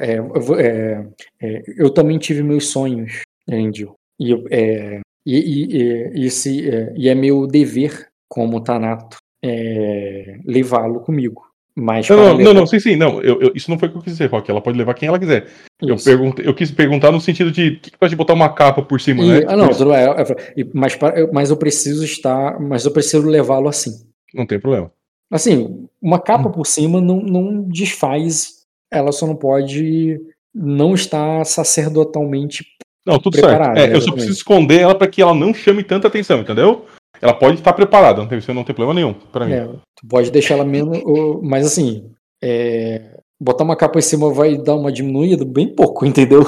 é, 0.00 0.18
eu, 0.18 0.58
é, 0.58 1.06
é, 1.40 1.62
eu 1.76 1.90
também 1.90 2.18
tive 2.18 2.42
meus 2.42 2.68
sonhos, 2.68 3.20
Angel. 3.50 3.94
E, 4.18 4.30
eu- 4.30 4.44
é, 4.50 5.00
e, 5.30 5.38
e, 5.38 5.76
e, 6.22 6.26
e 6.26 6.30
se, 6.30 6.68
é, 6.68 6.92
e 6.96 7.08
é 7.08 7.14
meu 7.14 7.46
dever, 7.46 8.08
como 8.28 8.60
Tanato, 8.62 9.16
é, 9.44 10.38
levá-lo 10.44 11.00
comigo. 11.00 11.42
Mas 11.80 12.08
Não, 12.08 12.16
não, 12.16 12.36
levar- 12.36 12.54
não, 12.54 12.66
sim, 12.66 12.80
sim, 12.80 12.96
não. 12.96 13.22
eu- 13.22 13.40
eu- 13.40 13.52
isso 13.54 13.70
não 13.70 13.78
foi 13.78 13.88
o 13.88 13.92
que 13.92 13.98
eu 13.98 14.02
quis 14.02 14.14
dizer, 14.14 14.26
Rock. 14.28 14.50
Ela 14.50 14.60
pode 14.60 14.76
levar 14.76 14.94
quem 14.94 15.06
ela 15.08 15.18
quiser. 15.18 15.46
Eu, 15.80 15.94
Isso. 15.94 16.04
perguntei, 16.06 16.44
eu 16.44 16.52
quis 16.52 16.72
perguntar 16.72 17.12
no 17.12 17.20
sentido 17.20 17.52
de 17.52 17.76
que 17.76 17.96
pode 17.96 18.16
botar 18.16 18.34
uma 18.34 18.48
capa 18.52 18.82
por 18.82 19.00
cima, 19.00 19.22
E- 19.22 19.28
né? 19.28 19.46
ah, 19.46 19.56
não, 19.56 19.70
eu- 19.70 19.92
eu- 19.92 20.36
e- 20.56 20.68
mas, 20.74 20.96
para- 20.96 21.30
mas 21.32 21.50
eu 21.50 21.56
preciso 21.56 22.04
estar. 22.04 22.58
Mas 22.58 22.84
eu 22.84 22.90
preciso 22.90 23.24
levá-lo 23.28 23.68
assim. 23.68 23.92
não 24.34 24.44
tem 24.44 24.58
problema. 24.58 24.90
Assim, 25.30 25.86
uma 26.02 26.16
Hum. 26.16 26.20
capa 26.20 26.50
por 26.50 26.66
cima 26.66 27.00
não, 27.00 27.20
não 27.20 27.62
desfaz. 27.68 28.64
Ela 28.90 29.12
só 29.12 29.26
não 29.26 29.36
pode 29.36 30.20
não 30.52 30.94
estar 30.94 31.44
sacerdotalmente. 31.44 32.64
Não, 33.08 33.18
tudo 33.18 33.38
Preparada, 33.38 33.80
certo. 33.80 33.90
É, 33.90 33.96
eu 33.96 34.00
só 34.02 34.12
preciso 34.12 34.34
esconder 34.34 34.80
ela 34.80 34.94
para 34.94 35.06
que 35.06 35.22
ela 35.22 35.34
não 35.34 35.54
chame 35.54 35.82
tanta 35.82 36.08
atenção, 36.08 36.40
entendeu? 36.40 36.84
Ela 37.22 37.32
pode 37.32 37.54
estar 37.56 37.72
preparada, 37.72 38.20
não 38.20 38.28
tem, 38.28 38.38
não 38.54 38.62
tem 38.62 38.74
problema 38.74 38.92
nenhum 38.92 39.14
para 39.14 39.46
mim. 39.46 39.52
É, 39.54 39.64
tu 39.64 40.06
pode 40.06 40.30
deixar 40.30 40.56
ela 40.56 40.64
menos. 40.64 41.02
Mas 41.42 41.66
assim, 41.66 42.12
é, 42.44 43.18
botar 43.40 43.64
uma 43.64 43.76
capa 43.76 43.98
em 43.98 44.02
cima 44.02 44.32
vai 44.32 44.56
dar 44.56 44.74
uma 44.74 44.90
diminuída 44.92 45.44
bem 45.44 45.68
pouco, 45.74 46.04
entendeu? 46.06 46.42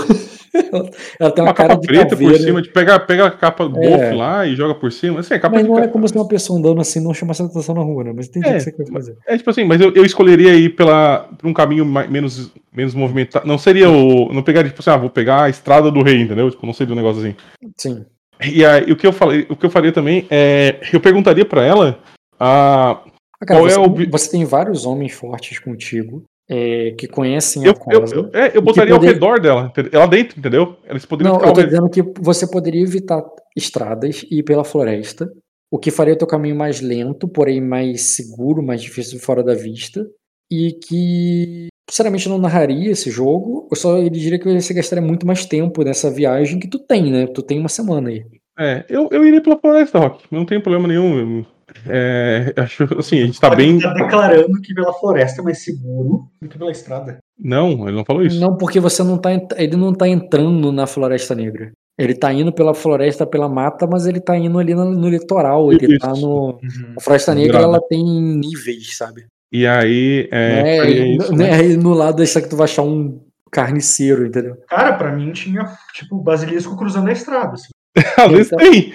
ela 1.19 1.31
tem 1.31 1.43
uma, 1.45 1.51
uma 1.51 1.55
cara 1.55 1.69
capa 1.71 1.81
de 1.81 1.87
preta 1.87 2.09
caveira, 2.11 2.33
por 2.35 2.41
cima, 2.43 2.63
de 2.63 2.71
pegar, 2.73 3.01
pega 3.01 3.27
a 3.27 3.31
capa 3.31 3.69
do 3.69 3.79
É. 3.83 4.13
lá 4.15 4.47
e 4.47 4.55
joga 4.57 4.75
por 4.75 4.91
cima. 4.93 5.21
Assim, 5.21 5.35
é 5.35 5.39
capa 5.39 5.57
Mas 5.57 5.67
não 5.67 5.79
é 5.79 5.87
como 5.89 6.07
se 6.09 6.15
uma 6.15 6.27
pessoa 6.27 6.59
andando 6.59 6.81
assim 6.81 7.01
não 7.01 7.15
chamasse 7.15 7.43
atenção 7.43 7.75
na 7.75 7.83
rua, 7.83 8.05
né? 8.05 8.13
Mas 8.15 8.27
entendi 8.29 8.49
É, 8.49 8.51
o 8.51 8.55
que 8.57 8.61
você 8.65 8.73
quer 8.73 8.87
fazer. 8.93 9.17
É 9.27 9.37
tipo 9.37 9.51
assim, 9.51 9.65
mas 9.65 9.81
eu, 9.81 9.93
eu 9.95 10.05
escolheria 10.05 10.55
ir 10.55 10.71
pela, 10.71 11.29
por 11.39 11.47
um 11.49 11.53
caminho 11.55 11.85
mais, 11.87 12.11
menos, 12.11 12.53
menos 12.75 12.95
movimentado. 12.95 13.47
Não 13.47 13.59
seria 13.59 13.89
o. 13.91 14.33
Não 14.33 14.43
pegaria, 14.43 14.71
tipo 14.71 14.81
assim, 14.81 14.91
ah, 14.91 14.97
vou 14.97 15.11
pegar 15.11 15.45
a 15.45 15.49
estrada 15.51 15.91
do 15.91 16.03
rei, 16.03 16.21
entendeu? 16.21 16.51
Tipo, 16.51 16.67
não 16.67 16.73
seria 16.73 16.93
um 16.93 16.97
negócio 16.97 17.21
assim. 17.23 17.35
Sim. 17.77 18.05
E 18.43 18.65
aí, 18.65 18.91
o 18.91 18.97
que 18.97 19.07
eu 19.07 19.13
falei, 19.13 19.47
o 19.51 19.55
que 19.57 19.67
eu 19.67 19.71
faria 19.71 19.93
também 19.93 20.27
é. 20.31 20.81
Eu 20.93 20.99
perguntaria 21.01 21.45
pra 21.45 21.65
ela. 21.65 21.99
Ah, 22.39 23.01
Ah, 23.41 23.47
cara, 23.47 23.61
é 23.61 23.63
você, 23.63 23.79
o 23.79 23.83
obje- 23.83 24.09
você 24.11 24.31
tem 24.31 24.45
vários 24.45 24.85
homens 24.87 25.13
fortes 25.13 25.59
contigo 25.59 26.25
é, 26.51 26.91
que 26.99 27.07
conhecem 27.07 27.65
eu, 27.65 27.71
a 27.71 27.75
causa. 27.75 28.15
eu, 28.15 28.23
eu, 28.25 28.31
é, 28.41 28.57
eu 28.57 28.61
botaria 28.61 28.93
ao 28.93 28.99
poder- 28.99 29.13
redor 29.13 29.41
dela, 29.41 29.73
ela 29.93 30.07
dentro, 30.07 30.39
entendeu? 30.39 30.77
Eles 30.89 31.07
poderiam 31.07 31.35
Não, 31.35 31.39
ficar 31.39 31.51
eu 31.51 31.55
tô 31.55 31.61
ao 31.61 31.67
dizendo 31.67 31.89
que 31.89 32.03
você 32.21 32.45
poderia 32.51 32.83
evitar 32.83 33.23
estradas 33.57 34.25
e 34.31 34.39
ir 34.39 34.43
pela 34.43 34.65
floresta, 34.65 35.31
o 35.71 35.79
que 35.79 35.93
faria 35.93 36.15
o 36.15 36.19
teu 36.19 36.27
caminho 36.27 36.57
mais 36.57 36.81
lento, 36.81 37.29
porém 37.29 37.61
mais 37.61 38.17
seguro, 38.17 38.63
mais 38.63 38.83
difícil 38.83 39.21
fora 39.21 39.45
da 39.45 39.55
vista, 39.55 40.05
e 40.51 40.73
que, 40.73 41.69
sinceramente, 41.89 42.27
eu 42.27 42.33
não 42.33 42.41
narraria 42.41 42.91
esse 42.91 43.09
jogo, 43.09 43.69
eu 43.71 43.77
só 43.77 43.97
diria 44.09 44.37
que 44.37 44.61
você 44.61 44.75
gastaria 44.75 45.07
muito 45.07 45.25
mais 45.25 45.47
tempo 45.47 45.85
nessa 45.85 46.11
viagem 46.11 46.59
que 46.59 46.67
tu 46.67 46.81
tem, 46.81 47.13
né? 47.13 47.29
Tu 47.29 47.41
tem 47.43 47.61
uma 47.61 47.69
semana 47.69 48.09
aí. 48.09 48.25
É, 48.59 48.85
eu, 48.91 49.09
eu 49.13 49.25
iria 49.25 49.41
pela 49.41 49.57
floresta, 49.59 49.99
Rock. 50.01 50.25
Não 50.31 50.45
tem 50.45 50.61
problema 50.61 50.89
nenhum. 50.89 51.47
É, 51.87 52.53
acho 52.59 52.85
assim, 52.99 53.23
a 53.23 53.27
gente 53.27 53.41
tá 53.41 53.49
Pode 53.49 53.63
bem. 53.63 53.77
estar 53.77 53.93
declarando 53.95 54.61
que 54.61 54.75
pela 54.75 54.93
floresta 54.93 55.41
é 55.41 55.45
mais 55.45 55.63
seguro 55.63 56.29
do 56.41 56.49
que 56.49 56.59
pela 56.59 56.71
estrada. 56.71 57.19
Não, 57.39 57.89
ele 57.89 57.97
não 57.97 58.05
falou 58.05 58.23
isso. 58.23 58.39
Não, 58.41 58.57
porque 58.57 58.79
você 58.81 59.03
não 59.03 59.17
tá, 59.19 59.31
ele 59.57 59.77
não 59.77 59.93
tá 59.93 60.07
entrando 60.09 60.71
na 60.73 60.87
Floresta 60.87 61.35
Negra. 61.35 61.73
Ele 61.99 62.15
tá 62.15 62.33
indo 62.33 62.51
pela 62.53 62.73
floresta, 62.73 63.27
pela 63.27 63.49
mata, 63.49 63.87
mas 63.87 64.07
ele 64.07 64.21
tá 64.21 64.37
indo 64.37 64.59
ali 64.59 64.75
no, 64.75 64.87
no 64.91 65.09
litoral. 65.09 65.71
Ele 65.73 65.99
tá 65.99 66.13
Isso. 66.13 66.21
no. 66.27 66.59
A 66.97 67.01
Floresta 67.01 67.35
Negra, 67.35 67.59
Grada. 67.59 67.65
ela 67.67 67.81
tem 67.89 68.03
níveis, 68.03 68.97
sabe? 68.97 69.27
E 69.53 69.67
aí, 69.67 70.27
é, 70.33 70.79
é, 70.79 70.87
n- 70.91 71.17
isso, 71.19 71.35
né? 71.35 71.51
é 71.51 71.55
aí 71.57 71.77
no 71.77 71.93
lado 71.93 72.17
dessa 72.17 72.41
que 72.41 72.49
tu 72.49 72.57
vai 72.57 72.65
achar 72.65 72.83
um 72.83 73.21
carniceiro, 73.51 74.27
entendeu? 74.27 74.57
Cara, 74.69 74.95
pra 74.95 75.13
mim 75.15 75.31
tinha, 75.33 75.67
tipo, 75.93 76.17
basilisco 76.23 76.77
cruzando 76.77 77.09
a 77.09 77.13
estrada. 77.13 77.55
Assim. 77.55 77.69
Às 78.17 78.31
vezes 78.31 78.53
Então- 78.53 78.59
tem. 78.71 78.93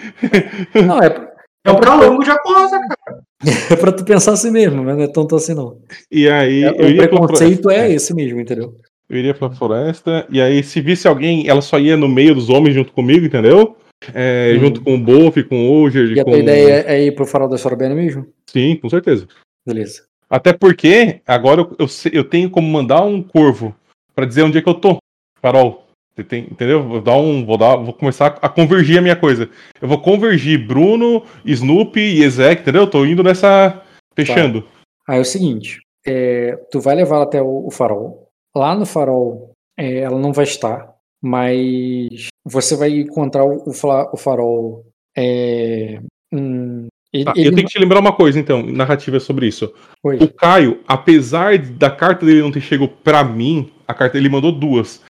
Não, 0.86 1.00
é, 1.04 1.10
É 1.66 1.72
o 1.72 1.80
calango 1.80 2.24
de 2.24 2.30
Aquosa, 2.30 2.80
cara. 2.80 3.20
é 3.72 3.76
pra 3.76 3.92
tu 3.92 4.06
pensar 4.06 4.34
assim 4.34 4.52
mesmo, 4.52 4.84
mas 4.84 4.96
não 4.96 5.04
é 5.04 5.08
tanto 5.08 5.36
assim 5.36 5.54
não. 5.54 5.80
E 6.12 6.30
aí, 6.30 6.64
É, 6.64 6.70
o 6.72 6.76
preconceito 6.98 7.70
é 7.70 7.92
esse 7.92 8.14
mesmo, 8.14 8.40
entendeu? 8.40 8.76
Eu 9.10 9.18
iria 9.18 9.34
pela 9.34 9.52
floresta. 9.52 10.26
E 10.30 10.42
aí, 10.42 10.64
se 10.64 10.80
visse 10.82 11.08
alguém, 11.08 11.48
ela 11.48 11.62
só 11.62 11.78
ia 11.80 11.98
no 11.98 12.08
meio 12.08 12.34
dos 12.36 12.50
homens 12.50 12.74
junto 12.76 12.92
comigo, 12.94 13.26
entendeu? 13.26 13.76
É, 14.14 14.52
Uhum. 14.54 14.60
Junto 14.60 14.82
com 14.82 14.96
o 14.96 15.00
Boff, 15.00 15.44
com 15.44 15.68
o 15.68 15.82
Oger, 15.84 16.12
E 16.12 16.20
a 16.20 16.24
com. 16.24 16.32
tua 16.32 16.40
ideia 16.40 16.84
é 16.88 17.04
ir 17.06 17.12
pro 17.16 17.26
farol 17.26 17.50
da 17.50 17.58
Sorobena 17.58 17.96
mesmo? 17.96 18.28
Sim, 18.48 18.76
com 18.78 18.90
certeza. 18.90 19.28
Beleza. 19.66 20.04
Até 20.30 20.54
porque 20.54 21.22
agora 21.26 21.62
eu, 21.62 21.76
eu, 21.80 21.88
eu 22.12 22.24
tenho 22.24 22.50
como 22.50 22.68
mandar 22.68 23.04
um 23.04 23.22
corvo 23.22 23.76
pra 24.16 24.26
dizer 24.26 24.44
onde 24.44 24.58
é 24.58 24.62
que 24.62 24.70
eu 24.70 24.74
tô. 24.74 24.98
Farol. 25.42 25.85
Tem, 26.24 26.44
entendeu? 26.44 26.82
Vou 26.82 27.02
dar 27.02 27.18
um. 27.18 27.46
Vou 27.46 27.58
dar. 27.58 27.76
Vou 27.76 27.94
começar 27.94 28.38
a 28.42 28.48
convergir 28.48 28.98
a 28.98 29.02
minha 29.02 29.16
coisa. 29.16 29.50
Eu 29.82 29.88
vou 29.88 30.02
convergir 30.02 30.66
Bruno, 30.66 31.24
Snoopy 31.44 32.00
e 32.00 32.24
Ezek, 32.24 32.62
entendeu? 32.62 32.84
Eu 32.84 32.90
tô 32.90 33.06
indo 33.06 33.22
nessa. 33.22 33.84
Fechando. 34.16 34.66
Aí 35.08 35.18
é 35.18 35.22
o 35.22 35.26
seguinte, 35.26 35.82
é, 36.06 36.56
tu 36.72 36.80
vai 36.80 36.96
levar 36.96 37.18
ela 37.18 37.26
até 37.26 37.42
o, 37.42 37.68
o 37.68 37.72
farol. 37.72 38.30
Lá 38.56 38.74
no 38.74 38.86
farol, 38.86 39.52
é, 39.78 40.00
ela 40.00 40.18
não 40.18 40.32
vai 40.32 40.46
estar, 40.46 40.96
mas 41.22 42.30
você 42.46 42.78
vai 42.78 42.92
encontrar 42.92 43.44
o, 43.44 43.70
o 43.70 44.18
farol. 44.18 44.86
é, 45.18 46.00
hum, 46.34 46.88
ele, 47.16 47.26
Tá, 47.26 47.34
ele 47.36 47.48
eu 47.48 47.56
tenho 47.56 47.68
que 47.68 47.74
te 47.74 47.80
lembrar 47.80 48.00
uma 48.00 48.12
coisa, 48.12 48.40
então, 48.40 48.62
narrativa 48.62 49.20
sobre 49.20 49.48
isso. 49.48 49.74
Oi. 50.04 50.18
O 50.18 50.28
Caio, 50.34 50.82
apesar 50.88 51.58
da 51.58 51.90
carta 51.90 52.26
dele 52.26 52.42
não 52.42 52.52
ter 52.52 52.62
chegado 52.62 52.90
pra 52.90 53.24
mim, 53.24 53.72
a 53.88 53.94
carta 53.94 54.18
ele 54.18 54.28
mandou 54.28 54.52
duas. 54.52 55.02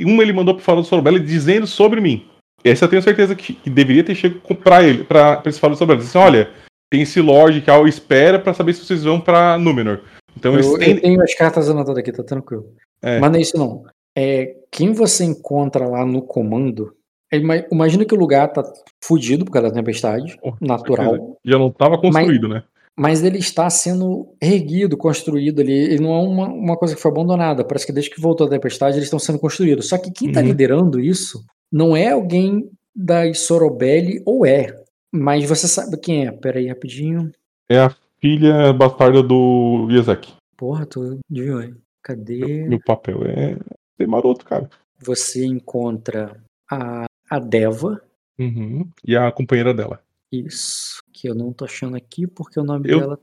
Uma 0.00 0.22
ele 0.22 0.32
mandou 0.32 0.54
pro 0.54 0.62
Farol 0.64 0.82
do 0.82 0.88
Sorobelli 0.88 1.20
dizendo 1.20 1.66
sobre 1.66 2.00
mim. 2.00 2.26
Essa 2.64 2.84
eu 2.84 2.88
tenho 2.88 3.02
certeza 3.02 3.34
que, 3.36 3.54
que 3.54 3.70
deveria 3.70 4.02
ter 4.04 4.14
chegado 4.14 4.40
pra 4.56 4.82
ele, 4.82 5.04
pra, 5.04 5.36
pra 5.36 5.48
esse 5.50 5.60
Farol 5.60 5.74
do 5.74 5.78
Sorobelli. 5.78 6.00
Disse 6.00 6.16
assim, 6.16 6.26
olha, 6.26 6.50
tem 6.90 7.02
esse 7.02 7.20
Lorde 7.20 7.60
que 7.60 7.70
espera 7.88 8.38
pra 8.38 8.54
saber 8.54 8.72
se 8.74 8.84
vocês 8.84 9.04
vão 9.04 9.20
pra 9.20 9.56
Númenor. 9.58 10.00
Então 10.36 10.54
eles 10.54 10.66
Eu, 10.66 10.72
eu 10.72 10.78
têm. 10.78 10.96
tenho 11.00 11.22
as 11.22 11.34
cartas 11.34 11.68
anotadas 11.68 11.98
aqui, 11.98 12.12
tá 12.12 12.22
tranquilo. 12.22 12.66
É. 13.02 13.18
Mas 13.20 13.30
não 13.30 13.38
é 13.38 13.42
isso 13.42 13.56
não. 13.58 13.84
É, 14.16 14.56
quem 14.72 14.92
você 14.92 15.24
encontra 15.24 15.86
lá 15.86 16.04
no 16.04 16.22
comando 16.22 16.92
ima- 17.32 17.64
imagina 17.70 18.04
que 18.04 18.14
o 18.14 18.18
lugar 18.18 18.48
tá 18.52 18.64
fudido 19.04 19.44
por 19.44 19.52
causa 19.52 19.68
da 19.68 19.74
tempestade, 19.74 20.36
Oh, 20.42 20.54
natural. 20.60 21.10
certeza. 21.10 21.32
Já 21.44 21.58
não 21.58 21.68
estava 21.68 21.98
construído, 21.98 22.48
né? 22.48 22.62
Mas 22.98 23.22
ele 23.22 23.38
está 23.38 23.70
sendo 23.70 24.34
erguido, 24.42 24.96
construído 24.96 25.60
ali. 25.60 25.72
Ele 25.72 26.02
não 26.02 26.14
é 26.14 26.18
uma, 26.18 26.48
uma 26.48 26.76
coisa 26.76 26.94
que 26.96 27.00
foi 27.00 27.10
abandonada. 27.10 27.64
Parece 27.64 27.86
que 27.86 27.92
desde 27.92 28.10
que 28.10 28.20
voltou 28.20 28.46
a 28.46 28.50
tempestade, 28.50 28.96
eles 28.96 29.04
estão 29.06 29.18
sendo 29.18 29.38
construídos. 29.38 29.88
Só 29.88 29.96
que 29.98 30.10
quem 30.10 30.28
está 30.28 30.40
Uhum. 30.40 30.46
liderando 30.46 30.98
isso 31.00 31.44
não 31.72 31.96
é 31.96 32.08
alguém 32.10 32.68
da 32.94 33.32
Sorobelli, 33.34 34.20
ou 34.26 34.44
é. 34.44 34.74
Mas 35.12 35.48
você 35.48 35.68
sabe 35.68 35.96
quem 35.98 36.26
é. 36.26 36.32
Pera 36.32 36.58
aí, 36.58 36.66
rapidinho. 36.66 37.30
É 37.68 37.78
a 37.78 37.94
filha 38.20 38.72
bastarda 38.72 39.22
do 39.22 39.86
Yazek. 39.90 40.32
Porra, 40.56 40.84
tu 40.84 41.20
adivinhou, 41.30 41.62
hein? 41.62 41.76
Cadê? 42.02 42.66
Meu 42.66 42.80
papel 42.84 43.22
é 43.24 43.56
ser 43.96 44.08
maroto, 44.08 44.44
cara. 44.44 44.68
Você 45.00 45.46
encontra 45.46 46.36
a, 46.68 47.04
a 47.30 47.38
Deva. 47.38 48.02
Uhum. 48.38 48.88
E 49.06 49.16
a 49.16 49.30
companheira 49.30 49.72
dela. 49.72 50.00
Isso. 50.32 50.98
Que 51.20 51.28
eu 51.28 51.34
não 51.34 51.52
tô 51.52 51.64
achando 51.64 51.96
aqui 51.96 52.26
porque 52.26 52.60
o 52.60 52.64
nome 52.64 52.88
Eu- 52.88 53.00
dela. 53.00 53.18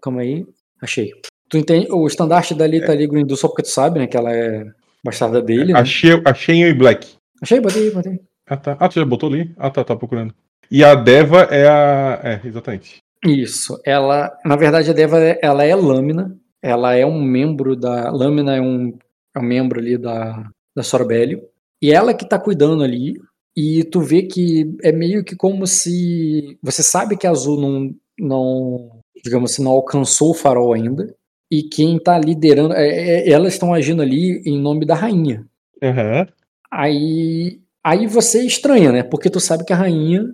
Calma 0.00 0.22
aí. 0.22 0.46
Achei. 0.80 1.10
Tu 1.48 1.58
entende? 1.58 1.86
O 1.90 2.06
estandarte 2.06 2.54
dali 2.54 2.84
tá 2.84 2.92
ali, 2.92 3.06
Grindu, 3.06 3.36
só 3.36 3.48
porque 3.48 3.62
tu 3.62 3.68
sabe, 3.68 3.98
né? 3.98 4.06
Que 4.06 4.16
ela 4.16 4.32
é 4.34 4.64
bastarda 5.04 5.40
dele. 5.42 5.72
né? 5.72 5.78
Achei, 5.78 6.10
achei 6.24 6.56
em 6.56 6.74
Black. 6.74 7.14
Achei, 7.42 7.60
botei, 7.60 7.90
botei. 7.90 8.20
Ah, 8.48 8.56
tá. 8.56 8.76
Ah, 8.80 8.88
tu 8.88 8.94
já 8.98 9.04
botou 9.04 9.28
ali? 9.28 9.52
Ah, 9.56 9.70
tá, 9.70 9.84
tá 9.84 9.94
procurando. 9.94 10.34
E 10.70 10.82
a 10.82 10.94
Deva 10.94 11.42
é 11.42 11.68
a. 11.68 12.20
É, 12.22 12.40
exatamente. 12.46 12.98
Isso. 13.24 13.80
Ela, 13.84 14.36
na 14.44 14.56
verdade, 14.56 14.90
a 14.90 14.92
Deva, 14.94 15.18
ela 15.18 15.64
é 15.64 15.74
lâmina. 15.74 16.36
Ela 16.62 16.94
é 16.96 17.04
um 17.04 17.20
membro 17.22 17.76
da. 17.76 18.10
Lâmina 18.10 18.56
é 18.56 18.60
um, 18.60 18.96
é 19.34 19.38
um 19.38 19.42
membro 19.42 19.78
ali 19.78 19.96
da, 19.98 20.48
da 20.74 20.82
Sorobelli. 20.82 21.40
E 21.82 21.92
ela 21.92 22.14
que 22.14 22.26
tá 22.28 22.38
cuidando 22.38 22.82
ali. 22.82 23.14
E 23.56 23.84
tu 23.84 24.00
vê 24.00 24.22
que 24.22 24.76
é 24.82 24.92
meio 24.92 25.24
que 25.24 25.34
como 25.34 25.66
se. 25.66 26.58
Você 26.62 26.82
sabe 26.82 27.16
que 27.16 27.26
a 27.26 27.30
Azul 27.30 27.60
não. 27.60 27.94
não 28.18 28.90
digamos 29.24 29.50
assim, 29.52 29.64
não 29.64 29.72
alcançou 29.72 30.30
o 30.30 30.34
farol 30.34 30.72
ainda. 30.74 31.14
E 31.50 31.62
quem 31.62 31.98
tá 31.98 32.18
liderando. 32.18 32.74
é- 32.74 32.88
é- 32.88 33.30
elas 33.30 33.54
estão 33.54 33.72
agindo 33.72 34.02
ali 34.02 34.42
em 34.44 34.58
nome 34.60 34.84
da 34.84 34.94
rainha. 34.94 35.46
Aham. 35.82 36.26
Aí, 36.70 37.60
aí 37.82 38.06
você 38.06 38.42
estranha, 38.44 38.92
né? 38.92 39.02
Porque 39.02 39.30
tu 39.30 39.40
sabe 39.40 39.64
que 39.64 39.72
a 39.72 39.76
rainha 39.76 40.24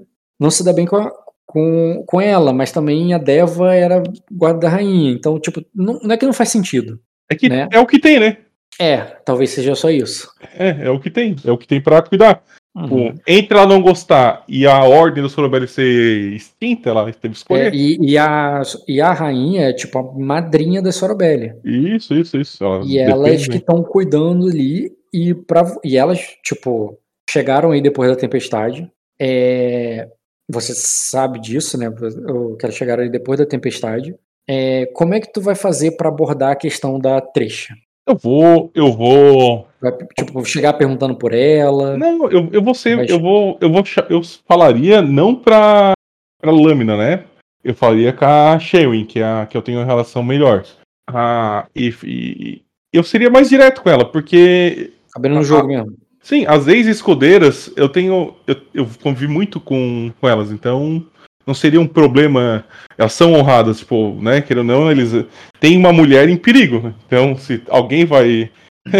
não 0.40 0.51
se 0.51 0.65
dá 0.65 0.73
bem 0.73 0.86
com, 0.86 0.97
a- 0.97 1.12
com, 1.47 2.03
com 2.07 2.20
ela, 2.20 2.53
mas 2.53 2.73
também 2.73 3.15
a 3.15 3.19
Deva 3.19 3.74
era 3.74 4.03
guarda 4.31 4.61
da 4.61 4.69
rainha. 4.69 5.12
Então, 5.12 5.39
tipo, 5.39 5.62
não, 5.74 6.01
não 6.01 6.12
é 6.12 6.16
que 6.16 6.27
não 6.27 6.32
faz 6.32 6.49
sentido. 6.49 6.99
É 7.31 7.35
que 7.36 7.49
Né? 7.49 7.69
é 7.70 7.78
o 7.78 7.86
que 7.86 7.99
tem, 8.01 8.19
né? 8.19 8.39
É, 8.81 8.99
talvez 9.24 9.51
seja 9.51 9.74
só 9.74 9.90
isso. 9.90 10.28
É, 10.55 10.86
é 10.86 10.90
o 10.90 10.99
que 10.99 11.11
tem. 11.11 11.36
É 11.44 11.53
o 11.53 11.59
que 11.59 11.69
tem 11.69 11.81
pra 11.81 12.03
cuidar. 12.03 12.43
Uhum. 12.74 13.15
Entre 13.27 13.57
ela 13.57 13.66
não 13.66 13.82
gostar 13.82 14.44
e 14.49 14.66
a 14.66 14.82
ordem 14.82 15.23
do 15.23 15.28
Sorobelli 15.28 15.69
ser 15.69 16.32
extinta, 16.32 16.89
ela 16.89 17.05
teve 17.12 17.19
que 17.20 17.27
É, 17.28 17.31
escolher. 17.32 17.74
e, 17.74 17.99
e, 18.01 18.16
a, 18.16 18.62
e 18.89 19.01
a 19.01 19.12
rainha 19.12 19.69
é 19.69 19.73
tipo 19.74 19.99
a 19.99 20.12
madrinha 20.19 20.81
da 20.81 20.90
Sorobelli. 20.90 21.53
Isso, 21.65 22.15
isso, 22.15 22.39
isso. 22.39 22.65
Ela 22.65 22.82
E 22.86 22.99
elas 22.99 23.24
depende, 23.24 23.44
que 23.44 23.51
né? 23.51 23.57
estão 23.59 23.82
cuidando 23.82 24.49
ali, 24.49 24.90
e, 25.12 25.35
pra, 25.35 25.65
e 25.85 25.99
elas, 25.99 26.20
tipo, 26.43 26.99
chegaram 27.28 27.73
aí 27.73 27.82
depois 27.82 28.09
da 28.09 28.16
tempestade. 28.16 28.90
É, 29.20 30.09
você 30.51 30.73
sabe 30.74 31.39
disso, 31.40 31.77
né? 31.77 31.93
Eu 32.27 32.57
quero 32.59 32.73
chegar 32.73 32.99
aí 32.99 33.11
depois 33.11 33.39
da 33.39 33.44
tempestade. 33.47 34.15
É, 34.49 34.86
como 34.94 35.12
é 35.15 35.20
que 35.20 35.31
tu 35.31 35.40
vai 35.43 35.55
fazer 35.55 35.93
pra 35.93 36.09
abordar 36.09 36.53
a 36.53 36.57
questão 36.57 36.99
da 36.99 37.20
trecha? 37.20 37.74
Eu 38.07 38.16
vou. 38.16 38.70
Eu 38.74 38.93
vou. 38.93 39.69
Vai, 39.81 39.93
tipo, 40.19 40.45
chegar 40.45 40.73
perguntando 40.74 41.15
por 41.16 41.33
ela? 41.33 41.97
Não, 41.97 42.31
eu, 42.31 42.49
eu 42.53 42.62
vou 42.62 42.74
ser. 42.74 42.97
Mas- 42.97 43.11
Eu 43.11 43.20
vou. 43.20 43.59
Eu 43.61 43.70
vou. 43.70 43.83
Eu 44.09 44.20
falaria 44.47 45.01
não 45.01 45.35
pra, 45.35 45.93
pra 46.41 46.51
lâmina, 46.51 46.97
né? 46.97 47.24
Eu 47.62 47.74
falaria 47.74 48.12
com 48.12 48.24
a 48.24 48.59
Shewin, 48.59 49.05
que, 49.05 49.20
é 49.20 49.24
a, 49.24 49.47
que 49.47 49.57
eu 49.57 49.62
tenho 49.62 49.79
uma 49.79 49.85
relação 49.87 50.23
melhor. 50.23 50.65
Ah, 51.09 51.66
e, 51.74 51.95
e- 52.05 52.62
eu 52.93 53.03
seria 53.05 53.31
mais 53.31 53.49
direto 53.49 53.83
com 53.83 53.89
ela, 53.89 54.05
porque 54.05 54.93
Sabendo 55.07 55.37
no 55.37 55.45
jogo 55.45 55.69
mesmo. 55.69 55.97
Sim, 56.20 56.45
as 56.47 56.69
ex-escudeiras, 56.69 57.73
eu 57.77 57.89
tenho. 57.89 58.35
Eu, 58.47 58.57
eu 58.74 58.87
convivi 59.03 59.27
muito 59.33 59.61
com, 59.61 60.12
com 60.20 60.29
elas, 60.29 60.51
então 60.53 61.05
não 61.47 61.55
seria 61.55 61.81
um 61.81 61.86
problema. 61.86 62.64
Elas 62.97 63.12
são 63.12 63.35
honradas, 63.35 63.78
tipo, 63.81 64.14
né? 64.23 64.40
Querendo 64.40 64.70
ou 64.70 64.81
não, 64.81 64.90
eles. 64.90 65.12
Tem 65.60 65.77
uma 65.77 65.93
mulher 65.93 66.28
em 66.28 66.36
perigo. 66.36 66.81
né? 66.81 66.94
Então, 67.06 67.36
se 67.36 67.62
alguém 67.69 68.05
vai. 68.05 68.51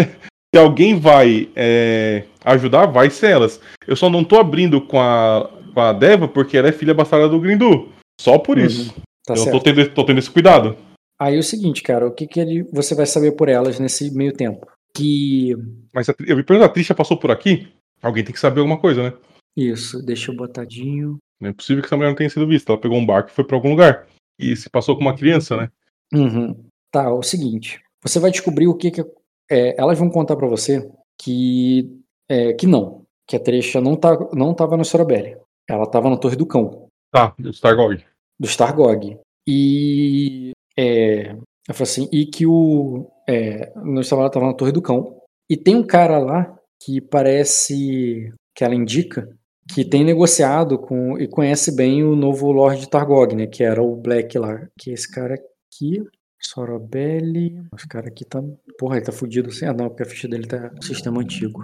se 0.53 0.59
alguém 0.59 0.99
vai 0.99 1.49
é, 1.55 2.23
ajudar, 2.45 2.85
vai 2.85 3.09
ser 3.09 3.31
elas. 3.31 3.59
Eu 3.87 3.95
só 3.95 4.09
não 4.09 4.23
tô 4.23 4.37
abrindo 4.37 4.79
com 4.81 4.99
a, 4.99 5.49
com 5.73 5.79
a 5.79 5.93
Deva 5.93 6.27
porque 6.27 6.57
ela 6.57 6.69
é 6.69 6.71
filha 6.71 6.93
bastarda 6.93 7.27
do 7.29 7.39
Grindu. 7.39 7.89
Só 8.21 8.37
por 8.37 8.57
Uhum, 8.57 8.65
isso. 8.65 8.93
Tá 9.25 9.33
eu 9.33 9.37
certo. 9.37 9.51
tô 9.51 9.59
tendo, 9.63 9.89
tô 9.89 10.05
tendo 10.05 10.19
esse 10.19 10.29
cuidado. 10.29 10.75
Aí 11.19 11.35
é 11.35 11.39
o 11.39 11.43
seguinte, 11.43 11.81
cara, 11.81 12.05
o 12.07 12.11
que, 12.11 12.27
que 12.27 12.39
ele, 12.39 12.63
você 12.71 12.93
vai 12.93 13.05
saber 13.05 13.31
por 13.33 13.47
elas 13.47 13.79
nesse 13.79 14.13
meio 14.13 14.33
tempo? 14.33 14.67
Que. 14.95 15.55
Mas 15.93 16.09
a, 16.09 16.13
eu 16.27 16.35
me 16.35 16.43
pergunto, 16.43 16.65
a 16.65 16.69
Trisha 16.69 16.93
passou 16.93 17.17
por 17.17 17.31
aqui? 17.31 17.67
Alguém 18.01 18.23
tem 18.23 18.33
que 18.33 18.39
saber 18.39 18.59
alguma 18.59 18.77
coisa, 18.77 19.01
né? 19.03 19.13
Isso, 19.55 20.03
deixa 20.03 20.31
eu 20.31 20.35
botadinho. 20.35 21.17
Não 21.39 21.49
é 21.49 21.53
possível 21.53 21.81
que 21.81 21.87
essa 21.87 21.95
mulher 21.97 22.09
não 22.09 22.15
tenha 22.15 22.29
sido 22.29 22.47
vista. 22.47 22.71
Ela 22.71 22.81
pegou 22.81 22.97
um 22.97 23.05
barco 23.05 23.29
e 23.29 23.33
foi 23.33 23.43
pra 23.43 23.55
algum 23.57 23.69
lugar. 23.71 24.07
E 24.39 24.55
se 24.55 24.69
passou 24.69 24.95
com 24.95 25.01
uma 25.01 25.15
criança, 25.15 25.57
né? 25.57 25.69
Uhum. 26.13 26.55
Tá, 26.91 27.03
é 27.03 27.07
o 27.09 27.21
seguinte. 27.23 27.81
Você 28.01 28.19
vai 28.19 28.31
descobrir 28.31 28.67
o 28.67 28.75
que 28.75 28.91
que. 28.91 29.01
é, 29.49 29.79
elas 29.79 29.97
vão 29.99 30.09
contar 30.09 30.35
pra 30.35 30.47
você 30.47 30.89
que. 31.19 31.99
é, 32.29 32.53
que 32.53 32.65
não. 32.67 33.03
Que 33.27 33.35
a 33.35 33.39
Trecha 33.39 33.79
não, 33.79 33.95
tá, 33.95 34.17
não 34.33 34.53
tava 34.53 34.75
no 34.77 34.83
Sorobelli. 34.85 35.37
Ela 35.69 35.85
tava 35.89 36.09
na 36.09 36.17
Torre 36.17 36.35
do 36.35 36.45
Cão, 36.45 36.87
Tá, 37.11 37.33
do 37.39 37.49
Stargog. 37.51 38.03
do 38.39 38.47
Stargog. 38.47 39.17
E. 39.47 40.51
É, 40.77 41.31
eu 41.31 41.73
falei 41.73 41.83
assim, 41.83 42.09
e 42.11 42.25
que 42.25 42.45
o. 42.45 43.09
É, 43.27 43.71
nós 43.77 44.09
tava, 44.09 44.23
ela 44.23 44.29
tava 44.31 44.45
na 44.47 44.53
Torre 44.53 44.71
do 44.71 44.81
Cão. 44.81 45.19
E 45.49 45.55
tem 45.55 45.75
um 45.75 45.85
cara 45.85 46.17
lá 46.17 46.57
que 46.81 46.99
parece. 47.01 48.33
que 48.55 48.63
ela 48.63 48.75
indica 48.75 49.29
que 49.67 49.85
tem 49.85 50.03
negociado 50.03 50.77
com 50.77 51.17
e 51.19 51.27
conhece 51.27 51.75
bem 51.75 52.03
o 52.03 52.15
novo 52.15 52.51
Lord 52.51 52.89
Targog, 52.89 53.35
né? 53.35 53.47
Que 53.47 53.63
era 53.63 53.81
o 53.81 53.95
Black 53.95 54.37
lá. 54.37 54.67
Que 54.77 54.91
é 54.91 54.93
esse 54.93 55.09
cara 55.09 55.35
aqui. 55.35 56.03
Sorobelli. 56.39 57.63
Esse 57.75 57.87
cara 57.87 58.07
aqui 58.07 58.25
tá. 58.25 58.43
Porra, 58.77 58.97
ele 58.97 59.05
tá 59.05 59.11
fudido 59.11 59.49
assim. 59.49 59.65
Ah, 59.65 59.73
não, 59.73 59.87
porque 59.87 60.03
a 60.03 60.05
ficha 60.05 60.27
dele 60.27 60.45
tá 60.45 60.71
no 60.75 60.83
sistema 60.83 61.21
antigo. 61.21 61.63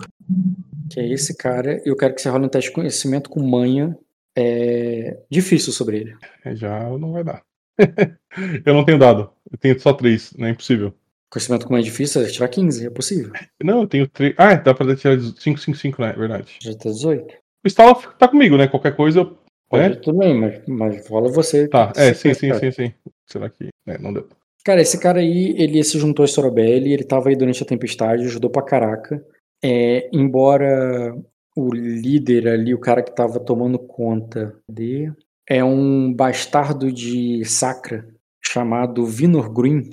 Que 0.89 0.99
é 1.01 1.11
esse 1.11 1.35
cara. 1.35 1.81
Eu 1.85 1.95
quero 1.95 2.15
que 2.15 2.21
você 2.21 2.29
role 2.29 2.45
um 2.45 2.49
teste 2.49 2.69
de 2.69 2.75
conhecimento 2.75 3.29
com 3.29 3.41
manha. 3.41 3.97
É 4.35 5.19
difícil 5.29 5.73
sobre 5.73 5.97
ele. 5.97 6.15
É, 6.45 6.55
já 6.55 6.89
não 6.97 7.11
vai 7.11 7.23
dar. 7.23 7.43
eu 8.65 8.73
não 8.73 8.85
tenho 8.85 8.97
dado. 8.97 9.29
Eu 9.51 9.57
tenho 9.57 9.79
só 9.79 9.91
três. 9.91 10.33
Não 10.37 10.47
é 10.47 10.51
impossível. 10.51 10.93
Conhecimento 11.29 11.67
com 11.67 11.73
manha 11.73 11.83
difícil 11.83 12.21
é 12.21 12.27
tirar 12.27 12.47
15, 12.47 12.87
é 12.87 12.89
possível. 12.89 13.31
Não, 13.61 13.81
eu 13.81 13.87
tenho 13.87 14.07
três. 14.07 14.33
Ah, 14.37 14.55
dá 14.55 14.73
pra 14.73 14.95
tirar 14.95 15.19
5, 15.19 15.59
5, 15.59 15.77
5, 15.77 16.01
né? 16.01 16.09
É 16.09 16.17
verdade. 16.17 16.57
Já 16.61 16.73
tá 16.73 16.89
18. 16.89 17.35
O 17.63 17.67
Stala 17.67 17.95
tá 18.17 18.27
comigo, 18.27 18.57
né? 18.57 18.67
Qualquer 18.67 18.95
coisa. 18.95 19.19
eu- 19.21 19.37
Pode, 19.69 19.83
É? 19.83 19.95
tudo 19.97 20.17
bem, 20.17 20.35
mas, 20.35 20.61
mas 20.67 21.07
rola 21.07 21.29
você. 21.31 21.67
Tá, 21.67 21.93
é, 21.95 22.11
sim, 22.13 22.33
sim, 22.33 22.51
sim, 22.55 22.71
sim. 22.71 22.93
Será 23.27 23.49
que. 23.49 23.67
É, 23.87 23.97
não 23.99 24.11
deu. 24.11 24.27
Cara, 24.65 24.81
esse 24.81 24.99
cara 24.99 25.19
aí, 25.19 25.53
ele 25.59 25.83
se 25.83 25.99
juntou 25.99 26.23
a 26.23 26.27
Sorobelli, 26.27 26.91
ele 26.91 27.03
tava 27.03 27.29
aí 27.29 27.35
durante 27.35 27.61
a 27.61 27.65
tempestade, 27.65 28.23
ajudou 28.25 28.49
pra 28.49 28.63
caraca. 28.63 29.23
É, 29.63 30.09
embora 30.11 31.15
o 31.55 31.71
líder 31.71 32.47
ali, 32.47 32.73
o 32.73 32.79
cara 32.79 33.03
que 33.03 33.13
tava 33.13 33.39
tomando 33.39 33.77
conta 33.77 34.55
de. 34.69 35.11
É 35.47 35.63
um 35.63 36.11
bastardo 36.13 36.91
de 36.91 37.43
Sacra 37.45 38.07
chamado 38.43 39.05
Vinor 39.05 39.51
Green. 39.53 39.87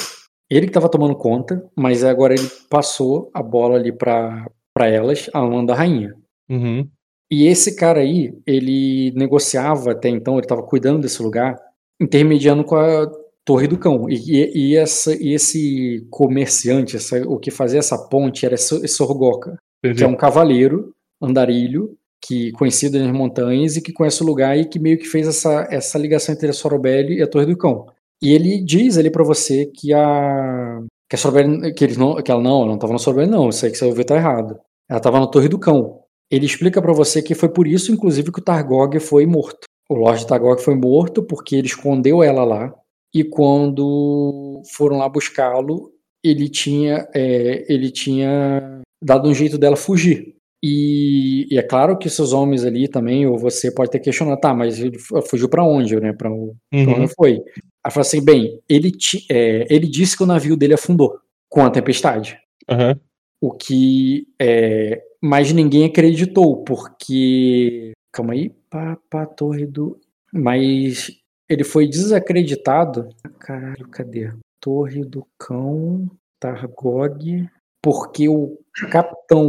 Ele 0.51 0.67
que 0.67 0.73
tava 0.73 0.89
tomando 0.89 1.17
conta, 1.17 1.63
mas 1.77 2.03
agora 2.05 2.33
ele 2.35 2.49
passou 2.71 3.31
a 3.35 3.43
bola 3.43 3.77
ali 3.77 3.93
pra, 3.93 4.47
pra 4.73 4.89
elas, 4.89 5.29
a 5.35 5.41
mão 5.43 5.65
da 5.67 5.75
rainha. 5.75 6.15
Uhum. 6.49 6.89
E 7.31 7.47
esse 7.47 7.75
cara 7.77 8.01
aí, 8.01 8.33
ele 8.47 9.13
negociava 9.17 9.93
até 9.93 10.09
então, 10.09 10.35
ele 10.35 10.43
estava 10.45 10.63
cuidando 10.63 11.01
desse 11.01 11.23
lugar, 11.23 11.57
intermediando 12.01 12.65
com 12.65 12.77
a 12.77 13.11
Torre 13.45 13.67
do 13.67 13.79
Cão. 13.79 14.09
E, 14.09 14.15
e- 14.15 14.71
e 14.73 14.77
essa, 14.77 15.15
e 15.15 15.35
esse 15.35 16.07
comerciante, 16.11 16.97
essa- 16.97 17.23
o 17.29 17.39
que 17.39 17.51
fazia 17.51 17.79
essa 17.79 17.99
ponte 18.09 18.45
era 18.47 18.57
Sorgoca, 18.57 19.57
Entendi. 19.85 19.99
que 19.99 20.05
é 20.05 20.09
um 20.09 20.17
cavaleiro, 20.17 20.93
andarilho, 21.21 21.97
que 22.25 22.51
conhecido 22.53 22.99
nas 22.99 23.13
montanhas 23.13 23.77
e 23.77 23.83
que 23.83 23.93
conhece 23.93 24.23
o 24.23 24.27
lugar 24.27 24.57
e 24.59 24.65
que 24.65 24.79
meio 24.79 24.99
que 24.99 25.07
fez 25.07 25.27
essa, 25.29 25.67
essa 25.71 25.99
ligação 25.99 26.35
entre 26.35 26.49
a 26.49 26.53
Sorobelli 26.53 27.19
e 27.19 27.23
a 27.23 27.27
Torre 27.27 27.47
do 27.47 27.57
Cão. 27.57 27.87
E 28.23 28.33
ele 28.33 28.63
diz 28.63 28.97
ali 28.99 29.11
pra 29.11 29.23
você 29.25 29.67
que 29.67 29.93
a 29.93 30.81
que 31.09 31.15
a 31.15 31.19
Sorobelli, 31.19 31.73
que 31.73 31.85
eles 31.85 31.97
não, 31.97 32.17
que 32.21 32.31
ela 32.33 32.43
não, 32.43 32.63
ela 32.63 32.67
não 32.73 32.79
tava 32.79 32.93
na 32.93 32.99
Sorobelli 32.99 33.31
não, 33.31 33.49
isso 33.49 33.65
aí 33.65 33.71
que 33.71 33.79
você 33.79 33.85
ouviu 33.85 34.05
tá 34.05 34.17
errado. 34.17 34.59
Ela 34.91 34.99
tava 35.01 35.21
na 35.21 35.27
Torre 35.29 35.49
do 35.49 35.59
Cão. 35.59 36.01
Ele 36.31 36.47
explica 36.47 36.83
pra 36.83 36.93
você 36.93 37.23
que 37.23 37.35
foi 37.35 37.49
por 37.49 37.67
isso, 37.67 37.93
inclusive, 37.93 38.33
que 38.33 38.41
o 38.41 38.45
Targog 38.45 38.99
foi 39.01 39.27
morto. 39.27 39.61
O 39.89 39.95
Lorde 39.95 40.27
Targog 40.27 40.61
foi 40.61 40.75
morto 40.75 41.23
porque 41.23 41.55
ele 41.57 41.69
escondeu 41.69 42.23
ela 42.23 42.43
lá 42.45 42.75
e 43.15 43.23
quando 43.23 44.63
foram 44.75 44.99
lá 44.99 45.09
buscá-lo, 45.09 45.93
ele 46.25 46.49
tinha, 46.49 47.07
é, 47.15 47.65
ele 47.73 47.91
tinha 47.91 48.83
dado 49.03 49.29
um 49.29 49.35
jeito 49.35 49.57
dela 49.57 49.77
fugir. 49.77 50.35
E, 50.65 51.47
e 51.55 51.59
é 51.59 51.63
claro 51.63 51.97
que 51.97 52.11
seus 52.11 52.33
homens 52.33 52.65
ali 52.65 52.89
também, 52.89 53.27
ou 53.27 53.39
você 53.39 53.71
pode 53.73 53.91
ter 53.91 54.01
questionado, 54.01 54.41
tá, 54.41 54.53
mas 54.53 54.81
ele 54.81 54.99
fu- 54.99 55.23
fugiu 55.23 55.49
pra 55.49 55.63
onde, 55.63 55.95
né? 56.01 56.13
Pra 56.13 56.31
Uhum. 56.31 56.53
onde 56.73 57.15
foi? 57.15 57.41
Aí 57.85 57.93
fala 57.93 58.01
assim, 58.01 58.25
bem, 58.25 58.61
ele, 58.69 58.91
ti- 58.91 59.25
é, 59.31 59.67
ele 59.73 59.87
disse 59.87 60.17
que 60.17 60.23
o 60.25 60.27
navio 60.27 60.57
dele 60.57 60.75
afundou 60.75 61.17
com 61.49 61.65
a 61.65 61.71
tempestade. 61.71 62.37
Aham. 62.69 62.99
O 63.41 63.53
que. 63.53 64.27
É, 64.41 65.01
mas 65.27 65.53
ninguém 65.53 65.85
acreditou, 65.85 66.63
porque. 66.63 67.93
Calma 68.13 68.33
aí. 68.33 68.51
Pá, 68.71 68.97
pá, 69.11 69.27
torre 69.27 69.67
do. 69.67 70.01
Mas 70.33 71.11
ele 71.49 71.65
foi 71.65 71.89
desacreditado. 71.89 73.09
Caralho, 73.39 73.89
cadê? 73.89 74.33
Torre 74.61 75.05
do 75.05 75.27
Cão, 75.39 76.09
Targog. 76.41 77.49
Porque 77.83 78.29
o 78.29 78.59
capitão. 78.91 79.49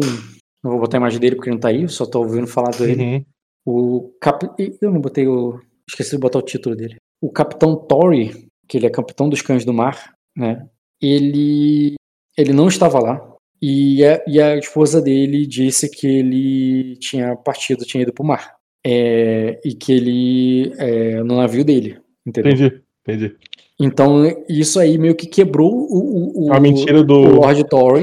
Não 0.63 0.71
vou 0.71 0.81
botar 0.81 0.97
a 0.97 0.99
imagem 0.99 1.19
dele 1.19 1.35
porque 1.35 1.49
ele 1.49 1.55
não 1.55 1.61
tá 1.61 1.69
aí, 1.69 1.87
só 1.87 2.05
tô 2.05 2.19
ouvindo 2.19 2.47
falar 2.47 2.71
dele. 2.71 3.03
Uhum. 3.03 3.25
O 3.65 4.13
cap... 4.19 4.47
Eu 4.81 4.91
não 4.91 4.99
botei 4.99 5.27
o. 5.27 5.59
Esqueci 5.87 6.11
de 6.11 6.17
botar 6.17 6.39
o 6.39 6.43
título 6.43 6.75
dele. 6.75 6.97
O 7.21 7.31
Capitão 7.31 7.75
Tory, 7.75 8.49
que 8.67 8.77
ele 8.77 8.87
é 8.87 8.89
capitão 8.89 9.29
dos 9.29 9.41
cães 9.41 9.63
do 9.63 9.73
mar, 9.73 10.13
né? 10.35 10.67
Ele. 11.01 11.95
Ele 12.37 12.53
não 12.53 12.67
estava 12.67 12.99
lá. 12.99 13.36
E 13.61 14.05
a, 14.05 14.23
e 14.27 14.39
a 14.41 14.55
esposa 14.55 15.01
dele 15.01 15.45
disse 15.45 15.89
que 15.89 16.07
ele 16.07 16.95
tinha 16.97 17.35
partido, 17.35 17.85
tinha 17.85 18.03
ido 18.03 18.13
pro 18.13 18.25
mar. 18.25 18.55
É, 18.85 19.59
e 19.65 19.73
que 19.73 19.91
ele. 19.91 20.73
É, 20.77 21.23
no 21.23 21.37
navio 21.37 21.65
dele. 21.65 21.97
Entendeu? 22.25 22.51
Entendi, 22.51 22.81
entendi. 23.05 23.35
Então, 23.79 24.23
isso 24.49 24.79
aí 24.79 24.97
meio 24.97 25.15
que 25.15 25.27
quebrou 25.27 25.71
o, 25.71 26.45
o, 26.45 26.47
o, 26.47 26.53
A 26.53 26.59
mentira 26.59 26.99
o 26.99 27.03
do. 27.03 27.19
Lord 27.19 27.63
Tory. 27.69 28.01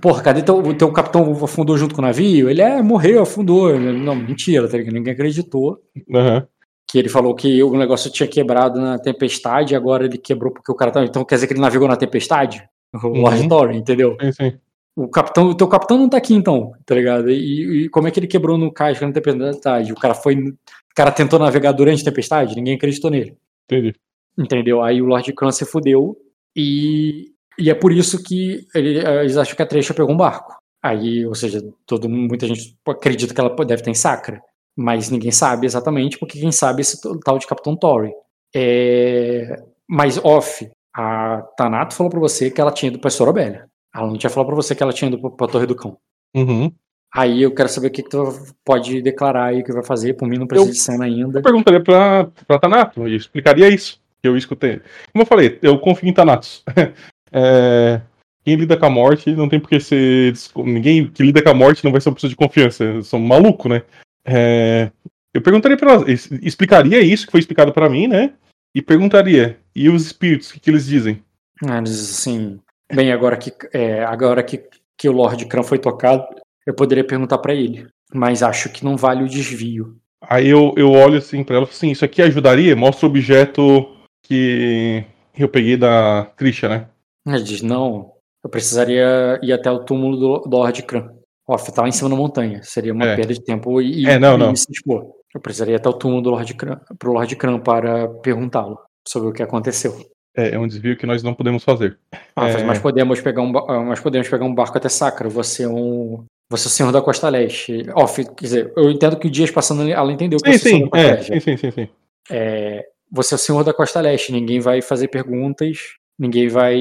Porra, 0.00 0.22
cadê 0.22 0.42
teu, 0.42 0.58
o 0.58 0.74
teu 0.74 0.92
capitão 0.92 1.32
afundou 1.42 1.76
junto 1.78 1.94
com 1.94 2.02
o 2.02 2.04
navio? 2.04 2.50
Ele 2.50 2.60
é, 2.60 2.82
morreu, 2.82 3.22
afundou. 3.22 3.78
Não, 3.78 4.14
mentira, 4.14 4.68
tá 4.68 4.76
ligado? 4.76 4.94
Ninguém 4.94 5.12
acreditou. 5.14 5.78
Aham. 6.14 6.46
Que 6.88 6.98
ele 6.98 7.08
falou 7.08 7.34
que 7.34 7.62
o 7.62 7.76
negócio 7.76 8.10
tinha 8.10 8.28
quebrado 8.28 8.80
na 8.80 8.98
tempestade, 8.98 9.74
agora 9.74 10.04
ele 10.04 10.18
quebrou 10.18 10.52
porque 10.52 10.70
o 10.70 10.74
cara 10.74 10.90
tá. 10.90 11.04
Então 11.04 11.24
quer 11.24 11.36
dizer 11.36 11.46
que 11.46 11.54
ele 11.54 11.60
navegou 11.60 11.88
na 11.88 11.96
tempestade? 11.96 12.62
O 12.94 13.08
Lord 13.08 13.40
Uhum. 13.42 13.48
Tory, 13.48 13.76
entendeu? 13.76 14.16
Sim, 14.20 14.32
sim. 14.32 14.52
O 14.96 15.08
capitão, 15.08 15.48
o 15.50 15.54
teu 15.54 15.68
capitão 15.68 15.98
não 15.98 16.08
tá 16.08 16.16
aqui 16.16 16.32
então, 16.34 16.72
tá 16.86 16.94
ligado? 16.94 17.30
E, 17.30 17.84
e 17.84 17.88
como 17.90 18.08
é 18.08 18.10
que 18.10 18.18
ele 18.18 18.26
quebrou 18.26 18.56
no 18.56 18.72
cais 18.72 18.98
na 19.00 19.12
tempestade? 19.12 19.92
O 19.92 19.96
cara 19.96 20.14
foi. 20.14 20.34
O 20.36 20.56
cara 20.96 21.12
tentou 21.12 21.38
navegar 21.38 21.72
durante 21.72 22.00
a 22.00 22.04
tempestade, 22.06 22.56
ninguém 22.56 22.76
acreditou 22.76 23.10
nele. 23.10 23.36
Entendi. 23.70 23.94
Entendeu? 24.38 24.82
Aí 24.82 25.02
o 25.02 25.06
Lord 25.06 25.30
Khan 25.34 25.52
se 25.52 25.66
fudeu 25.66 26.16
e, 26.56 27.26
e 27.58 27.68
é 27.70 27.74
por 27.74 27.92
isso 27.92 28.22
que 28.22 28.66
ele- 28.74 28.98
eles 28.98 29.36
acham 29.36 29.54
que 29.54 29.62
a 29.62 29.66
Tresha 29.66 29.92
pegou 29.92 30.12
um 30.12 30.16
barco. 30.16 30.54
Aí, 30.82 31.26
ou 31.26 31.34
seja, 31.34 31.60
todo 31.86 32.08
muita 32.08 32.46
gente 32.46 32.74
acredita 32.88 33.34
que 33.34 33.40
ela 33.40 33.54
deve 33.54 33.74
estar 33.82 33.90
em 33.90 33.94
Sacra, 33.94 34.40
mas 34.74 35.10
ninguém 35.10 35.30
sabe 35.32 35.66
exatamente, 35.66 36.18
porque 36.18 36.38
quem 36.40 36.52
sabe 36.52 36.80
é 36.80 36.82
esse 36.82 36.98
tal 37.24 37.38
de 37.38 37.46
Capitão 37.46 37.76
Tory. 37.76 38.12
É, 38.54 39.56
mas 39.88 40.16
off, 40.24 40.66
a 40.94 41.42
Tanato 41.56 41.94
falou 41.94 42.10
pra 42.10 42.20
você 42.20 42.50
que 42.50 42.60
ela 42.60 42.72
tinha 42.72 42.88
ido 42.90 42.98
pra 42.98 43.10
Sorobélia. 43.10 43.68
Ela 43.96 44.06
não 44.08 44.18
tinha 44.18 44.30
falado 44.30 44.46
pra 44.48 44.56
você 44.56 44.74
que 44.74 44.82
ela 44.82 44.92
tinha 44.92 45.08
ido 45.08 45.18
pra- 45.18 45.30
pra 45.30 45.46
Torre 45.48 45.66
do 45.66 45.74
Cão. 45.74 45.96
Uhum. 46.36 46.70
Aí 47.14 47.40
eu 47.42 47.54
quero 47.54 47.68
saber 47.68 47.86
o 47.86 47.90
que, 47.90 48.02
que 48.02 48.10
tu 48.10 48.24
pode 48.64 49.00
declarar 49.00 49.46
aí, 49.46 49.60
o 49.60 49.64
que 49.64 49.72
vai 49.72 49.82
fazer. 49.84 50.14
Por 50.14 50.28
mim 50.28 50.36
não 50.38 50.46
precisa 50.46 50.68
Eu- 50.68 50.72
de 50.74 50.78
cena 50.78 51.04
ainda. 51.04 51.38
Eu 51.38 51.42
perguntaria 51.42 51.80
pra, 51.82 52.28
pra 52.46 52.58
Thanatos, 52.58 53.06
e 53.10 53.14
explicaria 53.16 53.68
isso, 53.68 54.00
que 54.20 54.28
eu 54.28 54.36
escutei. 54.36 54.80
Como 55.12 55.22
eu 55.22 55.26
falei, 55.26 55.58
eu 55.62 55.78
confio 55.78 56.08
em 56.08 56.12
Thanatos. 56.12 56.62
É, 57.32 58.00
quem 58.44 58.54
lida 58.54 58.76
com 58.76 58.86
a 58.86 58.90
morte 58.90 59.32
não 59.34 59.48
tem 59.48 59.58
por 59.58 59.68
que 59.68 59.80
ser. 59.80 60.32
Ninguém 60.56 61.10
que 61.10 61.22
lida 61.22 61.42
com 61.42 61.50
a 61.50 61.54
morte 61.54 61.84
não 61.84 61.90
vai 61.92 62.00
ser 62.00 62.08
uma 62.08 62.14
pessoa 62.14 62.30
de 62.30 62.36
confiança. 62.36 62.84
Eu 62.84 63.02
sou 63.02 63.18
um 63.18 63.26
maluco, 63.26 63.68
né? 63.68 63.82
É, 64.24 64.90
eu 65.34 65.42
perguntaria 65.42 65.76
pra 65.76 65.92
ela, 65.92 66.04
explicaria 66.10 67.00
isso 67.00 67.26
que 67.26 67.32
foi 67.32 67.40
explicado 67.40 67.72
pra 67.72 67.90
mim, 67.90 68.06
né? 68.06 68.32
E 68.74 68.80
perguntaria, 68.80 69.58
e 69.74 69.88
os 69.90 70.06
espíritos, 70.06 70.50
o 70.50 70.54
que, 70.54 70.60
que 70.60 70.70
eles 70.70 70.86
dizem? 70.86 71.20
Ah, 71.68 71.78
Eles 71.78 71.98
assim, 72.10 72.58
bem, 72.92 73.12
agora 73.12 73.36
que 73.36 73.52
é, 73.72 74.04
agora 74.04 74.42
que, 74.42 74.62
que 74.96 75.08
o 75.08 75.12
Lord 75.12 75.44
Kran 75.46 75.62
foi 75.62 75.78
tocado, 75.78 76.24
eu 76.66 76.74
poderia 76.74 77.04
perguntar 77.06 77.38
pra 77.38 77.54
ele, 77.54 77.86
mas 78.12 78.42
acho 78.42 78.68
que 78.70 78.84
não 78.84 78.96
vale 78.96 79.22
o 79.24 79.28
desvio. 79.28 79.96
Aí 80.22 80.48
eu, 80.48 80.72
eu 80.76 80.90
olho 80.90 81.18
assim 81.18 81.44
pra 81.44 81.56
ela 81.56 81.64
e 81.64 81.66
falo 81.66 81.76
assim, 81.76 81.90
isso 81.90 82.04
aqui 82.04 82.22
ajudaria? 82.22 82.74
Mostra 82.74 83.06
o 83.06 83.10
objeto 83.10 83.94
que 84.22 85.04
eu 85.38 85.48
peguei 85.48 85.76
da 85.76 86.24
Trisha, 86.36 86.68
né? 86.68 86.88
Ele 87.26 87.42
diz, 87.42 87.62
não, 87.62 88.12
eu 88.42 88.50
precisaria 88.50 89.38
ir 89.42 89.52
até 89.52 89.70
o 89.70 89.80
túmulo 89.84 90.16
do, 90.16 90.38
do 90.48 90.56
Lord 90.56 90.82
Kran. 90.82 91.10
Off, 91.48 91.70
tá 91.72 91.82
lá 91.82 91.88
em 91.88 91.92
cima 91.92 92.10
da 92.10 92.16
montanha, 92.16 92.60
seria 92.64 92.92
uma 92.92 93.04
É. 93.04 93.14
perda 93.16 93.32
de 93.32 93.40
tempo 93.44 93.80
e, 93.80 94.04
É, 94.06 94.18
não, 94.18 94.34
e 94.34 94.38
não. 94.38 94.56
se 94.56 94.66
expor. 94.70 95.12
Eu 95.32 95.40
precisaria 95.40 95.74
ir 95.74 95.76
até 95.76 95.88
o 95.88 95.92
túmulo 95.92 96.22
do 96.22 96.30
Lord 96.30 96.54
Kran, 96.54 96.80
pro 96.98 97.12
Lord 97.12 97.36
Kran 97.36 97.60
para 97.60 98.08
perguntá-lo 98.08 98.78
sobre 99.06 99.28
o 99.28 99.32
que 99.32 99.42
aconteceu. 99.44 99.94
É, 100.36 100.54
é 100.54 100.58
um 100.58 100.66
desvio 100.66 100.96
que 100.96 101.06
nós 101.06 101.22
não 101.22 101.32
podemos 101.34 101.64
fazer. 101.64 101.98
Ah, 102.34 102.48
É. 102.48 102.62
mas 102.64 102.78
podemos 102.78 103.20
pegar 103.20 103.40
um, 103.42 103.50
ba- 103.50 103.64
ah, 103.68 103.80
mas 103.80 104.00
podemos 104.00 104.28
pegar 104.28 104.44
um 104.44 104.54
barco 104.54 104.76
até 104.76 104.88
Sacra. 104.88 105.28
Você 105.28 105.62
é 105.64 105.68
um, 105.68 106.24
você 106.50 106.66
é 106.66 106.68
o 106.68 106.70
senhor 106.70 106.92
da 106.92 107.00
Costa 107.02 107.28
Leste. 107.28 107.86
Off, 107.94 108.22
quer 108.34 108.44
dizer, 108.44 108.72
eu 108.76 108.90
entendo 108.90 109.18
que 109.18 109.26
o 109.28 109.30
Dias 109.30 109.50
passando 109.50 109.88
ela 109.90 110.12
entendeu 110.12 110.38
que 110.38 110.52
Sim, 110.52 110.58
você 110.58 110.68
é 110.68 110.70
o 110.70 110.72
sim, 110.72 110.76
senhor 110.78 110.90
da 110.90 110.90
Costa 110.90 111.08
é, 111.08 111.14
Leste. 111.14 111.32
sim, 111.32 111.40
sim, 111.40 111.56
sim, 111.56 111.70
sim. 111.70 111.88
É, 112.30 112.86
você 113.10 113.34
é 113.34 113.36
o 113.36 113.38
senhor 113.38 113.64
da 113.64 113.72
Costa 113.72 114.00
Leste. 114.00 114.32
Ninguém 114.32 114.60
vai 114.60 114.82
fazer 114.82 115.08
perguntas. 115.08 115.78
Ninguém 116.18 116.48
vai 116.48 116.76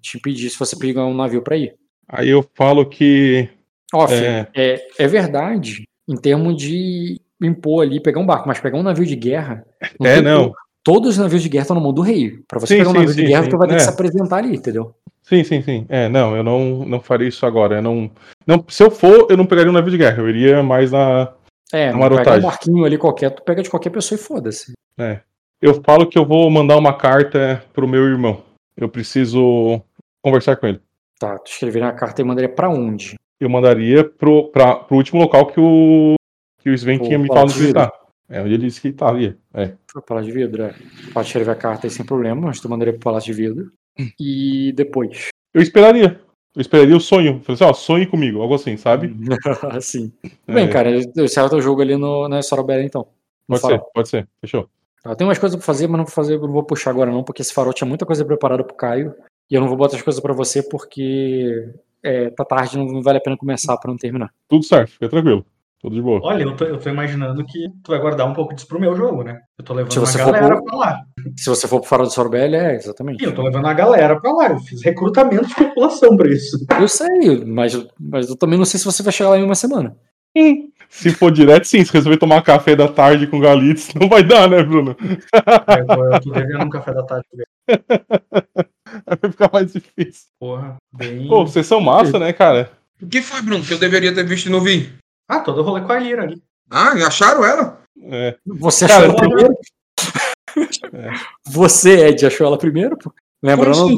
te 0.00 0.16
impedir 0.16 0.50
se 0.50 0.58
você 0.58 0.76
pegar 0.78 1.04
um 1.06 1.14
navio 1.14 1.42
para 1.42 1.56
ir. 1.56 1.74
Aí 2.08 2.28
eu 2.28 2.44
falo 2.54 2.84
que. 2.86 3.48
Off, 3.94 4.12
É. 4.14 4.46
é, 4.54 4.86
é 4.98 5.06
verdade 5.06 5.84
em 6.08 6.16
termos 6.16 6.56
de 6.56 7.20
impor 7.40 7.82
ali, 7.84 8.00
pegar 8.00 8.20
um 8.20 8.26
barco, 8.26 8.46
mas 8.48 8.58
pegar 8.60 8.78
um 8.78 8.82
navio 8.82 9.04
de 9.06 9.16
guerra. 9.16 9.64
É, 10.02 10.14
tem 10.14 10.22
não. 10.22 10.44
como. 10.44 10.54
Todos 10.84 11.10
os 11.10 11.18
navios 11.18 11.42
de 11.42 11.48
guerra 11.48 11.62
estão 11.62 11.76
na 11.76 11.82
mão 11.82 11.92
do 11.92 12.02
rei. 12.02 12.40
Para 12.48 12.58
você 12.58 12.74
Sim, 12.74 12.78
pegar 12.78 12.90
um 12.90 12.92
sim, 12.92 12.98
navio 12.98 13.14
de 13.14 13.22
sim, 13.22 13.28
guerra, 13.28 13.44
sim. 13.44 13.50
tu 13.50 13.58
vai 13.58 13.68
ter 13.68 13.74
É. 13.74 13.76
que 13.76 13.82
se 13.84 13.88
apresentar 13.90 14.36
ali, 14.38 14.56
entendeu? 14.56 14.94
Sim, 15.22 15.44
sim, 15.44 15.62
sim. 15.62 15.86
É, 15.88 16.08
não, 16.08 16.36
eu 16.36 16.42
não, 16.42 16.84
não 16.84 17.00
faria 17.00 17.28
isso 17.28 17.46
agora. 17.46 17.76
Eu 17.76 17.82
não, 17.82 18.10
não, 18.46 18.64
se 18.68 18.82
eu 18.82 18.90
for, 18.90 19.28
eu 19.30 19.36
não 19.36 19.46
pegaria 19.46 19.70
um 19.70 19.74
navio 19.74 19.90
de 19.92 19.98
guerra. 19.98 20.20
Eu 20.20 20.28
iria 20.28 20.62
mais 20.62 20.90
na. 20.90 21.32
É, 21.72 21.86
Na 21.86 21.92
pegar 21.92 21.96
um 21.96 21.98
marotagem. 22.00 22.42
barquinho 22.42 22.84
ali 22.84 22.98
qualquer, 22.98 23.30
tu 23.30 23.42
pega 23.42 23.62
de 23.62 23.70
qualquer 23.70 23.90
pessoa 23.90 24.18
e 24.18 24.22
foda-se. 24.22 24.72
É. 24.98 25.20
Eu 25.60 25.80
falo 25.84 26.06
que 26.06 26.18
eu 26.18 26.26
vou 26.26 26.50
mandar 26.50 26.76
uma 26.76 26.92
carta 26.92 27.62
pro 27.72 27.86
meu 27.86 28.04
irmão. 28.04 28.42
Eu 28.76 28.88
preciso 28.88 29.80
conversar 30.20 30.56
com 30.56 30.66
ele. 30.66 30.80
Tá, 31.20 31.38
tu 31.38 31.50
escreveria 31.52 31.86
na 31.86 31.94
carta 31.94 32.20
e 32.20 32.24
mandaria 32.24 32.48
pra 32.48 32.68
onde? 32.68 33.14
Eu 33.40 33.48
mandaria 33.48 34.02
pro, 34.04 34.48
pra, 34.50 34.74
pro 34.74 34.96
último 34.96 35.20
local 35.20 35.46
que 35.46 35.60
o, 35.60 36.14
que 36.58 36.68
o 36.68 36.74
Sven 36.74 36.98
Pro 36.98 37.06
tinha 37.06 37.18
me 37.18 37.28
falado 37.28 37.48
de 37.48 37.54
de 37.54 37.60
visitar. 37.60 37.92
É 38.32 38.40
onde 38.40 38.54
ele 38.54 38.66
disse 38.66 38.80
que 38.80 38.88
estaria. 38.88 39.36
É. 39.52 39.72
Pro 39.92 40.00
Palácio 40.00 40.32
de 40.32 40.38
Vidro, 40.38 40.62
é. 40.62 40.74
Pode 41.12 41.26
escrever 41.26 41.50
a 41.50 41.54
carta 41.54 41.86
aí 41.86 41.90
sem 41.90 42.04
problema, 42.04 42.40
mas 42.40 42.60
tu 42.60 42.68
mandaria 42.68 42.94
pro 42.94 43.02
Palácio 43.02 43.32
de 43.34 43.42
Vidro. 43.42 43.70
E 44.18 44.72
depois? 44.74 45.28
Eu 45.52 45.60
esperaria. 45.60 46.18
Eu 46.56 46.62
esperaria 46.62 46.96
o 46.96 47.00
sonho. 47.00 47.42
Falei 47.42 47.54
assim, 47.54 47.64
ó, 47.64 47.74
sonhe 47.74 48.06
comigo, 48.06 48.40
algo 48.40 48.54
assim, 48.54 48.74
sabe? 48.78 49.14
assim. 49.70 50.10
É, 50.48 50.54
Bem, 50.54 50.70
cara, 50.70 50.90
eu 50.90 51.24
encerro 51.24 51.50
teu 51.50 51.60
jogo 51.60 51.82
ali 51.82 51.94
no, 51.94 52.26
na 52.26 52.42
Sorobela 52.42 52.82
então. 52.82 53.06
Pode 53.46 53.60
ser, 53.60 53.68
farol. 53.68 53.90
pode 53.94 54.08
ser. 54.08 54.28
Fechou. 54.40 54.66
Tá, 55.02 55.14
tem 55.14 55.26
umas 55.26 55.38
coisas 55.38 55.56
pra 55.56 55.66
fazer, 55.66 55.86
mas 55.86 55.98
não 55.98 56.04
vou 56.06 56.14
fazer, 56.14 56.40
não 56.40 56.52
vou 56.52 56.64
puxar 56.64 56.90
agora 56.90 57.10
não, 57.10 57.22
porque 57.22 57.42
esse 57.42 57.52
farol 57.52 57.74
tinha 57.74 57.88
muita 57.88 58.06
coisa 58.06 58.24
preparada 58.24 58.64
pro 58.64 58.74
Caio. 58.74 59.14
E 59.50 59.54
eu 59.54 59.60
não 59.60 59.68
vou 59.68 59.76
botar 59.76 59.96
as 59.96 60.02
coisas 60.02 60.22
pra 60.22 60.32
você 60.32 60.62
porque 60.62 61.70
é, 62.02 62.30
tá 62.30 62.46
tarde, 62.46 62.78
não 62.78 63.02
vale 63.02 63.18
a 63.18 63.20
pena 63.20 63.36
começar 63.36 63.76
pra 63.76 63.90
não 63.90 63.98
terminar. 63.98 64.32
Tudo 64.48 64.64
certo, 64.64 64.92
fica 64.92 65.08
tranquilo. 65.10 65.44
Tudo 65.82 65.96
de 65.96 66.00
boa. 66.02 66.20
Olha, 66.22 66.44
eu 66.44 66.54
tô, 66.54 66.64
eu 66.64 66.78
tô 66.78 66.88
imaginando 66.88 67.44
que 67.44 67.58
tu 67.82 67.90
vai 67.90 67.98
guardar 67.98 68.24
um 68.28 68.32
pouco 68.32 68.54
disso 68.54 68.68
pro 68.68 68.78
meu 68.78 68.94
jogo, 68.94 69.24
né? 69.24 69.40
Eu 69.58 69.64
tô 69.64 69.74
levando 69.74 69.92
for 70.06 70.16
galera 70.18 70.54
pro- 70.54 70.64
pra 70.64 70.76
lá. 70.76 71.00
Se 71.36 71.46
você 71.50 71.66
for 71.66 71.80
pro 71.80 71.88
farol 71.88 72.06
de 72.06 72.14
Sorobela, 72.14 72.56
é, 72.56 72.76
exatamente. 72.76 73.18
Sim, 73.18 73.26
eu 73.30 73.34
tô 73.34 73.42
levando 73.42 73.64
uma 73.64 73.74
galera 73.74 74.20
pra 74.20 74.32
lá. 74.32 74.48
Eu 74.50 74.60
fiz 74.60 74.80
recrutamento 74.84 75.46
de 75.48 75.54
população 75.56 76.16
pra 76.16 76.28
isso. 76.28 76.56
Eu 76.80 76.86
sei, 76.86 77.44
mas, 77.44 77.84
mas 77.98 78.28
eu 78.28 78.36
também 78.36 78.56
não 78.56 78.64
sei 78.64 78.78
se 78.78 78.86
você 78.86 79.02
vai 79.02 79.12
chegar 79.12 79.30
lá 79.30 79.38
em 79.38 79.42
uma 79.42 79.56
semana. 79.56 79.96
Se 80.88 81.10
for 81.10 81.32
direto, 81.32 81.64
sim. 81.64 81.84
Se 81.84 81.92
resolver 81.92 82.16
tomar 82.16 82.42
café 82.42 82.76
da 82.76 82.86
tarde 82.86 83.26
com 83.26 83.40
Galitz, 83.40 83.92
não 83.94 84.08
vai 84.08 84.22
dar, 84.22 84.48
né, 84.48 84.62
Bruno? 84.62 84.96
Eu 85.02 85.86
tô, 85.86 86.04
eu 86.14 86.20
tô 86.20 86.30
devendo 86.30 86.64
um 86.64 86.70
café 86.70 86.94
da 86.94 87.02
tarde. 87.02 87.26
Vai 89.20 89.30
ficar 89.30 89.50
mais 89.52 89.72
difícil. 89.72 90.26
Porra, 90.38 90.76
bem. 90.92 91.26
Pô, 91.26 91.46
vocês 91.46 91.66
são 91.66 91.80
massa, 91.80 92.18
né, 92.18 92.32
cara? 92.32 92.70
O 93.00 93.06
que 93.06 93.22
foi, 93.22 93.40
Bruno, 93.42 93.64
que 93.64 93.72
eu 93.72 93.78
deveria 93.78 94.14
ter 94.14 94.24
visto 94.24 94.46
e 94.46 94.50
não 94.50 94.60
vi? 94.60 94.92
Ah, 95.32 95.40
todo 95.40 95.62
rolê 95.62 95.80
com 95.80 95.92
a 95.92 95.98
Lira 95.98 96.24
ali. 96.24 96.42
Ah, 96.70 96.92
acharam 97.06 97.42
ela? 97.42 97.80
É. 98.04 98.36
Você 98.44 98.84
achou 98.84 99.04
ela 99.04 99.16
primeiro? 99.16 99.54
É. 100.92 101.10
Você, 101.48 102.08
Ed, 102.08 102.26
achou 102.26 102.46
ela 102.46 102.58
primeiro? 102.58 102.98
pô? 102.98 103.10
Lembrando, 103.42 103.86
assim? 103.86 103.96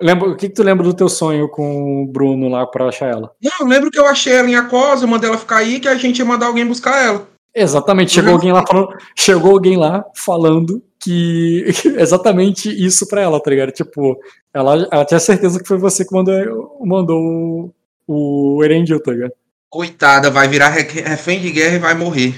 lembra, 0.00 0.30
o 0.30 0.36
que, 0.36 0.48
que 0.48 0.54
tu 0.54 0.62
lembra 0.62 0.84
do 0.84 0.94
teu 0.94 1.08
sonho 1.08 1.48
com 1.48 2.04
o 2.04 2.06
Bruno 2.06 2.48
lá 2.48 2.64
pra 2.64 2.88
achar 2.88 3.10
ela? 3.10 3.32
Não, 3.42 3.50
eu 3.60 3.66
lembro 3.66 3.90
que 3.90 3.98
eu 3.98 4.06
achei 4.06 4.32
ela 4.32 4.48
em 4.48 4.54
Acosa, 4.54 5.04
eu 5.04 5.08
mandei 5.08 5.28
ela 5.28 5.36
ficar 5.36 5.56
aí, 5.56 5.80
que 5.80 5.88
a 5.88 5.96
gente 5.96 6.20
ia 6.20 6.24
mandar 6.24 6.46
alguém 6.46 6.64
buscar 6.64 7.04
ela. 7.04 7.26
Exatamente, 7.52 8.12
chegou 8.12 8.32
alguém 8.32 8.52
lá 8.52 8.64
falando, 8.64 8.96
chegou 9.16 9.50
alguém 9.50 9.76
lá 9.76 10.04
falando 10.14 10.80
que 11.00 11.64
exatamente 11.98 12.70
isso 12.70 13.08
pra 13.08 13.22
ela, 13.22 13.42
tá 13.42 13.50
ligado? 13.50 13.72
Tipo, 13.72 14.16
ela, 14.54 14.88
ela 14.90 15.04
tinha 15.04 15.20
certeza 15.20 15.60
que 15.60 15.66
foi 15.66 15.78
você 15.78 16.04
que 16.04 16.14
mandou, 16.14 16.78
mandou 16.86 17.74
o, 18.06 18.56
o 18.56 18.64
Erendil, 18.64 19.02
tá 19.02 19.10
ligado? 19.10 19.32
Coitada, 19.76 20.30
vai 20.30 20.48
virar 20.48 20.68
re- 20.70 20.82
refém 21.02 21.38
de 21.40 21.50
guerra 21.52 21.74
e 21.76 21.78
vai 21.78 21.94
morrer. 21.94 22.34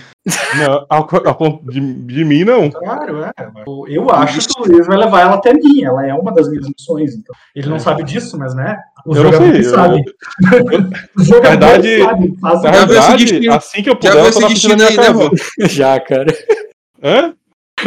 Não, 0.59 0.85
ao 0.91 1.09
ao 1.27 1.61
de, 1.63 1.81
de 1.81 2.25
mim, 2.25 2.43
não. 2.45 2.69
Claro, 2.69 3.23
é. 3.25 3.31
Eu 3.87 4.11
acho 4.11 4.41
que 4.47 4.61
o 4.61 4.65
Luiz 4.67 4.87
vai 4.87 4.97
levar 4.99 5.21
ela 5.21 5.35
até 5.37 5.55
mim. 5.55 5.85
Ela 5.85 6.07
é 6.07 6.13
uma 6.13 6.33
das 6.35 6.49
minhas 6.51 6.67
missões. 6.69 7.15
Então. 7.15 7.35
Ele 7.55 7.69
não 7.69 7.79
sabe 7.79 8.03
disso, 8.03 8.37
mas 8.37 8.55
né? 8.55 8.77
Os 9.07 9.17
Eu 9.17 9.23
jogadores 9.23 9.67
sei, 9.67 9.73
eu- 9.73 9.75
sabem. 9.77 10.05
Os 11.17 11.27
jogadores 11.27 11.85
verdade- 11.87 12.03
sabem. 12.03 12.37
Na 12.43 12.57
Já 12.57 12.85
verdade, 12.85 13.25
destino- 13.25 13.55
assim 13.55 13.83
que 13.83 13.89
eu 13.89 13.95
Já 13.95 14.11
puder, 14.11 14.13
viu 14.13 14.25
eu 14.25 14.35
na 14.35 14.41
da 14.41 14.49
destino 14.49 14.85
aí, 14.85 14.97
né? 14.97 15.31
Já, 15.71 16.01
cara. 16.01 16.27
Hã? 17.03 17.35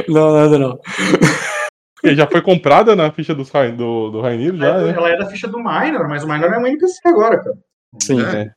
Não, 0.08 0.34
nada 0.34 0.58
não. 0.58 0.80
Porque 2.02 2.16
já 2.16 2.26
foi 2.26 2.42
comprada 2.42 2.96
na 2.96 3.12
ficha 3.12 3.36
Rai- 3.54 3.72
do, 3.74 4.10
do 4.10 4.22
Rainiro, 4.22 4.58
já, 4.58 4.76
né? 4.80 4.90
Ela 4.96 5.10
é 5.10 5.18
da 5.20 5.28
ficha 5.28 5.48
do 5.48 5.60
Minor, 5.60 6.08
mas 6.10 6.24
o 6.24 6.28
Minor 6.28 6.52
é 6.52 6.58
um 6.58 6.66
NPC 6.66 6.98
agora, 7.06 7.38
cara. 7.38 7.56
Sim. 8.02 8.20
É. 8.22 8.50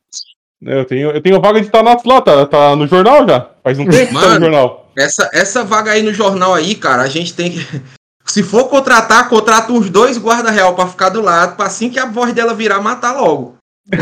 Eu 0.65 0.83
tenho, 0.85 1.11
eu 1.11 1.21
tenho 1.21 1.39
vaga 1.39 1.61
de 1.61 1.69
Thanatos 1.69 2.05
lá, 2.05 2.21
tá, 2.21 2.45
tá 2.47 2.75
no 2.75 2.87
jornal 2.87 3.27
já. 3.27 3.49
Faz 3.63 3.77
um 3.77 3.85
tempo 3.85 4.07
que 4.07 4.13
tá 4.13 4.21
no 4.21 4.27
Mano. 4.29 4.39
jornal. 4.45 4.91
Essa, 4.97 5.29
essa 5.33 5.63
vaga 5.63 5.91
aí 5.91 6.01
no 6.01 6.11
jornal 6.13 6.53
aí, 6.55 6.73
cara, 6.75 7.03
a 7.03 7.07
gente 7.07 7.33
tem 7.33 7.51
que. 7.51 7.59
Se 8.25 8.41
for 8.41 8.67
contratar, 8.69 9.29
contrata 9.29 9.71
uns 9.71 9.87
dois 9.91 10.17
guarda-real 10.17 10.73
pra 10.73 10.87
ficar 10.87 11.09
do 11.09 11.21
lado, 11.21 11.55
pra 11.55 11.67
assim 11.67 11.91
que 11.91 11.99
a 11.99 12.07
voz 12.07 12.33
dela 12.33 12.55
virar, 12.55 12.81
matar 12.81 13.13
logo. 13.19 13.55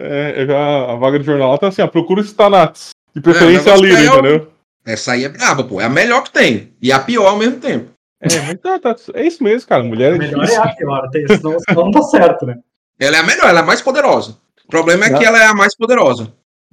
É, 0.00 0.46
já, 0.46 0.92
a 0.92 0.94
vaga 0.94 1.18
de 1.18 1.24
jornal 1.26 1.50
lá 1.50 1.58
tá 1.58 1.66
assim, 1.68 1.82
ó, 1.82 1.88
procura 1.88 2.20
os 2.20 2.32
Thanatos. 2.32 2.90
De 3.12 3.20
preferência 3.20 3.70
É, 3.70 3.72
a 3.72 3.76
Lira, 3.76 3.98
é 3.98 4.10
o- 4.10 4.12
entendeu? 4.14 4.48
Essa 4.86 5.12
aí 5.12 5.24
é 5.24 5.28
braba, 5.28 5.64
pô. 5.64 5.80
É 5.80 5.84
a 5.86 5.88
melhor 5.88 6.22
que 6.22 6.30
tem. 6.30 6.72
E 6.80 6.92
a 6.92 7.00
pior 7.00 7.26
ao 7.26 7.36
mesmo 7.36 7.58
tempo. 7.58 7.90
É, 8.22 8.28
mas 8.40 8.60
tá, 8.60 8.78
tá, 8.78 8.94
é 9.14 9.26
isso 9.26 9.42
mesmo, 9.42 9.68
cara. 9.68 9.82
Mulher 9.82 10.14
é 10.14 10.18
melhor 10.18 10.44
é 10.44 10.46
difícil. 10.46 10.62
a 10.62 10.68
pior, 10.68 11.10
tem- 11.10 11.26
senão, 11.26 11.58
senão 11.58 11.82
não 11.86 11.90
dá 11.90 12.02
certo, 12.02 12.46
né? 12.46 12.58
Ela 13.00 13.16
é 13.16 13.20
a 13.20 13.22
melhor, 13.22 13.48
ela 13.48 13.60
é 13.60 13.62
a 13.62 13.66
mais 13.66 13.80
poderosa. 13.80 14.36
O 14.64 14.68
problema 14.68 15.06
é 15.06 15.14
que 15.16 15.24
ela 15.24 15.38
é 15.42 15.46
a 15.46 15.54
mais 15.54 15.74
poderosa. 15.76 16.32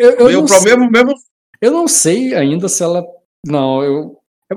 Eu, 0.00 0.10
eu, 0.18 0.32
não 0.32 0.44
o 0.44 0.48
sei, 0.48 0.56
problema 0.58 0.90
mesmo. 0.90 1.14
eu 1.60 1.70
não 1.70 1.86
sei 1.86 2.34
ainda 2.34 2.68
se 2.68 2.82
ela. 2.82 3.04
Não, 3.46 3.82
eu. 3.82 4.16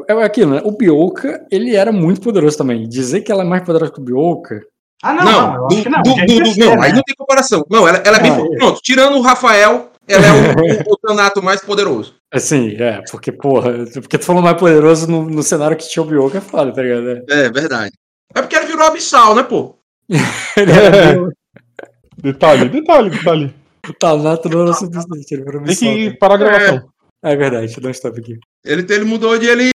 É 0.10 0.14
é 0.14 0.24
aquilo, 0.24 0.56
né? 0.56 0.62
O 0.66 0.72
Bioka, 0.72 1.46
ele 1.52 1.76
era 1.76 1.92
muito 1.92 2.20
poderoso 2.22 2.58
também. 2.58 2.90
Dizer 2.90 3.22
que 3.22 3.32
ela 3.32 3.44
é 3.44 3.46
mais 3.46 3.64
poderosa 3.64 3.92
que 3.92 4.00
o 4.00 4.04
Bioka. 4.04 4.66
Ah, 5.04 5.14
não, 5.14 5.24
Não, 5.24 5.32
não, 5.32 5.54
eu 5.54 5.68
do, 5.68 5.74
acho 5.76 5.84
que 5.84 5.90
não. 5.90 6.02
do- 6.02 6.16
do- 6.16 6.60
não, 6.60 6.76
né? 6.78 6.86
aí 6.88 6.94
não 6.94 7.04
tem 7.04 7.16
comparação. 7.16 7.64
Não, 7.70 7.88
ela, 7.88 7.98
ela 8.04 8.18
é 8.18 8.20
bem. 8.22 8.32
Não, 8.32 8.54
é. 8.54 8.58
Pronto, 8.58 8.80
tirando 8.82 9.16
o 9.18 9.22
Rafael, 9.22 9.92
ela 10.08 10.26
é 10.26 10.32
o, 10.32 10.34
o, 10.90 10.94
o 10.94 10.98
Thanato 10.98 11.44
mais 11.44 11.62
poderoso. 11.62 12.16
Assim, 12.34 12.76
é, 12.82 13.04
porque, 13.12 13.32
porra, 13.32 13.86
porque 13.94 14.18
tu 14.18 14.26
falou 14.26 14.42
mais 14.42 14.58
poderoso 14.58 15.06
no, 15.12 15.24
no 15.30 15.44
cenário 15.44 15.78
que 15.78 15.88
tinha 15.88 16.02
o 16.02 16.08
Bioka, 16.08 16.40
é 16.40 16.42
foda, 16.42 16.74
tá 16.74 16.82
ligado? 16.82 17.10
É. 17.30 17.46
É 17.46 17.52
verdade. 17.52 17.92
É 18.34 18.42
porque 18.42 18.56
ele 18.56 18.66
virou 18.66 18.88
abissal, 18.88 19.36
né, 19.36 19.44
pô? 19.44 19.76
Ele 20.58 20.72
era 20.72 20.96
É. 20.98 21.16
meio. 21.16 21.32
Detalhe, 22.18 22.70
detalhe, 22.70 23.10
detalhe. 23.10 23.54
Tá, 24.00 24.16
Nato 24.16 24.48
não 24.50 24.62
era 24.62 24.70
o 24.70 24.74
suficiente. 24.74 25.34
Ele 25.34 25.76
Tem 25.76 25.76
que 25.76 26.18
parar 26.18 26.36
a 26.36 26.38
gravação. 26.38 26.90
É 27.24 27.36
verdade, 27.36 27.76
não 27.82 27.90
stop 27.92 28.20
aqui. 28.20 28.38
Ele, 28.66 28.86
ele 28.90 29.06
mudou 29.06 29.38
de 29.38 29.46
ele 29.48 29.70